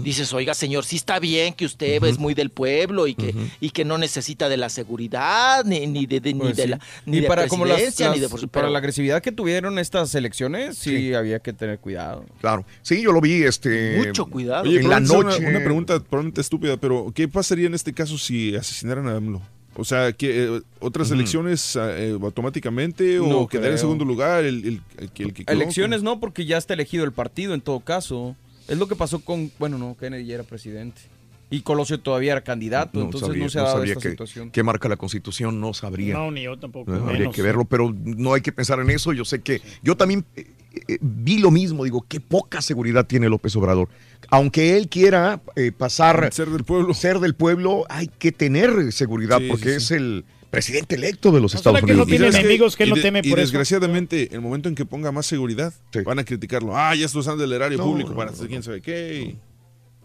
Dices, 0.03 0.31
oiga, 0.33 0.53
señor, 0.53 0.85
sí 0.85 0.95
está 0.95 1.19
bien 1.19 1.53
que 1.53 1.65
usted 1.65 2.01
es 2.03 2.17
muy 2.17 2.33
del 2.33 2.49
pueblo 2.49 3.05
y 3.07 3.13
que, 3.15 3.35
y 3.59 3.71
que 3.71 3.83
no 3.83 3.97
necesita 3.97 4.47
de 4.47 4.55
la 4.57 4.69
seguridad, 4.69 5.65
ni, 5.65 5.85
ni 5.87 6.05
de, 6.05 6.21
de- 6.21 6.33
ni 6.33 6.39
Pues 6.39 6.55
de 6.55 6.63
sí. 6.63 6.69
la, 6.69 6.79
ni 7.05 7.17
y 7.17 7.21
de 7.21 7.27
para 7.27 7.47
como 7.49 7.65
las- 7.65 7.77
ni 7.99 8.19
de... 8.19 8.29
para 8.49 8.69
la 8.69 8.77
agresividad 8.79 9.21
que 9.21 9.31
tuvieron 9.33 9.77
estas 9.79 10.15
elecciones, 10.15 10.77
sí, 10.77 11.13
había 11.13 11.39
que 11.39 11.51
tener 11.51 11.79
cuidado. 11.79 12.25
Claro. 12.39 12.65
Sí, 12.81 13.01
yo 13.01 13.11
lo 13.11 13.19
vi, 13.19 13.43
este. 13.43 13.97
Mucho 14.07 14.25
cuidado. 14.27 14.63
Oye, 14.63 14.79
en 14.79 14.89
la 14.89 14.99
noche. 15.01 15.39
Una, 15.39 15.49
una 15.49 15.59
pregunta 15.59 15.99
probablemente 15.99 16.39
estúpida, 16.41 16.77
pero 16.77 17.11
¿qué 17.13 17.27
pasaría 17.27 17.67
en 17.67 17.73
este 17.73 17.93
caso 17.93 18.17
si 18.17 18.55
asesinaran 18.55 19.07
a 19.09 19.17
AMLO? 19.17 19.41
O 19.75 19.85
sea, 19.85 20.11
que 20.11 20.43
eh, 20.45 20.61
otras 20.79 21.11
elecciones 21.11 21.77
eh, 21.79 22.17
automáticamente 22.21 23.19
o 23.19 23.27
No 23.27 23.47
quedar 23.47 23.71
en 23.71 23.77
segundo 23.77 24.03
lugar 24.03 24.43
el, 24.43 24.65
el- 24.65 24.81
el 24.97 25.09
que 25.11 25.23
el 25.23 25.33
que 25.33 25.45
quedó? 25.45 25.55
Elecciones 25.55 26.03
no, 26.03 26.19
porque 26.19 26.45
ya 26.45 26.57
está 26.57 26.73
elegido 26.73 27.05
el 27.05 27.13
partido 27.13 27.53
en 27.53 27.61
todo 27.61 27.79
caso. 27.79 28.35
Es 28.67 28.77
lo 28.77 28.87
que 28.87 28.95
pasó 28.95 29.19
con, 29.19 29.51
bueno, 29.59 29.77
no, 29.77 29.95
Kennedy 29.97 30.25
ya 30.25 30.35
era 30.35 30.43
presidente. 30.43 31.01
Y 31.49 31.61
Colosio 31.61 31.99
todavía 31.99 32.31
era 32.31 32.41
candidato, 32.41 33.01
entonces 33.01 33.35
no 33.35 33.49
se 33.49 33.59
ha 33.59 33.63
dado 33.63 33.75
sabría 33.75 33.93
esta 33.93 34.03
qué, 34.03 34.09
situación. 34.11 34.51
qué 34.51 34.63
marca 34.63 34.87
la 34.87 34.95
constitución, 34.95 35.59
no 35.59 35.73
sabría. 35.73 36.13
No, 36.13 36.31
ni 36.31 36.43
yo 36.43 36.57
tampoco. 36.57 36.89
No, 36.91 37.03
habría 37.03 37.19
menos. 37.19 37.35
que 37.35 37.41
verlo, 37.41 37.65
pero 37.65 37.93
no 38.03 38.33
hay 38.33 38.39
que 38.41 38.53
pensar 38.53 38.79
en 38.79 38.89
eso. 38.89 39.11
Yo 39.11 39.25
sé 39.25 39.41
que 39.41 39.61
yo 39.83 39.97
también 39.97 40.23
eh, 40.37 40.47
eh, 40.87 40.97
vi 41.01 41.39
lo 41.39 41.51
mismo. 41.51 41.83
Digo, 41.83 42.05
qué 42.07 42.21
poca 42.21 42.61
seguridad 42.61 43.05
tiene 43.05 43.27
López 43.27 43.53
Obrador. 43.57 43.89
Aunque 44.29 44.77
él 44.77 44.87
quiera 44.89 45.41
eh, 45.55 45.71
pasar. 45.71 46.29
Ser 46.33 46.49
del 46.49 46.63
pueblo. 46.63 46.93
Ser 46.93 47.19
del 47.19 47.35
pueblo, 47.35 47.85
hay 47.89 48.07
que 48.07 48.31
tener 48.31 48.91
seguridad 48.93 49.39
Sí, 49.39 49.47
porque 49.49 49.69
sí, 49.71 49.75
es 49.77 49.91
el 49.91 50.25
presidente 50.49 50.95
electo 50.95 51.31
de 51.31 51.39
los 51.41 51.53
¿No 51.53 51.57
Estados 51.57 51.79
que 51.81 51.93
no 51.93 52.03
Unidos. 52.03 52.07
tiene 52.07 52.27
enemigos 52.27 52.75
que 52.75 52.83
él 52.83 52.89
Y 52.89 52.91
no 52.91 52.95
de- 52.97 53.01
teme 53.01 53.19
y 53.23 53.29
por 53.29 53.39
eso? 53.39 53.47
desgraciadamente, 53.47 54.29
el 54.33 54.41
momento 54.41 54.69
en 54.69 54.75
que 54.75 54.85
ponga 54.85 55.11
más 55.11 55.25
seguridad, 55.25 55.73
van 56.05 56.19
a 56.19 56.23
criticarlo. 56.25 56.75
Ah, 56.77 56.93
ya 56.95 57.05
está 57.05 57.19
usando 57.19 57.43
el 57.43 57.51
erario 57.53 57.77
No, 57.77 57.85
público 57.85 58.09
no, 58.11 58.15
para 58.17 58.31
no, 58.31 58.35
hacer 58.37 58.47
quién 58.47 58.61
sabe 58.63 58.81
qué. 58.81 59.21
y- 59.31 59.39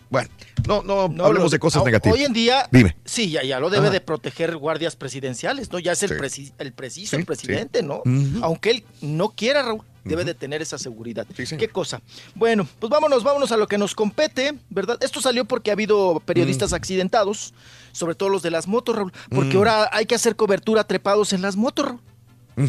Bueno, 0.08 0.28
no, 0.68 0.82
no, 0.84 1.08
No, 1.08 1.24
hablemos 1.24 1.46
lo- 1.50 1.50
de 1.50 1.58
cosas 1.58 1.84
negativas. 1.84 2.16
Hoy 2.16 2.24
en 2.24 2.32
día, 2.32 2.68
Dime. 2.70 2.96
sí, 3.04 3.28
ya, 3.30 3.42
ya 3.42 3.58
lo 3.58 3.70
debe 3.70 3.86
Ajá. 3.86 3.94
de 3.94 4.00
proteger 4.00 4.56
guardias 4.56 4.94
presidenciales, 4.94 5.72
¿no? 5.72 5.80
Ya 5.80 5.92
es 5.92 6.02
el, 6.04 6.10
Sí. 6.10 6.14
preci- 6.14 6.52
el 6.58 6.72
preciso, 6.72 7.10
Sí, 7.10 7.16
el 7.16 7.24
presidente, 7.26 7.80
sí. 7.80 7.84
¿no? 7.86 8.02
Aunque 8.42 8.70
él 8.70 8.84
no 9.00 9.30
quiera, 9.30 9.62
Raúl, 9.62 9.80
debe 10.06 10.24
de 10.24 10.34
tener 10.34 10.62
esa 10.62 10.78
seguridad. 10.78 11.26
¿Qué 11.58 11.68
cosa? 11.68 12.00
Bueno, 12.34 12.66
pues 12.78 12.90
vámonos, 12.90 13.22
vámonos 13.24 13.52
a 13.52 13.56
lo 13.56 13.66
que 13.66 13.78
nos 13.78 13.94
compete, 13.94 14.54
¿verdad? 14.70 14.98
Esto 15.02 15.20
salió 15.20 15.44
porque 15.44 15.70
ha 15.70 15.74
habido 15.74 16.20
periodistas 16.24 16.72
accidentados, 16.72 17.52
sobre 17.92 18.14
todo 18.14 18.28
los 18.28 18.42
de 18.42 18.50
las 18.50 18.66
motos, 18.66 18.96
Raúl, 18.96 19.12
porque 19.30 19.54
Mm. 19.54 19.58
ahora 19.58 19.88
hay 19.92 20.06
que 20.06 20.14
hacer 20.14 20.36
cobertura 20.36 20.84
trepados 20.84 21.32
en 21.32 21.42
las 21.42 21.56
motos, 21.56 21.86
Raúl. 21.86 22.00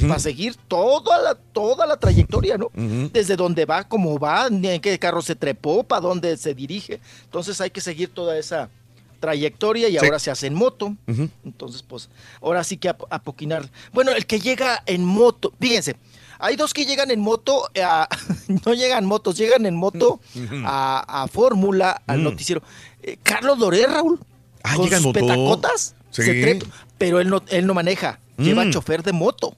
Para 0.01 0.19
seguir 0.19 0.55
toda 0.67 1.17
la, 1.21 1.35
toda 1.35 1.85
la 1.85 1.95
trayectoria, 1.95 2.57
¿no? 2.57 2.69
Desde 3.13 3.37
dónde 3.37 3.63
va, 3.65 3.87
cómo 3.87 4.19
va, 4.19 4.47
en 4.47 4.81
qué 4.81 4.99
carro 4.99 5.21
se 5.21 5.33
trepó, 5.33 5.81
para 5.83 6.01
dónde 6.01 6.35
se 6.35 6.53
dirige. 6.53 6.99
Entonces 7.23 7.61
hay 7.61 7.69
que 7.69 7.79
seguir 7.79 8.09
toda 8.09 8.37
esa 8.37 8.69
trayectoria 9.21 9.87
y 9.87 9.93
Sí. 9.93 9.97
ahora 10.05 10.19
se 10.19 10.29
hace 10.29 10.47
en 10.47 10.53
moto. 10.55 10.93
Entonces, 11.43 11.83
pues, 11.83 12.09
ahora 12.41 12.63
sí 12.65 12.77
que 12.77 12.89
a, 12.89 12.97
a 13.09 13.21
poquinar. 13.21 13.69
Bueno, 13.93 14.11
el 14.11 14.25
que 14.25 14.39
llega 14.41 14.83
en 14.85 15.03
moto, 15.05 15.53
fíjense, 15.59 15.95
hay 16.39 16.55
dos 16.55 16.73
que 16.73 16.85
llegan 16.85 17.11
en 17.11 17.19
moto, 17.19 17.69
eh, 17.73 17.83
a- 17.83 18.07
no 18.65 18.73
llegan 18.73 19.05
motos, 19.05 19.37
llegan 19.37 19.65
en 19.65 19.75
moto 19.75 20.19
a, 20.65 21.23
a 21.23 21.27
Fórmula, 21.27 22.01
al 22.07 22.19
Mm. 22.19 22.23
noticiero. 22.23 22.61
Eh, 23.03 23.17
Carlos 23.23 23.57
Doré, 23.59 23.85
Raúl, 23.87 24.19
Ah, 24.63 24.75
con 24.75 24.89
sus 24.89 25.01
moto. 25.01 25.19
petacotas, 25.19 25.95
Sí. 26.11 26.23
se 26.23 26.41
trepa, 26.41 26.65
pero 26.97 27.19
él 27.19 27.29
no, 27.29 27.41
él 27.49 27.65
no 27.67 27.73
maneja, 27.73 28.19
lleva 28.37 28.65
Mm. 28.65 28.71
chofer 28.71 29.03
de 29.03 29.13
moto. 29.13 29.55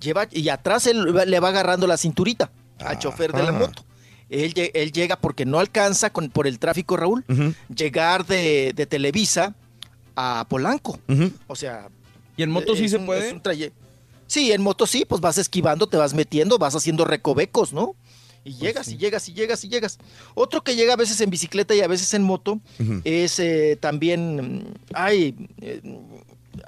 Lleva, 0.00 0.28
y 0.30 0.48
atrás 0.50 0.86
él 0.86 1.12
le 1.26 1.40
va 1.40 1.48
agarrando 1.48 1.86
la 1.86 1.96
cinturita 1.96 2.50
al 2.78 2.98
chofer 2.98 3.32
de 3.32 3.42
la 3.42 3.48
Ajá. 3.50 3.58
moto. 3.58 3.84
Él, 4.28 4.54
lle- 4.54 4.70
él 4.74 4.92
llega 4.92 5.16
porque 5.16 5.46
no 5.46 5.58
alcanza 5.58 6.10
con, 6.10 6.28
por 6.30 6.46
el 6.46 6.58
tráfico, 6.58 6.96
Raúl, 6.96 7.24
llegar 7.74 8.26
de, 8.26 8.72
de 8.74 8.86
Televisa 8.86 9.54
a 10.14 10.44
Polanco. 10.48 10.98
O 11.46 11.56
sea. 11.56 11.88
¿Y 12.36 12.42
en 12.42 12.50
moto 12.50 12.76
sí 12.76 12.84
es 12.84 12.90
se 12.90 12.98
un- 12.98 13.06
puede? 13.06 13.26
es 13.28 13.32
un 13.32 13.40
traye- 13.40 13.72
Sí, 14.26 14.52
en 14.52 14.62
moto 14.62 14.86
sí, 14.86 15.04
pues 15.04 15.20
vas 15.20 15.38
esquivando, 15.38 15.86
te 15.86 15.96
vas 15.96 16.14
metiendo, 16.14 16.58
vas 16.58 16.74
haciendo 16.74 17.04
recovecos, 17.04 17.72
¿no? 17.72 17.94
Y 18.44 18.50
Pues 18.50 18.60
llegas 18.60 18.88
y 18.88 18.96
llegas 18.96 19.28
y 19.28 19.34
llegas 19.34 19.64
y 19.64 19.68
llegas. 19.68 19.98
Otro 20.34 20.62
que 20.62 20.76
llega 20.76 20.92
a 20.92 20.96
veces 20.96 21.20
en 21.20 21.30
bicicleta 21.30 21.74
y 21.74 21.80
a 21.80 21.88
veces 21.88 22.14
en 22.14 22.22
moto 22.22 22.60
es 23.04 23.38
eh, 23.40 23.76
también, 23.80 24.74
ay, 24.94 25.34
eh, 25.60 25.80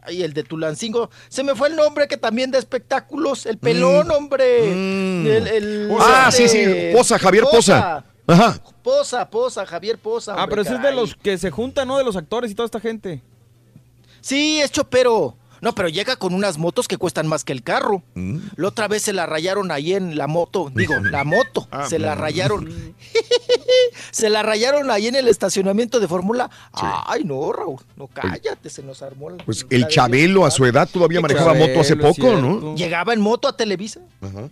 ay, 0.03 0.23
el 0.25 0.33
de 0.33 0.43
Tulancingo. 0.43 1.09
Se 1.29 1.45
me 1.45 1.55
fue 1.55 1.69
el 1.69 1.77
nombre 1.77 2.09
que 2.09 2.17
también 2.17 2.51
da 2.51 2.59
espectáculos, 2.59 3.47
el 3.47 3.59
pelón, 3.59 4.09
Mm. 4.09 4.11
hombre. 4.11 4.61
Mm. 4.75 5.27
El- 5.27 5.47
el- 5.47 5.91
Ah, 6.01 6.31
sí, 6.33 6.49
sí, 6.49 6.65
Poza, 6.93 7.17
Javier 7.19 7.45
Poza. 7.51 8.05
Ajá. 8.27 8.61
Poza, 8.83 9.31
Poza, 9.31 9.65
Javier 9.65 9.99
Poza. 9.99 10.35
Ah, 10.37 10.47
pero 10.49 10.63
ese 10.63 10.75
es 10.75 10.83
de 10.83 10.93
los 10.93 11.15
que 11.15 11.39
se 11.39 11.51
juntan, 11.51 11.87
¿no? 11.89 11.97
De 11.97 12.05
los 12.05 12.17
actores 12.17 12.51
y 12.51 12.55
toda 12.55 12.67
esta 12.67 12.81
gente. 12.81 13.23
Sí, 14.21 14.61
es 14.61 14.71
chopero. 14.73 15.37
No, 15.61 15.75
pero 15.75 15.89
llega 15.89 16.17
con 16.17 16.35
unas 16.35 16.59
motos 16.59 16.89
que 16.89 16.97
cuestan 16.97 17.27
más 17.27 17.45
que 17.45 17.53
el 17.53 17.63
carro. 17.63 18.03
La 18.57 18.69
otra 18.69 18.89
vez 18.89 19.03
se 19.03 19.13
la 19.13 19.27
rayaron 19.27 19.71
ahí 19.71 19.95
en 19.95 20.17
la 20.17 20.27
moto. 20.27 20.71
Digo, 20.75 20.95
la 21.03 21.25
moto. 21.25 21.69
Ah, 21.71 21.87
se 21.89 21.99
la 21.99 22.15
mm. 22.15 22.19
rayaron. 22.19 22.95
se 24.11 24.31
la 24.31 24.43
rayaron 24.43 24.91
ahí 24.91 25.07
en 25.09 25.17
el 25.17 25.29
estacionamiento 25.29 26.01
de 26.01 26.09
Fórmula. 26.09 26.51
Ay, 26.73 27.25
no, 27.25 27.53
Raúl. 27.53 27.81
No, 27.97 28.07
cállate, 28.09 28.71
se 28.71 28.83
nos 28.83 29.03
armó. 29.03 29.31
la- 29.31 29.45
Pues 29.45 29.67
el 29.71 29.89
Chabelo 29.89 30.45
a 30.45 30.51
su 30.51 30.65
edad 30.65 30.89
todavía 30.91 31.21
manejaba 31.21 31.53
Chabelo, 31.53 31.69
moto 31.69 31.81
hace 31.81 31.97
poco, 31.97 32.37
¿no? 32.37 32.75
Llegaba 32.75 33.13
en 33.13 33.21
moto 33.21 33.49
a 33.49 33.57
Televisa. 33.57 34.01
Ajá. 34.21 34.49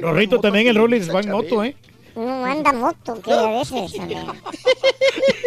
Rorrito 0.00 0.40
también, 0.40 0.68
el 0.68 0.76
Rollins 0.76 1.12
va 1.14 1.20
en 1.20 1.30
moto. 1.30 1.64
¿eh? 1.64 1.76
No 2.16 2.44
anda 2.44 2.72
moto, 2.72 3.20
que 3.20 3.32
a 3.32 3.46
veces. 3.46 3.92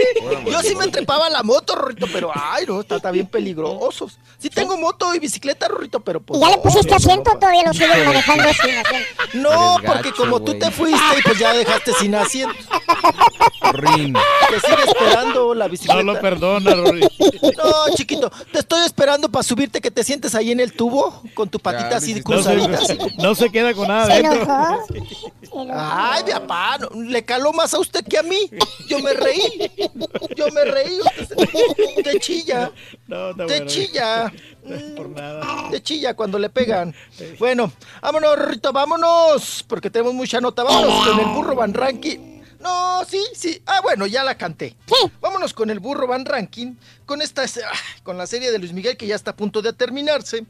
Yo 0.51 0.61
sí 0.61 0.75
me 0.75 0.87
trepaba 0.87 1.29
la 1.29 1.43
moto, 1.43 1.75
Rorrito, 1.75 2.07
pero 2.11 2.31
ay, 2.33 2.65
no, 2.67 2.81
está, 2.81 2.97
está 2.97 3.11
bien 3.11 3.27
peligroso. 3.27 4.09
Sí 4.39 4.49
tengo 4.49 4.77
moto 4.77 5.13
y 5.15 5.19
bicicleta, 5.19 5.67
Rorrito, 5.67 5.99
pero 5.99 6.19
pues. 6.21 6.39
¿Y 6.39 6.43
ya 6.43 6.49
le 6.51 6.57
pusiste 6.59 6.89
no, 6.91 6.95
asiento 6.95 7.33
no, 7.33 7.39
todavía 7.39 7.63
lo 7.65 7.73
siguen 7.73 8.05
manejando 8.05 8.43
sin 8.61 8.77
asiento? 8.77 9.07
No, 9.33 9.77
porque 9.85 10.09
gacho, 10.09 10.15
como 10.15 10.41
tú 10.41 10.57
te 10.57 10.69
fuiste 10.71 10.99
y 11.19 11.21
pues 11.23 11.39
ya 11.39 11.53
dejaste 11.53 11.93
sin 11.93 12.15
asiento. 12.15 12.55
Rin. 13.73 14.13
Te 14.49 14.59
sigue 14.59 14.83
esperando 14.85 15.53
la 15.53 15.67
bicicleta. 15.67 16.03
No 16.03 16.13
lo 16.13 16.19
perdona, 16.21 16.75
Rorrito. 16.75 17.09
No, 17.57 17.95
chiquito, 17.95 18.31
te 18.51 18.59
estoy 18.59 18.85
esperando 18.85 19.29
para 19.29 19.43
subirte 19.43 19.81
que 19.81 19.91
te 19.91 20.03
sientes 20.03 20.35
ahí 20.35 20.51
en 20.51 20.59
el 20.59 20.73
tubo 20.73 21.21
con 21.33 21.49
tu 21.49 21.59
patita 21.59 21.89
Ya, 21.91 21.97
así 21.97 22.13
No 22.15 22.23
cruzadita. 22.23 22.77
se, 22.85 22.97
no 23.17 23.35
se 23.35 23.49
queda 23.51 23.73
con 23.73 23.87
nada 23.87 24.05
¿Se 24.07 24.13
adentro. 24.13 24.43
enojó? 24.43 24.85
Se 24.87 24.97
enojó. 24.97 25.71
Ay, 25.73 26.23
mi 26.23 26.31
papá, 26.31 26.77
no, 26.79 27.01
le 27.01 27.25
caló 27.25 27.51
más 27.53 27.73
a 27.73 27.79
usted 27.79 28.05
que 28.05 28.17
a 28.17 28.23
mí. 28.23 28.49
Yo 28.87 28.99
me 28.99 29.13
reí. 29.13 29.71
Yo 30.35 30.47
me 30.51 30.63
reí. 30.65 30.99
Usted, 30.99 31.35
te 32.03 32.19
chilla. 32.19 32.71
No, 33.07 33.31
está 33.31 33.45
Te 33.45 33.53
bueno. 33.53 33.65
chilla. 33.67 34.33
Por 34.95 35.09
nada. 35.09 35.69
Te 35.71 35.81
chilla 35.81 36.15
cuando 36.15 36.39
le 36.39 36.49
pegan. 36.49 36.93
Bueno, 37.39 37.71
vámonos, 38.01 38.37
Rito, 38.39 38.71
vámonos. 38.73 39.63
Porque 39.67 39.89
tenemos 39.89 40.13
mucha 40.13 40.39
nota. 40.41 40.63
Vámonos 40.63 41.07
con 41.07 41.19
el 41.19 41.25
burro 41.27 41.55
Van 41.55 41.73
Ranking. 41.73 42.37
No, 42.59 43.05
sí, 43.05 43.21
sí. 43.33 43.61
Ah, 43.65 43.81
bueno, 43.83 44.07
ya 44.07 44.23
la 44.23 44.35
canté. 44.37 44.75
Vámonos 45.21 45.53
con 45.53 45.69
el 45.69 45.79
burro 45.79 46.07
Van 46.07 46.25
Ranking. 46.25 46.75
Con 47.05 47.21
esta, 47.21 47.43
ah, 47.43 47.77
con 48.03 48.17
la 48.17 48.25
serie 48.27 48.51
de 48.51 48.59
Luis 48.59 48.73
Miguel 48.73 48.97
que 48.97 49.07
ya 49.07 49.15
está 49.15 49.31
a 49.31 49.35
punto 49.35 49.61
de 49.61 49.73
terminarse. 49.73 50.45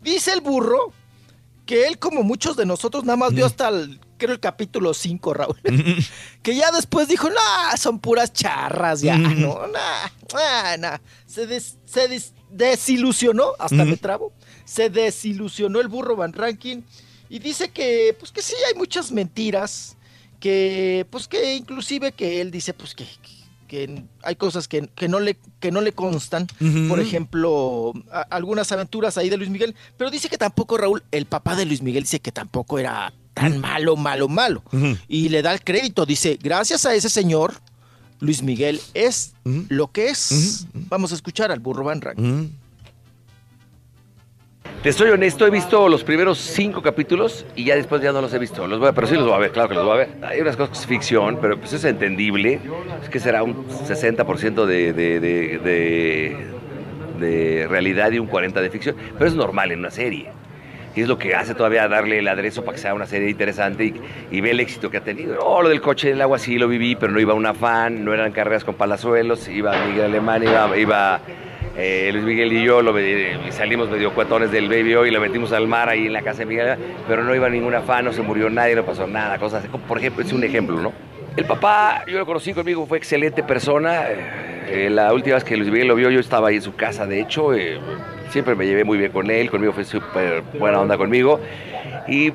Dice 0.00 0.32
el 0.32 0.40
burro 0.40 0.92
que 1.66 1.86
él, 1.86 1.98
como 1.98 2.22
muchos 2.22 2.56
de 2.56 2.66
nosotros, 2.66 3.04
nada 3.04 3.16
más 3.16 3.34
vio 3.34 3.46
hasta 3.46 3.68
el, 3.68 4.00
creo, 4.20 4.32
el 4.34 4.38
capítulo 4.40 4.94
5, 4.94 5.34
Raúl. 5.34 5.58
que 6.44 6.54
ya 6.54 6.70
después 6.70 7.08
dijo, 7.08 7.28
no, 7.28 7.76
son 7.76 7.98
puras 7.98 8.32
charras, 8.32 9.00
ya, 9.00 9.18
no, 9.18 9.66
nah, 9.66 10.06
nah, 10.32 10.76
nah". 10.76 10.98
Se, 11.26 11.46
des- 11.48 11.78
se 11.86 12.06
des- 12.06 12.32
desilusionó, 12.50 13.52
hasta 13.58 13.84
me 13.84 13.96
trabo, 13.96 14.32
se 14.64 14.88
desilusionó 14.90 15.80
el 15.80 15.88
burro 15.88 16.14
Van 16.14 16.32
Ranking 16.32 16.82
y 17.28 17.38
dice 17.40 17.70
que, 17.70 18.14
pues 18.18 18.30
que 18.32 18.42
sí, 18.42 18.54
hay 18.68 18.74
muchas 18.78 19.10
mentiras, 19.12 19.96
que, 20.38 21.06
pues 21.10 21.26
que 21.28 21.54
inclusive 21.56 22.12
que 22.12 22.40
él 22.40 22.50
dice, 22.50 22.72
pues 22.74 22.94
que, 22.94 23.06
que 23.68 24.02
hay 24.22 24.34
cosas 24.36 24.66
que, 24.66 24.88
que 24.88 25.06
no 25.06 25.20
le, 25.20 25.36
que 25.60 25.70
no 25.70 25.80
le 25.80 25.92
constan, 25.92 26.46
por 26.88 26.98
ejemplo, 26.98 27.92
a- 28.10 28.22
algunas 28.22 28.72
aventuras 28.72 29.16
ahí 29.18 29.28
de 29.30 29.36
Luis 29.36 29.50
Miguel, 29.50 29.74
pero 29.96 30.10
dice 30.10 30.28
que 30.28 30.38
tampoco 30.38 30.76
Raúl, 30.76 31.04
el 31.12 31.26
papá 31.26 31.54
de 31.54 31.66
Luis 31.66 31.82
Miguel 31.82 32.02
dice 32.04 32.20
que 32.20 32.32
tampoco 32.32 32.78
era 32.78 33.12
tan 33.40 33.60
malo, 33.60 33.96
malo, 33.96 34.28
malo. 34.28 34.62
Y 35.08 35.28
le 35.28 35.42
da 35.42 35.52
el 35.52 35.62
crédito, 35.62 36.06
dice, 36.06 36.38
gracias 36.40 36.84
a 36.86 36.94
ese 36.94 37.08
señor, 37.08 37.54
Luis 38.20 38.42
Miguel 38.42 38.80
es 38.94 39.34
lo 39.68 39.90
que 39.90 40.08
es. 40.08 40.66
Vamos 40.74 41.12
a 41.12 41.14
escuchar 41.14 41.50
al 41.50 41.60
burro 41.60 41.84
Van. 41.84 42.00
Mm. 42.16 42.46
Te 44.82 44.92
soy 44.94 45.10
honesto, 45.10 45.46
he 45.46 45.50
visto 45.50 45.90
los 45.90 46.04
primeros 46.04 46.38
cinco 46.38 46.80
capítulos 46.80 47.44
y 47.54 47.64
ya 47.64 47.76
después 47.76 48.00
ya 48.00 48.12
no 48.12 48.22
los 48.22 48.32
he 48.32 48.38
visto. 48.38 48.66
Los 48.66 48.78
voy 48.78 48.88
a, 48.88 48.92
pero 48.92 49.06
sí 49.06 49.14
los 49.14 49.24
voy 49.24 49.34
a 49.34 49.38
ver, 49.38 49.52
claro 49.52 49.68
que 49.68 49.74
los 49.74 49.84
voy 49.84 49.92
a 49.92 49.96
ver. 49.96 50.16
Hay 50.22 50.40
unas 50.40 50.56
cosas 50.56 50.70
que 50.70 50.78
es 50.78 50.86
ficción, 50.86 51.38
pero 51.38 51.58
pues 51.60 51.74
es 51.74 51.84
entendible. 51.84 52.60
Es 53.02 53.10
que 53.10 53.20
será 53.20 53.42
un 53.42 53.66
60% 53.68 54.64
de, 54.64 54.92
de, 54.94 55.20
de, 55.20 55.58
de, 55.58 56.46
de 57.18 57.68
realidad 57.68 58.10
y 58.12 58.18
un 58.18 58.28
40% 58.30 58.52
de 58.60 58.70
ficción. 58.70 58.96
Pero 59.18 59.26
es 59.26 59.34
normal 59.34 59.70
en 59.72 59.80
una 59.80 59.90
serie. 59.90 60.30
Y 60.94 61.02
es 61.02 61.08
lo 61.08 61.18
que 61.18 61.34
hace 61.34 61.54
todavía 61.54 61.86
darle 61.88 62.18
el 62.18 62.28
aderezo 62.28 62.64
para 62.64 62.74
que 62.74 62.82
sea 62.82 62.94
una 62.94 63.06
serie 63.06 63.30
interesante 63.30 63.84
y, 63.84 63.94
y 64.30 64.40
ve 64.40 64.50
el 64.50 64.60
éxito 64.60 64.90
que 64.90 64.96
ha 64.96 65.04
tenido. 65.04 65.38
Oh, 65.40 65.62
lo 65.62 65.68
del 65.68 65.80
coche 65.80 66.08
del 66.08 66.20
agua 66.20 66.38
sí 66.38 66.58
lo 66.58 66.66
viví, 66.68 66.96
pero 66.96 67.12
no 67.12 67.20
iba 67.20 67.34
un 67.34 67.46
afán, 67.46 68.04
no 68.04 68.12
eran 68.12 68.32
carreras 68.32 68.64
con 68.64 68.74
palazuelos, 68.74 69.48
iba 69.48 69.72
Miguel 69.86 70.06
Alemán, 70.06 70.42
iba, 70.42 70.76
iba 70.76 71.20
eh, 71.76 72.10
Luis 72.12 72.24
Miguel 72.24 72.52
y 72.52 72.64
yo, 72.64 72.82
lo, 72.82 72.98
y 72.98 73.52
salimos 73.52 73.88
medio 73.88 74.12
cuatones 74.12 74.50
del 74.50 74.68
Baby 74.68 74.94
Hoy 74.96 75.08
y 75.08 75.12
lo 75.12 75.20
metimos 75.20 75.52
al 75.52 75.68
mar 75.68 75.88
ahí 75.88 76.06
en 76.06 76.12
la 76.12 76.22
casa 76.22 76.40
de 76.40 76.46
Miguel, 76.46 76.76
pero 77.06 77.22
no 77.22 77.34
iba 77.34 77.48
ningún 77.48 77.74
afán, 77.74 78.04
no 78.04 78.12
se 78.12 78.22
murió 78.22 78.50
nadie, 78.50 78.74
no 78.74 78.84
pasó 78.84 79.06
nada, 79.06 79.38
cosas. 79.38 79.64
Por 79.86 79.98
ejemplo, 79.98 80.24
es 80.24 80.32
un 80.32 80.42
ejemplo, 80.42 80.80
¿no? 80.80 80.92
El 81.36 81.44
papá, 81.44 82.04
yo 82.06 82.18
lo 82.18 82.26
conocí 82.26 82.52
conmigo, 82.52 82.86
fue 82.86 82.98
excelente 82.98 83.42
persona. 83.42 84.04
Eh, 84.68 84.88
la 84.90 85.12
última 85.12 85.36
vez 85.36 85.44
que 85.44 85.56
Luis 85.56 85.70
Miguel 85.70 85.88
lo 85.88 85.94
vio, 85.94 86.10
yo 86.10 86.20
estaba 86.20 86.48
ahí 86.48 86.56
en 86.56 86.62
su 86.62 86.74
casa, 86.74 87.06
de 87.06 87.20
hecho. 87.20 87.54
eh, 87.54 87.78
siempre 88.30 88.54
me 88.54 88.66
llevé 88.66 88.84
muy 88.84 88.96
bien 88.96 89.10
con 89.12 89.28
él, 89.30 89.50
conmigo 89.50 89.72
fue 89.72 89.84
súper 89.84 90.42
buena 90.58 90.80
onda 90.80 90.96
conmigo. 90.96 91.40
Y 92.08 92.28
eh, 92.28 92.32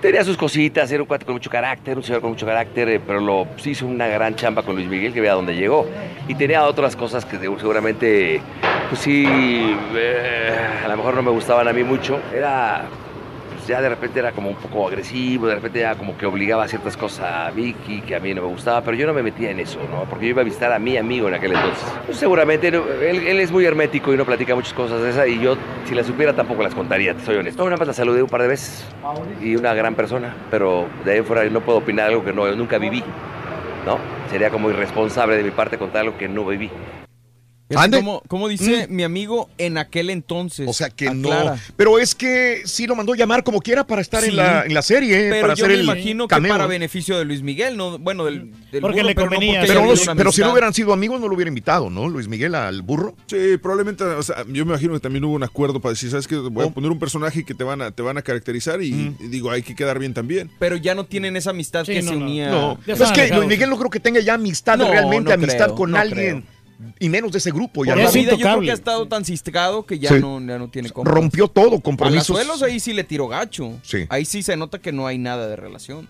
tenía 0.00 0.24
sus 0.24 0.36
cositas, 0.36 0.90
era 0.90 1.02
un 1.02 1.06
cuate 1.06 1.24
con 1.24 1.34
mucho 1.34 1.50
carácter, 1.50 1.96
un 1.96 2.02
señor 2.02 2.20
con 2.20 2.30
mucho 2.30 2.46
carácter, 2.46 2.88
eh, 2.88 3.00
pero 3.04 3.20
lo, 3.20 3.46
sí 3.56 3.70
hizo 3.70 3.86
una 3.86 4.06
gran 4.06 4.34
chamba 4.34 4.62
con 4.62 4.74
Luis 4.76 4.88
Miguel, 4.88 5.12
que 5.12 5.20
vea 5.20 5.34
dónde 5.34 5.54
llegó. 5.54 5.86
Y 6.28 6.34
tenía 6.34 6.64
otras 6.64 6.96
cosas 6.96 7.24
que 7.24 7.38
seguramente, 7.38 8.40
pues 8.88 9.00
sí, 9.00 9.26
a 9.26 10.88
lo 10.88 10.96
mejor 10.96 11.14
no 11.14 11.22
me 11.22 11.30
gustaban 11.30 11.68
a 11.68 11.72
mí 11.72 11.82
mucho. 11.84 12.20
Era 12.34 12.84
ya 13.66 13.80
de 13.80 13.88
repente 13.88 14.18
era 14.18 14.32
como 14.32 14.50
un 14.50 14.56
poco 14.56 14.88
agresivo, 14.88 15.46
de 15.46 15.56
repente 15.56 15.80
ya 15.80 15.94
como 15.94 16.16
que 16.16 16.26
obligaba 16.26 16.64
a 16.64 16.68
ciertas 16.68 16.96
cosas 16.96 17.26
a 17.30 17.50
Vicky 17.50 18.00
que 18.02 18.14
a 18.14 18.20
mí 18.20 18.32
no 18.34 18.42
me 18.42 18.48
gustaba, 18.48 18.82
pero 18.82 18.96
yo 18.96 19.06
no 19.06 19.14
me 19.14 19.22
metía 19.22 19.50
en 19.50 19.60
eso, 19.60 19.78
¿no? 19.90 20.04
Porque 20.04 20.26
yo 20.26 20.30
iba 20.30 20.42
a 20.42 20.44
visitar 20.44 20.72
a 20.72 20.78
mi 20.78 20.96
amigo 20.96 21.28
en 21.28 21.34
aquel 21.34 21.52
entonces. 21.52 21.84
Pues 22.06 22.18
seguramente 22.18 22.68
él, 22.68 23.40
es 23.40 23.50
muy 23.50 23.64
hermético 23.64 24.12
y 24.14 24.16
no 24.16 24.24
platica 24.24 24.54
muchas 24.54 24.74
cosas 24.74 25.02
de 25.02 25.10
esas 25.10 25.28
y 25.28 25.40
yo 25.40 25.56
si 25.84 25.94
las 25.94 26.06
supiera 26.06 26.32
tampoco 26.34 26.62
las 26.62 26.74
contaría, 26.74 27.14
te 27.14 27.24
soy 27.24 27.36
honesto. 27.36 27.62
No, 27.62 27.70
nada 27.70 27.78
más 27.78 27.88
la 27.88 27.94
saludé 27.94 28.22
un 28.22 28.28
par 28.28 28.42
de 28.42 28.48
veces 28.48 28.84
y 29.40 29.56
una 29.56 29.74
gran 29.74 29.94
persona, 29.94 30.34
pero 30.50 30.86
de 31.04 31.12
ahí 31.12 31.22
fuera 31.22 31.44
no 31.44 31.60
puedo 31.60 31.78
opinar 31.78 32.08
algo 32.08 32.24
que 32.24 32.32
no, 32.32 32.50
nunca 32.52 32.78
viví. 32.78 33.02
¿no? 33.84 33.98
Sería 34.30 34.50
como 34.50 34.68
irresponsable 34.70 35.36
de 35.36 35.44
mi 35.44 35.52
parte 35.52 35.78
contar 35.78 36.02
algo 36.02 36.18
que 36.18 36.28
no 36.28 36.44
viví. 36.44 36.70
¿Cómo, 37.68 38.22
cómo 38.28 38.46
dice 38.48 38.86
mi 38.88 39.02
amigo 39.02 39.50
en 39.58 39.76
aquel 39.76 40.10
entonces? 40.10 40.68
O 40.68 40.72
sea 40.72 40.88
que 40.88 41.08
Aclara. 41.08 41.54
no. 41.54 41.60
Pero 41.76 41.98
es 41.98 42.14
que 42.14 42.62
sí 42.64 42.86
lo 42.86 42.94
mandó 42.94 43.14
llamar 43.16 43.42
como 43.42 43.60
quiera 43.60 43.84
para 43.84 44.00
estar 44.02 44.22
en, 44.22 44.36
la, 44.36 44.64
en 44.64 44.72
la 44.72 44.82
serie, 44.82 45.30
Pero 45.30 45.40
para 45.40 45.54
yo 45.54 45.64
hacer 45.64 45.68
me 45.68 45.74
el 45.80 45.84
imagino 45.84 46.28
cameo. 46.28 46.52
que 46.52 46.58
para 46.58 46.66
beneficio 46.68 47.18
de 47.18 47.24
Luis 47.24 47.42
Miguel, 47.42 47.76
no, 47.76 47.98
bueno, 47.98 48.24
del, 48.24 48.52
del 48.70 48.80
Porque 48.80 48.98
burro, 49.00 49.08
le 49.08 49.14
pero 49.16 49.26
no 49.26 49.32
convenía. 49.32 49.60
porque 49.60 49.72
Pero, 49.72 49.84
los- 49.86 50.02
una 50.04 50.14
pero 50.14 50.30
si 50.30 50.42
no 50.42 50.52
hubieran 50.52 50.72
sido 50.74 50.92
amigos, 50.92 51.20
no 51.20 51.26
lo 51.26 51.34
hubiera 51.34 51.48
invitado, 51.48 51.90
¿no? 51.90 52.08
Luis 52.08 52.28
Miguel 52.28 52.54
al 52.54 52.82
burro. 52.82 53.16
Sí, 53.26 53.56
probablemente, 53.60 54.04
o 54.04 54.22
sea, 54.22 54.44
yo 54.46 54.64
me 54.64 54.70
imagino 54.72 54.92
que 54.94 55.00
también 55.00 55.24
hubo 55.24 55.34
un 55.34 55.42
acuerdo 55.42 55.80
para 55.80 55.92
decir, 55.92 56.08
¿sabes 56.10 56.28
qué? 56.28 56.36
Oh. 56.36 56.48
Voy 56.50 56.66
a 56.66 56.70
poner 56.70 56.90
un 56.92 57.00
personaje 57.00 57.44
que 57.44 57.54
te 57.54 57.64
van 57.64 57.82
a, 57.82 57.90
te 57.90 58.00
van 58.02 58.16
a 58.16 58.22
caracterizar 58.22 58.80
y, 58.80 59.14
y 59.18 59.26
digo, 59.28 59.50
hay 59.50 59.62
que 59.62 59.74
quedar 59.74 59.98
bien 59.98 60.14
también. 60.14 60.50
Pero 60.60 60.76
ya 60.76 60.94
no 60.94 61.04
tienen 61.06 61.36
esa 61.36 61.50
amistad 61.50 61.84
Sí, 61.84 61.94
que 61.94 62.02
no, 62.02 62.10
se 62.12 62.16
no. 62.16 62.24
unía. 62.26 62.48
No, 62.50 62.78
es 62.86 63.10
que. 63.12 63.28
Luis 63.34 63.48
Miguel 63.48 63.70
no 63.70 63.76
creo 63.76 63.90
que 63.90 63.98
tenga 64.00 64.20
ya 64.20 64.34
amistad, 64.34 64.78
No, 64.78 64.88
realmente 64.88 65.30
no 65.30 65.34
amistad 65.34 65.64
creo, 65.66 65.74
con 65.74 65.90
no 65.90 65.98
alguien. 65.98 66.44
Y 67.00 67.08
menos 67.08 67.32
de 67.32 67.38
ese 67.38 67.50
grupo. 67.50 67.84
Ya 67.84 67.92
Por 67.94 68.02
no. 68.02 68.04
la 68.08 68.10
vida 68.10 68.22
yo 68.22 68.36
creo 68.36 68.36
intocable. 68.38 68.66
que 68.66 68.70
ha 68.70 68.74
estado 68.74 69.08
tan 69.08 69.24
ciscado 69.24 69.86
que 69.86 69.98
ya, 69.98 70.10
Sí. 70.10 70.14
no, 70.20 70.40
ya 70.40 70.58
no 70.58 70.68
tiene 70.68 70.90
compas. 70.90 71.14
Rompió 71.14 71.48
todo, 71.48 71.80
compromisos. 71.80 72.28
Palazuelos 72.36 72.62
ahí 72.62 72.80
sí 72.80 72.92
le 72.92 73.04
tiró 73.04 73.28
gacho. 73.28 73.72
Sí. 73.82 74.06
Ahí 74.08 74.24
sí 74.24 74.42
se 74.42 74.56
nota 74.56 74.78
que 74.78 74.92
no 74.92 75.06
hay 75.06 75.18
nada 75.18 75.46
de 75.48 75.56
relación. 75.56 76.08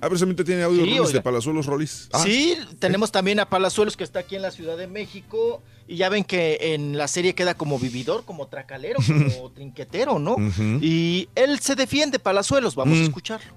Ah, 0.00 0.08
precisamente 0.08 0.44
tiene 0.44 0.62
audio 0.62 0.84
Sí, 0.84 0.90
Rolis 0.90 0.96
de 1.02 1.06
oiga. 1.08 1.22
Palazuelos 1.22 1.66
Rolis. 1.66 2.08
Ah. 2.12 2.20
Sí, 2.20 2.56
tenemos 2.78 3.10
también 3.12 3.40
a 3.40 3.48
Palazuelos 3.48 3.96
que 3.96 4.04
está 4.04 4.20
aquí 4.20 4.36
en 4.36 4.42
la 4.42 4.50
Ciudad 4.50 4.76
de 4.76 4.86
México 4.86 5.62
y 5.88 5.96
ya 5.96 6.08
ven 6.08 6.24
que 6.24 6.58
en 6.74 6.96
la 6.96 7.08
serie 7.08 7.34
queda 7.34 7.54
como 7.54 7.78
vividor, 7.78 8.24
como 8.24 8.46
tracalero, 8.46 8.98
como 9.36 9.50
trinquetero, 9.50 10.18
¿no? 10.18 10.36
Y 10.80 11.28
él 11.34 11.58
se 11.60 11.74
defiende, 11.74 12.18
Palazuelos, 12.18 12.74
vamos 12.74 12.98
a 12.98 13.00
Mm. 13.00 13.04
escucharlo. 13.04 13.52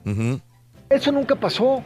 Eso 0.89 1.11
nunca 1.11 1.35
pasó. 1.35 1.83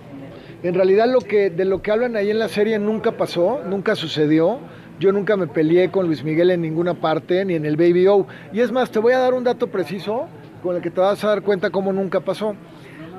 En 0.63 0.75
realidad 0.75 1.07
lo 1.11 1.19
que 1.21 1.49
de 1.49 1.65
lo 1.65 1.81
que 1.81 1.91
hablan 1.91 2.15
ahí 2.15 2.29
en 2.29 2.39
la 2.39 2.47
serie 2.47 2.77
nunca 2.77 3.13
pasó, 3.13 3.61
nunca 3.67 3.95
sucedió. 3.95 4.59
Yo 4.99 5.11
nunca 5.11 5.35
me 5.35 5.47
peleé 5.47 5.89
con 5.89 6.05
Luis 6.05 6.23
Miguel 6.23 6.51
en 6.51 6.61
ninguna 6.61 6.93
parte, 6.93 7.43
ni 7.43 7.55
en 7.55 7.65
el 7.65 7.75
Baby 7.75 8.05
O. 8.05 8.27
Y 8.53 8.59
es 8.59 8.71
más, 8.71 8.91
te 8.91 8.99
voy 8.99 9.13
a 9.13 9.19
dar 9.19 9.33
un 9.33 9.43
dato 9.43 9.67
preciso 9.67 10.27
con 10.61 10.75
el 10.75 10.81
que 10.83 10.91
te 10.91 11.01
vas 11.01 11.23
a 11.23 11.29
dar 11.29 11.41
cuenta 11.41 11.71
cómo 11.71 11.91
nunca 11.91 12.19
pasó. 12.19 12.55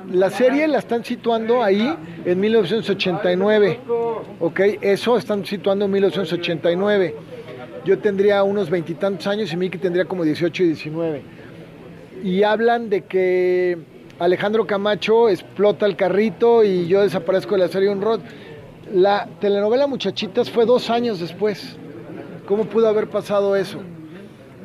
La 0.09 0.29
serie 0.29 0.67
la 0.67 0.79
están 0.79 1.03
situando 1.03 1.61
ahí 1.61 1.93
en 2.23 2.39
1989, 2.39 3.79
¿ok? 4.39 4.59
Eso 4.81 5.17
están 5.17 5.45
situando 5.45 5.85
en 5.85 5.91
1989. 5.91 7.15
Yo 7.83 7.99
tendría 7.99 8.43
unos 8.43 8.69
veintitantos 8.69 9.27
años 9.27 9.51
y 9.51 9.57
Miki 9.57 9.77
tendría 9.77 10.05
como 10.05 10.23
18 10.23 10.63
y 10.63 10.67
19 10.67 11.21
y 12.23 12.43
hablan 12.43 12.89
de 12.89 13.01
que 13.01 13.77
Alejandro 14.19 14.67
Camacho 14.67 15.27
explota 15.29 15.85
el 15.85 15.95
carrito 15.95 16.63
y 16.63 16.87
yo 16.87 17.01
desaparezco 17.01 17.55
de 17.55 17.61
la 17.61 17.67
serie 17.67 17.89
Un 17.89 18.01
Rod. 18.01 18.19
La 18.93 19.27
telenovela 19.39 19.87
Muchachitas 19.87 20.51
fue 20.51 20.65
dos 20.65 20.89
años 20.89 21.19
después. 21.19 21.77
¿Cómo 22.45 22.65
pudo 22.65 22.87
haber 22.87 23.09
pasado 23.09 23.55
eso? 23.55 23.79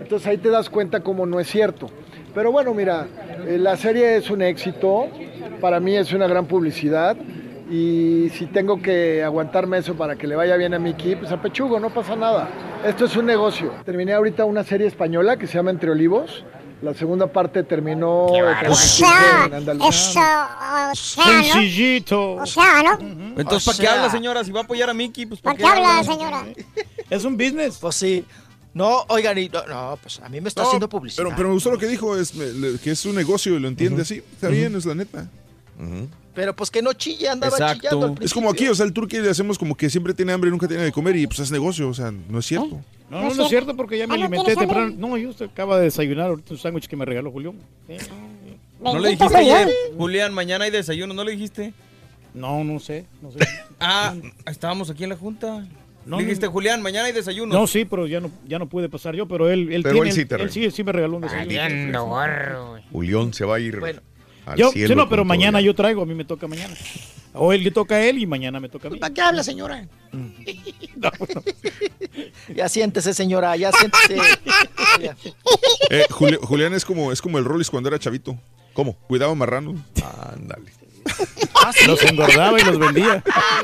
Entonces 0.00 0.28
ahí 0.28 0.36
te 0.36 0.50
das 0.50 0.68
cuenta 0.68 1.00
cómo 1.00 1.24
no 1.24 1.40
es 1.40 1.48
cierto. 1.48 1.88
Pero 2.34 2.52
bueno, 2.52 2.74
mira, 2.74 3.06
eh, 3.46 3.58
la 3.58 3.76
serie 3.76 4.16
es 4.16 4.30
un 4.30 4.42
éxito, 4.42 5.06
para 5.60 5.80
mí 5.80 5.96
es 5.96 6.12
una 6.12 6.26
gran 6.26 6.46
publicidad 6.46 7.16
y 7.70 8.28
si 8.30 8.46
tengo 8.46 8.80
que 8.80 9.22
aguantarme 9.22 9.78
eso 9.78 9.94
para 9.94 10.16
que 10.16 10.26
le 10.26 10.36
vaya 10.36 10.56
bien 10.56 10.74
a 10.74 10.78
Miki, 10.78 11.16
pues 11.16 11.32
a 11.32 11.40
pechugo, 11.40 11.80
no 11.80 11.90
pasa 11.90 12.16
nada. 12.16 12.48
Esto 12.86 13.06
es 13.06 13.16
un 13.16 13.26
negocio. 13.26 13.72
Terminé 13.84 14.12
ahorita 14.12 14.44
una 14.44 14.62
serie 14.62 14.86
española 14.86 15.36
que 15.36 15.46
se 15.46 15.54
llama 15.54 15.70
Entre 15.70 15.90
Olivos. 15.90 16.44
La 16.80 16.94
segunda 16.94 17.26
parte 17.26 17.64
terminó 17.64 18.28
en 18.34 18.44
Andalucía. 18.44 19.50
Eso, 19.88 19.88
o 19.88 19.92
sea, 19.92 20.88
¿no? 20.90 20.94
Sencillito. 20.94 22.34
O 22.34 22.46
sea, 22.46 22.82
¿no? 22.84 22.98
Entonces, 23.36 23.66
O 23.66 23.70
¿para 23.72 23.76
qué 23.78 23.82
sea- 23.82 23.92
habla, 23.94 24.10
señora? 24.10 24.44
Si 24.44 24.52
va 24.52 24.60
a 24.60 24.62
apoyar 24.62 24.88
a 24.88 24.94
Mickey, 24.94 25.26
pues 25.26 25.40
¿Por 25.40 25.56
¿para 25.56 25.74
qué 25.74 25.80
qué 25.80 25.86
habla, 25.88 26.04
señora? 26.04 26.46
Es 27.10 27.24
un 27.24 27.36
business. 27.36 27.78
Pues 27.80 27.96
sí. 27.96 28.24
No, 28.74 29.04
oigan, 29.08 29.36
y- 29.38 29.48
no, 29.48 29.66
no, 29.66 29.98
pues 30.00 30.20
a 30.20 30.28
mí 30.28 30.40
me 30.40 30.48
está 30.48 30.60
No, 30.62 30.68
haciendo 30.68 30.88
publicidad. 30.88 31.24
Pero, 31.24 31.34
pero 31.36 31.48
me 31.48 31.54
gustó 31.54 31.70
lo 31.72 31.78
que 31.78 31.86
dijo, 31.88 32.16
es 32.16 32.34
me- 32.34 32.78
que 32.78 32.92
es 32.92 33.04
un 33.06 33.16
negocio 33.16 33.56
y 33.56 33.60
lo 33.60 33.66
entiende 33.66 34.02
así. 34.02 34.22
Está 34.34 34.48
bien, 34.48 34.76
es 34.76 34.84
la 34.86 34.94
neta. 34.94 35.26
Pero 36.34 36.54
pues 36.54 36.70
que 36.70 36.80
no 36.82 36.92
chille, 36.92 37.28
andaba 37.28 37.56
Exacto. 37.56 37.80
chillando 37.88 38.06
al 38.18 38.24
Es 38.24 38.32
como 38.32 38.50
aquí, 38.50 38.68
o 38.68 38.74
sea, 38.74 38.86
el 38.86 38.92
turqui 38.92 39.18
le 39.18 39.30
hacemos 39.30 39.58
como 39.58 39.76
que 39.76 39.90
siempre 39.90 40.14
tiene 40.14 40.32
hambre 40.32 40.48
y 40.48 40.52
nunca 40.52 40.68
tiene 40.68 40.84
de 40.84 40.92
comer 40.92 41.16
y 41.16 41.26
pues 41.26 41.40
es 41.40 41.50
negocio, 41.50 41.88
o 41.88 41.94
sea, 41.94 42.12
no 42.12 42.38
es 42.38 42.46
cierto. 42.46 42.80
No, 43.10 43.22
no, 43.22 43.34
no 43.34 43.42
es 43.42 43.48
cierto 43.48 43.74
porque 43.74 43.96
ya 43.96 44.06
me 44.06 44.14
Ah, 44.14 44.18
¿no 44.18 44.24
alimenté 44.26 44.54
temprano. 44.54 44.94
No, 44.96 45.16
yo 45.16 45.30
usted 45.30 45.46
acaba 45.46 45.78
de 45.78 45.84
desayunar 45.84 46.28
ahorita 46.28 46.52
un 46.54 46.58
sándwich 46.58 46.86
que 46.86 46.96
me 46.96 47.04
regaló 47.04 47.30
Julián. 47.30 47.54
Sí. 47.86 47.96
¿No 48.80 48.98
le 48.98 49.10
dijiste 49.10 49.36
ayer, 49.36 49.68
Julián, 49.96 50.32
mañana 50.34 50.64
hay 50.64 50.70
desayuno? 50.70 51.14
¿No 51.14 51.24
le 51.24 51.32
dijiste? 51.32 51.72
No, 52.34 52.62
no 52.64 52.78
sé, 52.78 53.06
no 53.22 53.32
sé. 53.32 53.38
Ah, 53.80 54.14
estábamos 54.46 54.90
aquí 54.90 55.04
en 55.04 55.10
la 55.10 55.16
junta. 55.16 55.66
No, 56.04 56.18
le 56.18 56.24
dijiste, 56.24 56.46
no. 56.46 56.52
Julián, 56.52 56.82
mañana 56.82 57.06
hay 57.06 57.12
desayuno. 57.12 57.54
No, 57.54 57.66
sí, 57.66 57.84
pero 57.84 58.06
ya 58.06 58.20
no, 58.20 58.30
ya 58.46 58.58
no 58.58 58.68
pude 58.68 58.88
pasar 58.88 59.14
yo, 59.14 59.26
pero 59.26 59.48
él, 59.50 59.72
él 59.72 59.82
Pero 59.82 59.94
tiene, 59.94 60.08
él 60.08 60.14
sí 60.14 60.20
él, 60.22 60.28
te 60.28 60.34
él 60.36 60.50
sí, 60.50 60.70
sí 60.70 60.84
me 60.84 60.92
regaló 60.92 61.16
un 61.16 61.22
desayuno. 61.22 62.80
Julián 62.92 63.32
se 63.34 63.44
va 63.44 63.56
a 63.56 63.60
ir 63.60 63.78
Bueno. 63.80 64.00
Al 64.52 64.58
Yo, 64.58 64.70
cielo 64.70 64.88
sí, 64.88 64.94
no, 64.94 65.08
pero 65.08 65.24
mañana 65.24 65.60
yo 65.60 65.74
traigo, 65.74 66.02
a 66.02 66.06
mí 66.06 66.14
me 66.14 66.24
toca 66.24 66.46
mañana. 66.46 66.74
O 67.34 67.52
él 67.52 67.62
le 67.62 67.70
toca 67.70 67.96
a 67.96 68.04
él 68.04 68.18
y 68.18 68.26
mañana 68.26 68.58
me 68.58 68.68
toca 68.68 68.88
a 68.88 68.90
mí. 68.90 68.98
¿Para 68.98 69.12
qué 69.14 69.20
habla, 69.20 69.42
señora? 69.42 69.86
No, 70.96 71.10
bueno. 71.18 71.42
Ya 72.54 72.68
siéntese, 72.68 73.14
señora, 73.14 73.54
ya 73.56 73.70
siéntese. 73.72 74.16
Eh, 75.90 76.04
Juli- 76.10 76.38
Julián 76.42 76.74
es 76.74 76.84
como, 76.84 77.12
es 77.12 77.22
como 77.22 77.38
el 77.38 77.44
Rolis 77.44 77.70
cuando 77.70 77.88
era 77.88 77.98
chavito. 77.98 78.36
¿Cómo? 78.72 78.94
Cuidado 78.94 79.34
marrano. 79.34 79.74
Ándale. 80.32 80.72
Los 81.86 82.02
engordaba 82.02 82.60
y 82.60 82.64
los 82.64 82.78
vendía. 82.78 83.22
Ah. 83.32 83.62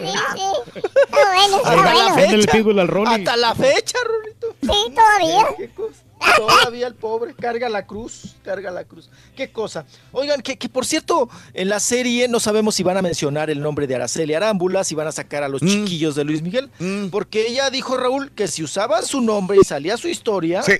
Hasta 3.14 3.36
la 3.36 3.54
fecha, 3.54 3.98
Rolito. 4.04 4.54
Sí, 4.62 4.92
todavía. 4.94 5.46
¿Qué 5.58 5.68
cosa? 5.70 6.02
Todavía 6.36 6.86
el 6.86 6.94
pobre 6.94 7.34
carga 7.34 7.68
la 7.68 7.86
cruz, 7.86 8.34
carga 8.42 8.70
la 8.70 8.84
cruz. 8.84 9.10
Qué 9.36 9.50
cosa. 9.50 9.84
Oigan, 10.12 10.40
que, 10.42 10.56
que 10.56 10.68
por 10.68 10.84
cierto, 10.86 11.28
en 11.52 11.68
la 11.68 11.80
serie 11.80 12.28
no 12.28 12.40
sabemos 12.40 12.74
si 12.74 12.82
van 12.82 12.96
a 12.96 13.02
mencionar 13.02 13.50
el 13.50 13.60
nombre 13.60 13.86
de 13.86 13.94
Araceli 13.96 14.34
Arámbula, 14.34 14.84
si 14.84 14.94
van 14.94 15.06
a 15.06 15.12
sacar 15.12 15.42
a 15.42 15.48
los 15.48 15.62
Mm. 15.62 15.66
chiquillos 15.68 16.14
de 16.14 16.24
Luis 16.24 16.42
Miguel, 16.42 16.70
Mm. 16.78 17.08
porque 17.08 17.46
ella 17.48 17.70
dijo, 17.70 17.96
Raúl, 17.96 18.30
que 18.32 18.48
si 18.48 18.62
usaban 18.62 19.04
su 19.04 19.20
nombre 19.20 19.58
y 19.60 19.64
salía 19.64 19.96
su 19.96 20.08
historia, 20.08 20.62
Sí. 20.62 20.74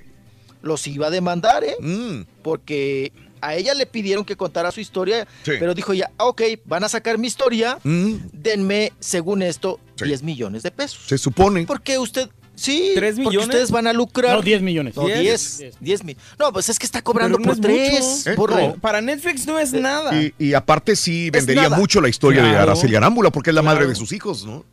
los 0.63 0.87
iba 0.87 1.07
a 1.09 1.11
demandar, 1.11 1.63
¿eh? 1.65 1.77
Mm. 1.81 2.23
Porque 2.43 3.13
a 3.41 3.55
ella 3.55 3.75
le 3.75 3.85
pidieron 3.85 4.25
que 4.25 4.37
contara 4.37 4.73
su 4.73 4.81
historia, 4.81 5.27
Sí. 5.43 5.53
pero 5.61 5.75
dijo 5.75 5.93
ella, 5.93 6.11
"Ah, 6.17 6.25
ok, 6.27 6.43
van 6.65 6.83
a 6.85 6.89
sacar 6.89 7.19
mi 7.19 7.27
historia, 7.27 7.79
Mm. 7.85 8.15
denme, 8.33 8.93
según 9.01 9.43
esto, 9.43 9.79
Sí. 9.97 10.07
10 10.07 10.23
millones 10.23 10.63
de 10.63 10.71
pesos. 10.71 11.01
Se 11.07 11.19
supone. 11.19 11.67
Porque 11.67 11.99
usted, 11.99 12.31
sí, 12.55 12.93
¿Tres 12.95 13.17
porque 13.23 13.39
ustedes 13.39 13.71
van 13.71 13.87
a 13.87 13.93
lucrar. 13.93 14.37
No, 14.37 14.43
10 14.43 14.63
millones. 14.63 14.97
No, 14.97 15.07
¿Diez? 15.07 15.59
10. 15.59 15.75
10 15.81 16.05
mil. 16.05 16.17
No, 16.39 16.53
pues 16.53 16.69
es 16.69 16.79
que 16.79 16.87
está 16.87 17.03
cobrando 17.03 17.39
no 17.39 17.45
por 17.45 17.55
es 17.55 17.61
tres. 17.61 18.25
mucho. 18.27 18.37
por 18.37 18.53
Eh, 18.53 18.57
re- 18.57 18.69
no. 18.69 18.75
Para 18.77 19.01
Netflix 19.01 19.47
no 19.47 19.59
es 19.59 19.73
nada. 19.73 20.15
Y, 20.21 20.35
y 20.39 20.55
aparte 20.55 20.97
sí 20.97 21.31
vendería 21.31 21.69
mucho 21.71 22.01
la 22.01 22.09
historia 22.09 22.43
de. 22.43 22.57
Araceli 22.57 22.95
Arámbula 22.97 23.31
porque 23.31 23.51
es 23.51 23.55
la 23.55 23.63
Claro. 23.63 23.77
madre 23.77 23.89
de 23.89 23.95
sus 23.95 24.13
hijos, 24.13 24.45
¿no? 24.47 24.65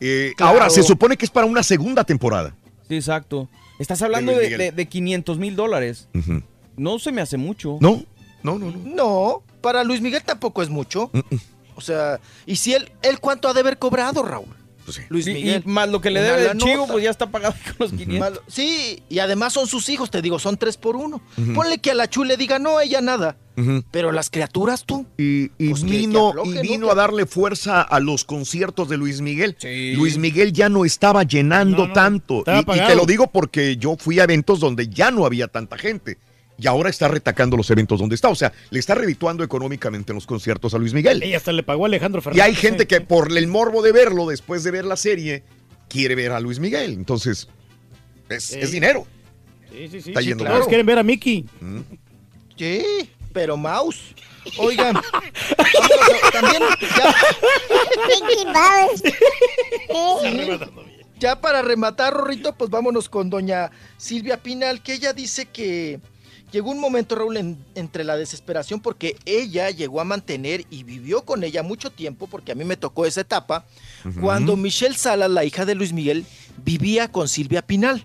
Eh, 0.00 0.32
Claro. 0.36 0.52
Ahora, 0.52 0.70
se 0.70 0.82
supone 0.82 1.16
que 1.16 1.24
es 1.24 1.30
para 1.30 1.46
una 1.46 1.62
segunda 1.62 2.04
temporada. 2.04 2.54
Sí, 2.88 2.96
exacto. 2.96 3.48
Estás 3.78 4.02
hablando 4.02 4.32
de, 4.36 4.56
de, 4.56 4.72
de 4.72 4.86
500 4.86 5.38
mil 5.38 5.56
dólares. 5.56 6.08
No 6.76 6.98
se 6.98 7.12
me 7.12 7.20
hace 7.20 7.36
mucho. 7.36 7.78
No, 7.80 8.02
no, 8.42 8.58
no, 8.58 8.70
no. 8.70 8.78
No, 8.84 9.42
para 9.60 9.84
Luis 9.84 10.00
Miguel 10.00 10.22
tampoco 10.24 10.62
es 10.62 10.68
mucho. 10.68 11.10
O 11.74 11.80
sea, 11.80 12.20
y 12.46 12.56
si 12.56 12.74
él, 12.74 12.90
él 13.02 13.18
cuánto 13.18 13.48
ha 13.48 13.54
de 13.54 13.60
haber 13.60 13.78
cobrado, 13.78 14.22
Raúl. 14.22 14.54
Pues 14.84 14.96
sí. 14.96 15.02
Luis 15.08 15.26
Y- 15.26 15.30
y, 15.30 15.34
Miguel. 15.34 15.62
más 15.64 15.88
lo 15.88 16.00
que 16.00 16.10
le 16.10 16.20
debe 16.22 16.42
de 16.42 16.56
Chivo, 16.58 16.76
nota. 16.82 16.92
pues 16.92 17.04
ya 17.04 17.10
está 17.10 17.30
pagado 17.30 17.54
con 17.64 17.74
los 17.78 17.90
500. 17.92 18.18
Malo- 18.18 18.42
Sí, 18.48 19.02
y 19.08 19.18
además 19.20 19.52
son 19.52 19.66
sus 19.68 19.88
hijos, 19.88 20.10
te 20.10 20.20
digo, 20.22 20.38
son 20.38 20.56
tres 20.56 20.76
por 20.76 20.96
uno. 20.96 21.20
Ponle 21.54 21.78
que 21.78 21.92
a 21.92 21.94
la 21.94 22.08
Chu 22.10 22.24
le 22.24 22.36
diga, 22.36 22.58
no, 22.58 22.80
ella 22.80 23.00
nada. 23.00 23.36
Pero 23.90 24.12
las 24.12 24.30
criaturas 24.30 24.84
tú. 24.84 25.04
Y, 25.18 25.50
y 25.58 25.68
Pues 25.70 25.84
vino, 25.84 26.32
que 26.32 26.40
afloje, 26.40 26.50
y 26.50 26.54
¿no? 26.54 26.62
vino 26.62 26.90
a 26.90 26.94
darle 26.94 27.26
fuerza 27.26 27.82
a 27.82 28.00
los 28.00 28.24
conciertos 28.24 28.88
de 28.88 28.96
Luis 28.96 29.20
Miguel. 29.20 29.56
Sí. 29.58 29.92
Luis 29.92 30.16
Miguel 30.16 30.52
ya 30.54 30.68
no 30.70 30.84
estaba 30.86 31.22
llenando 31.24 31.82
No, 31.82 31.86
no, 31.88 31.92
tanto. 31.92 32.38
estaba 32.38 32.76
Y- 32.76 32.86
te 32.86 32.94
lo 32.96 33.04
digo 33.04 33.26
porque 33.28 33.76
yo 33.76 33.96
fui 33.98 34.18
a 34.20 34.24
eventos 34.24 34.58
donde 34.58 34.88
ya 34.88 35.10
no 35.10 35.26
había 35.26 35.48
tanta 35.48 35.76
gente. 35.76 36.16
Y 36.58 36.66
ahora 36.66 36.90
está 36.90 37.08
retacando 37.08 37.56
los 37.56 37.70
eventos 37.70 37.98
donde 37.98 38.14
está. 38.14 38.28
O 38.28 38.34
sea, 38.34 38.52
le 38.70 38.78
está 38.78 38.94
redituando 38.94 39.42
económicamente 39.42 40.12
en 40.12 40.16
los 40.16 40.26
conciertos 40.26 40.74
a 40.74 40.78
Luis 40.78 40.92
Miguel. 40.94 41.24
Y 41.24 41.34
hasta 41.34 41.50
le 41.52 41.62
pagó 41.62 41.84
a 41.84 41.88
Alejandro 41.88 42.20
Y 42.20 42.24
Fernández. 42.24 42.44
hay 42.44 42.54
gente 42.54 42.86
que 42.86 43.00
por 43.00 43.36
el 43.36 43.46
morbo 43.48 43.82
de 43.82 43.92
verlo 43.92 44.26
después 44.26 44.62
de 44.62 44.70
ver 44.70 44.84
la 44.84 44.96
serie, 44.96 45.42
quiere 45.88 46.14
ver 46.14 46.32
a 46.32 46.40
Luis 46.40 46.58
Miguel. 46.60 46.92
Entonces, 46.92 47.48
es, 48.28 48.44
Sí. 48.44 48.58
es 48.60 48.70
dinero. 48.70 49.06
Sí, 49.70 49.88
sí, 49.90 50.02
sí. 50.02 50.10
Está 50.10 50.20
Sí, 50.20 50.26
yendo 50.28 50.44
claro. 50.44 50.66
quieren 50.66 50.84
ver 50.86 50.98
a 50.98 51.02
Mickey. 51.02 51.46
Sí, 52.56 52.84
pero 53.32 53.56
mouse. 53.56 54.14
Oigan, 54.58 54.96
a- 54.96 55.02
también 56.32 56.62
ya, 56.98 57.14
Mickey 58.26 58.44
Mouse. 58.46 59.02
Sí. 60.22 60.48
ya 61.18 61.40
para 61.40 61.62
rematar, 61.62 62.12
Rorrito, 62.12 62.54
pues 62.56 62.68
vámonos 62.70 63.08
con 63.08 63.30
doña 63.30 63.70
Silvia 63.96 64.42
Pinal, 64.42 64.82
que 64.82 64.94
ella 64.94 65.12
dice 65.12 65.46
que, 65.46 66.00
llegó 66.52 66.70
un 66.70 66.78
momento, 66.80 67.14
Raúl, 67.16 67.36
en- 67.38 67.58
entre 67.74 68.04
la 68.04 68.16
desesperación 68.16 68.80
porque 68.80 69.16
ella 69.24 69.70
llegó 69.70 70.00
a 70.00 70.04
mantener 70.04 70.64
y 70.70 70.84
vivió 70.84 71.22
con 71.22 71.42
ella 71.42 71.62
mucho 71.62 71.90
tiempo, 71.90 72.26
porque 72.28 72.52
a 72.52 72.54
mí 72.54 72.64
me 72.64 72.76
tocó 72.76 73.06
esa 73.06 73.22
etapa, 73.22 73.64
cuando 74.20 74.56
Michelle 74.56 74.96
Salas, 74.96 75.30
la 75.30 75.44
hija 75.44 75.64
de 75.64 75.74
Luis 75.74 75.92
Miguel, 75.92 76.24
vivía 76.64 77.10
con 77.10 77.26
Silvia 77.28 77.62
Pinal. 77.62 78.04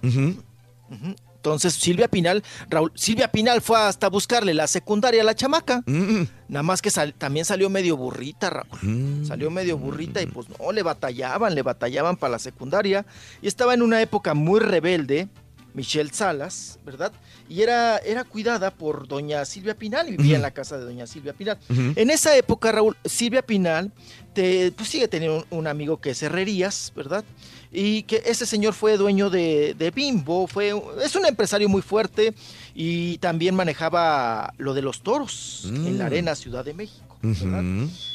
Entonces 1.35 1.73
Silvia 1.75 2.07
Pinal, 2.09 2.43
Raúl, 2.69 2.91
Silvia 2.95 3.29
Pinal 3.31 3.61
fue 3.61 3.79
hasta 3.79 4.09
buscarle 4.09 4.53
la 4.53 4.67
secundaria 4.67 5.21
a 5.21 5.25
la 5.25 5.35
chamaca. 5.35 5.81
Mm, 5.85 6.23
Nada 6.49 6.63
más 6.63 6.81
que 6.81 6.89
sal- 6.89 7.13
también 7.13 7.45
salió 7.45 7.69
medio 7.69 7.95
burrita, 7.95 8.49
Raúl. 8.49 8.79
mm. 8.81 9.25
Salió 9.25 9.49
medio 9.51 9.77
burrita 9.77 10.21
y 10.21 10.25
pues 10.25 10.47
no, 10.49 10.71
le 10.71 10.83
batallaban, 10.83 11.55
le 11.55 11.61
batallaban 11.61 12.17
para 12.17 12.31
la 12.31 12.39
secundaria. 12.39 13.05
Y 13.41 13.47
estaba 13.47 13.73
en 13.73 13.81
una 13.81 14.01
época 14.01 14.33
muy 14.33 14.59
rebelde, 14.59 15.29
Michelle 15.73 16.11
Salas, 16.11 16.79
¿verdad? 16.85 17.13
Y 17.49 17.61
era, 17.61 17.97
era 17.99 18.23
cuidada 18.25 18.71
por 18.71 19.07
doña 19.07 19.45
Silvia 19.45 19.73
Pinal, 19.75 20.09
y 20.09 20.17
vivía 20.17 20.35
en 20.35 20.41
la 20.41 20.51
casa 20.51 20.77
de 20.77 20.83
doña 20.85 21.07
Silvia 21.07 21.33
Pinal. 21.33 21.57
En 21.69 22.09
esa 22.09 22.35
época, 22.35 22.71
Raúl, 22.71 22.97
Silvia 23.05 23.41
Pinal 23.41 23.91
te, 24.33 24.71
pues 24.73 24.89
sigue 24.89 25.07
teniendo 25.07 25.45
un, 25.51 25.59
un 25.59 25.67
amigo 25.67 26.01
que 26.01 26.09
es 26.09 26.21
Herrerías, 26.21 26.91
¿verdad? 26.95 27.23
Y 27.71 28.03
que 28.03 28.21
ese 28.25 28.45
señor 28.45 28.73
fue 28.73 28.97
dueño 28.97 29.29
de, 29.29 29.75
de 29.77 29.91
Bimbo, 29.91 30.47
fue, 30.47 30.73
es 31.03 31.15
un 31.15 31.25
empresario 31.25 31.67
muy 31.69 31.81
fuerte 31.81 32.33
y 32.75 33.17
también 33.19 33.55
manejaba 33.55 34.53
lo 34.57 34.73
de 34.73 34.81
los 34.81 35.01
toros 35.01 35.63
en 35.65 35.97
la 35.97 36.05
Mm. 36.05 36.07
arena 36.07 36.35
Ciudad 36.35 36.63
de 36.65 36.73
México. 36.73 37.17
¿verdad? 37.21 37.63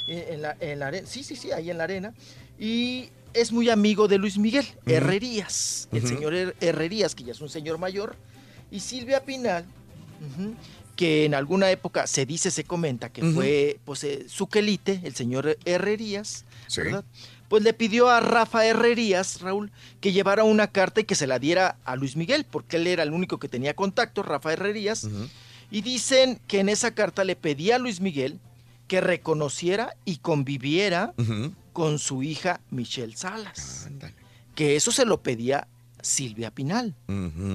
Eh, 0.06 0.28
en 0.30 0.42
la, 0.42 0.56
en 0.60 0.78
la 0.78 0.86
arena, 0.88 1.06
sí, 1.06 1.22
sí, 1.24 1.36
sí, 1.36 1.52
ahí 1.52 1.70
en 1.70 1.78
la 1.78 1.84
arena. 1.84 2.14
Y 2.58 3.08
es 3.34 3.50
muy 3.50 3.68
amigo 3.70 4.08
de 4.08 4.18
Luis 4.18 4.38
Miguel. 4.38 4.64
Herrerías, 4.86 5.88
el 5.92 6.06
señor 6.06 6.32
Her- 6.34 6.54
Herrerías, 6.60 7.14
que 7.14 7.24
ya 7.24 7.32
es 7.32 7.40
un 7.40 7.48
señor 7.48 7.78
mayor, 7.78 8.16
y 8.73 8.81
Silvia 8.81 9.25
Pinal, 9.25 9.65
que 10.97 11.25
en 11.25 11.34
alguna 11.34 11.70
época 11.70 12.07
se 12.07 12.26
dice, 12.26 12.51
se 12.51 12.65
comenta 12.65 13.10
que 13.10 13.23
fue 13.23 13.78
pues, 13.84 14.02
eh, 14.05 14.25
su 14.28 14.47
quelite, 14.49 15.01
el 15.05 15.15
señor 15.15 15.57
Herrerías, 15.65 16.44
Sí. 16.67 16.81
¿verdad? 16.83 17.05
Pues 17.49 17.62
le 17.65 17.75
pidió 17.75 18.09
a 18.09 18.20
Rafa 18.20 18.65
Herrerías, 18.65 19.42
Raúl, 19.42 19.70
que 20.01 20.12
llevara 20.12 20.42
una 20.42 20.68
carta 20.68 21.02
y 21.02 21.05
que 21.05 21.15
se 21.15 21.26
la 21.26 21.39
diera 21.39 21.76
a 21.84 21.97
Luis 21.97 22.17
Miguel, 22.17 22.47
porque 22.51 22.78
él 22.78 22.86
era 22.86 23.02
el 23.02 23.12
único 23.12 23.39
que 23.39 23.49
tenía 23.49 23.75
contacto, 23.75 24.23
Rafa 24.23 24.55
Herrerías. 24.55 25.07
Y 25.70 25.83
dicen 25.83 26.41
que 26.47 26.60
en 26.60 26.70
esa 26.70 26.94
carta 26.94 27.25
le 27.25 27.36
pedía 27.36 27.76
a 27.76 27.78
Luis 27.78 28.01
Miguel 28.01 28.39
que 28.89 29.02
reconociera 29.02 29.94
y 30.07 30.17
conviviera 30.18 31.12
con 31.75 31.99
su 31.99 32.23
hija 32.23 32.60
Michelle 32.70 33.17
Salas. 33.17 33.89
Que 34.55 34.76
eso 34.76 34.91
se 34.91 35.05
lo 35.05 35.23
pedía 35.23 35.68
Silvia 36.01 36.51
Pinal 36.52 36.94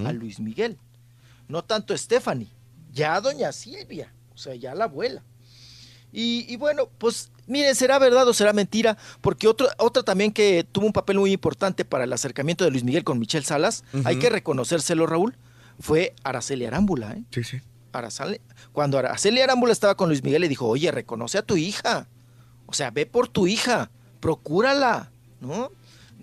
a 0.05 0.11
Luis 0.13 0.39
Miguel. 0.39 0.77
No 1.47 1.63
tanto 1.63 1.95
Stephanie, 1.97 2.49
ya 2.91 3.19
doña 3.21 3.51
Silvia, 3.51 4.13
o 4.33 4.37
sea, 4.37 4.55
ya 4.55 4.75
la 4.75 4.85
abuela. 4.85 5.23
Y, 6.11 6.45
y 6.51 6.55
bueno, 6.57 6.89
pues 6.97 7.31
miren, 7.47 7.75
será 7.75 7.99
verdad 7.99 8.27
o 8.27 8.33
será 8.33 8.53
mentira, 8.53 8.97
porque 9.21 9.47
otro, 9.47 9.67
otra 9.77 10.03
también 10.03 10.31
que 10.31 10.65
tuvo 10.71 10.85
un 10.85 10.93
papel 10.93 11.19
muy 11.19 11.31
importante 11.31 11.85
para 11.85 12.05
el 12.05 12.13
acercamiento 12.13 12.63
de 12.63 12.71
Luis 12.71 12.83
Miguel 12.83 13.03
con 13.03 13.19
Michelle 13.19 13.45
Salas, 13.45 13.83
hay 14.05 14.17
que 14.19 14.29
reconocérselo, 14.29 15.05
Raúl, 15.05 15.37
fue 15.79 16.15
Araceli 16.23 16.65
Arámbula. 16.65 17.11
¿eh? 17.13 17.23
Sí, 17.31 17.43
sí. 17.43 17.61
Araceli- 17.93 18.41
cuando 18.73 18.97
Araceli 18.97 19.41
Arámbula 19.41 19.73
estaba 19.73 19.95
con 19.95 20.09
Luis 20.09 20.23
Miguel, 20.23 20.41
le 20.41 20.49
dijo, 20.49 20.67
oye, 20.67 20.91
reconoce 20.91 21.37
a 21.37 21.41
tu 21.43 21.57
hija. 21.57 22.07
O 22.67 22.73
sea, 22.73 22.91
ve 22.91 23.05
por 23.05 23.27
tu 23.27 23.47
hija, 23.47 23.89
procúrala, 24.19 25.11
¿no? 25.41 25.71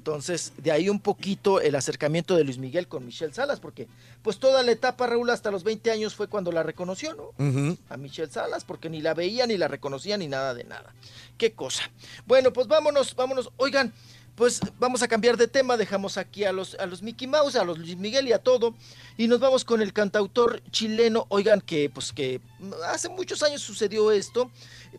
Entonces, 0.04 0.52
de 0.58 0.70
ahí 0.70 0.90
un 0.90 1.00
poquito 1.00 1.62
el 1.62 1.74
acercamiento 1.74 2.36
de 2.36 2.44
Luis 2.44 2.58
Miguel 2.58 2.88
con 2.88 3.06
Michelle 3.06 3.32
Salas, 3.32 3.58
porque 3.58 3.88
pues 4.20 4.38
toda 4.38 4.62
la 4.62 4.70
etapa, 4.70 5.06
Raúl, 5.06 5.30
hasta 5.30 5.50
los 5.50 5.64
20 5.64 5.90
años 5.90 6.14
fue 6.14 6.28
cuando 6.28 6.52
la 6.52 6.62
reconoció, 6.62 7.14
¿no? 7.14 7.32
A 7.88 7.96
Michelle 7.96 8.30
Salas, 8.30 8.66
porque 8.66 8.90
ni 8.90 9.00
la 9.00 9.14
veía, 9.14 9.46
ni 9.46 9.56
la 9.56 9.66
reconocía, 9.66 10.18
ni 10.18 10.28
nada 10.28 10.52
de 10.52 10.64
nada. 10.64 10.94
Qué 11.38 11.54
cosa. 11.54 11.90
Bueno, 12.26 12.52
pues 12.52 12.68
vámonos, 12.68 13.14
vámonos. 13.14 13.50
Oigan, 13.56 13.94
pues 14.34 14.60
vamos 14.78 15.02
a 15.02 15.08
cambiar 15.08 15.36
de 15.36 15.48
tema, 15.48 15.76
dejamos 15.76 16.18
aquí 16.18 16.44
a 16.44 16.52
los, 16.52 16.74
a 16.74 16.86
los 16.86 17.02
Mickey 17.02 17.26
Mouse, 17.26 17.56
a 17.56 17.64
los 17.64 17.78
Luis 17.78 17.96
Miguel 17.96 18.28
y 18.28 18.32
a 18.32 18.38
todo, 18.38 18.74
y 19.16 19.28
nos 19.28 19.40
vamos 19.40 19.64
con 19.64 19.80
el 19.80 19.92
cantautor 19.92 20.60
chileno, 20.70 21.26
oigan 21.28 21.60
que 21.60 21.88
pues 21.88 22.12
que 22.12 22.40
hace 22.88 23.08
muchos 23.08 23.42
años 23.42 23.62
sucedió 23.62 24.10
esto, 24.10 24.50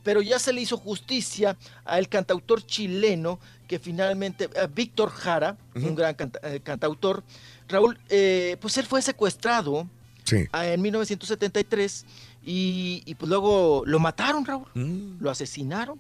pero 0.04 0.22
ya 0.22 0.40
se 0.40 0.54
le 0.54 0.62
hizo 0.62 0.78
justicia 0.78 1.58
al 1.84 2.08
cantautor 2.08 2.66
chileno 2.66 3.40
que 3.68 3.80
finalmente, 3.80 4.46
eh, 4.56 4.68
Víctor 4.74 5.10
Jara, 5.10 5.58
un 5.76 5.96
gran 5.96 6.16
canta- 6.16 6.40
eh, 6.44 6.60
cantautor, 6.62 7.24
Raúl, 7.68 8.00
eh, 8.10 8.58
pues 8.62 8.78
él 8.78 8.86
fue 8.86 9.02
secuestrado 9.02 9.88
Sí. 10.24 10.46
en 10.54 10.82
1973 10.82 12.06
y, 12.44 13.02
y, 13.06 13.16
pues 13.16 13.30
luego 13.30 13.84
lo 13.86 14.00
mataron, 14.00 14.46
Raúl, 14.46 14.68
Mm. 14.74 15.18
lo 15.22 15.30
asesinaron. 15.30 16.00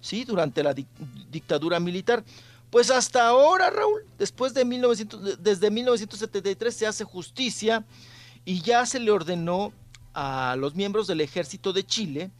¿sí? 0.00 0.24
Durante 0.24 0.62
la 0.62 0.72
dic- 0.74 0.86
dictadura 1.30 1.80
militar. 1.80 2.22
Pues 2.70 2.90
hasta 2.90 3.26
ahora, 3.28 3.70
Raúl, 3.70 4.02
después 4.18 4.54
de 4.54 4.64
1900, 4.64 5.42
desde 5.42 5.70
1973 5.70 6.74
se 6.74 6.86
hace 6.86 7.02
justicia 7.04 7.84
y 8.44 8.60
ya 8.62 8.86
se 8.86 9.00
le 9.00 9.10
ordenó 9.10 9.72
a 10.14 10.54
los 10.58 10.74
miembros 10.74 11.06
del 11.08 11.20
ejército 11.20 11.72
de 11.72 11.84
Chile, 11.84 12.30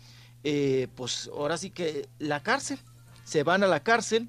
eh, 0.45 0.87
pues 0.95 1.29
ahora 1.33 1.57
sí 1.57 1.71
que 1.71 2.09
la 2.19 2.41
cárcel, 2.43 2.79
se 3.25 3.43
van 3.43 3.65
a 3.65 3.67
la 3.67 3.81
cárcel, 3.81 4.29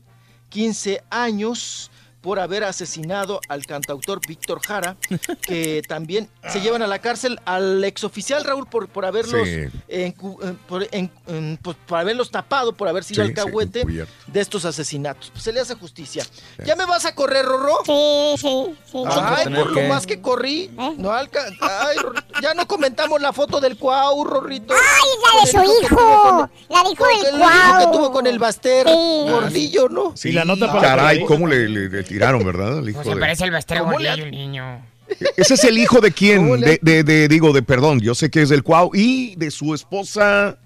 15 0.50 1.04
años 1.10 1.92
por 2.22 2.40
haber 2.40 2.64
asesinado 2.64 3.40
al 3.48 3.66
cantautor 3.66 4.20
Víctor 4.28 4.60
Jara, 4.66 4.98
que 5.42 5.82
también 5.88 6.30
se 6.50 6.60
llevan 6.62 6.82
a 6.82 6.88
la 6.88 7.00
cárcel 7.00 7.40
al 7.46 7.84
exoficial 7.84 8.44
Raúl 8.44 8.68
por, 8.68 8.88
por 8.90 9.06
haberlos 9.06 9.48
Sí. 9.48 9.66
eh, 9.88 10.14
por, 10.68 10.88
en- 10.92 11.12
en- 11.28 11.58
pues, 11.62 11.78
por 11.86 12.00
haberlos 12.00 12.32
tapado, 12.32 12.74
por 12.74 12.88
haber 12.88 13.04
sido 13.04 13.24
Sí, 13.24 13.30
alcahuete 13.30 13.84
de 14.28 14.40
estos 14.40 14.66
asesinatos. 14.66 15.30
Pues 15.32 15.44
se 15.44 15.54
le 15.54 15.60
hace 15.60 15.76
justicia. 15.76 16.26
¿Ya 16.66 16.76
me 16.76 16.86
vas 16.86 17.06
a 17.06 17.14
correr, 17.16 17.46
Rorro? 17.46 17.78
Sí, 17.86 18.42
sí, 18.42 18.76
sí. 18.92 19.04
Ay, 19.08 19.46
por 19.54 19.68
lo 19.72 19.74
que- 19.74 19.88
más 19.88 20.06
que 20.08 20.22
corrí. 20.22 20.70
No 20.98 21.12
alca 21.12 21.46
Ay, 21.62 21.98
ya 22.42 22.54
no 22.54 22.68
comentamos 22.68 23.22
la 23.22 23.32
foto 23.34 23.60
del 23.62 23.78
Cuau, 23.78 24.24
Rorrito. 24.24 24.74
¡Ay, 24.74 25.10
la 25.24 25.42
de 25.46 25.52
su 25.52 25.58
el 25.72 25.84
hijo! 25.86 26.50
La 26.70 26.84
dijo 26.90 27.06
del 27.06 27.16
el 27.36 27.40
hijo 27.40 27.48
que 27.78 27.84
cuau. 27.84 27.92
tuvo 27.92 28.12
con 28.12 28.28
el 28.28 28.40
Baster 28.40 28.88
Sí. 28.88 29.30
gordillo, 29.30 29.90
¿no? 29.90 30.14
Sí, 30.16 30.32
la 30.32 30.46
nota 30.46 30.68
para- 30.68 30.82
Caray, 30.82 31.26
¿cómo 31.26 31.48
le, 31.48 31.68
le- 31.70 31.90
le 31.90 32.04
tiraron, 32.08 32.44
verdad? 32.46 32.82
Hijo 32.86 32.96
Pues 33.02 33.08
se 33.08 33.14
de- 33.16 33.20
parece 33.20 33.44
el 33.46 33.52
Bastero 33.52 33.84
¿Cómo 33.86 34.00
le 34.00 34.10
el 34.12 34.32
niño. 34.32 34.86
Ese 35.38 35.54
es 35.54 35.64
el 35.64 35.78
hijo 35.78 36.02
de 36.02 36.12
quién? 36.12 36.38
¿Cómo 36.40 36.56
le- 36.58 36.66
De, 36.68 36.80
de- 36.82 37.04
de- 37.04 37.28
digo, 37.28 37.54
de 37.54 37.62
perdón, 37.62 38.00
yo 38.02 38.14
sé 38.16 38.30
que 38.30 38.42
es 38.42 38.50
del 38.50 38.64
Cuau 38.64 38.92
y 38.94 39.36
de 39.38 39.52
su 39.52 39.74
esposa. 39.74 40.58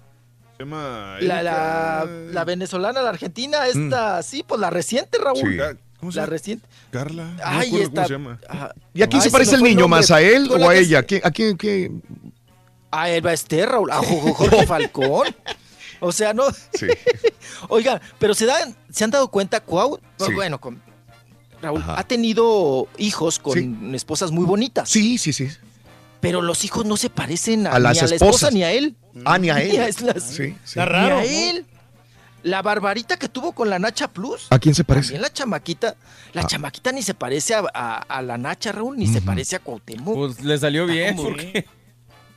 Se 0.58 0.64
llama 0.64 1.18
La, 1.22 1.44
la, 1.44 2.02
Erika- 2.04 2.34
la 2.34 2.44
venezolana, 2.46 3.02
la 3.02 3.10
argentina, 3.10 3.68
esta, 3.68 4.22
sí, 4.24 4.44
pues 4.48 4.60
la 4.62 4.70
reciente, 4.70 5.18
Raúl. 5.18 5.44
Mm. 5.44 5.60
Sí. 5.60 5.78
¿Cómo 6.00 6.12
se 6.12 6.18
La 6.18 6.24
llama? 6.26 6.32
reciente. 6.32 6.68
Carla. 6.90 7.24
No 7.26 7.42
Ay, 7.44 7.76
esta. 7.82 7.90
¿Cómo 7.94 8.08
se 8.08 8.14
llama? 8.14 8.40
¿Y 8.94 9.02
a 9.04 9.08
quién 9.08 9.22
Ay, 9.22 9.28
se 9.28 9.32
parece 9.32 9.56
el 9.56 9.64
niño 9.64 9.88
más? 9.88 10.10
¿A 10.12 10.22
él 10.22 10.50
o 10.52 10.68
a 10.70 10.76
ella? 10.76 11.00
¿A 11.00 11.04
quién? 11.04 11.22
¿A 11.24 11.30
quién? 11.32 11.58
qué? 11.58 11.92
A 12.90 13.10
el 13.10 13.22
Baester, 13.22 13.70
Raúl. 13.70 13.92
A 13.92 13.98
Jo- 13.98 14.34
Jorge 14.34 14.66
Falcón. 14.68 15.28
O 16.00 16.12
sea, 16.12 16.34
no. 16.34 16.46
Sí. 16.74 16.88
Oigan, 17.70 18.02
pero 18.18 18.34
se 18.34 18.48
dan, 18.48 18.76
se 18.92 19.04
han 19.04 19.12
dado 19.12 19.28
cuenta, 19.30 19.60
Cuau, 19.60 20.00
Sí. 20.18 20.34
bueno, 20.34 20.60
con 20.60 20.82
Raúl 21.62 21.82
Ajá. 21.82 22.00
ha 22.00 22.04
tenido 22.08 22.88
hijos 22.98 23.40
con 23.40 23.54
Sí. 23.58 23.96
esposas 23.96 24.32
muy 24.32 24.46
bonitas. 24.46 24.90
Sí, 24.90 25.18
sí, 25.18 25.32
sí. 25.34 25.48
Pero 26.20 26.42
los 26.42 26.64
hijos 26.66 26.86
no 26.86 26.98
se 26.98 27.10
parecen 27.10 27.68
a, 27.68 27.72
A 27.74 27.80
las 27.80 27.94
ni 27.98 28.00
a 28.00 28.08
la 28.08 28.16
esposas. 28.16 28.36
esposa 28.36 28.52
ni 28.52 28.64
a 28.64 28.72
él. 28.72 28.96
Ah, 29.26 29.38
ni 29.40 29.50
a 29.50 29.56
Ni 29.60 29.78
a 29.78 29.88
él. 29.88 29.96
las- 30.06 30.24
Sí, 30.24 30.36
sí. 30.36 30.56
Está 30.64 30.86
Ni 30.86 30.92
raro. 30.92 31.18
a 31.18 31.22
¿no? 31.22 31.28
él. 31.28 31.66
La 32.44 32.64
barbarita 32.64 33.18
que 33.18 33.30
tuvo 33.30 33.52
con 33.52 33.70
la 33.70 33.78
Nacha 33.78 34.08
Plus. 34.08 34.48
¿A 34.50 34.58
quién 34.58 34.74
se 34.74 34.84
parece? 34.84 35.10
También 35.10 35.22
la 35.22 35.32
chamaquita, 35.34 35.96
la 36.34 36.42
Ah. 36.42 36.48
chamaquita 36.48 36.92
ni 36.92 37.04
se 37.04 37.14
parece 37.14 37.54
a, 37.54 37.64
a- 37.74 37.98
a 37.98 38.22
la 38.24 38.38
Nacha, 38.40 38.72
Raúl, 38.72 38.98
ni 38.98 39.06
se 39.08 39.22
parece 39.22 39.56
a 39.56 39.60
Cuauhtémoc. 39.60 40.16
Pues 40.16 40.44
le 40.44 40.58
salió 40.58 40.88
bien, 40.88 41.16
como- 41.16 41.30
porque 41.30 41.66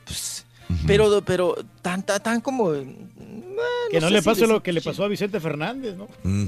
Pues, 0.05 0.45
pero, 0.85 1.21
pero 1.23 1.55
tan, 1.81 2.03
tan, 2.03 2.21
tan 2.21 2.41
como. 2.41 2.73
eh, 2.75 2.85
Que 3.89 3.99
no, 3.99 4.07
sé 4.07 4.13
le 4.13 4.21
pase 4.21 4.45
lo 4.45 4.61
que 4.61 4.73
le 4.73 4.81
pasó 4.81 5.03
a 5.03 5.07
Vicente 5.07 5.39
Fernández, 5.39 5.95
¿no? 5.95 6.07
Mm. 6.23 6.45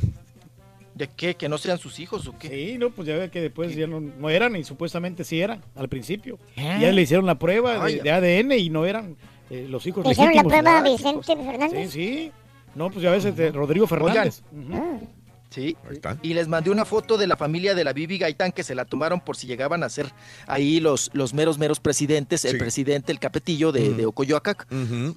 ¿De 0.97 1.07
qué? 1.07 1.35
¿Que 1.35 1.47
no 1.47 1.57
sean 1.57 1.77
sus 1.77 1.99
hijos 1.99 2.27
o 2.27 2.37
qué? 2.37 2.49
Sí, 2.49 2.77
no, 2.77 2.89
pues 2.89 3.07
ya 3.07 3.15
ve 3.15 3.29
que 3.29 3.41
después 3.41 3.75
ya 3.75 3.85
no, 3.85 3.99
no 3.99 4.29
eran 4.29 4.55
y 4.55 4.63
supuestamente 4.63 5.23
sí 5.23 5.39
eran 5.39 5.61
al 5.75 5.87
principio. 5.89 6.39
¿Eh? 6.55 6.77
Ya 6.81 6.91
le 6.91 7.01
hicieron 7.01 7.25
la 7.25 7.37
prueba 7.37 7.85
de, 7.85 8.01
de 8.01 8.11
ADN 8.11 8.53
y 8.53 8.69
no 8.69 8.85
eran 8.85 9.15
eh, 9.49 9.67
los 9.69 9.85
hijos 9.85 10.05
¿Le 10.05 10.11
hicieron 10.11 10.35
la 10.35 10.43
prueba 10.43 10.79
a 10.79 10.83
Vicente 10.83 11.35
Fernández? 11.35 11.91
Sí, 11.91 12.01
sí. 12.01 12.31
No, 12.75 12.89
pues 12.89 13.03
ya 13.03 13.11
ves 13.11 13.25
este, 13.25 13.51
Rodrigo 13.51 13.87
Fernández. 13.87 14.41
Ujú. 14.51 15.07
Sí. 15.49 15.77
Ahí 15.89 15.95
está. 15.95 16.17
Y 16.21 16.33
les 16.33 16.47
mandé 16.47 16.69
una 16.71 16.83
foto 16.85 17.17
de 17.17 17.25
la 17.25 17.37
familia 17.37 17.73
de 17.73 17.83
la 17.83 17.93
Bibi 17.93 18.17
Gaitán 18.17 18.51
que 18.51 18.63
se 18.63 18.75
la 18.75 18.85
tomaron 18.85 19.21
por 19.21 19.37
si 19.37 19.47
llegaban 19.47 19.81
a 19.83 19.89
ser 19.89 20.11
ahí 20.45 20.79
los, 20.79 21.09
los 21.13 21.33
meros, 21.33 21.57
meros 21.57 21.79
presidentes, 21.79 22.43
el 22.45 22.51
Sí. 22.53 22.57
presidente, 22.57 23.11
el 23.11 23.19
capetillo 23.19 23.71
de, 23.71 23.93
de 23.93 24.05
Ocoyoacac. 24.05 24.67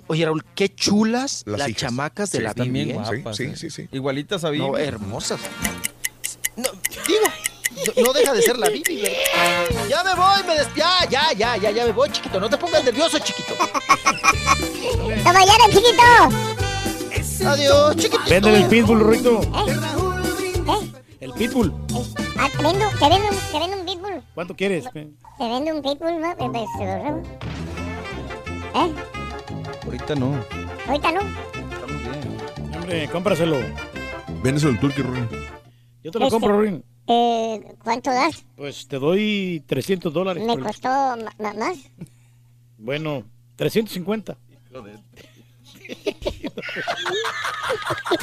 Oye, 0.07 0.25
Raúl, 0.25 0.45
qué 0.55 0.69
chulas 0.75 1.43
Las 1.47 1.73
chamacas 1.75 2.31
de 2.31 2.39
Sí, 2.39 2.45
la 2.45 2.53
Bibi. 2.55 2.69
bien 2.71 2.91
¿eh? 2.91 2.93
Sí, 3.09 3.17
guapas. 3.17 3.37
sí, 3.37 3.43
eh. 3.45 3.57
sí, 3.57 3.71
sí. 3.71 3.89
Igualitas 3.93 4.45
a 4.45 4.51
Bibi. 4.51 4.65
No, 4.67 4.79
hermosas. 4.79 5.41
No, 6.57 6.69
digo, 7.07 7.95
no, 7.97 8.03
no 8.05 8.13
deja 8.13 8.33
de 8.33 8.43
ser 8.43 8.57
la 8.59 8.69
Bibi, 8.69 9.03
¿verdad? 9.03 9.89
Ya 9.89 10.05
me 10.05 10.15
voy, 10.15 10.43
me 10.47 10.55
des... 10.59 10.69
ya, 10.77 11.09
ya, 11.11 11.33
ya, 11.37 11.57
ya, 11.57 11.71
ya 11.71 11.85
me 11.87 11.93
voy, 11.93 12.09
chiquito. 12.11 12.39
No 12.39 12.49
te 12.49 12.57
pongas 12.57 12.85
nervioso, 12.85 13.19
chiquito. 13.19 13.55
¡Hasta 13.59 15.33
mañana, 15.33 15.65
chiquito! 15.71 16.03
Adiós, 17.49 17.97
chiquito. 17.97 18.21
Véndele 18.29 18.59
el 18.63 18.67
pitbull, 18.69 19.01
Rito. 19.11 19.41
¿Eh? 19.43 19.77
El 21.21 21.33
pitbull. 21.33 21.73
Ah, 22.39 22.49
te 22.57 22.63
vendo, 22.63 22.85
te 22.99 23.09
vendo, 23.09 23.29
un- 23.29 23.53
te 23.53 23.59
vendo 23.59 23.77
un 23.79 23.85
pitbull. 23.87 24.23
¿Cuánto 24.35 24.57
quieres? 24.57 24.85
Te 24.93 25.05
vendo 25.39 25.75
un 25.75 25.83
pitbull, 25.83 26.21
¿no? 26.21 26.37
Pues, 26.37 26.69
te 26.79 26.85
lo 26.87 27.05
robo. 27.05 27.23
¿Eh? 28.75 28.95
Ahorita 29.85 30.15
no. 30.15 30.45
Ahorita 30.87 31.13
no. 31.13 31.21
Hombre, 32.79 33.09
cómpraselo. 33.11 33.59
Véndeselo 34.43 34.73
el 34.73 34.81
turkey, 34.81 35.03
Rorín. 35.05 35.29
Yo 36.03 36.11
te 36.11 36.19
lo 36.19 36.27
Este, 36.27 36.35
compro, 36.41 36.61
Rin. 36.63 36.83
Eh, 37.07 37.75
¿Cuánto 37.85 38.11
das? 38.11 38.45
Pues 38.57 38.87
te 38.89 38.99
doy 38.99 39.63
300 39.67 40.13
dólares. 40.13 40.43
Me 40.47 40.55
el- 40.55 40.63
costó 40.63 40.89
ma- 40.89 41.53
más. 41.55 41.77
Bueno, 42.79 43.25
350. 43.57 44.39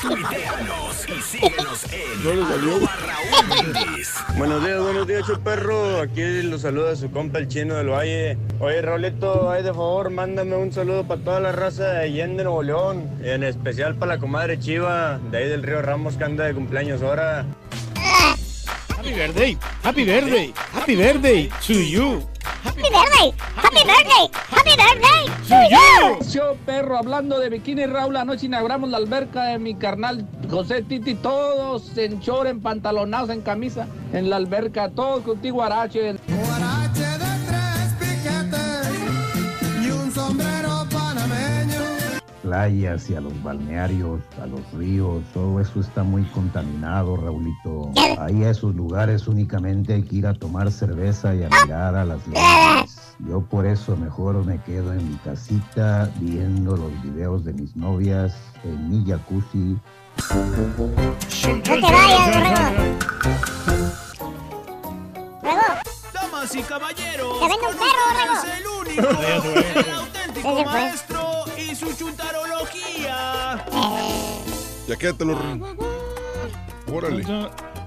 Tuiteanos 0.02 1.10
y 1.10 1.22
síguenos 1.22 1.86
en 1.92 2.44
arroba 2.44 2.96
Raúl 3.06 3.74
Brindis. 3.74 4.14
Buenos 4.38 4.64
días, 4.64 4.80
buenos 4.80 5.08
días, 5.08 5.26
perro. 5.44 6.02
Aquí 6.02 6.42
los 6.44 6.62
saluda 6.62 6.96
su 6.96 7.12
compa 7.12 7.40
el 7.40 7.48
chino 7.48 7.76
del 7.76 7.90
Valle. 7.90 8.38
Oye, 8.60 8.82
Raulito, 8.82 9.52
ay, 9.52 9.64
de 9.64 9.70
favor, 9.74 10.10
mándame 10.10 10.56
un 10.56 10.72
saludo 10.72 11.06
para 11.06 11.22
toda 11.22 11.40
la 11.40 11.52
raza 11.52 11.92
de 11.92 12.06
Allende, 12.06 12.44
Nuevo 12.44 12.64
León. 12.64 13.10
En 13.24 13.44
especial 13.44 13.96
para 13.96 14.16
la 14.16 14.20
comadre 14.20 14.60
Chiva, 14.60 15.20
de 15.32 15.38
ahí 15.38 15.50
del 15.50 15.64
río 15.64 15.82
Ramos, 15.82 16.16
que 16.16 16.24
anda 16.24 16.46
de 16.46 16.54
cumpleaños 16.54 17.02
ahora. 17.02 17.46
Happy 19.08 19.19
birthday. 19.19 19.58
Happy 19.84 20.06
birthday. 20.06 20.53
Happy 20.74 20.95
birthday 20.98 21.50
to 21.61 21.74
you. 21.74 22.27
¡Happy 22.44 22.82
birthday! 22.82 23.32
¡Happy 23.56 23.84
birthday! 23.88 24.30
¡Happy 24.52 24.76
birthday! 24.76 25.24
¡To 25.48 25.56
you! 25.72 26.30
Yo, 26.34 26.58
perro, 26.66 26.98
hablando 26.98 27.40
de 27.40 27.50
bikini, 27.50 27.86
Raúl, 27.86 28.18
anoche 28.18 28.48
inauguramos 28.48 28.90
la 28.90 28.98
alberca 28.98 29.45
de 29.45 29.60
mi 29.60 29.76
carnal 29.76 30.27
José 30.50 30.82
Titi, 30.82 31.16
todos 31.16 31.98
en 31.98 32.19
short, 32.19 32.50
en 32.50 32.60
pantalonados, 32.60 33.30
en 33.30 33.40
camisa, 33.40 33.88
en 34.11 34.30
la 34.30 34.36
alberca, 34.36 34.90
todos 34.90 35.24
contigo, 35.24 35.64
Arache. 35.64 36.16
Playas 42.48 43.09
y 43.09 43.16
a 43.16 43.19
los 43.19 43.43
balnearios, 43.43 44.22
a 44.42 44.48
los 44.48 44.61
ríos, 44.72 45.22
todo 45.34 45.59
eso 45.59 45.82
está 45.82 46.03
muy 46.03 46.24
contaminado, 46.27 47.17
Raulito. 47.17 47.92
Ahí 48.19 48.42
a 48.45 48.51
esos 48.51 48.74
lugares 48.74 49.27
únicamente 49.27 49.93
hay 49.93 50.03
que 50.03 50.16
ir 50.16 50.27
a 50.27 50.34
tomar 50.34 50.72
cerveza 50.72 51.35
y 51.35 51.43
a 51.43 51.50
mirar 51.50 51.95
a 51.95 52.06
las 52.06 52.26
leones. 52.26 53.16
Yo 53.19 53.42
por 53.42 53.66
eso 53.66 53.98
mejor 53.98 54.45
me 54.45 54.61
quedo 54.61 54.93
en 54.93 55.09
mi 55.09 55.16
casita 55.17 56.09
viendo 56.22 56.77
los 56.77 57.03
videos 57.03 57.43
de 57.43 57.51
mis 57.51 57.76
novias 57.76 58.34
en 58.64 58.90
mi 58.90 59.06
jacuzzi. 59.06 59.77
¡No 61.48 61.61
te 61.64 61.82
vayas. 61.82 62.98
Damas 66.14 66.56
y 66.56 66.61
caballeros, 66.61 67.40
¡Te 67.40 67.48
vendo 67.50 67.67
un 67.67 67.76
perro, 67.76 68.08
es 68.34 68.45
el 68.58 68.67
único, 68.67 69.09
el 69.85 69.93
auténtico 69.93 70.64
maestro 70.64 71.17
chuntarología. 71.95 73.66
Ya 74.88 74.95
quédatelo, 74.95 75.35
Rorín. 75.35 75.64
Órale. 76.91 77.24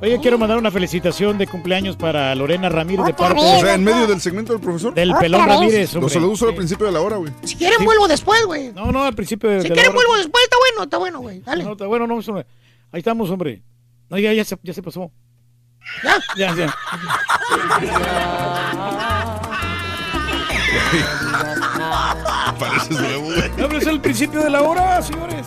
Oye, 0.02 0.18
quiero 0.20 0.38
mandar 0.38 0.56
una 0.56 0.70
felicitación 0.70 1.36
de 1.36 1.46
cumpleaños 1.46 1.96
para 1.96 2.34
Lorena 2.34 2.70
Ramírez 2.70 3.04
de 3.06 3.14
parte 3.14 3.38
O 3.38 3.60
sea, 3.60 3.74
en 3.74 3.84
medio 3.84 4.06
del 4.06 4.18
segmento 4.20 4.52
del 4.54 4.62
profesor. 4.62 4.94
del 4.94 5.14
Pelón 5.14 5.46
Ramírez. 5.46 5.90
hombre. 5.90 6.00
Los 6.02 6.12
saludos 6.12 6.38
solo 6.38 6.50
al 6.52 6.56
principio 6.56 6.86
de 6.86 6.92
la 6.92 7.00
hora, 7.02 7.16
güey. 7.16 7.30
Si 7.42 7.54
quieren, 7.56 7.84
vuelvo 7.84 8.08
después, 8.08 8.44
güey. 8.46 8.72
No, 8.72 8.90
no, 8.92 9.04
al 9.04 9.14
principio 9.14 9.50
de, 9.50 9.58
Si 9.58 9.62
de 9.64 9.68
la 9.70 9.74
quieren, 9.74 9.92
vuelvo 9.94 10.16
después. 10.16 10.42
Está 10.44 10.56
bueno, 10.58 10.82
está 10.84 10.98
bueno, 10.98 11.20
güey. 11.20 11.40
Dale. 11.40 11.64
No, 11.64 11.72
está 11.72 11.86
bueno, 11.86 12.06
no, 12.06 12.14
hombre. 12.14 12.46
Ahí 12.92 12.98
estamos, 13.00 13.28
hombre. 13.30 13.62
No, 14.08 14.18
ya, 14.18 14.32
ya, 14.32 14.44
se, 14.44 14.56
ya 14.62 14.72
se 14.72 14.82
pasó. 14.82 15.10
¿Ya? 16.02 16.18
Ya, 16.36 16.54
ya. 16.54 16.74
Pareces 22.58 22.90
nuevo, 23.00 23.24
güey. 23.24 23.49
Principio 24.10 24.42
de 24.42 24.50
la 24.50 24.62
hora, 24.62 25.00
señores. 25.00 25.46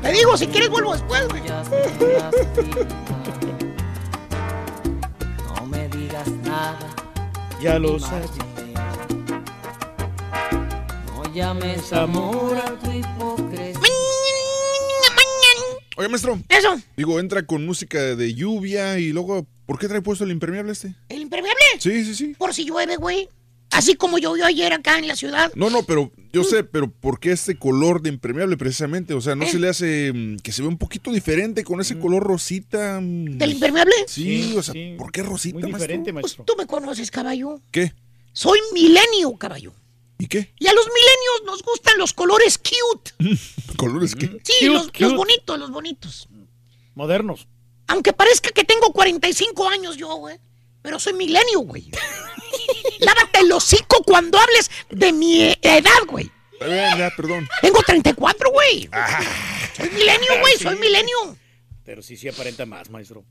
Te 0.00 0.12
digo, 0.12 0.36
si 0.36 0.46
quieres, 0.46 0.70
vuelvo 0.70 0.92
después, 0.92 1.26
güey. 1.28 1.42
No 5.56 5.66
me 5.66 5.88
digas 5.88 6.28
nada. 6.44 6.78
Ya 7.60 7.80
lo 7.80 7.98
sabes. 7.98 8.30
No 11.16 11.34
llames 11.34 11.92
amor 11.92 12.58
a 12.58 12.78
tu 12.78 12.92
hipocresía. 12.92 13.80
Oye, 15.96 16.08
maestro. 16.08 16.38
Eso. 16.48 16.80
Digo, 16.96 17.18
entra 17.18 17.44
con 17.44 17.66
música 17.66 17.98
de 18.14 18.34
lluvia 18.34 19.00
y 19.00 19.08
luego, 19.08 19.48
¿por 19.66 19.80
qué 19.80 19.88
trae 19.88 20.00
puesto 20.00 20.22
el 20.22 20.30
impermeable 20.30 20.70
este? 20.70 20.94
¿El 21.08 21.22
impermeable? 21.22 21.60
Sí, 21.80 22.04
sí, 22.04 22.14
sí. 22.14 22.36
Por 22.38 22.54
si 22.54 22.64
llueve, 22.64 22.94
güey. 22.98 23.28
Así 23.72 23.94
como 23.94 24.18
llovió 24.18 24.44
ayer 24.46 24.72
acá 24.72 24.98
en 24.98 25.08
la 25.08 25.16
ciudad. 25.16 25.50
No, 25.54 25.70
no, 25.70 25.82
pero 25.84 26.12
yo 26.32 26.44
sé, 26.44 26.62
pero 26.62 26.90
¿por 26.90 27.18
qué 27.20 27.32
este 27.32 27.56
color 27.56 28.02
de 28.02 28.10
impermeable 28.10 28.56
precisamente? 28.56 29.14
O 29.14 29.20
sea, 29.20 29.34
¿no 29.34 29.46
se 29.46 29.58
le 29.58 29.68
hace 29.68 30.12
mm, 30.12 30.36
que 30.40 30.52
se 30.52 30.62
ve 30.62 30.68
un 30.68 30.76
poquito 30.78 31.10
diferente 31.10 31.64
con 31.64 31.80
ese 31.80 31.98
color 31.98 32.22
rosita? 32.22 33.00
mm? 33.00 33.38
¿Del 33.38 33.52
impermeable? 33.52 33.94
Sí, 34.06 34.54
o 34.56 34.62
sea, 34.62 34.74
¿por 34.98 35.10
qué 35.10 35.22
rosita, 35.22 35.54
Muy 35.54 35.62
maestro? 35.62 35.78
diferente, 35.78 36.12
Pues 36.12 36.22
maestro. 36.24 36.44
tú 36.44 36.54
me 36.58 36.66
conoces, 36.66 37.10
caballo. 37.10 37.60
¿Qué? 37.70 37.92
Soy 38.32 38.58
milenio, 38.74 39.34
caballo. 39.38 39.72
¿Y 40.18 40.26
qué? 40.28 40.52
Y 40.58 40.66
a 40.68 40.72
los 40.72 40.86
milenios 40.86 41.42
nos 41.46 41.62
gustan 41.62 41.98
los 41.98 42.12
colores 42.12 42.58
cute. 42.58 43.12
¿Colores 43.76 44.14
qué? 44.14 44.26
Sí, 44.44 44.66
Cute, 44.66 44.68
los, 44.68 45.00
los 45.00 45.14
bonitos, 45.16 45.58
los 45.58 45.70
bonitos. 45.70 46.28
Modernos. 46.94 47.48
Aunque 47.88 48.12
parezca 48.12 48.50
que 48.50 48.64
tengo 48.64 48.92
45 48.92 49.68
años 49.68 49.96
yo, 49.96 50.14
güey. 50.16 50.38
Pero 50.82 50.98
soy 51.00 51.14
milenio, 51.14 51.60
güey. 51.60 51.90
Lávate 53.04 53.40
el 53.40 53.52
hocico 53.52 54.02
cuando 54.04 54.38
hables 54.38 54.70
de 54.90 55.12
mi 55.12 55.54
edad, 55.62 55.90
güey. 56.08 56.30
Perdón. 57.16 57.48
Tengo 57.60 57.82
34, 57.82 58.50
güey. 58.50 58.88
Ah. 58.92 59.20
Soy 59.76 59.90
milenio, 59.90 60.40
güey, 60.40 60.56
soy 60.58 60.76
milenio. 60.76 61.36
Pero 61.84 62.02
sí, 62.02 62.16
sí 62.16 62.28
aparenta 62.28 62.64
más, 62.64 62.90
maestro. 62.90 63.24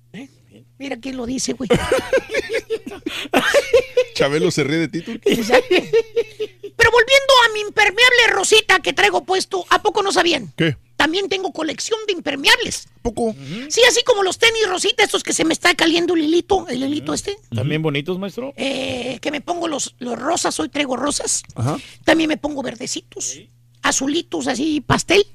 Mira 0.78 0.98
quién 1.00 1.16
lo 1.16 1.26
dice, 1.26 1.54
güey. 1.54 1.70
Chabelo 4.14 4.52
se 4.52 4.64
ríe 4.64 4.88
de. 4.88 5.20
Exacto. 5.26 5.68
Pero 5.70 6.92
volviendo 6.92 7.34
a 7.46 7.54
mi 7.54 7.62
impermeable 7.62 8.28
rosita 8.32 8.80
que 8.80 8.92
traigo 8.92 9.24
puesto, 9.24 9.66
¿a 9.70 9.82
poco 9.82 10.04
no 10.04 10.12
sabían? 10.12 10.52
¿Qué? 10.58 10.76
También 11.02 11.30
tengo 11.30 11.52
colección 11.52 11.98
de 12.06 12.14
impermeables. 12.14 12.88
¿Poco? 13.02 13.34
Sí, 13.70 13.82
así 13.90 14.04
como 14.04 14.22
los 14.22 14.38
tenis 14.38 14.70
rosita, 14.70 15.04
estos 15.04 15.24
que 15.24 15.34
se 15.34 15.44
me 15.44 15.52
está 15.52 15.74
caliendo 15.74 16.14
el 16.14 16.22
hilito, 16.22 16.68
el 16.68 16.84
hilito 16.84 17.16
este. 17.16 17.40
¿También 17.56 17.82
bonitos, 17.82 18.20
maestro? 18.20 18.54
Eh, 18.56 19.18
que 19.20 19.32
me 19.32 19.42
pongo 19.42 19.68
los, 19.68 19.96
los 19.98 20.20
rosas, 20.20 20.60
hoy 20.60 20.70
traigo 20.70 20.96
rosas. 20.98 21.42
Ajá. 21.56 21.80
También 22.06 22.28
me 22.28 22.38
pongo 22.38 22.62
verdecitos, 22.62 23.40
azulitos, 23.82 24.46
así, 24.46 24.80
pastel. 24.82 25.26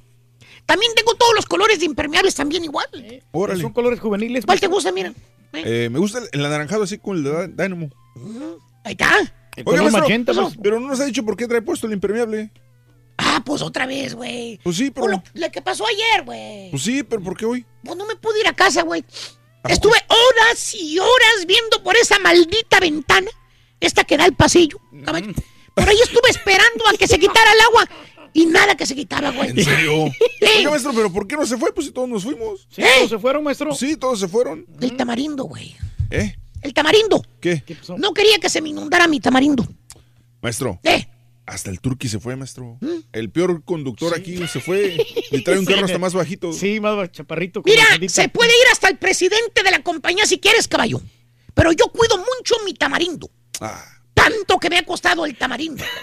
También 0.67 0.93
tengo 0.95 1.17
todos 1.17 1.35
los 1.35 1.47
colores 1.47 1.81
de 1.81 1.87
impermeables 1.87 2.37
también 2.37 2.63
igual. 2.63 2.87
Órale. 3.33 3.61
Son 3.61 3.73
colores 3.73 3.99
juveniles. 3.99 4.47
¿Cuál 4.47 4.61
te 4.61 4.69
gusta, 4.69 4.93
mira? 4.93 5.13
Eh, 5.53 5.89
me 5.91 5.99
gusta 5.99 6.21
el, 6.21 6.29
el 6.31 6.47
anaranjado 6.47 6.85
así 6.85 6.99
con 6.99 7.17
el 7.17 7.25
de 7.25 7.49
Dynamo. 7.49 7.91
Ahí 8.85 8.93
está. 8.93 9.19
El 9.57 9.65
maestro, 9.65 10.53
pero 10.63 10.79
no 10.79 10.87
nos 10.87 11.01
ha 11.01 11.07
dicho 11.07 11.25
por 11.25 11.37
qué 11.37 11.49
trae 11.49 11.63
puesto 11.63 11.89
el 11.89 11.95
impermeable. 11.95 12.53
Ah, 13.19 13.43
pues 13.45 13.63
otra 13.63 13.87
vez, 13.87 14.15
güey. 14.15 14.59
Pues 14.63 14.77
sí, 14.77 14.91
pero... 14.91 15.09
lo, 15.09 15.23
lo 15.35 15.51
que 15.51 15.63
pasó 15.63 15.87
ayer, 15.87 16.25
güey. 16.25 16.71
Pues 16.71 16.83
sí, 16.83 17.03
pero 17.03 17.23
¿por 17.23 17.37
qué 17.37 17.47
hoy? 17.47 17.65
Pues 17.83 17.97
no 17.97 18.07
me 18.07 18.17
pude 18.17 18.41
ir 18.41 18.49
a 18.49 18.53
casa, 18.55 18.83
güey. 18.83 19.05
Estuve 19.69 19.97
horas 20.09 20.75
y 20.75 20.99
horas 20.99 21.47
viendo 21.47 21.83
por 21.83 21.97
esa 21.97 22.19
maldita 22.19 22.79
ventana, 22.81 23.31
esta 23.81 24.05
que 24.05 24.17
da 24.17 24.25
al 24.25 24.35
pasillo. 24.35 24.79
caballo. 25.05 25.33
Por 25.75 25.89
ahí 25.89 25.97
estuve 26.03 26.31
esperando 26.31 26.87
a 26.89 26.97
que 26.97 27.07
se 27.07 27.19
quitara 27.19 27.53
el 27.53 27.61
agua 27.61 27.89
y 28.33 28.47
nada 28.47 28.77
que 28.77 28.87
se 28.87 28.95
quitara, 28.95 29.31
güey. 29.31 29.51
¿En 29.51 29.65
serio? 29.65 30.11
Sí. 30.39 30.47
Oiga, 30.59 30.71
maestro, 30.71 30.93
pero 30.95 31.11
¿por 31.11 31.27
qué 31.27 31.35
no 31.35 31.47
se 31.47 31.57
fue? 31.57 31.73
Pues 31.73 31.87
si 31.87 31.93
todos 31.93 32.09
nos 32.09 32.23
fuimos. 32.23 32.69
Sí, 32.71 32.83
todos 32.83 33.11
se 33.11 33.19
fueron, 33.19 33.43
maestro. 33.43 33.75
Sí, 33.75 33.97
todos 33.97 34.21
se 34.21 34.29
fueron. 34.29 34.67
El 34.81 34.95
tamarindo, 34.97 35.45
güey. 35.45 35.75
¿Eh? 36.11 36.37
El 36.61 36.75
tamarindo. 36.75 37.23
¿Qué? 37.41 37.63
No 37.97 38.13
quería 38.13 38.39
que 38.39 38.51
se 38.51 38.61
me 38.61 38.69
inundara 38.69 39.09
mi 39.09 39.19
tamarindo. 39.19 39.67
Maestro. 40.43 40.79
¿Eh? 40.85 41.09
Hasta 41.47 41.71
el 41.71 41.81
turqui 41.81 42.09
se 42.09 42.19
fue, 42.19 42.35
maestro. 42.35 42.79
El 43.13 43.31
peor 43.31 43.63
conductor 43.65 44.15
aquí 44.17 44.37
se 44.49 44.61
fue 44.61 44.97
y 45.31 45.43
trae 45.45 45.59
un 45.59 45.65
carro 45.67 45.85
hasta 45.85 45.99
más 45.99 46.13
bajito. 46.13 46.53
Sí, 46.53 46.81
más 46.81 47.11
chaparrito. 47.13 47.63
Mira, 47.65 47.85
se 48.09 48.29
puede 48.29 48.51
ir 48.51 48.67
hasta 48.73 48.89
el 48.89 48.99
presidente 48.99 49.63
de 49.63 49.71
la 49.71 49.83
compañía 49.83 50.27
si 50.27 50.39
quieres, 50.39 50.67
caballo. 50.67 51.01
Pero 51.55 51.73
yo 51.73 51.87
cuido 51.87 52.19
mucho 52.19 52.57
mi 52.65 52.75
tamarindo. 52.75 53.31
Ah. 53.61 53.96
Tanto 54.29 54.59
que 54.59 54.69
me 54.69 54.79
ha 54.79 54.85
costado 54.85 55.25
el 55.25 55.37
tamarindo. 55.37 55.85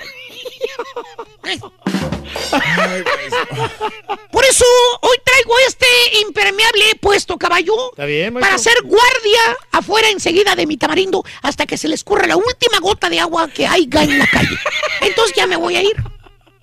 Por 4.31 4.45
eso 4.45 4.65
hoy 5.01 5.17
traigo 5.25 5.53
este 5.67 5.85
impermeable 6.21 6.85
puesto, 7.01 7.37
caballo. 7.37 7.91
Está 7.91 8.05
bien, 8.05 8.33
Para 8.35 8.55
hacer 8.55 8.75
guardia 8.83 9.57
afuera 9.71 10.09
enseguida 10.09 10.55
de 10.55 10.65
mi 10.65 10.77
tamarindo 10.77 11.25
hasta 11.41 11.65
que 11.65 11.77
se 11.77 11.89
le 11.89 11.95
escurra 11.95 12.25
la 12.25 12.37
última 12.37 12.79
gota 12.79 13.09
de 13.09 13.19
agua 13.19 13.49
que 13.49 13.67
haya 13.67 14.03
en 14.03 14.19
la 14.19 14.27
calle. 14.27 14.57
Entonces 15.01 15.35
ya 15.35 15.45
me 15.45 15.57
voy 15.57 15.75
a 15.75 15.83
ir. 15.83 15.97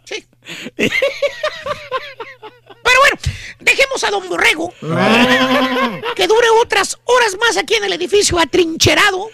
Sí. 0.05 0.24
Pero 0.76 0.90
bueno, 3.00 3.18
dejemos 3.60 4.02
a 4.05 4.10
Don 4.10 4.28
Borrego 4.28 4.72
que 6.16 6.26
dure 6.26 6.48
otras 6.62 6.98
horas 7.05 7.36
más 7.40 7.56
aquí 7.56 7.74
en 7.74 7.84
el 7.84 7.92
edificio 7.92 8.39
atrincherado, 8.39 9.28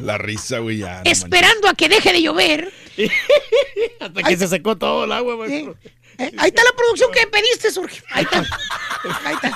La 0.00 0.18
risa, 0.18 0.58
güey, 0.58 0.78
ya. 0.78 1.02
no 1.04 1.10
esperando 1.10 1.68
a 1.68 1.74
que 1.74 1.88
deje 1.88 2.12
de 2.12 2.22
llover. 2.22 2.72
Hasta 4.00 4.22
que 4.22 4.36
se 4.36 4.48
secó 4.48 4.76
todo 4.76 5.04
el 5.04 5.12
agua, 5.12 5.36
maestro. 5.36 5.76
Eh, 5.82 5.90
ahí 6.18 6.48
está 6.48 6.64
la 6.64 6.72
producción 6.76 7.10
que 7.12 7.26
pediste, 7.26 7.70
Surge. 7.70 8.02
Ahí 8.12 8.24
está. 8.24 8.44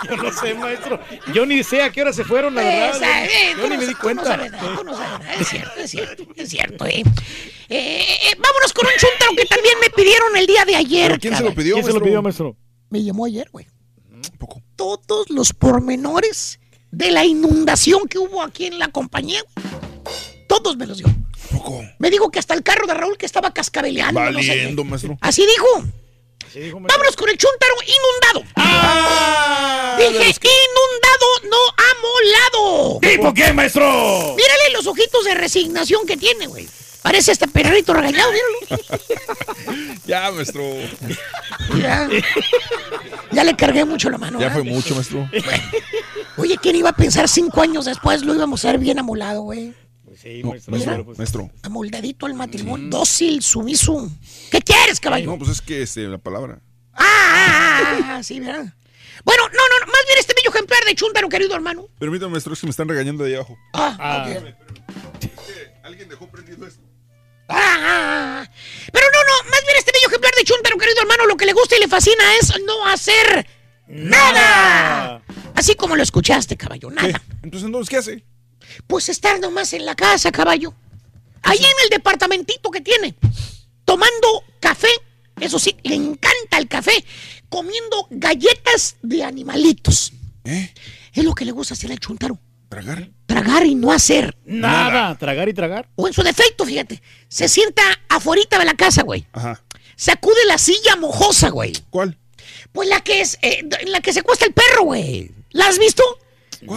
Yo 0.08 0.16
no 0.16 0.32
sé, 0.32 0.54
maestro. 0.54 1.00
Yo 1.32 1.46
ni 1.46 1.62
sé 1.64 1.82
a 1.82 1.90
qué 1.90 2.02
hora 2.02 2.12
se 2.12 2.24
fueron, 2.24 2.54
la 2.54 2.62
verdad. 2.62 2.96
Esa, 2.96 3.24
eh, 3.24 3.54
Yo 3.56 3.62
ni 3.68 3.74
no 3.76 3.80
me 3.80 3.86
di 3.86 3.92
tú 3.92 3.96
no 3.96 4.02
cuenta. 4.02 4.24
sabes 4.24 4.52
no 4.52 4.58
sabes 4.58 4.84
nada. 4.84 5.34
Es 5.40 5.48
cierto, 5.48 5.80
es 5.80 5.90
cierto, 5.90 6.26
es 6.36 6.48
cierto, 6.48 6.86
eh. 6.86 7.02
Eh, 7.68 8.04
eh, 8.30 8.36
vámonos 8.38 8.72
con 8.72 8.86
un 8.86 8.92
chuntaro 8.98 9.32
que 9.36 9.44
también 9.46 9.74
me 9.80 9.90
pidieron 9.90 10.36
el 10.36 10.46
día 10.46 10.64
de 10.64 10.76
ayer. 10.76 11.08
¿Pero 11.08 11.20
quién 11.20 11.36
se 11.36 11.42
lo 11.44 11.54
pidió, 11.54 11.74
¿Quién 11.74 11.86
se 11.86 11.92
lo 11.92 12.02
pidió, 12.02 12.20
maestro? 12.22 12.56
Me 12.90 13.02
llamó 13.02 13.24
ayer, 13.26 13.48
güey. 13.50 13.66
Todos 14.76 15.28
los 15.30 15.52
pormenores 15.52 16.58
de 16.90 17.10
la 17.10 17.24
inundación 17.24 18.08
que 18.08 18.18
hubo 18.18 18.42
aquí 18.42 18.66
en 18.66 18.78
la 18.78 18.88
compañía, 18.88 19.42
güey. 19.54 19.66
Todos 20.48 20.76
me 20.76 20.86
los 20.86 20.98
dio. 20.98 21.06
Me 21.98 22.10
dijo 22.10 22.30
que 22.30 22.38
hasta 22.38 22.54
el 22.54 22.62
carro 22.62 22.86
de 22.86 22.94
Raúl 22.94 23.16
que 23.18 23.26
estaba 23.26 23.52
cascabeleando. 23.52 24.20
no 24.30 24.40
sé. 24.42 24.48
Valiendo, 24.48 24.84
maestro. 24.84 25.18
Así 25.20 25.46
dijo. 25.46 25.84
Vámonos 26.54 27.16
con 27.16 27.28
el 27.28 27.36
chuntaro 27.38 27.74
inundado. 27.86 28.52
Ah, 28.56 29.96
Dije, 29.98 30.10
inundado, 30.12 31.26
no 31.50 31.56
amolado. 31.92 32.98
¿Tipo 33.00 33.34
qué, 33.34 33.52
maestro? 33.52 33.84
Mírale 34.36 34.72
los 34.72 34.86
ojitos 34.86 35.24
de 35.24 35.34
resignación 35.34 36.06
que 36.06 36.16
tiene, 36.16 36.46
güey. 36.46 36.68
Parece 37.02 37.32
este 37.32 37.48
perrito 37.48 37.94
regañado, 37.94 38.30
míralo. 38.32 38.82
Ya, 40.06 40.30
maestro. 40.32 40.62
Ya. 41.78 42.08
Ya 43.30 43.44
le 43.44 43.54
cargué 43.54 43.84
mucho 43.84 44.10
la 44.10 44.18
mano. 44.18 44.40
Ya 44.40 44.50
fue 44.50 44.64
mucho, 44.64 44.94
maestro. 44.96 45.30
Oye, 46.36 46.58
¿quién 46.60 46.74
iba 46.76 46.90
a 46.90 46.94
pensar 46.94 47.28
cinco 47.28 47.62
años 47.62 47.84
después 47.84 48.22
lo 48.22 48.34
íbamos 48.34 48.64
a 48.64 48.72
ver 48.72 48.78
bien 48.80 48.98
amolado, 48.98 49.42
güey? 49.42 49.72
Sí, 50.20 50.42
No, 50.42 50.50
maestro. 50.50 51.04
pues- 51.04 51.18
maestro. 51.18 51.50
Amoldadito 51.62 52.26
al 52.26 52.34
matrimonio, 52.34 52.88
dócil, 52.90 53.42
sumiso. 53.42 54.10
¿Qué 54.50 54.60
quieres, 54.60 55.00
caballo? 55.00 55.26
No, 55.30 55.38
pues 55.38 55.50
es 55.50 55.60
que 55.62 55.82
este, 55.82 56.02
la 56.02 56.18
palabra. 56.18 56.60
Ah, 56.92 57.02
ah, 57.04 57.80
ah, 58.02 58.16
ah, 58.16 58.22
sí, 58.22 58.38
¿verdad? 58.40 58.74
Bueno, 59.24 59.42
no, 59.48 59.54
no, 59.54 59.80
no, 59.80 59.86
más 59.86 60.00
bien 60.06 60.18
este 60.18 60.34
bello 60.34 60.50
ejemplar 60.50 60.84
de 60.84 60.94
chúntaro, 60.94 61.28
querido 61.28 61.54
hermano. 61.54 61.88
Permítame, 61.98 62.32
maestro, 62.32 62.52
es 62.52 62.60
que 62.60 62.66
me 62.66 62.70
están 62.70 62.88
regañando 62.88 63.24
de 63.24 63.30
ahí 63.30 63.34
abajo. 63.36 63.56
Ah, 63.72 64.26
ok. 64.28 64.54
Alguien 65.84 66.08
dejó 66.08 66.26
prendido 66.28 66.66
esto. 66.66 66.82
Ah, 67.48 67.56
ah, 67.58 68.42
ah. 68.46 68.50
Pero 68.92 69.06
no, 69.12 69.18
no, 69.24 69.50
más 69.50 69.60
bien 69.64 69.76
este 69.78 69.92
bello 69.92 70.08
ejemplar 70.08 70.32
de 70.36 70.44
chúntaro, 70.44 70.76
querido 70.78 71.00
hermano, 71.00 71.26
lo 71.26 71.36
que 71.36 71.46
le 71.46 71.52
gusta 71.54 71.76
y 71.76 71.80
le 71.80 71.88
fascina 71.88 72.22
es 72.40 72.52
no 72.66 72.86
hacer 72.86 73.46
nada. 73.88 75.22
Así 75.54 75.74
como 75.74 75.96
lo 75.96 76.02
escuchaste, 76.02 76.56
caballo, 76.56 76.90
nada. 76.90 77.20
Entonces, 77.42 77.66
entonces, 77.66 77.88
¿qué 77.90 77.96
hace? 77.96 78.24
Pues 78.86 79.08
estar 79.08 79.40
nomás 79.40 79.72
en 79.72 79.84
la 79.84 79.94
casa, 79.94 80.32
caballo. 80.32 80.74
Ahí 81.42 81.58
en 81.58 81.84
el 81.84 81.90
departamentito 81.90 82.70
que 82.70 82.80
tiene, 82.80 83.14
tomando 83.84 84.44
café. 84.60 84.88
Eso 85.40 85.58
sí, 85.58 85.76
le 85.84 85.94
encanta 85.94 86.58
el 86.58 86.68
café. 86.68 87.04
Comiendo 87.48 88.06
galletas 88.10 88.96
de 89.02 89.24
animalitos. 89.24 90.12
¿Eh? 90.44 90.72
Es 91.12 91.24
lo 91.24 91.34
que 91.34 91.44
le 91.44 91.52
gusta 91.52 91.74
hacer 91.74 91.90
al 91.90 91.98
chuntaro. 91.98 92.38
¿Tragar? 92.68 93.10
Tragar 93.26 93.66
y 93.66 93.74
no 93.74 93.90
hacer. 93.90 94.36
Nada. 94.44 95.16
Tragar 95.18 95.48
y 95.48 95.54
tragar. 95.54 95.88
O 95.96 96.06
en 96.06 96.12
su 96.12 96.22
defecto, 96.22 96.64
fíjate. 96.64 97.02
Se 97.28 97.48
sienta 97.48 97.82
afuera 98.08 98.42
de 98.58 98.64
la 98.64 98.74
casa, 98.74 99.02
güey. 99.02 99.26
Ajá. 99.32 99.60
Sacude 99.96 100.44
la 100.46 100.56
silla 100.56 100.94
mojosa, 100.96 101.48
güey. 101.48 101.72
¿Cuál? 101.90 102.16
Pues 102.72 102.88
la 102.88 103.00
que 103.00 103.20
es, 103.20 103.38
eh, 103.42 103.68
en 103.80 103.92
la 103.92 104.00
que 104.00 104.12
se 104.12 104.22
cuesta 104.22 104.46
el 104.46 104.52
perro, 104.52 104.84
güey. 104.84 105.32
¿La 105.50 105.66
has 105.66 105.78
visto? 105.78 106.02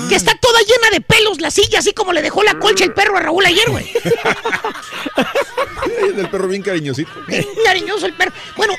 Que 0.07 0.15
está 0.15 0.33
toda 0.35 0.59
llena 0.61 0.91
de 0.91 1.01
pelos 1.01 1.41
la 1.41 1.51
silla, 1.51 1.79
así 1.79 1.91
como 1.93 2.13
le 2.13 2.21
dejó 2.21 2.41
la 2.43 2.57
colcha 2.57 2.85
el 2.85 2.93
perro 2.93 3.17
a 3.17 3.19
Raúl 3.19 3.45
ayer, 3.45 3.69
güey. 3.69 3.85
Del 6.15 6.29
perro 6.29 6.47
bien 6.47 6.61
cariñosito. 6.61 7.11
Bien 7.27 7.45
cariñoso 7.65 8.05
el 8.05 8.13
perro. 8.13 8.31
Bueno, 8.55 8.75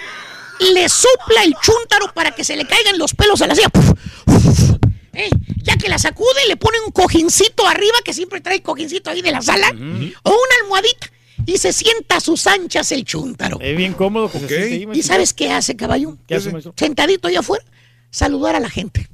le 0.60 0.89
sopla 0.89 1.42
el 1.44 1.55
chúntaro 1.60 2.12
para 2.15 2.34
que 2.34 2.44
se 2.44 2.57
le 2.57 2.66
caigan 2.66 2.99
los 2.99 3.15
pelos 3.15 3.42
a 3.42 3.47
la 3.47 3.55
silla. 3.55 3.68
Puf, 3.68 3.91
uf, 4.26 4.49
uf. 4.49 4.70
Eh, 5.12 5.31
ya 5.62 5.76
que 5.76 5.89
la 5.89 5.99
sacude, 5.99 6.47
le 6.49 6.57
pone 6.57 6.78
un 6.84 6.91
cojincito 6.91 7.66
arriba, 7.66 7.99
que 8.05 8.12
siempre 8.12 8.41
trae 8.41 8.62
cojincito 8.62 9.10
ahí 9.10 9.23
de 9.23 9.31
la 9.31 9.42
sala, 9.42 9.68
o 9.70 10.31
una 10.31 10.55
almohadita, 10.62 11.10
y 11.47 11.58
se 11.58 11.73
sienta 11.73 12.16
a 12.16 12.20
sus 12.20 12.47
anchas 12.47 12.91
el 12.92 13.05
chúntaro. 13.05 13.58
Es 13.60 13.76
bien 13.76 13.92
cómodo 13.92 14.28
siente 14.28 14.62
ahí, 14.62 14.89
¿Y 14.92 15.02
sabes 15.02 15.33
qué 15.33 15.52
hace, 15.52 15.76
caballo? 15.76 16.16
¿Qué 16.26 16.34
hace, 16.34 16.50
maestro? 16.50 16.74
Sentadito 16.76 17.28
ahí 17.28 17.36
afuera, 17.36 17.65
saludar 18.10 18.57
a 18.57 18.60
la 18.60 18.70
gente. 18.70 19.08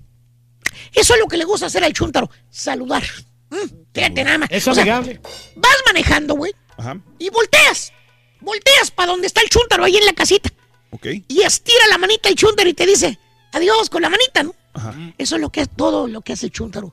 Eso 0.94 1.14
es 1.14 1.20
lo 1.20 1.26
que 1.26 1.36
le 1.36 1.44
gusta 1.44 1.66
hacer 1.66 1.82
al 1.84 1.92
chúntaro, 1.92 2.30
saludar. 2.50 3.02
Mm, 3.50 3.56
fíjate 3.94 4.24
nada 4.24 4.38
más. 4.38 4.48
Es 4.52 4.66
O 4.68 4.74
sea, 4.74 4.82
amigable. 4.82 5.20
vas 5.56 5.76
manejando, 5.86 6.34
güey, 6.34 6.52
Ajá. 6.76 7.00
y 7.18 7.30
volteas. 7.30 7.92
Volteas 8.40 8.90
para 8.90 9.12
donde 9.12 9.26
está 9.26 9.40
el 9.42 9.48
chúntaro, 9.50 9.84
ahí 9.84 9.96
en 9.96 10.06
la 10.06 10.12
casita. 10.12 10.50
Ok. 10.90 11.06
Y 11.28 11.42
estira 11.42 11.86
la 11.88 11.98
manita 11.98 12.28
el 12.28 12.34
chúntaro 12.36 12.68
y 12.68 12.74
te 12.74 12.86
dice, 12.86 13.18
adiós 13.52 13.90
con 13.90 14.02
la 14.02 14.08
manita, 14.08 14.42
¿no? 14.42 14.54
Ajá. 14.72 14.94
Eso 15.18 15.34
es 15.36 15.40
lo 15.40 15.50
que 15.50 15.60
es 15.62 15.68
todo 15.76 16.06
lo 16.08 16.20
que 16.22 16.32
hace 16.32 16.46
el 16.46 16.52
chúntaro. 16.52 16.92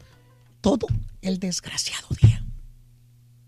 Todo 0.61 0.87
el 1.21 1.39
desgraciado 1.39 2.07
día. 2.21 2.43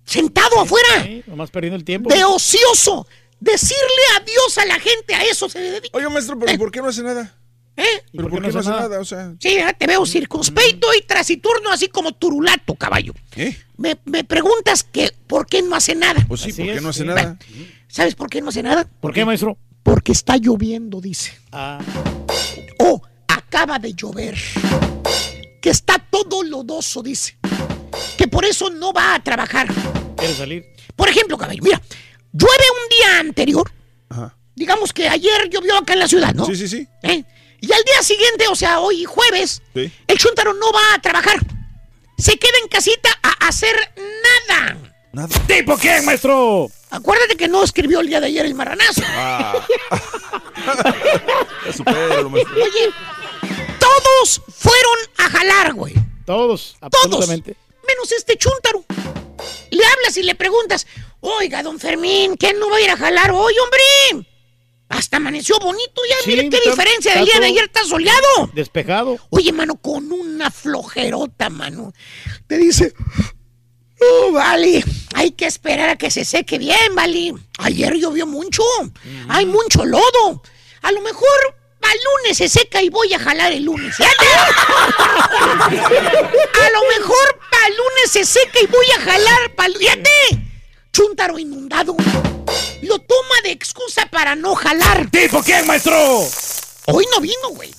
Sentado 0.06 0.60
afuera, 0.60 1.04
Sí, 1.04 1.24
nomás 1.28 1.52
perdiendo 1.52 1.76
el 1.78 1.84
tiempo. 1.84 2.10
de 2.14 2.24
ocioso. 2.24 3.06
Decirle 3.40 4.04
adiós 4.18 4.58
a 4.58 4.66
la 4.66 4.80
gente, 4.80 5.14
a 5.16 5.24
eso 5.24 5.48
se 5.48 5.60
dedica. 5.60 5.98
Oiga, 5.98 6.10
maestro, 6.10 6.38
¿pero 6.38 6.58
por 6.58 6.72
qué 6.72 6.82
no 6.82 6.88
hace 6.90 7.04
nada? 7.04 7.36
¿Eh? 7.80 8.04
¿Pero 8.12 8.30
por 8.30 8.42
qué 8.42 8.52
no 8.52 8.60
hace 8.60 8.70
nada? 8.70 9.00
O 9.00 9.06
sea, 9.06 9.34
Sí, 9.40 9.56
ya 9.56 9.72
te 9.74 9.88
veo 9.88 10.06
circunspecto 10.06 10.88
y 10.98 11.02
trasiturno, 11.04 11.72
así 11.72 11.88
como 11.88 12.12
turulato, 12.12 12.76
caballo. 12.76 13.14
¿eh? 13.36 13.56
Me, 13.78 13.98
me 14.06 14.24
preguntas 14.26 14.84
que 14.84 15.14
por 15.28 15.48
qué 15.48 15.62
no 15.62 15.76
hace 15.76 15.96
nada. 15.96 16.26
Pues 16.28 16.42
sí, 16.42 16.50
Así 16.52 16.62
¿por 16.62 16.72
qué 16.72 16.76
es, 16.78 16.82
no 16.84 16.90
hace 16.90 17.02
sí. 17.02 17.08
nada? 17.08 17.38
¿Sabes 17.88 18.16
por 18.16 18.30
qué 18.30 18.42
no 18.42 18.50
hace 18.50 18.62
nada? 18.64 18.88
¿Por 19.00 19.14
qué, 19.14 19.24
maestro? 19.24 19.58
Porque 19.84 20.12
está 20.12 20.36
lloviendo, 20.38 21.00
dice. 21.00 21.32
Ah, 21.52 21.80
O 22.80 23.02
acaba 23.28 23.80
de 23.80 23.94
llover. 23.94 24.38
Que 25.62 25.70
está 25.70 25.98
todo 26.00 26.44
lodoso, 26.44 27.02
dice. 27.02 27.38
Que 28.18 28.28
por 28.28 28.44
eso 28.46 28.70
no 28.70 28.92
va 28.94 29.16
a 29.16 29.24
trabajar. 29.24 29.68
quiere 30.18 30.34
salir. 30.34 30.66
Por 30.96 31.08
ejemplo, 31.08 31.38
caballo, 31.38 31.62
mira, 31.64 31.82
llueve 32.34 32.64
un 32.84 32.90
día 32.90 33.20
anterior. 33.22 33.72
Ajá. 34.10 34.36
Digamos 34.56 34.92
que 34.92 35.08
ayer 35.08 35.50
llovió 35.50 35.78
acá 35.78 35.94
en 35.94 36.00
la 36.00 36.08
ciudad, 36.10 36.34
¿no? 36.34 36.46
Sí, 36.46 36.56
sí, 36.56 36.68
sí. 36.68 36.88
¿Eh? 37.04 37.24
Y 37.62 37.72
al 37.74 37.84
día 37.84 38.02
siguiente, 38.04 38.48
o 38.48 38.56
sea, 38.56 38.80
hoy 38.80 39.04
jueves, 39.06 39.62
Sí. 39.74 39.92
el 40.08 40.18
chuntaro 40.18 40.54
no 40.54 40.72
va 40.72 40.94
a 40.96 41.02
trabajar. 41.02 41.38
Se 42.18 42.38
queda 42.38 42.58
en 42.62 42.68
casita 42.70 43.10
a 43.24 43.48
hacer 43.48 43.76
nada. 44.48 44.78
Nada. 45.12 45.28
¿Tipo 45.48 45.78
qué, 45.78 46.02
maestro? 46.02 46.70
Acuérdate 46.92 47.36
que 47.36 47.48
no 47.48 47.64
escribió 47.64 48.00
el 48.00 48.08
día 48.08 48.20
de 48.20 48.28
ayer 48.28 48.46
el 48.46 48.56
marranazo. 48.56 49.02
Ah. 49.08 49.54
Maestro. 52.30 52.64
Oye, 52.64 52.90
todos 53.80 54.42
fueron 54.58 54.98
a 55.18 55.30
jalar, 55.30 55.74
güey. 55.74 55.94
Todos, 56.26 56.76
Todos. 56.80 57.04
absolutamente. 57.04 57.56
Menos 57.88 58.12
este 58.12 58.38
chúntaro. 58.38 58.84
Le 59.72 59.84
hablas 59.86 60.18
y 60.18 60.24
le 60.24 60.36
preguntas, 60.36 60.86
oiga, 61.22 61.64
don 61.64 61.80
Fermín, 61.80 62.36
¿qué 62.38 62.54
no 62.54 62.70
va 62.70 62.78
a 62.78 62.82
ir 62.82 62.90
a 62.90 62.98
jalar 62.98 63.32
hoy, 63.32 63.54
hombre? 63.64 64.29
Hasta 64.90 65.18
amaneció 65.18 65.58
bonito 65.60 66.02
ya, 66.10 66.16
Sí, 66.24 66.30
mire 66.32 66.50
qué 66.50 66.58
está- 66.58 66.70
diferencia 66.72 67.14
del 67.16 67.26
día 67.26 67.40
de 67.40 67.46
ayer, 67.46 67.64
está 67.66 67.84
soleado. 67.86 68.50
Despejado. 68.54 69.18
Oye, 69.30 69.52
mano, 69.52 69.76
con 69.78 70.12
una 70.12 70.50
flojerota, 70.50 71.50
mano. 71.52 71.94
Te 72.48 72.58
dice, 72.58 72.94
oh, 74.02 74.32
vale, 74.32 74.84
hay 75.14 75.32
que 75.32 75.46
esperar 75.46 75.90
a 75.90 75.96
que 75.96 76.10
se 76.10 76.26
seque 76.26 76.58
bien, 76.58 76.96
vale. 76.96 77.34
Ayer 77.60 77.94
llovió 77.98 78.26
mucho, 78.26 78.64
hay 79.28 79.46
mucho 79.46 79.86
lodo. 79.86 80.42
A 80.82 80.92
lo 80.92 81.02
mejor 81.02 81.56
al 81.82 81.98
lunes 82.24 82.38
se 82.38 82.50
seca 82.50 82.82
y 82.82 82.90
voy 82.90 83.14
a 83.14 83.20
jalar 83.20 83.52
el 83.52 83.64
lunes. 83.66 83.96
A 84.00 84.10
lo 86.72 86.82
mejor 87.00 87.40
para 87.52 87.70
lunes 87.70 88.12
se 88.12 88.26
seca 88.26 88.60
y 88.62 88.66
voy 88.68 88.86
a 88.98 89.02
jalar 89.02 89.56
para 89.56 89.74
Fíjate. 89.78 90.10
Chúntaro 90.92 91.38
inundado. 91.38 91.96
Lo 92.82 93.00
toma 93.00 93.36
de 93.44 93.52
excusa 93.52 94.06
para 94.08 94.36
no 94.36 94.56
jalar. 94.56 95.10
¿Tipo 95.12 95.44
qué, 95.44 95.64
maestro? 95.64 95.98
Hoy 96.86 97.06
no 97.14 97.22
vino, 97.22 97.50
güey. 97.50 97.74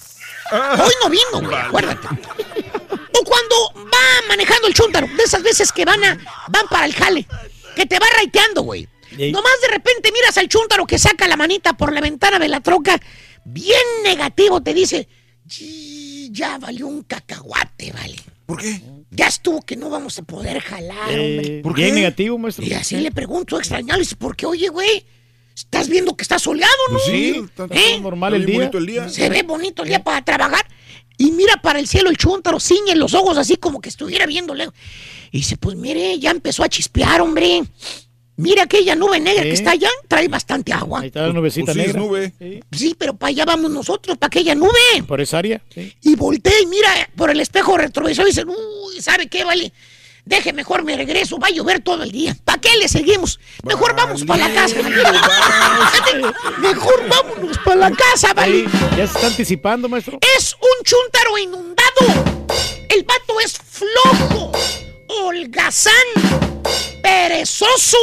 Hoy 0.53 0.93
no 1.03 1.09
vino, 1.11 1.49
güey, 1.49 1.61
acuérdate. 1.61 2.09
O 2.09 3.25
cuando 3.25 3.73
va 3.87 4.27
manejando 4.29 4.67
el 4.69 4.75
chúntaro, 4.75 5.07
de 5.07 5.23
esas 5.23 5.43
veces 5.43 5.73
que 5.73 5.85
van 5.85 6.03
a, 6.05 6.19
van 6.49 6.67
para 6.69 6.87
el 6.87 6.95
jale, 6.95 7.27
que 7.77 7.87
te 7.87 7.99
va 7.99 8.07
raiteando, 8.17 8.63
güey. 8.63 8.89
Nomás 9.13 9.53
de 9.63 9.69
repente 9.69 10.13
miras 10.13 10.39
al 10.39 10.49
chúntaro 10.49 10.87
que 10.87 10.99
saca 10.99 11.27
la 11.29 11.37
manita 11.37 11.73
por 11.75 11.93
la 11.93 12.01
ventana 12.01 12.39
de 12.39 12.49
la 12.49 12.61
troca, 12.61 13.01
bien 13.45 13.83
negativo, 14.05 14.63
te 14.63 14.73
dice, 14.73 15.09
"Yi, 15.47 16.31
ya 16.33 16.59
valió 16.59 16.87
un 16.87 17.03
cacahuate, 17.03 17.93
vale. 17.93 18.17
¿Por 18.47 18.61
qué? 18.61 18.81
Ya 19.11 19.27
estuvo 19.27 19.61
que 19.63 19.77
no 19.77 19.91
vamos 19.91 20.19
a 20.19 20.23
poder 20.23 20.61
jalar, 20.61 21.11
Eh, 21.11 21.37
hombre. 21.39 21.61
¿Por 21.63 21.75
bien 21.75 21.89
qué? 21.89 21.95
negativo, 21.95 22.39
maestro. 22.39 22.65
Y 22.65 22.73
así 22.75 22.97
le 22.97 23.11
pregunto 23.11 23.59
extrañado, 23.59 23.99
le 23.99 24.05
dice, 24.05 24.17
porque 24.17 24.47
oye, 24.47 24.69
güey, 24.69 25.05
estás 25.55 25.89
viendo 25.89 26.17
que 26.17 26.23
está 26.23 26.39
soleado, 26.39 26.73
¿no? 26.91 26.99
Pues 26.99 27.05
sí, 27.07 27.43
está- 27.45 27.65
está 27.65 27.77
¿Eh? 27.77 28.01
normal 28.01 28.35
el 28.35 28.43
Está 28.43 28.51
día. 28.51 28.59
bonito 28.61 28.79
el 28.79 28.87
día. 28.87 29.09
Se 29.09 29.29
ve 29.29 29.43
bonito 29.43 29.83
el 29.83 29.89
día 29.89 30.03
para 30.05 30.25
trabajar. 30.25 30.65
Y 31.19 31.33
mira 31.33 31.57
para 31.61 31.81
el 31.81 31.87
cielo 31.89 32.09
el 32.09 32.17
chúntaro, 32.17 32.59
ciñe 32.61 32.95
los 32.95 33.13
ojos 33.15 33.37
así 33.37 33.57
como 33.57 33.81
que 33.81 33.89
estuviera 33.91 34.25
viendo 34.27 34.55
lejos. 34.55 34.75
Y 35.33 35.39
dice, 35.39 35.57
pues 35.57 35.77
mire, 35.77 36.19
ya 36.19 36.31
empezó 36.31 36.63
a 36.63 36.69
chispear, 36.69 37.21
hombre. 37.21 37.63
Mira 38.41 38.63
aquella 38.65 38.95
nube 38.95 39.21
negra 39.21 39.43
que 39.43 39.51
Sí. 39.51 39.63
está 39.63 39.73
allá, 39.73 39.89
trae 40.09 40.29
bastante 40.29 40.73
agua. 40.73 41.01
Ahí 41.01 41.09
está 41.09 41.27
la 41.27 41.33
nubecita 41.33 41.67
Pues 41.73 41.75
sí, 41.77 41.81
es 41.83 41.87
negra. 41.89 42.01
nube. 42.01 42.33
Sí, 42.39 42.61
Sí, 42.73 42.97
pero 42.99 43.15
para 43.17 43.29
allá 43.31 43.45
vamos 43.45 43.71
nosotros, 43.71 44.17
para 44.19 44.29
aquella 44.29 44.55
nube. 44.55 44.71
por 45.07 45.21
esa 45.21 45.39
área. 45.39 45.61
sí. 45.75 45.95
Y 46.03 46.15
voltea 46.17 46.53
y 46.63 46.67
mira 46.67 46.89
por 47.17 47.31
el 47.31 47.41
espejo 47.41 47.77
retrovisor 47.77 48.25
y 48.27 48.31
dice, 48.31 48.45
uy, 48.47 49.01
¿sabe 49.01 49.29
qué, 49.29 49.45
vale? 49.45 49.73
Deje 50.25 50.53
mejor 50.53 50.85
me 50.85 50.97
regreso, 50.97 51.39
va 51.39 51.49
a 51.49 51.51
llover 51.51 51.81
todo 51.81 52.03
el 52.03 52.13
día. 52.13 52.37
¿Para 52.45 52.61
qué 52.61 52.77
le 52.77 52.89
seguimos? 52.89 53.41
Mejor 53.65 53.97
vamos 53.97 54.23
para 54.25 54.49
la 54.49 54.55
casa. 54.55 54.77
Mejor 56.61 57.09
vámonos 57.09 57.59
para 57.59 57.77
la 57.77 57.91
casa, 57.91 58.33
vale. 58.35 58.65
Sí, 58.65 58.69
ya 58.97 59.07
se 59.07 59.15
está 59.15 59.27
anticipando, 59.27 59.89
maestro. 59.89 60.19
Es 60.37 60.55
un 60.55 60.85
chúntaro 60.85 61.39
inundado. 61.39 62.47
El 62.89 63.03
vato 63.05 63.41
es 63.45 63.55
flojo, 63.59 64.53
holgazán, 65.11 65.93
perezoso. 67.03 67.99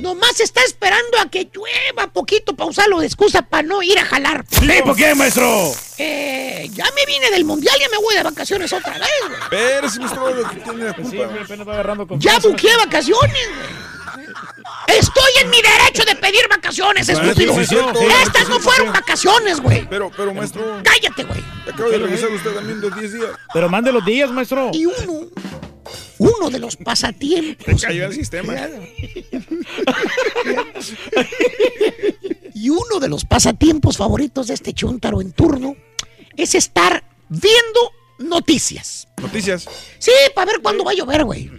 Nomás 0.00 0.38
está 0.40 0.62
esperando 0.62 1.18
a 1.18 1.30
que 1.30 1.48
llueva 1.52 2.12
poquito 2.12 2.54
para 2.54 2.68
usarlo 2.70 3.00
de 3.00 3.06
excusa 3.06 3.42
para 3.42 3.62
no 3.62 3.82
ir 3.82 3.98
a 3.98 4.04
jalar. 4.04 4.44
Sí, 4.50 4.68
¿por 4.84 4.94
qué, 4.96 5.14
maestro? 5.14 5.72
Eh, 5.98 6.68
ya 6.72 6.84
me 6.94 7.06
vine 7.06 7.30
del 7.30 7.44
mundial, 7.44 7.74
ya 7.80 7.88
me 7.88 7.96
voy 7.98 8.14
de 8.14 8.22
vacaciones 8.22 8.72
otra 8.72 8.92
vez, 8.98 9.08
güey. 9.26 9.40
Pero 9.50 9.88
si 9.88 9.98
maestro 10.00 10.34
lo 10.34 10.48
que 10.48 10.56
tiene 10.56 10.84
la 10.84 10.94
Pues 10.94 11.08
sí, 11.08 11.16
culpa. 11.16 11.34
apenas 11.42 11.68
va 11.68 11.72
agarrando 11.74 12.04
Ya 12.04 12.08
confianza. 12.08 12.48
buqueé 12.48 12.76
vacaciones, 12.76 13.48
güey. 13.56 13.94
Estoy 14.98 15.30
en 15.42 15.50
mi 15.50 15.56
derecho 15.62 16.04
de 16.04 16.14
pedir 16.16 16.46
vacaciones, 16.48 17.08
estúpido. 17.08 17.54
sí, 17.54 17.66
sí. 17.66 17.76
Estas 18.22 18.48
no 18.48 18.60
fueron 18.60 18.92
vacaciones, 18.92 19.60
güey. 19.60 19.86
Pero, 19.88 20.10
pero 20.16 20.34
maestro, 20.34 20.80
Cállate, 20.84 21.24
güey. 21.24 21.42
acaba 21.72 21.88
de 21.90 21.98
regresar 21.98 22.30
usted 22.30 22.50
también 22.52 22.80
de 22.80 22.90
10 22.90 23.12
días. 23.14 23.30
Pero 23.52 23.68
mande 23.68 23.90
los 23.92 24.04
días, 24.04 24.30
maestro. 24.30 24.70
Y 24.72 24.86
uno, 24.86 25.26
uno 26.24 26.50
de 26.50 26.58
los 26.58 26.76
pasatiempos. 26.76 27.80
Se 27.80 27.86
cayó 27.86 28.06
el 28.06 28.14
sistema. 28.14 28.54
Y 32.54 32.70
uno 32.70 33.00
de 33.00 33.08
los 33.08 33.24
pasatiempos 33.24 33.96
favoritos 33.96 34.46
de 34.46 34.54
este 34.54 34.72
chuntaro 34.72 35.20
en 35.20 35.32
turno 35.32 35.76
es 36.36 36.54
estar 36.54 37.04
viendo 37.28 37.92
noticias. 38.18 39.08
Noticias. 39.20 39.68
Sí, 39.98 40.12
para 40.34 40.52
ver 40.52 40.62
cuándo 40.62 40.84
va 40.84 40.92
a 40.92 40.94
llover, 40.94 41.24
güey. 41.24 41.50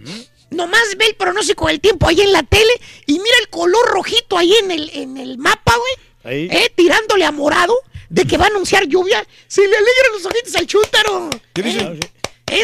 Nomás 0.51 0.95
ve 0.97 1.07
el 1.07 1.15
pronóstico 1.15 1.67
del 1.67 1.81
tiempo 1.81 2.07
ahí 2.07 2.21
en 2.21 2.31
la 2.31 2.43
tele 2.43 2.71
y 3.05 3.13
mira 3.13 3.35
el 3.41 3.49
color 3.49 3.85
rojito 3.87 4.37
ahí 4.37 4.53
en 4.63 4.71
el, 4.71 4.89
en 4.93 5.17
el 5.17 5.37
mapa, 5.37 5.73
güey. 5.75 6.33
Ahí. 6.33 6.47
Eh, 6.49 6.71
tirándole 6.75 7.25
a 7.25 7.31
morado 7.31 7.75
de 8.09 8.25
que 8.25 8.37
va 8.37 8.45
a 8.45 8.47
anunciar 8.47 8.87
lluvia. 8.87 9.25
Se 9.47 9.61
le 9.61 9.75
alegran 9.75 10.11
los 10.13 10.25
ojitos 10.25 10.55
al 10.55 10.65
chúntaro. 10.65 11.29
¿Qué 11.53 11.61
dice? 11.61 11.79
Eh, 11.81 11.99
eh, 12.01 12.11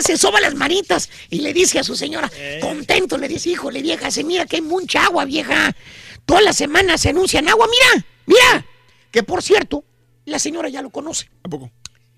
se 0.01 0.17
soba 0.17 0.39
las 0.39 0.55
manitas 0.55 1.09
y 1.29 1.41
le 1.41 1.53
dice 1.53 1.79
a 1.79 1.83
su 1.83 1.95
señora, 1.95 2.31
contento, 2.61 3.17
le 3.17 3.27
dice, 3.27 3.49
híjole, 3.49 3.81
vieja, 3.81 4.11
se 4.11 4.23
mira 4.23 4.45
que 4.45 4.57
hay 4.57 4.61
mucha 4.61 5.05
agua, 5.05 5.25
vieja. 5.25 5.75
Todas 6.25 6.43
las 6.43 6.55
semanas 6.55 7.01
se 7.01 7.09
anuncian 7.09 7.47
agua, 7.47 7.67
mira, 7.67 8.05
mira. 8.25 8.65
Que 9.11 9.23
por 9.23 9.41
cierto, 9.43 9.83
la 10.25 10.39
señora 10.39 10.69
ya 10.69 10.81
lo 10.81 10.89
conoce. 10.89 11.29
¿A 11.43 11.49
poco? 11.49 11.71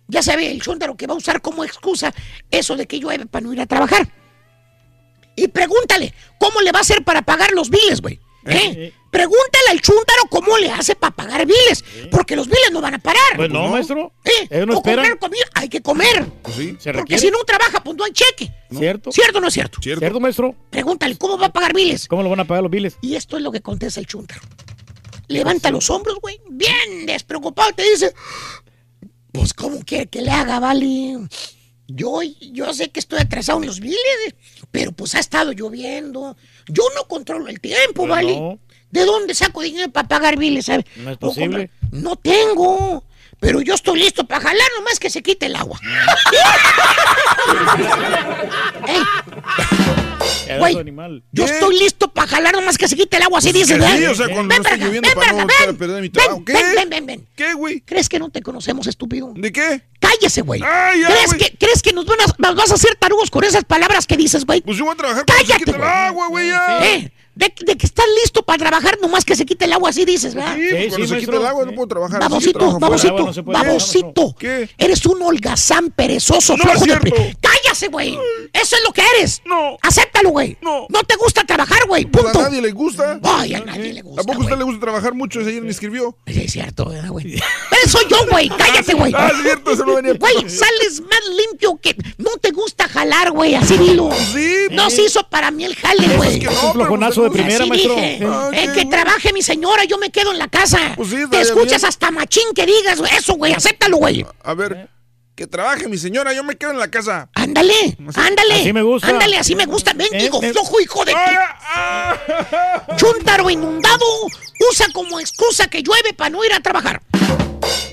Ya 0.08 0.22
sabe 0.22 0.52
el 0.52 0.62
chúntaro 0.62 0.96
que 0.96 1.08
va 1.08 1.14
a 1.14 1.18
usar 1.18 1.42
como 1.42 1.64
excusa 1.64 2.14
eso 2.52 2.76
de 2.76 2.86
que 2.86 3.00
llueve 3.00 3.26
para 3.26 3.46
no 3.46 3.54
ir 3.54 3.62
a 3.62 3.66
trabajar. 3.66 4.08
Y 5.36 5.48
pregúntale, 5.48 6.14
¿cómo 6.40 6.62
le 6.62 6.72
va 6.72 6.80
a 6.80 6.82
hacer 6.82 7.04
para 7.04 7.24
pagar 7.24 7.52
los 7.54 7.70
biles, 7.70 8.02
güey? 8.02 8.20
¿Eh? 8.46 8.94
Pregúntale 9.12 9.70
al 9.72 9.80
chúntaro 9.80 10.24
cómo 10.30 10.58
le 10.58 10.72
hace 10.72 10.96
para 10.96 11.16
pagar 11.16 11.46
biles, 11.46 11.84
porque 12.10 12.36
los 12.36 12.48
biles 12.48 12.72
no 12.72 12.82
van 12.82 12.96
a 12.96 13.00
parar. 13.00 13.22
Pues 13.36 13.50
no, 13.50 13.64
no. 13.64 13.70
maestro. 13.70 14.12
¿Eh? 14.26 14.48
Ellos 14.50 14.68
no 14.68 14.74
O 14.74 14.78
esperan. 14.78 15.06
comer 15.06 15.20
comida, 15.20 15.46
hay 15.54 15.70
que 15.70 15.82
comer. 15.82 16.26
Pues 16.42 16.56
sí. 16.56 16.76
Se 16.80 16.94
Porque 16.94 17.18
si 17.20 17.30
no 17.30 17.38
trabaja, 17.46 17.84
pues 17.84 17.96
no 17.96 18.04
hay 18.06 18.12
cheque. 18.12 18.52
¿Cierto? 18.72 19.12
¿Cierto 19.12 19.38
o 19.38 19.42
no 19.42 19.48
es 19.48 19.54
cierto? 19.54 19.80
Cierto. 19.82 20.00
¿Cierto, 20.00 20.20
maestro? 20.20 20.56
Pregúntale, 20.72 21.16
¿cómo 21.18 21.38
va 21.38 21.46
a 21.48 21.54
pagar 21.54 21.74
biles? 21.74 22.08
¿Cómo 22.08 22.24
lo 22.24 22.30
van 22.30 22.40
a 22.40 22.46
pagar 22.46 22.64
los 22.64 22.72
biles? 22.72 22.98
Y 23.02 23.16
esto 23.16 23.38
es 23.38 23.44
lo 23.44 23.52
que 23.52 23.62
contesta 23.62 24.00
el 24.00 24.08
chúntaro. 24.08 24.42
Levanta 25.28 25.70
los 25.72 25.90
hombros, 25.90 26.20
güey, 26.20 26.42
bien 26.50 27.06
despreocupado, 27.06 27.72
te 27.74 27.84
dice, 27.84 28.14
pues, 29.32 29.54
¿cómo 29.54 29.80
quiere 29.86 30.08
que 30.08 30.22
le 30.22 30.32
haga, 30.32 30.60
vale? 30.60 31.18
Yo, 31.88 32.22
yo 32.52 32.74
sé 32.74 32.90
que 32.92 33.00
estoy 33.00 33.20
atrasado 33.20 33.60
en 33.60 33.68
los 33.68 33.80
biles, 33.80 34.36
pero 34.74 34.92
pues 34.92 35.14
ha 35.14 35.20
estado 35.20 35.52
lloviendo. 35.52 36.36
Yo 36.68 36.84
no 36.96 37.08
controlo 37.08 37.48
el 37.48 37.60
tiempo, 37.60 38.08
¿vale? 38.08 38.58
¿De 38.90 39.06
dónde 39.06 39.36
saco 39.36 39.62
dinero 39.62 39.92
para 39.92 40.08
pagar 40.08 40.36
biles? 40.36 40.66
sabe? 40.66 40.84
No 40.96 41.12
es 41.12 41.18
posible. 41.18 41.70
No 41.92 42.16
tengo. 42.16 43.04
Pero 43.40 43.62
yo 43.62 43.76
estoy 43.76 44.00
listo 44.00 44.26
para 44.26 44.42
jalar 44.42 44.68
nomás 44.76 45.00
que 45.00 45.12
se 45.12 45.22
quite 45.22 45.46
el 45.46 45.56
agua. 45.56 45.80
Ey, 48.88 49.04
Güey, 50.60 50.76
yo 51.32 51.46
¿Qué? 51.46 51.52
estoy 51.52 51.78
listo 51.80 52.12
para 52.12 52.28
jalar 52.28 52.54
nomás 52.54 52.78
que 52.78 52.88
se 52.88 52.96
quite 52.96 53.18
el 53.18 53.24
agua, 53.24 53.40
así 53.40 53.52
dice, 53.52 53.76
sí, 53.76 54.06
o 54.06 54.16
sea, 54.16 54.28
cuando 54.28 54.54
Ven 54.54 54.62
no 54.64 54.70
esté 54.70 54.78
lloviendo 54.78 55.10
ven 55.10 55.16
para 55.18 55.32
no 55.34 55.48
ven. 55.48 55.78
perder 55.78 56.02
mi 56.02 56.10
Ven, 56.10 56.12
trabajo. 56.12 56.44
¿Qué? 56.46 56.54
ven, 56.54 56.66
ven, 56.76 56.90
ven, 56.90 57.06
ven. 57.06 57.28
¿Qué, 57.36 57.54
güey? 57.54 57.82
¿Crees 57.82 58.10
que 58.10 58.20
no 58.20 58.30
te 58.30 58.42
conocemos, 58.42 58.88
estúpido? 58.88 59.32
¿De 59.36 59.52
qué? 59.52 59.82
Cállese, 60.00 60.42
güey. 60.42 60.62
Ay, 60.64 61.02
ya, 61.02 61.08
¿Crees 61.08 61.28
güey. 61.28 61.40
que, 61.40 61.58
¿Crees 61.58 61.82
que 61.82 61.94
nos, 61.94 62.06
van 62.06 62.20
a- 62.22 62.36
nos 62.38 62.56
vas 62.56 62.72
a 62.72 62.74
hacer 62.76 62.96
tarugos 62.96 63.30
con 63.32 63.44
esas 63.44 63.64
palabras 63.64 64.06
que 64.06 64.18
dices, 64.18 64.46
güey? 64.46 64.62
Pues 64.62 64.78
yo 64.78 64.84
voy 64.86 64.94
a 64.94 64.98
trabajar 64.98 65.26
para 65.26 65.40
que 65.40 65.46
se 65.46 65.52
Cállate, 65.54 65.66
quite 65.66 65.78
el 65.78 65.84
güey. 65.84 65.90
agua, 65.90 66.28
güey, 66.28 66.48
ya. 66.50 66.86
¿Eh? 66.88 67.12
De, 67.36 67.52
de 67.66 67.76
que 67.78 67.88
estás 67.88 68.06
listo 68.22 68.44
para 68.44 68.60
trabajar 68.60 69.00
nomás 69.02 69.26
que 69.26 69.36
se 69.36 69.44
quite 69.44 69.66
el 69.66 69.74
agua, 69.74 69.90
así 69.90 70.06
dices, 70.06 70.36
¿verdad? 70.36 70.56
Sí, 70.56 70.70
Sí, 70.70 70.76
cuando 70.90 70.96
sí, 70.98 71.02
se 71.02 71.02
quite 71.02 71.14
maestro. 71.32 71.40
el 71.40 71.46
agua 71.48 71.66
no 71.66 71.72
puedo 71.72 71.88
trabajar. 71.88 72.20
Babosito, 72.20 72.80
babosito, 72.80 73.34
no 73.34 73.44
babosito. 73.52 74.36
¿Qué? 74.38 74.70
Eres 74.78 75.04
un 75.08 75.20
holgazán 75.20 75.90
perezoso, 75.90 76.56
No 76.58 76.64
es 76.72 76.84
flojo 76.84 76.86
de 76.86 77.36
¡Cállase, 77.42 77.88
güey! 77.88 78.20
Eso 78.54 78.76
es 78.76 78.84
lo 78.84 78.94
que 78.94 79.02
eres. 79.18 79.42
No. 79.46 79.78
Güey. 80.30 80.58
No. 80.62 80.88
No 80.90 81.04
te 81.04 81.16
gusta 81.16 81.44
trabajar, 81.44 81.80
güey. 81.88 82.06
Pues 82.06 82.26
a 82.26 82.34
nadie 82.34 82.62
le 82.62 82.72
gusta. 82.72 83.20
Ay, 83.24 83.54
a 83.56 83.60
nadie 83.62 83.94
le 83.94 84.02
gusta. 84.02 84.22
¿A 84.22 84.24
poco 84.26 84.40
a 84.40 84.44
usted 84.44 84.58
le 84.58 84.64
gusta 84.64 84.80
trabajar 84.82 85.14
mucho? 85.14 85.42
Ese 85.42 85.50
ayer 85.52 85.62
me 85.62 85.72
escribió. 85.72 86.18
Sí, 86.28 86.42
es 86.46 86.52
cierto, 86.52 86.86
¿verdad, 86.90 87.10
güey? 87.10 87.42
Pero 87.70 87.88
soy 87.90 88.06
yo, 88.10 88.18
güey. 88.30 88.50
Cállate, 88.58 88.94
güey. 88.94 89.14
Ah, 89.16 89.32
es 89.36 89.42
cierto, 89.42 89.72
eso 89.72 89.86
no 89.86 89.96
venía. 89.96 90.14
Güey, 90.14 90.50
sales 90.50 91.02
más 91.02 91.22
limpio 91.36 91.78
que. 91.82 91.96
No 92.18 92.32
te 92.42 92.52
gusta 92.52 92.88
jalar, 92.88 93.32
güey, 93.32 93.56
así 93.56 93.78
dilo. 93.78 94.10
Sí. 94.34 94.68
No 94.72 94.90
se 94.90 95.04
hizo 95.04 95.28
para 95.30 95.52
mí 95.52 95.66
el 95.66 95.76
jale, 95.76 96.08
güey. 96.18 96.40
que 96.40 96.46
no, 96.46 96.52
Es 96.52 96.64
un 96.64 96.74
flojonazo 96.74 97.24
de 97.24 97.30
pues, 97.30 97.42
primera, 97.42 97.66
maestro. 97.66 97.96
dije. 97.96 98.20
Ah, 98.26 98.50
Eh, 98.54 98.70
que 98.74 98.86
trabaje 98.86 99.34
mi 99.34 99.42
señora, 99.42 99.84
yo 99.86 99.98
me 99.98 100.10
quedo 100.12 100.32
en 100.32 100.38
la 100.40 100.48
casa. 100.48 100.94
Pues 100.96 101.10
sí, 101.10 101.18
Te 101.30 101.42
escuchas 101.42 101.82
bien. 101.82 101.90
hasta 101.90 102.12
machín 102.12 102.48
que 102.56 102.66
digas, 102.66 103.00
güey. 103.00 103.12
Eso, 103.16 103.34
güey, 103.36 103.54
acéptalo, 103.54 103.98
güey. 103.98 104.26
A 104.44 104.54
ver, 104.54 104.90
que 105.36 105.48
trabaje 105.48 105.88
mi 105.88 105.98
señora, 105.98 106.32
yo 106.34 106.44
me 106.44 106.56
quedo 106.56 106.72
en 106.72 106.80
la 106.80 106.90
casa. 106.90 107.30
Ándale, 107.34 107.98
ándale. 108.16 108.54
Así 108.62 108.74
me 108.74 108.82
gusta. 108.84 109.08
Ándale, 109.10 109.38
así 109.38 109.56
me 109.56 109.66
gusta. 109.66 109.94
Mendigo, 109.94 110.42
Eh, 110.44 110.48
eh. 110.50 110.54
flojo, 110.54 110.80
hijo 110.80 111.06
de. 111.06 111.12
Ti. 111.14 111.18
ah, 111.76 112.16
Chúntaro 112.98 113.50
inundado 113.50 114.06
usa 114.72 114.86
como 114.94 115.20
excusa 115.20 115.68
que 115.68 115.82
llueve 115.82 116.14
para 116.14 116.30
no 116.30 116.44
ir 116.46 116.54
a 116.54 116.60
trabajar. 116.60 117.02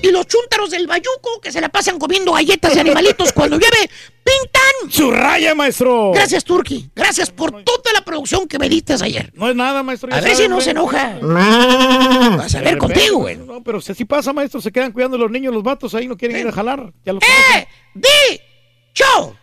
Y 0.01 0.11
los 0.11 0.27
chúntaros 0.27 0.71
del 0.71 0.87
bayuco 0.87 1.39
que 1.41 1.51
se 1.51 1.61
la 1.61 1.69
pasan 1.69 1.99
comiendo 1.99 2.33
galletas 2.33 2.73
de 2.73 2.81
animalitos 2.81 3.31
cuando 3.33 3.57
llueve, 3.57 3.89
pintan. 4.23 4.91
¡Su 4.91 5.11
raya, 5.11 5.53
maestro! 5.53 6.11
Gracias, 6.13 6.43
Turki. 6.43 6.89
Gracias 6.95 7.29
por 7.29 7.63
toda 7.63 7.93
la 7.93 8.01
producción 8.03 8.47
que 8.47 8.57
me 8.57 8.67
diste 8.67 8.93
ayer. 8.93 9.31
No 9.35 9.49
es 9.49 9.55
nada, 9.55 9.83
maestro. 9.83 10.13
A 10.13 10.19
ver 10.19 10.35
si 10.35 10.47
no 10.47 10.59
se 10.61 10.71
enoja. 10.71 11.19
Vas 11.21 12.55
a 12.55 12.61
ver 12.61 12.77
contigo, 12.77 13.19
güey. 13.19 13.37
No, 13.37 13.63
pero 13.63 13.79
si 13.81 13.91
así 13.91 14.05
pasa, 14.05 14.33
maestro. 14.33 14.61
Se 14.61 14.71
quedan 14.71 14.91
cuidando 14.91 15.17
los 15.17 15.29
niños, 15.29 15.53
los 15.53 15.63
vatos 15.63 15.93
ahí 15.95 16.07
no 16.07 16.17
quieren 16.17 16.39
ir 16.39 16.47
a 16.47 16.51
jalar. 16.51 16.91
Ya 17.05 17.13
lo 17.13 17.19
¡Eh! 17.19 17.67
¡Di! 17.93 18.39
¡Cho! 18.93 19.35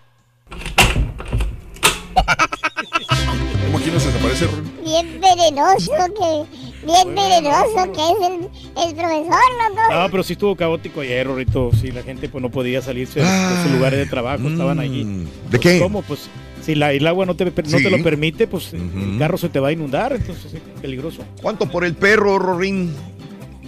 ¿Cómo 3.67 3.79
aquí 3.79 3.91
no 3.91 4.01
se 4.01 4.09
desaparece? 4.09 4.47
Ron? 4.47 4.73
Bien 4.85 5.21
venenoso 5.21 5.93
que... 6.19 6.68
Bien 6.85 7.15
venenoso 7.15 7.93
que 7.93 8.01
es 8.01 8.31
el, 8.31 8.89
el 8.89 8.95
profesor, 8.95 9.35
loco. 9.69 9.81
No, 9.93 10.11
pero 10.11 10.23
sí 10.23 10.35
estuvo 10.35 10.55
caótico 10.57 11.01
ayer, 11.01 11.27
Rorrito. 11.27 11.71
Sí, 11.81 11.91
la 11.91 12.03
gente 12.03 12.29
pues 12.29 12.41
no 12.41 12.51
podía 12.51 12.81
salirse 12.83 13.21
de, 13.21 13.27
de 13.27 13.63
sus 13.63 13.73
lugares 13.73 13.99
de 13.99 14.07
trabajo, 14.07 14.47
estaban 14.49 14.79
allí. 14.79 15.05
¿De 15.05 15.27
Pues, 15.51 15.61
qué? 15.61 15.79
¿Cómo? 15.81 16.03
Pues 16.03 16.29
si 16.65 16.75
la, 16.75 16.93
el 16.93 17.07
agua 17.07 17.27
no 17.27 17.35
te, 17.35 17.45
no 17.47 17.79
Sí. 17.79 17.83
te 17.83 17.91
lo 17.91 18.03
permite, 18.03 18.47
pues 18.47 18.73
el 18.75 19.17
carro 19.19 19.39
se 19.39 19.49
te 19.49 19.59
va 19.59 19.69
a 19.69 19.73
inundar, 19.73 20.13
entonces 20.13 20.55
es 20.55 20.61
peligroso. 20.81 21.23
¿Cuánto 21.43 21.69
por 21.69 21.85
el 21.85 21.95
perro, 21.95 22.39
Rorín? 22.39 22.93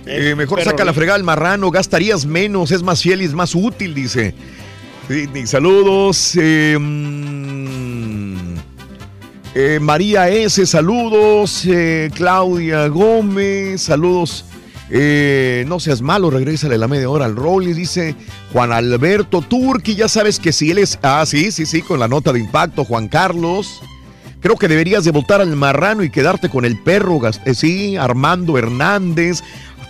Eh, 0.07 0.35
mejor 0.37 0.59
perro, 0.59 0.71
saca 0.71 0.85
la 0.85 0.93
fregada 0.93 1.17
al 1.17 1.25
marrano, 1.25 1.71
gastarías 1.71 2.25
menos, 2.27 2.71
es 2.71 2.83
más 2.83 3.03
fiel 3.03 3.23
y 3.23 3.25
es 3.25 3.35
más 3.35 3.55
útil, 3.55 3.95
dice. 3.95 4.35
Sí, 5.09 5.27
saludos. 5.47 6.37
eh, 6.41 6.77
mm, 6.79 7.40
Eh, 9.55 9.79
María 9.81 10.29
S., 10.29 10.65
saludos. 10.67 11.65
Eh, 11.67 12.11
Claudia 12.15 12.87
Gómez, 12.89 13.83
saludos. 13.83 14.45
Eh, 14.93 15.65
no 15.69 15.79
seas 15.79 16.03
malo, 16.03 16.31
regrésale 16.31 16.77
la 16.77 16.89
media 16.89 17.09
hora 17.09 17.25
al 17.25 17.37
Rollis, 17.37 17.77
dice 17.77 18.17
Juan 18.53 18.73
Alberto 18.73 19.41
Turqui. 19.41 19.95
Ya 19.95 20.09
sabes 20.09 20.39
que 20.41 20.53
si 20.53 20.71
él 20.71 20.79
es. 20.79 20.99
Ah, 21.03 21.25
sí, 21.27 21.53
sí, 21.53 21.67
sí, 21.67 21.83
con 21.83 22.01
la 22.01 22.09
nota 22.09 22.33
de 22.33 22.41
impacto, 22.41 22.85
Juan 22.85 23.09
Carlos. 23.09 23.81
Creo 24.41 24.57
que 24.57 24.69
deberías 24.69 25.05
de 25.05 25.11
votar 25.11 25.41
al 25.43 25.55
marrano 25.55 26.03
y 26.03 26.11
quedarte 26.11 26.49
con 26.49 26.65
el 26.65 26.79
perro. 26.79 27.21
eh, 27.45 27.55
sí, 27.55 27.97
Armando 27.97 28.57
Hernández. 28.57 29.43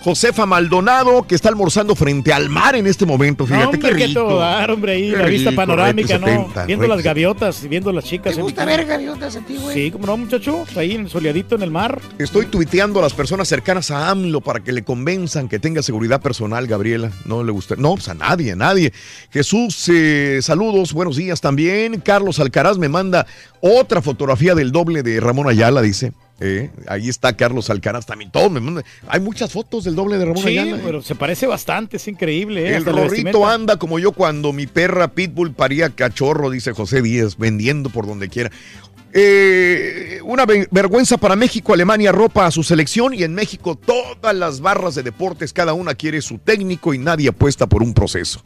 Josefa 0.03 0.47
Maldonado, 0.47 1.27
que 1.27 1.35
está 1.35 1.49
almorzando 1.49 1.95
frente 1.95 2.33
al 2.33 2.49
mar 2.49 2.75
en 2.75 2.87
este 2.87 3.05
momento. 3.05 3.45
Fíjate 3.45 3.65
hombre, 3.65 3.81
qué 3.81 3.95
qué 3.97 4.07
rico. 4.07 4.21
todo 4.21 4.39
dar, 4.39 4.71
hombre, 4.71 4.93
ahí 4.93 5.11
Qué 5.11 5.17
la 5.17 5.25
vista 5.25 5.51
rico, 5.51 5.61
panorámica, 5.61 6.13
Recto 6.17 6.25
¿no? 6.25 6.37
70, 6.37 6.65
viendo 6.65 6.87
las 6.87 7.03
gaviotas 7.03 7.63
y 7.63 7.67
viendo 7.67 7.91
las 7.91 8.03
chicas. 8.05 8.35
¿Te 8.35 8.41
gusta 8.41 8.65
ver 8.65 8.85
gaviotas 8.85 9.35
a 9.35 9.41
ti, 9.41 9.57
güey? 9.57 9.75
Sí, 9.75 9.91
como 9.91 10.07
no, 10.07 10.17
muchacho, 10.17 10.65
ahí 10.75 10.93
en 10.93 11.07
soleadito 11.07 11.53
en 11.55 11.61
el 11.61 11.69
mar. 11.69 12.01
Estoy 12.17 12.47
tuiteando 12.47 12.97
a 12.97 13.03
las 13.03 13.13
personas 13.13 13.47
cercanas 13.47 13.91
a 13.91 14.09
AMLO 14.09 14.41
para 14.41 14.61
que 14.61 14.71
le 14.71 14.83
convenzan 14.83 15.47
que 15.47 15.59
tenga 15.59 15.83
seguridad 15.83 16.19
personal, 16.19 16.65
Gabriela. 16.65 17.11
No 17.25 17.43
le 17.43 17.51
gusta. 17.51 17.75
No, 17.77 17.93
pues 17.93 18.09
a 18.09 18.15
nadie, 18.15 18.53
a 18.53 18.55
nadie. 18.55 18.93
Jesús, 19.29 19.87
eh, 19.93 20.39
saludos, 20.41 20.93
buenos 20.93 21.15
días 21.15 21.41
también. 21.41 21.99
Carlos 21.99 22.39
Alcaraz 22.39 22.79
me 22.79 22.89
manda 22.89 23.27
otra 23.59 24.01
fotografía 24.01 24.55
del 24.55 24.71
doble 24.71 25.03
de 25.03 25.19
Ramón 25.19 25.47
Ayala, 25.47 25.81
dice. 25.83 26.11
Eh, 26.43 26.71
ahí 26.87 27.07
está 27.07 27.37
Carlos 27.37 27.69
Alcaraz 27.69 28.07
también. 28.07 28.31
Todo 28.31 28.49
me 28.49 28.59
manda. 28.59 28.83
Hay 29.07 29.19
muchas 29.19 29.51
fotos 29.51 29.83
del 29.83 29.93
doble 29.93 30.17
de 30.17 30.25
Ramón 30.25 30.41
Sí, 30.43 30.57
Ayala. 30.57 30.77
eh. 30.77 30.81
pero 30.83 31.01
se 31.03 31.13
parece 31.13 31.45
bastante, 31.45 31.97
es 31.97 32.07
increíble. 32.07 32.67
¿eh? 32.67 32.75
El 32.77 32.85
rorrito 32.85 33.45
anda 33.47 33.77
como 33.77 33.99
yo 33.99 34.11
cuando 34.11 34.51
mi 34.51 34.65
perra 34.65 35.09
Pitbull 35.13 35.53
paría 35.53 35.91
cachorro, 35.91 36.49
dice 36.49 36.71
José 36.73 37.03
Díaz, 37.03 37.37
vendiendo 37.37 37.91
por 37.91 38.07
donde 38.07 38.27
quiera. 38.27 38.49
Una 40.23 40.45
ve- 40.45 40.67
vergüenza 40.71 41.17
para 41.17 41.35
México, 41.35 41.73
Alemania 41.73 42.11
ropa 42.11 42.45
a 42.45 42.51
su 42.51 42.63
selección 42.63 43.13
y 43.13 43.23
en 43.23 43.33
México 43.35 43.75
todas 43.75 44.35
las 44.35 44.61
barras 44.61 44.95
de 44.95 45.03
deportes, 45.03 45.53
cada 45.53 45.73
una 45.73 45.93
quiere 45.95 46.21
su 46.21 46.37
técnico 46.39 46.93
y 46.93 46.97
nadie 46.97 47.29
apuesta 47.29 47.67
por 47.67 47.83
un 47.83 47.93
proceso. 47.93 48.41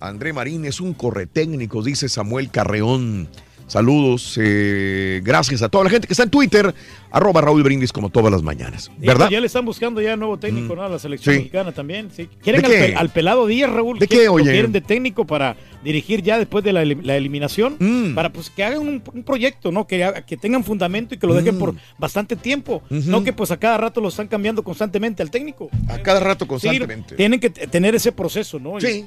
André 0.00 0.32
Marín 0.32 0.66
es 0.66 0.80
un 0.80 0.92
corretécnico, 0.94 1.82
dice 1.82 2.08
Samuel 2.08 2.50
Carreón. 2.50 3.28
Saludos, 3.66 4.38
eh, 4.40 5.20
gracias 5.24 5.62
a 5.62 5.68
toda 5.68 5.84
la 5.84 5.90
gente 5.90 6.06
que 6.06 6.12
está 6.12 6.22
en 6.22 6.30
Twitter, 6.30 6.74
arroba 7.10 7.40
Raúl 7.40 7.62
Brindis 7.62 7.92
como 7.92 8.10
todas 8.10 8.30
las 8.30 8.42
mañanas. 8.42 8.90
¿Verdad? 8.98 9.30
ya 9.30 9.40
le 9.40 9.46
están 9.46 9.64
buscando 9.64 10.00
ya 10.02 10.16
nuevo 10.16 10.38
técnico, 10.38 10.74
Mm. 10.74 10.76
¿no? 10.76 10.82
A 10.84 10.88
la 10.90 10.98
selección 10.98 11.34
Sí. 11.34 11.38
mexicana 11.40 11.72
también. 11.72 12.10
Sí. 12.14 12.28
Quieren 12.42 12.60
¿De 12.62 12.66
al, 12.66 12.72
qué? 12.72 12.78
pe- 12.92 12.94
al 12.96 13.08
pelado 13.10 13.46
Díaz, 13.46 13.70
Raúl. 13.72 13.98
¿De 13.98 14.06
qué, 14.06 14.26
lo 14.26 14.34
oye? 14.34 14.50
quieren 14.52 14.70
de 14.72 14.80
técnico 14.82 15.26
para 15.26 15.56
dirigir 15.82 16.22
ya 16.22 16.38
después 16.38 16.62
de 16.62 16.72
la, 16.74 16.82
elim- 16.84 17.02
la 17.02 17.16
eliminación. 17.16 17.76
Mm. 17.78 18.14
Para 18.14 18.30
pues 18.32 18.50
que 18.50 18.64
hagan 18.64 18.80
un, 18.80 19.02
un 19.12 19.22
proyecto, 19.24 19.72
¿no? 19.72 19.86
Que, 19.86 20.12
que 20.26 20.36
tengan 20.36 20.62
fundamento 20.62 21.14
y 21.14 21.18
que 21.18 21.26
lo 21.26 21.34
dejen 21.34 21.56
Mm. 21.56 21.58
por 21.58 21.74
bastante 21.98 22.36
tiempo. 22.36 22.82
No 22.90 23.24
que 23.24 23.32
pues 23.32 23.50
a 23.50 23.56
cada 23.56 23.78
rato 23.78 24.00
lo 24.00 24.08
están 24.08 24.28
cambiando 24.28 24.62
constantemente 24.62 25.22
al 25.22 25.30
técnico. 25.30 25.70
A 25.88 25.98
cada 25.98 26.20
rato 26.20 26.44
Sí, 26.44 26.48
constantemente. 26.48 27.14
tienen 27.16 27.40
que 27.40 27.48
tener 27.50 27.94
ese 27.94 28.12
proceso, 28.12 28.58
¿no? 28.58 28.78
Sí. 28.80 29.06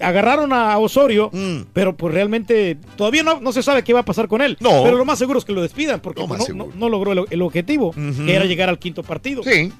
Agarraron 0.00 0.52
a 0.52 0.76
Osorio, 0.78 1.30
Mm. 1.32 1.62
pero 1.72 1.96
pues 1.96 2.14
realmente 2.14 2.76
todavía 2.96 3.22
no, 3.22 3.40
no 3.40 3.52
se 3.52 3.62
sabe 3.62 3.82
qué 3.84 3.92
va 3.92 4.00
a 4.00 4.04
pasar 4.04 4.28
con 4.28 4.42
él. 4.42 4.56
No. 4.60 4.82
Pero 4.84 4.96
lo 4.96 5.04
más 5.04 5.18
seguro 5.18 5.38
es 5.38 5.44
que 5.44 5.52
lo 5.52 5.62
despidan 5.62 6.00
porque 6.00 6.22
pues, 6.26 6.30
no, 6.30 6.36
no- 6.38 6.44
seguro. 6.64 6.72
no 6.76 6.88
logró 6.88 7.12
el, 7.12 7.24
el 7.30 7.42
objetivo, 7.42 7.92
que 7.92 8.34
era 8.34 8.44
llegar 8.44 8.68
al 8.68 8.78
quinto 8.78 9.02
partido. 9.02 9.42
Sí. 9.42 9.72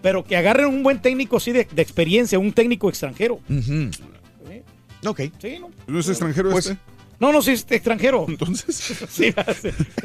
Pero 0.00 0.24
que 0.24 0.36
agarren 0.36 0.66
un 0.66 0.82
buen 0.82 1.00
técnico 1.00 1.36
así 1.36 1.52
de, 1.52 1.66
de 1.70 1.82
experiencia, 1.82 2.38
un 2.38 2.52
técnico 2.52 2.88
extranjero. 2.88 3.38
Ujú. 3.48 3.90
Ok. 5.04 5.20
Sí, 5.40 5.58
¿no? 5.60 5.70
¿No 5.86 5.98
es 6.00 6.08
extranjero 6.08 6.50
Pues, 6.50 6.66
este? 6.66 6.78
No, 7.18 7.32
no, 7.32 7.40
sí 7.42 7.52
es 7.52 7.64
extranjero. 7.70 8.24
Entonces, 8.28 8.74
Sí, 9.10 9.32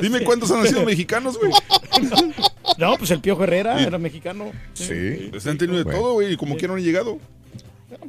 dime 0.02 0.22
cuántos 0.24 0.52
han 0.52 0.62
nacido 0.64 0.84
mexicanos, 0.86 1.38
güey. 1.40 1.52
No, 2.78 2.96
pues 2.98 3.10
el 3.12 3.22
Piojo 3.22 3.44
Herrera 3.44 3.82
era 3.82 3.98
mexicano. 3.98 4.52
Sí. 4.74 5.30
Pues 5.32 5.48
han 5.48 5.58
tenido 5.58 5.78
de 5.80 5.84
Bueno. 5.84 6.00
todo, 6.00 6.14
güey, 6.14 6.34
y 6.34 6.38
como 6.38 6.56
quiera 6.58 6.74
no 6.74 6.78
han 6.78 6.84
llegado. 6.84 7.18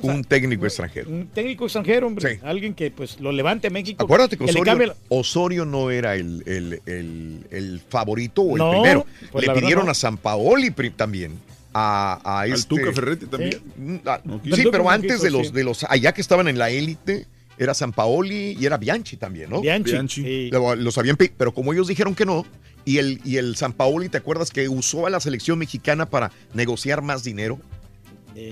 Un 0.02 0.23
técnico 0.25 0.65
extranjero. 0.67 1.10
Un 1.10 1.26
técnico 1.28 1.65
extranjero, 1.65 2.07
hombre. 2.07 2.34
Sí. 2.34 2.41
Alguien 2.44 2.75
que 2.75 2.91
pues 2.91 3.18
lo 3.20 3.33
levante 3.33 3.67
a 3.67 3.70
México. 3.70 4.02
Acuérdate 4.05 4.36
que 4.36 4.44
Osorio, 4.44 4.65
cambie 4.65 4.86
la- 4.89 4.97
Osorio 5.08 5.65
no 5.65 5.91
era 5.91 6.15
el, 6.15 6.42
el- 6.47 6.81
el- 6.86 7.47
el 7.50 7.81
favorito 7.89 8.42
o 8.42 8.52
el 8.52 8.58
No, 8.58 8.70
primero. 8.70 9.07
pues 9.33 9.47
Le 9.47 9.55
pidieron 9.55 9.86
no. 9.86 9.91
a 9.91 9.94
San 9.94 10.17
Paoli 10.17 10.70
también. 10.97 11.39
A, 11.75 12.18
a 12.25 12.41
Al 12.41 12.52
este, 12.52 12.68
Tuca 12.68 12.92
Ferretti 12.92 13.26
también. 13.26 13.60
Mm, 13.76 13.97
No 14.25 14.41
sí, 14.44 14.50
quiso. 14.52 14.70
pero 14.70 14.89
antes 14.89 15.12
quiso, 15.12 15.25
de 15.25 15.31
los, 15.31 15.47
sí. 15.49 15.52
de 15.52 15.65
los 15.65 15.84
allá 15.84 16.12
que 16.12 16.20
estaban 16.20 16.49
en 16.49 16.58
la 16.58 16.70
élite, 16.70 17.26
era 17.58 17.75
San 17.75 17.92
Paoli 17.92 18.57
y 18.58 18.65
era 18.67 18.76
Bianchi 18.78 19.17
también, 19.17 19.50
¿no? 19.50 19.60
Bianchi. 19.60 19.91
Bianchi. 19.92 20.23
sí. 20.23 20.50
Lo- 20.50 20.75
Los 20.76 20.97
habían 20.99 21.17
pe- 21.17 21.33
pero 21.36 21.52
como 21.52 21.73
ellos 21.73 21.86
dijeron 21.89 22.15
que 22.15 22.25
no, 22.25 22.47
y 22.84 22.99
el, 22.99 23.20
y 23.25 23.36
el 23.36 23.55
San 23.57 23.73
Paoli, 23.75 24.08
¿te 24.08 24.17
acuerdas 24.18 24.50
que 24.50 24.68
usó 24.68 25.07
a 25.07 25.10
la 25.10 25.20
selección 25.20 25.58
mexicana 25.58 26.07
para 26.07 26.31
negociar 26.55 27.02
más 27.02 27.23
dinero? 27.23 27.60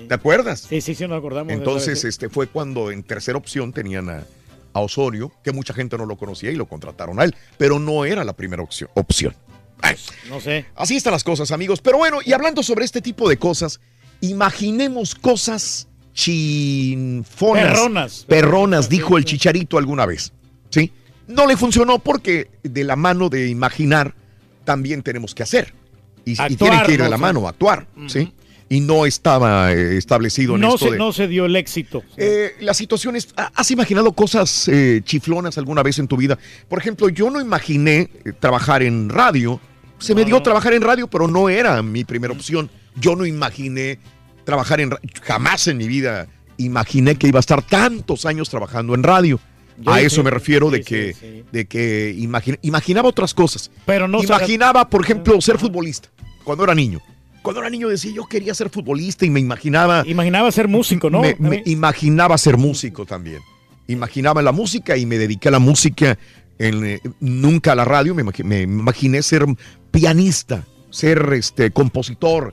¿Te 0.08 0.14
acuerdas? 0.14 0.60
Sí, 0.68 0.80
sí, 0.80 0.94
sí, 0.94 1.06
nos 1.06 1.18
acordamos. 1.18 1.52
Entonces, 1.52 2.04
este 2.04 2.28
fue 2.28 2.46
cuando 2.46 2.90
en 2.90 3.02
tercera 3.02 3.38
opción 3.38 3.72
tenían 3.72 4.08
a, 4.08 4.24
a 4.72 4.80
Osorio, 4.80 5.32
que 5.42 5.52
mucha 5.52 5.72
gente 5.74 5.96
no 5.96 6.06
lo 6.06 6.16
conocía 6.16 6.50
y 6.50 6.56
lo 6.56 6.66
contrataron 6.66 7.18
a 7.20 7.24
él, 7.24 7.34
pero 7.56 7.78
no 7.78 8.04
era 8.04 8.24
la 8.24 8.32
primera 8.34 8.62
opción. 8.62 8.90
opción. 8.94 9.34
Ay. 9.82 9.96
No 10.28 10.40
sé. 10.40 10.66
así 10.74 10.96
están 10.96 11.12
las 11.12 11.24
cosas, 11.24 11.50
amigos. 11.50 11.80
Pero 11.80 11.98
bueno, 11.98 12.18
y 12.24 12.32
hablando 12.32 12.62
sobre 12.62 12.84
este 12.84 13.02
tipo 13.02 13.28
de 13.28 13.36
cosas, 13.36 13.80
imaginemos 14.20 15.14
cosas 15.14 15.88
chinfonas. 16.14 17.64
Perronas. 17.64 18.24
Perronas, 18.26 18.88
dijo 18.88 19.18
el 19.18 19.24
chicharito 19.24 19.78
alguna 19.78 20.06
vez. 20.06 20.32
¿Sí? 20.70 20.92
No 21.26 21.46
le 21.46 21.56
funcionó 21.56 21.98
porque 21.98 22.50
de 22.62 22.84
la 22.84 22.96
mano 22.96 23.28
de 23.28 23.48
imaginar 23.48 24.14
también 24.64 25.02
tenemos 25.02 25.34
que 25.34 25.42
hacer. 25.42 25.74
Y, 26.24 26.32
y 26.32 26.34
Actuar, 26.38 26.56
tienen 26.56 26.86
que 26.86 26.92
ir 26.92 27.02
de 27.02 27.08
la 27.08 27.18
mano, 27.18 27.46
actuar. 27.46 27.86
¿Sí? 28.08 28.32
Y 28.68 28.80
no 28.80 29.06
estaba 29.06 29.72
eh, 29.72 29.96
establecido 29.96 30.56
en 30.56 30.62
No 30.62 30.74
esto 30.74 30.86
se, 30.86 30.90
de- 30.92 30.98
no 30.98 31.12
se 31.12 31.28
dio 31.28 31.44
el 31.46 31.54
éxito. 31.54 32.02
eh, 32.16 32.52
las 32.60 32.76
situaciones, 32.76 33.28
¿ha- 33.36 33.52
¿has 33.54 33.70
imaginado 33.70 34.10
cosas 34.12 34.66
eh, 34.68 35.02
chiflonas 35.04 35.56
alguna 35.56 35.82
vez 35.84 35.98
en 36.00 36.08
tu 36.08 36.16
vida? 36.16 36.36
Por 36.68 36.80
ejemplo, 36.80 37.08
yo 37.08 37.30
no 37.30 37.40
imaginé 37.40 38.10
eh, 38.24 38.32
trabajar 38.38 38.82
en 38.82 39.08
radio. 39.08 39.60
Se 39.98 40.14
me 40.16 40.24
dio 40.24 40.34
no. 40.36 40.42
trabajar 40.42 40.74
en 40.74 40.82
radio, 40.82 41.06
pero 41.08 41.28
no 41.28 41.48
era 41.48 41.80
mi 41.82 42.04
primera 42.04 42.32
opción. 42.32 42.68
Yo 42.96 43.14
no 43.14 43.24
imaginé 43.24 43.98
trabajar 44.44 44.80
en 44.80 44.90
radio. 44.90 45.08
Jamás 45.22 45.68
en 45.68 45.76
mi 45.76 45.86
vida 45.86 46.26
imaginé 46.56 47.14
que 47.16 47.28
iba 47.28 47.38
a 47.38 47.40
estar 47.40 47.62
tantos 47.62 48.26
años 48.26 48.48
trabajando 48.50 48.94
en 48.94 49.02
radio. 49.04 49.38
Yo 49.78 49.92
a 49.92 49.98
sí, 50.00 50.06
eso 50.06 50.22
me 50.24 50.30
refiero 50.30 50.70
de 50.70 50.82
que, 50.82 51.12
sí, 51.14 51.44
de 51.52 51.66
que 51.66 52.14
imagina- 52.18 52.58
imaginaba 52.62 53.08
otras 53.08 53.32
cosas. 53.34 53.70
Pero 53.84 54.08
no 54.08 54.22
imaginaba, 54.24 54.88
por 54.88 55.04
ejemplo, 55.04 55.40
ser 55.40 55.58
futbolista 55.58 56.08
cuando 56.44 56.64
era 56.64 56.74
niño. 56.74 57.00
Cuando 57.46 57.60
era 57.60 57.70
niño 57.70 57.88
decía 57.88 58.12
yo 58.12 58.26
quería 58.26 58.52
ser 58.54 58.68
futbolista 58.70 59.24
y 59.24 59.30
me 59.30 59.40
imaginaba 59.40 60.02
Imaginaba 60.06 60.50
ser 60.52 60.68
músico, 60.68 61.08
¿no? 61.10 61.20
me, 61.22 61.36
me 61.38 61.62
imaginaba 61.64 62.36
ser 62.38 62.56
músico 62.56 63.06
también. 63.06 63.40
Imaginaba 63.88 64.42
la 64.42 64.52
música 64.52 64.96
y 64.96 65.06
me 65.06 65.16
dediqué 65.16 65.48
a 65.48 65.52
la 65.52 65.58
música, 65.60 66.18
en, 66.58 66.84
eh, 66.84 67.00
nunca 67.20 67.72
a 67.72 67.74
la 67.76 67.84
radio, 67.84 68.14
me, 68.14 68.24
imagi- 68.24 68.42
me 68.44 68.62
imaginé 68.62 69.22
ser 69.22 69.46
pianista, 69.92 70.64
ser 70.90 71.32
este, 71.34 71.70
compositor, 71.70 72.52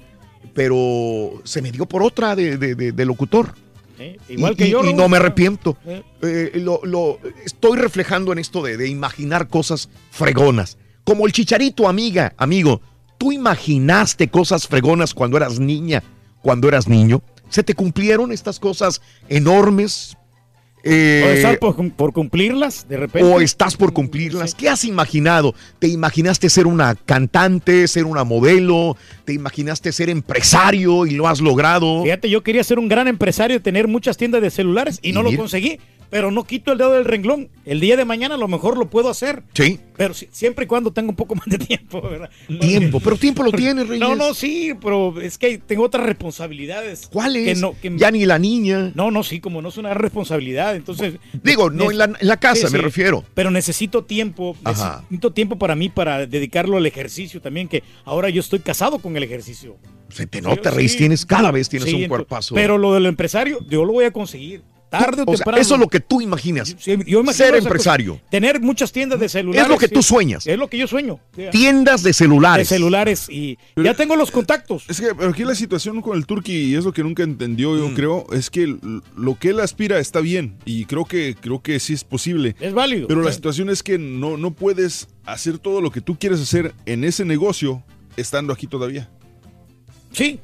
pero 0.54 1.42
se 1.44 1.62
me 1.62 1.72
dio 1.72 1.86
por 1.88 2.04
otra 2.04 2.36
de, 2.36 2.58
de- 2.58 2.76
de- 2.76 2.92
de 2.92 3.06
locutor. 3.06 3.56
Eh, 4.00 4.18
Igual 4.30 4.54
Y- 4.54 4.56
que 4.56 4.68
y- 4.68 4.72
yo. 4.72 4.84
Y 4.86 4.94
no 4.94 5.08
me 5.10 5.18
arrepiento. 5.18 5.78
Eh. 5.86 6.04
Eh, 6.22 6.52
lo, 6.64 6.82
lo- 6.84 7.20
estoy 7.46 7.78
reflejando 7.78 8.32
en 8.32 8.40
esto 8.40 8.62
de, 8.62 8.78
de 8.78 8.88
imaginar 8.88 9.48
cosas 9.48 9.90
fregonas. 10.12 10.78
Como 11.04 11.26
el 11.26 11.34
chicharito, 11.34 11.88
amiga, 11.88 12.34
amigo. 12.38 12.82
¿Tú 13.24 13.32
imaginaste 13.32 14.28
cosas 14.28 14.68
fregonas 14.68 15.14
cuando 15.14 15.38
eras 15.38 15.58
niña, 15.58 16.04
cuando 16.42 16.68
eras 16.68 16.90
niño? 16.90 17.22
¿Se 17.48 17.64
te 17.64 17.74
cumplieron 17.74 18.34
estas 18.34 18.60
cosas 18.60 19.00
enormes? 19.30 20.18
Eh, 20.84 21.24
O 21.26 21.30
estás 21.30 21.58
por, 21.60 21.92
por 21.94 22.12
cumplirlas, 22.12 22.86
de 22.90 22.98
repente. 22.98 23.26
o 23.32 23.40
estás 23.40 23.78
por 23.78 23.94
cumplirlas. 23.94 24.54
¿Qué 24.54 24.68
has 24.68 24.84
imaginado? 24.84 25.56
¿Te 25.80 25.88
imaginaste 25.88 26.50
ser 26.50 26.68
una 26.68 26.96
cantante, 26.96 27.88
ser 27.88 28.04
una 28.04 28.26
modelo? 28.26 28.98
¿Te 29.24 29.32
imaginaste 29.32 29.94
ser 29.94 30.10
empresario 30.10 31.06
y 31.06 31.12
lo 31.12 31.30
has 31.30 31.40
logrado? 31.40 32.04
Fíjate, 32.04 32.30
yo 32.30 32.44
quería 32.44 32.66
ser 32.66 32.78
un 32.78 32.90
gran 32.90 33.08
empresario, 33.08 33.62
tener 33.62 33.88
muchas 33.88 34.18
tiendas 34.18 34.42
de 34.42 34.50
celulares 34.52 35.00
y, 35.02 35.12
Y 35.12 35.14
no 35.14 35.24
lo 35.24 35.34
conseguí. 35.38 35.80
Pero 36.14 36.30
no 36.30 36.44
quito 36.44 36.72
el 36.72 36.78
dedo 36.78 36.92
del 36.94 37.06
renglón. 37.06 37.50
El 37.66 37.80
día 37.80 37.98
de 37.98 38.06
mañana 38.06 38.36
a 38.36 38.38
lo 38.38 38.48
mejor 38.48 38.78
lo 38.78 38.88
puedo 38.90 39.10
hacer. 39.10 39.42
Sí. 39.54 39.80
Pero 39.98 40.14
si- 40.14 40.28
siempre 40.32 40.66
y 40.66 40.68
cuando 40.68 40.94
tenga 40.94 41.10
un 41.10 41.16
poco 41.16 41.34
más 41.36 41.48
de 41.48 41.58
tiempo, 41.58 42.02
¿verdad? 42.02 42.30
Tiempo, 42.60 43.00
pero 43.00 43.18
tiempo 43.18 43.42
lo 43.42 43.52
tienes, 43.52 43.88
Reyes. 43.88 44.00
No, 44.08 44.16
no, 44.16 44.34
sí, 44.36 44.74
pero 44.80 45.20
es 45.20 45.40
que 45.40 45.58
tengo 45.58 45.84
otras 45.84 46.06
responsabilidades. 46.06 47.08
¿Cuáles? 47.12 47.46
Que 47.56 47.56
no, 47.60 47.76
que- 47.82 47.92
Ya 47.98 48.12
ni 48.12 48.26
la 48.26 48.38
niña. 48.38 48.92
No, 48.94 49.10
no, 49.12 49.24
sí, 49.24 49.40
como 49.40 49.62
no 49.62 49.70
es 49.70 49.78
una 49.78 49.94
responsabilidad, 49.96 50.76
entonces... 50.76 51.16
Digo, 51.44 51.70
no 51.72 51.90
en 51.90 51.98
la, 51.98 52.06
en 52.06 52.16
la 52.22 52.38
casa, 52.38 52.70
me 52.70 52.78
refiero. 52.78 53.24
Pero 53.34 53.50
necesito 53.50 54.04
tiempo, 54.04 54.56
Ajá. 54.64 54.98
necesito 55.10 55.34
tiempo 55.34 55.58
para 55.58 55.76
mí 55.76 55.90
para 55.90 56.28
dedicarlo 56.28 56.78
al 56.78 56.86
ejercicio 56.86 57.42
también, 57.42 57.68
que 57.68 57.82
ahora 58.06 58.30
yo 58.30 58.40
estoy 58.40 58.60
casado 58.60 59.00
con 59.00 59.18
el 59.18 59.24
ejercicio. 59.24 59.78
Se 60.10 60.28
te 60.28 60.42
nota, 60.42 60.70
Sí, 60.70 60.76
Reyes, 60.76 60.96
tienes, 60.98 61.26
cada 61.26 61.50
vez 61.50 61.70
tienes 61.70 61.92
un 61.92 62.08
cuerpazo. 62.08 62.54
Pero 62.54 62.78
lo 62.78 62.94
del 62.94 63.08
empresario, 63.08 63.60
yo 63.68 63.84
lo 63.84 63.94
voy 63.94 64.06
a 64.06 64.12
conseguir. 64.12 64.62
Tarde 65.00 65.24
o 65.26 65.32
O 65.32 65.36
sea, 65.36 65.38
temprano. 65.46 65.62
eso 65.62 65.74
es 65.76 65.80
lo 65.80 65.88
que 65.88 66.00
tú 66.00 66.22
imaginas. 66.22 66.76
Sí, 66.80 66.92
yo 67.06 67.20
imagino 67.22 67.34
Ser 67.34 67.56
esa 67.56 67.68
empresario. 67.68 68.14
cosa. 68.14 68.30
Tener 68.30 68.62
muchas 68.62 68.92
tiendas 68.92 69.20
de 69.20 69.30
celulares. 69.30 69.64
Es 69.64 69.70
lo 69.70 69.78
que 69.78 69.88
tú 69.88 70.04
sueñas. 70.04 70.46
Es 70.48 70.58
lo 70.58 70.70
que 70.70 70.78
yo 70.78 70.88
sueño. 70.88 71.20
Sí. 71.36 71.44
Tiendas 71.52 72.04
de 72.04 72.14
celulares. 72.14 72.70
De 72.70 72.76
celulares 72.76 73.28
y 73.30 73.58
ya 73.76 73.94
tengo 73.96 74.16
los 74.16 74.32
contactos. 74.32 74.86
Es 74.88 75.00
que 75.02 75.14
pero 75.16 75.30
aquí 75.32 75.44
la 75.44 75.56
situación 75.56 76.02
con 76.02 76.18
el 76.18 76.26
Turqui, 76.26 76.54
y 76.54 76.76
es 76.76 76.86
lo 76.86 76.94
que 76.94 77.04
nunca 77.04 77.24
entendió, 77.24 77.74
Mm. 77.74 77.78
yo 77.80 77.94
creo, 77.96 78.26
es 78.34 78.50
que 78.50 78.76
lo 79.16 79.40
que 79.40 79.50
él 79.50 79.60
aspira 79.60 80.00
está 80.00 80.20
bien. 80.20 80.58
Y 80.66 80.86
creo 80.86 81.06
que, 81.06 81.36
creo 81.40 81.62
que 81.62 81.80
sí 81.80 81.94
es 81.94 82.04
posible. 82.04 82.56
Es 82.60 82.74
válido. 82.74 83.08
Pero 83.08 83.22
la 83.22 83.32
situación 83.32 83.70
es 83.70 83.84
que 83.84 83.98
no, 83.98 84.38
no 84.38 84.52
puedes 84.54 85.08
hacer 85.26 85.58
todo 85.58 85.82
lo 85.82 85.92
que 85.92 86.02
tú 86.02 86.18
quieres 86.20 86.40
hacer 86.42 86.74
en 86.86 87.04
ese 87.04 87.26
negocio 87.26 87.84
estando 88.18 88.54
aquí 88.54 88.68
todavía. 88.68 89.10
Sí. 90.14 90.40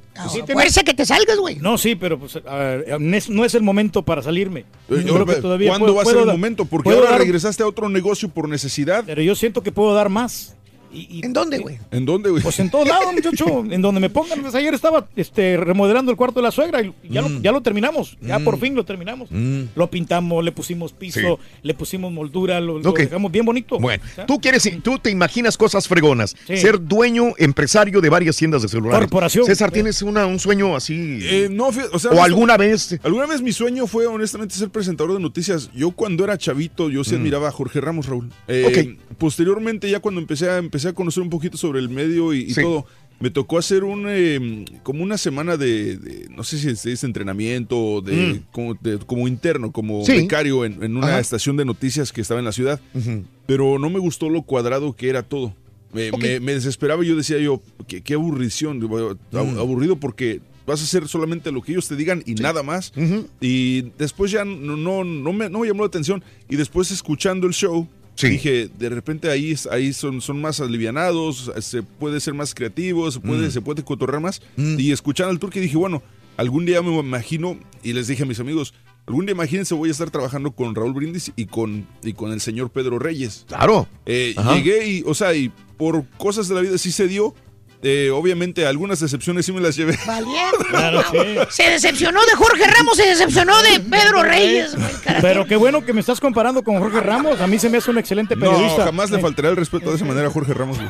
Fuerza 0.52 0.84
que 0.84 0.94
te 0.94 1.06
salgas, 1.06 1.38
güey. 1.38 1.56
No, 1.58 1.78
sí, 1.78 1.96
pero 1.96 2.20
pues, 2.20 2.36
a 2.46 2.56
ver, 2.56 3.00
no 3.00 3.16
es- 3.16 3.30
no 3.30 3.46
es 3.46 3.56
el 3.56 3.62
momento 3.64 4.02
para 4.04 4.22
salirme. 4.22 4.66
Yo 4.90 4.98
Eh, 4.98 5.04
creo 5.04 5.26
que 5.26 5.32
eh, 5.34 5.42
todavía 5.42 5.70
¿Cuándo 5.70 5.86
puedo- 5.86 5.96
va 5.96 6.02
a 6.02 6.06
ser 6.06 6.18
el 6.18 6.26
dar- 6.26 6.36
momento? 6.36 6.66
Porque 6.66 6.90
ahora 6.90 7.12
dar- 7.12 7.20
regresaste 7.22 7.64
a 7.64 7.68
otro 7.68 7.88
negocio 7.88 8.28
por 8.28 8.50
necesidad. 8.50 9.04
Pero 9.06 9.22
yo 9.22 9.34
siento 9.36 9.64
que 9.64 9.72
puedo 9.72 9.94
dar 9.94 10.10
más. 10.10 10.56
¿En 10.92 11.34
dónde, 11.34 11.60
güey? 11.60 11.78
¿En 11.92 12.06
dónde, 12.06 12.30
güey? 12.30 12.42
Pues 12.42 12.60
en 12.60 12.70
todos 12.70 12.88
lados, 12.88 13.14
muchacho. 13.14 13.64
en 13.70 13.82
donde 13.82 14.00
me 14.02 14.10
pongan. 14.10 14.42
Pues 14.42 14.56
ayer 14.56 14.74
estaba 14.74 15.08
este, 15.16 15.58
remodelando 15.58 16.12
el 16.12 16.18
cuarto 16.18 16.40
de 16.40 16.44
la 16.44 16.52
suegra 16.52 16.82
y 16.82 16.94
ya, 17.10 17.22
lo, 17.22 17.30
ya 17.42 17.52
lo 17.52 17.62
terminamos. 17.62 18.18
Ya 18.22 18.40
Mm. 18.40 18.44
por 18.44 18.60
fin 18.60 18.76
lo 18.76 18.86
terminamos. 18.86 19.30
Mm. 19.32 19.64
Lo 19.76 19.90
pintamos, 19.90 20.44
le 20.44 20.52
pusimos 20.52 20.94
piso, 20.94 21.20
Sí. 21.20 21.28
le 21.64 21.74
pusimos 21.74 22.12
moldura, 22.12 22.60
lo, 22.60 22.80
dejamos 22.80 23.32
bien 23.32 23.46
bonito. 23.46 23.80
Bueno, 23.80 24.04
tú 24.28 24.40
quieres, 24.40 24.70
tú 24.84 24.98
te 25.00 25.10
imaginas 25.12 25.58
cosas 25.58 25.88
fregonas. 25.88 26.36
Sí. 26.48 26.58
Ser 26.58 26.82
dueño, 26.84 27.34
empresario 27.38 28.02
de 28.02 28.10
varias 28.10 28.38
tiendas 28.38 28.62
de 28.62 28.68
celulares. 28.68 29.02
Corporación. 29.02 29.46
César, 29.46 29.72
¿tienes 29.72 30.02
una- 30.02 30.26
un 30.26 30.40
sueño 30.40 30.76
así? 30.76 31.20
Eh, 31.22 31.48
no, 31.52 31.68
o 31.68 32.00
sea, 32.00 32.12
¿O 32.12 32.24
alguna 32.24 32.58
vez? 32.58 32.98
Alguna 33.04 33.26
vez 33.26 33.42
mi 33.42 33.52
sueño 33.52 33.86
fue 33.88 34.08
honestamente 34.08 34.56
ser 34.56 34.70
presentador 34.70 35.14
de 35.14 35.20
noticias. 35.20 35.70
Yo 35.76 35.92
cuando 35.92 36.24
era 36.24 36.38
chavito, 36.38 36.90
yo 36.90 37.04
sí 37.04 37.14
Mm. 37.16 37.18
admiraba 37.20 37.48
a 37.50 37.52
Jorge 37.52 37.80
Ramos, 37.82 38.08
Raúl. 38.08 38.30
Eh, 38.48 38.66
Ok. 39.00 39.16
Posteriormente, 39.18 39.90
ya 39.90 40.00
cuando 40.00 40.22
empecé 40.22 40.50
a, 40.50 40.58
empecé 40.80 40.90
a 40.90 40.94
conocer 40.94 41.22
un 41.22 41.30
poquito 41.30 41.58
sobre 41.58 41.80
el 41.80 41.90
medio 41.90 42.34
y, 42.34 42.40
y 42.44 42.54
Sí. 42.54 42.62
todo, 42.62 42.86
me 43.20 43.30
tocó 43.30 43.58
hacer 43.58 43.84
un 43.84 44.06
eh, 44.08 44.64
como 44.82 45.04
una 45.04 45.18
semana 45.18 45.58
de, 45.58 45.98
de- 45.98 46.30
no 46.30 46.44
sé 46.46 46.58
si 46.58 46.70
es, 46.70 46.86
es 46.86 47.04
entrenamiento, 47.04 48.02
de, 48.02 48.16
Mm. 48.16 48.40
como, 48.52 48.74
de- 48.76 48.98
como 49.00 49.28
interno, 49.28 49.72
como 49.74 50.06
Sí. 50.06 50.14
becario 50.14 50.64
en, 50.64 50.82
en 50.82 50.96
una 50.96 51.08
Ajá. 51.08 51.20
estación 51.20 51.58
de 51.58 51.66
noticias 51.66 52.14
que 52.14 52.22
estaba 52.22 52.40
en 52.40 52.46
la 52.46 52.54
ciudad. 52.54 52.80
Ujú. 52.94 53.24
Pero 53.46 53.78
no 53.78 53.90
me 53.90 54.00
gustó 54.00 54.30
lo 54.30 54.44
cuadrado 54.44 54.96
que 54.96 55.10
era 55.10 55.24
todo. 55.24 55.54
Me, 55.92 56.12
Ok. 56.12 56.22
me- 56.22 56.40
me 56.40 56.54
desesperaba 56.54 57.04
y 57.04 57.08
yo 57.10 57.16
decía 57.18 57.40
yo, 57.40 57.62
qué, 57.88 58.02
qué 58.02 58.14
aburrición, 58.14 58.80
Mm. 58.80 59.58
aburrido 59.60 59.98
porque 59.98 60.40
vas 60.66 60.80
a 60.82 60.84
hacer 60.84 61.08
solamente 61.10 61.52
lo 61.52 61.62
que 61.64 61.72
ellos 61.74 61.88
te 61.90 61.96
digan 61.98 62.24
y 62.26 62.36
nada 62.36 62.64
más. 62.64 62.94
Ujú. 62.96 63.28
Y 63.42 63.82
después 63.98 64.32
ya 64.32 64.46
no, 64.46 64.78
no, 64.78 65.04
no, 65.04 65.34
me, 65.34 65.50
no 65.50 65.60
me 65.60 65.68
llamó 65.68 65.82
la 65.84 65.88
atención. 65.88 66.24
Y 66.48 66.56
después 66.56 66.92
escuchando 66.92 67.48
el 67.48 67.54
show, 67.54 67.88
dije, 68.28 68.70
de 68.78 68.90
repente 68.90 69.30
ahí, 69.30 69.56
ahí 69.72 69.94
son, 69.94 70.20
son 70.20 70.42
más 70.42 70.60
alivianados, 70.60 71.52
se 71.62 71.84
puede 71.84 72.20
ser 72.20 72.34
más 72.34 72.54
creativo, 72.54 73.10
se 73.12 73.20
puede, 73.20 73.48
Mm. 73.48 73.52
se 73.52 73.62
puede 73.62 73.84
cotorrear 73.84 74.22
más. 74.22 74.42
Y 74.58 74.92
escuchando 74.92 75.32
al 75.32 75.40
turque 75.40 75.62
dije, 75.62 75.78
bueno, 75.78 76.02
algún 76.38 76.66
día 76.66 76.82
me 76.82 76.98
imagino, 76.98 77.58
y 77.84 77.94
les 77.94 78.08
dije 78.08 78.24
a 78.24 78.26
mis 78.26 78.40
amigos, 78.40 78.74
algún 79.08 79.26
día 79.26 79.34
imagínense 79.34 79.74
voy 79.74 79.90
a 79.90 79.92
estar 79.92 80.10
trabajando 80.12 80.52
con 80.52 80.76
Raúl 80.76 80.94
Brindis 80.94 81.32
y 81.36 81.46
con, 81.46 81.88
y 82.04 82.14
con 82.14 82.32
el 82.32 82.42
señor 82.42 82.70
Pedro 82.72 83.00
Reyes. 83.00 83.46
Claro. 83.48 83.88
Eh, 84.06 84.36
llegué 84.54 84.88
y, 84.90 85.04
o 85.06 85.14
sea, 85.14 85.34
y 85.34 85.52
por 85.78 86.06
cosas 86.18 86.48
de 86.48 86.56
la 86.56 86.62
vida 86.62 86.78
sí 86.78 86.92
se 86.92 87.08
dio. 87.08 87.34
Eh, 87.82 88.10
obviamente 88.14 88.68
algunas 88.68 89.00
decepciones 89.00 89.46
sí 89.46 89.54
me 89.54 89.62
las 89.62 89.76
llevé. 89.76 89.98
Valiendo. 90.06 91.48
Se 91.50 91.70
decepcionó 91.70 92.20
de 92.26 92.34
Jorge 92.36 92.66
Ramos, 92.68 92.98
se 92.98 93.06
decepcionó 93.08 93.62
de 93.62 93.80
Pedro 93.80 94.22
Reyes. 94.24 94.76
Pero 95.22 95.46
qué 95.46 95.56
bueno 95.56 95.86
que 95.86 95.94
me 95.94 96.02
estás 96.02 96.20
comparando 96.20 96.62
con 96.64 96.78
Jorge 96.80 97.00
Ramos. 97.00 97.40
A 97.40 97.48
mí 97.48 97.58
se 97.58 97.70
me 97.70 97.78
hace 97.78 97.90
un 97.92 97.98
excelente 97.98 98.36
No, 98.36 98.42
periodista. 98.52 98.84
jamás 98.86 99.10
le 99.12 99.20
faltará 99.20 99.50
el 99.50 99.56
respeto 99.56 99.90
de 99.92 99.96
esa 99.96 100.04
manera 100.06 100.28
a 100.28 100.32
Jorge 100.32 100.54
Ramos. 100.54 100.78
güey. 100.78 100.90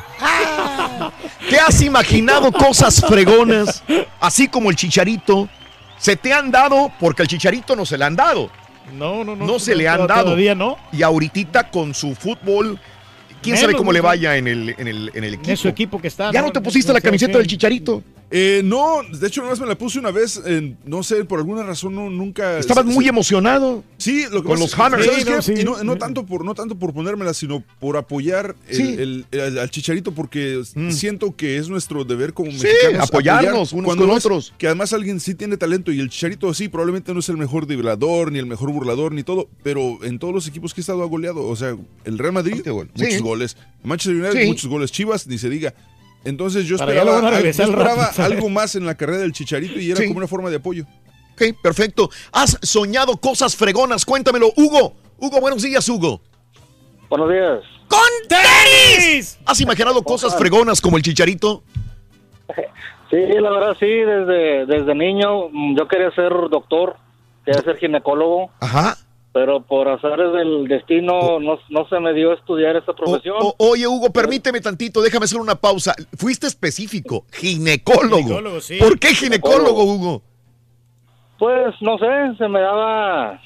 ¿Te 1.48 1.58
has 1.60 1.80
imaginado 1.80 2.50
cosas 2.52 3.00
fregonas? 3.08 3.82
Así 4.20 4.48
como 4.48 4.70
el 4.70 4.76
chicharito. 4.76 5.48
Se 5.98 6.16
te 6.16 6.32
han 6.32 6.50
dado, 6.50 6.90
porque 6.98 7.22
el 7.22 7.28
chicharito 7.28 7.76
no 7.76 7.84
se 7.84 7.98
le 7.98 8.04
han 8.06 8.16
dado. 8.16 8.50
No, 8.94 9.22
no, 9.22 9.36
no. 9.36 9.46
No 9.46 9.58
se 9.58 9.74
le 9.74 9.86
han 9.86 10.06
dado. 10.06 10.24
Todavía 10.24 10.54
no. 10.54 10.76
Y 10.92 11.02
ahorita 11.02 11.70
con 11.70 11.94
su 11.94 12.14
fútbol, 12.14 12.80
quién 13.42 13.54
Menos, 13.54 13.60
sabe 13.60 13.74
cómo 13.74 13.92
le 13.92 14.00
vaya 14.00 14.36
en 14.36 14.46
el, 14.46 14.74
en 14.78 14.88
el, 14.88 15.10
en 15.14 15.24
el 15.24 15.34
equipo. 15.34 15.50
En 15.50 15.56
su 15.56 15.68
equipo 15.68 16.00
que 16.00 16.08
está. 16.08 16.32
¿Ya 16.32 16.42
no 16.42 16.52
te 16.52 16.60
pusiste 16.60 16.92
la 16.92 17.00
camiseta 17.00 17.38
del 17.38 17.46
chicharito? 17.46 18.02
Eh, 18.32 18.62
no, 18.64 18.98
de 19.12 19.26
hecho, 19.26 19.42
nomás 19.42 19.58
me 19.58 19.66
la 19.66 19.76
puse 19.76 19.98
una 19.98 20.12
vez. 20.12 20.40
eh, 20.46 20.76
no 20.84 21.02
sé, 21.02 21.24
por 21.24 21.40
alguna 21.40 21.64
razón 21.64 21.94
no, 21.96 22.08
nunca. 22.10 22.58
Estabas 22.58 22.84
muy 22.86 23.08
emocionado. 23.08 23.82
Sí, 23.98 24.24
lo 24.30 24.42
que 24.42 24.48
Con 24.48 24.60
los 24.60 24.78
Hammers. 24.78 25.04
¿sabes 25.04 25.18
Sí, 25.20 25.24
qué? 25.24 25.30
no, 25.34 25.42
sí. 25.42 25.52
Y 25.58 25.64
no, 25.64 25.82
no 25.82 25.96
tanto 25.96 26.24
por, 26.24 26.44
no 26.44 26.54
tanto 26.54 26.78
por 26.78 26.92
ponérmela, 26.94 27.34
sino 27.34 27.64
por 27.80 27.96
apoyar 27.96 28.54
el- 28.68 28.76
Sí. 28.76 28.82
el- 28.98 29.26
el- 29.32 29.58
al 29.58 29.68
chicharito, 29.70 30.12
porque 30.12 30.62
siento 30.90 31.34
que 31.34 31.56
es 31.56 31.68
nuestro 31.68 32.04
deber 32.04 32.32
como 32.32 32.52
Sí, 32.52 32.58
mexicanos. 32.62 33.08
apoyarnos 33.08 33.08
apoyar 33.08 33.74
unos 33.74 33.84
cuando 33.84 34.06
con 34.06 34.16
otros. 34.16 34.54
Que 34.58 34.66
además 34.68 34.92
alguien 34.92 35.18
sí 35.18 35.34
tiene 35.34 35.56
talento 35.56 35.90
y 35.90 35.98
el 35.98 36.08
chicharito 36.08 36.54
sí, 36.54 36.68
probablemente 36.68 37.12
no 37.12 37.18
es 37.20 37.28
el 37.28 37.36
mejor 37.36 37.66
driblador, 37.66 38.30
ni 38.30 38.38
el 38.38 38.46
mejor 38.46 38.70
burlador, 38.70 39.12
ni 39.12 39.24
todo, 39.24 39.48
pero 39.64 39.98
en 40.04 40.20
todos 40.20 40.32
los 40.32 40.46
equipos 40.46 40.72
que 40.72 40.80
he 40.80 40.82
estado 40.82 41.02
ha 41.02 41.06
goleado. 41.06 41.46
O 41.48 41.56
sea, 41.56 41.76
el 42.04 42.16
Real 42.18 42.32
Madrid, 42.32 42.62
muchos 42.94 43.22
goles. 43.22 43.56
Manchester 43.82 44.22
United, 44.22 44.46
muchos 44.46 44.70
goles. 44.70 44.92
Chivas, 44.92 45.26
ni 45.26 45.36
se 45.36 45.48
diga. 45.50 45.74
Entonces 46.24 46.66
yo 46.66 46.76
esperaba, 46.76 47.04
lo 47.04 47.12
van 47.12 47.24
a 47.24 47.28
al- 47.28 47.32
yo 47.34 47.38
regresar 47.38 47.64
al 47.66 47.70
esperaba 47.72 48.06
rato. 48.08 48.22
algo 48.22 48.48
más 48.50 48.74
en 48.74 48.84
la 48.86 48.94
carrera 48.96 49.18
del 49.20 49.32
chicharito 49.32 49.78
y 49.78 49.90
era 49.90 50.00
Sí. 50.00 50.06
como 50.08 50.18
una 50.18 50.26
forma 50.28 50.50
de 50.50 50.56
apoyo. 50.56 50.84
Ok, 51.32 51.56
perfecto. 51.62 52.10
¿Has 52.32 52.58
soñado 52.62 53.16
cosas 53.16 53.56
fregonas? 53.56 54.04
Cuéntamelo, 54.04 54.52
Hugo. 54.56 54.94
Hugo, 55.18 55.40
buenos 55.40 55.62
días, 55.62 55.88
Hugo. 55.88 56.20
Buenos 57.08 57.30
días. 57.30 57.60
¡Con 57.88 58.00
tenis! 58.28 59.38
¿Has 59.46 59.60
imaginado 59.60 60.02
cosas 60.02 60.36
fregonas 60.36 60.80
como 60.80 60.96
el 60.96 61.02
chicharito? 61.02 61.62
Sí, 63.10 63.16
la 63.40 63.50
verdad 63.50 63.76
sí, 63.80 63.86
desde, 63.86 64.66
desde 64.66 64.94
niño 64.94 65.48
yo 65.76 65.88
quería 65.88 66.10
ser 66.12 66.30
doctor, 66.50 66.96
quería 67.44 67.60
ser 67.62 67.76
ginecólogo, 67.78 68.50
Ajá. 68.60 68.96
Pero 69.32 69.62
por 69.62 69.88
azares 69.88 70.32
del 70.32 70.66
destino 70.66 71.38
no, 71.38 71.58
no 71.68 71.88
se 71.88 72.00
me 72.00 72.12
dio 72.12 72.32
estudiar 72.32 72.76
esa 72.76 72.92
profesión. 72.92 73.36
O- 73.40 73.54
oye, 73.58 73.86
Hugo, 73.86 74.10
permíteme 74.12 74.60
tantito, 74.60 75.00
déjame 75.02 75.24
hacer 75.24 75.40
una 75.40 75.54
pausa. 75.54 75.94
Fuiste 76.16 76.46
específico, 76.48 77.24
ginecólogo. 77.32 78.16
Ginecólogo, 78.18 78.60
sí. 78.60 78.78
¿Por 78.78 78.98
qué 78.98 79.14
ginecólogo. 79.14 79.84
Hugo? 79.84 80.22
Pues 81.38 81.74
no 81.80 81.96
sé, 81.98 82.06
se 82.38 82.48
me 82.48 82.60
daba, 82.60 83.40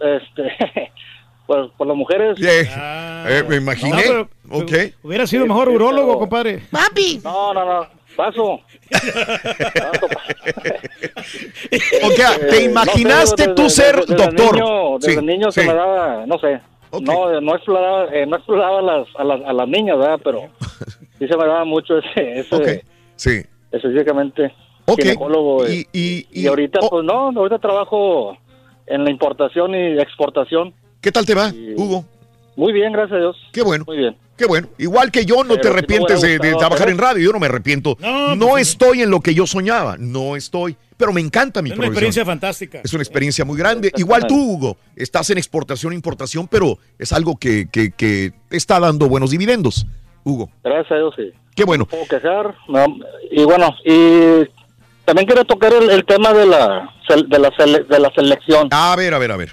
este, 0.00 0.90
pues 1.46 1.70
por 1.76 1.86
las 1.86 1.96
mujeres. 1.96 2.38
Eh, 2.40 3.44
me 3.48 3.56
imaginé. 3.56 4.02
No, 4.44 4.66
pero-. 4.66 4.90
Hubiera 5.02 5.26
sido 5.26 5.46
mejor 5.46 5.68
urólogo, 5.68 6.18
compadre. 6.18 6.62
Papi. 6.70 7.20
No, 7.22 7.52
no, 7.54 7.64
no, 7.64 7.86
paso. 8.16 8.60
O 12.02 12.10
sea, 12.12 12.38
¿te 12.38 12.58
Eh, 12.58 12.64
imaginaste 12.64 13.46
no 13.46 13.48
sé, 13.48 13.54
tú 13.54 13.62
desde- 13.64 13.82
ser 13.82 13.96
desde 14.06 14.14
doctor? 14.26 14.54
Niño, 14.54 14.98
desde 14.98 15.20
Sí, 15.20 15.26
niño 15.26 15.52
se 15.52 15.62
sí. 15.62 15.68
me 15.68 15.74
daba, 15.74 16.26
no 16.26 16.38
sé, 16.38 16.60
no, 17.02 17.40
no 17.40 17.54
exploraba, 17.54 18.06
eh, 18.14 18.26
no 18.26 18.36
exploraba 18.36 18.78
a 18.78 18.82
las, 18.82 19.08
a 19.16 19.24
las, 19.24 19.40
a 19.44 19.52
las 19.52 19.68
niñas, 19.68 19.98
¿verdad? 19.98 20.20
Pero 20.24 20.42
sí 21.18 21.26
se 21.28 21.36
me 21.36 21.46
daba 21.46 21.64
mucho 21.64 21.98
ese, 21.98 22.40
ese 22.40 22.84
Sí. 23.16 23.42
específicamente 23.72 24.52
Ok. 24.86 25.00
ginecólogo. 25.00 25.68
Y, 25.68 25.80
eh. 25.80 25.86
y, 25.92 26.26
Y 26.42 26.46
ahorita, 26.46 26.80
pues 26.88 27.04
no, 27.04 27.30
ahorita 27.36 27.58
trabajo 27.58 28.36
en 28.86 29.04
la 29.04 29.10
importación 29.10 29.74
y 29.74 29.98
exportación. 30.00 30.72
¿Qué 31.00 31.12
tal 31.12 31.26
te 31.26 31.34
va, 31.34 31.52
Hugo? 31.76 32.04
Muy 32.56 32.72
bien, 32.72 32.92
gracias 32.92 33.16
a 33.16 33.20
Dios. 33.20 33.36
Qué 33.52 33.62
bueno. 33.62 33.84
Muy 33.86 33.98
bien. 33.98 34.16
Qué 34.38 34.46
bueno. 34.46 34.68
Igual 34.78 35.10
que 35.10 35.26
yo, 35.26 35.42
no 35.42 35.50
Pero 35.56 35.60
te 35.60 35.68
arrepientes 35.68 36.20
de, 36.22 36.38
trabajar 36.38 36.88
en 36.88 36.96
radio. 36.96 37.24
Yo 37.26 37.32
no 37.32 37.40
me 37.40 37.46
arrepiento. 37.46 37.98
No, 38.00 38.48
pues 38.50 38.68
estoy 38.70 39.02
en 39.02 39.10
lo 39.10 39.20
que 39.20 39.34
yo 39.34 39.46
soñaba. 39.46 39.96
No 39.98 40.36
estoy. 40.36 40.76
Pero 40.96 41.12
me 41.12 41.20
encanta 41.20 41.60
mi 41.60 41.68
Es 41.70 41.72
una 41.74 41.86
profesión. 41.86 41.92
experiencia 41.92 42.24
fantástica. 42.24 42.80
Es 42.82 42.92
una 42.92 43.02
experiencia 43.02 43.44
muy 43.44 43.58
grande. 43.58 43.92
Igual 43.96 44.26
tú, 44.26 44.34
Hugo, 44.36 44.76
estás 44.96 45.28
en 45.30 45.38
exportación 45.38 45.92
e 45.92 45.96
importación, 45.96 46.48
pero 46.48 46.78
es 46.98 47.12
algo 47.12 47.36
que, 47.36 47.68
que, 47.70 47.90
que 47.92 48.32
te 48.48 48.56
está 48.56 48.80
dando 48.80 49.08
buenos 49.08 49.30
dividendos, 49.30 49.86
Hugo. 50.24 50.50
Gracias 50.64 50.90
a 50.92 50.94
Dios, 50.96 51.14
sí. 51.16 51.32
Qué 51.54 51.64
bueno. 51.64 51.86
puedo 51.86 52.04
quejar. 52.06 52.54
no, 52.68 52.86
y 53.30 53.42
bueno, 53.44 53.74
y 53.84 54.48
también 55.04 55.26
quiero 55.26 55.44
tocar 55.44 55.72
el, 55.72 55.88
el 55.90 56.04
tema 56.04 56.32
de 56.32 56.46
la, 56.46 56.90
de, 57.08 57.38
la 57.38 57.50
sele- 57.52 57.86
de 57.86 57.98
la 58.00 58.10
selección. 58.14 58.68
A 58.72 58.94
ver, 58.96 59.14
a 59.14 59.18
ver, 59.18 59.32
a 59.32 59.36
ver. 59.36 59.52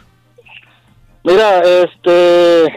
Mira, 1.23 1.59
este, 1.61 2.72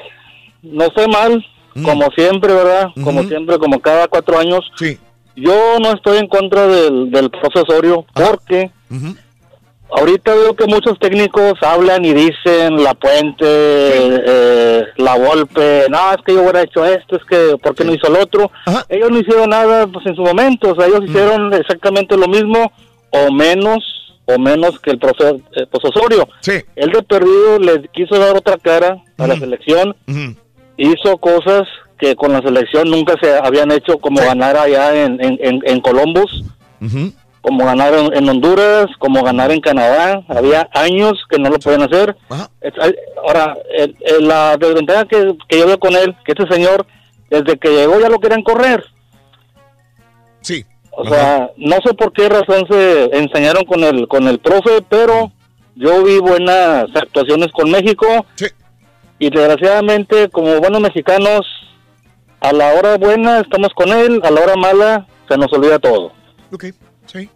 no 0.62 0.87
sé 0.97 1.07
mal, 1.09 1.45
como 1.85 2.11
siempre, 2.17 2.53
¿verdad? 2.53 2.89
Como 3.03 3.23
siempre, 3.25 3.59
como 3.59 3.81
cada 3.81 4.09
cuatro 4.09 4.39
años. 4.39 4.61
Sí. 4.77 4.99
Yo 5.37 5.79
no 5.81 5.93
estoy 5.93 6.19
en 6.19 6.29
contra 6.29 6.67
del, 6.67 7.11
del 7.11 7.31
profesorio 7.31 8.05
porque 8.13 8.71
ahorita 9.91 10.35
veo 10.35 10.55
que 10.55 10.67
muchos 10.67 10.99
técnicos 10.99 11.55
hablan 11.63 12.05
y 12.05 12.13
dicen 12.13 12.83
la 12.83 12.95
puente, 12.95 13.45
eh, 13.45 14.85
la 14.97 15.17
golpe, 15.17 15.87
no, 15.89 16.13
es 16.13 16.19
que 16.25 16.35
yo 16.35 16.43
hubiera 16.43 16.63
hecho 16.63 16.85
esto, 16.85 17.17
es 17.17 17.25
que, 17.25 17.57
¿por 17.63 17.75
qué 17.75 17.85
no 17.85 17.95
hizo 17.95 18.09
el 18.09 18.17
otro? 18.17 18.51
Ellos 18.89 19.11
no 19.11 19.19
hicieron 19.19 19.51
nada 19.51 19.87
pues 19.87 20.05
en 20.07 20.17
su 20.17 20.23
momento, 20.23 20.73
o 20.73 20.75
sea, 20.75 20.87
ellos 20.87 21.05
hicieron 21.05 21.53
exactamente 21.55 22.17
lo 22.17 22.29
mismo 22.29 22.71
o 23.11 23.33
menos 23.33 23.85
o 24.31 24.39
menos 24.39 24.79
que 24.81 24.91
el 24.91 25.01
eh, 25.03 25.67
Osorio. 25.71 26.29
Sí. 26.41 26.61
Él 26.77 26.93
de 26.93 27.03
perdido 27.03 27.59
le 27.59 27.89
quiso 27.89 28.19
dar 28.19 28.37
otra 28.37 28.59
cara 28.59 29.03
a 29.17 29.27
la 29.27 29.37
selección, 29.37 29.97
hizo 30.79 31.19
cosas 31.19 31.63
que 31.99 32.15
con 32.17 32.33
la 32.33 32.41
selección 32.41 32.89
nunca 32.91 33.15
se 33.21 33.37
habían 33.37 33.71
hecho, 33.73 33.99
como 33.99 34.21
ganar 34.23 34.57
allá 34.57 34.95
en, 35.05 35.23
en, 35.23 35.37
en, 35.43 35.61
en 35.65 35.81
Columbus, 35.81 36.45
como 37.43 37.65
ganar 37.65 37.93
en, 37.95 38.15
en 38.17 38.29
Honduras, 38.29 38.87
como 38.99 39.23
ganar 39.23 39.51
en 39.51 39.61
Canadá. 39.61 40.23
Había 40.29 40.69
años 40.75 41.15
que 41.29 41.39
no 41.39 41.51
lo 41.51 41.59
pueden 41.59 41.83
hacer. 41.83 42.17
Hay- 42.81 42.95
Ahora, 43.27 43.57
el- 43.77 43.97
el- 44.01 44.29
la 44.29 44.57
desventaja 44.57 45.05
que, 45.07 45.35
que 45.49 45.59
yo 45.59 45.67
veo 45.67 45.79
con 45.79 45.95
él, 45.97 46.15
que 46.25 46.33
este 46.33 46.47
señor, 46.55 46.87
desde 47.29 47.59
que 47.59 47.69
llegó 47.71 47.99
ya 48.01 48.09
lo 48.09 48.21
querían 48.21 48.43
correr. 48.43 48.83
Sí. 50.41 50.65
O 50.93 51.05
sea, 51.09 51.51
no 51.57 51.77
sé 51.85 51.95
por 51.95 52.13
qué 52.13 52.29
razón 52.29 52.67
se 52.69 53.05
enseñaron 53.17 53.65
con 53.65 53.83
el 53.85 54.09
con 54.09 54.27
el 54.29 54.39
profe, 54.39 54.83
pero 54.89 55.31
yo 55.77 56.03
vi 56.05 56.19
buenas 56.19 56.87
actuaciones 56.95 57.49
con 57.53 57.71
México. 57.71 58.07
Y 59.19 59.31
desgraciadamente, 59.31 60.29
como 60.31 60.61
buenos 60.61 60.81
mexicanos, 60.81 61.47
a 62.41 62.53
la 62.53 62.75
hora 62.75 62.97
buena 62.97 63.41
estamos 63.41 63.69
con 63.75 63.89
él, 63.91 64.21
a 64.25 64.31
la 64.31 64.41
hora 64.41 64.57
mala 64.57 65.07
se 65.29 65.37
nos 65.37 65.53
olvida 65.53 65.79
todo. 65.79 66.13
Ok, 66.53 66.67
sí. 67.07 67.29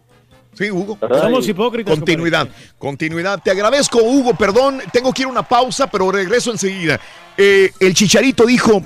Sí, 0.53 0.69
Hugo. 0.69 0.97
Somos 1.19 1.47
hipócritas, 1.47 1.95
Continuidad, 1.95 2.47
continuidad. 2.77 3.41
Te 3.41 3.49
agradezco, 3.49 4.03
Hugo. 4.03 4.35
Perdón, 4.35 4.81
tengo 4.91 5.11
que 5.11 5.23
ir 5.23 5.27
a 5.27 5.31
una 5.31 5.43
pausa, 5.43 5.87
pero 5.87 6.11
regreso 6.11 6.51
enseguida. 6.51 6.99
Eh, 7.37 7.71
el 7.79 7.93
chicharito 7.95 8.45
dijo: 8.45 8.83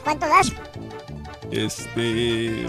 ¿Cuánto 0.05 0.27
das? 0.27 0.51
Este. 1.51 2.67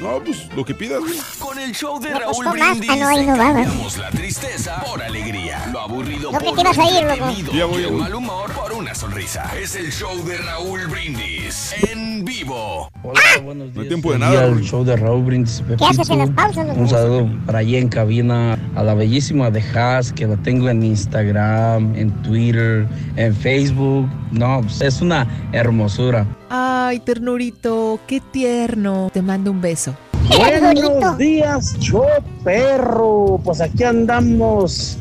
No, 0.00 0.18
pues 0.24 0.48
lo 0.56 0.64
que 0.64 0.74
pidas. 0.74 1.00
güey. 1.00 1.14
Con 1.38 1.58
el 1.58 1.72
show 1.72 2.00
de 2.00 2.10
Me 2.10 2.18
Raúl. 2.18 2.46
Brindis. 2.50 2.90
Ah, 2.90 2.96
no, 2.96 3.06
ahí 3.08 3.26
no 3.26 3.36
va, 3.36 3.44
va. 3.52 3.52
cambiamos 3.54 3.98
la 3.98 4.10
tristeza 4.10 4.82
por 4.84 5.02
alegría. 5.02 5.66
Lo 5.72 5.80
aburrido 5.80 6.32
Lo 6.32 6.38
que 6.38 6.44
por 6.46 6.56
te 6.56 6.82
ir, 6.82 7.02
lo 7.04 7.16
loco. 7.16 7.52
Ya 7.52 7.64
voy, 7.66 7.78
y 7.78 7.82
ya 7.82 7.88
el 7.88 7.92
voy. 7.92 8.00
mal 8.02 8.14
humor 8.14 8.50
por 8.52 8.72
una 8.72 8.94
sonrisa. 8.94 9.50
Es 9.60 9.76
el 9.76 9.90
show 9.92 10.22
de 10.24 10.36
Raúl 10.38 10.86
Brindis 10.88 11.74
en 11.90 12.24
vivo. 12.24 12.88
Hola, 13.02 13.20
buenos 13.44 13.66
días. 13.66 13.76
No 13.76 13.82
hay 13.82 13.88
tiempo 13.88 14.12
de 14.12 14.18
nada. 14.18 14.44
El 14.46 14.60
show 14.62 14.84
de 14.84 14.96
Raúl 14.96 15.24
Brindis 15.24 15.62
y 15.70 15.76
¿Qué 15.76 15.84
haces 15.84 16.10
en 16.10 16.18
las 16.18 16.28
Pepito. 16.30 16.42
pausas, 16.42 16.66
loco? 16.66 16.80
Un 16.80 16.88
saludo 16.88 17.28
para 17.46 17.58
allá 17.60 17.78
en 17.78 17.88
cabina 17.88 18.58
a 18.74 18.82
la 18.82 18.94
bellísima 18.94 19.50
de 19.50 19.60
Haas, 19.62 20.12
que 20.12 20.26
la 20.26 20.36
tengo 20.38 20.68
en 20.68 20.82
Instagram, 20.82 21.94
en 21.94 22.10
Twitter, 22.22 22.86
en 23.16 23.34
Facebook. 23.36 24.08
No, 24.32 24.60
pues, 24.62 24.80
es 24.80 25.00
una 25.00 25.26
hermosura. 25.52 26.26
Ay, 26.50 27.00
ternurito, 27.00 27.98
qué 28.06 28.20
tierno. 28.32 29.10
Te 29.12 29.22
mando 29.22 29.50
un 29.50 29.60
beso. 29.60 29.94
Buenos 30.28 31.18
días, 31.18 31.76
show 31.78 32.06
perro. 32.42 33.40
Pues 33.44 33.60
aquí 33.60 33.84
andamos 33.84 34.98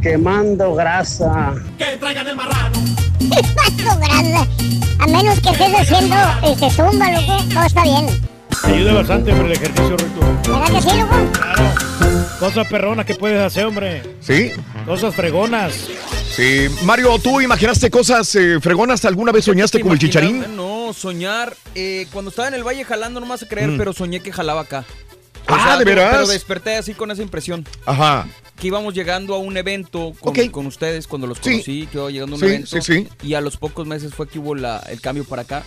quemando 0.00 0.74
grasa. 0.74 1.54
Que 1.78 1.96
traigan 1.98 2.28
el 2.28 2.36
marrano. 2.36 2.78
Pato 3.28 3.98
grande. 3.98 4.48
A 4.98 5.06
menos 5.06 5.40
que 5.40 5.50
estés 5.50 5.74
haciendo 5.74 6.16
este 6.44 6.70
zumba, 6.70 7.10
loco. 7.10 7.36
Todo 7.52 7.64
está 7.64 7.82
bien. 7.82 8.06
Te 8.64 8.74
ayuda 8.74 8.92
bastante, 8.92 9.32
hombre, 9.32 9.46
el 9.46 9.52
ejercicio, 9.52 9.96
Rorrito. 9.96 10.20
¿Verdad 10.52 10.66
que 10.66 10.90
sí, 10.90 10.96
loco? 10.98 11.16
Claro. 11.32 11.62
Cosas 12.38 12.66
perronas 12.68 13.06
que 13.06 13.14
puedes 13.14 13.40
hacer, 13.40 13.64
hombre. 13.64 14.02
Sí. 14.20 14.50
Cosas 14.86 15.14
fregonas. 15.14 15.88
Sí. 16.34 16.66
Mario, 16.84 17.18
¿tú 17.18 17.40
imaginaste 17.42 17.90
cosas 17.90 18.34
eh, 18.36 18.58
fregonas? 18.60 19.04
¿Alguna 19.04 19.32
vez 19.32 19.44
soñaste 19.44 19.80
con 19.80 19.92
el 19.92 19.98
chicharín? 19.98 20.56
No, 20.56 20.92
soñar. 20.94 21.54
eh, 21.74 22.06
cuando 22.12 22.30
estaba 22.30 22.48
en 22.48 22.54
el 22.54 22.64
valle 22.66 22.84
jalando, 22.84 23.20
no 23.20 23.26
me 23.26 23.30
vas 23.30 23.42
a 23.42 23.48
creer, 23.48 23.70
Mm. 23.70 23.78
pero 23.78 23.92
soñé 23.92 24.20
que 24.20 24.32
jalaba 24.32 24.62
acá. 24.62 24.84
Ah, 25.46 25.76
¿de 25.78 25.84
veras? 25.84 26.10
Pero 26.12 26.26
desperté 26.26 26.76
así 26.76 26.94
con 26.94 27.10
esa 27.10 27.20
impresión. 27.22 27.66
Ajá. 27.84 28.26
Que 28.58 28.68
íbamos 28.68 28.94
llegando 28.94 29.34
a 29.34 29.38
un 29.38 29.56
evento 29.56 30.12
con, 30.20 30.34
con 30.48 30.66
ustedes 30.66 31.06
cuando 31.06 31.26
los 31.26 31.38
Sí. 31.38 31.50
conocí, 31.52 31.86
que 31.90 31.98
iba 31.98 32.10
llegando 32.10 32.36
a 32.36 32.38
un 32.38 32.40
Sí, 32.40 32.46
evento. 32.46 32.66
sí, 32.68 32.80
sí. 32.80 33.08
Y 33.22 33.34
a 33.34 33.40
los 33.40 33.56
pocos 33.56 33.86
meses 33.86 34.14
fue 34.14 34.28
que 34.28 34.38
hubo 34.38 34.54
la- 34.54 34.78
el 34.88 35.00
cambio 35.00 35.24
para 35.24 35.42
acá. 35.42 35.62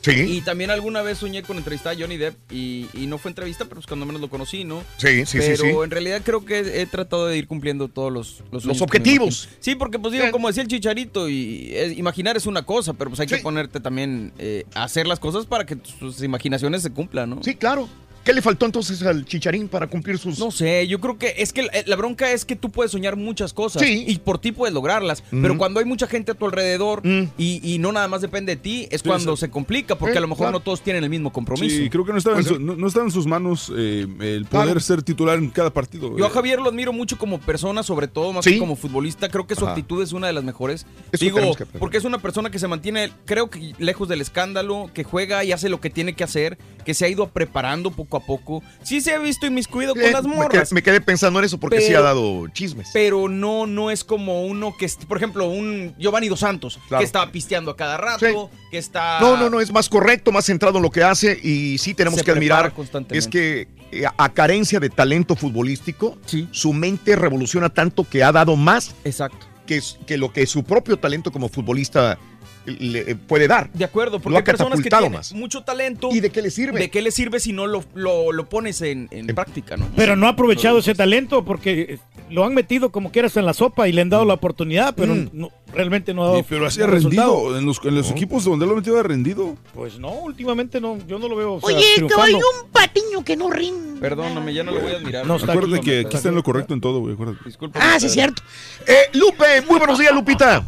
Sí. 0.00 0.12
Y 0.12 0.40
también 0.42 0.70
alguna 0.70 1.02
vez 1.02 1.18
soñé 1.18 1.42
con 1.42 1.56
entrevistar 1.56 1.94
a 1.94 1.98
Johnny 1.98 2.16
Depp 2.16 2.36
y, 2.52 2.86
y 2.94 3.06
no 3.06 3.18
fue 3.18 3.30
entrevista, 3.30 3.64
pero 3.64 3.76
pues 3.76 3.86
cuando 3.86 4.06
menos 4.06 4.20
lo 4.20 4.30
conocí, 4.30 4.64
¿no? 4.64 4.82
Sí, 4.96 5.26
sí, 5.26 5.40
sí, 5.40 5.46
pero 5.46 5.64
sí. 5.64 5.68
en 5.70 5.90
realidad 5.90 6.22
creo 6.24 6.44
que 6.44 6.80
he 6.80 6.86
tratado 6.86 7.26
de 7.26 7.36
ir 7.36 7.46
cumpliendo 7.46 7.88
todos 7.88 8.12
los 8.12 8.42
los, 8.50 8.64
Los 8.64 8.80
objetivos. 8.80 9.48
Sí, 9.60 9.74
porque 9.74 9.98
pues 9.98 10.12
digo, 10.12 10.30
como 10.30 10.48
decía 10.48 10.62
el 10.62 10.68
Chicharito, 10.68 11.28
y 11.28 11.70
eh, 11.72 11.94
imaginar 11.96 12.36
es 12.36 12.46
una 12.46 12.62
cosa, 12.62 12.92
pero 12.94 13.10
pues 13.10 13.20
hay 13.20 13.26
que 13.26 13.38
ponerte 13.38 13.80
también 13.80 14.32
eh, 14.38 14.64
a 14.74 14.84
hacer 14.84 15.06
las 15.06 15.18
cosas 15.18 15.46
para 15.46 15.66
que 15.66 15.76
tus 15.76 16.22
imaginaciones 16.22 16.82
se 16.82 16.90
cumplan, 16.90 17.30
¿no? 17.30 17.42
Sí, 17.42 17.54
claro. 17.54 17.88
¿Qué 18.24 18.34
le 18.34 18.42
faltó 18.42 18.66
entonces 18.66 19.02
al 19.04 19.24
chicharín 19.24 19.68
para 19.68 19.86
cumplir 19.86 20.18
sus.? 20.18 20.38
No 20.38 20.50
sé, 20.50 20.86
yo 20.86 21.00
creo 21.00 21.16
que 21.18 21.34
es 21.38 21.52
que 21.54 21.62
la, 21.62 21.70
la 21.86 21.96
bronca 21.96 22.30
es 22.30 22.44
que 22.44 22.56
tú 22.56 22.70
puedes 22.70 22.92
soñar 22.92 23.16
muchas 23.16 23.54
cosas 23.54 23.82
Sí. 23.82 24.04
y 24.06 24.18
por 24.18 24.38
ti 24.38 24.52
puedes 24.52 24.74
lograrlas, 24.74 25.22
pero 25.30 25.56
cuando 25.56 25.80
hay 25.80 25.86
mucha 25.86 26.06
gente 26.06 26.32
a 26.32 26.34
tu 26.34 26.44
alrededor 26.44 27.00
y, 27.04 27.60
y 27.62 27.78
no 27.78 27.90
nada 27.92 28.06
más 28.08 28.20
depende 28.20 28.54
de 28.56 28.60
ti, 28.60 28.86
es 28.90 29.00
Sí, 29.00 29.08
cuando 29.08 29.34
sí. 29.36 29.40
se 29.40 29.50
complica, 29.50 29.96
porque 29.96 30.12
Sí, 30.12 30.18
a 30.18 30.20
lo 30.20 30.28
mejor 30.28 30.44
claro. 30.46 30.58
no 30.58 30.60
todos 30.60 30.82
tienen 30.82 31.04
el 31.04 31.10
mismo 31.10 31.32
compromiso. 31.32 31.74
Sí, 31.76 31.88
creo 31.88 32.04
que 32.04 32.12
no 32.12 32.18
estaba, 32.18 32.36
en, 32.38 32.44
Pues, 32.44 32.54
su- 32.56 32.60
no, 32.62 32.76
no 32.76 32.86
estaba 32.86 33.06
en 33.06 33.12
sus 33.12 33.26
manos 33.26 33.72
eh, 33.74 34.06
el 34.20 34.44
poder 34.44 34.64
Claro. 34.66 34.80
ser 34.80 35.02
titular 35.02 35.38
en 35.38 35.48
cada 35.48 35.70
partido. 35.70 36.16
Yo 36.18 36.24
a 36.24 36.28
Eh, 36.28 36.30
Javier 36.30 36.58
lo 36.60 36.68
admiro 36.68 36.92
mucho 36.92 37.16
como 37.16 37.38
persona, 37.40 37.82
sobre 37.82 38.08
todo, 38.08 38.32
más 38.34 38.44
Sí. 38.44 38.52
que 38.52 38.58
como 38.58 38.76
futbolista. 38.76 39.28
Creo 39.30 39.46
que 39.46 39.54
su 39.54 39.64
Ajá. 39.64 39.70
actitud 39.72 40.02
es 40.02 40.12
una 40.12 40.26
de 40.26 40.34
las 40.34 40.44
mejores. 40.44 40.84
Eso 41.12 41.24
Digo, 41.24 41.54
que 41.56 41.64
porque 41.64 41.96
es 41.96 42.04
una 42.04 42.18
persona 42.18 42.50
que 42.50 42.58
se 42.58 42.68
mantiene, 42.68 43.10
creo 43.24 43.48
que 43.48 43.72
lejos 43.78 44.06
del 44.08 44.20
escándalo, 44.20 44.90
que 44.92 45.04
juega 45.04 45.44
y 45.44 45.52
hace 45.52 45.68
lo 45.70 45.80
que 45.80 45.88
tiene 45.88 46.12
que 46.14 46.24
hacer, 46.24 46.58
que 46.84 46.92
se 46.94 47.04
ha 47.04 47.08
ido 47.08 47.28
preparando 47.28 47.90
poco 47.90 48.16
a 48.16 48.17
poco. 48.20 48.62
Sí 48.82 49.00
se 49.00 49.12
ha 49.14 49.18
visto 49.18 49.46
inmiscuido 49.46 49.94
con 49.94 50.02
Eh, 50.02 50.12
las 50.12 50.24
me, 50.24 50.34
morras. 50.36 50.72
me 50.72 50.82
quedé 50.82 51.00
pensando 51.00 51.38
en 51.38 51.44
eso 51.44 51.58
porque 51.58 51.80
sí 51.80 51.88
Pero- 51.88 51.98
ha 52.00 52.02
dado 52.02 52.48
chismes. 52.48 52.90
Pero 52.92 53.28
no, 53.28 53.66
no 53.66 53.90
es 53.90 54.04
como 54.04 54.44
uno 54.46 54.74
que, 54.78 54.88
por 55.06 55.16
ejemplo, 55.16 55.48
un 55.48 55.94
Giovanni 55.98 56.28
Dos 56.28 56.40
Santos, 56.40 56.78
Claro. 56.88 57.00
que 57.00 57.04
estaba 57.06 57.30
pisteando 57.32 57.70
a 57.70 57.76
cada 57.76 57.96
rato, 57.96 58.50
que 58.70 58.78
está... 58.78 59.20
No, 59.20 59.36
no, 59.36 59.50
no, 59.50 59.60
es 59.60 59.72
más 59.72 59.88
correcto, 59.88 60.32
más 60.32 60.44
centrado 60.46 60.78
en 60.78 60.82
lo 60.82 60.90
que 60.90 61.02
hace 61.02 61.38
y 61.42 61.78
sí 61.78 61.94
tenemos 61.94 62.18
Se 62.18 62.24
que 62.24 62.30
admirar. 62.30 62.72
constantemente. 62.72 63.18
Es 63.18 63.28
que 63.28 63.68
eh, 63.90 64.04
a 64.16 64.28
carencia 64.34 64.80
de 64.80 64.90
talento 64.90 65.34
futbolístico, 65.34 66.18
su 66.50 66.72
mente 66.72 67.16
revoluciona 67.16 67.68
tanto 67.70 68.04
que 68.04 68.22
ha 68.22 68.32
dado 68.32 68.54
más 68.56 68.94
Exacto. 69.04 69.46
que, 69.66 69.80
que 70.06 70.16
lo 70.18 70.32
que 70.32 70.46
su 70.46 70.62
propio 70.64 70.98
talento 70.98 71.30
como 71.32 71.48
futbolista 71.48 72.18
le 72.66 73.10
eh, 73.10 73.14
puede 73.16 73.48
dar. 73.48 73.70
De 73.72 73.84
acuerdo, 73.84 74.18
Lo 74.18 74.22
porque 74.22 74.36
ha 74.36 74.38
hay 74.40 74.44
personas 74.44 74.80
que 74.80 74.90
tienen 74.90 75.12
más. 75.12 75.32
mucho 75.32 75.62
talento. 75.62 76.08
¿Y 76.12 76.20
de 76.20 76.30
qué 76.30 76.42
le 76.42 76.50
sirve? 76.50 76.78
¿De 76.78 76.90
qué 76.90 77.00
le 77.02 77.10
sirve 77.10 77.40
si 77.40 77.52
no 77.52 77.66
lo, 77.66 77.84
lo, 77.94 78.32
lo 78.32 78.48
pones 78.48 78.80
en, 78.82 79.08
en 79.10 79.26
práctica, 79.28 79.76
no? 79.76 79.88
Pero 79.96 80.16
no 80.16 80.26
ha 80.26 80.30
aprovechado 80.30 80.78
ese 80.78 80.94
talento 80.94 81.44
porque 81.44 81.80
eh, 81.80 81.98
lo 82.30 82.44
han 82.44 82.54
metido 82.54 82.90
como 82.90 83.10
quieras 83.12 83.36
en 83.36 83.46
la 83.46 83.54
sopa 83.54 83.88
y 83.88 83.92
le 83.92 84.02
han 84.02 84.10
dado 84.10 84.24
la 84.24 84.34
oportunidad, 84.34 84.94
pero 84.94 85.14
Mm. 85.14 85.28
no- 85.32 85.50
realmente 85.72 86.14
no 86.14 86.22
ha 86.24 86.26
dado 86.28 86.42
pero 86.48 86.66
así 86.66 86.80
ha 86.80 86.86
rendido. 86.86 87.56
En 87.58 87.66
los, 87.66 87.78
en 87.84 87.94
los 87.94 88.10
equipos 88.10 88.44
donde 88.44 88.64
lo 88.66 88.72
ha 88.72 88.76
metido 88.76 88.98
ha 88.98 89.02
rendido. 89.02 89.56
Pues 89.74 89.98
no, 89.98 90.10
últimamente 90.12 90.80
no, 90.80 90.98
yo 91.06 91.18
no 91.18 91.28
lo 91.28 91.36
veo. 91.36 91.54
o 91.54 91.60
sea, 91.60 91.76
Oye, 91.76 91.84
triunfando. 91.96 92.16
caballo, 92.26 92.38
un 92.64 92.70
patiño 92.70 93.24
que 93.24 93.36
no 93.36 93.50
rinde. 93.50 94.00
Perdóname, 94.00 94.54
ya 94.54 94.62
no 94.62 94.72
lo 94.72 94.80
voy 94.80 94.92
a 94.92 94.96
admirar. 94.96 95.26
No 95.26 95.36
está 95.36 95.52
Acuérdate 95.52 95.76
aquí. 95.78 95.84
que 95.90 96.00
aquí 96.00 96.16
está 96.16 96.28
en 96.28 96.34
lo 96.36 96.42
correcto 96.42 96.72
en 96.74 96.80
todo, 96.80 97.00
güey. 97.00 97.16
Disculpa. 97.44 97.80
Ah, 97.82 97.98
sí, 97.98 98.06
es 98.06 98.12
cierto. 98.12 98.42
Eh, 98.86 98.94
Lupe, 99.14 99.44
muy 99.68 99.78
buenos 99.78 99.98
días, 99.98 100.14
Lupita. 100.14 100.64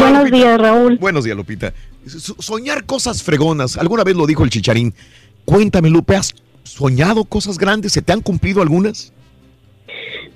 Buenos 0.00 0.30
días, 0.30 0.58
Raúl. 0.60 0.98
Buenos 0.98 1.24
días, 1.24 1.36
Lupita. 1.36 1.72
So- 2.06 2.36
Soñar 2.40 2.84
cosas 2.84 3.22
fregonas. 3.22 3.76
Alguna 3.76 4.04
vez 4.04 4.16
lo 4.16 4.26
dijo 4.26 4.44
el 4.44 4.50
chicharín. 4.50 4.94
Cuéntame, 5.44 5.90
Lupe, 5.90 6.16
¿has 6.16 6.34
soñado 6.64 7.24
cosas 7.24 7.58
grandes? 7.58 7.92
¿Se 7.92 8.02
te 8.02 8.12
han 8.12 8.20
cumplido 8.20 8.62
algunas? 8.62 9.12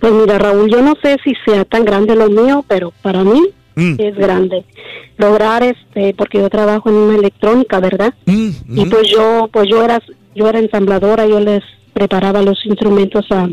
Pues 0.00 0.12
mira, 0.12 0.38
Raúl, 0.38 0.70
yo 0.70 0.82
no 0.82 0.94
sé 1.02 1.16
si 1.24 1.32
sea 1.46 1.64
tan 1.64 1.84
grande 1.84 2.14
lo 2.16 2.28
mío, 2.28 2.64
pero 2.68 2.92
para 3.02 3.24
mí 3.24 3.40
Mm. 3.76 3.94
es 3.98 4.14
grande. 4.16 4.64
Lograr 5.16 5.62
este, 5.62 6.14
porque 6.14 6.38
yo 6.38 6.48
trabajo 6.50 6.88
en 6.90 6.94
una 6.96 7.16
electrónica, 7.16 7.80
¿verdad? 7.80 8.14
Mm, 8.26 8.50
Y 8.76 8.84
pues 8.86 9.08
yo, 9.10 9.48
pues 9.52 9.68
yo 9.70 9.82
era, 9.82 10.00
yo 10.34 10.48
era 10.48 10.58
ensambladora, 10.58 11.26
yo 11.26 11.40
les 11.40 11.62
preparaba 11.92 12.42
los 12.42 12.58
instrumentos 12.66 13.24
a, 13.30 13.48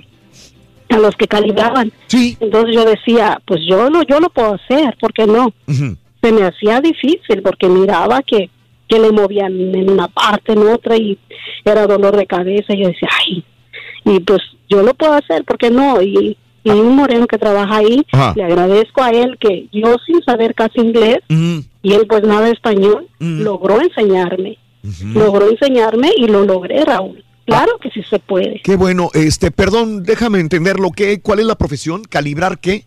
a 0.90 0.98
los 1.00 1.16
que 1.16 1.28
calibraban. 1.28 1.92
Sí. 2.08 2.38
Entonces 2.40 2.76
yo 2.76 2.86
decía, 2.86 3.40
pues 3.46 3.62
yo 3.70 3.90
lo, 3.90 4.02
yo 4.04 4.20
lo 4.20 4.30
puedo 4.30 4.56
hacer, 4.56 4.96
¿por 5.00 5.14
qué 5.14 5.26
no? 5.28 5.54
Se 6.22 6.32
me 6.32 6.44
hacía 6.44 6.82
difícil 6.82 7.42
porque 7.44 7.68
miraba 7.68 8.22
que, 8.22 8.50
que 8.88 9.00
le 9.00 9.12
movían 9.12 9.54
en 9.76 9.90
una 9.90 10.08
parte, 10.08 10.54
en 10.54 10.68
otra 10.68 10.96
y 10.98 11.18
era 11.66 11.88
dolor 11.88 12.16
de 12.16 12.28
cabeza. 12.28 12.74
Y 12.74 12.82
yo 12.84 12.88
decía, 12.88 13.10
ay, 13.20 13.44
y 14.06 14.20
pues 14.20 14.42
yo 14.70 14.84
lo 14.84 14.94
puedo 14.94 15.14
hacer, 15.14 15.44
¿por 15.44 15.58
qué 15.58 15.70
no? 15.70 16.02
Y 16.02 16.38
y 16.64 16.70
un 16.70 16.96
moreno 16.96 17.28
que 17.28 17.38
trabaja 17.38 17.78
ahí. 17.78 18.06
Ajá. 18.12 18.34
Le 18.36 18.44
agradezco 18.44 19.02
a 19.02 19.10
él 19.10 19.38
que 19.40 19.68
yo 19.72 19.96
sin 20.06 20.22
saber 20.24 20.54
casi 20.54 20.80
inglés 20.80 21.20
y 21.30 21.94
él 21.94 22.06
pues 22.08 22.24
nada 22.24 22.50
español, 22.50 23.08
logró 23.20 23.82
enseñarme. 23.82 24.58
Logró 25.14 25.50
enseñarme 25.50 26.10
y 26.18 26.28
lo 26.28 26.44
logré, 26.44 26.84
Raúl. 26.84 27.24
Claro 27.46 27.78
que 27.82 27.90
sí 27.92 28.02
se 28.10 28.20
puede. 28.20 28.62
Qué 28.64 28.76
bueno, 28.76 29.10
este, 29.14 29.52
perdón, 29.52 30.04
déjame 30.04 30.40
entender 30.40 30.80
lo 30.80 30.92
que, 30.92 31.22
¿cuál 31.22 31.40
es 31.40 31.46
la 31.46 31.56
profesión? 31.56 32.04
¿Calibrar 32.04 32.60
qué? 32.60 32.86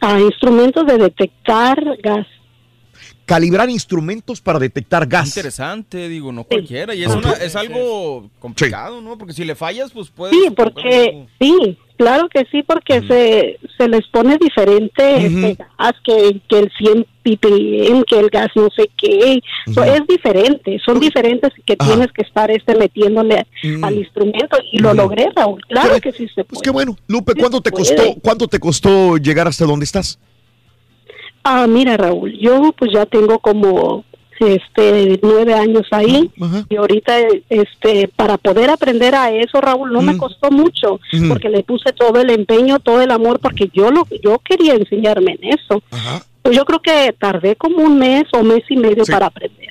A 0.00 0.20
instrumentos 0.20 0.86
de 0.86 0.98
detectar 0.98 1.82
gas. 2.02 2.26
Calibrar 3.26 3.70
instrumentos 3.70 4.40
para 4.40 4.58
detectar 4.58 5.06
gas. 5.06 5.28
Interesante, 5.28 6.08
digo, 6.08 6.32
no 6.32 6.44
cualquiera. 6.44 6.94
Y 6.94 7.04
es, 7.04 7.14
una, 7.14 7.32
es 7.32 7.54
algo 7.56 8.28
complicado, 8.38 9.00
¿no? 9.00 9.16
Porque 9.16 9.32
si 9.32 9.44
le 9.44 9.54
fallas, 9.54 9.90
pues 9.92 10.10
puedes... 10.10 10.36
Sí, 10.36 10.50
porque 10.56 11.26
sí, 11.40 11.78
claro 11.96 12.28
que 12.28 12.44
sí, 12.50 12.62
porque 12.62 13.00
se, 13.06 13.58
se 13.78 13.88
les 13.88 14.06
pone 14.08 14.36
diferente 14.38 15.26
este 15.26 15.56
gas, 15.78 15.92
que, 16.04 16.40
que 16.48 16.58
el 16.58 16.72
100 16.76 17.06
ppm, 17.22 18.04
que 18.04 18.18
el 18.18 18.28
gas 18.28 18.48
no 18.56 18.68
sé 18.74 18.90
qué, 18.96 19.40
So, 19.72 19.84
es 19.84 20.00
diferente, 20.08 20.80
son 20.84 20.98
diferentes 20.98 21.52
que 21.64 21.76
tienes 21.76 22.10
que 22.12 22.22
estar 22.22 22.50
este 22.50 22.74
metiéndole 22.74 23.46
Mm. 23.62 23.84
al 23.84 23.94
instrumento 23.96 24.56
y 24.72 24.78
lo 24.78 24.92
logré, 24.92 25.30
Raúl, 25.36 25.60
claro 25.68 26.00
que 26.00 26.10
sí 26.10 26.26
se 26.26 26.42
puede. 26.42 26.46
Pues 26.46 26.62
qué 26.62 26.70
bueno. 26.70 26.96
Lupe, 27.06 27.34
¿cuánto 27.38 27.60
te 27.60 27.70
puede. 27.70 27.94
costó, 27.94 28.14
cuánto 28.20 28.48
te 28.48 28.58
costó 28.58 29.16
llegar 29.18 29.46
hasta 29.46 29.64
donde 29.64 29.84
estás? 29.84 30.18
Ah, 31.44 31.66
mira, 31.66 31.96
Raúl, 31.96 32.38
yo 32.38 32.72
pues 32.78 32.92
ya 32.92 33.06
tengo 33.06 33.38
como 33.38 34.04
este 34.46 35.20
nueve 35.22 35.54
años 35.54 35.86
ahí 35.90 36.30
y 36.68 36.76
ahorita 36.76 37.14
este 37.48 38.08
para 38.08 38.36
poder 38.38 38.70
aprender 38.70 39.14
a 39.14 39.30
eso 39.30 39.60
Raúl 39.60 39.92
no 39.92 40.02
me 40.02 40.16
costó 40.16 40.50
mucho 40.50 41.00
porque 41.28 41.48
le 41.48 41.62
puse 41.62 41.92
todo 41.92 42.20
el 42.20 42.30
empeño 42.30 42.80
todo 42.80 43.00
el 43.00 43.10
amor 43.10 43.38
porque 43.38 43.70
yo 43.72 43.90
lo 43.90 44.06
yo 44.22 44.38
quería 44.38 44.74
enseñarme 44.74 45.38
en 45.40 45.58
eso. 45.58 45.82
Pues 46.42 46.56
yo 46.56 46.64
creo 46.64 46.80
que 46.80 47.14
tardé 47.18 47.54
como 47.54 47.76
un 47.84 47.98
mes 47.98 48.24
o 48.32 48.42
mes 48.42 48.64
y 48.68 48.76
medio 48.76 49.04
para 49.04 49.26
aprender. 49.26 49.70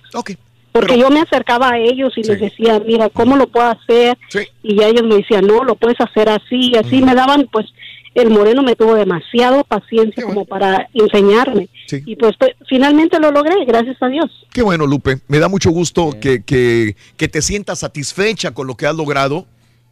Porque 0.72 0.98
yo 0.98 1.10
me 1.10 1.20
acercaba 1.20 1.72
a 1.72 1.78
ellos 1.78 2.14
y 2.16 2.24
les 2.24 2.40
decía 2.40 2.80
mira 2.86 3.10
cómo 3.10 3.36
lo 3.36 3.48
puedo 3.48 3.68
hacer 3.68 4.18
y 4.64 4.78
ya 4.78 4.88
ellos 4.88 5.04
me 5.04 5.16
decían 5.16 5.46
no 5.46 5.66
lo 5.66 5.76
puedes 5.76 6.00
hacer 6.00 6.30
así 6.30 6.72
y 6.72 6.78
así 6.78 7.02
me 7.02 7.14
daban 7.14 7.50
pues 7.52 7.66
el 8.14 8.30
moreno 8.30 8.62
me 8.64 8.76
tuvo 8.76 8.96
demasiado 8.96 9.64
paciencia 9.64 10.24
como 10.24 10.46
para 10.46 10.90
enseñarme. 10.94 11.70
Y 12.06 12.16
pues, 12.16 12.34
pues, 12.38 12.52
finalmente 12.68 13.20
lo 13.20 13.32
logré 13.32 13.64
gracias 13.66 13.98
a 14.02 14.08
Dios. 14.08 14.30
Qué 14.52 14.62
bueno, 14.62 14.86
Lupe. 14.86 15.20
Me 15.28 15.40
da 15.40 15.48
mucho 15.48 15.72
gusto 15.72 16.12
que, 16.20 16.44
que, 16.44 16.96
que 17.18 17.28
te 17.28 17.42
sientas 17.42 17.80
satisfecha 17.80 18.52
con 18.52 18.68
lo 18.68 18.76
que 18.76 18.86
has 18.88 18.96
logrado 18.96 19.46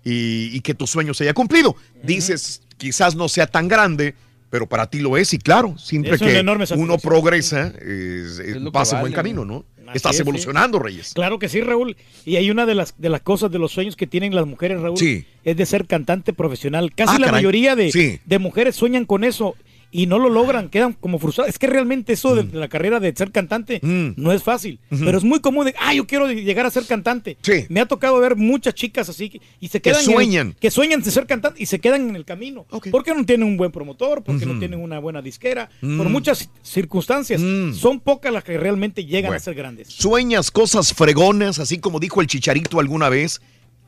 y, 0.03 0.49
y 0.55 0.61
que 0.61 0.73
tu 0.73 0.87
sueño 0.87 1.13
se 1.13 1.23
haya 1.25 1.33
cumplido. 1.33 1.75
Dices, 2.03 2.61
quizás 2.77 3.15
no 3.15 3.27
sea 3.29 3.47
tan 3.47 3.67
grande, 3.67 4.15
pero 4.49 4.65
para 4.67 4.89
ti 4.89 4.99
lo 4.99 5.15
es 5.17 5.33
y 5.33 5.37
claro, 5.37 5.77
siempre 5.77 6.13
Es 6.15 6.19
que 6.21 6.43
uno 6.75 6.97
progresa, 6.97 7.67
es- 7.67 8.39
que 8.39 8.59
vale, 8.71 8.99
buen 9.01 9.13
camino, 9.13 9.45
¿no? 9.45 9.65
Así 9.89 9.97
Estás 9.97 10.11
es, 10.11 10.17
sí. 10.17 10.21
evolucionando, 10.21 10.79
Reyes. 10.79 11.13
Claro 11.13 11.39
que 11.39 11.49
sí, 11.49 11.61
Raúl. 11.61 11.97
Y 12.25 12.35
hay 12.37 12.49
una 12.51 12.65
de 12.65 12.75
las, 12.75 12.93
de 12.97 13.09
las 13.09 13.21
cosas, 13.21 13.51
de 13.51 13.59
los 13.59 13.71
sueños 13.71 13.95
que 13.95 14.07
tienen 14.07 14.33
las 14.35 14.45
mujeres, 14.47 14.79
Raúl, 14.79 14.97
Sí. 14.97 15.25
es 15.43 15.57
de 15.57 15.65
ser 15.65 15.85
cantante 15.87 16.31
profesional. 16.33 16.91
Casi 16.95 17.15
Ah, 17.15 17.19
la 17.19 17.25
caray. 17.27 17.39
mayoría 17.41 17.75
de, 17.75 17.91
Sí. 17.91 18.19
de 18.25 18.39
mujeres 18.39 18.75
sueñan 18.75 19.05
con 19.05 19.23
eso 19.23 19.55
y 19.91 20.05
no 20.05 20.19
lo 20.19 20.29
logran, 20.29 20.69
quedan 20.69 20.93
como 20.93 21.17
frustradas. 21.19 21.49
Es 21.49 21.57
que 21.59 21.65
realmente 21.67 22.13
eso 22.13 22.31
Mm. 22.31 22.35
de, 22.35 22.43
de 22.43 22.57
la 22.59 22.67
carrera 22.67 22.99
de 22.99 23.13
ser 23.15 23.31
cantante 23.31 23.79
no 23.81 24.31
es 24.31 24.43
fácil, 24.43 24.79
pero 24.89 25.17
es 25.17 25.23
muy 25.23 25.39
común 25.39 25.65
de, 25.65 25.75
ah, 25.79 25.93
yo 25.93 26.05
quiero 26.05 26.31
llegar 26.31 26.65
a 26.65 26.69
ser 26.71 26.85
cantante. 26.85 27.37
Me 27.69 27.79
ha 27.81 27.85
tocado 27.87 28.19
ver 28.19 28.35
muchas 28.35 28.73
chicas 28.75 29.09
así 29.09 29.29
que- 29.29 29.41
y 29.59 29.67
se 29.69 29.79
Que 29.81 29.89
quedan 29.89 29.99
el- 30.01 30.05
sueñan. 30.05 30.55
que 30.59 30.69
sueñan 30.71 31.01
de 31.01 31.09
ser 31.11 31.25
cantante 31.25 31.61
y 31.61 31.65
se 31.65 31.79
quedan 31.79 32.07
en 32.09 32.15
el 32.15 32.25
camino. 32.25 32.65
Porque 32.91 33.13
no 33.15 33.25
tienen 33.25 33.47
un 33.47 33.57
buen 33.57 33.71
promotor, 33.71 34.23
porque 34.23 34.45
no 34.45 34.59
tienen 34.59 34.79
una 34.79 34.99
buena 34.99 35.21
disquera, 35.21 35.69
por 35.81 35.89
Mm. 35.89 36.11
muchas 36.11 36.49
circunstancias. 36.61 37.41
Son 37.75 37.99
pocas 37.99 38.31
las 38.31 38.43
que 38.43 38.57
realmente 38.57 39.05
llegan 39.05 39.25
a 39.25 39.29
Bueno. 39.29 39.43
ser 39.43 39.55
grandes. 39.55 39.87
¿Sueñas 39.89 40.51
cosas 40.51 40.93
fregonas, 40.93 41.59
así 41.59 41.79
como 41.79 41.99
dijo 41.99 42.21
el 42.21 42.27
chicharito 42.27 42.79
alguna 42.79 43.09
vez? 43.09 43.41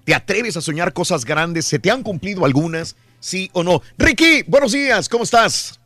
¿Te 0.03 0.15
atreves 0.15 0.57
a 0.57 0.61
soñar 0.61 0.93
cosas 0.93 1.25
grandes? 1.25 1.65
¿Se 1.65 1.77
te 1.77 1.91
han 1.91 2.01
cumplido 2.01 2.43
algunas? 2.45 2.95
¿Sí 3.19 3.51
o 3.53 3.63
no? 3.63 3.83
Ricky, 3.99 4.41
buenos 4.47 4.71
días, 4.71 5.07
¿cómo 5.07 5.23
estás? 5.25 5.79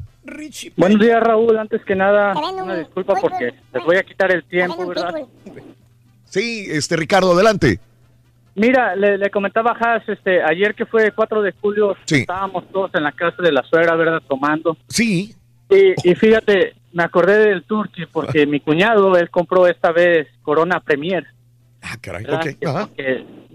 Buenos 0.75 0.99
días, 0.99 1.21
Raúl. 1.21 1.57
Antes 1.57 1.83
que 1.85 1.95
nada, 1.95 2.33
una 2.35 2.75
disculpa 2.75 3.13
porque 3.15 3.53
les 3.73 3.83
voy 3.83 3.97
a 3.97 4.03
quitar 4.03 4.31
el 4.31 4.43
tiempo, 4.43 4.87
¿verdad? 4.87 5.13
Sí, 6.25 6.65
este 6.69 6.95
Ricardo, 6.95 7.33
adelante. 7.33 7.79
Mira, 8.55 8.95
le, 8.95 9.17
le 9.17 9.29
comentaba 9.29 9.71
a 9.71 9.77
Haas, 9.77 10.07
este, 10.07 10.41
ayer 10.41 10.75
que 10.75 10.85
fue 10.85 11.11
4 11.11 11.41
de 11.41 11.51
julio, 11.51 11.97
estábamos 12.09 12.69
todos 12.71 12.91
en 12.95 13.03
la 13.03 13.11
casa 13.11 13.41
de 13.41 13.51
la 13.51 13.63
suegra, 13.63 13.95
¿verdad? 13.95 14.21
Tomando. 14.27 14.77
Sí. 14.87 15.35
Y, 15.69 16.09
y 16.09 16.15
fíjate, 16.15 16.73
me 16.93 17.03
acordé 17.03 17.49
del 17.49 17.63
Turkey 17.63 18.05
porque 18.05 18.45
mi 18.45 18.61
cuñado, 18.61 19.17
él 19.17 19.29
compró 19.29 19.67
esta 19.67 19.91
vez 19.91 20.27
Corona 20.41 20.79
Premier. 20.79 21.25
Ah, 21.81 21.97
caray, 21.99 22.23
¿verdad? 22.23 22.47
ok. 22.47 22.67
Ajá. 22.67 22.89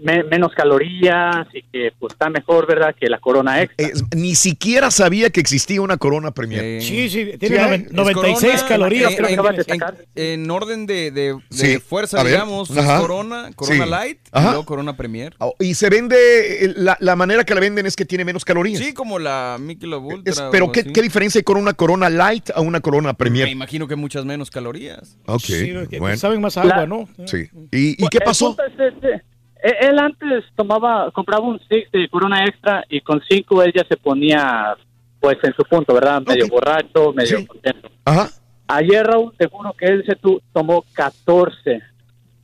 Me- 0.03 0.23
menos 0.23 0.51
calorías 0.53 1.47
y 1.53 1.61
que 1.63 1.91
pues 1.99 2.13
está 2.13 2.29
mejor, 2.29 2.67
¿verdad? 2.67 2.95
Que 2.99 3.07
la 3.07 3.19
Corona 3.19 3.61
Extra. 3.61 3.87
Es- 3.87 4.03
ni 4.15 4.35
siquiera 4.35 4.91
sabía 4.91 5.29
que 5.29 5.39
existía 5.39 5.81
una 5.81 5.97
Corona 5.97 6.31
Premier. 6.31 6.81
Sí, 6.81 7.09
sí, 7.09 7.31
tiene 7.39 7.57
noven- 7.57 7.85
Es 7.87 7.91
96 7.93 8.51
Corona, 8.53 8.67
calorías, 8.67 9.11
En, 9.11 9.17
creo 9.17 9.27
que 9.43 9.61
en- 9.73 9.81
en- 10.15 10.41
en 10.43 10.51
orden 10.51 10.85
de, 10.85 11.11
de- 11.11 11.33
de 11.33 11.39
Sí, 11.51 11.77
fuerza, 11.79 12.19
a 12.19 12.23
ver, 12.23 12.33
digamos, 12.33 12.75
ajá. 12.77 12.99
Corona, 12.99 13.49
Corona 13.55 13.83
Sí. 13.85 13.89
Light 13.89 14.19
Ajá. 14.31 14.47
y 14.47 14.49
luego 14.51 14.65
Corona 14.65 14.97
Premier. 14.97 15.35
Oh, 15.39 15.53
Y 15.59 15.75
se 15.75 15.89
vende, 15.89 16.65
eh, 16.65 16.73
la, 16.75 16.97
la 16.99 17.15
manera 17.15 17.43
que 17.43 17.53
la 17.53 17.61
venden 17.61 17.85
es 17.85 17.95
que 17.95 18.05
tiene 18.05 18.25
menos 18.25 18.43
calorías. 18.45 18.79
Sí, 18.79 18.93
como 18.93 19.19
la 19.19 19.57
Michelob 19.59 20.05
Ultra. 20.05 20.31
Es- 20.31 20.41
pero 20.51 20.71
¿qué. 20.71 20.83
¿qué 20.91 21.01
diferencia 21.01 21.39
hay 21.39 21.43
con 21.43 21.57
una 21.57 21.73
Corona 21.73 22.09
Light 22.09 22.49
a 22.55 22.61
una 22.61 22.81
Corona 22.81 23.13
Premier? 23.13 23.45
Me 23.45 23.51
imagino 23.51 23.87
que 23.87 23.95
muchas 23.95 24.25
menos 24.25 24.49
calorías. 24.49 25.17
Ok, 25.25 25.41
Sí, 25.41 25.73
bueno. 25.99 26.17
saben 26.17 26.41
más 26.41 26.57
agua, 26.57 26.77
La- 26.77 26.85
¿no? 26.87 27.07
Sí. 27.25 27.47
¿Y, 27.71 28.03
y 28.03 28.07
qué 28.09 28.19
pasó? 28.21 28.55
este, 28.67 29.21
Él 29.63 29.99
antes 29.99 30.43
tomaba, 30.55 31.11
compraba 31.11 31.45
un 31.45 31.59
six 31.69 31.91
de 31.91 32.09
Corona 32.09 32.43
Extra 32.45 32.83
y 32.89 33.01
con 33.01 33.21
cinco 33.29 33.61
él 33.61 33.71
ya 33.75 33.83
se 33.87 33.95
ponía, 33.97 34.75
pues 35.19 35.37
en 35.43 35.53
su 35.53 35.63
punto, 35.63 35.93
¿verdad? 35.93 36.21
Medio 36.25 36.47
borracho, 36.47 37.13
medio 37.13 37.45
contento. 37.45 37.89
Ajá. 38.05 38.29
Ayer, 38.67 39.05
Raúl, 39.05 39.33
te 39.37 39.47
juro 39.47 39.73
que 39.73 39.85
él 39.85 40.03
se 40.07 40.15
tu- 40.15 40.41
tomó 40.53 40.83
14. 40.93 41.81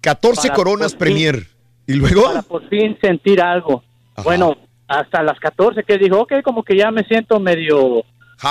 14 0.01 0.47
Para 0.49 0.55
Coronas 0.55 0.91
fin- 0.91 0.99
Premier. 0.99 1.43
¿Y 1.87 1.93
luego? 1.93 2.23
Para 2.25 2.41
por 2.41 2.67
fin 2.69 2.97
sentir 3.01 3.41
algo. 3.41 3.83
Bueno, 4.23 4.55
hasta 4.87 5.23
las 5.23 5.39
14 5.39 5.83
que 5.83 5.97
dijo, 5.97 6.19
ok, 6.19 6.33
como 6.43 6.63
que 6.63 6.77
ya 6.77 6.91
me 6.91 7.03
siento 7.05 7.39
medio, 7.39 8.03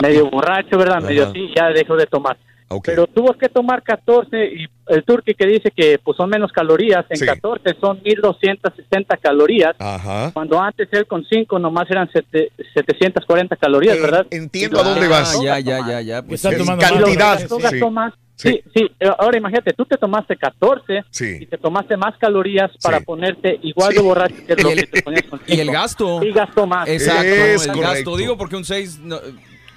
medio 0.03 0.31
borracho, 0.31 0.77
¿verdad? 0.79 1.03
Medio 1.03 1.29
así, 1.29 1.51
ya 1.55 1.69
dejo 1.69 1.97
de 1.97 2.07
tomar. 2.07 2.37
Pero 2.85 3.07
tuvo 3.07 3.33
que 3.35 3.49
tomar 3.49 3.83
14 3.83 4.45
y 4.45 4.67
el 4.89 5.05
turqui 5.05 5.35
que 5.35 5.47
dice 5.47 5.71
que 5.71 5.99
pues 6.03 6.17
son 6.17 6.29
menos 6.31 6.51
calorías, 6.53 7.05
en 7.09 7.17
Sí. 7.17 7.25
14 7.27 7.77
son 7.81 8.01
1260 8.05 9.17
calorías, 9.19 9.75
Ajá. 9.79 10.31
cuando 10.33 10.61
antes 10.61 10.89
él 10.93 11.07
con 11.07 11.25
5 11.25 11.59
nomás 11.61 11.89
eran 11.91 12.09
sete- 12.13 12.51
740 12.75 13.57
calorías, 13.57 14.01
¿verdad? 14.01 14.27
Eh, 14.31 14.37
entiendo 14.37 14.81
a 14.81 14.83
dónde 14.83 15.07
vas. 15.09 15.41
Ya, 15.43 15.59
ya, 15.61 15.79
ya, 15.87 16.01
ya. 16.01 16.23
Pues, 16.23 16.45
Está 16.45 16.51
sí. 16.51 16.65
tomando 16.65 16.83
más. 16.83 16.93
Cantidad, 16.93 17.49
Tú 17.49 17.59
sí. 17.61 17.85
más. 17.91 18.15
Sí. 18.35 18.51
Sí, 18.51 18.63
sí, 18.75 18.91
eh, 19.01 19.09
ahora 19.19 19.39
imagínate, 19.39 19.73
tú 19.73 19.87
te 19.87 19.97
tomaste 19.97 20.37
14 20.37 21.05
Sí. 21.11 21.39
y 21.41 21.47
te 21.47 21.57
tomaste 21.57 21.97
más 21.97 22.19
calorías 22.19 22.71
para 22.83 23.01
ponerte 23.01 23.59
igual 23.63 23.95
de 23.95 24.01
borracho 24.01 24.35
que 24.47 24.55
lo 24.57 24.69
Y 24.69 24.73
el- 24.73 24.81
que 24.81 24.87
te 24.89 25.03
ponías 25.03 25.23
con 25.23 25.41
Y 25.47 25.59
el 25.59 25.71
gasto. 25.71 26.21
Sí, 26.21 26.33
gastó 26.33 26.67
más. 26.67 26.87
Exacto, 26.87 27.23
Es 27.25 27.63
el 27.67 27.73
correcto. 27.73 27.81
gasto. 27.95 28.17
Digo 28.19 28.37
porque 28.37 28.57
un 28.57 28.65
6, 28.67 29.01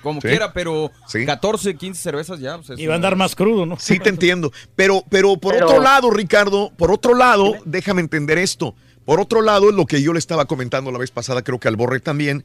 como 0.01 0.21
Sí. 0.21 0.27
quiera, 0.27 0.53
pero 0.53 0.91
Sí. 1.07 1.25
14, 1.25 1.75
15 1.75 2.01
cervezas 2.01 2.39
ya. 2.39 2.57
pues, 2.57 2.69
es 2.71 2.79
Y 2.79 2.87
va 2.87 2.93
a 2.93 2.95
andar 2.95 3.15
más 3.15 3.35
crudo, 3.35 3.65
¿no? 3.65 3.77
Sí, 3.79 3.99
te 3.99 4.09
entiendo. 4.09 4.51
Pero, 4.75 5.03
pero 5.09 5.37
por 5.37 5.53
Pero- 5.53 5.67
otro 5.67 5.81
lado, 5.81 6.09
Ricardo, 6.11 6.71
por 6.77 6.91
otro 6.91 7.13
lado, 7.15 7.53
déjame 7.65 8.01
entender 8.01 8.37
esto. 8.37 8.75
Por 9.05 9.19
otro 9.19 9.41
lado, 9.41 9.69
es 9.69 9.75
lo 9.75 9.85
que 9.85 10.01
yo 10.01 10.13
le 10.13 10.19
estaba 10.19 10.45
comentando 10.45 10.91
la 10.91 10.99
vez 10.99 11.11
pasada, 11.11 11.41
creo 11.41 11.59
que 11.59 11.67
al 11.67 11.75
Borre 11.75 11.99
también, 11.99 12.43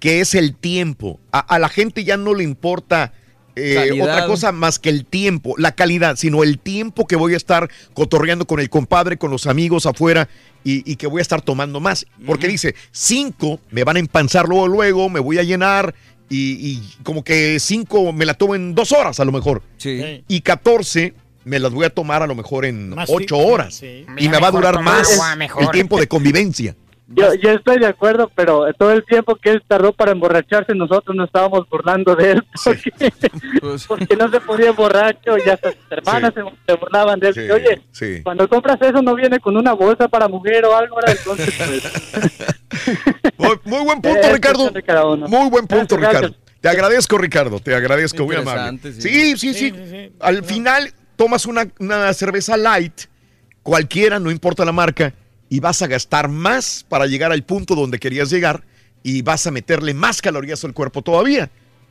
que 0.00 0.20
es 0.20 0.34
el 0.34 0.54
tiempo. 0.54 1.18
A, 1.32 1.38
a 1.38 1.58
la 1.58 1.68
gente 1.70 2.04
ya 2.04 2.16
no 2.16 2.34
le 2.34 2.44
importa 2.44 3.12
eh, 3.56 4.00
otra 4.02 4.26
cosa 4.26 4.50
más 4.50 4.80
que 4.80 4.88
el 4.88 5.06
tiempo, 5.06 5.54
la 5.58 5.76
calidad, 5.76 6.16
sino 6.16 6.42
el 6.42 6.58
tiempo 6.58 7.06
que 7.06 7.14
voy 7.14 7.34
a 7.34 7.36
estar 7.36 7.70
cotorreando 7.94 8.46
con 8.48 8.58
el 8.58 8.68
compadre, 8.68 9.16
con 9.16 9.30
los 9.30 9.46
amigos 9.46 9.86
afuera 9.86 10.28
y, 10.64 10.90
y 10.90 10.96
que 10.96 11.06
voy 11.06 11.20
a 11.20 11.22
estar 11.22 11.40
tomando 11.40 11.78
más. 11.78 12.04
Porque 12.26 12.48
dice, 12.48 12.74
cinco 12.90 13.60
me 13.70 13.84
van 13.84 13.94
a 13.94 14.00
empanzar 14.00 14.48
luego, 14.48 14.66
luego, 14.66 15.08
me 15.08 15.20
voy 15.20 15.38
a 15.38 15.44
llenar 15.44 15.94
y, 16.28 16.72
y 16.72 16.82
como 17.02 17.22
que 17.24 17.58
cinco 17.60 18.12
me 18.12 18.24
la 18.24 18.34
tomo 18.34 18.54
en 18.54 18.74
dos 18.74 18.92
horas 18.92 19.20
a 19.20 19.24
lo 19.24 19.32
mejor. 19.32 19.62
Sí. 19.76 20.24
Y 20.28 20.40
14 20.40 21.14
me 21.44 21.58
las 21.58 21.72
voy 21.72 21.84
a 21.84 21.90
tomar 21.90 22.22
a 22.22 22.26
lo 22.26 22.34
mejor 22.34 22.64
en 22.64 22.90
Más 22.90 23.08
ocho 23.10 23.36
ti- 23.36 23.42
horas. 23.44 23.74
sí. 23.74 24.06
Y 24.16 24.28
me 24.28 24.38
va 24.38 24.48
a 24.48 24.50
durar 24.52 24.80
más 24.82 25.20
el 25.60 25.70
tiempo 25.70 25.98
de 26.00 26.06
convivencia. 26.08 26.74
Yo, 27.06 27.34
yo 27.34 27.50
estoy 27.50 27.78
de 27.78 27.86
acuerdo, 27.86 28.32
pero 28.34 28.64
todo 28.78 28.90
el 28.92 29.04
tiempo 29.04 29.36
que 29.36 29.50
él 29.50 29.62
tardó 29.68 29.92
para 29.92 30.12
emborracharse, 30.12 30.74
nosotros 30.74 31.14
nos 31.14 31.26
estábamos 31.26 31.68
burlando 31.68 32.16
de 32.16 32.32
él 32.32 32.44
porque, 32.64 32.90
Pues, 33.60 33.84
porque 33.86 34.16
no 34.16 34.30
se 34.30 34.40
podía 34.40 34.72
borracho 34.72 35.36
y 35.36 35.48
hasta 35.50 35.72
sus 35.72 35.80
hermanas 35.90 36.32
se, 36.34 36.40
se 36.66 36.78
burlaban 36.78 37.20
de 37.20 37.28
él. 37.28 37.34
Sí, 37.34 37.40
Y, 37.42 37.50
Oye, 37.50 37.82
sí. 37.92 38.20
cuando 38.22 38.48
compras 38.48 38.78
eso 38.80 39.02
no 39.02 39.14
viene 39.14 39.38
con 39.38 39.54
una 39.54 39.74
bolsa 39.74 40.08
para 40.08 40.28
mujer 40.28 40.64
o 40.64 40.74
algo, 40.74 40.94
ahora 40.94 41.12
entonces 41.12 41.54
pues... 41.58 43.23
Muy, 43.38 43.60
Muy 43.64 43.84
buen 43.84 44.00
punto, 44.00 44.32
Ricardo. 44.32 44.70
Muy 45.16 45.50
buen 45.50 45.66
punto, 45.66 45.96
Gracias, 45.96 46.22
Ricardo. 46.22 46.36
Te 46.60 46.68
agradezco, 46.68 47.18
Ricardo. 47.18 47.60
Te 47.60 47.74
agradezco, 47.74 48.24
muy 48.24 48.36
amable. 48.36 48.78
Sí. 48.98 49.36
sí, 49.36 49.54
sí. 49.54 49.72
Al 50.20 50.42
final 50.44 50.92
tomas 51.16 51.46
una, 51.46 51.66
una 51.78 52.12
cerveza 52.14 52.56
light, 52.56 53.02
cualquiera, 53.62 54.18
no 54.18 54.30
importa 54.30 54.64
la 54.64 54.72
marca, 54.72 55.12
y 55.48 55.60
vas 55.60 55.82
a 55.82 55.86
gastar 55.86 56.28
más 56.28 56.84
para 56.88 57.06
llegar 57.06 57.32
al 57.32 57.42
punto 57.44 57.74
donde 57.74 57.98
querías 57.98 58.30
llegar 58.30 58.64
y 59.02 59.22
vas 59.22 59.46
a 59.46 59.50
meterle 59.50 59.94
más 59.94 60.22
calorías 60.22 60.64
al 60.64 60.72
cuerpo 60.72 61.02
todavía. 61.02 61.50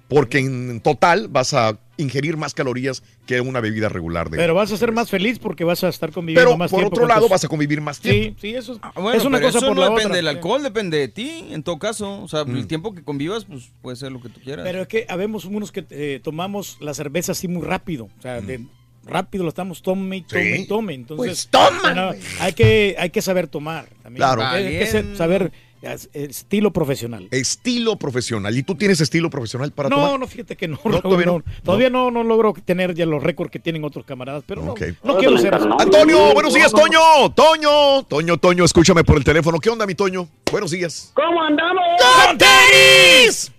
Porque 0.09 0.39
en 0.39 0.81
total 0.81 1.27
vas 1.27 1.53
a 1.53 1.77
ingerir 1.97 2.37
más 2.37 2.53
calorías 2.53 3.03
que 3.27 3.39
una 3.41 3.59
bebida 3.59 3.87
regular. 3.89 4.29
De 4.29 4.37
Pero 4.37 4.55
vas 4.55 4.71
a 4.71 4.77
ser 4.77 4.91
más 4.91 5.09
feliz 5.09 5.37
porque 5.39 5.63
vas 5.63 5.83
a 5.83 5.89
estar 5.89 6.11
conviviendo 6.11 6.49
Pero 6.49 6.57
más 6.57 6.71
por 6.71 6.79
tiempo 6.79 6.95
otro 6.95 7.01
con 7.03 7.09
lado 7.09 7.21
tus- 7.21 7.29
vas 7.31 7.43
a 7.45 7.47
convivir 7.47 7.81
más 7.81 7.97
Sí, 7.97 8.01
tiempo. 8.09 8.39
sí, 8.41 8.55
eso 8.55 8.73
es, 8.73 8.79
Ah, 8.81 8.91
Bueno, 8.95 9.17
es 9.17 9.25
una 9.25 9.37
pero 9.37 9.47
cosa 9.49 9.57
eso 9.59 9.67
por 9.67 9.75
no 9.75 9.81
la 9.81 9.89
depende 9.89 10.05
otra. 10.05 10.15
del 10.17 10.27
alcohol, 10.27 10.63
depende 10.63 10.97
de 10.97 11.07
ti, 11.07 11.45
en 11.51 11.61
todo 11.63 11.77
caso. 11.79 12.21
O 12.23 12.27
sea, 12.27 12.45
Mm. 12.45 12.55
el 12.57 12.67
tiempo 12.67 12.93
que 12.95 13.03
convivas, 13.03 13.45
pues 13.45 13.71
puede 13.81 13.95
ser 13.95 14.11
lo 14.11 14.21
que 14.21 14.29
tú 14.29 14.39
quieras. 14.41 14.63
Pero 14.65 14.81
es 14.81 14.87
que 14.87 15.05
habemos 15.07 15.45
unos 15.45 15.71
que 15.71 15.85
eh, 15.91 16.19
tomamos 16.23 16.77
la 16.81 16.93
cerveza 16.93 17.33
así 17.33 17.47
muy 17.47 17.61
rápido. 17.63 18.05
O 18.17 18.21
sea, 18.21 18.41
de- 18.41 18.65
rápido 19.05 19.43
lo 19.43 19.49
estamos 19.49 19.81
tome 19.81 20.17
y 20.17 20.21
tome 20.21 20.41
Mm. 20.51 20.55
Sí. 20.55 20.61
y 20.61 20.65
tome. 20.67 20.93
Entonces, 20.93 21.17
Pues 21.17 21.47
toma, 21.49 21.79
bueno, 21.81 22.11
hay, 22.39 22.53
que, 22.53 22.95
hay 22.97 23.09
que 23.11 23.21
saber 23.21 23.47
tomar. 23.47 23.87
También. 24.01 24.17
Claro. 24.25 24.43
Hay, 24.45 24.65
hay 24.65 24.79
que 24.79 24.87
ser- 24.87 25.15
saber 25.17 25.51
estilo 25.83 26.71
profesional. 26.71 27.27
Estilo 27.31 27.97
profesional. 27.97 28.57
¿Y 28.57 28.63
tú 28.63 28.75
tienes 28.75 29.01
estilo 29.01 29.29
profesional 29.29 29.71
para 29.71 29.89
no, 29.89 29.95
tomar? 29.97 30.19
no, 30.19 30.27
fíjate 30.27 30.55
que 30.55 30.67
no. 30.67 30.79
No, 30.83 30.91
Raúl, 30.91 31.01
todavía 31.01 31.25
no. 31.25 31.37
no. 31.39 31.43
Todavía 31.63 31.89
no, 31.89 32.11
no 32.11 32.23
logro 32.23 32.53
tener 32.65 32.93
ya 32.93 33.05
los 33.05 33.21
récords 33.21 33.51
que 33.51 33.59
tienen 33.59 33.83
otros 33.83 34.05
camaradas, 34.05 34.43
pero 34.47 34.61
no, 34.63 34.71
Ok. 34.71 34.81
no 35.03 35.17
quiero 35.17 35.37
ser 35.37 35.55
así. 35.55 35.67
Antonio, 35.79 36.33
buenos 36.33 36.53
días, 36.53 36.71
Toño. 36.71 36.99
Toño, 37.35 38.03
Toño, 38.03 38.37
Toño, 38.37 38.63
escúchame 38.63 39.03
por 39.03 39.17
el 39.17 39.23
teléfono. 39.23 39.59
¿Qué 39.59 39.69
onda, 39.69 39.85
mi 39.85 39.95
Toño? 39.95 40.27
Buenos 40.51 40.71
días. 40.71 41.11
¿Cómo 41.13 41.41
andamos? 41.41 41.83
¡Con 41.99 42.37
tenis! 42.37 43.51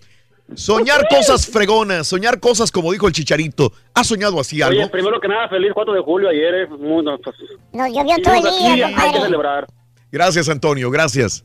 Soñar 0.54 1.08
cosas 1.08 1.46
fregonas, 1.46 2.06
soñar 2.06 2.38
cosas 2.38 2.70
como 2.70 2.92
dijo 2.92 3.06
el 3.08 3.12
chicharito. 3.14 3.72
¿Has 3.94 4.06
soñado 4.06 4.38
así 4.38 4.60
algo? 4.60 4.78
Oye, 4.80 4.90
primero 4.90 5.18
que 5.18 5.26
nada, 5.26 5.48
feliz 5.48 5.72
4 5.74 5.94
de 5.94 6.00
julio 6.02 6.28
ayer. 6.28 6.54
Eh. 6.54 6.66
Muy, 6.68 7.02
no, 7.04 7.18
pues, 7.18 7.34
Nos 7.72 7.88
llovió 7.88 8.16
todo 8.22 8.34
el 8.34 8.38
estamos 8.40 8.62
aquí, 8.62 8.74
día, 8.74 8.92
hay 8.96 9.12
que 9.12 9.20
celebrar. 9.20 9.66
Gracias, 10.12 10.48
Antonio, 10.48 10.90
gracias. 10.90 11.44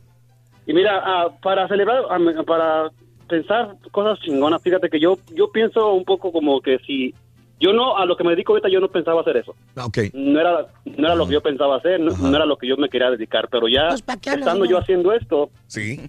Y 0.69 0.73
mira, 0.73 1.01
ah, 1.03 1.29
para 1.41 1.67
celebrar, 1.67 2.03
ah, 2.11 2.43
para 2.45 2.91
pensar 3.27 3.75
cosas 3.91 4.19
chingonas, 4.19 4.61
fíjate 4.61 4.87
que 4.87 4.99
yo 4.99 5.17
yo 5.33 5.51
pienso 5.51 5.93
un 5.93 6.05
poco 6.05 6.31
como 6.31 6.61
que 6.61 6.77
si 6.85 7.11
yo 7.59 7.73
no, 7.73 7.97
a 7.97 8.05
lo 8.05 8.15
que 8.15 8.23
me 8.23 8.29
dedico 8.29 8.53
ahorita, 8.53 8.69
yo 8.69 8.79
no 8.79 8.87
pensaba 8.87 9.21
hacer 9.21 9.37
eso. 9.37 9.55
Ah. 9.75 9.87
No 10.13 10.39
era, 10.39 10.67
no 10.85 11.07
era 11.07 11.15
lo 11.15 11.25
que 11.25 11.33
yo 11.33 11.41
pensaba 11.41 11.77
hacer, 11.77 11.99
no, 11.99 12.11
no 12.15 12.35
era 12.35 12.45
lo 12.45 12.55
que 12.55 12.67
yo 12.67 12.77
me 12.77 12.87
quería 12.87 13.09
dedicar, 13.09 13.47
pero 13.49 13.67
ya 13.67 13.87
Pues, 13.87 14.03
¿para 14.03 14.21
qué 14.21 14.29
hablas, 14.29 14.45
estando 14.45 14.65
yo 14.65 14.77
haciendo 14.77 15.11
esto, 15.11 15.49
Sí. 15.65 15.99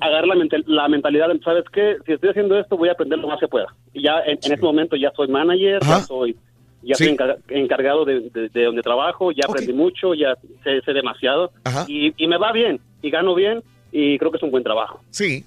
agarrar 0.00 0.26
la, 0.26 0.34
mental- 0.34 0.64
la 0.66 0.88
mentalidad 0.88 1.28
de, 1.28 1.38
¿sabes 1.40 1.64
qué? 1.70 1.96
Si 2.06 2.12
estoy 2.12 2.30
haciendo 2.30 2.58
esto, 2.58 2.78
voy 2.78 2.88
a 2.88 2.92
aprender 2.92 3.18
lo 3.18 3.28
más 3.28 3.38
que 3.38 3.48
pueda. 3.48 3.66
Y 3.92 4.02
ya 4.04 4.20
en, 4.20 4.38
en 4.42 4.52
este 4.52 4.62
momento 4.64 4.96
ya 4.96 5.12
soy 5.14 5.28
manager, 5.28 5.78
ya 5.82 6.00
soy 6.00 6.34
ya 6.82 6.94
Sí. 6.94 7.14
encargado 7.50 8.06
de, 8.06 8.30
de- 8.30 8.48
de 8.48 8.64
donde 8.64 8.80
trabajo, 8.80 9.30
ya 9.32 9.42
aprendí 9.46 9.74
mucho, 9.74 10.14
ya 10.14 10.34
sé, 10.64 10.80
sé 10.80 10.92
demasiado. 10.94 11.52
Y, 11.86 12.14
y 12.16 12.26
me 12.26 12.38
va 12.38 12.50
bien, 12.52 12.80
y 13.02 13.10
gano 13.10 13.34
bien, 13.34 13.62
y 13.92 14.18
creo 14.18 14.30
que 14.30 14.36
es 14.38 14.42
un 14.42 14.50
buen 14.50 14.62
trabajo. 14.64 15.00
Sí. 15.10 15.44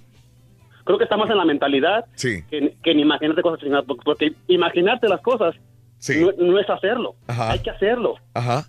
Creo 0.85 0.97
que 0.97 1.05
está 1.05 1.15
más 1.17 1.29
en 1.29 1.37
la 1.37 1.45
mentalidad 1.45 2.05
Sí. 2.15 2.43
que, 2.49 2.75
que 2.83 2.91
en 2.91 2.99
imaginarte 2.99 3.41
cosas 3.41 3.59
chingadas, 3.61 3.85
porque- 4.05 4.33
imaginarte 4.47 5.07
las 5.07 5.21
cosas 5.21 5.55
no, 6.19 6.31
no 6.37 6.59
es 6.59 6.69
hacerlo, 6.69 7.15
Ajá. 7.27 7.51
hay 7.51 7.59
que 7.59 7.69
hacerlo. 7.69 8.15
Ajá. 8.33 8.67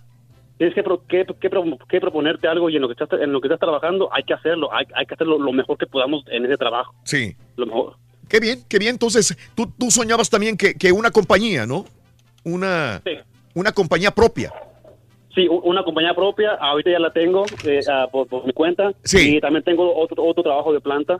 Tienes 0.57 0.73
que, 0.73 0.83
pro- 0.83 1.03
que, 1.05 1.25
que 1.41 1.49
pro- 1.49 1.77
que 1.89 1.99
proponerte 1.99 2.47
algo 2.47 2.69
y 2.69 2.77
en 2.77 2.81
lo 2.81 2.87
que 2.87 2.93
estás, 2.93 3.19
en 3.19 3.33
lo 3.33 3.41
que 3.41 3.47
estás 3.47 3.59
trabajando 3.59 4.07
hay 4.13 4.23
que 4.23 4.33
hacerlo, 4.33 4.73
hay, 4.73 4.85
hay 4.95 5.05
que 5.05 5.13
hacerlo 5.15 5.37
lo 5.37 5.51
mejor 5.51 5.77
que 5.77 5.85
podamos 5.85 6.23
en 6.27 6.45
ese 6.45 6.55
trabajo. 6.55 6.93
Sí. 7.03 7.35
Lo 7.57 7.65
mejor. 7.65 7.97
Qué 8.29 8.39
bien, 8.39 8.63
qué 8.69 8.79
bien. 8.79 8.91
Entonces, 8.95 9.37
tú, 9.53 9.67
tú 9.77 9.91
soñabas 9.91 10.29
también 10.29 10.55
que, 10.55 10.73
que 10.75 10.93
una 10.93 11.11
compañía, 11.11 11.65
¿no? 11.65 11.83
Una, 12.45 13.01
una 13.53 13.73
compañía 13.73 14.11
propia. 14.11 14.53
Sí, 15.35 15.47
una 15.49 15.83
compañía 15.83 16.13
propia, 16.13 16.53
ahorita 16.53 16.91
ya 16.91 16.99
la 16.99 17.11
tengo 17.11 17.45
eh, 17.65 17.81
ah, 17.89 18.07
por, 18.09 18.25
por 18.27 18.45
mi 18.45 18.53
cuenta. 18.53 18.93
Sí. 19.03 19.35
Y 19.35 19.41
también 19.41 19.63
tengo 19.63 19.93
otro, 19.95 20.23
otro 20.23 20.41
trabajo 20.41 20.71
de 20.71 20.79
planta. 20.79 21.19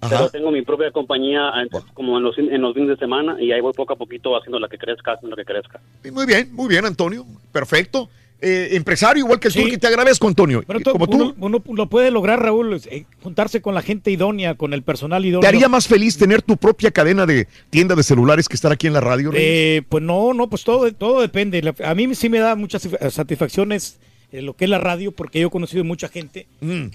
Ajá. 0.00 0.16
Pero 0.16 0.30
tengo 0.30 0.50
mi 0.50 0.62
propia 0.62 0.90
compañía 0.90 1.52
eh, 1.62 1.68
como 1.92 2.16
en 2.16 2.24
los, 2.24 2.38
en 2.38 2.62
los 2.62 2.72
fines 2.72 2.88
de 2.88 2.96
semana 2.96 3.36
y 3.38 3.52
ahí 3.52 3.60
voy 3.60 3.74
poco 3.74 3.92
a 3.92 3.96
poquito 3.96 4.34
haciendo 4.34 4.58
la 4.58 4.66
que 4.66 4.78
crezca, 4.78 5.12
haciendo 5.12 5.36
la 5.36 5.42
que 5.42 5.52
crezca. 5.52 5.78
Muy 6.10 6.24
bien, 6.24 6.48
muy 6.54 6.68
bien, 6.68 6.86
Antonio. 6.86 7.26
Perfecto. 7.52 8.08
Eh, 8.42 8.70
empresario 8.76 9.22
igual 9.24 9.38
que 9.38 9.50
tú, 9.50 9.60
que 9.68 9.76
te 9.76 9.86
agradezco, 9.86 10.26
Antonio. 10.26 10.62
Pero 10.66 10.80
Como 10.92 11.06
tú, 11.06 11.16
uno, 11.16 11.34
uno 11.38 11.62
lo 11.76 11.88
puede 11.90 12.10
lograr, 12.10 12.42
Raúl, 12.42 12.80
eh, 12.90 13.04
juntarse 13.22 13.60
con 13.60 13.74
la 13.74 13.82
gente 13.82 14.10
idónea, 14.10 14.54
con 14.54 14.72
el 14.72 14.82
personal 14.82 15.24
idóneo. 15.26 15.40
¿te 15.42 15.46
haría 15.46 15.68
más 15.68 15.86
feliz 15.86 16.16
tener 16.16 16.40
tu 16.40 16.56
propia 16.56 16.90
cadena 16.90 17.26
de 17.26 17.46
tienda 17.68 17.94
de 17.94 18.02
celulares 18.02 18.48
que 18.48 18.54
estar 18.54 18.72
aquí 18.72 18.86
en 18.86 18.94
la 18.94 19.00
radio? 19.02 19.30
Eh, 19.34 19.82
pues 19.90 20.02
no, 20.02 20.32
no, 20.32 20.48
pues 20.48 20.64
todo, 20.64 20.90
todo 20.94 21.20
depende. 21.20 21.74
A 21.84 21.94
mí 21.94 22.14
sí 22.14 22.30
me 22.30 22.38
da 22.38 22.54
muchas 22.56 22.82
satisfa- 22.86 23.10
satisfacciones 23.10 23.98
eh, 24.32 24.40
lo 24.40 24.54
que 24.54 24.64
es 24.64 24.70
la 24.70 24.78
radio, 24.78 25.12
porque 25.12 25.38
yo 25.40 25.48
he 25.48 25.50
conocido 25.50 25.84
mucha 25.84 26.08
gente. 26.08 26.46
Mm. 26.62 26.86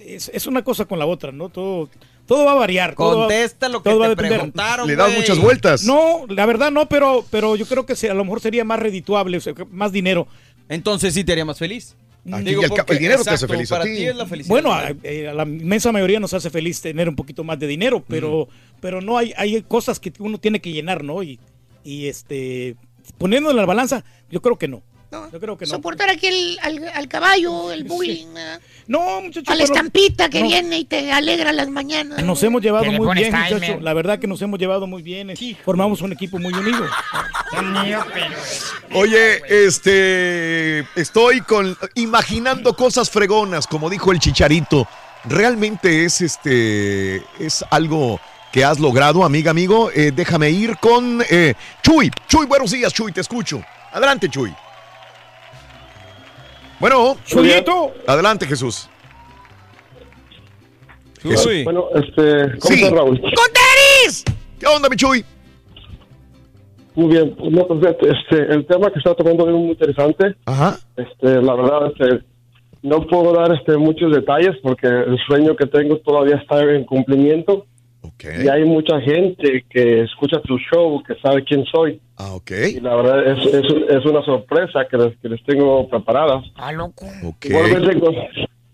Es, 0.00 0.30
es 0.32 0.46
una 0.46 0.62
cosa 0.62 0.84
con 0.84 0.98
la 0.98 1.06
otra, 1.06 1.32
¿no? 1.32 1.48
Todo, 1.48 1.88
todo 2.26 2.44
va 2.44 2.52
a 2.52 2.56
variar. 2.56 2.94
todo 2.94 3.08
va- 3.20 3.24
Contesta 3.26 3.68
lo 3.68 3.82
que 3.82 3.90
todo 3.90 3.98
va 4.00 4.06
a 4.06 4.08
te 4.10 4.16
depender. 4.16 4.38
preguntaron, 4.38 4.86
Le 4.86 4.96
das 4.96 5.12
muchas 5.16 5.38
vueltas. 5.38 5.84
No, 5.84 6.26
la 6.28 6.44
verdad 6.46 6.70
no, 6.70 6.86
pero, 6.88 7.24
pero 7.30 7.56
yo 7.56 7.66
creo 7.66 7.86
que 7.86 7.94
a 8.08 8.14
lo 8.14 8.24
mejor 8.24 8.40
sería 8.40 8.64
más 8.64 8.78
redituable, 8.78 9.38
o 9.38 9.40
sea, 9.40 9.54
más 9.70 9.92
dinero. 9.92 10.28
Entonces 10.68 11.14
sí 11.14 11.24
te 11.24 11.32
haría 11.32 11.44
más 11.44 11.58
feliz. 11.58 11.96
Digo, 12.24 12.62
el 12.62 12.70
ca- 12.70 12.76
porque, 12.78 12.94
el 12.94 12.98
dinero 12.98 13.22
te 13.22 13.30
hace 13.30 13.44
exacto, 13.44 13.54
feliz 13.54 13.70
a 13.70 13.74
Para 13.76 13.84
ti. 13.84 13.94
ti 13.96 14.04
es 14.06 14.16
la 14.16 14.26
felicidad. 14.26 14.50
Bueno, 14.52 14.72
a, 14.72 14.90
eh, 15.04 15.28
a 15.28 15.32
la 15.34 15.44
inmensa 15.44 15.92
mayoría 15.92 16.18
nos 16.18 16.34
hace 16.34 16.50
feliz 16.50 16.80
tener 16.80 17.08
un 17.08 17.14
poquito 17.14 17.44
más 17.44 17.56
de 17.60 17.68
dinero, 17.68 18.04
pero, 18.08 18.48
pero 18.80 19.00
no 19.00 19.16
hay, 19.16 19.32
hay 19.36 19.62
cosas 19.62 20.00
que 20.00 20.12
uno 20.18 20.38
tiene 20.38 20.60
que 20.60 20.72
llenar, 20.72 21.04
¿no? 21.04 21.22
Y, 21.22 21.38
y 21.84 22.06
este 22.08 22.74
poniendo 23.18 23.50
en 23.52 23.56
la 23.56 23.64
balanza, 23.64 24.04
yo 24.28 24.42
creo 24.42 24.58
que 24.58 24.66
no. 24.66 24.82
Yo 25.32 25.40
creo 25.40 25.56
que 25.56 25.64
no. 25.66 25.70
Soportar 25.70 26.10
aquí 26.10 26.26
el- 26.26 26.58
al, 26.62 26.88
al 26.94 27.08
caballo, 27.08 27.72
el 27.72 27.84
bullying. 27.84 28.26
No. 28.86 29.18
A 29.46 29.54
la 29.54 29.64
estampita 29.64 30.28
que 30.28 30.40
no. 30.40 30.46
viene 30.48 30.78
y 30.78 30.84
te 30.84 31.10
alegra 31.12 31.52
las 31.52 31.68
mañanas. 31.68 32.22
Nos 32.22 32.42
hemos 32.42 32.62
llevado 32.62 32.90
muy 32.92 33.14
bien, 33.14 33.32
timer. 33.32 33.54
muchacho. 33.54 33.80
La 33.80 33.92
verdad 33.94 34.18
que 34.18 34.26
nos 34.26 34.40
hemos 34.42 34.58
llevado 34.58 34.86
muy 34.86 35.02
bien. 35.02 35.34
Formamos 35.64 36.00
un 36.02 36.12
equipo 36.12 36.38
muy 36.38 36.52
unido. 36.52 36.86
Oye, 38.92 39.40
este, 39.48 40.80
estoy 40.94 41.40
con 41.40 41.76
imaginando 41.94 42.74
cosas 42.74 43.10
fregonas, 43.10 43.66
como 43.66 43.90
dijo 43.90 44.12
el 44.12 44.18
Chicharito. 44.20 44.86
Realmente 45.24 46.04
es 46.04 46.20
este, 46.20 47.16
es 47.40 47.64
algo 47.70 48.20
que 48.52 48.64
has 48.64 48.78
logrado, 48.78 49.24
amiga, 49.24 49.50
amigo. 49.50 49.90
Eh, 49.92 50.12
déjame 50.14 50.50
ir 50.50 50.76
con 50.78 51.22
eh, 51.28 51.54
Chuy. 51.82 52.10
Chuy, 52.28 52.46
buenos 52.46 52.70
días, 52.70 52.92
Chuy, 52.92 53.12
te 53.12 53.20
escucho. 53.20 53.62
Adelante, 53.92 54.28
Chuy. 54.28 54.54
Bueno, 56.80 57.16
Chuyito. 57.24 57.92
Adelante, 58.06 58.46
Jesús. 58.46 58.88
Chuy. 61.22 61.64
Bueno, 61.64 61.86
este, 61.94 62.58
¿cómo 62.58 62.74
Sí. 62.74 62.74
estás, 62.74 62.90
Raúl? 62.92 63.20
¡Con 63.20 63.30
tenis! 63.52 64.24
¿Qué 64.60 64.66
onda, 64.66 64.88
mi 64.88 64.96
Chuy? 64.96 65.24
Muy 66.94 67.08
bien, 67.08 67.36
no, 67.50 67.66
pues, 67.66 67.80
este, 68.00 68.52
el 68.54 68.64
tema 68.66 68.90
que 68.90 68.98
está 68.98 69.14
tocando 69.14 69.46
es 69.48 69.54
muy 69.54 69.70
interesante. 69.70 70.34
Ajá. 70.46 70.78
Este, 70.96 71.42
la 71.42 71.54
verdad, 71.54 71.88
este, 71.92 72.24
no 72.82 73.06
puedo 73.06 73.32
dar 73.34 73.52
este, 73.52 73.76
muchos 73.76 74.12
detalles 74.12 74.52
porque 74.62 74.86
el 74.86 75.18
sueño 75.26 75.56
que 75.56 75.66
tengo 75.66 75.98
todavía 75.98 76.36
está 76.36 76.60
en 76.60 76.84
cumplimiento. 76.84 77.66
Y 78.22 78.48
hay 78.48 78.64
mucha 78.64 79.00
gente 79.00 79.64
que 79.70 80.02
escucha 80.02 80.40
tu 80.42 80.58
show, 80.58 81.02
que 81.02 81.14
sabe 81.16 81.44
quién 81.44 81.64
soy. 81.66 82.00
Ah, 82.16 82.34
ok. 82.34 82.50
Y 82.76 82.80
la 82.80 82.94
verdad 82.96 83.26
es, 83.32 83.46
es, 83.46 83.64
es 83.88 84.04
una 84.04 84.22
sorpresa 84.24 84.86
que 84.90 84.96
les, 84.96 85.16
que 85.18 85.28
les 85.28 85.42
tengo 85.44 85.88
preparadas. 85.88 86.44
Ah, 86.56 86.72
loco. 86.72 87.06
Igualmente, 87.42 88.00
co- 88.00 88.12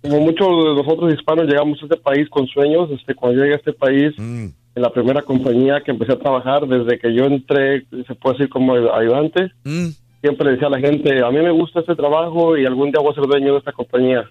como 0.02 0.20
muchos 0.20 0.46
de 0.48 0.74
los 0.74 0.86
otros 0.88 1.14
hispanos 1.14 1.46
llegamos 1.46 1.78
a 1.80 1.84
este 1.86 1.96
país 1.96 2.28
con 2.28 2.46
sueños, 2.48 2.90
este, 2.90 3.14
cuando 3.14 3.40
llegué 3.40 3.54
a 3.54 3.58
este 3.58 3.72
país, 3.72 4.12
Mm. 4.18 4.46
en 4.74 4.82
la 4.82 4.90
primera 4.90 5.22
compañía 5.22 5.80
que 5.84 5.90
empecé 5.90 6.12
a 6.12 6.18
trabajar, 6.18 6.66
desde 6.66 6.98
que 6.98 7.14
yo 7.14 7.24
entré, 7.24 7.84
se 8.06 8.14
puede 8.14 8.36
decir 8.38 8.48
como 8.48 8.74
ayudante, 8.74 9.50
Mm. 9.64 9.88
siempre 10.20 10.46
le 10.46 10.52
decía 10.52 10.68
a 10.68 10.70
la 10.70 10.80
gente, 10.80 11.22
a 11.22 11.30
mí 11.30 11.38
me 11.40 11.50
gusta 11.50 11.80
este 11.80 11.94
trabajo 11.94 12.56
y 12.56 12.64
algún 12.66 12.90
día 12.90 13.00
voy 13.00 13.12
a 13.12 13.14
ser 13.14 13.24
dueño 13.26 13.52
de 13.52 13.58
esta 13.58 13.72
compañía. 13.72 14.24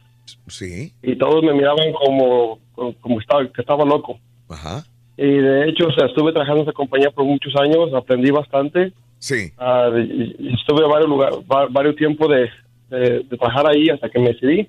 Sí. 0.48 0.92
Y 1.04 1.16
todos 1.16 1.44
me 1.44 1.54
miraban 1.54 1.92
como, 1.94 2.60
como, 2.74 2.94
como 3.02 3.20
estaba, 3.20 3.46
que 3.52 3.62
estaba 3.62 3.84
loco. 3.86 4.18
Ajá. 4.50 4.84
Y 5.24 5.38
de 5.38 5.70
hecho, 5.70 5.88
o 5.88 5.92
sea, 5.94 6.08
estuve 6.08 6.32
trabajando 6.32 6.62
en 6.64 6.68
esa 6.70 6.74
compañía 6.74 7.12
por 7.12 7.26
muchos 7.26 7.54
años, 7.62 7.94
aprendí 7.94 8.32
bastante. 8.32 8.92
Sí. 9.20 9.52
Ah, 9.58 9.90
y- 9.96 10.36
y 10.40 10.54
estuve 10.56 10.88
varios 10.88 11.08
lugares, 11.10 11.38
varios 11.70 11.96
tiempos 11.96 12.28
de, 12.30 12.50
de- 12.90 13.20
de 13.20 13.38
trabajar 13.38 13.68
ahí 13.70 13.90
hasta 13.90 14.10
que 14.10 14.18
me 14.20 14.30
decidí. 14.34 14.68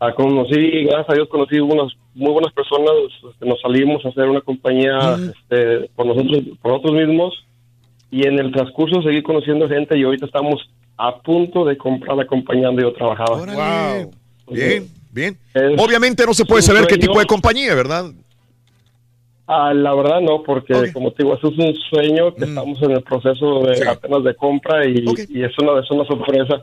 Ah, 0.00 0.12
conocí, 0.14 0.84
gracias 0.84 1.10
a 1.10 1.14
Dios, 1.14 1.28
conocí 1.28 1.58
unas 1.60 1.92
muy 2.14 2.32
buenas 2.32 2.52
personas. 2.54 2.92
este, 3.30 3.44
nos 3.46 3.60
salimos 3.60 4.04
a 4.04 4.08
hacer 4.08 4.24
una 4.28 4.40
compañía 4.40 5.16
este, 5.16 5.90
por 5.94 6.06
nosotros, 6.06 6.42
por 6.62 6.72
nosotros 6.72 7.06
mismos. 7.06 7.34
Y 8.10 8.26
en 8.26 8.38
el 8.38 8.52
transcurso 8.52 9.02
seguí 9.02 9.22
conociendo 9.22 9.68
gente 9.68 9.98
y 9.98 10.04
ahorita 10.04 10.26
estamos 10.26 10.62
a 10.96 11.20
punto 11.20 11.64
de 11.64 11.76
comprar 11.76 12.16
la 12.16 12.26
compañía 12.26 12.68
donde 12.68 12.82
yo 12.84 12.92
trabajaba. 12.92 13.36
Wow. 13.38 14.10
Bien, 14.50 14.86
Bien. 15.12 15.36
Obviamente 15.78 16.24
no 16.26 16.32
se 16.34 16.44
puede 16.44 16.62
saber 16.62 16.82
qué 16.86 16.94
sueño. 16.94 17.06
tipo 17.08 17.18
de 17.20 17.26
compañía, 17.26 17.74
¿verdad? 17.74 18.06
Ah, 19.46 19.74
la 19.74 19.92
verdad 19.94 20.20
no, 20.22 20.42
porque 20.42 20.90
como 20.92 21.10
te 21.12 21.22
digo, 21.22 21.36
eso 21.36 21.48
es 21.48 21.58
un 21.58 21.74
sueño 21.90 22.30
Mm. 22.30 22.34
que 22.36 22.44
estamos 22.44 22.82
en 22.82 22.90
el 22.92 23.02
proceso 23.02 23.60
de 23.60 23.88
apenas 23.88 24.24
de 24.24 24.34
compra 24.34 24.86
y, 24.88 25.04
y 25.28 25.42
es, 25.42 25.52
una, 25.58 25.80
es 25.80 25.90
una 25.90 26.04
sorpresa. 26.06 26.62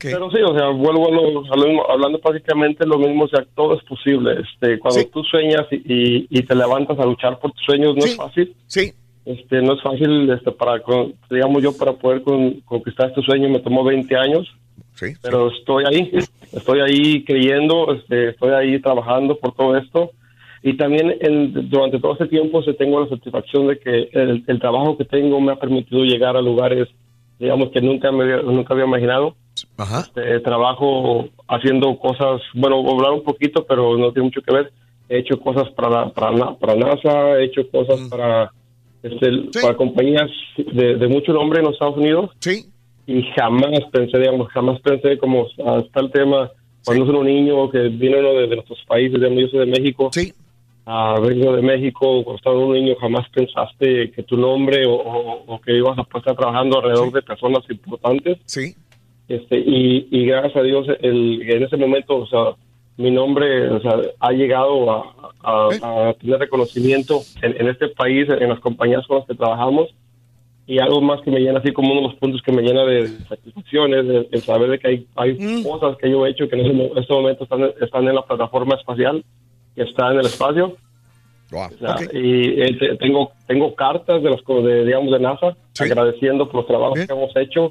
Pero 0.00 0.30
sí, 0.30 0.36
o 0.40 0.56
sea, 0.56 0.68
vuelvo 0.68 1.08
a 1.08 1.10
lo, 1.10 1.52
a 1.52 1.56
lo 1.56 1.66
mismo, 1.66 1.84
hablando 1.90 2.20
prácticamente 2.20 2.86
lo 2.86 2.96
mismo, 2.96 3.24
o 3.24 3.28
sea, 3.28 3.44
todo 3.56 3.76
es 3.76 3.82
posible. 3.82 4.34
Este, 4.40 4.78
cuando 4.78 5.04
tú 5.06 5.24
sueñas 5.24 5.66
y, 5.72 5.76
y- 5.92 6.26
y 6.30 6.42
te 6.42 6.54
levantas 6.54 6.96
a 7.00 7.04
luchar 7.04 7.40
por 7.40 7.50
tus 7.50 7.64
sueños, 7.64 7.96
no 7.96 8.04
es 8.04 8.14
fácil. 8.16 8.54
Sí. 8.68 8.92
Este, 9.24 9.60
no 9.60 9.74
es 9.74 9.82
fácil, 9.82 10.30
este, 10.30 10.52
para, 10.52 10.80
con- 10.80 11.14
digamos 11.28 11.60
yo, 11.60 11.76
para 11.76 11.92
poder 11.94 12.22
con- 12.22 12.60
conquistar 12.60 13.08
este 13.08 13.22
sueño 13.22 13.48
me 13.48 13.58
tomó 13.58 13.82
20 13.82 14.14
años. 14.16 14.46
Sí. 14.94 15.06
Pero 15.22 15.50
estoy 15.50 15.82
ahí, 15.88 16.08
estoy 16.52 16.80
ahí 16.80 17.24
creyendo, 17.24 17.92
este, 17.92 18.28
estoy 18.28 18.50
ahí 18.50 18.80
trabajando 18.80 19.36
por 19.38 19.52
todo 19.56 19.76
esto. 19.76 20.12
Y 20.62 20.76
también 20.76 21.16
en- 21.20 21.70
durante 21.70 21.98
todo 21.98 22.12
este 22.12 22.26
tiempo 22.26 22.62
se 22.62 22.74
tengo 22.74 23.00
la 23.00 23.08
satisfacción 23.08 23.68
de 23.68 23.78
que 23.78 24.08
el, 24.12 24.44
el 24.46 24.58
trabajo 24.60 24.96
que 24.98 25.04
tengo 25.04 25.40
me 25.40 25.52
ha 25.52 25.56
permitido 25.56 26.04
llegar 26.04 26.36
a 26.36 26.42
lugares, 26.42 26.88
digamos, 27.38 27.70
que 27.70 27.80
nunca, 27.80 28.12
me, 28.12 28.24
había- 28.24 28.42
nunca 28.42 28.74
había 28.74 28.84
imaginado. 28.86 29.34
Este, 30.00 30.40
trabajo 30.40 31.28
haciendo 31.48 31.98
cosas, 31.98 32.40
bueno, 32.54 32.76
hablar 32.90 33.12
un 33.12 33.22
poquito, 33.24 33.64
pero 33.66 33.96
no 33.96 34.12
tiene 34.12 34.26
mucho 34.26 34.42
que 34.42 34.54
ver. 34.54 34.70
He 35.08 35.18
hecho 35.18 35.40
cosas 35.40 35.68
para, 35.72 36.08
para, 36.10 36.54
para 36.54 36.74
NASA, 36.76 37.38
he 37.40 37.44
hecho 37.46 37.68
cosas 37.70 37.98
para, 38.10 38.52
este, 39.02 39.60
para 39.60 39.74
compañías 39.76 40.30
de, 40.56 40.96
de 40.96 41.08
mucho 41.08 41.32
nombre 41.32 41.58
en 41.60 41.64
los 41.64 41.74
Estados 41.74 41.96
Unidos. 41.96 42.30
Sí. 42.40 42.66
Y 43.06 43.22
jamás 43.36 43.80
pensé, 43.90 44.18
digamos, 44.18 44.48
jamás 44.48 44.78
pensé 44.82 45.18
como 45.18 45.46
hasta 45.66 46.00
el 46.00 46.10
tema, 46.12 46.50
cuando 46.84 47.04
es 47.04 47.10
uno 47.10 47.24
niño 47.24 47.68
que 47.70 47.88
viene 47.88 48.20
uno 48.20 48.34
de, 48.34 48.46
de 48.46 48.54
nuestros 48.56 48.78
países, 48.86 49.18
digamos, 49.18 49.40
yo 49.40 49.48
soy 49.48 49.60
de 49.60 49.66
México. 49.66 50.10
Sí. 50.12 50.32
A 50.92 51.20
vengo 51.20 51.54
de 51.54 51.62
México, 51.62 52.24
cuando 52.24 52.36
estaba 52.38 52.58
un 52.58 52.72
niño 52.74 52.96
jamás 53.00 53.28
pensaste 53.30 54.10
que 54.10 54.22
tu 54.24 54.36
nombre 54.36 54.86
o, 54.86 54.94
o- 54.94 55.44
o 55.46 55.60
que 55.60 55.76
ibas 55.76 55.96
a 55.96 56.02
estar 56.02 56.34
trabajando 56.36 56.78
alrededor 56.78 57.12
de 57.12 57.22
personas 57.22 57.62
importantes. 57.70 58.38
Sí. 58.46 58.74
Este, 59.28 59.56
y, 59.56 60.08
y 60.10 60.26
gracias 60.26 60.56
a 60.56 60.62
Dios, 60.62 60.88
el, 61.00 61.42
en 61.48 61.62
ese 61.62 61.76
momento, 61.76 62.16
o 62.16 62.26
sea, 62.26 62.56
mi 62.96 63.12
nombre 63.12 63.68
o 63.70 63.80
sea, 63.80 63.92
ha 64.18 64.32
llegado 64.32 64.90
a, 64.90 65.14
a- 65.44 66.08
a 66.08 66.14
tener 66.14 66.40
reconocimiento 66.40 67.20
en, 67.40 67.60
en 67.60 67.68
este 67.68 67.86
país, 67.88 68.28
en 68.28 68.48
las 68.48 68.58
compañías 68.58 69.06
con 69.06 69.18
las 69.18 69.26
que 69.28 69.34
trabajamos. 69.36 69.88
Y 70.66 70.78
algo 70.80 71.00
más 71.00 71.20
que 71.22 71.30
me 71.30 71.38
llena, 71.40 71.60
así 71.60 71.72
como 71.72 71.92
uno 71.92 72.00
de 72.02 72.08
los 72.08 72.16
puntos 72.16 72.42
que 72.42 72.52
me 72.52 72.62
llena 72.62 72.84
de 72.84 73.06
satisfacción, 73.28 73.94
es 73.94 74.26
el, 74.32 74.40
saber 74.42 74.70
de 74.70 74.78
que 74.80 74.88
hay, 74.88 75.06
hay 75.16 75.62
cosas 75.62 75.96
que 75.98 76.10
yo 76.10 76.26
he 76.26 76.30
hecho 76.30 76.48
que 76.48 76.56
en 76.56 76.64
ese 76.66 76.72
mo- 76.72 76.90
este 76.96 77.12
momento 77.12 77.44
están, 77.44 77.70
están 77.80 78.08
en 78.08 78.14
la 78.16 78.22
plataforma 78.26 78.74
espacial, 78.74 79.24
que 79.84 79.90
está 79.90 80.10
en 80.12 80.18
el 80.20 80.26
espacio. 80.26 80.76
O 81.52 81.68
sea, 81.80 81.96
Y 82.12 82.60
eh, 82.62 82.76
te- 82.78 82.96
tengo 82.98 83.32
tengo 83.48 83.74
cartas 83.74 84.22
de 84.22 84.30
las 84.30 84.40
co- 84.42 84.62
de, 84.62 84.84
digamos 84.84 85.10
de 85.10 85.18
NASA 85.18 85.56
agradeciendo 85.80 86.46
por 86.46 86.56
los 86.56 86.66
trabajos 86.66 86.98
que 86.98 87.12
hemos 87.12 87.34
hecho. 87.36 87.70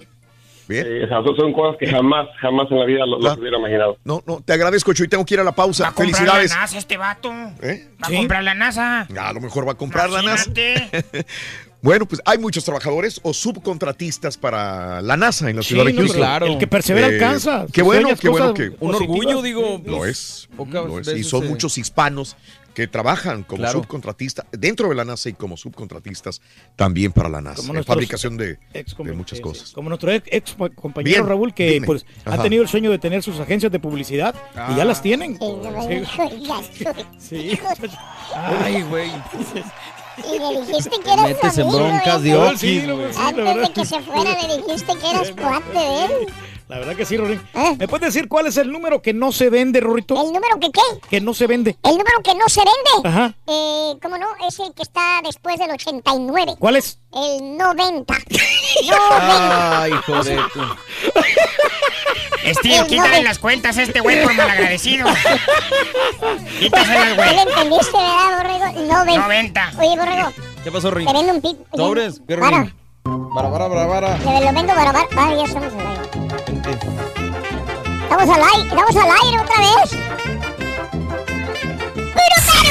Eh, 0.71 1.01
o 1.05 1.07
sea, 1.07 1.23
son, 1.35 1.51
cosas 1.53 1.77
que 1.79 1.87
jamás 1.87 2.27
jamás 2.39 2.67
en 2.69 2.79
la 2.79 2.85
vida 2.85 3.05
lo, 3.05 3.19
lo 3.19 3.33
hubiera 3.33 3.57
imaginado. 3.57 3.97
No, 4.03 4.21
no, 4.27 4.39
te 4.41 4.53
agradezco, 4.53 4.93
Chuy. 4.93 5.07
Tengo 5.07 5.25
que 5.25 5.33
ir 5.35 5.39
a 5.39 5.43
la 5.43 5.51
pausa. 5.53 5.83
Va 5.85 5.89
a 5.89 5.93
comprar 5.93 6.15
Felicidades. 6.15 6.51
la 6.51 6.57
NASA 6.61 6.77
este 6.77 6.97
vato. 6.97 7.31
¿Eh? 7.63 7.87
Va 8.03 8.07
a 8.07 8.11
comprar 8.17 8.43
la 8.43 8.53
NASA. 8.53 9.01
A 9.17 9.33
lo 9.33 9.39
mejor 9.39 9.67
va 9.67 9.71
a 9.71 9.75
comprar 9.75 10.09
la 10.09 10.21
NASA. 10.21 10.51
Bueno, 11.81 12.05
pues 12.05 12.21
hay 12.25 12.37
muchos 12.37 12.65
trabajadores 12.65 13.21
o 13.23 13.33
subcontratistas 13.33 14.37
para 14.37 15.01
la 15.01 15.15
NASA 15.15 15.49
en 15.49 15.55
la 15.55 15.61
Sí, 15.61 15.69
ciudad 15.69 15.85
de 15.85 15.93
no, 15.93 16.01
Houston. 16.01 16.21
pero 16.33 16.45
el 16.47 16.57
que 16.57 16.67
persevera 16.67 17.07
Eh, 17.07 17.13
alcanza. 17.13 17.65
Qué 17.71 17.81
bueno, 17.81 18.09
qué 18.19 18.27
bueno 18.29 18.53
que. 18.53 18.71
Un 18.81 18.95
orgullo, 18.95 19.41
digo. 19.41 19.81
Lo 19.85 20.05
es. 20.05 20.49
Lo 20.57 20.99
es. 20.99 21.07
Y 21.07 21.23
son 21.23 21.47
muchos 21.47 21.77
hispanos 21.77 22.35
que 22.73 22.87
trabajan 22.87 23.43
como 23.43 23.61
Claro. 23.63 23.79
subcontratistas 23.79 24.45
dentro 24.51 24.89
de 24.89 24.95
la 24.95 25.03
NASA 25.03 25.29
y 25.29 25.33
como 25.33 25.57
subcontratistas 25.57 26.41
también 26.75 27.11
para 27.11 27.27
la 27.29 27.41
NASA. 27.41 27.61
Como 27.65 27.75
En 27.79 27.83
fabricación 27.83 28.37
de, 28.37 28.57
muchas 29.15 29.39
cosas. 29.39 29.71
Como 29.71 29.89
nuestro 29.89 30.11
ex, 30.11 30.27
ex 30.31 30.55
compañero 30.75 31.15
Bien, 31.15 31.27
Raúl, 31.27 31.53
que 31.53 31.71
dime. 31.71 31.87
pues 31.87 32.05
Ajá. 32.25 32.39
ha 32.39 32.43
tenido 32.43 32.61
el 32.61 32.69
sueño 32.69 32.91
de 32.91 32.99
tener 32.99 33.23
sus 33.23 33.39
agencias 33.39 33.71
de 33.71 33.79
publicidad 33.79 34.35
y 34.71 34.75
ya 34.75 34.85
las 34.85 35.01
tienen. 35.01 35.37
Sí. 37.19 37.57
Ay, 38.35 38.81
güey. 38.83 39.09
Y 40.27 40.39
le 40.39 40.61
dijiste 40.61 40.89
que 41.03 41.11
eras 41.13 41.23
Metes 41.25 41.53
su 41.53 41.61
en 41.61 41.67
amigo, 41.67 41.79
broncas 41.85 42.17
¿eh? 42.17 42.21
de 42.23 42.57
Sí, 42.57 42.81
güey. 42.87 43.13
sí, 43.13 43.19
Antes 43.19 43.55
de 43.55 43.69
que 43.73 43.85
se 43.85 43.99
fuera 44.01 44.31
le 44.47 44.57
dijiste 44.57 44.93
que 44.97 45.09
eras 45.09 45.31
cuate 45.31 45.79
de 45.79 46.05
él. 46.05 46.11
La 46.69 46.77
verdad 46.77 46.95
que 46.95 47.03
sí, 47.05 47.17
Rorín. 47.17 47.41
¿Me 47.79 47.87
puedes 47.87 48.13
decir 48.13 48.29
cuál 48.29 48.45
es 48.45 48.55
el 48.57 48.71
número 48.71 49.01
que 49.01 49.11
no 49.11 49.31
se 49.31 49.49
vende, 49.49 49.79
Rorito? 49.79 50.13
¿El 50.15 50.27
número 50.31 50.59
que 50.61 50.71
qué? 50.71 50.81
Que 51.09 51.19
no 51.19 51.33
se 51.33 51.47
vende. 51.47 51.75
El 51.83 51.91
número 51.97 52.21
que 52.23 52.35
no 52.35 52.47
se 52.47 52.59
vende. 52.61 53.09
Ajá. 53.09 53.33
Eh, 53.47 53.93
¿Cómo 54.01 54.19
no? 54.19 54.27
Es 54.47 54.59
el 54.59 54.71
que 54.75 54.83
está 54.83 55.19
después 55.23 55.57
del 55.57 55.71
89. 55.71 56.53
¿Cuál 56.59 56.75
es? 56.75 56.99
El 57.11 57.57
90. 57.57 58.13
Ay, 59.81 59.91
joder. 60.05 60.39
Steve, 62.53 62.85
quítale 62.87 63.09
noven- 63.17 63.23
las 63.23 63.39
cuentas 63.39 63.77
a 63.77 63.83
este 63.83 63.99
güey 63.99 64.23
por 64.23 64.33
malagradecido. 64.35 65.07
Quítaselas, 66.59 67.09
¿No 67.09 67.15
güey. 67.15 67.35
le 67.35 67.41
entendiste, 67.41 67.97
verdad, 67.97 68.37
Borrego? 68.37 68.87
90. 68.93 69.21
90. 69.21 69.71
Oye, 69.79 69.89
Borrego, 69.97 70.33
¿Qué 70.63 70.71
pasó, 70.71 70.91
Rin? 70.91 71.07
te 71.07 71.13
vendo 71.13 71.33
un 71.33 71.41
pip. 71.41 71.57
¿Sobres? 71.75 72.21
¿Qué, 72.27 72.37
Para. 72.37 72.61
Rin? 72.63 72.73
Para, 73.33 73.49
para, 73.49 73.67
para, 73.69 73.87
para. 73.87 74.15
Te 74.17 74.25
lo 74.25 74.53
vendo 74.53 74.73
para... 74.73 74.91
Ah, 74.91 75.33
ya 75.35 75.43
estamos 75.43 75.73
al 75.73 75.87
aire. 75.87 76.01
Estamos 78.03 78.29
al 78.29 78.43
aire, 78.43 78.69
estamos 78.69 78.95
al 78.95 79.09
aire 79.23 79.39
otra 79.41 79.59
vez. 79.61 79.97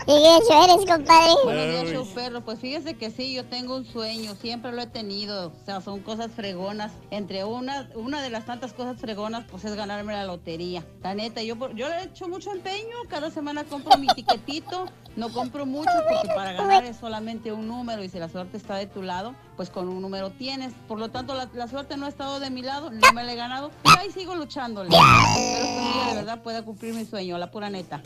Y 0.08 0.12
eso 0.12 0.64
eres, 0.64 0.86
compadre. 0.86 1.32
Buenos 1.44 1.66
días, 1.66 1.90
show 1.92 2.06
perro. 2.14 2.40
Pues 2.40 2.58
fíjese 2.60 2.94
que 2.94 3.10
sí, 3.10 3.34
yo 3.34 3.44
tengo 3.44 3.76
un 3.76 3.84
sueño, 3.84 4.34
siempre 4.40 4.72
lo 4.72 4.80
he 4.80 4.86
tenido. 4.86 5.48
O 5.48 5.64
sea, 5.66 5.82
son 5.82 6.00
cosas 6.00 6.30
fregonas. 6.34 6.92
Entre 7.10 7.44
una, 7.44 7.90
una 7.94 8.22
de 8.22 8.30
las 8.30 8.46
tantas 8.46 8.72
cosas 8.72 8.98
fregonas, 8.98 9.44
pues 9.50 9.66
es 9.66 9.74
ganarme 9.74 10.14
la 10.14 10.24
lotería. 10.24 10.82
La 11.02 11.14
neta, 11.14 11.42
yo, 11.42 11.56
por- 11.58 11.74
yo 11.74 11.90
le 11.90 11.96
he 11.96 12.04
hecho 12.04 12.26
mucho 12.26 12.50
empeño. 12.52 12.96
Cada 13.08 13.30
semana 13.30 13.64
compro 13.64 13.98
mi 13.98 14.06
tiquetito. 14.06 14.86
No 15.16 15.30
compro 15.30 15.66
mucho 15.66 15.90
porque 16.08 16.28
para 16.34 16.52
ganar 16.54 16.84
es 16.86 16.96
solamente 16.96 17.52
un 17.52 17.68
número 17.68 18.02
y 18.02 18.08
si 18.08 18.18
la 18.18 18.30
suerte 18.30 18.56
está 18.56 18.76
de 18.76 18.86
tu 18.86 19.02
lado, 19.02 19.34
pues 19.58 19.70
con 19.70 19.88
un 19.88 20.00
número 20.00 20.30
tienes. 20.30 20.72
Por 20.86 21.00
lo 21.00 21.08
tanto, 21.10 21.34
la, 21.34 21.48
la 21.52 21.66
suerte 21.66 21.96
no 21.96 22.06
ha 22.06 22.08
estado 22.08 22.38
de 22.38 22.48
mi 22.48 22.62
lado, 22.62 22.90
no 22.90 23.12
me 23.12 23.24
la 23.24 23.32
he 23.32 23.36
ganado. 23.36 23.72
Y 23.84 23.88
ahí 23.98 24.10
sigo 24.12 24.36
luchándole. 24.36 24.88
Espero 24.88 25.66
que 25.66 25.78
un 25.78 25.92
día 25.92 26.06
de 26.10 26.14
verdad 26.14 26.42
pueda 26.44 26.62
cumplir 26.62 26.94
mi 26.94 27.04
sueño, 27.04 27.36
la 27.38 27.50
pura 27.50 27.68
neta. 27.68 28.00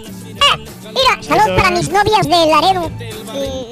Mira, 0.00 1.22
saludos 1.22 1.50
para 1.62 1.70
mis 1.70 1.88
novias 1.90 2.26
de 2.26 2.46
Laredo. 2.50 2.90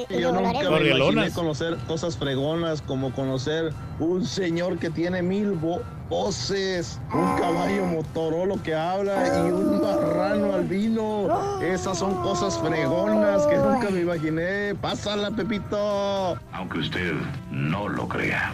Y, 0.08 0.14
y 0.14 0.20
Yo 0.20 0.32
nunca 0.32 0.52
Laredo. 0.52 0.70
me 0.70 0.88
imaginé 0.90 1.30
conocer 1.32 1.76
cosas 1.88 2.16
fregonas 2.16 2.80
como 2.82 3.12
conocer 3.12 3.72
un 3.98 4.24
señor 4.26 4.78
que 4.78 4.90
tiene 4.90 5.22
mil 5.22 5.52
vo- 5.60 5.82
voces, 6.08 7.00
un 7.12 7.36
caballo 7.38 7.86
motorolo 7.86 8.62
que 8.62 8.74
habla 8.74 9.26
y 9.48 9.50
un 9.50 9.80
marrano 9.80 10.54
albino. 10.54 11.60
Esas 11.62 11.98
son 11.98 12.14
cosas 12.22 12.58
fregonas 12.58 13.46
que 13.46 13.56
nunca 13.56 13.88
me 13.90 14.00
imaginé. 14.00 14.74
Pásala, 14.74 15.23
Pepito. 15.30 16.38
Aunque 16.52 16.78
usted 16.78 17.14
no 17.50 17.88
lo 17.88 18.08
crea. 18.08 18.52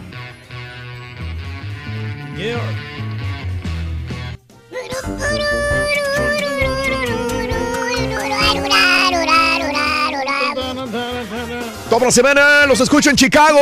Toda 11.89 12.05
la 12.05 12.11
semana 12.11 12.65
los 12.65 12.79
escucho 12.79 13.09
en 13.09 13.15
Chicago. 13.15 13.59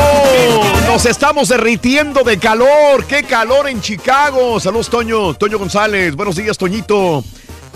Nos 0.85 1.05
estamos 1.05 1.49
derritiendo 1.49 2.23
de 2.23 2.37
calor. 2.37 3.05
¡Qué 3.07 3.23
calor 3.23 3.67
en 3.67 3.81
Chicago! 3.81 4.59
Saludos, 4.59 4.89
Toño. 4.89 5.33
Toño 5.33 5.57
González. 5.57 6.15
Buenos 6.15 6.35
días, 6.35 6.57
Toñito. 6.57 7.23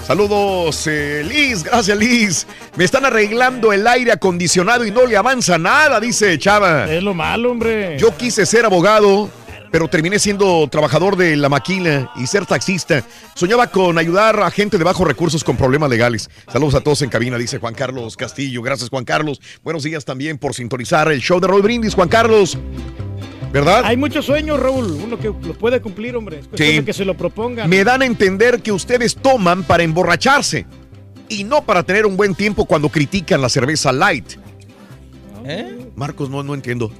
Saludos, 0.05 0.85
eh, 0.87 1.23
Liz. 1.25 1.63
Gracias, 1.63 1.97
Liz. 1.97 2.47
Me 2.75 2.83
están 2.83 3.05
arreglando 3.05 3.71
el 3.71 3.87
aire 3.87 4.11
acondicionado 4.11 4.85
y 4.85 4.91
no 4.91 5.05
le 5.05 5.15
avanza 5.15 5.57
nada, 5.57 5.99
dice 6.01 6.37
Chava. 6.37 6.91
Es 6.91 7.01
lo 7.01 7.13
malo, 7.13 7.51
hombre. 7.51 7.97
Yo 7.97 8.15
quise 8.17 8.45
ser 8.45 8.65
abogado, 8.65 9.29
pero 9.71 9.87
terminé 9.87 10.19
siendo 10.19 10.67
trabajador 10.67 11.15
de 11.15 11.37
la 11.37 11.47
maquila 11.47 12.11
y 12.17 12.27
ser 12.27 12.45
taxista. 12.45 13.01
Soñaba 13.33 13.67
con 13.67 13.97
ayudar 13.97 14.41
a 14.41 14.51
gente 14.51 14.77
de 14.77 14.83
bajos 14.83 15.07
recursos 15.07 15.41
con 15.41 15.55
problemas 15.55 15.89
legales. 15.89 16.29
Saludos 16.51 16.75
a 16.75 16.81
todos 16.81 17.01
en 17.01 17.09
cabina, 17.09 17.37
dice 17.37 17.59
Juan 17.59 17.73
Carlos 17.73 18.17
Castillo. 18.17 18.61
Gracias, 18.61 18.89
Juan 18.89 19.05
Carlos. 19.05 19.39
Buenos 19.63 19.83
días 19.83 20.03
también 20.03 20.37
por 20.37 20.53
sintonizar 20.53 21.09
el 21.13 21.21
show 21.21 21.39
de 21.39 21.47
Roy 21.47 21.61
Brindis, 21.61 21.95
Juan 21.95 22.09
Carlos. 22.09 22.57
¿Verdad? 23.53 23.83
Hay 23.85 23.95
muchos 23.97 24.25
sueños, 24.25 24.59
Raúl. 24.59 24.91
Uno 25.03 25.19
que 25.19 25.27
lo 25.27 25.53
puede 25.53 25.79
cumplir, 25.79 26.15
hombre. 26.15 26.39
Es 26.39 26.47
cuestión 26.47 26.69
Sí. 26.69 26.75
de 26.77 26.85
que 26.85 26.91
se 26.93 27.05
lo 27.05 27.15
propongan. 27.15 27.69
Me 27.69 27.83
dan 27.83 28.01
a 28.01 28.05
entender 28.05 28.61
que 28.63 28.71
ustedes 28.71 29.15
toman 29.15 29.63
para 29.63 29.83
emborracharse 29.83 30.65
y 31.29 31.43
no 31.43 31.63
para 31.63 31.83
tener 31.83 32.07
un 32.07 32.17
buen 32.17 32.33
tiempo 32.33 32.65
cuando 32.65 32.89
critican 32.89 33.41
la 33.41 33.49
cerveza 33.49 33.93
light. 33.93 34.25
¿Eh? 35.45 35.87
Marcos, 35.95 36.29
no, 36.31 36.41
no 36.41 36.55
entiendo. 36.55 36.91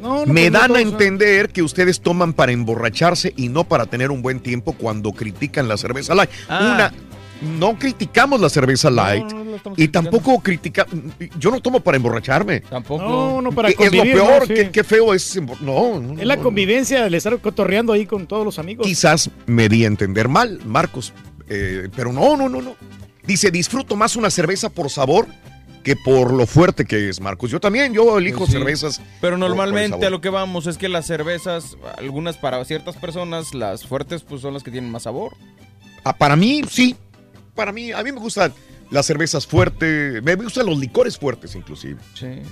No, 0.00 0.24
no, 0.24 0.32
Me 0.32 0.48
dan 0.48 0.76
a 0.76 0.80
entender 0.80 1.48
que 1.50 1.60
ustedes 1.62 2.00
toman 2.00 2.32
para 2.32 2.52
emborracharse 2.52 3.32
y 3.36 3.48
no 3.48 3.64
para 3.64 3.86
tener 3.86 4.12
un 4.12 4.22
buen 4.22 4.38
tiempo 4.38 4.74
cuando 4.74 5.10
critican 5.12 5.66
la 5.66 5.76
cerveza 5.76 6.14
light. 6.14 6.30
Ah. 6.48 6.72
Una, 6.74 6.92
no 7.40 7.78
criticamos 7.78 8.40
la 8.40 8.48
cerveza 8.48 8.90
light 8.90 9.30
no 9.32 9.72
y 9.76 9.88
tampoco 9.88 10.40
criticamos. 10.40 10.92
Yo 11.38 11.50
no 11.50 11.60
tomo 11.60 11.80
para 11.80 11.96
emborracharme. 11.96 12.60
Tampoco. 12.60 13.02
No, 13.02 13.40
no, 13.42 13.52
para 13.52 13.68
es 13.68 13.76
lo 13.92 14.02
peor, 14.02 14.40
¿no? 14.40 14.46
Sí. 14.46 14.54
qué, 14.54 14.70
qué 14.70 14.84
feo 14.84 15.14
es. 15.14 15.40
No, 15.60 16.00
no, 16.00 16.20
Es 16.20 16.26
la 16.26 16.36
no. 16.36 16.42
convivencia, 16.42 17.06
el 17.06 17.14
estar 17.14 17.38
cotorreando 17.40 17.92
ahí 17.92 18.06
con 18.06 18.26
todos 18.26 18.44
los 18.44 18.58
amigos. 18.58 18.86
Quizás 18.86 19.30
me 19.46 19.68
di 19.68 19.84
a 19.84 19.86
entender 19.88 20.28
mal, 20.28 20.60
Marcos, 20.64 21.12
eh, 21.48 21.88
pero 21.94 22.12
no, 22.12 22.36
no, 22.36 22.48
no, 22.48 22.60
no. 22.62 22.74
Dice, 23.24 23.50
disfruto 23.50 23.94
más 23.96 24.16
una 24.16 24.30
cerveza 24.30 24.70
por 24.70 24.90
sabor 24.90 25.26
que 25.84 25.94
por 25.96 26.32
lo 26.32 26.46
fuerte 26.46 26.84
que 26.84 27.08
es, 27.08 27.20
Marcos. 27.20 27.50
Yo 27.50 27.60
también, 27.60 27.92
yo 27.94 28.18
elijo 28.18 28.38
Pues 28.38 28.50
sí. 28.50 28.56
cervezas. 28.56 28.98
Pero 28.98 29.04
por- 29.04 29.20
por 29.20 29.32
el 29.34 29.40
normalmente 29.40 30.06
a 30.06 30.10
lo 30.10 30.20
que 30.20 30.28
vamos 30.28 30.66
es 30.66 30.76
que 30.76 30.88
las 30.88 31.06
cervezas, 31.06 31.76
algunas 31.98 32.36
para 32.36 32.62
ciertas 32.64 32.96
personas, 32.96 33.54
las 33.54 33.86
fuertes 33.86 34.22
pues 34.22 34.40
son 34.42 34.54
las 34.54 34.62
que 34.62 34.70
tienen 34.70 34.90
más 34.90 35.04
sabor. 35.04 35.34
Ah, 36.04 36.16
para 36.16 36.36
mí, 36.36 36.62
sí. 36.68 36.96
Para 37.58 37.72
mí, 37.72 37.90
a 37.90 38.04
mí 38.04 38.12
me 38.12 38.20
gustan 38.20 38.52
las 38.90 39.04
cervezas 39.04 39.44
fuertes, 39.48 40.22
me 40.22 40.36
gustan 40.36 40.64
los 40.66 40.78
licores 40.78 41.18
fuertes 41.18 41.56
inclusive. 41.56 41.96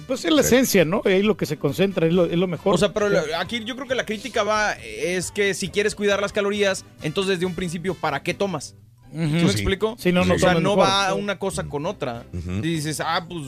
Pues 0.09 0.25
es 0.25 0.33
la 0.33 0.43
Sí. 0.43 0.49
esencia, 0.49 0.85
¿no? 0.85 1.01
Es 1.05 1.25
lo 1.25 1.37
que 1.37 1.47
se 1.47 1.57
concentra, 1.59 2.09
es 2.09 2.13
lo, 2.13 2.25
es 2.27 2.37
lo 2.37 2.49
mejor. 2.49 2.75
O 2.75 2.79
sea, 2.79 2.93
pero 2.93 3.09
aquí 3.39 3.63
yo 3.65 3.77
creo 3.77 3.87
que 3.87 3.95
la 3.95 4.05
crítica 4.05 4.43
va 4.43 4.73
es 4.73 5.31
que 5.31 5.55
si 5.55 5.69
quieres 5.69 5.95
cuidar 5.95 6.21
las 6.21 6.33
calorías, 6.33 6.85
entonces 7.03 7.37
desde 7.37 7.47
un 7.47 7.55
principio, 7.55 7.95
¿para 7.95 8.25
qué 8.25 8.35
tomas? 8.35 8.75
¿Sí 9.13 9.17
me 9.19 9.39
Sí. 9.41 9.47
explico? 9.47 9.95
Sí, 9.97 10.11
no, 10.11 10.25
no 10.25 10.35
o 10.35 10.39
sea, 10.41 10.55
no 10.55 10.75
mejor. 10.77 10.79
va 10.81 11.15
una 11.15 11.39
cosa 11.39 11.63
con 11.65 11.87
otra. 11.87 12.25
Y 12.33 12.61
dices, 12.61 13.01
ah, 13.01 13.25
pues 13.29 13.43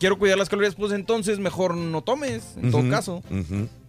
quiero 0.00 0.18
cuidar 0.18 0.36
las 0.36 0.48
calorías, 0.48 0.74
pues 0.74 0.90
entonces 0.92 1.38
mejor 1.38 1.76
no 1.76 2.02
tomes, 2.02 2.56
en 2.60 2.72
todo 2.72 2.90
caso. 2.90 3.22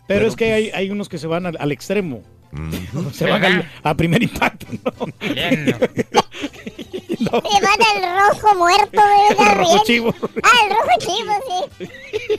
Pero, 0.08 0.28
es 0.28 0.36
que 0.36 0.54
hay, 0.54 0.70
hay 0.70 0.92
unos 0.92 1.10
que 1.10 1.18
se 1.18 1.26
van 1.26 1.48
al, 1.48 1.58
al 1.60 1.72
extremo. 1.72 2.22
Se 3.12 3.26
van 3.26 3.44
al- 3.44 3.70
a 3.84 3.98
primer 3.98 4.24
impacto. 4.24 4.68
¿no? 4.72 4.92
Se 7.26 7.62
van 7.62 8.04
al 8.04 8.32
rojo 8.34 8.56
muerto, 8.56 9.02
¿verdad? 9.30 9.52
El 9.52 9.58
rojo 9.58 9.84
chivo. 9.86 10.16
Ah, 10.44 10.52
el 10.64 10.70
rojo 10.76 10.90
chivo, 11.00 11.34
sí. 11.80 11.88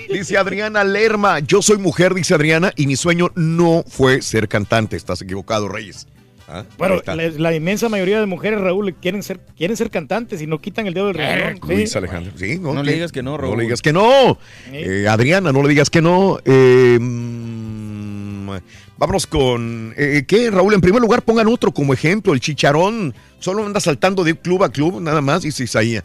Dice 0.13 0.37
Adriana 0.39 0.85
Lerma, 0.85 1.41
yo 1.41 1.63
soy 1.63 1.79
mujer, 1.79 2.15
dice 2.15 2.35
Adriana, 2.35 2.73
y 2.77 2.87
mi 2.87 2.97
sueño 2.97 3.31
no 3.35 3.85
fue 3.89 4.23
ser 4.23 4.49
cantante. 4.49 4.97
Estás 4.97 5.23
equivocado, 5.23 5.69
Reyes. 5.69 6.07
Ah, 6.49 6.63
Bueno, 6.79 7.03
la, 7.05 7.17
la 7.17 7.55
inmensa 7.57 7.89
mayoría 7.89 8.21
de 8.21 8.27
mujeres, 8.27 8.61
Raúl, 8.61 8.95
quieren 8.95 9.23
ser, 9.25 9.41
quieren 9.57 9.77
ser 9.77 9.91
cantantes 9.91 10.41
y 10.41 10.47
no 10.47 10.61
quitan 10.61 10.87
el 10.87 10.95
dedo 10.95 11.07
del 11.09 11.17
renglón. 11.17 11.59
Luis 11.77 11.91
Sí. 11.91 11.99
Alejandro. 11.99 12.33
Sí, 12.37 12.59
No 12.61 12.83
le 12.85 12.93
digas 12.93 13.11
que 13.11 13.23
no, 13.23 13.33
No 13.33 13.37
Raúl. 13.39 13.57
le 13.59 13.65
digas 13.65 13.83
que 13.83 13.93
no. 13.93 14.39
Sí. 14.67 14.71
Eh, 14.73 15.09
Adriana, 15.09 15.51
no 15.53 15.63
le 15.63 15.69
digas 15.71 15.91
que 15.91 16.01
no. 16.03 16.39
Eh, 16.45 16.99
mm, 17.01 18.51
vámonos 18.97 19.27
con. 19.27 19.95
eh, 19.97 20.25
¿Qué, 20.27 20.51
Raúl? 20.51 20.75
En 20.75 20.81
primer 20.81 21.01
lugar, 21.01 21.23
pongan 21.23 21.49
otro 21.49 21.73
como 21.73 21.93
ejemplo. 21.93 22.33
El 22.33 22.41
chicharón 22.41 23.15
solo 23.39 23.65
anda 23.65 23.81
saltando 23.81 24.25
de 24.25 24.35
club 24.39 24.65
a 24.65 24.69
club, 24.71 25.01
nada 25.01 25.21
más, 25.21 25.43
dice 25.43 25.65
Isaías. 25.65 26.05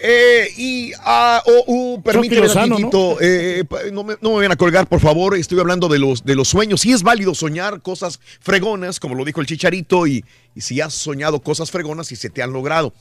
Eh, 0.00 0.46
y, 0.56 0.92
ah, 1.00 1.42
oh, 1.44 1.64
uh, 1.66 2.02
permíteme 2.04 2.42
Lozano, 2.42 2.76
tantito, 2.76 3.16
eh, 3.20 3.64
pa- 3.68 3.80
no, 3.92 4.04
me, 4.04 4.14
no 4.20 4.30
me 4.30 4.36
vayan 4.36 4.52
a 4.52 4.56
colgar, 4.56 4.86
por 4.86 5.00
favor. 5.00 5.36
Estoy 5.36 5.58
hablando 5.58 5.88
de 5.88 5.98
los, 5.98 6.24
de 6.24 6.36
los 6.36 6.46
sueños. 6.46 6.82
Sí 6.82 6.92
es 6.92 7.02
válido 7.02 7.34
soñar 7.34 7.82
cosas 7.82 8.20
fregonas, 8.40 9.00
como 9.00 9.16
lo 9.16 9.24
dijo 9.24 9.40
el 9.40 9.48
chicharito, 9.48 10.06
y, 10.06 10.24
y 10.54 10.60
si 10.60 10.80
has 10.80 10.94
soñado 10.94 11.40
cosas 11.40 11.72
fregonas 11.72 12.12
y 12.12 12.16
se 12.16 12.30
te 12.30 12.44
han 12.44 12.52
logrado. 12.52 12.92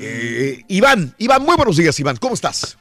Eh, 0.00 0.62
Iván, 0.68 1.16
Iván, 1.18 1.42
muy 1.42 1.56
buenos 1.56 1.76
días, 1.78 1.98
Iván. 1.98 2.16
¿Cómo 2.16 2.34
estás? 2.34 2.78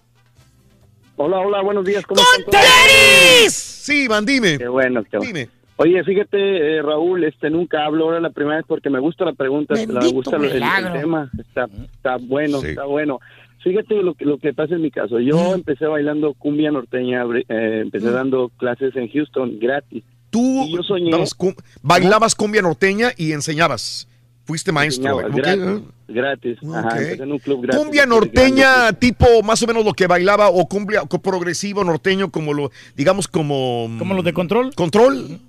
Hola, 1.15 1.39
hola, 1.39 1.64
buenos 1.64 1.83
días. 1.85 2.05
¿Cómo 2.05 2.22
están 2.22 2.45
todos? 2.45 3.53
Sí, 3.53 4.03
Iván, 4.03 4.27
dime. 4.27 4.59
Qué 4.59 4.67
bueno, 4.67 5.03
qué 5.09 5.17
bueno. 5.17 5.33
Dime. 5.33 5.49
Oye, 5.77 6.03
fíjate, 6.05 6.77
eh, 6.77 6.81
Raúl, 6.81 7.23
este 7.25 7.49
nunca 7.49 7.85
hablo 7.85 8.05
ahora 8.05 8.19
la 8.21 8.29
primera 8.29 8.57
vez 8.57 8.65
porque 8.67 8.89
me 8.89 8.99
gusta 8.99 9.25
la 9.25 9.33
pregunta, 9.33 9.73
me 9.75 10.07
gusta 10.11 10.37
lo- 10.37 10.45
el, 10.45 10.61
tema, 10.93 11.29
está, 11.37 11.67
está 11.93 12.15
bueno, 12.17 12.61
Sí. 12.61 12.67
está 12.67 12.85
bueno. 12.85 13.19
Fíjate 13.61 13.95
lo 13.95 14.13
que, 14.13 14.25
lo 14.25 14.37
que 14.37 14.53
pasa 14.53 14.75
en 14.75 14.81
mi 14.83 14.91
caso. 14.91 15.19
Yo 15.19 15.53
empecé 15.53 15.85
bailando 15.87 16.33
cumbia 16.35 16.71
norteña, 16.71 17.23
eh, 17.49 17.79
empecé 17.83 18.09
dando 18.11 18.49
clases 18.57 18.95
en 18.95 19.09
Houston 19.11 19.59
gratis. 19.59 20.03
Tú 20.29 20.65
yo 20.69 20.81
soñé- 20.83 21.11
cum- 21.35 21.55
bailabas 21.81 22.35
cumbia 22.35 22.61
norteña 22.61 23.09
y 23.17 23.31
enseñabas. 23.33 24.07
Fuiste 24.45 24.71
maestro. 24.71 25.19
Enseñaba 25.19 25.27
¿ok? 25.27 25.35
gratis, 25.35 25.83
gratis. 26.07 26.57
Ajá, 26.75 26.97
empecé 27.01 27.23
en 27.23 27.31
un 27.31 27.39
club 27.39 27.63
gratis. 27.63 27.81
Cumbia 27.81 28.05
norteña, 28.05 28.93
tipo 28.93 29.25
más 29.43 29.61
o 29.63 29.67
menos 29.67 29.83
lo 29.83 29.93
que 29.93 30.05
bailaba, 30.05 30.49
o 30.49 30.67
cumbia 30.67 31.01
progresivo 31.05 31.83
norteño, 31.83 32.29
como 32.29 32.53
lo, 32.53 32.69
digamos, 32.95 33.27
como. 33.27 33.89
Como 33.97 34.13
los 34.13 34.23
de 34.23 34.33
control. 34.33 34.73
Control. 34.75 35.39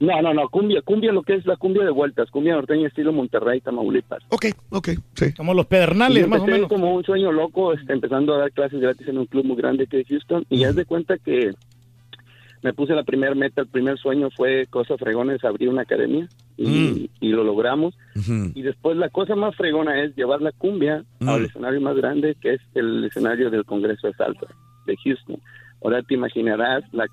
No, 0.00 0.20
no, 0.20 0.34
no, 0.34 0.48
cumbia, 0.48 0.82
cumbia 0.82 1.12
lo 1.12 1.22
que 1.22 1.34
es 1.34 1.46
la 1.46 1.56
cumbia 1.56 1.84
de 1.84 1.90
vueltas, 1.90 2.30
cumbia 2.30 2.54
norteña 2.54 2.88
estilo 2.88 3.12
Monterrey, 3.12 3.60
Tamaulipas. 3.60 4.22
Ok, 4.30 4.46
ok, 4.70 4.88
sí. 5.14 5.32
Como 5.34 5.54
los 5.54 5.66
pedernales, 5.66 6.26
más 6.28 6.40
o 6.42 6.46
menos. 6.46 6.68
como 6.68 6.94
un 6.94 7.04
sueño 7.04 7.30
loco, 7.32 7.72
este, 7.72 7.92
empezando 7.92 8.34
a 8.34 8.38
dar 8.38 8.52
clases 8.52 8.80
gratis 8.80 9.06
en 9.08 9.18
un 9.18 9.26
club 9.26 9.44
muy 9.44 9.56
grande 9.56 9.86
que 9.86 10.00
es 10.00 10.08
Houston. 10.08 10.44
Y 10.50 10.58
ya 10.58 10.70
es 10.70 10.74
de 10.76 10.84
cuenta 10.84 11.16
que 11.18 11.52
me 12.62 12.72
puse 12.72 12.94
la 12.94 13.04
primera 13.04 13.34
meta, 13.34 13.60
el 13.60 13.68
primer 13.68 13.98
sueño 13.98 14.30
fue 14.34 14.66
cosa 14.70 14.96
fregona, 14.96 15.34
es 15.34 15.44
abrir 15.44 15.68
una 15.68 15.82
academia. 15.82 16.26
Y, 16.56 16.66
Mm. 16.66 17.08
y 17.20 17.28
lo 17.28 17.44
logramos. 17.44 17.94
Ujú. 18.16 18.50
Y 18.54 18.62
después 18.62 18.96
la 18.96 19.10
cosa 19.10 19.36
más 19.36 19.54
fregona 19.56 20.02
es 20.02 20.14
llevar 20.16 20.40
la 20.40 20.50
cumbia 20.52 21.04
Mm. 21.20 21.28
al 21.28 21.44
escenario 21.44 21.80
más 21.80 21.94
grande, 21.96 22.36
que 22.40 22.54
es 22.54 22.60
el 22.74 23.04
escenario 23.04 23.50
del 23.50 23.64
Congreso 23.64 24.06
de 24.08 24.14
Salsa 24.14 24.46
de 24.86 24.96
Houston. 25.04 25.36
Ahora 25.82 26.02
te 26.02 26.14
imaginarás 26.14 26.82
la, 26.92 27.06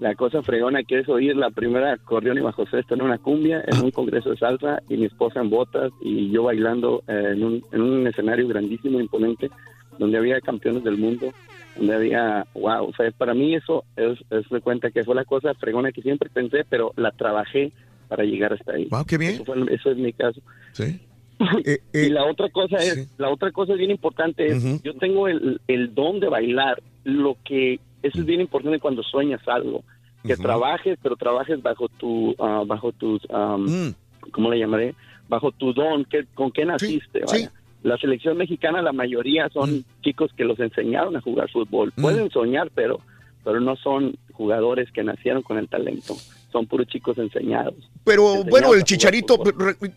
la 0.00 0.14
cosa 0.14 0.42
fregona 0.42 0.82
que 0.82 0.98
es 1.00 1.08
oír 1.08 1.36
la 1.36 1.50
primera 1.50 1.92
acordeón 1.92 2.38
y 2.38 2.40
bajo 2.40 2.66
sexto 2.66 2.94
en 2.94 3.02
una 3.02 3.18
cumbia, 3.18 3.62
en 3.66 3.84
un 3.84 3.90
Congreso 3.90 4.30
de 4.30 4.38
Salsa, 4.38 4.82
y 4.88 4.96
mi 4.96 5.04
esposa 5.06 5.40
en 5.40 5.50
botas, 5.50 5.92
y 6.02 6.30
yo 6.30 6.42
bailando 6.44 7.02
eh, 7.06 7.32
en, 7.34 7.44
un, 7.44 7.64
en 7.70 7.80
un 7.82 8.06
escenario 8.06 8.48
grandísimo, 8.48 8.98
imponente, 8.98 9.50
donde 9.98 10.16
había 10.18 10.40
campeones 10.40 10.82
del 10.84 10.96
mundo, 10.96 11.30
donde 11.76 11.94
había, 11.94 12.46
wow, 12.54 12.86
o 12.88 12.92
sea, 12.94 13.10
para 13.12 13.34
mí 13.34 13.54
eso 13.54 13.84
es, 13.96 14.18
es 14.30 14.48
de 14.48 14.60
cuenta 14.60 14.90
que 14.90 15.04
fue 15.04 15.14
la 15.14 15.24
cosa 15.26 15.52
fregona 15.54 15.92
que 15.92 16.00
siempre 16.02 16.30
pensé, 16.30 16.64
pero 16.68 16.92
la 16.96 17.10
trabajé 17.12 17.70
para 18.08 18.24
llegar 18.24 18.54
hasta 18.54 18.72
ahí. 18.72 18.88
Wow, 18.90 19.04
qué 19.04 19.18
bien. 19.18 19.34
Eso, 19.34 19.44
fue- 19.44 19.74
eso 19.74 19.90
es 19.90 19.96
mi 19.98 20.12
caso. 20.14 20.40
Sí. 20.72 20.98
y 21.92 22.08
la 22.08 22.24
otra 22.24 22.48
cosa 22.50 22.76
es, 22.78 22.94
sí. 22.94 23.08
la 23.18 23.30
otra 23.30 23.50
cosa 23.52 23.74
bien 23.74 23.90
importante 23.90 24.46
es, 24.46 24.64
Ujú. 24.64 24.80
yo 24.82 24.94
tengo 24.94 25.28
el, 25.28 25.60
el 25.68 25.94
don 25.94 26.20
de 26.20 26.28
bailar, 26.28 26.82
lo 27.04 27.36
que, 27.44 27.80
eso 28.02 28.18
es 28.20 28.24
bien 28.26 28.40
importante 28.40 28.78
cuando 28.78 29.02
sueñas 29.02 29.40
algo, 29.46 29.82
que 30.24 30.36
trabajes, 30.36 30.98
pero 31.02 31.16
trabajes 31.16 31.62
bajo 31.62 31.88
tu, 31.88 32.34
ah, 32.38 32.62
bajo 32.66 32.92
tus, 32.92 33.24
um, 33.30 33.64
Mm. 33.64 33.94
¿cómo 34.32 34.50
le 34.50 34.58
llamaré? 34.58 34.94
Bajo 35.28 35.50
tu 35.52 35.72
don, 35.72 36.04
que, 36.04 36.26
con 36.34 36.50
qué 36.50 36.64
naciste, 36.64 37.20
sí. 37.26 37.32
vaya. 37.32 37.52
La 37.82 37.96
selección 37.96 38.36
mexicana, 38.36 38.82
la 38.82 38.92
mayoría 38.92 39.48
son 39.48 39.84
chicos 40.02 40.30
que 40.36 40.44
los 40.44 40.60
enseñaron 40.60 41.16
a 41.16 41.22
jugar 41.22 41.50
fútbol. 41.50 41.92
Mm. 41.96 42.02
Pueden 42.02 42.30
soñar, 42.30 42.70
pero, 42.74 43.00
pero 43.42 43.60
no 43.60 43.76
son 43.76 44.16
jugadores 44.32 44.90
que 44.92 45.02
nacieron 45.02 45.42
con 45.42 45.56
el 45.56 45.68
talento. 45.68 46.14
Son 46.52 46.66
puros 46.66 46.86
chicos 46.88 47.16
enseñados. 47.18 47.74
Pero 48.04 48.26
Enseñados 48.28 48.50
bueno, 48.50 48.74
el 48.74 48.84
Chicharito, 48.84 49.38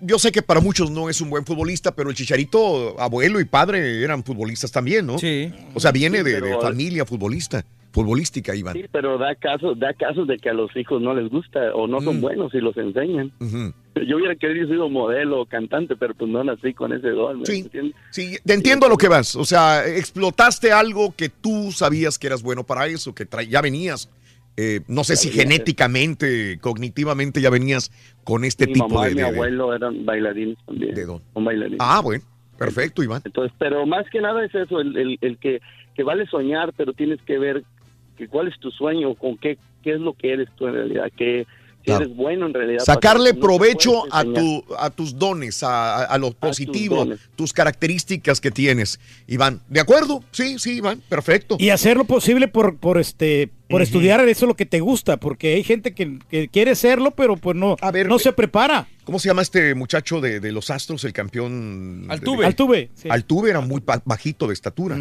yo 0.01 0.19
sé 0.19 0.31
que 0.31 0.41
para 0.41 0.59
muchos 0.59 0.91
no 0.91 1.09
es 1.09 1.19
un 1.21 1.29
buen 1.29 1.45
futbolista, 1.45 1.95
pero 1.95 2.09
el 2.09 2.15
Chicharito, 2.15 2.99
abuelo 2.99 3.39
y 3.39 3.45
padre 3.45 4.03
eran 4.03 4.23
futbolistas 4.23 4.71
también, 4.71 5.05
¿no? 5.07 5.17
Sí. 5.17 5.51
O 5.73 5.79
sea, 5.79 5.91
viene 5.91 6.19
Sí, 6.19 6.23
de, 6.23 6.57
familia 6.61 7.05
futbolista, 7.05 7.65
futbolística, 7.91 8.55
Iván. 8.55 8.73
Sí, 8.75 8.85
pero 8.91 9.17
da 9.17 9.35
casos, 9.35 9.77
da 9.79 9.93
casos 9.93 10.27
de 10.27 10.37
que 10.37 10.49
a 10.49 10.53
los 10.53 10.75
hijos 10.75 11.01
no 11.01 11.13
les 11.13 11.29
gusta 11.29 11.59
o 11.75 11.87
no 11.87 12.01
son 12.01 12.17
Mm. 12.17 12.21
buenos 12.21 12.53
y 12.53 12.57
los 12.59 12.75
enseñan. 12.77 13.31
Yo 14.07 14.17
hubiera 14.17 14.35
querido 14.35 14.67
ser 14.67 14.77
modelo 14.89 15.41
o 15.41 15.45
cantante, 15.45 15.95
pero 15.95 16.15
pues 16.15 16.29
no 16.29 16.43
nací 16.43 16.73
con 16.73 16.91
ese 16.93 17.09
don. 17.09 17.39
¿me 17.41 17.45
Sí. 17.45 17.59
entiendes? 17.59 17.95
Sí, 18.09 18.37
te 18.43 18.53
entiendo 18.53 18.87
a 18.87 18.89
lo 18.89 18.97
que 18.97 19.07
vas. 19.07 19.35
O 19.35 19.45
sea, 19.45 19.85
explotaste 19.87 20.71
algo 20.71 21.13
que 21.15 21.29
tú 21.29 21.71
sabías 21.71 22.17
que 22.17 22.27
eras 22.27 22.41
bueno 22.41 22.63
para 22.63 22.87
eso, 22.87 23.13
que 23.13 23.27
ya 23.49 23.61
venías. 23.61 24.09
Eh, 24.57 24.81
no 24.87 25.03
sé 25.03 25.15
si 25.15 25.29
genéticamente, 25.29 26.59
cognitivamente 26.59 27.41
ya 27.41 27.49
venías 27.49 27.91
con 28.23 28.43
este 28.45 28.67
mi 28.67 28.73
tipo 28.73 28.87
mamá 28.89 29.05
de, 29.05 29.11
y 29.11 29.15
mi 29.15 29.21
de- 29.21 29.27
abuelo 29.27 29.73
eran 29.73 30.05
bailarines 30.05 30.57
también. 30.65 30.93
de 30.95 31.05
don. 31.05 31.21
Ah, 31.79 32.01
bueno. 32.03 32.23
Perfecto, 32.57 33.01
Iván. 33.03 33.21
Entonces, 33.25 33.51
pero 33.59 33.85
más 33.85 34.05
que 34.11 34.21
nada 34.21 34.45
es 34.45 34.53
eso, 34.53 34.79
el, 34.79 34.95
el- 34.95 35.17
el 35.21 35.37
que, 35.37 35.59
que 35.95 36.03
vale 36.03 36.27
soñar, 36.27 36.71
pero 36.77 36.93
tienes 36.93 37.19
que 37.23 37.37
ver 37.39 37.63
que 38.15 38.27
cuál 38.27 38.47
es 38.47 38.59
tu 38.59 38.69
sueño, 38.71 39.15
con 39.15 39.37
qué, 39.37 39.57
qué 39.81 39.93
es 39.95 39.99
lo 39.99 40.13
que 40.13 40.33
eres 40.33 40.49
tú 40.55 40.67
en 40.67 40.73
realidad, 40.75 41.11
que 41.17 41.47
si 41.83 41.87
Claro. 41.91 42.05
eres 42.05 42.15
bueno 42.15 42.45
en 42.45 42.53
realidad. 42.53 42.83
Sacarle 42.85 43.33
provecho 43.33 44.03
a, 44.13 44.23
tu, 44.23 44.63
a 44.79 44.89
tus 44.89 45.17
dones, 45.19 45.63
a, 45.63 45.97
a- 45.97 46.03
a 46.05 46.17
lo 46.17 46.31
positivo, 46.31 47.05
tus 47.35 47.51
características 47.51 48.39
que 48.39 48.51
tienes, 48.51 48.99
Iván. 49.27 49.61
¿De 49.67 49.81
acuerdo? 49.81 50.23
Sí, 50.31 50.59
sí, 50.59 50.77
Iván, 50.77 51.01
perfecto. 51.09 51.57
Y 51.59 51.69
hacer 51.71 51.97
lo 51.97 52.05
posible 52.05 52.47
por, 52.47 52.77
por 52.77 52.97
este 52.97 53.49
por 53.69 53.81
estudiar 53.81 54.19
eso 54.29 54.45
lo 54.45 54.55
que 54.55 54.67
te 54.67 54.81
gusta, 54.81 55.17
porque 55.17 55.55
hay 55.55 55.63
gente 55.63 55.95
que, 55.95 56.19
que 56.29 56.47
quiere 56.47 56.75
serlo, 56.75 57.09
pero 57.11 57.37
pues 57.37 57.55
no, 57.57 57.75
no 58.07 58.19
se 58.19 58.31
prepara. 58.31 58.87
¿Cómo 59.03 59.17
se 59.17 59.29
llama 59.29 59.41
este 59.41 59.73
muchacho 59.73 60.21
de, 60.21 60.39
de 60.39 60.51
los 60.51 60.69
Astros, 60.69 61.03
el 61.05 61.11
campeón? 61.13 62.07
de- 62.07 62.13
Altuve. 62.13 62.45
Altuve, 62.45 62.89
sí. 62.93 63.07
Altuve 63.09 63.49
era 63.49 63.61
muy 63.61 63.81
ba- 63.83 64.01
bajito 64.05 64.45
de 64.47 64.53
estatura. 64.53 64.95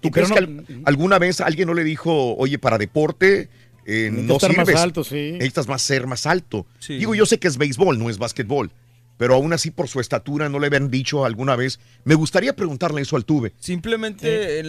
¿Tú 0.00 0.10
crees 0.10 0.28
no- 0.28 0.34
que 0.34 0.40
al- 0.40 0.64
alguna 0.84 1.18
vez 1.18 1.40
alguien 1.40 1.68
no 1.68 1.74
le 1.74 1.84
dijo, 1.84 2.36
oye, 2.36 2.58
para 2.58 2.76
deporte 2.76 3.48
eh, 3.90 4.10
no 4.12 4.34
estar 4.34 4.54
más 4.56 4.68
alto, 4.76 5.02
sí. 5.02 5.32
Necesitas 5.32 5.66
más 5.66 5.80
ser 5.82 6.06
más 6.06 6.26
alto. 6.26 6.66
Sí. 6.78 6.98
Digo, 6.98 7.14
yo 7.14 7.24
sé 7.26 7.38
que 7.38 7.48
es 7.48 7.56
béisbol, 7.56 7.98
no 7.98 8.10
es 8.10 8.18
básquetbol. 8.18 8.70
Pero 9.16 9.34
aún 9.34 9.52
así, 9.52 9.72
por 9.72 9.88
su 9.88 9.98
estatura, 9.98 10.48
no 10.48 10.60
le 10.60 10.66
habían 10.68 10.90
dicho 10.90 11.24
alguna 11.24 11.56
vez. 11.56 11.80
Me 12.04 12.14
gustaría 12.14 12.54
preguntarle 12.54 13.00
eso 13.02 13.16
a 13.16 13.18
Altuve. 13.18 13.52
Simplemente, 13.58 14.62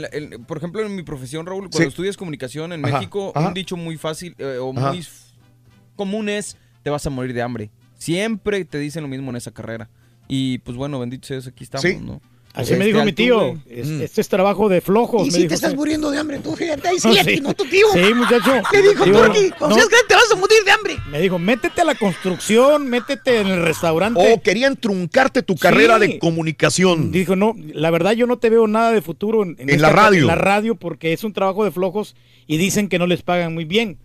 por 0.48 0.58
ejemplo, 0.58 0.84
en 0.84 0.96
mi 0.96 1.04
profesión, 1.04 1.46
Raúl, 1.46 1.64
cuando 1.70 1.78
Sí. 1.80 1.84
estudias 1.88 2.18
comunicación 2.18 2.74
en 2.74 2.84
Ajá, 2.84 2.96
México, 2.98 3.32
ajá. 3.36 3.50
un 3.50 3.54
dicho 3.54 3.78
muy 3.78 3.98
fácil 3.98 4.34
eh, 4.40 4.58
o 4.60 4.72
Ajá. 4.76 4.94
muy 4.94 5.06
común 5.96 6.30
es, 6.30 6.58
te 6.82 6.90
vas 6.90 7.06
a 7.06 7.10
morir 7.12 7.34
de 7.34 7.42
hambre. 7.44 7.70
Siempre 7.98 8.66
te 8.66 8.80
dicen 8.80 9.04
lo 9.04 9.10
mismo 9.10 9.30
en 9.30 9.36
esa 9.36 9.52
carrera. 9.52 9.90
Y 10.28 10.60
pues 10.60 10.78
bueno, 10.78 11.00
bendito 11.00 11.28
sea 11.28 11.36
Dios, 11.38 11.48
aquí 11.48 11.64
estamos, 11.64 11.84
Sí. 11.84 11.98
¿no? 12.02 12.22
Así 12.54 12.72
me 12.74 12.80
Este, 12.80 12.86
dijo 12.88 13.06
mi 13.06 13.14
tío, 13.14 13.58
es- 13.70 13.88
este 13.88 14.22
es 14.22 14.28
trabajo 14.28 14.70
de 14.70 14.82
flojos. 14.82 15.22
Y 15.22 15.26
me 15.26 15.32
si 15.32 15.38
dijo, 15.44 15.50
te 15.50 15.56
estás 15.56 15.76
muriendo 15.76 16.10
de 16.12 16.18
hambre, 16.18 16.40
tú 16.40 16.56
fíjate, 16.56 16.88
ahí 16.88 17.00
sí, 17.00 17.08
No, 17.08 17.14
le 17.14 17.20
atinó 17.22 17.54
tu 17.54 17.64
tío. 17.66 17.86
Sí, 17.94 18.14
muchacho. 18.14 18.52
Le 18.74 18.82
dijo, 18.82 19.06
Digo, 19.06 19.20
Turki, 19.24 19.50
cuando 19.52 19.70
no. 19.70 19.76
seas 19.76 19.88
grande 19.90 20.08
te 20.08 20.16
vas 20.16 20.32
a 20.32 20.36
morir 20.36 20.58
de 20.66 20.72
hambre. 20.72 20.98
Me 21.12 21.22
dijo, 21.22 21.38
métete 21.40 21.82
a 21.82 21.86
la 21.86 21.96
construcción, 21.96 22.88
métete 22.90 23.40
en 23.42 23.48
el 23.48 23.62
restaurante. 23.64 24.34
O 24.34 24.42
querían 24.42 24.76
truncarte 24.78 25.44
tu 25.44 25.56
carrera 25.56 26.00
Sí. 26.00 26.08
de 26.08 26.20
comunicación. 26.20 27.12
Dijo, 27.12 27.36
no, 27.36 27.56
la 27.74 27.92
verdad 27.92 28.14
yo 28.14 28.26
no 28.28 28.38
te 28.40 28.50
veo 28.50 28.68
nada 28.68 28.92
de 28.92 29.02
futuro 29.02 29.44
en, 29.44 29.56
En 29.60 29.82
la 29.82 29.92
radio. 29.92 30.22
En 30.22 30.28
la 30.28 30.36
radio 30.36 30.76
porque 30.76 31.14
es 31.14 31.24
un 31.24 31.34
trabajo 31.34 31.64
de 31.64 31.72
flojos 31.72 32.16
y 32.48 32.58
dicen 32.58 32.90
que 32.90 32.98
no 33.00 33.06
les 33.08 33.22
pagan 33.22 33.54
muy 33.54 33.66
bien. 33.66 34.00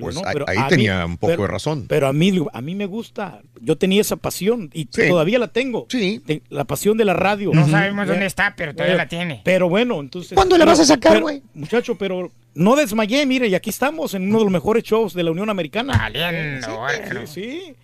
Pues 0.00 0.14
no, 0.14 0.22
ahí- 0.24 0.32
pero 0.32 0.44
ahí 0.48 0.56
a 0.58 0.68
tenía 0.68 1.04
un 1.06 1.16
poco 1.18 1.32
pero- 1.32 1.42
de 1.42 1.48
razón. 1.48 1.84
Pero 1.88 2.06
a 2.08 2.12
mí, 2.12 2.32
a 2.52 2.60
mí 2.62 2.74
me 2.74 2.86
gusta. 2.86 3.40
Yo 3.60 3.76
tenía 3.76 4.00
esa 4.00 4.16
pasión 4.16 4.70
y 4.72 4.88
Sí. 4.90 5.08
todavía 5.08 5.38
la 5.38 5.48
tengo. 5.48 5.86
Sí. 5.88 6.22
La 6.48 6.64
pasión 6.64 6.96
de 6.96 7.04
la 7.04 7.12
radio. 7.14 7.50
No 7.52 7.68
sabemos 7.68 8.06
dónde 8.06 8.22
Ya. 8.22 8.26
está, 8.26 8.54
pero 8.56 8.72
todavía 8.72 8.94
Eh, 8.94 8.98
la 8.98 9.08
tiene. 9.08 9.40
Pero 9.44 9.68
bueno, 9.68 10.00
entonces. 10.00 10.32
¿Cuándo 10.34 10.56
la 10.56 10.64
vas 10.64 10.80
a 10.80 10.84
sacar, 10.86 11.20
güey? 11.20 11.42
Muchacho, 11.54 11.96
pero 11.98 12.30
no 12.54 12.76
desmayé, 12.76 13.24
mire, 13.26 13.48
y 13.48 13.54
aquí 13.54 13.70
estamos 13.70 14.14
en 14.14 14.28
uno 14.28 14.38
de 14.38 14.44
los 14.44 14.52
mejores 14.52 14.82
shows 14.84 15.12
de 15.14 15.22
la 15.22 15.30
Unión 15.30 15.50
Americana. 15.50 15.96
Valiendo, 15.98 16.86
Sí, 17.26 17.34
sí, 17.34 17.74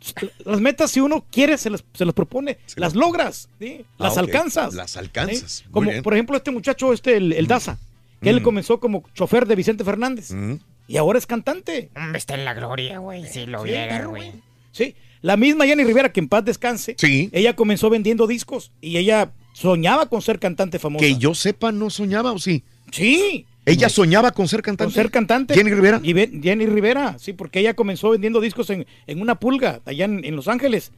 sí. 0.00 0.26
Las 0.44 0.60
metas, 0.60 0.90
si 0.90 1.00
uno 1.00 1.24
quiere, 1.30 1.56
se 1.58 1.70
las, 1.70 1.82
se 1.94 2.04
las 2.04 2.14
propone, 2.14 2.58
las 2.76 2.94
logras, 2.94 3.48
¿sí? 3.58 3.80
Ah, 3.98 4.04
las 4.04 4.12
ok. 4.12 4.18
alcanzas. 4.18 4.74
Las 4.74 4.96
alcanzas. 4.96 5.64
Como 5.70 5.90
bien. 5.90 6.02
por 6.02 6.12
ejemplo 6.14 6.36
este 6.36 6.50
muchacho, 6.50 6.92
este, 6.92 7.16
el, 7.16 7.32
el 7.32 7.46
Daza, 7.46 7.78
que 8.22 8.30
él 8.30 8.40
Mm. 8.40 8.44
comenzó 8.44 8.80
como 8.80 9.04
chofer 9.14 9.46
de 9.46 9.56
Vicente 9.56 9.82
Fernández 9.84 10.30
Mm. 10.30 10.54
Y 10.86 10.96
ahora 10.96 11.18
es 11.18 11.26
cantante. 11.26 11.90
Hombre, 11.96 12.18
está 12.18 12.34
en 12.34 12.44
la 12.44 12.54
gloria, 12.54 12.98
güey. 12.98 13.26
Si 13.26 13.46
lo 13.46 13.62
Sí, 13.62 13.70
viera, 13.70 14.06
güey. 14.06 14.32
Sí, 14.72 14.94
la 15.22 15.36
misma 15.36 15.66
Jenny 15.66 15.84
Rivera, 15.84 16.12
que 16.12 16.20
en 16.20 16.28
paz 16.28 16.44
descanse. 16.44 16.96
Sí. 16.98 17.30
Ella 17.32 17.56
comenzó 17.56 17.90
vendiendo 17.90 18.26
discos 18.26 18.72
y 18.80 18.96
ella 18.98 19.32
soñaba 19.52 20.08
con 20.08 20.20
ser 20.20 20.38
cantante 20.38 20.78
famosa. 20.78 21.04
Que 21.04 21.16
yo 21.16 21.34
sepa, 21.34 21.72
no 21.72 21.90
soñaba, 21.90 22.32
¿o 22.32 22.38
sí? 22.38 22.64
Sí. 22.90 23.46
Ella 23.66 23.88
soñaba 23.88 24.32
con 24.32 24.46
ser 24.46 24.60
cantante. 24.60 24.92
Con 24.92 25.02
ser 25.02 25.10
cantante. 25.10 25.54
Jenny 25.54 25.72
Rivera. 25.72 26.00
Y 26.02 26.12
Jenny 26.42 26.66
Rivera, 26.66 27.16
sí, 27.18 27.32
porque 27.32 27.60
ella 27.60 27.72
comenzó 27.74 28.10
vendiendo 28.10 28.40
discos 28.40 28.68
en, 28.68 28.86
en 29.06 29.22
una 29.22 29.36
pulga 29.36 29.80
allá 29.86 30.04
en, 30.04 30.22
en 30.24 30.36
Los 30.36 30.48
Ángeles. 30.48 30.92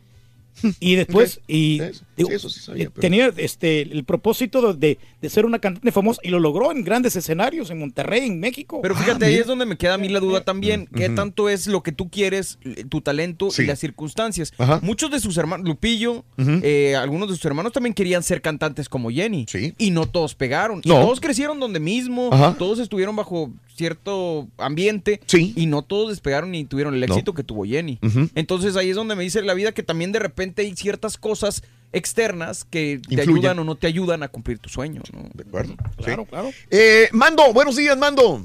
Y 0.81 0.95
después, 0.97 1.41
y 1.47 1.81
digo, 2.17 2.31
eso 2.31 2.49
sí 2.49 2.61
sabía, 2.61 2.85
eh, 2.85 2.91
pero- 2.91 3.01
tenía 3.03 3.33
este 3.37 3.83
el 3.83 4.05
propósito 4.05 4.73
de, 4.73 4.99
de 5.21 5.29
ser 5.29 5.45
una 5.45 5.59
cantante 5.59 5.93
famosa 5.93 6.21
y 6.25 6.31
lo 6.31 6.41
logró 6.41 6.73
en 6.73 6.83
grandes 6.85 7.15
escenarios 7.17 7.71
en 7.71 7.79
Monterrey, 7.79 8.27
en 8.27 8.41
México. 8.41 8.81
Pero 8.83 8.95
fíjate, 8.97 9.27
ahí 9.27 9.35
es 9.35 9.47
donde 9.47 9.67
me 9.67 9.77
queda 9.77 9.95
a 9.95 9.99
mí 9.99 10.09
la 10.09 10.21
duda 10.21 10.43
también. 10.45 10.89
¿Qué 10.95 11.09
tanto 11.11 11.49
es 11.49 11.67
lo 11.67 11.83
que 11.83 11.93
tú 11.93 12.09
quieres, 12.11 12.59
eh, 12.65 12.85
tu 12.89 13.01
talento 13.01 13.51
Sí. 13.51 13.63
y 13.63 13.67
las 13.67 13.79
circunstancias? 13.79 14.53
Ajá. 14.59 14.81
Muchos 14.83 15.11
de 15.11 15.21
sus 15.21 15.37
hermanos, 15.37 15.67
Lupillo, 15.67 16.25
eh, 16.39 16.97
algunos 16.97 17.29
de 17.29 17.35
sus 17.37 17.45
hermanos 17.45 17.73
también 17.73 17.95
querían 17.95 18.23
ser 18.23 18.41
cantantes 18.43 18.89
como 18.89 19.11
Jenny. 19.11 19.47
Y 19.79 19.91
no 19.91 20.07
todos 20.07 20.35
pegaron. 20.35 20.81
Y 20.85 20.89
No. 20.89 21.01
todos 21.01 21.21
crecieron 21.21 21.61
donde 21.61 21.81
mismo. 21.81 22.31
Ajá. 22.33 22.55
Todos 22.59 22.79
estuvieron 22.79 23.15
bajo 23.17 23.53
cierto 23.77 24.49
ambiente. 24.59 25.21
Y 25.55 25.67
no 25.67 25.83
todos 25.83 26.11
despegaron 26.11 26.51
ni 26.51 26.65
tuvieron 26.65 26.95
el 26.95 27.01
No. 27.01 27.07
éxito 27.07 27.35
que 27.35 27.45
tuvo 27.45 27.65
Jenny. 27.65 27.99
Entonces 28.35 28.77
ahí 28.77 28.91
es 28.91 28.97
donde 28.97 29.15
me 29.15 29.23
dice 29.23 29.43
la 29.43 29.55
vida 29.55 29.73
que 29.73 29.83
también 29.83 30.13
de 30.13 30.19
repente 30.19 30.63
hay 30.63 30.75
ciertas 30.75 31.17
cosas 31.19 31.63
externas 31.93 32.65
que 32.65 33.01
te 33.09 33.15
Influyen. 33.15 33.37
ayudan 33.39 33.59
o 33.61 33.65
no 33.65 33.75
te 33.77 33.87
ayudan 33.87 34.23
a 34.23 34.29
cumplir 34.29 34.59
tu 34.59 34.69
sueño. 34.69 35.03
¿no? 35.13 35.23
De 35.35 35.45
acuerdo. 35.47 35.75
Claro, 35.97 36.25
claro. 36.25 36.51
Eh, 36.71 37.09
Mando, 37.13 37.53
buenos 37.53 37.77
días, 37.77 37.97
Mando. 37.97 38.41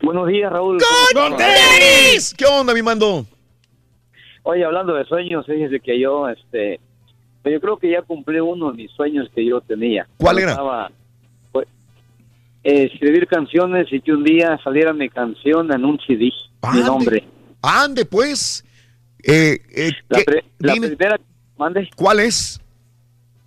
Buenos 0.00 0.28
días, 0.28 0.52
Raúl. 0.52 0.78
¡Con 1.12 1.36
tenis! 1.36 2.32
¿Qué 2.36 2.44
onda, 2.46 2.72
mi 2.72 2.82
Mando? 2.82 3.26
Oye, 4.44 4.64
hablando 4.64 4.94
de 4.94 5.04
sueños, 5.04 5.44
fíjese 5.46 5.80
que 5.80 6.00
yo, 6.00 6.28
este, 6.28 6.80
yo 7.44 7.60
creo 7.60 7.76
que 7.76 7.90
ya 7.90 8.02
cumplí 8.02 8.38
uno 8.40 8.70
de 8.70 8.76
mis 8.76 8.90
sueños 8.92 9.28
que 9.34 9.44
yo 9.44 9.60
tenía. 9.60 10.06
¿Cuál 10.16 10.38
era? 10.38 10.52
estaba, 10.52 10.90
escribir 12.62 13.26
canciones 13.26 13.86
y 13.92 14.00
que 14.00 14.12
un 14.12 14.24
día 14.24 14.58
saliera 14.62 14.92
mi 14.92 15.08
canción 15.08 15.72
en 15.72 15.84
un 15.84 15.98
CD, 16.06 16.30
mi 16.72 16.80
nombre. 16.80 17.24
Ande, 17.62 18.04
pues. 18.04 18.64
Eh, 19.22 19.58
eh, 19.74 19.92
La, 20.08 20.18
pri- 20.24 20.42
la 20.58 20.74
primera, 20.74 21.20
mande. 21.56 21.88
¿Cuál 21.96 22.20
es? 22.20 22.60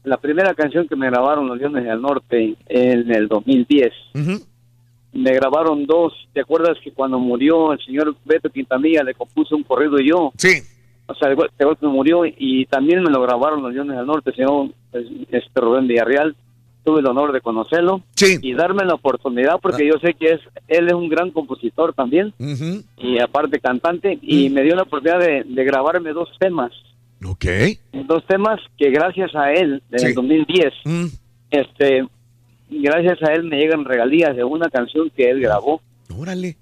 La 0.03 0.17
primera 0.17 0.53
canción 0.53 0.88
que 0.88 0.95
me 0.95 1.09
grabaron 1.09 1.48
los 1.48 1.57
Leones 1.57 1.85
del 1.85 2.01
Norte 2.01 2.56
en 2.67 3.11
el 3.15 3.27
2010. 3.27 3.91
Me 5.14 5.31
grabaron 5.33 5.85
dos. 5.85 6.14
¿Te 6.33 6.41
acuerdas 6.41 6.77
que 6.83 6.91
cuando 6.91 7.19
murió 7.19 7.73
el 7.73 7.80
señor 7.85 8.15
Beto 8.25 8.49
Quintanilla 8.49 9.03
le 9.03 9.14
compuso 9.14 9.56
un 9.56 9.64
corrido 9.64 9.98
yo? 9.99 10.31
Sí. 10.38 10.61
O 11.07 11.14
sea, 11.15 11.31
igual, 11.31 11.49
igual 11.59 11.77
que 11.77 11.85
murió 11.88 12.22
y 12.25 12.65
también 12.67 13.03
me 13.03 13.09
lo 13.11 13.22
grabaron 13.22 13.61
los 13.61 13.73
Leones 13.73 13.98
del 13.98 14.06
Norte, 14.06 14.31
señor 14.33 14.69
pues, 14.91 15.06
este 15.30 15.59
Rubén 15.61 15.88
Villarreal. 15.88 16.35
Tuve 16.83 16.99
el 17.01 17.05
honor 17.07 17.31
de 17.31 17.41
conocerlo 17.41 18.01
y 18.41 18.53
darme 18.53 18.83
la 18.85 18.95
oportunidad 18.95 19.59
porque 19.61 19.85
yo 19.87 19.99
sé 19.99 20.15
que 20.15 20.33
es 20.33 20.39
él 20.67 20.87
es 20.87 20.93
un 20.93 21.09
gran 21.09 21.29
compositor 21.29 21.93
también 21.93 22.33
y 22.97 23.19
aparte 23.19 23.59
cantante 23.59 24.17
y 24.21 24.49
me 24.49 24.63
dio 24.63 24.75
la 24.75 24.83
oportunidad 24.83 25.19
de, 25.19 25.43
de 25.43 25.63
grabarme 25.63 26.11
dos 26.11 26.29
temas. 26.39 26.71
Ok. 27.23 27.45
Dos 28.07 28.25
temas 28.25 28.59
que 28.79 28.89
gracias 28.89 29.35
a 29.35 29.51
él, 29.53 29.83
en 29.91 30.05
el 30.07 30.13
2010, 30.15 30.73
Mm. 30.85 31.05
este, 31.51 32.07
gracias 32.69 33.21
a 33.21 33.33
él 33.33 33.43
me 33.43 33.57
llegan 33.57 33.85
regalías 33.85 34.35
de 34.35 34.43
una 34.43 34.69
canción 34.69 35.11
que 35.15 35.29
él 35.29 35.39
grabó. 35.39 35.81
Órale. 36.17 36.57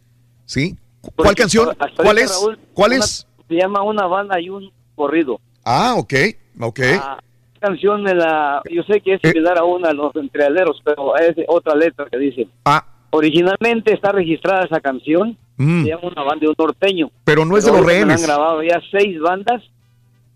¿Sí? 0.46 0.76
¿Cuál 1.02 1.14
Porque 1.16 1.36
canción? 1.44 1.70
¿Cuál 1.96 2.08
ahorita, 2.08 2.24
es? 2.26 2.32
Raúl, 2.32 2.60
¿Cuál 2.74 2.92
una- 2.92 3.06
es? 3.06 3.28
Se 3.48 3.56
llama 3.56 3.84
Una 3.84 4.06
banda 4.06 4.40
y 4.42 4.50
un 4.50 4.70
corrido. 4.96 5.40
Ah, 5.64 5.96
ok. 5.98 6.14
Ok. 6.60 6.80
Ah, 7.02 7.20
canción 7.60 8.04
de 8.04 8.16
la, 8.16 8.62
yo 8.72 8.82
sé 8.84 9.02
que 9.02 9.14
es 9.16 9.22
similar 9.22 9.58
a 9.60 9.64
una 9.64 9.90
de 9.90 9.94
los 9.94 10.16
entrealeros, 10.16 10.82
pero 10.84 11.16
es 11.18 11.36
otra 11.48 11.76
letra 11.76 12.06
que 12.10 12.18
dice. 12.18 12.48
Ah. 12.66 12.84
Originalmente 13.12 13.94
está 13.94 14.12
registrada 14.12 14.66
esa 14.66 14.80
canción, 14.82 15.38
Mm. 15.58 15.84
se 15.84 15.90
llama 15.90 16.08
Una 16.16 16.24
banda 16.24 16.46
y 16.46 16.48
un 16.48 16.56
norteño. 16.58 17.12
Pero 17.26 17.44
no 17.44 17.58
es 17.58 17.66
de 17.66 17.72
los 17.72 17.82
me 17.82 17.88
rehenes. 17.88 18.22
Han 18.22 18.28
grabado 18.28 18.64
ya 18.64 18.82
seis 18.92 19.20
bandas, 19.20 19.62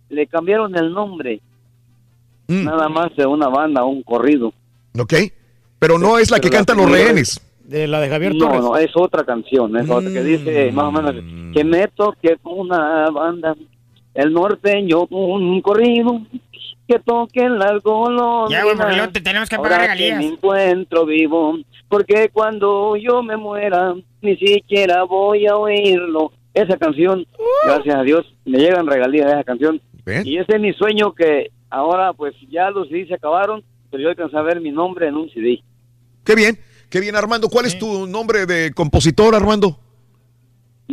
le 0.09 0.27
cambiaron 0.27 0.75
el 0.77 0.91
nombre, 0.91 1.39
Mm. 2.47 2.65
nada 2.65 2.89
más 2.89 3.15
de 3.15 3.25
una 3.25 3.47
banda 3.47 3.85
un 3.85 4.03
corrido. 4.03 4.53
Ok. 4.99 5.13
Pero 5.79 5.97
no 5.97 6.17
es 6.17 6.29
la 6.29 6.37
que 6.39 6.49
Pero 6.49 6.53
la 6.53 6.57
cantan 6.65 6.77
los 6.77 6.91
rehenes. 6.91 7.39
De 7.63 7.87
la 7.87 8.01
de 8.01 8.09
Javier 8.09 8.35
No, 8.35 8.45
Torres. 8.47 8.61
no, 8.61 8.75
es 8.77 8.91
otra 8.95 9.23
canción, 9.23 9.77
es 9.77 9.89
otra 9.89 10.11
que 10.11 10.21
dice 10.23 10.71
más 10.73 10.85
o 10.85 10.91
menos 10.91 11.15
que 11.53 11.63
me 11.63 11.87
toque 11.87 12.35
una 12.43 13.09
banda, 13.09 13.55
el 14.13 14.33
norteño 14.33 15.05
un 15.09 15.61
corrido, 15.61 16.21
que 16.93 16.99
toque 16.99 17.49
las 17.49 17.81
golondrinas. 17.81 18.49
Ya, 18.51 18.63
güey, 18.63 18.75
porque 18.75 18.95
luego 18.95 19.11
te 19.11 19.21
tenemos 19.21 19.49
que 19.49 19.57
pagar 19.57 19.73
ahora 19.73 19.93
regalías. 19.93 20.19
me 20.19 20.25
encuentro 20.27 21.05
vivo, 21.05 21.57
porque 21.89 22.29
cuando 22.31 22.95
yo 22.95 23.23
me 23.23 23.37
muera, 23.37 23.93
ni 24.21 24.37
siquiera 24.37 25.03
voy 25.03 25.47
a 25.47 25.55
oírlo. 25.55 26.31
Esa 26.53 26.77
canción, 26.77 27.25
gracias 27.63 27.95
a 27.95 28.03
Dios, 28.03 28.31
me 28.45 28.59
llegan 28.59 28.85
regalías 28.85 29.25
de 29.25 29.31
esa 29.33 29.43
canción. 29.43 29.81
Y 30.23 30.37
ese 30.37 30.55
es 30.55 30.61
mi 30.61 30.73
sueño 30.73 31.13
que 31.13 31.51
ahora, 31.69 32.13
pues 32.13 32.35
ya 32.51 32.69
los 32.69 32.89
CD 32.89 33.07
se 33.07 33.15
acabaron, 33.15 33.63
pero 33.89 34.03
yo 34.03 34.09
alcancé 34.09 34.37
a 34.37 34.41
ver 34.41 34.61
mi 34.61 34.71
nombre 34.71 35.07
en 35.07 35.15
un 35.15 35.29
CD. 35.31 35.63
Qué 36.23 36.35
bien. 36.35 36.59
Qué 36.89 36.99
bien, 36.99 37.15
Armando. 37.15 37.49
¿Cuál 37.49 37.65
es 37.65 37.79
tu 37.79 38.05
nombre 38.05 38.45
de 38.45 38.71
compositor, 38.71 39.33
Armando? 39.33 39.79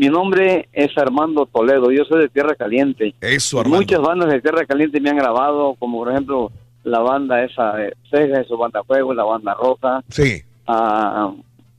Mi 0.00 0.08
nombre 0.08 0.66
es 0.72 0.96
Armando 0.96 1.44
Toledo, 1.44 1.90
yo 1.92 2.06
soy 2.06 2.22
de 2.22 2.28
Tierra 2.30 2.54
Caliente. 2.54 3.14
Eso, 3.20 3.60
Armando. 3.60 3.80
Muchas 3.82 4.00
bandas 4.00 4.30
de 4.30 4.40
Tierra 4.40 4.64
Caliente 4.64 4.98
me 4.98 5.10
han 5.10 5.18
grabado, 5.18 5.74
como 5.78 5.98
por 5.98 6.10
ejemplo 6.10 6.50
la 6.84 7.00
banda 7.00 7.44
esa 7.44 7.74
de 7.76 7.94
Sega, 8.10 8.42
su 8.44 8.56
banda 8.56 8.82
Fuego, 8.82 9.12
la 9.12 9.24
banda 9.24 9.52
Roja. 9.52 10.02
Sí. 10.08 10.40
A 10.66 11.30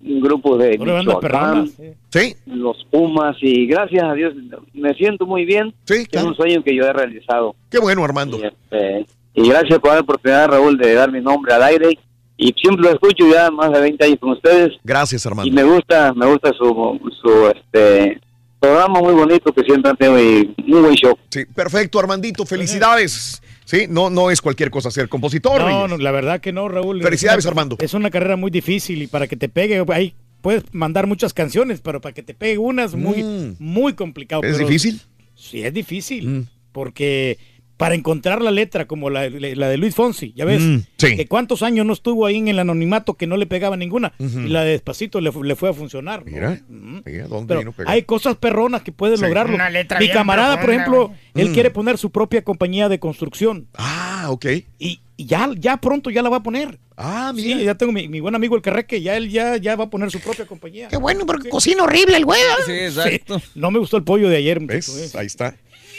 un 0.04 0.22
grupo 0.22 0.56
de 0.56 0.78
Una 0.80 0.94
banda 0.94 1.20
perrona, 1.20 1.54
Michoacán, 1.64 1.96
Sí. 2.10 2.36
los 2.46 2.86
Pumas 2.92 3.38
y 3.42 3.66
gracias 3.66 4.04
a 4.04 4.14
Dios 4.14 4.36
me 4.74 4.94
siento 4.94 5.26
muy 5.26 5.44
bien. 5.44 5.74
Sí, 5.86 6.06
Es 6.12 6.24
un 6.24 6.36
sueño 6.36 6.64
que 6.64 6.76
yo 6.76 6.84
he 6.86 6.94
realizado. 6.94 7.56
Qué 7.72 7.80
bueno, 7.80 8.04
Armando. 8.06 8.38
Y, 8.38 8.44
este, 8.46 9.08
y 9.34 9.50
gracias 9.50 9.80
por 9.80 9.96
la 9.96 10.02
oportunidad, 10.02 10.48
Raúl, 10.48 10.78
de 10.78 10.94
dar 10.94 11.12
mi 11.12 11.22
nombre 11.22 11.56
al 11.56 11.64
aire. 11.64 11.98
Y 12.44 12.54
siempre 12.60 12.84
lo 12.86 12.92
escucho 12.92 13.32
ya 13.32 13.52
más 13.52 13.72
de 13.72 13.80
20 13.82 14.04
años 14.04 14.18
con 14.20 14.32
ustedes. 14.32 14.72
Gracias, 14.84 15.24
Y 15.24 15.28
Armando. 15.28 15.52
me 15.54 15.64
gusta, 15.64 16.12
me 16.16 16.26
gusta 16.26 16.52
su, 16.58 17.00
su 17.22 17.48
este, 17.56 18.20
programa 18.60 19.00
muy 19.00 19.14
bonito 19.14 19.54
que 19.54 19.62
siempre 19.62 19.92
han 19.92 19.96
tenido 19.98 20.20
y 20.20 20.54
muy 20.66 20.82
buen 20.82 20.96
show. 20.96 21.16
Sí, 21.30 21.46
perfecto, 21.46 22.00
Armandito. 22.00 22.44
Felicidades. 22.46 23.42
Sí, 23.66 23.86
no, 23.88 24.10
no 24.10 24.32
es 24.32 24.42
cualquier 24.42 24.72
cosa 24.72 24.90
ser 24.90 25.08
compositor. 25.08 25.62
No, 25.62 25.86
y- 25.86 25.90
no, 25.90 25.98
la 26.00 26.12
verdad 26.12 26.42
que 26.42 26.52
no, 26.52 26.68
Raúl. 26.68 27.02
Felicidades, 27.04 27.40
Es 27.40 27.46
una- 27.46 27.52
Armando. 27.52 27.76
Es 27.80 27.94
una 27.94 28.10
carrera 28.10 28.36
muy 28.36 28.50
difícil 28.50 29.04
y 29.04 29.08
para 29.08 29.28
que 29.28 29.36
te 29.38 29.48
pegue, 29.48 29.86
ahí 29.90 30.16
puedes 30.42 30.64
mandar 30.74 31.06
muchas 31.06 31.34
canciones, 31.36 31.80
pero 31.82 32.02
para 32.02 32.14
que 32.14 32.24
te 32.24 32.34
pegue 32.34 32.58
una 32.58 32.86
es 32.86 32.96
muy, 32.96 33.22
Mm. 33.24 33.56
muy 33.60 33.94
complicado. 33.94 34.42
¿Es 34.44 34.54
pero- 34.58 34.68
difícil? 34.68 34.96
Mm. 34.96 35.22
Sí, 35.36 35.64
es 35.64 35.74
difícil. 35.74 36.48
Porque 36.72 37.38
para 37.82 37.96
encontrar 37.96 38.42
la 38.44 38.52
letra 38.52 38.86
como 38.86 39.10
la, 39.10 39.28
la 39.30 39.68
de 39.70 39.78
Luis 39.78 39.96
Fonsi, 39.96 40.34
ya 40.36 40.46
ves, 40.46 40.62
Mm, 40.62 40.78
sí. 40.98 41.16
que 41.18 41.26
cuántos 41.28 41.64
años 41.64 41.84
no 41.86 41.94
estuvo 41.94 42.28
ahí 42.28 42.38
en 42.38 42.48
el 42.48 42.60
anonimato 42.60 43.16
que 43.16 43.26
no 43.26 43.38
le 43.38 43.48
pegaba 43.48 43.76
ninguna. 43.76 44.14
Y 44.20 44.50
la 44.50 44.64
de 44.64 44.72
Despacito 44.74 45.20
le, 45.20 45.32
fu- 45.32 45.44
le 45.44 45.56
fue 45.56 45.70
a 45.70 45.74
funcionar. 45.74 46.24
¿no? 46.24 46.32
Mira, 46.32 46.62
mira 46.70 47.28
dónde 47.28 47.56
Pero 47.56 47.72
vino 47.72 47.74
hay 47.88 48.04
cosas 48.04 48.36
perronas 48.38 48.84
que 48.84 48.92
puedes 48.92 49.20
Sí. 49.20 49.26
lograrlo. 49.26 49.56
Una 49.56 49.72
letra 49.72 50.00
Mi 50.00 50.10
camarada, 50.10 50.62
por 50.62 50.70
ejemplo, 50.70 51.12
él 51.34 51.50
Mm. 51.50 51.54
quiere 51.54 51.72
poner 51.72 51.98
su 51.98 52.12
propia 52.12 52.44
compañía 52.44 52.88
de 52.88 53.00
construcción. 53.00 53.68
Ah, 53.74 54.28
ok. 54.30 54.46
Y, 54.78 55.00
y 55.18 55.26
ya, 55.26 55.50
ya 55.58 55.78
pronto 55.78 56.10
ya 56.12 56.22
la 56.22 56.30
va 56.30 56.38
a 56.38 56.44
poner. 56.44 56.78
Ah, 56.98 57.32
mira. 57.34 57.58
Sí, 57.58 57.64
ya 57.66 57.74
tengo 57.74 57.92
mi, 57.92 58.08
mi 58.08 58.20
buen 58.20 58.36
amigo 58.36 58.56
el 58.56 58.62
Carreque, 58.62 59.02
ya 59.02 59.18
él 59.18 59.30
ya, 59.32 59.58
ya 59.58 59.76
va 59.76 59.86
a 59.86 59.90
poner 59.90 60.12
su 60.12 60.20
propia 60.20 60.46
compañía. 60.46 60.88
Qué 60.88 60.98
bueno, 60.98 61.26
porque 61.26 61.50
cocina 61.50 61.82
horrible 61.84 62.16
el 62.18 62.26
güey. 62.26 62.40
¿eh? 62.40 62.64
Sí, 62.68 62.72
exacto. 62.74 63.42
No 63.56 63.72
me 63.72 63.80
gustó 63.80 63.98
el 63.98 64.04
pollo 64.04 64.30
de 64.30 64.38
ayer. 64.38 64.60
muchacho, 64.60 64.92
eh. 65.00 65.10
Ahí 65.16 65.26
está. 65.26 65.56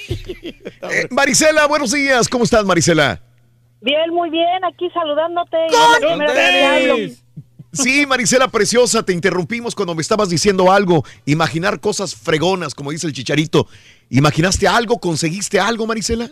Eh, 0.90 1.06
Marisela, 1.10 1.66
buenos 1.68 1.92
días. 1.92 2.28
¿Cómo 2.28 2.42
estás, 2.44 2.64
Marisela? 2.64 3.20
Bien, 3.80 4.10
muy 4.12 4.30
bien, 4.30 4.64
aquí 4.64 4.90
saludándote. 4.90 5.56
hablo. 6.66 6.96
Sí, 7.72 8.04
Marisela 8.06 8.48
Preciosa, 8.48 9.02
te 9.04 9.12
interrumpimos 9.12 9.74
cuando 9.74 9.94
me 9.94 10.02
estabas 10.02 10.28
diciendo 10.28 10.70
algo. 10.70 11.04
Imaginar 11.24 11.80
cosas 11.80 12.14
fregonas, 12.14 12.74
como 12.74 12.90
dice 12.90 13.06
el 13.06 13.12
chicharito. 13.12 13.66
¿Imaginaste 14.10 14.68
algo? 14.68 14.98
¿Conseguiste 14.98 15.58
algo, 15.60 15.86
Marisela? 15.86 16.28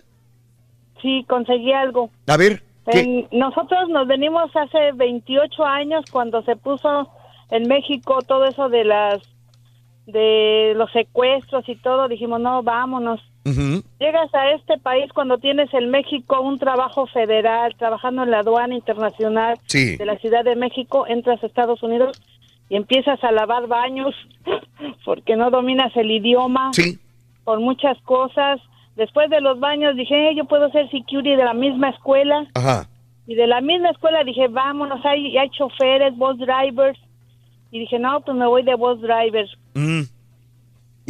Sí, 1.00 1.24
conseguí 1.28 1.72
algo. 1.72 2.10
A 2.26 2.36
ver. 2.36 2.62
En- 2.86 3.28
nosotros 3.32 3.88
nos 3.88 4.06
venimos 4.06 4.50
hace 4.54 4.92
28 4.94 5.64
años 5.64 6.04
cuando 6.10 6.42
se 6.42 6.56
puso 6.56 7.08
en 7.50 7.68
México 7.68 8.18
todo 8.26 8.44
eso 8.46 8.68
de 8.68 8.84
las 8.84 9.22
de 10.06 10.72
los 10.76 10.90
secuestros 10.92 11.68
y 11.68 11.76
todo, 11.76 12.08
dijimos, 12.08 12.40
no, 12.40 12.62
vámonos. 12.64 13.20
Llegas 13.44 14.34
a 14.34 14.50
este 14.52 14.78
país 14.78 15.10
cuando 15.12 15.38
tienes 15.38 15.72
en 15.74 15.90
México 15.90 16.40
un 16.40 16.58
trabajo 16.58 17.06
federal, 17.06 17.74
trabajando 17.76 18.22
en 18.22 18.30
la 18.30 18.40
aduana 18.40 18.74
internacional 18.74 19.58
Sí. 19.66 19.96
de 19.96 20.04
la 20.04 20.16
Ciudad 20.18 20.44
de 20.44 20.56
México, 20.56 21.06
entras 21.08 21.42
a 21.42 21.46
Estados 21.46 21.82
Unidos 21.82 22.20
y 22.68 22.76
empiezas 22.76 23.22
a 23.24 23.32
lavar 23.32 23.66
baños 23.66 24.14
porque 25.04 25.36
no 25.36 25.50
dominas 25.50 25.94
el 25.96 26.10
idioma. 26.10 26.70
Sí. 26.72 26.98
Por 27.44 27.60
muchas 27.60 27.98
cosas. 28.02 28.60
Después 28.96 29.30
de 29.30 29.40
los 29.40 29.58
baños 29.58 29.96
dije, 29.96 30.30
"Eh, 30.30 30.34
yo 30.36 30.44
puedo 30.44 30.70
ser 30.70 30.90
security 30.90 31.30
de 31.36 31.44
la 31.44 31.54
misma 31.54 31.88
escuela. 31.90 32.46
Ajá. 32.54 32.86
Y 33.26 33.34
de 33.34 33.46
la 33.46 33.60
misma 33.60 33.90
escuela 33.90 34.22
dije, 34.24 34.48
vámonos, 34.48 35.04
hay, 35.04 35.36
hay 35.38 35.48
choferes, 35.50 36.16
bus 36.16 36.36
drivers. 36.38 36.98
Y 37.70 37.78
dije, 37.80 37.98
no, 37.98 38.20
pues 38.20 38.36
me 38.36 38.46
voy 38.46 38.62
de 38.64 38.74
bus 38.74 39.00
drivers. 39.00 39.50
Mm, 39.74 40.02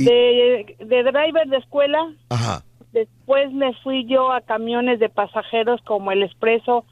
De, 0.04 0.76
de 0.78 1.02
driver 1.02 1.48
de 1.48 1.56
escuela, 1.58 1.98
Ajá. 2.28 2.64
después 2.92 3.52
me 3.52 3.72
fui 3.82 4.06
yo 4.06 4.32
a 4.32 4.40
camiones 4.40 4.98
de 5.00 5.08
pasajeros 5.08 5.80
como 5.86 6.12
el 6.12 6.22
Expreso, 6.22 6.84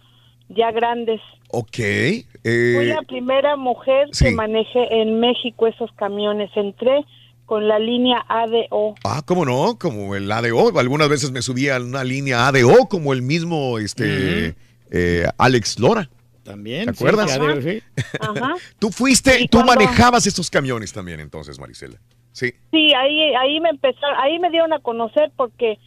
ya 0.48 0.70
grandes. 0.72 1.20
Ok. 1.50 1.76
Fui 1.76 2.24
eh, 2.44 2.92
la 2.94 3.02
primera 3.06 3.56
mujer 3.56 4.08
sí. 4.12 4.26
que 4.26 4.30
manejé 4.32 5.00
en 5.02 5.20
México 5.20 5.66
esos 5.66 5.90
camiones. 5.92 6.50
Entré 6.54 7.04
con 7.46 7.66
la 7.66 7.78
línea 7.78 8.24
ADO. 8.28 8.94
ah, 9.04 9.22
¿cómo 9.24 9.44
no? 9.46 9.78
Como 9.78 10.14
el 10.14 10.30
ADO. 10.30 10.78
Algunas 10.78 11.08
veces 11.08 11.30
me 11.30 11.40
subía 11.42 11.76
a 11.76 11.80
una 11.80 12.04
línea 12.04 12.46
ADO, 12.46 12.86
como 12.90 13.12
el 13.14 13.22
mismo 13.22 13.78
este, 13.78 14.54
eh, 14.90 15.26
Alex 15.38 15.78
Lora. 15.78 16.10
También. 16.42 16.84
¿Te 16.86 16.90
acuerdas? 16.92 17.30
sí, 17.30 17.38
ya 17.40 17.54
de- 17.54 17.80
sí. 17.80 18.02
Ajá. 18.20 18.54
Tú 18.78 18.90
fuiste, 18.90 19.40
Y 19.40 19.48
tú 19.48 19.58
cuando- 19.58 19.74
manejabas 19.74 20.26
estos 20.26 20.48
camiones 20.50 20.92
también 20.92 21.20
entonces, 21.20 21.58
Marisela. 21.58 21.98
Sí. 22.38 22.52
Sí, 22.70 22.92
ahí, 22.94 23.34
ahí 23.34 23.60
me 23.60 23.70
empezaron, 23.70 24.16
ahí 24.20 24.38
me 24.38 24.50
dieron 24.50 24.72
a 24.72 24.78
conocer 24.78 25.30
porque 25.36 25.78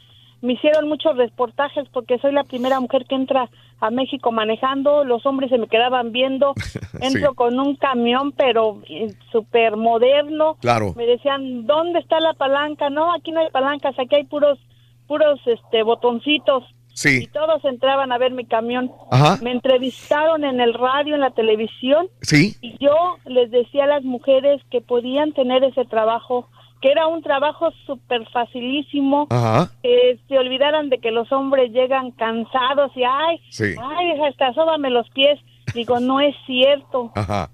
me 0.41 0.53
hicieron 0.53 0.87
muchos 0.89 1.15
reportajes 1.15 1.87
porque 1.93 2.17
soy 2.19 2.31
la 2.33 2.43
primera 2.43 2.79
mujer 2.79 3.05
que 3.07 3.15
entra 3.15 3.49
a 3.79 3.89
México 3.89 4.31
manejando, 4.31 5.03
los 5.05 5.25
hombres 5.25 5.49
se 5.49 5.57
me 5.57 5.67
quedaban 5.67 6.11
viendo, 6.11 6.53
entro 7.01 7.29
Sí. 7.31 7.35
con 7.35 7.59
un 7.59 7.75
camión 7.75 8.31
pero 8.33 8.81
eh, 8.89 9.13
súper 9.31 9.75
moderno, 9.77 10.55
Claro. 10.59 10.93
me 10.95 11.05
decían, 11.05 11.65
¿dónde 11.65 11.99
está 11.99 12.19
la 12.19 12.33
palanca? 12.33 12.89
No, 12.89 13.13
aquí 13.13 13.31
no 13.31 13.39
hay 13.39 13.49
palancas, 13.49 13.97
aquí 13.97 14.15
hay 14.15 14.23
puros, 14.25 14.59
puros 15.07 15.39
este 15.45 15.83
botoncitos. 15.83 16.63
Sí. 16.93 17.23
Y 17.23 17.27
todos 17.27 17.63
entraban 17.65 18.11
a 18.11 18.17
ver 18.17 18.31
mi 18.31 18.45
camión. 18.45 18.91
Ajá. 19.11 19.37
Me 19.41 19.51
entrevistaron 19.51 20.43
en 20.43 20.59
el 20.61 20.73
radio, 20.73 21.15
en 21.15 21.21
la 21.21 21.31
televisión, 21.31 22.07
Sí. 22.21 22.55
y 22.61 22.77
yo 22.83 22.95
les 23.25 23.49
decía 23.51 23.85
a 23.85 23.87
las 23.87 24.03
mujeres 24.03 24.61
que 24.69 24.81
podían 24.81 25.31
tener 25.33 25.63
ese 25.63 25.85
trabajo, 25.85 26.47
que 26.81 26.91
era 26.91 27.07
un 27.07 27.21
trabajo 27.21 27.69
súper 27.85 28.27
facilísimo, 28.31 29.27
Ajá. 29.29 29.69
que 29.83 30.19
se 30.27 30.37
olvidaran 30.37 30.89
de 30.89 30.97
que 30.99 31.11
los 31.11 31.31
hombres 31.31 31.71
llegan 31.71 32.11
cansados 32.11 32.91
y, 32.95 33.03
ay, 33.03 33.39
Sí. 33.49 33.75
ay, 33.81 34.19
hasta 34.21 34.53
sóbame 34.53 34.89
los 34.89 35.09
pies. 35.11 35.39
Digo, 35.73 35.99
no 35.99 36.19
es 36.19 36.35
cierto. 36.45 37.11
Ajá. 37.15 37.49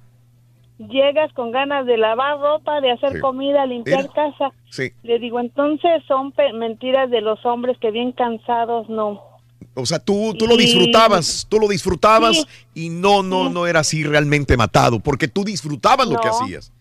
Llegas 0.80 1.34
con 1.34 1.52
ganas 1.52 1.86
de 1.88 1.98
lavar 1.98 2.40
ropa, 2.40 2.82
de 2.82 2.92
hacer 2.92 3.14
Sí. 3.14 3.20
comida, 3.20 3.66
limpiar 3.66 4.02
Mira. 4.04 4.14
casa. 4.14 4.52
Sí. 4.70 4.92
Le 5.02 5.18
digo, 5.18 5.40
entonces 5.40 6.04
son 6.08 6.34
mentiras 6.54 7.10
de 7.10 7.22
los 7.22 7.44
hombres 7.48 7.78
que 7.80 7.90
bien 7.92 8.12
cansados, 8.12 8.88
no. 8.88 9.24
O 9.74 9.86
sea, 9.86 10.00
tú, 10.00 10.34
tú 10.38 10.48
lo 10.48 10.58
disfrutabas, 10.58 11.46
tú 11.50 11.60
lo 11.60 11.68
disfrutabas 11.68 12.38
Sí. 12.38 12.46
y 12.86 12.90
no, 12.90 13.22
no, 13.24 13.50
no 13.50 13.68
era 13.68 13.82
así 13.82 14.04
realmente 14.04 14.58
matado, 14.58 15.00
porque 15.00 15.28
tú 15.28 15.44
disfrutabas 15.44 16.08
lo 16.08 16.20
que 16.20 16.28
hacías. 16.30 16.72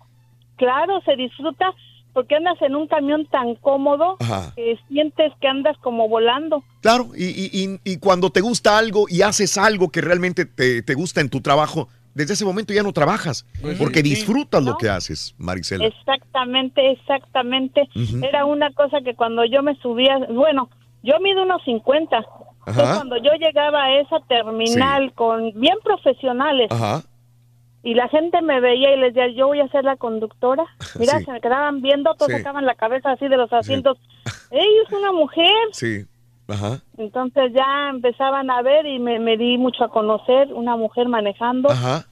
Claro, 0.56 1.00
se 1.05 1.16
disfruta 1.16 1.66
porque 2.14 2.34
andas 2.34 2.56
en 2.62 2.74
un 2.74 2.86
camión 2.86 3.26
tan 3.26 3.56
cómodo 3.56 4.16
Ajá. 4.20 4.55
que 4.56 4.78
sientes 4.88 5.30
que 5.38 5.48
andas 5.48 5.76
como 5.82 6.08
volando. 6.08 6.64
Claro, 6.80 7.10
y, 7.14 7.24
y- 7.26 7.50
y- 7.52 7.80
y 7.92 7.98
cuando 7.98 8.30
te 8.30 8.40
gusta 8.40 8.78
algo 8.78 9.05
y 9.10 9.20
haces 9.20 9.58
algo 9.58 9.90
que 9.90 10.00
realmente 10.00 10.46
te, 10.46 10.80
te 10.82 10.94
gusta 10.94 11.20
en 11.20 11.28
tu 11.28 11.42
trabajo, 11.42 11.88
desde 12.14 12.32
ese 12.32 12.46
momento 12.46 12.72
ya 12.72 12.82
no 12.82 12.94
trabajas, 12.94 13.44
Pues 13.60 13.76
porque 13.76 13.96
sí. 14.00 14.05
disfrutas 14.08 14.64
lo 14.64 14.70
¿No? 14.72 14.78
que 14.78 14.88
haces, 14.88 15.34
Marisela. 15.36 15.84
Exactamente, 15.84 16.92
exactamente. 16.92 17.86
Era 18.22 18.46
una 18.46 18.72
cosa 18.72 19.02
que 19.05 19.14
cuando 19.14 19.44
yo 19.44 19.62
me 19.62 19.76
subía, 19.82 20.16
bueno, 20.30 20.70
yo 21.02 21.20
mido 21.20 21.42
unos 21.42 21.62
50. 21.66 22.24
Entonces, 22.66 22.96
cuando 22.96 23.16
yo 23.18 23.32
llegaba 23.38 23.84
a 23.84 24.00
esa 24.00 24.18
terminal 24.28 25.12
con 25.14 25.52
bien 25.58 25.76
profesionales 25.84 26.68
Ajá. 26.70 27.02
y 27.82 27.94
la 27.94 28.08
gente 28.08 28.42
me 28.42 28.60
veía 28.60 28.94
y 28.94 29.00
les 29.00 29.14
decía, 29.14 29.32
yo 29.36 29.46
voy 29.46 29.60
a 29.60 29.68
ser 29.68 29.84
la 29.84 29.96
conductora. 29.96 30.64
Mira, 30.98 31.18
Sí. 31.18 31.24
se 31.26 31.32
me 31.32 31.40
quedaban 31.40 31.80
viendo, 31.80 32.14
todos 32.14 32.32
Sí. 32.32 32.38
sacaban 32.38 32.66
la 32.66 32.74
cabeza 32.74 33.12
así 33.12 33.28
de 33.28 33.36
los 33.36 33.52
asientos. 33.52 33.98
¡Ey, 34.50 34.68
es 34.84 34.92
una 34.92 35.12
mujer! 35.12 35.46
Sí. 35.72 36.04
Ajá. 36.48 36.80
Entonces 36.98 37.52
ya 37.54 37.88
empezaban 37.90 38.50
a 38.50 38.62
ver 38.62 38.86
y 38.86 38.98
me, 38.98 39.18
me 39.18 39.36
di 39.36 39.58
mucho 39.58 39.84
a 39.84 39.88
conocer 39.90 40.52
una 40.52 40.76
mujer 40.76 41.08
manejando, 41.08 41.70
Ajá. 41.70 42.06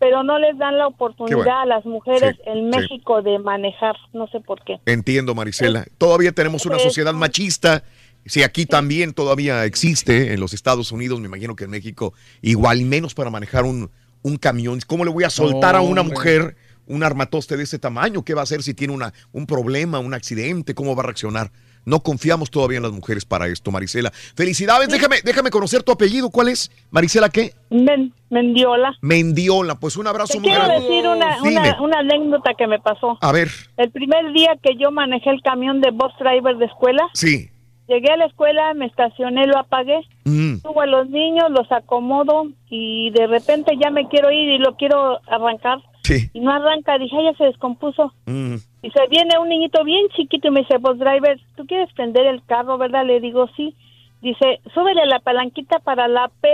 pero 0.00 0.22
no 0.24 0.38
les 0.40 0.58
dan 0.58 0.76
la 0.78 0.86
oportunidad 0.88 1.36
bueno. 1.36 1.58
a 1.60 1.66
las 1.66 1.84
mujeres 1.84 2.34
Sí, 2.36 2.42
en 2.46 2.72
sí. 2.72 2.78
México 2.78 3.22
de 3.22 3.38
manejar, 3.38 3.96
no 4.12 4.26
sé 4.28 4.40
por 4.40 4.62
qué. 4.64 4.80
Entiendo, 4.86 5.34
Marisela. 5.36 5.84
Todavía 5.98 6.32
tenemos 6.32 6.66
una 6.66 6.78
sociedad 6.80 7.12
machista. 7.12 7.82
Si 8.26 8.42
aquí 8.42 8.66
también 8.66 9.12
todavía 9.12 9.64
existe 9.64 10.32
en 10.32 10.40
los 10.40 10.52
Estados 10.54 10.92
Unidos, 10.92 11.20
me 11.20 11.26
imagino 11.26 11.56
que 11.56 11.64
en 11.64 11.70
México 11.70 12.12
igual 12.42 12.80
y 12.80 12.84
menos 12.84 13.14
para 13.14 13.30
manejar 13.30 13.64
un, 13.64 13.90
un 14.22 14.36
camión. 14.36 14.78
¿Cómo 14.86 15.04
le 15.04 15.10
voy 15.10 15.24
a 15.24 15.30
soltar 15.30 15.74
a 15.76 15.80
una 15.80 16.02
Hombre. 16.02 16.16
mujer 16.16 16.56
un 16.86 17.02
armatoste 17.02 17.56
de 17.56 17.62
ese 17.64 17.78
tamaño? 17.78 18.22
¿Qué 18.24 18.34
va 18.34 18.40
a 18.42 18.44
hacer 18.44 18.62
si 18.62 18.74
tiene 18.74 18.92
una, 18.92 19.12
un 19.32 19.46
problema, 19.46 19.98
un 19.98 20.14
accidente? 20.14 20.74
¿Cómo 20.74 20.94
va 20.94 21.02
a 21.02 21.06
reaccionar? 21.06 21.50
No 21.86 22.00
confiamos 22.00 22.50
todavía 22.50 22.76
en 22.76 22.82
las 22.82 22.92
mujeres 22.92 23.24
para 23.24 23.48
esto, 23.48 23.70
Marisela. 23.70 24.10
Felicidades, 24.36 24.90
déjame, 24.90 25.22
déjame 25.24 25.48
conocer 25.50 25.82
tu 25.82 25.90
apellido. 25.92 26.28
¿Cuál 26.28 26.48
es? 26.48 26.70
Marisela, 26.90 27.30
¿qué? 27.30 27.54
Men- 27.70 28.12
Mendiola. 28.28 28.92
Mendiola. 29.00 29.76
Pues 29.76 29.96
un 29.96 30.06
abrazo 30.06 30.34
Te 30.34 30.40
muy 30.40 30.50
quiero 30.50 30.64
grande. 30.66 30.86
decir 30.86 31.06
una, 31.06 31.42
una, 31.42 31.82
una 31.82 31.98
anécdota 32.00 32.50
que 32.56 32.66
me 32.66 32.78
pasó. 32.80 33.16
A 33.22 33.32
ver, 33.32 33.50
El 33.78 33.90
primer 33.90 34.30
día 34.34 34.50
que 34.62 34.76
yo 34.78 34.90
manejé 34.90 35.30
el 35.30 35.40
camión 35.42 35.80
de 35.80 35.90
bus 35.90 36.12
driver 36.20 36.56
de 36.58 36.66
escuela, 36.66 37.02
sí. 37.14 37.49
Llegué 37.90 38.10
a 38.12 38.16
la 38.16 38.26
escuela, 38.26 38.72
me 38.74 38.86
estacioné, 38.86 39.46
lo 39.46 39.58
apagué 39.58 40.00
Mm. 40.24 40.58
subo 40.62 40.80
a 40.80 40.86
los 40.86 41.10
niños, 41.10 41.50
los 41.50 41.70
acomodo 41.72 42.46
y 42.70 43.10
de 43.10 43.26
repente 43.26 43.76
ya 43.76 43.90
me 43.90 44.06
quiero 44.08 44.30
ir 44.30 44.48
y 44.48 44.58
lo 44.58 44.76
quiero 44.76 45.18
arrancar. 45.26 45.80
Sí. 46.04 46.30
Y 46.32 46.40
no 46.40 46.50
arranca, 46.52 46.96
dije, 46.98 47.16
"Ay, 47.18 47.24
ya 47.24 47.34
se 47.36 47.44
descompuso. 47.44 48.12
Mm. 48.26 48.54
Y 48.82 48.90
se 48.90 49.06
viene 49.10 49.38
un 49.38 49.48
niñito 49.48 49.84
bien 49.84 50.06
chiquito 50.16 50.48
y 50.48 50.50
me 50.50 50.60
dice, 50.60 50.78
pues 50.78 50.98
driver, 50.98 51.38
¿tú 51.56 51.66
quieres 51.66 51.92
prender 51.92 52.26
el 52.26 52.42
carro, 52.44 52.78
verdad? 52.78 53.04
Le 53.04 53.20
digo, 53.20 53.48
sí. 53.56 53.74
Dice, 54.22 54.60
súbele 54.74 55.06
la 55.06 55.20
palanquita 55.20 55.78
para 55.78 56.06
la 56.08 56.30
P. 56.40 56.48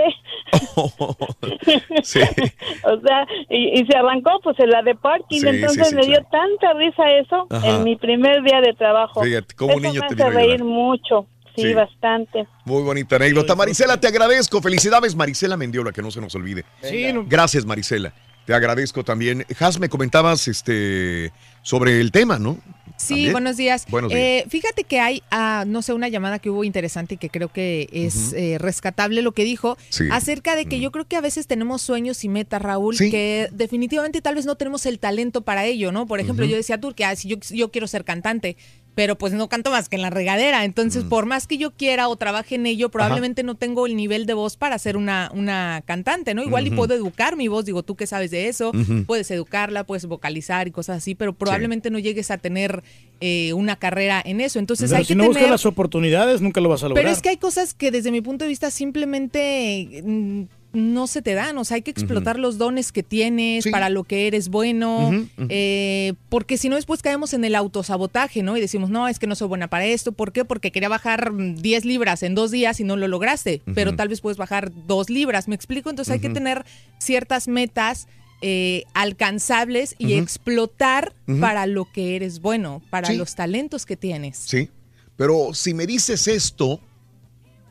Sí. 2.03 2.19
o 2.83 2.99
sea, 3.01 3.25
y, 3.49 3.81
y 3.81 3.85
se 3.85 3.97
arrancó 3.97 4.39
pues 4.43 4.57
en 4.59 4.69
la 4.69 4.81
de 4.81 4.95
parking. 4.95 5.41
Sí, 5.41 5.47
Entonces 5.47 5.87
sí, 5.87 5.89
sí, 5.89 5.95
me 5.95 6.05
dio 6.05 6.19
tanta 6.31 6.73
risa 6.73 7.11
eso 7.11 7.47
Ajá. 7.49 7.67
en 7.67 7.83
mi 7.83 7.95
primer 7.95 8.41
día 8.43 8.61
de 8.61 8.73
trabajo. 8.73 9.21
Fíjate, 9.23 9.53
cómo 9.55 9.75
un 9.75 9.83
Eso 9.85 9.93
niño 9.93 10.01
me 10.09 10.15
te 10.15 10.23
hace 10.23 10.31
reír 10.33 10.63
mucho. 10.63 11.27
Sí, 11.55 11.63
Sí. 11.63 11.73
bastante. 11.73 12.47
Muy 12.65 12.83
bonita 12.83 13.15
anécdota. 13.15 13.55
Marisela, 13.55 13.99
te 13.99 14.07
agradezco. 14.07 14.61
Felicidades, 14.61 15.15
Marisela 15.15 15.57
Mendiola, 15.57 15.91
que 15.91 16.03
no 16.03 16.11
se 16.11 16.21
nos 16.21 16.35
olvide. 16.35 16.63
Sí, 16.83 17.11
no- 17.11 17.25
Gracias, 17.27 17.65
Marisela. 17.65 18.13
Te 18.45 18.53
agradezco 18.53 19.03
también. 19.03 19.43
Has, 19.59 19.79
me 19.79 19.89
comentabas 19.89 20.47
este, 20.47 21.31
sobre 21.63 21.99
el 21.99 22.11
tema, 22.11 22.37
¿no? 22.37 22.57
Sí, 22.97 23.13
¿También? 23.13 23.31
buenos 23.31 23.57
días. 23.57 23.85
Buenos 23.89 24.09
días. 24.09 24.21
Eh, 24.21 24.45
fíjate 24.49 24.83
que 24.83 24.99
hay, 24.99 25.21
ah, 25.29 25.65
no 25.67 25.81
sé, 25.83 25.93
una 25.93 26.07
llamada 26.07 26.39
que 26.39 26.49
hubo 26.49 26.63
interesante 26.63 27.13
y 27.13 27.17
que 27.17 27.29
creo 27.29 27.47
que 27.49 27.87
es 27.91 28.33
eh, 28.33 28.57
rescatable 28.57 29.21
lo 29.21 29.31
que 29.33 29.43
dijo 29.43 29.77
Sí. 29.89 30.05
acerca 30.11 30.55
de 30.55 30.65
que 30.65 30.79
yo 30.79 30.91
creo 30.91 31.05
que 31.07 31.15
a 31.15 31.21
veces 31.21 31.45
tenemos 31.45 31.81
sueños 31.83 32.23
y 32.23 32.29
metas, 32.29 32.61
Raúl, 32.61 32.95
Sí. 32.97 33.11
que 33.11 33.49
definitivamente 33.51 34.21
tal 34.21 34.33
vez 34.35 34.45
no 34.47 34.55
tenemos 34.55 34.85
el 34.87 34.97
talento 34.97 35.41
para 35.43 35.65
ello, 35.65 35.91
¿no? 35.91 36.07
Por 36.07 36.19
ejemplo, 36.19 36.43
yo 36.45 36.55
decía 36.57 36.79
tú 36.79 36.93
que 36.95 37.05
ah, 37.05 37.15
si 37.15 37.27
yo, 37.29 37.37
yo 37.51 37.69
quiero 37.71 37.85
ser 37.87 38.03
cantante. 38.03 38.57
Pero 38.97 39.15
pues 39.15 39.31
no 39.31 39.47
canto 39.47 39.69
más 39.69 39.89
que 39.89 39.95
en 39.95 40.01
la 40.01 40.09
regadera. 40.09 40.65
Entonces, 40.65 41.03
Mm. 41.03 41.09
por 41.09 41.27
más 41.27 41.45
que 41.45 41.59
yo 41.59 41.69
quiera 41.69 42.07
o 42.09 42.15
trabaje 42.15 42.55
en 42.55 42.65
ello, 42.65 42.89
probablemente 42.89 43.43
no 43.43 43.53
tengo 43.53 43.85
el 43.85 43.95
nivel 43.95 44.25
de 44.25 44.33
voz 44.33 44.57
para 44.57 44.79
ser 44.79 44.97
una, 44.97 45.29
una 45.35 45.83
cantante, 45.85 46.33
¿no? 46.33 46.41
Igual 46.41 46.65
y 46.65 46.71
puedo 46.71 46.95
educar 46.95 47.35
mi 47.35 47.47
voz, 47.47 47.63
digo, 47.63 47.83
tú 47.83 47.95
que 47.95 48.07
sabes 48.07 48.31
de 48.31 48.47
eso, 48.47 48.71
puedes 49.05 49.29
educarla, 49.29 49.83
puedes 49.83 50.07
vocalizar 50.07 50.67
y 50.67 50.71
cosas 50.71 50.97
así, 50.97 51.13
pero 51.13 51.33
probablemente 51.33 51.91
no 51.91 51.99
llegues 51.99 52.31
a 52.31 52.39
tener 52.39 52.81
eh, 53.21 53.53
una 53.53 53.75
carrera 53.75 54.19
en 54.25 54.41
eso. 54.41 54.57
Entonces 54.57 54.89
Pero 54.89 54.97
hay 54.97 55.05
si 55.05 55.09
que 55.09 55.15
no 55.15 55.25
buscas 55.25 55.41
tener... 55.41 55.51
las 55.51 55.67
oportunidades, 55.67 56.41
nunca 56.41 56.59
lo 56.59 56.69
vas 56.69 56.81
a 56.81 56.87
lograr. 56.89 57.03
Pero 57.03 57.13
es 57.15 57.21
que 57.21 57.29
hay 57.29 57.37
cosas 57.37 57.75
que 57.75 57.91
desde 57.91 58.11
mi 58.11 58.21
punto 58.21 58.45
de 58.45 58.49
vista 58.49 58.71
simplemente 58.71 60.01
mm, 60.03 60.41
no 60.77 61.07
se 61.07 61.21
te 61.21 61.33
dan, 61.33 61.57
o 61.57 61.65
sea, 61.65 61.75
hay 61.75 61.81
que 61.81 61.91
explotar 61.91 62.39
los 62.39 62.57
dones 62.57 62.91
que 62.93 63.03
tienes 63.03 63.67
para 63.69 63.89
lo 63.89 64.03
que 64.05 64.27
eres 64.27 64.47
bueno, 64.49 65.11
eh, 65.49 66.13
porque 66.29 66.57
si 66.57 66.69
no 66.69 66.75
después 66.77 67.01
caemos 67.01 67.33
en 67.33 67.43
el 67.43 67.55
autosabotaje, 67.55 68.43
¿no? 68.43 68.55
Y 68.55 68.61
decimos, 68.61 68.89
no, 68.89 69.07
es 69.07 69.19
que 69.19 69.27
no 69.27 69.35
soy 69.35 69.47
buena 69.47 69.67
para 69.67 69.85
esto, 69.85 70.11
¿por 70.13 70.31
qué? 70.31 70.45
Porque 70.45 70.71
quería 70.71 70.89
bajar 70.89 71.31
mm, 71.31 71.55
10 71.55 71.85
libras 71.85 72.23
en 72.23 72.35
dos 72.35 72.51
días 72.51 72.79
y 72.79 72.83
no 72.83 72.95
lo 72.95 73.07
lograste, 73.07 73.61
pero 73.75 73.95
tal 73.95 74.07
vez 74.07 74.21
puedes 74.21 74.37
bajar 74.37 74.71
dos 74.87 75.09
libras, 75.09 75.47
¿me 75.47 75.55
explico? 75.55 75.89
Entonces 75.89 76.13
hay 76.13 76.19
que 76.19 76.29
tener 76.29 76.63
ciertas 76.99 77.47
metas 77.47 78.07
eh, 78.41 78.83
alcanzables 78.93 79.95
y 79.97 80.13
explotar 80.13 81.13
para 81.39 81.65
lo 81.65 81.85
que 81.91 82.15
eres 82.15 82.39
bueno, 82.39 82.83
para 82.91 83.07
Sí. 83.07 83.17
los 83.17 83.33
talentos 83.35 83.85
que 83.87 83.97
tienes. 83.97 84.37
Sí. 84.37 84.69
Pero 85.15 85.55
si 85.55 85.73
me 85.73 85.87
dices 85.87 86.27
esto, 86.27 86.79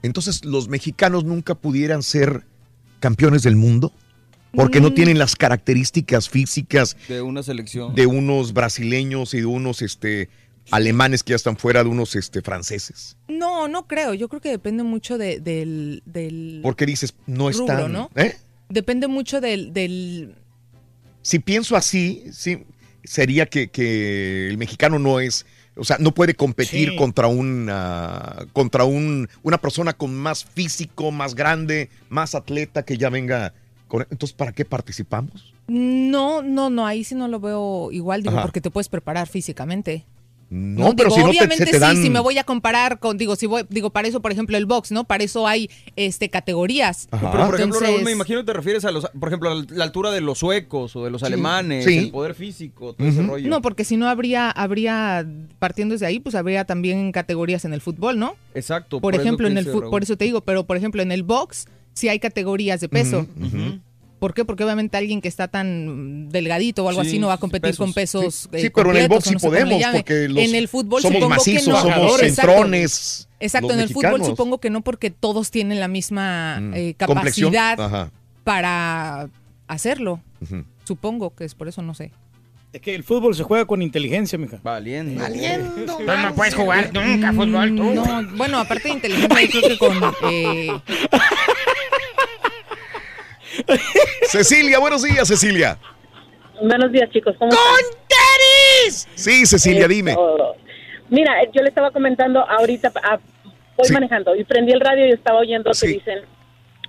entonces 0.03 0.45
los 0.45 0.69
mexicanos 0.69 1.25
nunca 1.25 1.55
pudieran 1.55 2.03
ser 2.03 2.45
campeones 3.01 3.43
del 3.43 3.57
mundo. 3.57 3.93
Porque 4.53 4.81
no 4.81 4.89
Mm. 4.91 4.95
tienen 4.95 5.19
las 5.19 5.37
características 5.37 6.31
físicas 6.31 6.97
De 7.09 7.21
una 7.21 7.43
selección. 7.43 7.95
de 7.95 8.07
unos 8.07 8.55
brasileños 8.55 9.35
y 9.35 9.41
de 9.41 9.47
unos 9.47 9.83
este, 9.83 10.31
alemanes 10.71 11.23
que 11.23 11.31
ya 11.31 11.37
están 11.37 11.59
fuera, 11.59 11.85
de 11.85 11.91
unos 11.91 12.17
este, 12.17 12.41
franceses. 12.41 13.19
No, 13.29 13.69
no 13.69 13.87
creo. 13.87 14.15
Yo 14.15 14.29
creo 14.29 14.41
que 14.41 14.49
depende 14.49 14.83
mucho 14.83 15.19
de- 15.19 15.41
del, 15.41 16.03
del 16.07 16.61
Porque 16.63 16.87
dices, 16.87 17.15
no 17.27 17.51
rubro, 17.51 17.67
están. 17.67 17.93
¿no? 17.93 18.11
¿eh? 18.15 18.35
Depende 18.71 19.09
mucho 19.09 19.41
del, 19.43 19.75
del... 19.75 20.37
Si 21.21 21.39
pienso 21.39 21.77
así, 21.77 22.25
sí, 22.33 22.65
sería 23.05 23.47
que, 23.47 23.69
que 23.69 24.49
el 24.49 24.57
mexicano 24.57 24.99
no 24.99 25.21
es, 25.21 25.45
o 25.77 25.85
sea, 25.85 25.97
no 26.01 26.13
puede 26.13 26.35
competir 26.35 26.91
Sí. 26.91 26.97
contra 26.97 27.27
una, 27.27 28.47
contra 28.53 28.85
un, 28.85 29.29
una 29.43 29.59
persona 29.59 29.93
con 29.93 30.15
más 30.15 30.45
físico, 30.45 31.11
más 31.11 31.35
grande, 31.35 31.91
más 32.09 32.35
atleta 32.35 32.83
que 32.85 32.97
ya 32.97 33.11
venga. 33.11 33.53
Con, 33.89 34.07
entonces, 34.11 34.35
¿para 34.35 34.53
qué 34.53 34.65
participamos? 34.65 35.53
No, 35.69 36.43
no, 36.43 36.71
no, 36.71 36.87
ahí 36.87 37.05
sí 37.05 37.15
no 37.15 37.29
lo 37.29 37.41
veo 37.41 37.91
igual, 37.93 38.23
digo, 38.23 38.35
Ajá. 38.37 38.43
porque 38.43 38.61
te 38.61 38.71
puedes 38.71 38.89
preparar 38.89 39.29
físicamente. 39.29 40.05
No, 40.49 40.95
pero 40.95 41.09
digo, 41.09 41.17
si 41.17 41.21
no 41.23 41.25
te, 41.27 41.31
obviamente 41.31 41.65
se 41.67 41.71
te 41.73 41.79
dan. 41.81 41.97
sí, 41.97 42.05
si 42.05 42.11
me 42.11 42.21
voy 42.21 42.39
a 42.39 42.45
comparar 42.45 43.01
con, 43.01 43.19
digo, 43.19 43.35
si 43.35 43.47
voy, 43.47 43.65
digo, 43.69 43.91
para 43.91 44.07
eso, 44.07 44.23
por 44.23 44.31
ejemplo, 44.31 44.57
el 44.57 44.65
box, 44.67 44.93
¿no? 44.93 45.03
Para 45.05 45.25
eso 45.25 45.47
hay 45.49 45.69
este 45.97 46.29
categorías. 46.31 47.09
Ajá. 47.11 47.33
Pero, 47.33 47.47
por 47.47 47.55
ejemplo, 47.57 47.79
Entonces- 47.79 47.89
Raúl, 47.97 48.05
me 48.05 48.13
imagino 48.13 48.39
que 48.41 48.47
te 48.47 48.53
refieres 48.53 48.85
a 48.85 48.93
los, 48.93 49.09
por 49.19 49.29
ejemplo, 49.29 49.51
a 49.51 49.65
la 49.71 49.85
altura 49.85 50.13
de 50.13 50.21
los 50.21 50.39
suecos 50.39 50.95
o 50.95 51.05
de 51.05 51.11
los 51.11 51.21
Sí. 51.23 51.27
alemanes, 51.27 51.85
Sí. 51.85 51.99
el 51.99 52.11
poder 52.11 52.35
físico, 52.35 52.93
todo 52.95 53.09
ese 53.09 53.23
rollo. 53.23 53.49
No, 53.49 53.61
porque 53.61 53.85
si 53.85 53.97
no 53.97 54.09
habría, 54.09 54.51
habría, 54.51 55.27
partiendo 55.59 55.95
desde 55.95 56.07
ahí, 56.07 56.21
pues 56.21 56.35
habría 56.37 56.65
también 56.65 57.11
categorías 57.11 57.65
en 57.65 57.73
el 57.75 57.81
fútbol, 57.81 58.19
¿no? 58.19 58.37
Exacto. 58.55 59.01
Por, 59.01 59.15
eso 59.15 59.23
ejemplo, 59.23 59.49
en 59.49 59.59
el 59.59 59.65
dice 59.65 59.81
por 59.81 60.03
eso 60.05 60.17
te 60.17 60.27
digo, 60.27 60.43
pero 60.43 60.65
por 60.65 60.77
ejemplo, 60.77 61.03
en 61.03 61.11
el 61.11 61.25
box 61.25 61.67
sí 61.93 62.09
hay 62.09 62.21
categorías 62.21 62.81
de 62.81 62.89
peso. 62.89 63.27
¿Por 64.27 64.35
qué? 64.35 64.45
Porque 64.45 64.65
obviamente 64.65 64.97
alguien 64.97 65.21
que 65.21 65.29
está 65.29 65.47
tan 65.47 66.29
delgadito 66.31 66.85
o 66.85 66.89
algo 66.89 67.03
Sí, 67.03 67.11
así 67.11 67.19
no 67.21 67.29
va 67.29 67.35
a 67.35 67.39
competir 67.39 67.71
pesos. 67.71 67.79
con 67.79 67.93
pesos. 67.93 68.35
Sí, 68.35 68.49
eh, 68.55 68.61
sí, 68.63 68.71
pero 68.71 68.91
en 68.91 68.97
el 68.97 69.07
box 69.09 69.23
sí 69.27 69.35
no 69.35 69.39
sé 69.39 69.47
podemos, 69.47 69.81
porque 69.93 70.29
los- 70.29 70.39
en 70.43 70.55
el 70.57 70.67
fútbol 70.67 71.01
somos 71.01 71.15
supongo 71.19 71.29
macizos, 71.37 71.63
que 71.65 71.71
no. 71.71 71.97
somos 71.97 72.23
Exacto. 72.25 72.51
centrones. 72.51 73.29
Exacto, 73.39 73.73
en 73.73 73.79
el 73.79 73.89
fútbol 73.89 74.25
supongo 74.25 74.59
que 74.59 74.69
no 74.69 74.81
porque 74.81 75.13
todos 75.13 75.53
tienen 75.53 75.79
la 75.79 75.87
misma 75.87 76.59
Mm. 76.61 76.75
eh, 76.75 76.95
capacidad 76.97 78.11
para 78.43 79.29
hacerlo. 79.69 80.21
Supongo 80.83 81.33
que 81.37 81.45
es 81.45 81.55
por 81.55 81.69
eso, 81.69 81.81
no 81.83 81.95
sé. 81.95 82.11
Es 82.73 82.81
que 82.83 82.97
el 82.97 83.05
fútbol 83.05 83.33
se 83.37 83.45
juega 83.45 83.65
con 83.65 83.81
inteligencia, 83.81 84.37
mija. 84.39 84.59
Valiendo. 84.65 85.23
Valiendo. 85.23 85.71
Tú 85.97 86.03
no 86.05 86.35
puedes 86.35 86.55
jugar 86.57 86.91
nunca 86.93 87.33
fútbol, 87.33 87.77
tú. 87.77 87.83
Mm, 87.85 87.95
No, 87.95 88.23
bueno, 88.37 88.59
aparte 88.59 88.89
de 88.89 88.95
inteligencia, 88.95 89.41
yo 89.43 89.49
creo 89.51 89.63
que 89.69 89.79
con... 89.79 90.01
eh, 90.33 90.69
Cecilia, 94.29 94.79
buenos 94.79 95.03
días, 95.03 95.27
Cecilia. 95.29 95.79
Buenos 96.61 96.91
días, 96.93 97.11
chicos. 97.11 97.35
¿Cómo 97.39 97.51
están? 97.53 97.99
¡Teris! 98.09 99.09
Sí, 99.15 99.45
Cecilia, 99.47 99.87
dime. 99.89 100.17
Mira, 101.09 101.33
yo 101.53 101.63
le 101.63 101.69
estaba 101.69 101.91
comentando 101.91 102.41
ahorita, 102.41 102.93
ah, 103.03 103.19
voy 103.77 103.87
Sí. 103.87 103.93
manejando 103.93 104.35
y 104.35 104.45
prendí 104.45 104.73
el 104.73 104.81
radio 104.81 105.07
y 105.07 105.13
estaba 105.13 105.39
oyendo 105.41 105.73
Sí. 105.75 105.87
que 105.87 105.93
dicen 105.95 106.21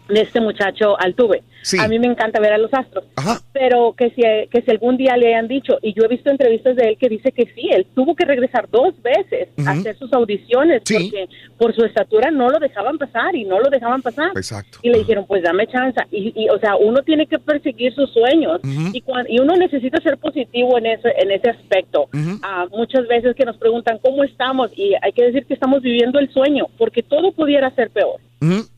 de 0.09 0.21
este 0.21 0.39
muchacho 0.41 0.99
Altuve. 0.99 1.43
Sí. 1.63 1.77
A 1.79 1.87
mí 1.87 1.99
me 1.99 2.07
encanta 2.07 2.39
ver 2.39 2.53
a 2.53 2.57
los 2.57 2.73
astros. 2.73 3.03
Ajá. 3.17 3.41
Pero 3.51 3.93
que 3.97 4.09
si, 4.11 4.21
que 4.49 4.61
si 4.61 4.71
algún 4.71 4.95
día 4.95 5.17
le 5.17 5.35
han 5.35 5.47
dicho, 5.49 5.77
y 5.81 5.93
yo 5.93 6.03
he 6.05 6.07
visto 6.07 6.29
entrevistas 6.29 6.75
de 6.77 6.89
él 6.89 6.97
que 6.97 7.09
dice 7.09 7.31
que 7.33 7.45
sí, 7.53 7.69
él 7.71 7.85
tuvo 7.93 8.15
que 8.15 8.23
regresar 8.25 8.69
dos 8.69 8.93
veces 9.01 9.49
a 9.65 9.71
hacer 9.71 9.97
sus 9.97 10.13
audiciones 10.13 10.81
Sí. 10.85 10.93
porque 11.11 11.27
por 11.57 11.75
su 11.75 11.83
estatura 11.83 12.31
no 12.31 12.49
lo 12.49 12.59
dejaban 12.59 12.97
pasar 12.97 13.35
y 13.35 13.43
no 13.43 13.59
lo 13.59 13.69
dejaban 13.69 14.01
pasar. 14.01 14.29
Exacto. 14.35 14.79
Y 14.81 14.89
le 14.89 14.99
dijeron, 14.99 15.25
pues 15.27 15.43
dame 15.43 15.67
chance. 15.67 15.99
Y, 16.11 16.31
y, 16.35 16.49
o 16.49 16.59
sea, 16.59 16.75
uno 16.77 17.01
tiene 17.03 17.25
que 17.27 17.39
perseguir 17.39 17.93
sus 17.93 18.11
sueños 18.13 18.61
y, 18.93 19.01
cuan- 19.01 19.25
y 19.27 19.39
uno 19.39 19.55
necesita 19.57 19.99
ser 20.01 20.17
positivo 20.17 20.77
en 20.77 20.85
ese, 20.85 21.09
en 21.17 21.31
ese 21.31 21.49
aspecto. 21.49 22.07
Ah, 22.43 22.65
muchas 22.71 23.07
veces 23.07 23.35
que 23.35 23.43
nos 23.45 23.57
preguntan 23.57 23.97
cómo 24.01 24.23
estamos 24.23 24.71
y 24.75 24.93
hay 25.01 25.11
que 25.11 25.23
decir 25.25 25.45
que 25.45 25.53
estamos 25.55 25.81
viviendo 25.81 26.19
el 26.19 26.31
sueño 26.31 26.67
porque 26.77 27.03
todo 27.03 27.31
pudiera 27.33 27.69
ser 27.75 27.89
peor. 27.89 28.21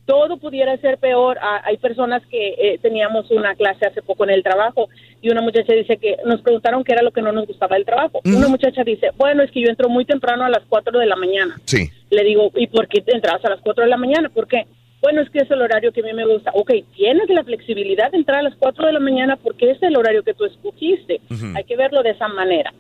Todo 0.10 0.38
pudiera 0.38 0.76
ser 0.78 0.98
peor. 0.98 1.38
Ah, 1.40 1.62
hay 1.66 1.78
personas 1.78 2.26
que 2.32 2.56
eh, 2.58 2.80
teníamos 2.82 3.30
una 3.30 3.54
clase 3.54 3.86
hace 3.86 4.02
poco 4.02 4.24
en 4.24 4.32
el 4.32 4.42
trabajo 4.42 4.90
y 5.22 5.30
una 5.30 5.40
muchacha 5.40 5.72
dice 5.74 5.98
que 5.98 6.18
nos 6.26 6.42
preguntaron 6.42 6.84
qué 6.84 6.94
era 6.94 7.04
lo 7.04 7.12
que 7.12 7.22
no 7.22 7.32
nos 7.32 7.46
gustaba 7.46 7.76
del 7.76 7.86
trabajo. 7.86 8.20
Una 8.26 8.48
muchacha 8.48 8.84
dice, 8.84 9.12
bueno, 9.18 9.44
es 9.44 9.52
que 9.52 9.62
yo 9.62 9.70
entro 9.70 9.88
muy 9.88 10.06
temprano 10.06 10.44
a 10.44 10.50
las 10.50 10.64
4 10.68 10.98
de 10.98 11.06
la 11.06 11.16
mañana. 11.16 11.62
Sí. 11.66 11.92
Le 12.10 12.24
digo, 12.24 12.52
¿y 12.56 12.66
por 12.66 12.88
qué 12.88 13.02
te 13.02 13.14
entrabas 13.14 13.46
a 13.46 13.52
las 13.52 13.62
4 13.62 13.84
de 13.84 13.90
la 13.92 13.98
mañana? 13.98 14.30
¿Por 14.30 14.48
qué? 14.48 14.66
Bueno, 15.00 15.22
es 15.22 15.30
que 15.30 15.40
es 15.40 15.52
el 15.52 15.62
horario 15.62 15.92
que 15.92 16.02
a 16.02 16.06
mí 16.06 16.14
me 16.14 16.26
gusta. 16.26 16.50
Ok, 16.56 16.72
tienes 16.96 17.30
la 17.30 17.44
flexibilidad 17.44 18.10
de 18.10 18.18
entrar 18.18 18.40
a 18.40 18.50
las 18.50 18.56
4 18.56 18.88
de 18.88 18.94
la 18.94 19.00
mañana 19.00 19.36
porque 19.36 19.70
es 19.70 19.84
el 19.84 19.96
horario 19.96 20.24
que 20.24 20.34
tú 20.34 20.46
escogiste. 20.46 21.22
Hay 21.54 21.66
que 21.66 21.78
verlo 21.78 22.02
de 22.02 22.10
esa 22.10 22.28
manera. 22.30 22.74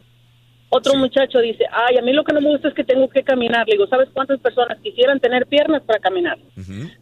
Otro 0.71 0.93
muchacho 0.95 1.39
dice, 1.39 1.65
ay, 1.71 1.97
a 1.97 2.01
mí 2.01 2.13
lo 2.13 2.23
que 2.23 2.31
no 2.33 2.41
me 2.41 2.49
gusta 2.49 2.67
es 2.67 2.73
que 2.75 2.83
tengo 2.83 3.09
que 3.09 3.23
caminar. 3.23 3.67
Le 3.67 3.73
digo, 3.73 3.87
¿sabes 3.87 4.07
cuántas 4.13 4.39
personas 4.39 4.77
quisieran 4.83 5.19
tener 5.19 5.47
piernas 5.47 5.81
para 5.83 5.99
caminar? 5.99 6.37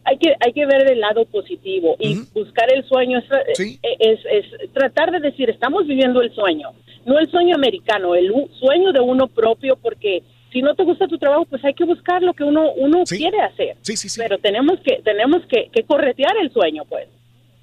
Hay 0.06 0.18
que, 0.18 0.34
hay 0.40 0.54
que 0.54 0.66
ver 0.66 0.90
el 0.90 1.00
lado 1.02 1.26
positivo 1.26 1.98
y 2.00 2.16
buscar 2.34 2.72
el 2.74 2.86
sueño. 2.86 3.20
Es, 3.20 3.58
Sí. 3.58 3.78
es, 4.00 4.20
es 4.32 4.72
tratar 4.74 5.12
de 5.12 5.20
decir, 5.20 5.50
estamos 5.50 5.86
viviendo 5.86 6.22
el 6.22 6.34
sueño. 6.34 6.70
No 7.06 7.20
el 7.20 7.30
sueño 7.30 7.56
americano, 7.56 8.16
el 8.16 8.32
sueño 8.60 8.92
de 8.94 9.00
uno 9.02 9.28
propio 9.28 9.76
porque 9.82 10.24
si 10.54 10.62
no 10.62 10.74
te 10.76 10.84
gusta 10.84 11.08
tu 11.08 11.18
trabajo, 11.18 11.46
pues 11.46 11.64
hay 11.66 11.74
que 11.74 11.84
buscar 11.84 12.24
lo 12.24 12.34
que 12.34 12.44
uno, 12.46 12.72
uno 12.78 13.06
Sí. 13.06 13.18
quiere 13.18 13.42
hacer. 13.42 13.76
Sí, 13.82 13.98
sí, 13.98 14.08
sí. 14.08 14.22
Pero 14.22 14.38
tenemos 14.38 14.80
que, 14.80 15.02
tenemos 15.04 15.46
que, 15.48 15.70
que 15.74 15.84
corretear 15.84 16.38
el 16.42 16.52
sueño, 16.54 16.84
pues. 16.88 17.08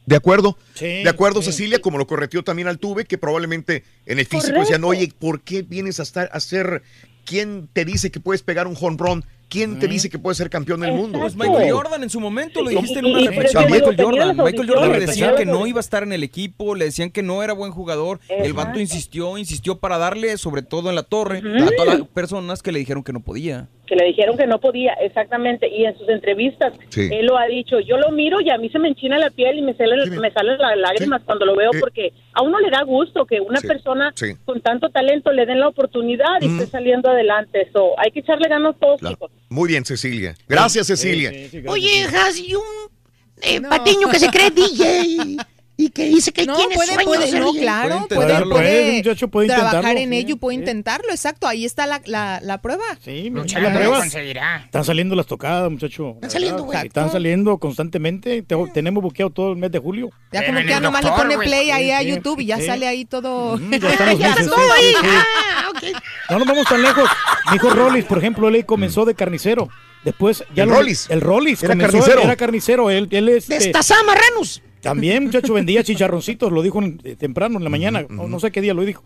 De 0.07 0.17
acuerdo. 0.17 0.57
Sí, 0.75 1.03
de 1.03 1.09
acuerdo, 1.09 1.41
sí, 1.41 1.47
Cecilia, 1.47 1.81
como 1.81 1.99
lo 1.99 2.07
correteó 2.07 2.43
también 2.43 2.69
al 2.69 2.79
Tuve, 2.79 3.05
que 3.05 3.19
probablemente 3.19 3.85
en 4.07 4.19
el 4.19 4.27
físico 4.27 4.59
decían, 4.59 4.85
oye, 4.85 5.13
¿por 5.19 5.41
qué 5.41 5.63
vienes 5.63 6.01
a 6.01 6.03
estar 6.03 6.29
a 6.33 6.37
hacer? 6.37 6.83
¿Quién 7.25 7.69
te 7.73 7.85
dice 7.85 8.11
que 8.11 8.21
puedes 8.21 8.43
pegar 8.43 8.67
un 8.67 8.77
home 8.79 8.97
run 8.99 9.25
¿quién 9.55 9.79
te 9.79 9.87
dice 9.87 10.11
que 10.11 10.19
puede 10.19 10.35
ser 10.35 10.51
campeón 10.51 10.81
del 10.81 10.93
mundo? 10.93 11.21
Pues 11.21 11.37
Michael 11.37 11.71
Jordan 11.71 12.03
en 12.03 12.11
su 12.11 12.21
momento 12.21 12.63
lo 12.63 12.71
dijiste 12.71 12.99
en 12.99 13.07
una 13.07 13.21
reflexión. 13.21 13.65
Michael 13.71 13.97
Jordan. 13.99 14.37
Michael 14.37 14.69
Jordan 14.69 14.93
le 14.93 15.01
decían 15.01 15.37
que 15.37 15.47
no 15.47 15.67
iba 15.67 15.79
a 15.79 15.81
estar 15.81 16.03
en 16.03 16.13
el 16.13 16.23
equipo, 16.23 16.75
le 16.75 16.87
decían 16.87 17.11
que 17.11 17.23
no 17.23 17.43
era 17.43 17.53
buen 17.53 17.73
jugador. 17.73 18.21
El 18.29 18.53
vato 18.53 18.81
insistió, 18.81 19.39
insistió 19.39 19.79
para 19.79 19.99
darle, 19.99 20.37
sobre 20.39 20.63
todo 20.63 20.91
en 20.91 20.97
la 20.97 21.05
torre, 21.05 21.39
a 21.39 21.71
todas 21.77 21.99
las 21.99 22.09
personas 22.09 22.63
que 22.63 22.73
le 22.73 22.81
dijeron 22.81 23.03
que 23.03 23.13
no 23.13 23.21
podía. 23.21 23.69
Que 23.87 23.97
le 23.97 24.05
dijeron 24.07 24.37
que 24.37 24.47
no 24.47 24.59
podía, 24.61 24.93
exactamente, 24.95 25.69
y 25.69 25.85
en 25.85 25.97
sus 25.99 26.09
entrevistas 26.09 26.73
Sí. 26.89 27.09
él 27.13 27.27
lo 27.27 27.37
ha 27.39 27.47
dicho, 27.47 27.81
yo 27.81 27.97
lo 27.99 28.11
miro 28.11 28.41
y 28.41 28.51
a 28.51 28.59
mí 28.59 28.69
se 28.71 28.79
me 28.79 28.89
enchina 28.89 29.19
la 29.19 29.31
piel 29.31 29.59
y 29.59 29.63
me 29.63 29.75
salen, 29.75 29.99
me 30.21 30.31
salen 30.33 30.59
las 30.59 30.77
lágrimas 30.79 31.23
cuando 31.25 31.45
lo 31.45 31.55
veo 31.57 31.71
Eh. 31.75 31.79
porque 31.81 32.13
a 32.33 32.43
uno 32.43 32.59
le 32.61 32.71
da 32.71 32.83
gusto 32.83 33.27
que 33.27 33.41
una 33.41 33.61
Sí, 33.61 33.67
persona 33.69 34.13
sí. 34.15 34.35
con 34.45 34.61
tanto 34.61 34.89
talento 34.91 35.33
le 35.33 35.47
den 35.47 35.61
la 35.61 35.69
oportunidad 35.69 36.41
y 36.41 36.47
esté 36.47 36.67
saliendo 36.67 37.11
adelante, 37.11 37.63
eso 37.63 37.93
hay 37.99 38.11
que 38.11 38.21
echarle 38.21 38.49
ganas 38.49 38.75
todos, 38.81 39.01
Claro. 39.01 39.15
chicos. 39.17 39.31
Muy 39.51 39.69
bien, 39.69 39.85
Cecilia. 39.85 40.35
Gracias, 40.49 40.87
Cecilia. 40.87 41.31
Oye, 41.69 42.05
Has, 42.05 42.39
y 42.39 42.55
un 42.55 42.63
eh, 43.43 43.61
patiño 43.61 44.09
que 44.11 44.19
se 44.19 44.29
cree 44.31 44.51
DJ 44.51 45.37
y 45.77 45.91
que 45.91 46.05
dice 46.05 46.33
que 46.33 46.47
No, 46.47 46.57
tiene 46.57 46.75
puede, 46.77 46.95
sueños 46.95 47.33
no, 47.33 47.53
claro, 47.53 48.07
Puede 48.07 48.07
puede, 48.09 48.21
intentarlo. 48.23 48.55
puede 48.55 48.83
Puede, 48.85 48.97
muchacho, 48.99 49.29
puede 49.29 49.47
trabajar 49.49 49.75
intentarlo, 49.75 50.01
en 50.01 50.11
sí, 50.11 50.17
ello, 50.17 50.37
puede 50.37 50.55
intentarlo, 50.59 51.11
exacto, 51.11 51.49
ahí 51.49 51.65
está 51.65 51.87
la, 51.87 52.01
la, 52.07 52.39
la 52.43 52.63
prueba. 52.63 52.85
Sí, 53.05 53.29
Luchar, 53.31 53.63
la 53.63 53.75
prueba. 53.75 53.99
conseguirá. 53.99 54.63
Están 54.67 54.85
saliendo 54.85 55.17
las 55.17 55.27
tocadas, 55.27 55.69
muchacho. 55.71 56.11
Están 56.15 56.31
saliendo, 56.31 56.63
güey. 56.63 56.87
Están 56.87 57.11
saliendo 57.11 57.59
constantemente. 57.59 58.43
Te- 58.43 58.57
tenemos 58.73 59.03
buqueado 59.03 59.31
todo 59.31 59.51
el 59.53 59.57
mes 59.59 59.73
de 59.73 59.79
julio. 59.81 60.11
Ya 60.33 60.47
como 60.47 60.61
que 60.61 60.67
ya 60.69 60.79
nomás 60.81 61.03
le 61.05 61.11
pone 61.11 61.39
play 61.39 61.71
ahí 61.73 61.91
a 61.91 62.03
YouTube 62.03 62.39
y 62.41 62.47
ya 62.47 62.61
sale 62.61 62.87
ahí 62.87 63.05
todo. 63.05 63.59
ya 63.59 63.77
están 63.89 64.09
los 64.11 64.19
Ya 64.19 64.29
meses, 64.31 64.47
todo 64.47 64.73
ahí. 64.73 64.93
sí. 65.81 65.93
No 66.31 66.39
nos 66.39 66.47
vamos 66.49 66.67
tan 66.67 66.83
lejos. 66.83 67.09
Mi 67.51 67.57
hijo 67.57 67.71
Rollis, 67.71 68.05
por 68.05 68.19
ejemplo, 68.19 68.49
él 68.49 68.65
comenzó 68.65 69.05
de 69.05 69.15
carnicero. 69.15 69.69
Después 70.05 70.45
ya 70.55 70.65
¿El 70.65 70.69
lo- 70.69 70.77
Rollis? 70.77 71.09
El 71.11 71.21
Rollis. 71.21 71.63
Era 71.63 71.73
comenzó, 71.73 71.93
carnicero. 71.99 72.21
Era 72.23 72.37
carnicero. 72.37 72.91
Él, 72.91 73.09
él 73.11 73.29
es. 73.31 73.49
Destazá 73.49 73.97
marranos. 74.05 74.63
También, 74.85 75.25
muchacho, 75.25 75.55
vendía 75.55 75.83
chicharroncitos, 75.85 76.53
lo 76.53 76.63
dijo 76.63 76.81
en- 76.83 77.01
eh, 77.05 77.17
temprano, 77.17 77.59
en 77.59 77.65
la 77.65 77.71
mañana, 77.71 78.07
no, 78.09 78.29
no 78.29 78.39
sé 78.41 78.51
qué 78.53 78.61
día 78.61 78.75
lo 78.75 78.85
dijo. 78.85 79.03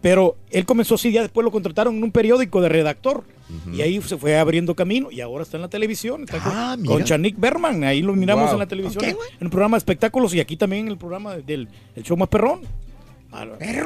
Pero 0.00 0.36
él 0.50 0.64
comenzó 0.64 0.94
así, 0.94 1.12
ya 1.12 1.22
después 1.22 1.44
lo 1.44 1.50
contrataron 1.50 1.96
en 1.96 2.02
un 2.04 2.12
periódico 2.12 2.60
de 2.60 2.68
redactor. 2.68 3.24
Y 3.72 3.80
ahí 3.80 4.00
se 4.02 4.16
fue 4.18 4.38
abriendo 4.38 4.74
camino 4.74 5.10
y 5.10 5.20
ahora 5.22 5.42
está 5.42 5.56
en 5.56 5.62
la 5.62 5.68
televisión. 5.68 6.22
Está 6.24 6.38
con, 6.38 6.52
Ah, 6.54 6.76
mira. 6.78 6.92
con 6.94 7.02
Chanik 7.04 7.38
Berman, 7.38 7.82
ahí 7.84 8.02
lo 8.02 8.14
miramos 8.14 8.44
Wow. 8.46 8.52
en 8.54 8.58
la 8.58 8.66
televisión, 8.66 9.02
Ok, 9.04 9.10
en 9.40 9.46
un 9.46 9.50
programa 9.50 9.76
de 9.76 9.78
espectáculos 9.78 10.34
y 10.34 10.40
aquí 10.40 10.56
también 10.56 10.86
en 10.86 10.92
el 10.92 10.98
programa 10.98 11.36
del 11.38 11.68
el 11.96 12.02
show 12.02 12.16
más 12.16 12.28
perrón. 12.28 12.60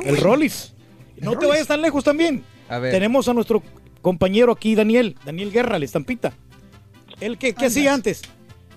El 0.04 0.16
Rollis. 0.18 0.74
No 1.20 1.38
te 1.38 1.46
vayas 1.46 1.66
tan 1.68 1.80
lejos 1.82 2.02
también. 2.04 2.42
A 2.68 2.78
ver. 2.78 2.92
Tenemos 2.92 3.28
a 3.28 3.34
nuestro 3.34 3.62
compañero 4.00 4.50
aquí, 4.52 4.74
Daniel, 4.74 5.16
Daniel 5.24 5.52
Guerra, 5.52 5.78
la 5.78 5.84
estampita. 5.84 6.32
¿Él 7.20 7.38
qué, 7.38 7.54
qué 7.54 7.66
hacía 7.66 7.94
antes? 7.94 8.22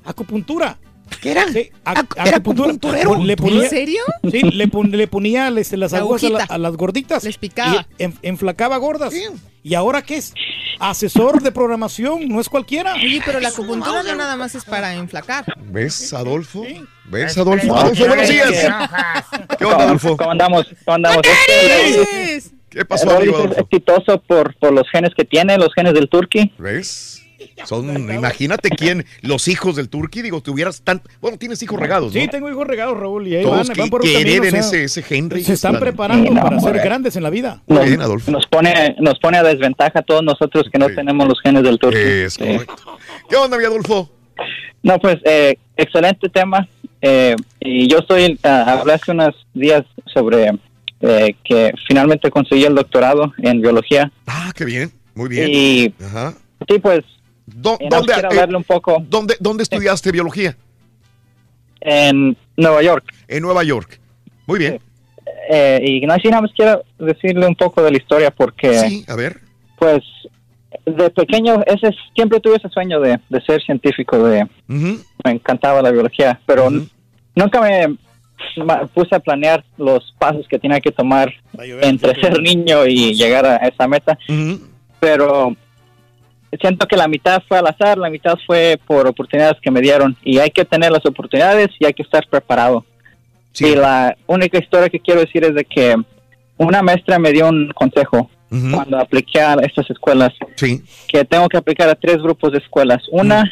Acupuntura. 0.03 0.77
¿Qué 1.22 1.32
era? 1.32 1.48
Sí, 1.51 1.69
ac- 1.85 2.08
¿Era 2.17 2.38
acupuntura. 2.38 2.69
acupunturero? 2.69 3.24
Le 3.24 3.35
ponía- 3.38 3.64
¿En 3.64 3.69
serio? 3.69 4.01
Sí, 4.32 4.42
le, 4.42 4.67
pon- 4.67 4.92
le 4.92 5.08
ponía 5.08 5.48
este, 5.50 5.77
las 5.77 5.92
La 5.92 6.00
agujas 6.00 6.24
a, 6.24 6.30
la- 6.30 6.35
agujita. 6.38 6.53
a 6.53 6.58
las 6.58 6.75
gorditas. 6.77 7.24
Les 7.24 7.38
picaba. 7.38 7.85
Y 7.98 8.03
en- 8.03 8.17
enflacaba 8.22 8.77
gordas. 8.77 9.14
¿Y 9.64 9.74
ahora 9.75 10.01
qué 10.01 10.17
es? 10.17 10.34
Asesor 10.80 11.42
de 11.42 11.51
programación, 11.51 12.27
no 12.27 12.40
es 12.42 12.50
cualquiera. 12.50 12.93
Oye, 12.95 13.22
pero 13.25 13.40
la 13.40 13.50
acupuntura 13.50 14.03
no 14.03 14.16
nada 14.16 14.35
más 14.35 14.53
es 14.56 14.66
para 14.66 14.93
enflacar. 14.95 15.45
¿Ves, 15.72 16.14
Adolfo? 16.14 16.64
¿Ves, 17.06 17.38
Adolfo? 17.38 17.75
Adolfo, 17.75 18.06
buenos 18.08 18.27
días. 18.27 18.50
¿Qué 19.58 19.66
onda, 19.66 19.84
Adolfo? 19.85 20.17
¿Cómo 20.17 20.32
andamos? 20.32 20.67
¿Cómo 20.85 20.95
andamos? 20.95 21.22
¿Qué 22.69 22.84
pasó, 22.85 23.09
El 23.11 23.16
amigo 23.17 23.38
Rollis 23.38 23.51
es 23.51 23.58
Adolfo? 23.58 23.61
exitoso 23.61 24.22
por, 24.24 24.56
por 24.58 24.74
los 24.74 24.90
genes 24.92 25.11
que 25.16 25.24
tiene, 25.24 25.58
los 25.58 25.69
genes 25.74 25.93
del 25.93 26.09
turqui. 26.09 26.51
¿Ves? 26.58 27.22
Son, 27.64 27.90
imagínate 28.11 28.69
quién, 28.69 29.06
los 29.22 29.48
hijos 29.48 29.77
del 29.77 29.88
Turqui, 29.88 30.22
digo, 30.22 30.42
tuvieras 30.42 30.82
tan, 30.82 31.01
bueno, 31.22 31.38
tienes 31.38 31.64
hijos 31.64 31.80
regados, 31.80 32.14
¿no? 32.14 32.19
Sí, 32.22 32.27
tengo 32.27 32.50
hijos 32.50 32.67
regados, 32.67 32.98
Raúl, 33.00 33.27
y 33.27 33.35
ahí 33.38 33.43
Todos 33.43 33.67
van, 33.67 33.75
que- 33.75 33.82
van 33.82 33.90
por 33.90 34.01
que 34.01 34.08
un 34.09 34.14
camino, 34.14 34.30
hereden 34.43 34.48
o 34.48 34.51
sea, 34.64 34.80
ese- 34.82 34.84
ese 34.84 35.16
Henry. 35.16 35.43
Se 35.43 35.53
están 35.53 35.80
preparando 35.80 36.32
no, 36.32 36.42
para 36.42 36.59
ser 36.59 36.80
grandes 36.80 37.16
en 37.16 37.24
la 37.24 37.30
vida. 37.30 37.61
Nos, 37.67 38.27
nos 38.27 38.45
pone 38.48 38.95
nos 39.00 39.17
pone 39.19 39.38
a 39.38 39.43
desventaja 39.43 40.00
a 40.00 40.01
todos 40.01 40.22
nosotros 40.24 40.66
que 40.72 40.77
no 40.77 40.88
tenemos 40.88 41.27
los 41.27 41.40
genes 41.42 41.64
del 41.64 41.80
turqui. 41.80 41.98
Es 41.98 42.34
Sí. 42.34 42.40
correcto. 42.43 42.98
¿Qué 43.30 43.35
onda, 43.38 43.58
mi 43.58 43.64
Adolfo? 43.64 44.11
No, 44.84 45.00
pues, 45.00 45.17
eh, 45.24 45.58
excelente 45.77 46.27
tema. 46.30 46.67
Eh, 47.01 47.35
y 47.61 47.88
yo 47.88 48.00
estoy, 48.00 48.38
ah, 48.43 48.80
hablé 48.80 48.93
hace 48.93 49.11
unos 49.11 49.34
días 49.53 49.84
sobre 50.14 50.51
eh, 51.01 51.35
que 51.43 51.72
finalmente 51.88 52.30
conseguí 52.32 52.64
el 52.64 52.75
doctorado 52.75 53.34
en 53.38 53.61
biología. 53.61 54.11
Ah, 54.27 54.51
qué 54.56 54.66
bien, 54.66 54.92
muy 55.14 55.30
bien. 55.30 55.48
Y 55.51 55.93
Ajá. 56.03 56.34
sí, 56.67 56.80
pues, 56.80 57.01
¿Dó- 57.48 57.77
eh, 57.80 57.88
¿Dónde, 57.90 58.14
eh, 58.14 58.22
hablarle 58.24 58.57
un 58.57 58.64
poco 58.64 58.98
¿dónde, 59.07 59.35
dónde 59.40 59.64
estudiaste 59.64 60.11
biología? 60.11 60.56
en 61.82 62.35
Nueva 62.57 62.82
York. 62.82 63.14
En 63.27 63.43
Nueva 63.43 63.64
York. 63.64 63.99
Muy 64.48 64.59
bien. 64.59 64.80
Eh, 65.49 65.80
y 65.83 66.01
no, 66.06 66.15
sí, 66.15 66.30
nada 66.30 66.41
más 66.41 66.51
quiero 66.56 66.83
decirle 66.98 67.45
un 67.48 67.56
poco 67.56 67.83
de 67.83 67.91
la 67.91 67.98
historia 67.98 68.32
porque, 68.32 68.74
Sí, 68.80 69.06
a 69.07 69.15
ver. 69.15 69.40
pues, 69.77 70.01
de 70.85 71.09
pequeño, 71.11 71.61
ese 71.67 71.90
es- 71.90 71.95
siempre 72.15 72.40
tuve 72.40 72.56
ese 72.57 72.69
sueño 72.69 72.99
de, 72.99 73.19
de 73.30 73.41
ser 73.41 73.61
científico, 73.61 74.17
de 74.27 74.48
me 74.67 75.32
encantaba 75.32 75.82
la 75.82 75.91
biología, 75.91 76.40
pero 76.45 76.69
nunca 77.35 77.61
me 77.61 77.95
puse 78.93 79.15
a 79.15 79.19
planear 79.19 79.64
los 79.77 80.14
pasos 80.19 80.48
que 80.48 80.57
tenía 80.59 80.80
que 80.80 80.91
tomar 80.91 81.32
entre 81.82 82.19
ser 82.19 82.41
niño 82.41 82.85
y 82.88 83.14
llegar 83.14 83.45
a 83.45 83.57
esa 83.57 83.88
meta. 83.88 84.17
Pero 84.99 85.56
siento 86.59 86.88
que 86.88 86.98
la 86.98 87.08
mitad 87.08 87.42
fue 87.48 87.58
al 87.58 87.67
azar, 87.67 87.98
la 87.98 88.09
mitad 88.09 88.35
fue 88.45 88.80
por 88.85 89.08
oportunidades 89.08 89.58
que 89.61 89.72
me 89.72 89.82
dieron 89.82 90.16
y 90.24 90.40
hay 90.40 90.50
que 90.51 90.66
tener 90.66 90.92
las 90.92 91.06
oportunidades 91.06 91.69
y 91.80 91.85
hay 91.85 91.93
que 91.93 92.03
estar 92.03 92.25
preparado. 92.30 92.85
Y 93.59 93.75
la 93.75 94.17
única 94.27 94.58
historia 94.58 94.90
que 94.90 95.00
quiero 95.00 95.22
decir 95.22 95.43
es 95.43 95.56
de 95.56 95.64
que 95.66 95.95
una 96.58 96.82
maestra 96.82 97.19
me 97.19 97.32
dio 97.32 97.48
un 97.50 97.72
consejo 97.74 98.30
cuando 98.72 98.98
apliqué 99.00 99.42
a 99.42 99.56
estas 99.64 99.90
escuelas 99.90 100.32
que 101.08 101.25
tengo 101.25 101.48
que 101.50 101.58
aplicar 101.58 101.90
a 101.90 101.95
tres 101.95 102.17
grupos 102.17 102.51
de 102.51 102.59
escuelas. 102.59 103.01
Una, 103.11 103.43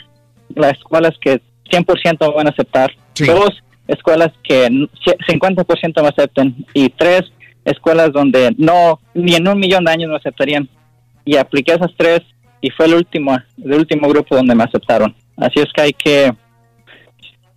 las 0.55 0.73
escuelas 0.73 1.13
que 1.19 1.41
100% 1.71 2.17
me 2.29 2.35
van 2.35 2.47
a 2.47 2.51
aceptar. 2.51 2.91
Dos, 3.25 3.63
escuelas 3.87 4.31
que 4.43 4.65
n- 4.65 4.87
50% 5.27 6.01
me 6.01 6.07
acepten. 6.07 6.65
Y 6.73 6.89
tres, 6.89 7.23
escuelas 7.65 8.11
donde 8.13 8.53
no, 8.57 8.99
ni 9.13 9.35
en 9.35 9.47
un 9.47 9.59
millón 9.59 9.83
de 9.85 9.91
años 9.91 10.09
me 10.09 10.15
aceptarían. 10.17 10.69
Y 11.25 11.37
apliqué 11.37 11.71
a 11.73 11.75
esas 11.75 11.91
tres 11.97 12.21
y 12.63 12.69
fue 12.71 12.85
el 12.87 12.95
último, 12.95 13.37
el 13.63 13.73
último 13.73 14.07
grupo 14.07 14.35
donde 14.35 14.55
me 14.55 14.63
aceptaron. 14.63 15.13
Así 15.37 15.59
es 15.59 15.67
que 15.75 15.81
hay 15.81 15.93
que 15.93 16.31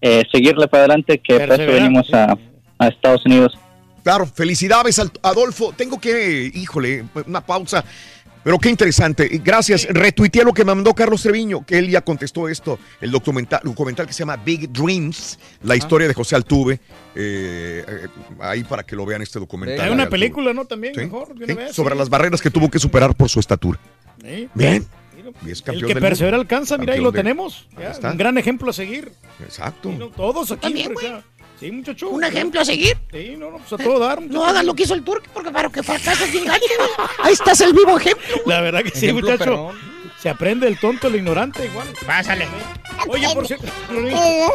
eh, 0.01 0.25
seguirle 0.33 0.67
para 0.69 0.83
adelante, 0.85 1.19
que 1.19 1.35
por 1.35 1.43
eso 1.43 1.49
Perseverar, 1.57 1.83
venimos 1.83 2.13
a, 2.13 2.37
a 2.79 2.89
Estados 2.89 3.25
Unidos. 3.25 3.57
Claro, 4.03 4.27
felicidades 4.27 4.99
al- 4.99 5.13
Adolfo. 5.23 5.73
Tengo 5.77 6.01
que, 6.01 6.51
híjole, 6.55 7.05
una 7.27 7.41
pausa. 7.41 7.85
Pero 8.45 8.59
qué 8.61 8.69
interesante. 8.69 9.29
Gracias. 9.45 9.89
Retuiteé 9.91 10.45
lo 10.45 10.53
que 10.53 10.65
me 10.65 10.73
mandó 10.73 10.95
Carlos 10.95 11.23
Treviño, 11.23 11.67
que 11.67 11.79
él 11.79 11.89
ya 11.91 12.01
contestó 12.03 12.49
esto, 12.49 12.79
el 13.01 13.11
documental, 13.11 13.61
documental 13.65 14.07
que 14.07 14.13
se 14.13 14.21
llama 14.21 14.37
Big 14.37 14.73
Dreams, 14.73 15.39
la 15.63 15.75
historia 15.75 16.07
de 16.07 16.15
José 16.15 16.37
Altuve. 16.37 16.75
Eh, 17.17 17.85
eh, 17.89 18.07
ahí 18.41 18.63
para 18.63 18.85
que 18.85 18.95
lo 18.95 19.05
vean 19.05 19.23
este 19.23 19.41
documental. 19.41 19.81
Hay 19.85 19.93
una 19.93 20.05
Altuve. 20.05 20.19
película, 20.21 20.53
¿no? 20.53 20.65
También, 20.65 20.95
Sí, 20.95 21.01
mejor. 21.01 21.35
sí, 21.45 21.55
vez, 21.55 21.75
sobre 21.75 21.95
sí. 21.95 21.99
las 21.99 22.09
barreras 22.09 22.41
que 22.41 22.51
tuvo 22.51 22.71
que 22.71 22.79
superar 22.79 23.15
por 23.17 23.29
su 23.29 23.41
estatura. 23.41 23.81
Sí. 24.27 24.49
Bien. 24.55 24.87
Y 25.45 25.51
es 25.51 25.59
El 25.59 25.65
campeón 25.65 25.89
que 25.89 25.95
del 25.95 26.03
persevera 26.03 26.37
mundo. 26.37 26.43
alcanza, 26.55 26.79
mira, 26.79 26.95
ahí 26.95 27.01
lo 27.01 27.11
de- 27.11 27.19
tenemos. 27.19 27.67
Ahí 27.77 27.85
Ya, 27.85 27.91
está. 27.91 28.11
Un 28.13 28.17
gran 28.19 28.39
ejemplo 28.39 28.71
a 28.71 28.73
seguir. 28.73 29.11
Exacto. 29.41 29.91
Todos 30.17 30.51
aquí. 30.53 30.61
También. 30.85 30.95
Sí, 31.59 31.71
muchacho. 31.73 32.11
Un 32.11 32.23
ejemplo 32.25 32.61
a 32.61 32.65
seguir. 32.65 32.97
Sí, 33.13 33.35
no, 33.39 33.51
no, 33.51 33.59
pues 33.59 33.73
a 33.73 33.83
todo 33.83 33.99
dar. 33.99 34.21
No 34.21 34.45
hagas 34.45 34.65
lo 34.65 34.75
que 34.75 34.83
hizo 34.83 34.95
el 34.95 35.03
turco, 35.03 35.27
porque 35.33 35.51
para 35.51 35.69
que 35.71 35.83
fracases 35.83 36.31
bien 36.31 36.45
gacho. 36.45 36.65
Ahí 37.23 37.33
estás 37.33 37.61
el 37.63 37.73
vivo 37.73 37.97
ejemplo. 37.99 38.27
La 38.45 38.61
verdad 38.61 38.83
que 38.83 38.91
sí, 38.91 39.07
Ejemplo 39.07 39.31
muchacho. 39.31 39.71
Se 40.21 40.31
aprende 40.31 40.67
el 40.67 40.79
tonto, 40.81 41.09
el 41.09 41.17
ignorante, 41.17 41.67
igual. 41.67 41.87
Pásale. 42.07 42.47
Oye, 43.09 43.27
por 43.35 43.47
cierto. 43.47 43.67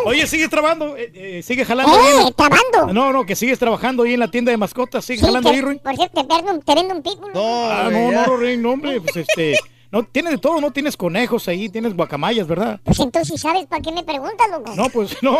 Oye, 0.05 0.27
sigues 0.27 0.49
trabajando. 0.49 0.97
Eh, 0.97 1.11
eh, 1.13 1.41
sigues 1.43 1.67
jalando. 1.67 1.93
Eh, 1.95 2.23
ahí 2.25 2.31
trabajando. 2.35 2.93
No, 2.93 3.11
no, 3.13 3.25
que 3.25 3.35
sigues 3.35 3.57
trabajando 3.59 4.03
ahí 4.03 4.13
en 4.13 4.19
la 4.19 4.27
tienda 4.29 4.51
de 4.51 4.57
mascotas. 4.57 5.05
Sigues 5.05 5.21
Sí, 5.21 5.25
jalando 5.27 5.49
que- 5.49 5.55
ahí, 5.55 5.61
Ruin. 5.61 5.79
Por 5.79 5.95
cierto, 5.95 6.25
te 6.25 6.35
vendo 6.35 6.51
un, 6.53 6.61
te 6.61 6.75
vendo 6.75 6.95
un 6.95 7.01
pitbull. 7.03 7.31
Ah, 7.35 7.89
no, 7.91 8.11
no, 8.11 8.25
Ruin, 8.37 8.61
no, 8.61 8.71
hombre. 8.71 8.99
Pues 9.01 9.15
este. 9.17 9.55
No, 9.91 10.03
tienes 10.03 10.31
de 10.31 10.37
todo, 10.37 10.61
¿no? 10.61 10.71
Tienes 10.71 10.95
conejos 10.95 11.47
ahí, 11.49 11.67
tienes 11.67 11.93
guacamayas, 11.95 12.47
¿verdad? 12.47 12.79
Pues 12.83 12.97
entonces, 12.99 13.41
¿sabes 13.41 13.65
para 13.65 13.81
qué 13.81 13.91
me 13.91 14.03
preguntas, 14.03 14.49
loco? 14.49 14.73
No, 14.73 14.89
pues 14.89 15.17
no, 15.21 15.37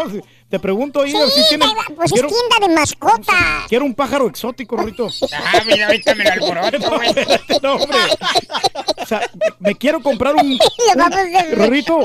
te 0.50 0.60
pregunto 0.60 1.02
ahí. 1.02 1.12
Sí, 1.12 1.18
si 1.42 1.50
tienes- 1.56 1.70
pues 1.96 2.12
quiero, 2.12 2.28
es 2.28 2.34
tienda 2.34 2.68
de 2.68 2.74
mascotas. 2.76 3.68
quiero 3.70 3.86
un 3.86 3.94
pájaro 3.94 4.28
exótico, 4.28 4.76
Rito. 4.78 5.08
Ah, 5.54 5.62
mira, 5.66 5.88
ahorita 5.88 6.16
me 6.16 6.24
lo 6.26 6.32
alboroto, 6.32 6.78
no, 7.64 7.74
hombre. 7.76 7.98
sea, 9.08 9.22
me 9.60 9.76
quiero 9.76 10.02
comprar 10.02 10.36
un. 10.36 10.58
Rorrito. 11.54 12.00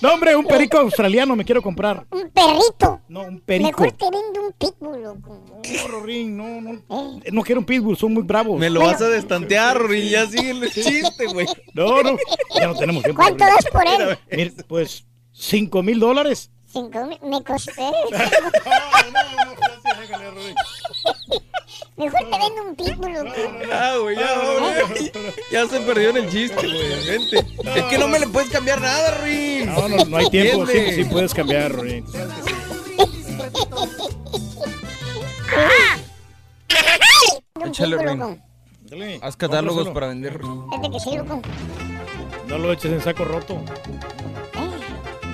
No, 0.00 0.14
hombre, 0.14 0.36
un 0.36 0.44
perico 0.46 0.78
australiano 0.78 1.34
me 1.36 1.44
quiero 1.44 1.62
comprar. 1.62 2.06
Un 2.10 2.30
perrito. 2.30 3.00
No, 3.08 3.22
un 3.22 3.40
perico. 3.40 3.82
Mejor 3.82 3.92
te 3.92 4.04
vende 4.10 4.40
un 4.40 4.52
pitbull, 4.52 5.02
loco. 5.02 5.44
No, 5.48 5.88
Rorín, 5.88 6.36
no, 6.36 6.60
no. 6.60 7.20
No 7.32 7.42
quiero 7.42 7.60
un 7.60 7.66
pitbull, 7.66 7.96
son 7.96 8.14
muy 8.14 8.22
bravos. 8.22 8.58
Me 8.58 8.70
lo 8.70 8.80
vas 8.80 9.00
a 9.00 9.08
destantear, 9.08 9.76
Rorín. 9.78 10.08
Ya 10.08 10.26
sigue 10.36 10.50
el 10.50 10.72
chiste, 10.72 11.26
güey. 11.26 11.46
No, 11.74 12.02
no. 12.02 12.16
Ya 12.54 12.66
no 12.66 12.74
tenemos 12.76 13.02
tiempo. 13.02 13.22
¿Cuánto 13.22 13.44
das 13.44 13.64
por 13.72 13.86
él? 13.86 14.18
Mira, 14.30 14.52
pues, 14.68 15.04
cinco 15.32 15.82
mil 15.82 15.98
dólares. 15.98 16.50
Cinco 16.66 17.04
mil. 17.06 17.18
Me 17.22 17.42
costé. 17.42 17.72
Mejor 21.96 22.20
te 22.20 22.38
vendo 22.38 22.62
un 22.62 22.76
pitbull, 22.76 23.12
loco. 23.12 23.32
Ya, 23.66 23.96
güey, 23.96 24.16
ya, 24.16 24.38
güey. 24.58 25.12
Ya 25.50 25.66
se 25.66 25.80
perdió 25.80 26.10
en 26.10 26.16
el 26.18 26.30
chiste, 26.30 26.66
güey. 26.66 27.06
Vente. 27.06 27.38
Es 27.74 27.84
que 27.84 27.98
no 27.98 28.06
me 28.08 28.18
le 28.18 28.26
puedes 28.26 28.50
cambiar 28.50 28.80
nada, 28.80 29.18
Rorín. 29.18 29.66
No, 29.66 29.88
no, 29.88 30.04
no 30.04 30.16
hay 30.18 30.28
tiempo. 30.28 30.66
Sí, 30.66 30.92
sí 30.92 31.04
puedes 31.04 31.32
cambiar, 31.32 31.72
Rorín. 31.72 32.04
Échale, 37.64 37.96
loco. 37.96 38.38
Haz 39.20 39.36
catálogos 39.36 39.88
para 39.88 40.08
vender. 40.08 40.38
Fíjate 40.70 40.90
que 40.90 41.00
sí, 41.00 41.16
loco. 41.16 41.40
No 42.48 42.58
lo 42.58 42.72
eches 42.72 42.92
en 42.92 43.00
saco 43.00 43.24
roto. 43.24 43.60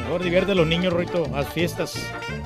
Mejor 0.04 0.22
divierte 0.22 0.52
a 0.52 0.54
los 0.54 0.66
niños, 0.66 0.92
Rito. 0.92 1.26
Haz 1.34 1.48
fiestas 1.48 1.94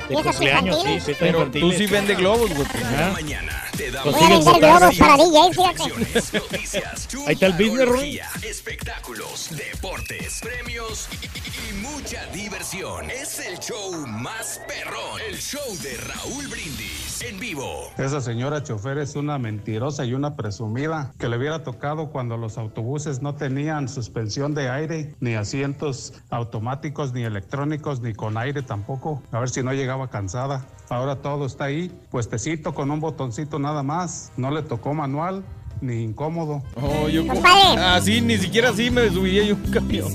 de 0.09 0.15
¿Fiestas 0.15 0.37
cumpleaños, 0.37 0.77
sí, 0.83 0.89
fiestas 0.89 1.17
Pero 1.19 1.39
infantiles. 1.39 1.71
tú 1.71 1.79
sí 1.85 1.87
vendes 1.93 2.17
globos, 2.19 2.55
güey. 2.55 2.67
Ajá. 2.85 3.11
Mañana 3.13 3.63
te 3.77 3.91
Voy 3.91 4.15
a 4.15 4.29
vender 4.29 4.55
globos 4.61 4.97
para 4.99 5.17
DJ, 5.17 5.53
fíjate. 5.53 6.39
noticias, 6.39 7.09
Ahí 7.27 7.35
está 7.35 7.47
el 7.47 7.53
business, 7.53 7.79
tecnología, 7.79 8.27
espectáculos, 8.43 9.49
deportes, 9.57 10.41
premios 10.43 11.09
y, 11.23 11.27
y- 11.27 11.71
y 11.71 11.83
mucha 11.83 12.27
diversión. 12.33 13.11
Es 13.11 13.39
el 13.47 13.59
show 13.59 14.07
más 14.07 14.61
perrón, 14.69 15.21
el 15.29 15.37
show 15.39 15.63
de 15.83 15.97
Raúl 15.97 16.47
Brindis 16.49 17.23
en 17.23 17.41
vivo. 17.41 17.91
Esa 17.97 18.21
señora 18.21 18.63
chofer 18.63 18.99
es 18.99 19.17
una 19.17 19.39
mentirosa 19.39 20.05
y 20.05 20.13
una 20.15 20.37
presumida 20.37 21.13
que 21.19 21.29
le 21.29 21.39
hubiera 21.39 21.65
tocado 21.65 22.11
cuando 22.11 22.37
los 22.37 22.59
autobuses 22.59 23.23
no 23.23 23.35
tenían 23.35 23.89
suspensión 23.89 24.55
de 24.55 24.69
aire, 24.69 25.15
ni 25.21 25.35
asientos 25.35 26.13
automáticos, 26.31 27.13
ni 27.13 27.23
electrónicos, 27.25 28.01
ni 28.01 28.13
con 28.15 28.37
aire 28.37 28.63
tampoco. 28.63 29.23
A 29.33 29.41
ver 29.41 29.49
si 29.49 29.63
no 29.63 29.73
llegaba 29.73 29.96
cansada. 30.09 30.67
Ahora 30.89 31.17
todo 31.17 31.47
está 31.47 31.65
ahí, 31.65 31.91
puestecito 32.11 32.75
con 32.75 32.91
un 32.91 33.01
botoncito 33.01 33.59
nada 33.59 33.83
más. 33.83 34.33
No 34.37 34.51
le 34.51 34.63
tocó 34.63 34.95
manual 34.95 35.45
ni 35.81 36.03
incómodo. 36.03 36.63
Oh, 36.77 37.09
yo 37.09 37.27
Compadre. 37.27 37.81
Así, 37.83 38.21
ni 38.21 38.37
siquiera 38.39 38.71
así 38.71 38.91
me 38.91 39.09
subiría 39.11 39.45
yo 39.45 39.55
un 39.57 39.71
camión. 39.71 40.09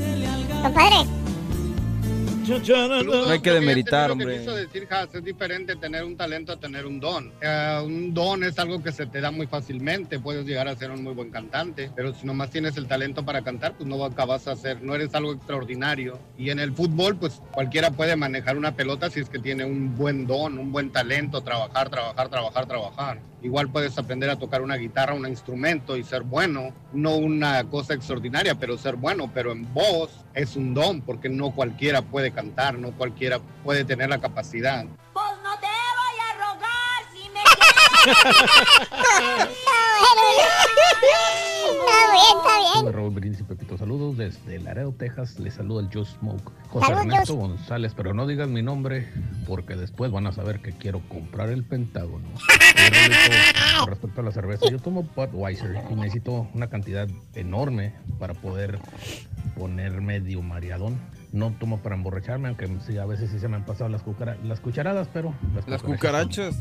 Compadre, 0.62 1.06
No 3.04 3.30
hay 3.30 3.40
que 3.40 3.52
demeritar, 3.52 4.10
Lo 4.10 4.18
que 4.18 4.24
hombre. 4.24 4.40
quiso 4.40 4.56
decir 4.56 4.88
Haas, 4.90 5.14
es 5.14 5.24
diferente 5.24 5.76
tener 5.76 6.04
un 6.04 6.16
talento 6.18 6.52
a 6.52 6.58
tener 6.58 6.86
un 6.86 7.00
don. 7.00 7.32
Eh, 7.42 7.82
un 7.84 8.14
don 8.14 8.44
es 8.44 8.58
algo 8.60 8.82
que 8.82 8.92
se 8.92 9.06
te 9.06 9.22
da 9.22 9.32
muy 9.32 9.48
fácilmente, 9.48 10.20
puedes 10.20 10.46
llegar 10.46 10.68
a 10.68 10.76
ser 10.76 10.92
un 10.92 11.04
muy 11.04 11.14
buen 11.14 11.30
cantante, 11.30 11.92
pero 11.96 12.14
si 12.14 12.26
nomás 12.26 12.50
tienes 12.50 12.78
el 12.78 12.88
talento 12.88 13.24
para 13.24 13.42
cantar, 13.42 13.74
pues 13.78 13.88
no 13.88 14.04
acabas 14.04 14.48
a 14.48 14.56
ser, 14.56 14.82
no 14.82 14.96
eres 14.96 15.14
algo 15.14 15.34
extraordinario. 15.34 16.20
Y 16.38 16.50
en 16.50 16.60
el 16.60 16.74
fútbol, 16.74 17.16
pues 17.18 17.42
cualquiera 17.52 17.92
puede 17.92 18.16
manejar 18.16 18.58
una 18.58 18.76
pelota 18.76 19.10
si 19.10 19.20
es 19.20 19.30
que 19.30 19.40
tiene 19.40 19.66
un 19.66 19.96
buen 19.96 20.26
don, 20.28 20.58
un 20.58 20.72
buen 20.72 20.92
talento, 20.92 21.42
trabajar, 21.42 21.90
trabajar, 21.90 22.30
trabajar, 22.30 22.66
trabajar. 22.66 23.31
Igual 23.44 23.70
puedes 23.70 23.98
aprender 23.98 24.30
a 24.30 24.38
tocar 24.38 24.62
una 24.62 24.76
guitarra, 24.76 25.16
un 25.16 25.28
instrumento 25.28 25.98
y 25.98 26.04
ser 26.04 26.22
bueno, 26.22 26.74
no 26.94 27.16
una 27.16 27.64
cosa 27.70 27.96
extraordinaria, 27.96 28.54
pero 28.56 28.78
ser 28.78 28.96
bueno, 28.96 29.32
pero 29.34 29.52
en 29.52 29.74
voz 29.74 30.12
es 30.36 30.56
un 30.56 30.74
don, 30.76 31.02
porque 31.02 31.28
no 31.28 31.50
cualquiera 31.52 32.04
puede 32.04 32.32
cantar, 32.32 32.78
no 32.78 32.92
cualquiera 32.92 33.40
puede 33.64 33.84
tener 33.84 34.10
la 34.10 34.22
capacidad. 34.22 34.86
pues 35.14 35.26
no 35.44 35.58
te 35.60 35.68
voy 35.98 36.20
a 36.22 36.34
rogar 36.38 37.04
si 37.14 37.30
me 37.30 37.42
Está 41.72 42.12
bien, 42.12 42.38
está 42.38 42.58
bien. 42.60 42.86
Hola 42.86 42.92
Raúl 42.92 43.12
Brindis 43.12 43.42
y 43.42 43.44
Pepito, 43.44 43.61
saludos 43.82 44.16
desde 44.16 44.60
Laredo, 44.60 44.94
Texas. 44.94 45.40
Les 45.40 45.56
saluda 45.56 45.82
el 45.82 45.90
Joe 45.92 46.06
Smoke. 46.06 46.52
José 46.70 46.86
Saludos, 46.86 47.06
Ernesto. 47.06 47.36
González, 47.36 47.94
pero 47.98 48.14
no 48.14 48.28
digan 48.28 48.54
mi 48.54 48.62
nombre 48.62 49.08
porque 49.48 49.76
después 49.76 50.12
van 50.12 50.28
a 50.28 50.32
saber 50.32 50.60
que 50.62 50.72
quiero 50.72 51.02
comprar 51.10 51.50
el 51.50 51.64
Pentágono. 51.64 52.28
Con 53.80 53.90
respecto 53.90 54.22
a 54.22 54.24
la 54.24 54.32
cerveza, 54.32 54.70
yo 54.70 54.78
tomo 54.78 55.02
Budweiser 55.16 55.82
y 55.90 55.96
necesito 55.96 56.48
una 56.54 56.68
cantidad 56.68 57.08
enorme 57.34 57.94
para 58.20 58.36
poder 58.36 58.78
poner 59.58 60.00
medio 60.00 60.44
mareadón. 60.44 61.00
No 61.32 61.50
tomo 61.60 61.80
para 61.80 61.96
emborracharme, 61.96 62.50
aunque 62.50 62.68
sí, 62.86 62.98
a 63.00 63.06
veces 63.06 63.32
sí 63.32 63.40
se 63.40 63.48
me 63.48 63.56
han 63.56 63.66
pasado 63.66 63.90
las, 63.90 64.04
cucara- 64.04 64.38
las 64.44 64.60
cucharadas, 64.60 65.08
pero... 65.12 65.34
Las 65.66 65.82
cucarachas. 65.82 66.56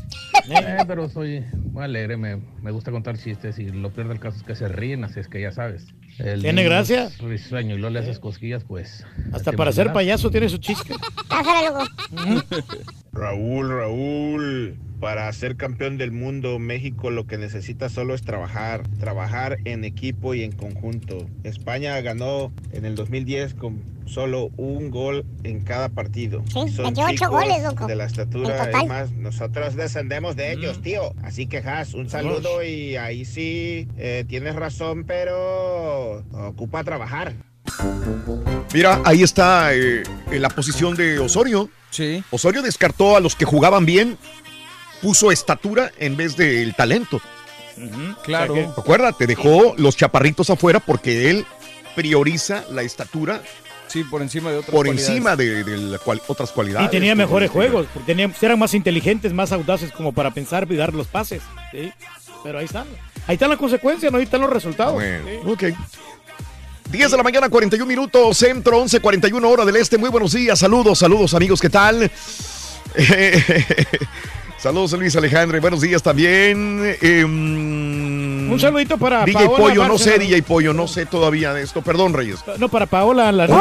Eh, 0.49 0.77
pero 0.87 1.07
soy 1.09 1.45
muy 1.71 1.83
alegre, 1.83 2.17
me, 2.17 2.37
me 2.63 2.71
gusta 2.71 2.89
contar 2.89 3.17
chistes 3.17 3.59
y 3.59 3.69
lo 3.69 3.91
peor 3.91 4.07
del 4.07 4.19
caso 4.19 4.37
es 4.37 4.43
que 4.43 4.55
se 4.55 4.69
ríen, 4.69 5.03
así 5.03 5.19
es 5.19 5.27
que 5.27 5.39
ya 5.41 5.51
sabes. 5.51 5.87
El 6.19 6.41
¿Tiene 6.41 6.63
gracia? 6.63 7.09
Risueño 7.19 7.75
y 7.75 7.77
luego 7.77 7.93
le 7.93 7.99
haces 7.99 8.19
cosquillas, 8.19 8.63
pues. 8.63 9.05
Hasta 9.31 9.51
para 9.53 9.71
ser 9.71 9.91
payaso 9.93 10.29
tiene 10.29 10.49
su 10.49 10.57
chiste. 10.57 10.93
Pásale, 11.27 11.67
loco. 11.67 11.85
Raúl, 13.13 13.69
Raúl, 13.69 14.77
para 15.01 15.31
ser 15.33 15.57
campeón 15.57 15.97
del 15.97 16.11
mundo, 16.11 16.59
México 16.59 17.09
lo 17.09 17.27
que 17.27 17.37
necesita 17.37 17.89
solo 17.89 18.13
es 18.13 18.21
trabajar, 18.21 18.83
trabajar 18.99 19.57
en 19.65 19.83
equipo 19.83 20.33
y 20.33 20.43
en 20.43 20.51
conjunto. 20.51 21.27
España 21.43 21.99
ganó 22.01 22.53
en 22.71 22.85
el 22.85 22.95
2010 22.95 23.55
con 23.55 23.81
solo 24.05 24.49
un 24.57 24.91
gol 24.91 25.25
en 25.43 25.61
cada 25.61 25.89
partido. 25.89 26.43
Sí, 26.47 26.69
Son 26.69 26.85
28 26.85 27.11
chicos 27.11 27.29
goles, 27.29 27.63
loco. 27.63 27.87
De 27.87 27.95
la 27.95 28.05
estatura, 28.05 28.69
es 28.69 28.87
más, 28.87 29.11
nosotros 29.11 29.75
descendemos 29.75 30.35
de 30.35 30.53
ellos, 30.53 30.81
tío. 30.81 31.13
Así 31.23 31.47
que, 31.47 31.57
Has, 31.57 31.93
un 31.93 32.09
saludo 32.09 32.63
y 32.63 32.95
ahí 32.95 33.25
sí, 33.25 33.87
eh, 33.97 34.25
tienes 34.27 34.55
razón, 34.55 35.03
pero 35.05 36.23
ocupa 36.31 36.83
trabajar. 36.83 37.33
Mira, 38.73 39.01
ahí 39.03 39.21
está 39.23 39.73
eh, 39.73 40.03
en 40.31 40.41
la 40.41 40.49
posición 40.49 40.95
de 40.95 41.19
Osorio. 41.19 41.69
Sí. 41.89 42.23
Osorio 42.31 42.61
descartó 42.61 43.17
a 43.17 43.19
los 43.19 43.35
que 43.35 43.45
jugaban 43.45 43.85
bien, 43.85 44.17
puso 45.01 45.31
estatura 45.31 45.91
en 45.97 46.15
vez 46.15 46.37
del 46.37 46.73
talento. 46.75 47.21
Claro. 48.23 48.73
Acuérdate, 48.77 49.27
dejó 49.27 49.73
los 49.77 49.97
chaparritos 49.97 50.49
afuera 50.49 50.79
porque 50.79 51.29
él 51.29 51.45
prioriza 51.95 52.63
la 52.71 52.83
estatura 52.83 53.41
Sí, 53.87 54.05
por 54.05 54.21
encima 54.21 54.51
de 54.51 54.57
otras 54.59 54.71
por 54.71 54.85
cualidades. 54.85 55.09
encima 55.09 55.35
de, 55.35 55.65
de 55.65 55.75
la 55.77 55.97
cual- 55.97 56.21
otras 56.27 56.51
cualidades. 56.51 56.87
Y 56.87 56.91
tenía 56.91 57.13
mejores 57.13 57.49
que- 57.49 57.53
juegos, 57.55 57.87
porque 57.93 58.13
tenía- 58.13 58.31
eran 58.41 58.57
más 58.57 58.73
inteligentes, 58.73 59.33
más 59.33 59.51
audaces 59.51 59.91
como 59.91 60.13
para 60.13 60.31
pensar 60.31 60.65
y 60.69 60.75
dar 60.77 60.93
los 60.93 61.07
pases. 61.07 61.41
¿sí? 61.73 61.91
Pero 62.41 62.59
ahí 62.59 62.65
están. 62.65 62.87
Ahí 63.27 63.33
están 63.33 63.49
las 63.49 63.59
consecuencias, 63.59 64.09
¿no? 64.09 64.17
ahí 64.19 64.23
están 64.23 64.39
los 64.41 64.49
resultados. 64.49 64.93
Bueno, 64.93 65.25
¿sí? 65.27 65.37
ok. 65.45 65.63
10 66.91 67.11
de 67.11 67.17
la 67.17 67.23
mañana, 67.23 67.49
41 67.49 67.85
minutos, 67.87 68.37
centro, 68.37 68.77
11, 68.79 68.99
41 68.99 69.49
hora 69.49 69.63
del 69.65 69.77
este. 69.77 69.97
Muy 69.97 70.09
buenos 70.09 70.33
días, 70.33 70.59
saludos, 70.59 70.99
saludos 70.99 71.33
amigos, 71.33 71.61
¿qué 71.61 71.69
tal? 71.69 72.11
saludos 74.57 74.91
Luis 74.93 75.15
Alejandro, 75.15 75.59
buenos 75.61 75.79
días 75.81 76.03
también. 76.03 76.97
Em, 77.01 78.51
Un 78.51 78.59
saludito 78.59 78.97
para 78.97 79.23
DJ 79.23 79.45
Paola 79.45 79.57
Pollo, 79.57 79.87
no 79.87 79.97
sé. 79.97 80.19
DJ 80.19 80.43
Pollo, 80.43 80.73
no 80.73 80.87
sé 80.87 81.05
todavía 81.05 81.53
de 81.53 81.63
esto. 81.63 81.81
Perdón, 81.81 82.13
Reyes. 82.13 82.39
No, 82.57 82.67
para 82.67 82.85
Paola. 82.87 83.31
La... 83.31 83.45
Otra 83.45 83.55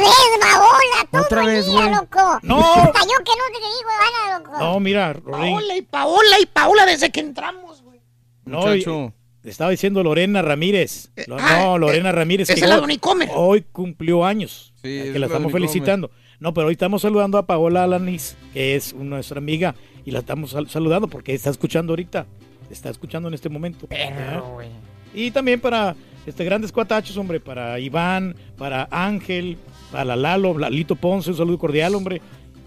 vez, 0.00 0.40
babola. 0.40 1.08
Todo 1.10 1.22
Otra 1.22 1.44
vez, 1.44 1.66
güey. 1.68 1.90
loco. 1.90 2.38
No. 2.42 2.60
Hasta 2.60 3.00
yo 3.00 3.16
que 3.24 3.32
no 3.32 3.46
te 3.52 3.58
digo, 3.58 3.90
Ana, 4.28 4.38
loco. 4.38 4.58
No, 4.60 4.78
mira. 4.80 5.14
Paola 5.28 5.76
y 5.76 5.82
Paola 5.82 6.40
y 6.40 6.46
Paola 6.46 6.86
desde 6.86 7.10
que 7.10 7.18
entramos, 7.20 7.82
güey. 7.82 8.00
No, 8.44 8.58
Muchacho. 8.60 9.12
Le 9.46 9.52
estaba 9.52 9.70
diciendo 9.70 10.02
Lorena 10.02 10.42
Ramírez. 10.42 11.12
Lo- 11.28 11.36
ah, 11.38 11.60
no, 11.62 11.78
Lorena 11.78 12.10
Ramírez. 12.10 12.48
la 12.60 12.78
Donicomer. 12.80 13.28
Hoy 13.32 13.64
cumplió 13.70 14.24
años. 14.24 14.72
Sí, 14.74 14.82
que 14.88 15.00
es 15.02 15.12
la 15.12 15.20
la 15.20 15.26
estamos 15.26 15.52
felicitando. 15.52 16.10
No, 16.40 16.52
pero 16.52 16.66
hoy 16.66 16.72
estamos 16.72 17.02
saludando 17.02 17.38
a 17.38 17.46
Paola 17.46 17.84
Alanis, 17.84 18.36
que 18.52 18.74
es 18.74 18.92
nuestra 18.92 19.38
amiga, 19.38 19.76
y 20.04 20.10
la 20.10 20.18
estamos 20.18 20.50
sal- 20.50 20.68
saludando 20.68 21.06
porque 21.06 21.32
está 21.32 21.50
escuchando 21.50 21.92
ahorita. 21.92 22.26
Está 22.72 22.90
escuchando 22.90 23.28
en 23.28 23.34
este 23.34 23.48
momento. 23.48 23.86
Güey. 23.86 24.66
Y 25.14 25.30
también 25.30 25.60
para 25.60 25.94
este 26.26 26.44
grandes 26.44 26.72
cuatachos, 26.72 27.16
hombre, 27.16 27.38
para 27.38 27.78
Iván, 27.78 28.34
para 28.58 28.88
Ángel, 28.90 29.58
para 29.92 30.16
Lalo, 30.16 30.58
Lalito 30.58 30.96
Ponce, 30.96 31.30
un 31.30 31.36
saludo 31.36 31.56
cordial, 31.56 31.94
hombre. 31.94 32.20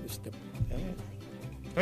Este, 0.10 0.32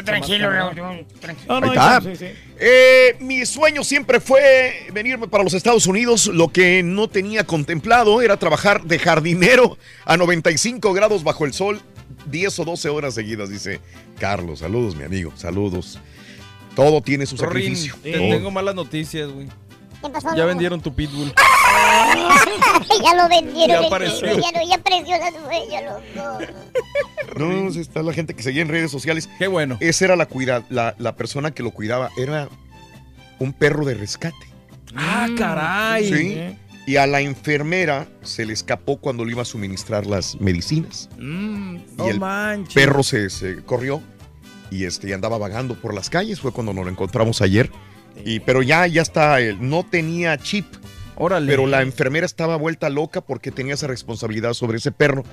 tranquilo, 0.03 0.49
Raúl. 0.49 1.05
Tranquilo. 1.19 1.53
No, 1.53 1.61
no, 1.61 1.71
Ahí 1.71 1.77
está. 1.77 2.01
sí, 2.01 2.15
sí. 2.15 2.25
Eh, 2.59 3.15
mi 3.19 3.45
sueño 3.45 3.83
siempre 3.83 4.19
fue 4.19 4.87
venirme 4.93 5.27
para 5.27 5.43
los 5.43 5.53
Estados 5.53 5.87
Unidos. 5.87 6.27
Lo 6.27 6.49
que 6.49 6.83
no 6.83 7.07
tenía 7.07 7.43
contemplado 7.45 8.21
era 8.21 8.37
trabajar 8.37 8.83
de 8.83 8.99
jardinero 8.99 9.77
a 10.05 10.17
95 10.17 10.93
grados 10.93 11.23
bajo 11.23 11.45
el 11.45 11.53
sol, 11.53 11.81
10 12.27 12.59
o 12.59 12.65
12 12.65 12.89
horas 12.89 13.13
seguidas, 13.13 13.49
dice 13.49 13.79
Carlos. 14.19 14.59
Saludos, 14.59 14.95
mi 14.95 15.03
amigo, 15.03 15.33
saludos. 15.35 15.99
Todo 16.75 17.01
tiene 17.01 17.25
su 17.25 17.37
sacrificio. 17.37 17.95
te 18.03 18.11
tengo 18.11 18.51
malas 18.51 18.75
noticias, 18.75 19.29
güey. 19.29 19.47
¿Qué 20.01 20.09
pasó, 20.09 20.35
Ya 20.35 20.45
vendieron 20.45 20.81
tu 20.81 20.93
pitbull. 20.93 21.33
ya 23.03 23.15
lo 23.15 23.29
vendieron. 23.29 23.81
Ya 23.81 23.87
apareció. 23.87 24.27
Ya, 24.27 24.51
no, 24.51 24.67
ya 24.67 24.75
apareció 24.75 25.17
la 25.17 25.31
dueña, 25.31 25.81
loco. 25.81 26.39
No, 27.37 27.67
está 27.69 28.01
la 28.03 28.13
gente 28.13 28.33
que 28.35 28.43
seguía 28.43 28.61
en 28.61 28.69
redes 28.69 28.91
sociales. 28.91 29.29
Qué 29.37 29.47
bueno. 29.47 29.77
Esa 29.79 30.05
era 30.05 30.15
la, 30.15 30.25
cuida, 30.27 30.63
la, 30.69 30.95
la 30.97 31.15
persona 31.15 31.51
que 31.51 31.63
lo 31.63 31.71
cuidaba. 31.71 32.09
Era 32.17 32.49
un 33.39 33.53
perro 33.53 33.85
de 33.85 33.95
rescate. 33.95 34.35
Ah, 34.95 35.27
caray. 35.37 36.11
Sí. 36.13 36.57
Y 36.87 36.95
a 36.95 37.05
la 37.05 37.19
enfermera 37.19 38.07
se 38.21 38.45
le 38.45 38.53
escapó 38.53 38.97
cuando 38.97 39.25
le 39.25 39.31
iba 39.31 39.41
a 39.41 39.45
suministrar 39.45 40.05
las 40.05 40.39
medicinas. 40.39 41.09
Mm, 41.17 41.75
Y 41.75 41.81
no 41.97 42.07
el 42.07 42.19
manches. 42.19 42.73
perro 42.73 43.03
se, 43.03 43.29
se 43.29 43.57
corrió 43.63 44.01
y 44.71 44.85
este 44.85 45.09
y 45.09 45.13
andaba 45.13 45.37
vagando 45.37 45.75
por 45.75 45.93
las 45.93 46.09
calles. 46.09 46.39
Fue 46.39 46.51
cuando 46.53 46.73
nos 46.73 46.85
lo 46.85 46.91
encontramos 46.91 47.41
ayer. 47.41 47.69
Y, 48.25 48.39
pero 48.41 48.61
ya, 48.61 48.87
ya 48.87 49.01
está, 49.01 49.39
él 49.39 49.57
no 49.59 49.83
tenía 49.83 50.37
chip. 50.37 50.65
Órale. 51.15 51.47
Pero 51.51 51.65
la 51.65 51.81
enfermera 51.81 52.25
estaba 52.25 52.57
vuelta 52.57 52.89
loca 52.89 53.21
porque 53.21 53.51
tenía 53.51 53.73
esa 53.73 53.87
responsabilidad 53.87 54.53
sobre 54.53 54.77
ese 54.77 54.91
perro. 54.91 55.23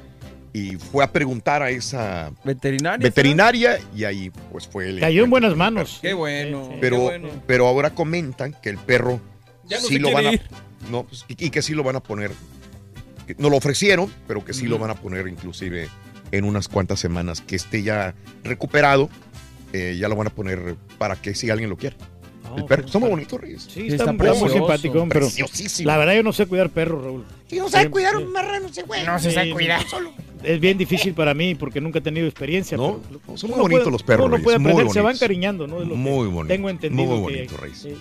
Y 0.52 0.76
fue 0.76 1.02
a 1.02 1.10
preguntar 1.10 1.62
a 1.62 1.70
esa 1.70 2.30
veterinaria. 2.44 3.02
veterinaria 3.02 3.80
y 3.94 4.04
ahí 4.04 4.30
pues 4.52 4.68
fue 4.68 4.88
el 4.88 5.00
Cayó 5.00 5.24
en 5.24 5.30
buenas 5.30 5.56
manos. 5.56 5.98
Qué 6.00 6.14
bueno. 6.14 6.70
pero, 6.80 6.96
qué 6.96 7.02
bueno. 7.02 7.28
pero 7.46 7.66
ahora 7.66 7.90
comentan 7.90 8.54
que 8.62 8.70
el 8.70 8.78
perro 8.78 9.20
Ya 9.68 9.78
no 9.80 9.82
sí 9.88 9.94
se 9.94 10.00
lo 10.00 10.12
van 10.12 10.26
a. 10.28 10.32
No, 10.90 11.04
pues, 11.04 11.24
y, 11.28 11.46
y 11.46 11.50
que 11.50 11.60
sí 11.60 11.74
lo 11.74 11.82
van 11.82 11.96
a 11.96 12.00
poner. 12.00 12.30
No 13.38 13.50
lo 13.50 13.56
ofrecieron, 13.56 14.12
pero 14.28 14.44
que 14.44 14.52
sí 14.52 14.66
lo 14.68 14.78
van 14.78 14.90
a 14.90 14.94
poner 14.94 15.26
inclusive 15.26 15.88
en 16.30 16.44
unas 16.44 16.68
cuantas 16.68 17.00
semanas 17.00 17.40
que 17.40 17.56
esté 17.56 17.82
ya 17.82 18.14
recuperado. 18.44 19.10
eh, 19.72 19.96
ya 19.98 20.08
lo 20.08 20.14
van 20.14 20.28
a 20.28 20.30
poner 20.30 20.76
para 20.98 21.16
que 21.16 21.34
si 21.34 21.50
alguien 21.50 21.68
lo 21.68 21.76
quiere. 21.76 21.96
El 22.56 22.64
perro. 22.64 22.86
Está 22.86 22.98
muy 22.98 23.08
bonito, 23.10 23.38
Reyes. 23.38 23.62
Sí, 23.72 23.88
está, 23.88 24.10
está 24.10 24.34
muy 24.34 24.50
simpático, 24.50 25.06
pero 25.08 25.26
Preciosísimo. 25.26 25.86
la 25.86 25.96
verdad 25.96 26.14
yo 26.14 26.22
no 26.22 26.32
sé 26.32 26.46
cuidar 26.46 26.70
perros, 26.70 27.02
Raúl. 27.04 27.24
Si 27.48 27.56
no 27.58 27.68
sabe 27.68 27.90
cuidar 27.90 28.16
un 28.16 28.30
marrano, 28.32 28.68
ese 28.68 28.82
güey. 28.82 29.04
No 29.04 29.18
se 29.18 29.30
sabe 29.32 29.50
cuidar 29.50 29.86
solo. 29.88 30.12
Es 30.42 30.60
bien 30.60 30.76
difícil 30.76 31.14
para 31.14 31.32
mí 31.32 31.54
porque 31.54 31.80
nunca 31.80 32.00
he 32.00 32.02
tenido 32.02 32.26
experiencia. 32.26 32.76
No, 32.76 33.00
pero 33.24 33.36
son 33.38 33.50
muy 33.50 33.58
bonitos 33.60 33.82
puede- 33.84 33.92
los 33.92 34.02
perros, 34.02 34.26
Uno 34.26 34.38
puede 34.42 34.56
aprender, 34.58 34.88
se 34.90 34.98
van 35.00 35.04
bonitos. 35.04 35.20
cariñando, 35.20 35.66
¿no? 35.66 35.80
De 35.80 35.86
lo 35.86 35.90
que 35.92 35.96
Muy 35.96 36.28
bonito. 36.28 36.54
Tengo 36.54 36.68
entendido. 36.68 37.06
Muy 37.08 37.32
que- 37.32 37.38
bonito, 37.38 37.56
Reyes. 37.56 37.78
sí. 37.78 37.94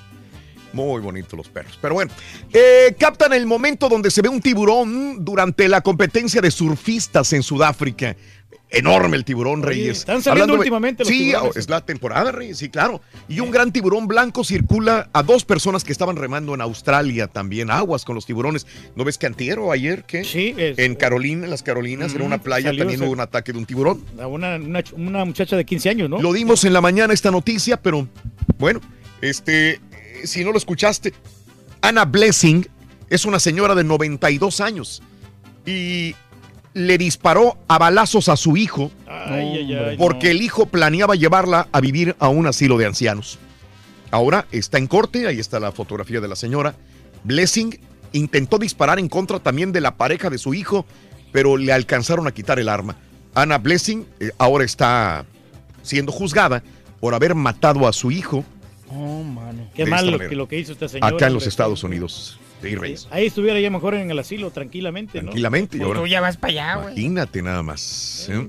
Muy 0.74 1.02
bonitos 1.02 1.34
los 1.38 1.48
perros. 1.50 1.78
Pero 1.80 1.94
bueno, 1.94 2.12
eh, 2.52 2.96
captan 2.98 3.32
el 3.34 3.46
momento 3.46 3.88
donde 3.88 4.10
se 4.10 4.24
ve 4.24 4.30
un 4.30 4.42
tiburón 4.42 5.24
durante 5.24 5.68
la 5.70 5.82
competencia 5.82 6.42
de 6.42 6.50
surfistas 6.50 7.32
en 7.34 7.44
Sudáfrica. 7.44 8.16
Enorme 8.74 9.16
el 9.18 9.24
tiburón, 9.24 9.60
Oye, 9.62 9.68
Reyes. 9.70 10.00
están 10.00 10.22
saliendo 10.24 10.56
últimamente 10.56 11.04
los 11.04 11.08
Sí, 11.08 11.20
tiburones. 11.30 11.56
es 11.58 11.70
la 11.70 11.82
temporada, 11.86 12.32
Reyes, 12.32 12.58
sí, 12.58 12.70
claro. 12.70 13.02
Y 13.30 13.40
un 13.40 13.52
gran 13.52 13.72
tiburón 13.72 14.08
blanco 14.08 14.44
circula 14.44 15.10
a 15.14 15.22
dos 15.24 15.46
personas 15.46 15.84
que 15.84 15.92
estaban 15.92 16.16
remando 16.16 16.56
en 16.56 16.62
Australia 16.62 17.28
también. 17.28 17.70
Aguas 17.70 18.04
con 18.04 18.16
los 18.16 18.26
tiburones. 18.26 18.66
¿No 18.96 19.04
ves 19.04 19.18
que 19.20 19.28
antier 19.28 19.60
o 19.60 19.72
ayer 19.72 20.04
que 20.06 20.24
Sí, 20.24 20.56
es- 20.58 20.80
En 20.80 20.96
Carolina, 20.96 21.44
en 21.46 21.52
las 21.52 21.62
Carolinas, 21.64 22.16
en 22.16 22.24
una 22.24 22.40
playa 22.42 22.70
salió 22.70 22.80
también 22.84 23.04
hubo 23.04 23.12
un 23.12 23.20
ataque 23.20 23.54
de 23.54 23.60
un 23.60 23.66
tiburón. 23.66 24.04
A 24.20 24.26
Una, 24.28 24.56
una, 24.56 24.84
una 24.98 25.24
muchacha 25.24 25.56
de 25.56 25.66
15 25.66 25.90
años, 25.90 26.10
¿no? 26.10 26.20
Lo 26.20 26.34
dimos 26.34 26.64
en 26.66 26.74
la 26.74 26.82
mañana 26.82 27.14
esta 27.14 27.30
noticia, 27.30 27.80
pero 27.80 28.08
bueno, 28.58 28.82
este, 29.22 29.74
eh, 29.74 29.80
si 30.26 30.44
no 30.44 30.52
lo 30.52 30.58
escuchaste, 30.58 31.14
Ana 31.82 32.06
Blessing 32.06 32.68
es 33.10 33.26
una 33.26 33.40
señora 33.40 33.76
de 33.76 33.84
92 33.84 34.62
años 34.62 35.04
y 35.66 36.16
le 36.74 36.98
disparó 36.98 37.58
a 37.68 37.78
balazos 37.78 38.30
a 38.30 38.36
su 38.38 38.58
hijo 38.58 38.92
Ay, 39.08 39.58
ay, 39.58 39.74
ay, 39.76 39.98
porque 39.98 40.28
no. 40.28 40.32
el 40.32 40.42
hijo 40.42 40.66
planeaba 40.66 41.16
llevarla 41.16 41.68
a 41.72 41.80
vivir 41.82 42.16
a 42.20 42.30
un 42.30 42.48
asilo 42.48 42.78
de 42.78 42.86
ancianos. 42.88 43.38
Ahora 44.12 44.46
está 44.52 44.78
en 44.78 44.88
corte, 44.88 45.28
ahí 45.28 45.40
está 45.40 45.60
la 45.60 45.72
fotografía 45.72 46.20
de 46.22 46.28
la 46.28 46.36
señora. 46.36 46.76
Blessing 47.24 47.80
intentó 48.12 48.58
disparar 48.60 49.00
en 49.00 49.10
contra 49.10 49.40
también 49.40 49.72
de 49.72 49.82
la 49.82 49.96
pareja 49.96 50.30
de 50.30 50.38
su 50.38 50.54
hijo, 50.54 50.86
pero 51.32 51.58
le 51.58 51.74
alcanzaron 51.74 52.28
a 52.28 52.32
quitar 52.32 52.60
el 52.60 52.70
arma. 52.70 52.96
Ana 53.36 53.58
Blessing 53.58 54.06
eh, 54.20 54.32
ahora 54.38 54.64
está 54.66 55.26
siendo 55.82 56.12
juzgada 56.12 56.64
por 57.00 57.14
haber 57.16 57.34
matado 57.36 57.88
a 57.88 57.94
su 57.94 58.12
hijo 58.12 58.44
Oh, 58.96 59.24
mano. 59.24 59.68
Qué 59.74 59.86
de 59.86 59.90
mal 59.90 60.02
esta 60.02 60.12
lo 60.12 60.18
manera. 60.18 60.30
que, 60.30 60.36
lo 60.36 60.48
que 60.48 60.60
hizo 60.60 60.74
esta 60.74 60.88
señora. 60.88 61.08
acá 61.16 61.26
en 61.28 61.34
los. 61.34 61.48
Estados 61.48 61.84
Unidos. 61.84 62.38
Sí, 62.70 62.76
Reyes. 62.76 63.08
Ahí 63.12 63.28
estuviera 63.28 63.60
ya 63.60 63.70
mejor 63.70 63.96
en 63.96 64.10
el 64.10 64.20
asilo, 64.20 64.52
tranquilamente, 64.52 65.20
¿no? 65.20 65.26
Tranquilamente. 65.26 65.78
y 65.78 65.80
Pues 65.80 65.88
ahora- 65.88 66.00
tú 66.02 66.08
ya 66.08 66.22
vas 66.22 66.38
para 66.38 66.52
allá, 66.52 66.76
güey. 66.76 66.94
Imagínate 66.94 67.42
nada 67.42 67.64
más. 67.64 68.28
¿eh? 68.30 68.48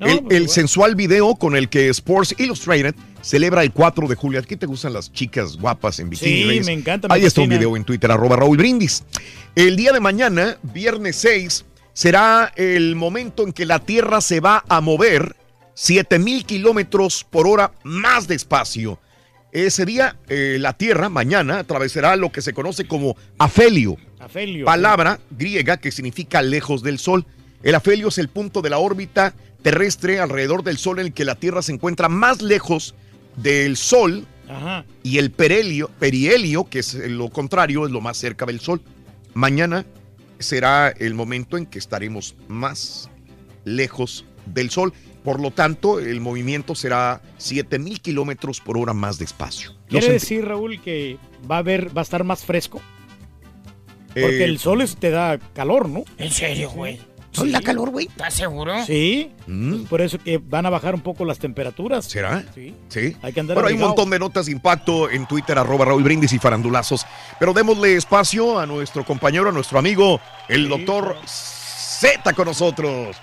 No, 0.00 0.06
el 0.06 0.22
pues 0.22 0.36
el 0.36 0.48
sensual 0.48 0.94
video 0.94 1.34
con 1.34 1.56
el 1.56 1.68
que 1.68 1.88
Sports 1.88 2.34
Illustrated 2.38 2.94
celebra 3.20 3.62
el 3.64 3.72
4 3.72 4.06
de 4.06 4.14
julio. 4.14 4.38
¿A 4.38 4.42
ti 4.42 4.54
te 4.56 4.66
gustan 4.66 4.92
las 4.92 5.12
chicas 5.12 5.56
guapas 5.56 5.98
en 5.98 6.08
bikini? 6.10 6.30
Sí, 6.30 6.44
Reyes? 6.44 6.66
me 6.66 6.72
encanta, 6.72 7.08
me 7.08 7.14
Ahí 7.14 7.24
está 7.24 7.40
un 7.40 7.48
video 7.48 7.76
en 7.76 7.82
Twitter, 7.84 8.10
arroba 8.10 8.36
Raúl 8.36 8.56
Brindis. 8.58 9.02
El 9.56 9.74
día 9.76 9.92
de 9.92 9.98
mañana, 9.98 10.56
viernes 10.62 11.16
6, 11.16 11.64
será 11.94 12.52
el 12.54 12.94
momento 12.94 13.42
en 13.44 13.52
que 13.52 13.66
la 13.66 13.80
Tierra 13.80 14.20
se 14.20 14.38
va 14.38 14.62
a 14.68 14.80
mover 14.80 15.34
7000 15.74 16.44
kilómetros 16.44 17.26
por 17.28 17.48
hora 17.48 17.72
más 17.82 18.28
despacio. 18.28 19.00
Ese 19.52 19.86
día, 19.86 20.16
eh, 20.28 20.58
la 20.60 20.74
Tierra, 20.74 21.08
mañana, 21.08 21.60
atravesará 21.60 22.16
lo 22.16 22.30
que 22.30 22.42
se 22.42 22.52
conoce 22.52 22.86
como 22.86 23.16
afelio 23.38 23.96
Afelio. 24.18 24.66
palabra 24.66 25.20
griega 25.30 25.78
que 25.78 25.90
significa 25.90 26.42
lejos 26.42 26.82
del 26.82 26.98
Sol. 26.98 27.24
El 27.62 27.74
afelio 27.74 28.08
es 28.08 28.18
el 28.18 28.28
punto 28.28 28.60
de 28.62 28.70
la 28.70 28.78
órbita 28.78 29.34
terrestre 29.62 30.20
alrededor 30.20 30.62
del 30.62 30.76
Sol 30.78 30.98
en 30.98 31.06
el 31.06 31.12
que 31.12 31.24
la 31.24 31.34
Tierra 31.34 31.62
se 31.62 31.72
encuentra 31.72 32.08
más 32.08 32.42
lejos 32.42 32.94
del 33.36 33.76
Sol 33.76 34.26
Ajá. 34.48 34.84
y 35.02 35.18
el 35.18 35.30
perelio, 35.30 35.90
perihelio, 35.98 36.64
que 36.64 36.80
es 36.80 36.94
lo 36.94 37.30
contrario, 37.30 37.86
es 37.86 37.92
lo 37.92 38.00
más 38.00 38.18
cerca 38.18 38.44
del 38.44 38.60
Sol. 38.60 38.82
Mañana 39.34 39.86
será 40.38 40.88
el 40.88 41.14
momento 41.14 41.56
en 41.56 41.66
que 41.66 41.78
estaremos 41.78 42.36
más 42.48 43.08
lejos 43.64 44.24
del 44.46 44.70
Sol. 44.70 44.92
Por 45.24 45.40
lo 45.40 45.50
tanto, 45.50 45.98
el 46.00 46.20
movimiento 46.20 46.74
será 46.74 47.20
7000 47.38 48.00
kilómetros 48.00 48.60
por 48.60 48.78
hora 48.78 48.94
más 48.94 49.18
despacio. 49.18 49.74
¿Quiere 49.88 50.06
sentí. 50.06 50.20
decir, 50.20 50.44
Raúl, 50.46 50.80
que 50.80 51.18
va 51.50 51.56
a 51.56 51.58
haber, 51.58 51.96
va 51.96 52.00
a 52.00 52.04
estar 52.04 52.24
más 52.24 52.44
fresco? 52.44 52.80
Porque 54.08 54.40
Eh, 54.40 54.44
el 54.44 54.58
sol 54.58 54.80
es- 54.80 54.96
te 54.96 55.10
da 55.10 55.38
calor, 55.54 55.88
¿no? 55.88 56.04
¿En 56.16 56.30
serio, 56.30 56.70
güey? 56.70 56.98
¿Sol 57.30 57.52
da 57.52 57.60
calor, 57.60 57.90
güey? 57.90 58.06
¿Estás 58.06 58.34
seguro? 58.34 58.72
Sí. 58.86 59.30
Mm. 59.46 59.82
Por 59.84 60.00
eso 60.00 60.18
que 60.18 60.38
van 60.38 60.64
a 60.66 60.70
bajar 60.70 60.94
un 60.94 61.02
poco 61.02 61.24
las 61.26 61.38
temperaturas. 61.38 62.06
¿Será? 62.06 62.44
Sí. 62.54 62.74
Sí. 62.88 63.16
Hay 63.22 63.32
que 63.32 63.40
andar 63.40 63.54
Bueno, 63.54 63.68
hay 63.68 63.74
un 63.74 63.80
montón 63.80 64.08
de 64.10 64.18
notas 64.18 64.46
de 64.46 64.52
impacto 64.52 65.10
en 65.10 65.26
Twitter, 65.26 65.56
arroba 65.58 65.84
Raúl 65.84 66.02
Brindis 66.02 66.32
y 66.32 66.38
farandulazos. 66.38 67.04
Pero 67.38 67.52
démosle 67.52 67.94
espacio 67.96 68.58
a 68.58 68.66
nuestro 68.66 69.04
compañero, 69.04 69.50
a 69.50 69.52
nuestro 69.52 69.78
amigo, 69.78 70.20
el 70.48 70.68
doctor 70.68 71.16
Z 71.26 72.32
con 72.32 72.46
nosotros. 72.46 73.16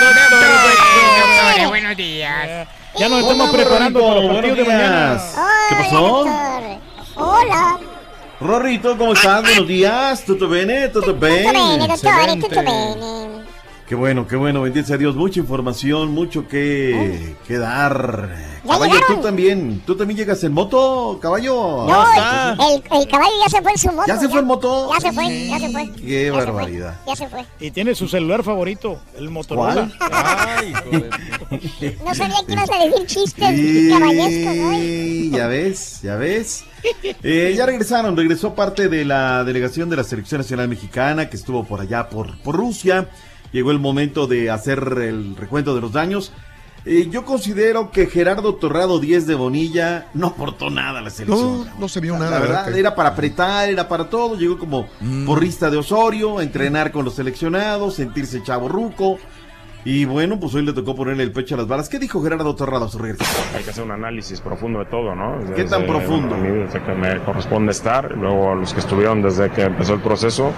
Doctor, 0.00 1.68
buenos 1.68 1.96
días. 1.96 2.68
Ya 2.98 3.08
nos 3.08 3.18
Hola, 3.22 3.32
estamos 3.32 3.50
preparando 3.50 4.00
para 4.00 4.14
los 4.20 4.32
partidos 4.32 4.56
de 4.58 4.64
buenos 4.64 4.82
mañana. 4.84 5.22
¿Qué 5.68 5.74
pasó? 5.76 6.24
doctor. 6.24 6.78
Hola. 7.16 7.78
Rorrito, 8.40 8.96
¿cómo 8.96 9.12
estás? 9.14 9.42
Buenos 9.42 9.66
días. 9.66 10.24
¿Todo 10.24 10.48
bene? 10.48 10.88
¿Todo 10.88 11.02
Tutto 11.02 11.18
bene, 11.18 11.52
bene? 11.52 11.88
dottore, 11.88 12.36
tutto 12.36 12.62
bene. 12.62 13.44
Qué 13.88 13.94
bueno, 13.94 14.26
qué 14.26 14.36
bueno. 14.36 14.60
Bendice 14.60 14.92
a 14.92 14.98
Dios. 14.98 15.16
Mucha 15.16 15.40
información, 15.40 16.10
mucho 16.10 16.46
que, 16.46 17.34
que 17.46 17.56
dar. 17.56 18.28
¿Ya 18.62 18.72
Caballo, 18.72 18.92
llegaron? 18.92 19.16
tú 19.16 19.22
también. 19.22 19.82
¿Tú 19.86 19.96
también 19.96 20.18
llegas 20.18 20.44
en 20.44 20.52
moto, 20.52 21.18
caballo? 21.22 21.86
No, 21.86 22.04
el, 22.70 22.82
el 23.00 23.08
caballo 23.08 23.32
ya 23.42 23.48
se 23.48 23.62
fue 23.62 23.72
en 23.72 23.78
su 23.78 23.88
moto. 23.88 24.04
¿Ya 24.06 24.18
se 24.18 24.28
fue 24.28 24.40
en 24.40 24.44
moto? 24.46 24.90
Ya 24.92 25.00
se 25.00 25.12
fue, 25.12 25.46
ya 25.46 25.58
se 25.58 25.70
fue. 25.70 25.90
Qué 25.92 26.26
Ya 26.26 26.26
se 26.26 26.30
fue, 26.32 26.44
barbaridad. 26.44 27.00
Ya 27.06 27.16
se 27.16 27.28
fue. 27.28 27.46
Y 27.60 27.70
tiene 27.70 27.94
su 27.94 28.08
celular 28.08 28.42
favorito, 28.42 29.00
el 29.16 29.30
Motorola. 29.30 29.90
No 32.04 32.14
sabía 32.14 32.36
que 32.46 32.52
ibas 32.52 32.70
a 32.70 32.84
decir 32.84 33.06
chistes 33.06 33.90
caballescos 33.90 34.66
hoy. 34.66 34.80
Sí, 34.82 35.30
ya 35.30 35.46
ves, 35.46 36.00
ya 36.02 36.16
ves. 36.16 36.64
Eh, 37.22 37.54
ya 37.56 37.64
regresaron, 37.64 38.16
regresó 38.16 38.54
parte 38.54 38.88
de 38.88 39.04
la 39.06 39.44
delegación 39.44 39.88
de 39.88 39.96
la 39.96 40.04
Selección 40.04 40.40
Nacional 40.40 40.68
Mexicana 40.68 41.30
que 41.30 41.36
estuvo 41.36 41.64
por 41.64 41.80
allá, 41.80 42.08
por, 42.10 42.38
por 42.42 42.54
Rusia. 42.56 43.08
Llegó 43.52 43.70
el 43.70 43.78
momento 43.78 44.26
de 44.26 44.50
hacer 44.50 44.78
el 45.02 45.36
recuento 45.36 45.74
de 45.74 45.80
los 45.80 45.92
daños. 45.92 46.32
Eh, 46.84 47.08
yo 47.10 47.24
considero 47.24 47.90
que 47.90 48.06
Gerardo 48.06 48.54
Torrado 48.54 48.98
10 49.00 49.26
de 49.26 49.34
Bonilla 49.34 50.06
no 50.14 50.28
aportó 50.28 50.70
nada 50.70 51.00
a 51.00 51.02
la 51.02 51.10
selección. 51.10 51.66
No, 51.66 51.78
no 51.78 51.88
se 51.88 52.00
vio 52.00 52.12
La 52.14 52.20
nada. 52.20 52.38
verdad, 52.38 52.64
¿verdad? 52.66 52.78
era 52.78 52.94
para 52.94 53.08
apretar, 53.10 53.68
era 53.68 53.88
para 53.88 54.08
todo. 54.08 54.36
Llegó 54.36 54.58
como 54.58 54.86
Mm. 55.00 55.26
porrista 55.26 55.70
de 55.70 55.76
Osorio, 55.76 56.40
entrenar 56.40 56.92
con 56.92 57.04
los 57.04 57.14
seleccionados, 57.14 57.94
sentirse 57.94 58.42
chavo 58.42 58.68
ruco. 58.68 59.18
Y 59.90 60.04
bueno, 60.04 60.38
pues 60.38 60.54
hoy 60.54 60.66
le 60.66 60.74
tocó 60.74 60.94
ponerle 60.94 61.22
el 61.22 61.32
pecho 61.32 61.54
a 61.54 61.58
las 61.58 61.66
balas. 61.66 61.88
¿Qué 61.88 61.98
dijo 61.98 62.22
Gerardo 62.22 62.54
Torrado 62.54 62.84
a 62.84 62.88
su 62.88 62.98
regreso? 62.98 63.24
Hay 63.56 63.64
que 63.64 63.70
hacer 63.70 63.82
un 63.82 63.90
análisis 63.90 64.38
profundo 64.38 64.80
de 64.80 64.84
todo, 64.84 65.14
¿no? 65.14 65.38
¿Qué 65.56 65.64
tan 65.64 65.86
profundo? 65.86 66.34
A 66.34 66.38
mí 66.38 66.46
desde 66.46 66.82
que 66.82 66.92
me 66.92 67.18
corresponde 67.20 67.72
estar, 67.72 68.12
luego 68.12 68.52
a 68.52 68.54
los 68.54 68.74
que 68.74 68.80
estuvieron 68.80 69.22
desde 69.22 69.48
que 69.48 69.62
empezó 69.62 69.94
el 69.94 70.00
proceso, 70.00 70.52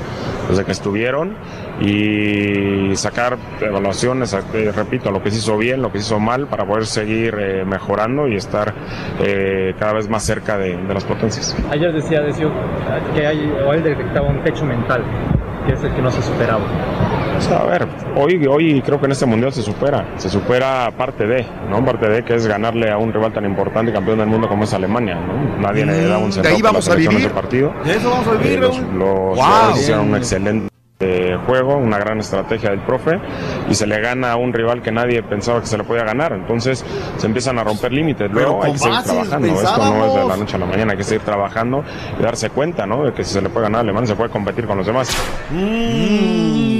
desde 0.48 0.64
que 0.64 0.72
estuvieron, 0.72 1.36
y 1.80 2.96
sacar 2.96 3.38
evaluaciones, 3.60 4.36
eh, 4.52 4.72
repito, 4.74 5.12
lo 5.12 5.22
que 5.22 5.30
se 5.30 5.38
hizo 5.38 5.56
bien, 5.56 5.80
lo 5.80 5.92
que 5.92 6.00
se 6.00 6.06
hizo 6.06 6.18
mal, 6.18 6.48
para 6.48 6.66
poder 6.66 6.86
seguir 6.86 7.36
eh, 7.38 7.64
mejorando 7.64 8.26
y 8.26 8.34
estar 8.34 8.74
eh, 9.20 9.76
cada 9.78 9.92
vez 9.92 10.08
más 10.08 10.24
cerca 10.24 10.58
de, 10.58 10.76
de 10.76 10.92
las 10.92 11.04
potencias. 11.04 11.56
Ayer 11.70 11.92
decía, 11.92 12.20
decía 12.22 12.48
que 13.14 13.24
hay, 13.28 13.48
o 13.64 13.72
él 13.74 13.84
detectaba 13.84 14.28
un 14.28 14.42
techo 14.42 14.64
mental, 14.64 15.04
que 15.70 15.76
es 15.76 15.84
el 15.84 15.94
que 15.94 16.02
no 16.02 16.10
se 16.10 16.20
superaba. 16.22 16.64
A 17.58 17.64
ver, 17.64 17.86
hoy, 18.16 18.46
hoy 18.46 18.82
creo 18.82 18.98
que 19.00 19.06
en 19.06 19.12
este 19.12 19.24
mundial 19.24 19.52
se 19.52 19.62
supera, 19.62 20.04
se 20.16 20.28
supera 20.28 20.90
parte 20.96 21.26
de, 21.26 21.46
¿no? 21.70 21.82
Parte 21.84 22.08
de 22.08 22.22
que 22.22 22.34
es 22.34 22.46
ganarle 22.46 22.90
a 22.90 22.98
un 22.98 23.12
rival 23.12 23.32
tan 23.32 23.44
importante, 23.46 23.92
campeón 23.92 24.18
del 24.18 24.26
mundo 24.26 24.46
como 24.48 24.64
es 24.64 24.74
Alemania, 24.74 25.14
¿no? 25.14 25.58
Nadie 25.60 25.86
le 25.86 26.04
da 26.06 26.18
un 26.18 26.32
centavo 26.32 26.54
ahí 26.54 26.60
vamos 26.62 26.86
a 26.86 26.90
selección 26.90 27.14
vivir. 27.14 27.26
ese 27.26 27.34
partido. 27.34 27.72
De 27.84 27.94
eso 27.96 28.10
vamos 28.10 28.26
a 28.26 28.30
vivir, 28.32 28.52
Eh, 28.52 28.56
los 28.60 28.76
Raúl. 28.78 28.98
los 28.98 29.08
Wow. 29.08 29.34
jugadores 29.36 29.80
hicieron 29.80 30.08
un 30.08 30.16
excelente 30.16 30.69
eh, 31.02 31.34
juego, 31.46 31.76
una 31.76 31.98
gran 31.98 32.18
estrategia 32.20 32.70
del 32.70 32.80
profe 32.80 33.18
y 33.70 33.74
se 33.74 33.86
le 33.86 33.98
gana 34.00 34.32
a 34.32 34.36
un 34.36 34.52
rival 34.52 34.82
que 34.82 34.92
nadie 34.92 35.22
pensaba 35.22 35.60
que 35.60 35.66
se 35.66 35.78
le 35.78 35.84
podía 35.84 36.04
ganar. 36.04 36.32
Entonces 36.32 36.84
se 37.16 37.26
empiezan 37.26 37.58
a 37.58 37.64
romper 37.64 37.90
límites. 37.90 38.30
Luego 38.30 38.62
hay 38.62 38.72
que 38.72 38.78
seguir 38.78 39.02
trabajando. 39.02 39.46
Esto 39.48 39.94
no 39.94 40.06
es 40.06 40.14
de 40.14 40.28
la 40.28 40.36
noche 40.36 40.56
a 40.56 40.58
la 40.58 40.66
mañana, 40.66 40.92
hay 40.92 40.98
que 40.98 41.04
seguir 41.04 41.22
trabajando 41.22 41.82
y 42.18 42.22
darse 42.22 42.50
cuenta 42.50 42.86
¿no? 42.86 43.04
de 43.04 43.12
que 43.12 43.24
si 43.24 43.32
se 43.32 43.40
le 43.40 43.48
puede 43.48 43.64
ganar 43.64 43.78
a 43.78 43.82
Alemania 43.82 44.08
se 44.08 44.14
puede 44.14 44.30
competir 44.30 44.66
con 44.66 44.76
los 44.76 44.86
demás. 44.86 45.08
Mm. 45.50 46.79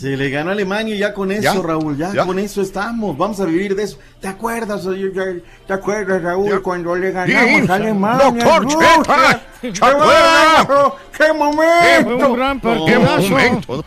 Se 0.00 0.16
le 0.16 0.30
ganó 0.30 0.48
a 0.48 0.52
Alemania 0.54 0.94
y 0.94 0.98
ya 0.98 1.12
con 1.12 1.30
eso, 1.30 1.42
¿Ya? 1.42 1.60
Raúl, 1.60 1.94
ya, 1.96 2.12
¿Ya? 2.14 2.24
con 2.24 2.38
eso 2.38 2.62
estamos. 2.62 3.18
Vamos 3.18 3.38
a 3.40 3.44
vivir 3.44 3.76
de 3.76 3.82
eso. 3.82 3.98
¿Te 4.18 4.28
acuerdas, 4.28 4.84
ya- 4.84 5.22
¿te 5.66 5.72
acuerdas, 5.74 6.22
Raúl, 6.22 6.62
cuando 6.62 6.96
le 6.96 7.10
ganamos 7.12 7.68
a 7.68 7.74
Alemania? 7.74 8.24
Doctor 8.24 8.66
¡Qué. 8.70 9.70
¡Qué 11.18 11.32
momento! 11.34 12.36
Partidazo. 12.68 13.28
momento. 13.28 13.84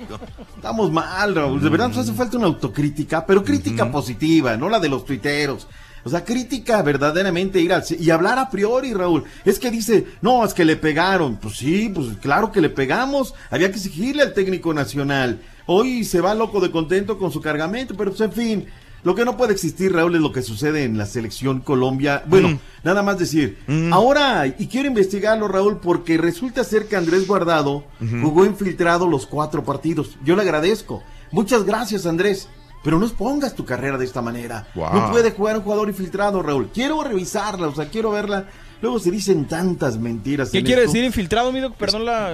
Estamos 0.56 0.92
mal, 0.92 1.34
Raúl. 1.36 1.62
De 1.62 1.70
verdad 1.70 1.88
nos 1.90 1.98
hace 1.98 2.14
falta 2.14 2.38
una 2.38 2.46
autocrítica, 2.46 3.26
pero 3.26 3.44
crítica 3.44 3.90
positiva, 3.92 4.56
no 4.56 4.70
la 4.70 4.80
de 4.80 4.90
los 4.90 5.04
tuiteros. 5.06 5.68
O 6.06 6.10
sea, 6.10 6.26
crítica 6.26 6.82
verdaderamente 6.82 7.62
ir 7.62 7.72
al 7.74 7.84
y 7.98 8.10
hablar 8.10 8.38
a 8.40 8.50
priori, 8.50 8.94
Raúl. 8.94 9.24
Es 9.46 9.58
que 9.60 9.72
dice, 9.72 10.06
no, 10.22 10.44
es 10.44 10.54
que 10.54 10.66
le 10.66 10.76
pegaron. 10.76 11.38
Pues 11.38 11.56
sí, 11.58 11.90
pues 11.94 12.08
claro 12.22 12.52
que 12.52 12.62
le 12.62 12.70
pegamos. 12.70 13.34
Había 13.50 13.70
que 13.70 13.78
exigirle 13.78 14.22
al 14.24 14.34
técnico 14.34 14.74
nacional. 14.74 15.42
Hoy 15.66 16.04
se 16.04 16.20
va 16.22 16.36
loco 16.36 16.60
de 16.60 16.72
contento 16.72 17.18
con 17.18 17.32
su 17.32 17.40
cargamento, 17.42 17.96
pero 17.96 18.12
pues 18.12 18.22
en 18.22 18.32
fin. 18.34 18.66
Lo 19.06 19.16
que 19.16 19.26
no 19.26 19.36
puede 19.36 19.52
existir, 19.52 19.92
Raúl, 19.92 20.16
es 20.16 20.22
lo 20.22 20.32
que 20.32 20.42
sucede 20.42 20.86
en 20.86 20.98
la 20.98 21.06
selección 21.06 21.60
Colombia. 21.60 22.24
Bueno, 22.26 22.48
Mm. 22.50 22.60
nada 22.86 23.04
más 23.04 23.20
decir. 23.20 23.58
Ahora, 23.92 24.48
y 24.48 24.68
quiero 24.68 24.88
investigarlo, 24.88 25.50
Raúl, 25.50 25.80
porque 25.82 26.18
resulta 26.18 26.64
ser 26.64 26.88
que 26.88 26.96
Andrés 26.96 27.28
Guardado 27.28 27.84
jugó 28.22 28.46
infiltrado 28.46 29.06
los 29.08 29.26
cuatro 29.26 29.64
partidos. 29.66 30.12
Yo 30.24 30.38
le 30.38 30.42
agradezco. 30.44 31.04
Muchas 31.32 31.66
gracias, 31.66 32.06
Andrés. 32.06 32.48
Pero 32.84 33.00
no 33.00 33.06
expongas 33.06 33.56
tu 33.56 33.66
carrera 33.66 33.98
de 33.98 34.06
esta 34.06 34.22
manera. 34.22 34.68
Wow. 34.76 34.94
No 34.94 35.12
puede 35.12 35.32
jugar 35.32 35.58
un 35.58 35.64
jugador 35.64 35.88
infiltrado, 35.88 36.42
Raúl. 36.42 36.70
Quiero 36.74 37.02
revisarla, 37.04 37.68
o 37.68 37.76
sea, 37.76 37.90
quiero 37.90 38.12
verla. 38.12 38.46
Luego 38.82 39.00
se 39.00 39.10
dicen 39.12 39.48
tantas 39.48 39.98
mentiras. 39.98 40.50
¿Qué 40.50 40.58
en 40.60 40.66
quiere 40.66 40.82
esto. 40.82 40.92
decir 40.92 41.06
infiltrado, 41.06 41.52
mi 41.54 41.62
doc? 41.62 41.76
Perdón 41.76 42.04
la... 42.06 42.34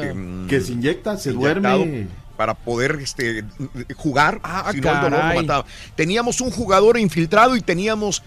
Que 0.50 0.62
se 0.62 0.72
inyecta, 0.74 1.16
se 1.18 1.32
Inyectado 1.32 1.78
duerme. 1.80 2.08
Para 2.36 2.54
poder 2.56 2.98
este, 3.02 3.44
jugar, 3.98 4.40
Ah, 4.44 4.70
si 4.72 4.80
no 4.82 4.90
el 4.90 5.02
dolor 5.02 5.26
lo 5.26 5.36
mataba. 5.42 5.66
Teníamos 5.96 6.42
un 6.42 6.50
jugador 6.52 6.98
infiltrado 6.98 7.56
y 7.56 7.62
teníamos 7.62 8.24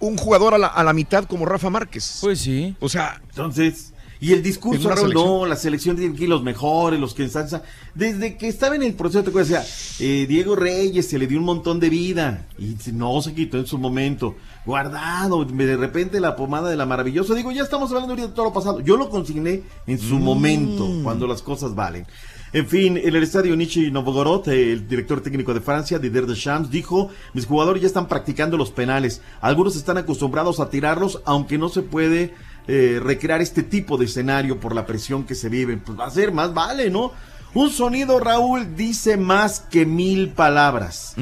un 0.00 0.16
jugador 0.16 0.54
a 0.54 0.58
la, 0.58 0.66
a 0.66 0.82
la 0.82 0.92
mitad 0.92 1.24
como 1.26 1.44
Rafa 1.46 1.70
Márquez. 1.70 2.18
Pues 2.22 2.40
sí. 2.40 2.74
O 2.80 2.88
sea, 2.88 3.20
Entonces, 3.28 3.91
y 4.22 4.32
el 4.32 4.40
discurso, 4.40 4.88
Raúl, 4.88 5.12
no, 5.12 5.46
la 5.46 5.56
selección 5.56 5.96
tiene 5.96 6.14
que 6.14 6.22
ir 6.22 6.28
los 6.28 6.44
mejores, 6.44 7.00
los 7.00 7.12
que 7.12 7.24
están. 7.24 7.48
Desde 7.92 8.36
que 8.36 8.46
estaba 8.46 8.76
en 8.76 8.84
el 8.84 8.94
proceso, 8.94 9.24
te 9.24 9.30
acuerdas, 9.30 9.48
decía, 9.48 10.06
eh, 10.06 10.26
Diego 10.28 10.54
Reyes 10.54 11.08
se 11.08 11.18
le 11.18 11.26
dio 11.26 11.40
un 11.40 11.44
montón 11.44 11.80
de 11.80 11.90
vida 11.90 12.46
y 12.56 12.76
no 12.92 13.20
se 13.20 13.34
quitó 13.34 13.58
en 13.58 13.66
su 13.66 13.78
momento. 13.78 14.36
Guardado, 14.64 15.44
de 15.44 15.76
repente 15.76 16.20
la 16.20 16.36
pomada 16.36 16.70
de 16.70 16.76
la 16.76 16.86
maravillosa. 16.86 17.34
Digo, 17.34 17.50
ya 17.50 17.64
estamos 17.64 17.90
hablando 17.90 18.12
ahorita 18.12 18.28
de 18.28 18.34
todo 18.34 18.44
lo 18.44 18.52
pasado. 18.52 18.78
Yo 18.78 18.96
lo 18.96 19.10
consigné 19.10 19.64
en 19.88 19.98
su 19.98 20.14
Mm. 20.14 20.22
momento, 20.22 20.88
cuando 21.02 21.26
las 21.26 21.42
cosas 21.42 21.74
valen. 21.74 22.06
En 22.52 22.68
fin, 22.68 22.98
en 22.98 23.16
el 23.16 23.22
estadio 23.22 23.56
Nishi 23.56 23.90
Novgorod, 23.90 24.46
el 24.50 24.86
director 24.86 25.20
técnico 25.20 25.52
de 25.52 25.62
Francia, 25.62 25.98
Didier 25.98 26.26
Deschamps, 26.26 26.70
dijo, 26.70 27.08
mis 27.32 27.46
jugadores 27.46 27.80
ya 27.80 27.88
están 27.88 28.06
practicando 28.06 28.56
los 28.56 28.70
penales. 28.70 29.20
Algunos 29.40 29.74
están 29.74 29.96
acostumbrados 29.96 30.60
a 30.60 30.68
tirarlos, 30.68 31.22
aunque 31.24 31.56
no 31.58 31.70
se 31.70 31.80
puede 31.82 32.34
eh, 32.68 33.00
recrear 33.02 33.40
este 33.40 33.62
tipo 33.62 33.96
de 33.98 34.04
escenario 34.06 34.58
por 34.60 34.74
la 34.74 34.86
presión 34.86 35.24
que 35.24 35.34
se 35.34 35.48
vive. 35.48 35.76
Pues 35.76 35.98
va 35.98 36.06
a 36.06 36.10
ser, 36.10 36.32
más 36.32 36.52
vale, 36.54 36.90
¿no? 36.90 37.12
Un 37.54 37.68
sonido, 37.70 38.18
Raúl, 38.18 38.76
dice 38.76 39.18
más 39.18 39.60
que 39.60 39.84
mil 39.84 40.30
palabras. 40.30 41.14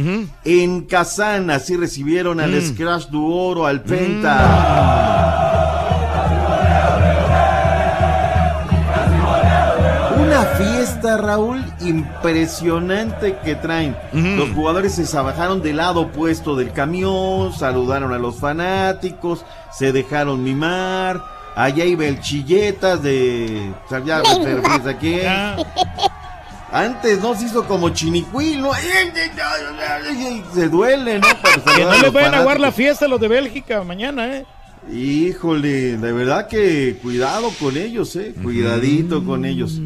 En 0.45 0.83
Kazán, 0.83 1.51
así 1.51 1.77
recibieron 1.77 2.39
al 2.41 2.53
Mm. 2.53 2.61
Scratch 2.69 3.09
du 3.09 3.27
Oro, 3.33 3.67
al 3.67 3.83
Penta. 3.83 5.49
Una 5.49 5.50
Raúl, 11.17 11.65
impresionante 11.81 13.39
que 13.45 13.55
traen. 13.55 13.97
Los 14.13 14.51
jugadores 14.51 14.95
se 14.95 15.17
bajaron 15.21 15.63
del 15.63 15.77
lado 15.77 16.03
opuesto 16.03 16.57
del 16.57 16.73
camión, 16.73 17.53
saludaron 17.53 18.13
a 18.13 18.19
los 18.19 18.39
fanáticos, 18.39 19.45
se 19.73 19.93
dejaron 19.93 20.43
mimar. 20.43 21.23
Allá 21.57 21.85
iba 21.85 22.07
el 22.07 22.21
chilletas 22.21 23.03
de. 23.03 23.73
o 23.85 23.89
sea, 23.89 23.99
ya 24.05 24.23
me 24.23 24.55
refieres 24.55 24.87
a 24.87 24.99
quién. 24.99 25.27
Antes 26.73 27.21
no 27.21 27.35
se 27.35 27.47
hizo 27.47 27.65
como 27.67 27.89
chinicuil, 27.91 28.63
¿no? 28.63 28.71
Se 30.55 30.69
duele, 30.69 31.19
¿no? 31.19 31.27
Que 31.77 31.85
no 31.85 31.99
les 31.99 32.13
vayan 32.13 32.35
a 32.35 32.39
aguar 32.39 32.61
la 32.61 32.71
fiesta 32.71 33.09
los 33.09 33.21
de 33.21 33.29
Bélgica 33.29 33.83
mañana, 33.83 34.37
¿eh? 34.37 34.47
Híjole, 34.89 35.99
de 35.99 36.13
verdad 36.13 36.49
que 36.49 36.97
cuidado 37.03 37.51
con 37.61 37.77
ellos, 37.77 38.17
eh, 38.17 38.35
cuidadito 38.43 39.25
con 39.25 39.45
ellos. 39.45 39.81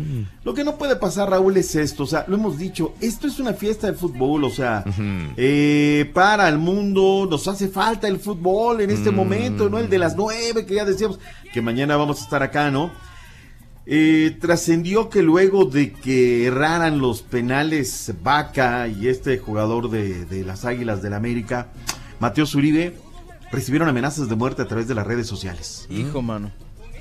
Lo 0.45 0.55
que 0.55 0.63
no 0.63 0.77
puede 0.77 0.97
pasar, 0.97 1.31
Raúl, 1.31 1.57
es 1.57 1.75
esto, 1.75 2.05
o 2.05 2.07
sea, 2.07 2.25
lo 2.29 2.37
hemos 2.37 2.59
dicho, 2.59 2.95
esto 3.01 3.27
es 3.27 3.39
una 3.39 3.55
fiesta 3.55 3.89
de 3.91 3.95
fútbol, 3.95 4.45
o 4.45 4.51
sea, 4.51 4.85
eh, 5.37 6.11
para 6.15 6.49
el 6.49 6.59
mundo 6.59 7.27
nos 7.29 7.49
hace 7.49 7.69
falta 7.69 8.09
el 8.09 8.19
fútbol 8.19 8.81
en 8.81 8.91
este 8.91 9.11
momento, 9.11 9.69
¿no? 9.69 9.79
El 9.79 9.91
de 9.91 9.99
las 9.99 10.17
nueve, 10.17 10.65
que 10.65 10.75
ya 10.75 10.85
decíamos 10.85 11.19
que 11.53 11.61
mañana 11.61 11.97
vamos 11.97 12.21
a 12.21 12.25
estar 12.25 12.43
acá, 12.43 12.71
¿no? 12.71 12.91
Eh, 13.87 14.39
trascendió 14.41 15.11
que 15.11 15.23
luego 15.23 15.67
de 15.67 15.93
que 15.93 16.47
erraran 16.47 17.01
los 17.01 17.21
penales 17.21 18.15
Vaca 18.23 18.89
y 18.89 19.09
este 19.09 19.37
jugador 19.37 19.91
de, 19.91 20.25
de 20.25 20.43
las 20.45 20.65
Águilas 20.65 21.03
del 21.03 21.13
América, 21.13 21.69
Mateo 22.19 22.47
Zuribe, 22.47 22.95
recibieron 23.55 23.89
amenazas 23.89 24.29
de 24.29 24.35
muerte 24.37 24.63
a 24.63 24.67
través 24.67 24.89
de 24.89 24.95
las 24.95 25.07
redes 25.07 25.27
sociales. 25.27 25.87
Hijo, 25.91 26.21
mano. 26.23 26.51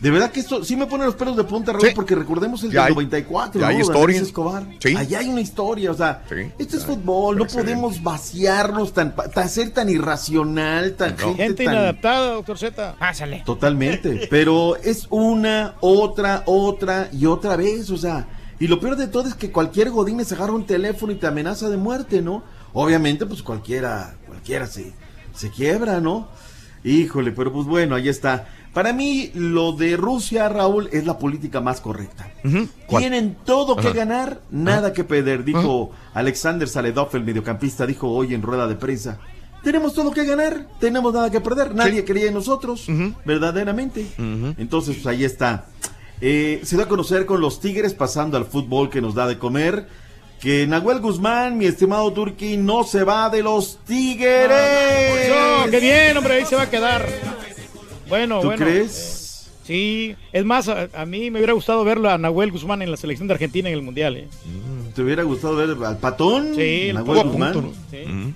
De 0.01 0.11
verdad 0.11 0.32
que 0.32 0.41
esto 0.41 0.65
sí 0.65 0.75
me 0.75 0.85
pone 0.85 1.06
los 1.06 1.15
pelos 1.15 1.38
de 1.38 1.45
punta, 1.45 1.72
Raúl, 1.72 1.88
Sí. 1.88 1.93
porque 1.95 2.14
recordemos 2.14 2.61
el 2.64 2.72
Ya 2.72 2.82
del 2.82 2.90
hay- 2.90 2.93
94, 2.95 3.61
ya 3.61 3.67
hay 3.67 3.73
¿no? 3.75 3.77
De 3.77 3.82
historia. 3.83 4.01
Andrés 4.17 4.22
Escobar. 4.22 4.67
Sí. 4.80 4.95
Allá 4.98 5.19
hay 5.19 5.30
una 5.30 5.40
historia, 5.40 5.91
o 5.91 5.93
sea, 5.93 6.23
Sí. 6.27 6.35
esto 6.59 6.75
es 6.77 6.85
fútbol, 6.85 7.38
no 7.38 7.45
podemos 7.48 8.03
vaciarnos, 8.03 8.91
tan, 8.93 9.15
tan- 9.15 9.48
ser 9.49 9.69
tan 9.69 9.88
irracional, 9.88 10.95
tan 10.95 11.17
gente, 11.17 11.43
Gente 11.43 11.64
tan... 11.64 11.73
inadaptada, 11.75 12.33
doctor 12.33 12.57
Z. 12.57 12.95
Pásale. 12.99 13.43
Totalmente, 13.45 14.27
pero 14.30 14.75
es 14.77 15.07
una, 15.09 15.75
otra, 15.80 16.43
otra 16.48 17.07
y 17.14 17.25
otra 17.25 17.56
vez, 17.56 17.90
o 17.90 17.98
sea, 17.98 18.27
y 18.59 18.67
lo 18.67 18.82
peor 18.82 18.98
de 18.98 19.07
todo 19.07 19.30
es 19.30 19.35
que 19.35 19.51
cualquier 19.51 19.90
godín 19.90 20.23
se 20.25 20.35
agarra 20.35 20.51
un 20.51 20.65
teléfono 20.65 21.14
y 21.14 21.15
te 21.15 21.27
amenaza 21.27 21.69
de 21.69 21.77
muerte, 21.77 22.22
¿no? 22.22 22.43
Obviamente, 22.73 23.25
pues 23.25 23.41
cualquiera, 23.41 24.15
cualquiera 24.27 24.67
se, 24.67 24.91
se 25.33 25.49
quiebra, 25.49 26.01
¿no? 26.01 26.27
Híjole, 26.83 27.31
pero 27.31 27.51
pues 27.51 27.65
bueno, 27.65 27.95
ahí 27.95 28.09
está. 28.09 28.47
Para 28.73 28.91
mí, 28.91 29.31
lo 29.35 29.73
de 29.73 29.95
Rusia, 29.97 30.49
Raúl, 30.49 30.89
es 30.91 31.05
la 31.05 31.19
política 31.19 31.61
más 31.61 31.79
correcta. 31.79 32.31
Tienen 32.97 33.37
todo 33.45 33.75
que 33.75 33.93
ganar, 33.93 34.41
nada 34.49 34.93
que 34.93 35.03
perder, 35.03 35.43
dijo 35.43 35.91
Alexander 36.13 36.67
Saledov, 36.67 37.15
el 37.15 37.23
mediocampista, 37.23 37.85
dijo 37.85 38.09
hoy 38.09 38.33
en 38.33 38.41
rueda 38.41 38.67
de 38.67 38.75
prensa. 38.75 39.19
Tenemos 39.63 39.93
todo 39.93 40.11
que 40.11 40.25
ganar, 40.25 40.67
tenemos 40.79 41.13
nada 41.13 41.29
que 41.31 41.39
perder, 41.39 41.73
nadie 41.73 42.03
creía 42.03 42.27
en 42.27 42.33
nosotros, 42.33 42.87
verdaderamente. 43.25 44.07
Entonces, 44.57 44.95
pues 44.95 45.07
ahí 45.07 45.23
está. 45.23 45.67
Eh, 46.19 46.61
se 46.63 46.77
da 46.77 46.83
a 46.83 46.87
conocer 46.87 47.25
con 47.25 47.41
los 47.41 47.59
Tigres 47.59 47.93
pasando 47.93 48.37
al 48.37 48.45
fútbol 48.45 48.89
que 48.89 49.01
nos 49.01 49.13
da 49.13 49.27
de 49.27 49.37
comer. 49.37 49.87
Que 50.43 50.67
Nahuel 50.67 50.99
Guzmán, 50.99 51.57
mi 51.57 51.67
estimado 51.67 52.11
Turki, 52.11 52.57
no 52.57 52.83
se 52.83 53.05
va 53.05 53.30
de 53.30 53.41
los 53.41 53.80
Tigres. 53.88 55.30
No, 55.30 55.72
qué 55.72 55.80
bien, 55.80 56.17
hombre, 56.17 56.33
ahí 56.33 56.45
se 56.45 56.57
va 56.57 56.63
a 56.63 56.69
quedar. 56.69 57.07
Bueno, 58.09 58.41
¿Tú 58.41 58.47
bueno. 58.47 58.65
crees? 58.65 59.49
Sí, 59.65 60.13
es 60.33 60.43
más, 60.43 60.67
a, 60.67 60.89
a 60.93 61.05
mí 61.05 61.31
me 61.31 61.39
hubiera 61.39 61.53
gustado 61.53 61.85
verlo 61.85 62.09
a 62.09 62.17
Nahuel 62.17 62.51
Guzmán 62.51 62.81
en 62.81 62.91
la 62.91 62.97
selección 62.97 63.30
de 63.30 63.35
Argentina 63.35 63.69
en 63.69 63.75
el 63.75 63.81
Mundial. 63.83 64.17
¿eh? 64.17 64.27
¿Te 64.93 65.01
hubiera 65.01 65.23
gustado 65.23 65.55
ver 65.55 65.77
al 65.81 65.97
patón? 65.99 66.53
Sí, 66.55 66.89
el 66.89 66.95
Nahuel 66.95 67.17
patón. 67.19 67.31
Guzmán? 67.31 67.53
Punto, 67.53 67.67
¿no? 67.69 67.73
Sí. 67.89 68.33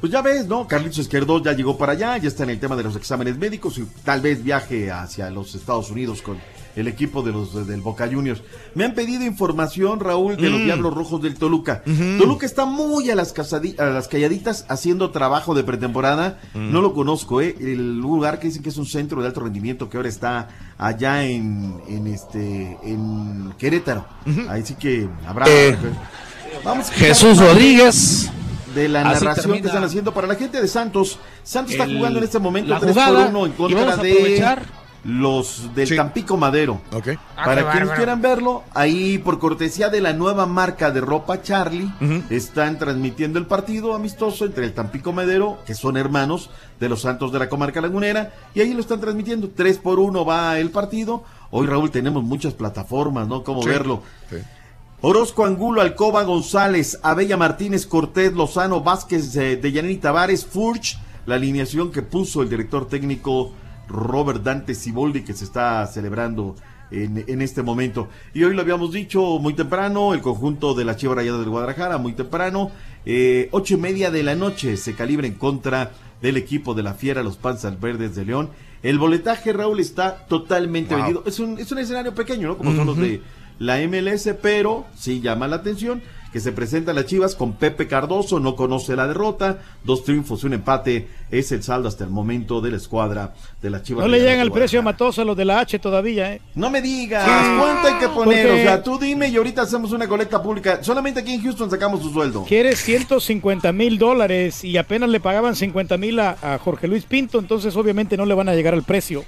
Pues 0.00 0.12
ya 0.12 0.22
ves, 0.22 0.46
¿no? 0.46 0.66
Carlitos 0.66 0.98
Izquierdo 0.98 1.40
ya 1.40 1.52
llegó 1.52 1.78
para 1.78 1.92
allá, 1.92 2.18
ya 2.18 2.26
está 2.26 2.42
en 2.42 2.50
el 2.50 2.58
tema 2.58 2.74
de 2.74 2.82
los 2.82 2.96
exámenes 2.96 3.38
médicos 3.38 3.78
y 3.78 3.84
tal 4.04 4.20
vez 4.20 4.42
viaje 4.42 4.90
hacia 4.90 5.30
los 5.30 5.54
Estados 5.54 5.92
Unidos 5.92 6.22
con 6.22 6.38
el 6.76 6.86
equipo 6.88 7.22
de 7.22 7.32
los 7.32 7.66
del 7.66 7.80
Boca 7.80 8.06
Juniors. 8.06 8.42
Me 8.74 8.84
han 8.84 8.94
pedido 8.94 9.24
información, 9.24 9.98
Raúl, 9.98 10.36
de 10.36 10.50
los 10.50 10.60
Mm. 10.60 10.64
Diablos 10.64 10.94
Rojos 10.94 11.22
del 11.22 11.34
Toluca. 11.34 11.82
Toluca 12.18 12.46
está 12.46 12.64
muy 12.66 13.10
a 13.10 13.14
las, 13.16 13.34
a 13.78 13.84
las 13.86 14.08
calladitas 14.08 14.64
haciendo 14.68 15.10
trabajo 15.10 15.54
de 15.54 15.64
pretemporada. 15.64 16.38
Mm. 16.54 16.72
No 16.72 16.82
lo 16.82 16.92
conozco, 16.94 17.40
¿eh? 17.40 17.56
El 17.58 17.98
lugar 17.98 18.38
que 18.38 18.48
dicen 18.48 18.62
que 18.62 18.68
es 18.68 18.76
un 18.76 18.86
centro 18.86 19.20
de 19.22 19.26
alto 19.28 19.40
rendimiento 19.40 19.88
que 19.88 19.96
ahora 19.96 20.08
está 20.08 20.48
allá 20.78 21.24
en, 21.24 21.80
en 21.88 22.06
este 22.06 22.76
en 22.84 23.52
Querétaro. 23.58 24.06
Ahí 24.48 24.62
sí 24.64 24.74
que 24.74 25.08
habrá. 25.26 25.46
Eh, 25.48 25.76
Vamos 26.64 26.90
Jesús 26.90 27.38
Rodríguez. 27.38 28.30
de 28.74 28.88
la 28.88 29.00
Así 29.10 29.24
narración 29.24 29.60
que 29.60 29.66
están 29.68 29.84
haciendo 29.84 30.12
para 30.12 30.26
la 30.26 30.34
gente 30.34 30.60
de 30.60 30.68
Santos. 30.68 31.18
Santos 31.42 31.72
está 31.72 31.86
jugando 31.86 32.18
en 32.18 32.24
este 32.24 32.38
momento 32.38 32.70
la 32.70 32.80
3 32.80 32.92
jugada, 32.92 33.30
por 33.30 33.36
1 33.36 33.46
en 33.46 33.52
y 33.52 33.54
contra 33.54 33.80
vamos 33.80 33.98
a 33.98 34.02
de 34.02 34.12
aprovechar. 34.12 34.62
Los 35.06 35.72
del 35.74 35.94
Tampico 35.94 36.36
Madero. 36.36 36.80
Ah, 36.92 37.00
qué 37.02 37.16
Para 37.36 37.54
quienes 37.62 37.64
bárbaro. 37.88 37.94
quieran 37.96 38.22
verlo, 38.22 38.64
ahí 38.74 39.18
por 39.18 39.38
cortesía 39.38 39.88
de 39.88 40.00
la 40.00 40.12
nueva 40.12 40.46
marca 40.46 40.90
de 40.90 41.00
ropa 41.00 41.42
Charlie, 41.42 41.88
están 42.28 42.78
transmitiendo 42.78 43.38
el 43.38 43.46
partido 43.46 43.94
amistoso 43.94 44.44
entre 44.44 44.64
el 44.64 44.72
Tampico 44.74 45.12
Madero, 45.12 45.58
que 45.64 45.74
son 45.74 45.96
hermanos 45.96 46.50
de 46.80 46.88
los 46.88 47.02
Santos 47.02 47.30
de 47.32 47.38
la 47.38 47.48
comarca 47.48 47.80
lagunera, 47.80 48.32
y 48.54 48.60
ahí 48.60 48.74
lo 48.74 48.80
están 48.80 49.00
transmitiendo. 49.00 49.48
3 49.54 49.78
por 49.78 50.00
1 50.00 50.24
va 50.24 50.58
el 50.58 50.70
partido. 50.70 51.22
Hoy, 51.52 51.66
Raúl, 51.68 51.90
tenemos 51.92 52.24
muchas 52.24 52.54
plataformas, 52.54 53.28
¿no? 53.28 53.44
Cómo 53.44 53.62
Sí, 53.62 53.68
verlo. 53.68 54.02
sí. 54.28 54.36
Orozco 55.02 55.44
Angulo, 55.44 55.82
Alcoba 55.82 56.24
González, 56.24 56.98
Abella 57.02 57.36
Martínez, 57.36 57.86
Cortés, 57.86 58.32
Lozano, 58.32 58.80
Vázquez, 58.80 59.36
eh, 59.36 59.56
de 59.56 59.70
Yanini 59.70 59.98
Tavares, 59.98 60.44
Furch, 60.44 60.98
la 61.26 61.34
alineación 61.36 61.92
que 61.92 62.02
puso 62.02 62.42
el 62.42 62.48
director 62.48 62.88
técnico 62.88 63.52
Robert 63.88 64.42
Dante 64.42 64.74
Siboldi, 64.74 65.22
que 65.22 65.32
se 65.34 65.44
está 65.44 65.86
celebrando 65.86 66.54
en, 66.90 67.24
en 67.26 67.42
este 67.42 67.62
momento. 67.62 68.08
Y 68.34 68.44
hoy 68.44 68.54
lo 68.54 68.62
habíamos 68.62 68.92
dicho 68.92 69.38
muy 69.38 69.54
temprano, 69.54 70.14
el 70.14 70.20
conjunto 70.20 70.74
de 70.74 70.84
la 70.84 70.96
Chiva 70.96 71.14
Rayada 71.14 71.38
del 71.38 71.48
Guadalajara, 71.50 71.98
muy 71.98 72.12
temprano, 72.12 72.70
eh, 73.04 73.48
ocho 73.52 73.74
y 73.74 73.76
media 73.78 74.10
de 74.10 74.22
la 74.22 74.34
noche 74.34 74.76
se 74.76 74.94
calibra 74.94 75.26
en 75.26 75.34
contra 75.34 75.92
del 76.22 76.36
equipo 76.36 76.74
de 76.74 76.82
la 76.82 76.94
Fiera, 76.94 77.22
los 77.22 77.36
Panzas 77.36 77.78
Verdes 77.80 78.14
de 78.16 78.24
León. 78.24 78.50
El 78.82 78.98
boletaje, 78.98 79.52
Raúl, 79.52 79.80
está 79.80 80.26
totalmente 80.26 80.94
Wow. 80.94 81.02
vendido. 81.04 81.22
Es 81.26 81.40
un, 81.40 81.58
es 81.58 81.70
un 81.72 81.78
escenario 81.78 82.14
pequeño, 82.14 82.48
¿no? 82.48 82.58
Como 82.58 82.74
son 82.74 82.86
los 82.86 82.96
de 82.96 83.20
la 83.58 83.78
MLS, 83.86 84.28
pero 84.40 84.84
sí 84.96 85.20
llama 85.20 85.48
la 85.48 85.56
atención 85.56 86.02
que 86.36 86.40
se 86.40 86.52
presenta 86.52 86.92
las 86.92 87.06
Chivas 87.06 87.34
con 87.34 87.54
Pepe 87.54 87.86
Cardoso, 87.88 88.38
no 88.40 88.56
conoce 88.56 88.94
la 88.94 89.06
derrota, 89.06 89.56
dos 89.84 90.04
triunfos 90.04 90.42
y 90.42 90.46
un 90.48 90.52
empate, 90.52 91.08
es 91.30 91.50
el 91.50 91.62
saldo 91.62 91.88
hasta 91.88 92.04
el 92.04 92.10
momento 92.10 92.60
de 92.60 92.72
la 92.72 92.76
escuadra 92.76 93.32
de 93.62 93.70
la 93.70 93.80
Chivas. 93.82 94.04
No 94.04 94.08
le 94.10 94.18
llegan 94.20 94.34
de 94.36 94.42
al 94.42 94.52
precio 94.52 94.80
a 94.80 94.82
Matosa 94.82 95.24
los 95.24 95.34
de 95.34 95.46
la 95.46 95.60
H 95.60 95.78
todavía, 95.78 96.34
¿eh? 96.34 96.42
No 96.54 96.68
me 96.68 96.82
digas, 96.82 97.24
¿cuánto 97.58 97.88
hay 97.88 97.94
que 97.94 98.08
poner? 98.08 98.46
Porque- 98.48 98.60
O 98.60 98.64
sea, 98.64 98.82
tú 98.82 98.98
dime 98.98 99.28
y 99.28 99.36
ahorita 99.38 99.62
hacemos 99.62 99.92
una 99.92 100.06
colecta 100.06 100.42
pública. 100.42 100.84
Solamente 100.84 101.20
aquí 101.20 101.32
en 101.32 101.42
Houston 101.42 101.70
sacamos 101.70 102.02
su 102.02 102.10
sueldo. 102.12 102.44
Quiere 102.46 102.76
150 102.76 103.72
mil 103.72 103.96
dólares 103.96 104.62
y 104.62 104.76
apenas 104.76 105.08
le 105.08 105.20
pagaban 105.20 105.56
50 105.56 105.96
mil 105.96 106.20
a, 106.20 106.36
a 106.42 106.58
Jorge 106.58 106.86
Luis 106.86 107.04
Pinto, 107.04 107.38
entonces 107.38 107.74
obviamente 107.76 108.18
no 108.18 108.26
le 108.26 108.34
van 108.34 108.50
a 108.50 108.54
llegar 108.54 108.74
al 108.74 108.82
precio. 108.82 109.24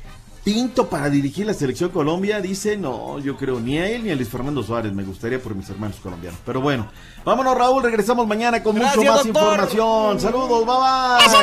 Pinto 0.49 0.89
para 0.89 1.11
dirigir 1.11 1.45
la 1.45 1.53
selección 1.53 1.91
Colombia, 1.91 2.41
dice, 2.41 2.79
no, 2.79 3.19
yo 3.19 3.37
creo 3.37 3.61
ni 3.61 3.77
a 3.77 3.87
él 3.87 4.03
ni 4.05 4.11
a 4.11 4.15
Luis 4.15 4.31
Fernando 4.31 4.63
Suárez, 4.63 4.95
me 4.95 5.03
gustaría 5.05 5.39
por 5.43 5.55
mis 5.55 5.69
hermanos 5.69 5.99
colombianos. 6.03 6.41
Pero 6.47 6.63
bueno, 6.63 6.89
vámonos 7.23 7.55
Raúl, 7.55 7.83
regresamos 7.83 8.27
mañana 8.27 8.63
con 8.63 8.75
mucho 8.75 9.03
más 9.03 9.25
doctor. 9.25 9.27
información. 9.27 10.19
Saludos, 10.19 10.65
bye 10.65 10.75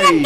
bye. 0.02 0.24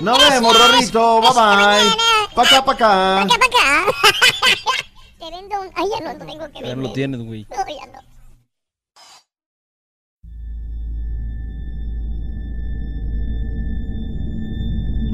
Nos 0.00 0.18
vemos, 0.30 0.56
Rorrito, 0.56 1.20
bye 1.20 1.30
bye. 1.30 1.96
Pa' 2.32 2.42
acá, 2.42 2.64
pa' 2.64 2.72
acá. 2.74 3.22
Acá, 3.22 3.34
pa' 3.40 3.46
acá. 3.46 3.92
Te 5.18 5.24
vendo 5.28 5.60
un... 5.62 5.70
Ay, 5.74 5.86
ya 5.90 6.00
no, 6.12 6.12
no 6.16 6.26
tengo 6.26 6.46
que 6.46 6.60
Ya 6.60 6.60
vender. 6.60 6.76
no 6.76 6.82
lo 6.84 6.92
tienes, 6.92 7.20
güey. 7.24 7.46
No, 7.50 7.56
ya 7.56 7.86
no. 7.86 8.15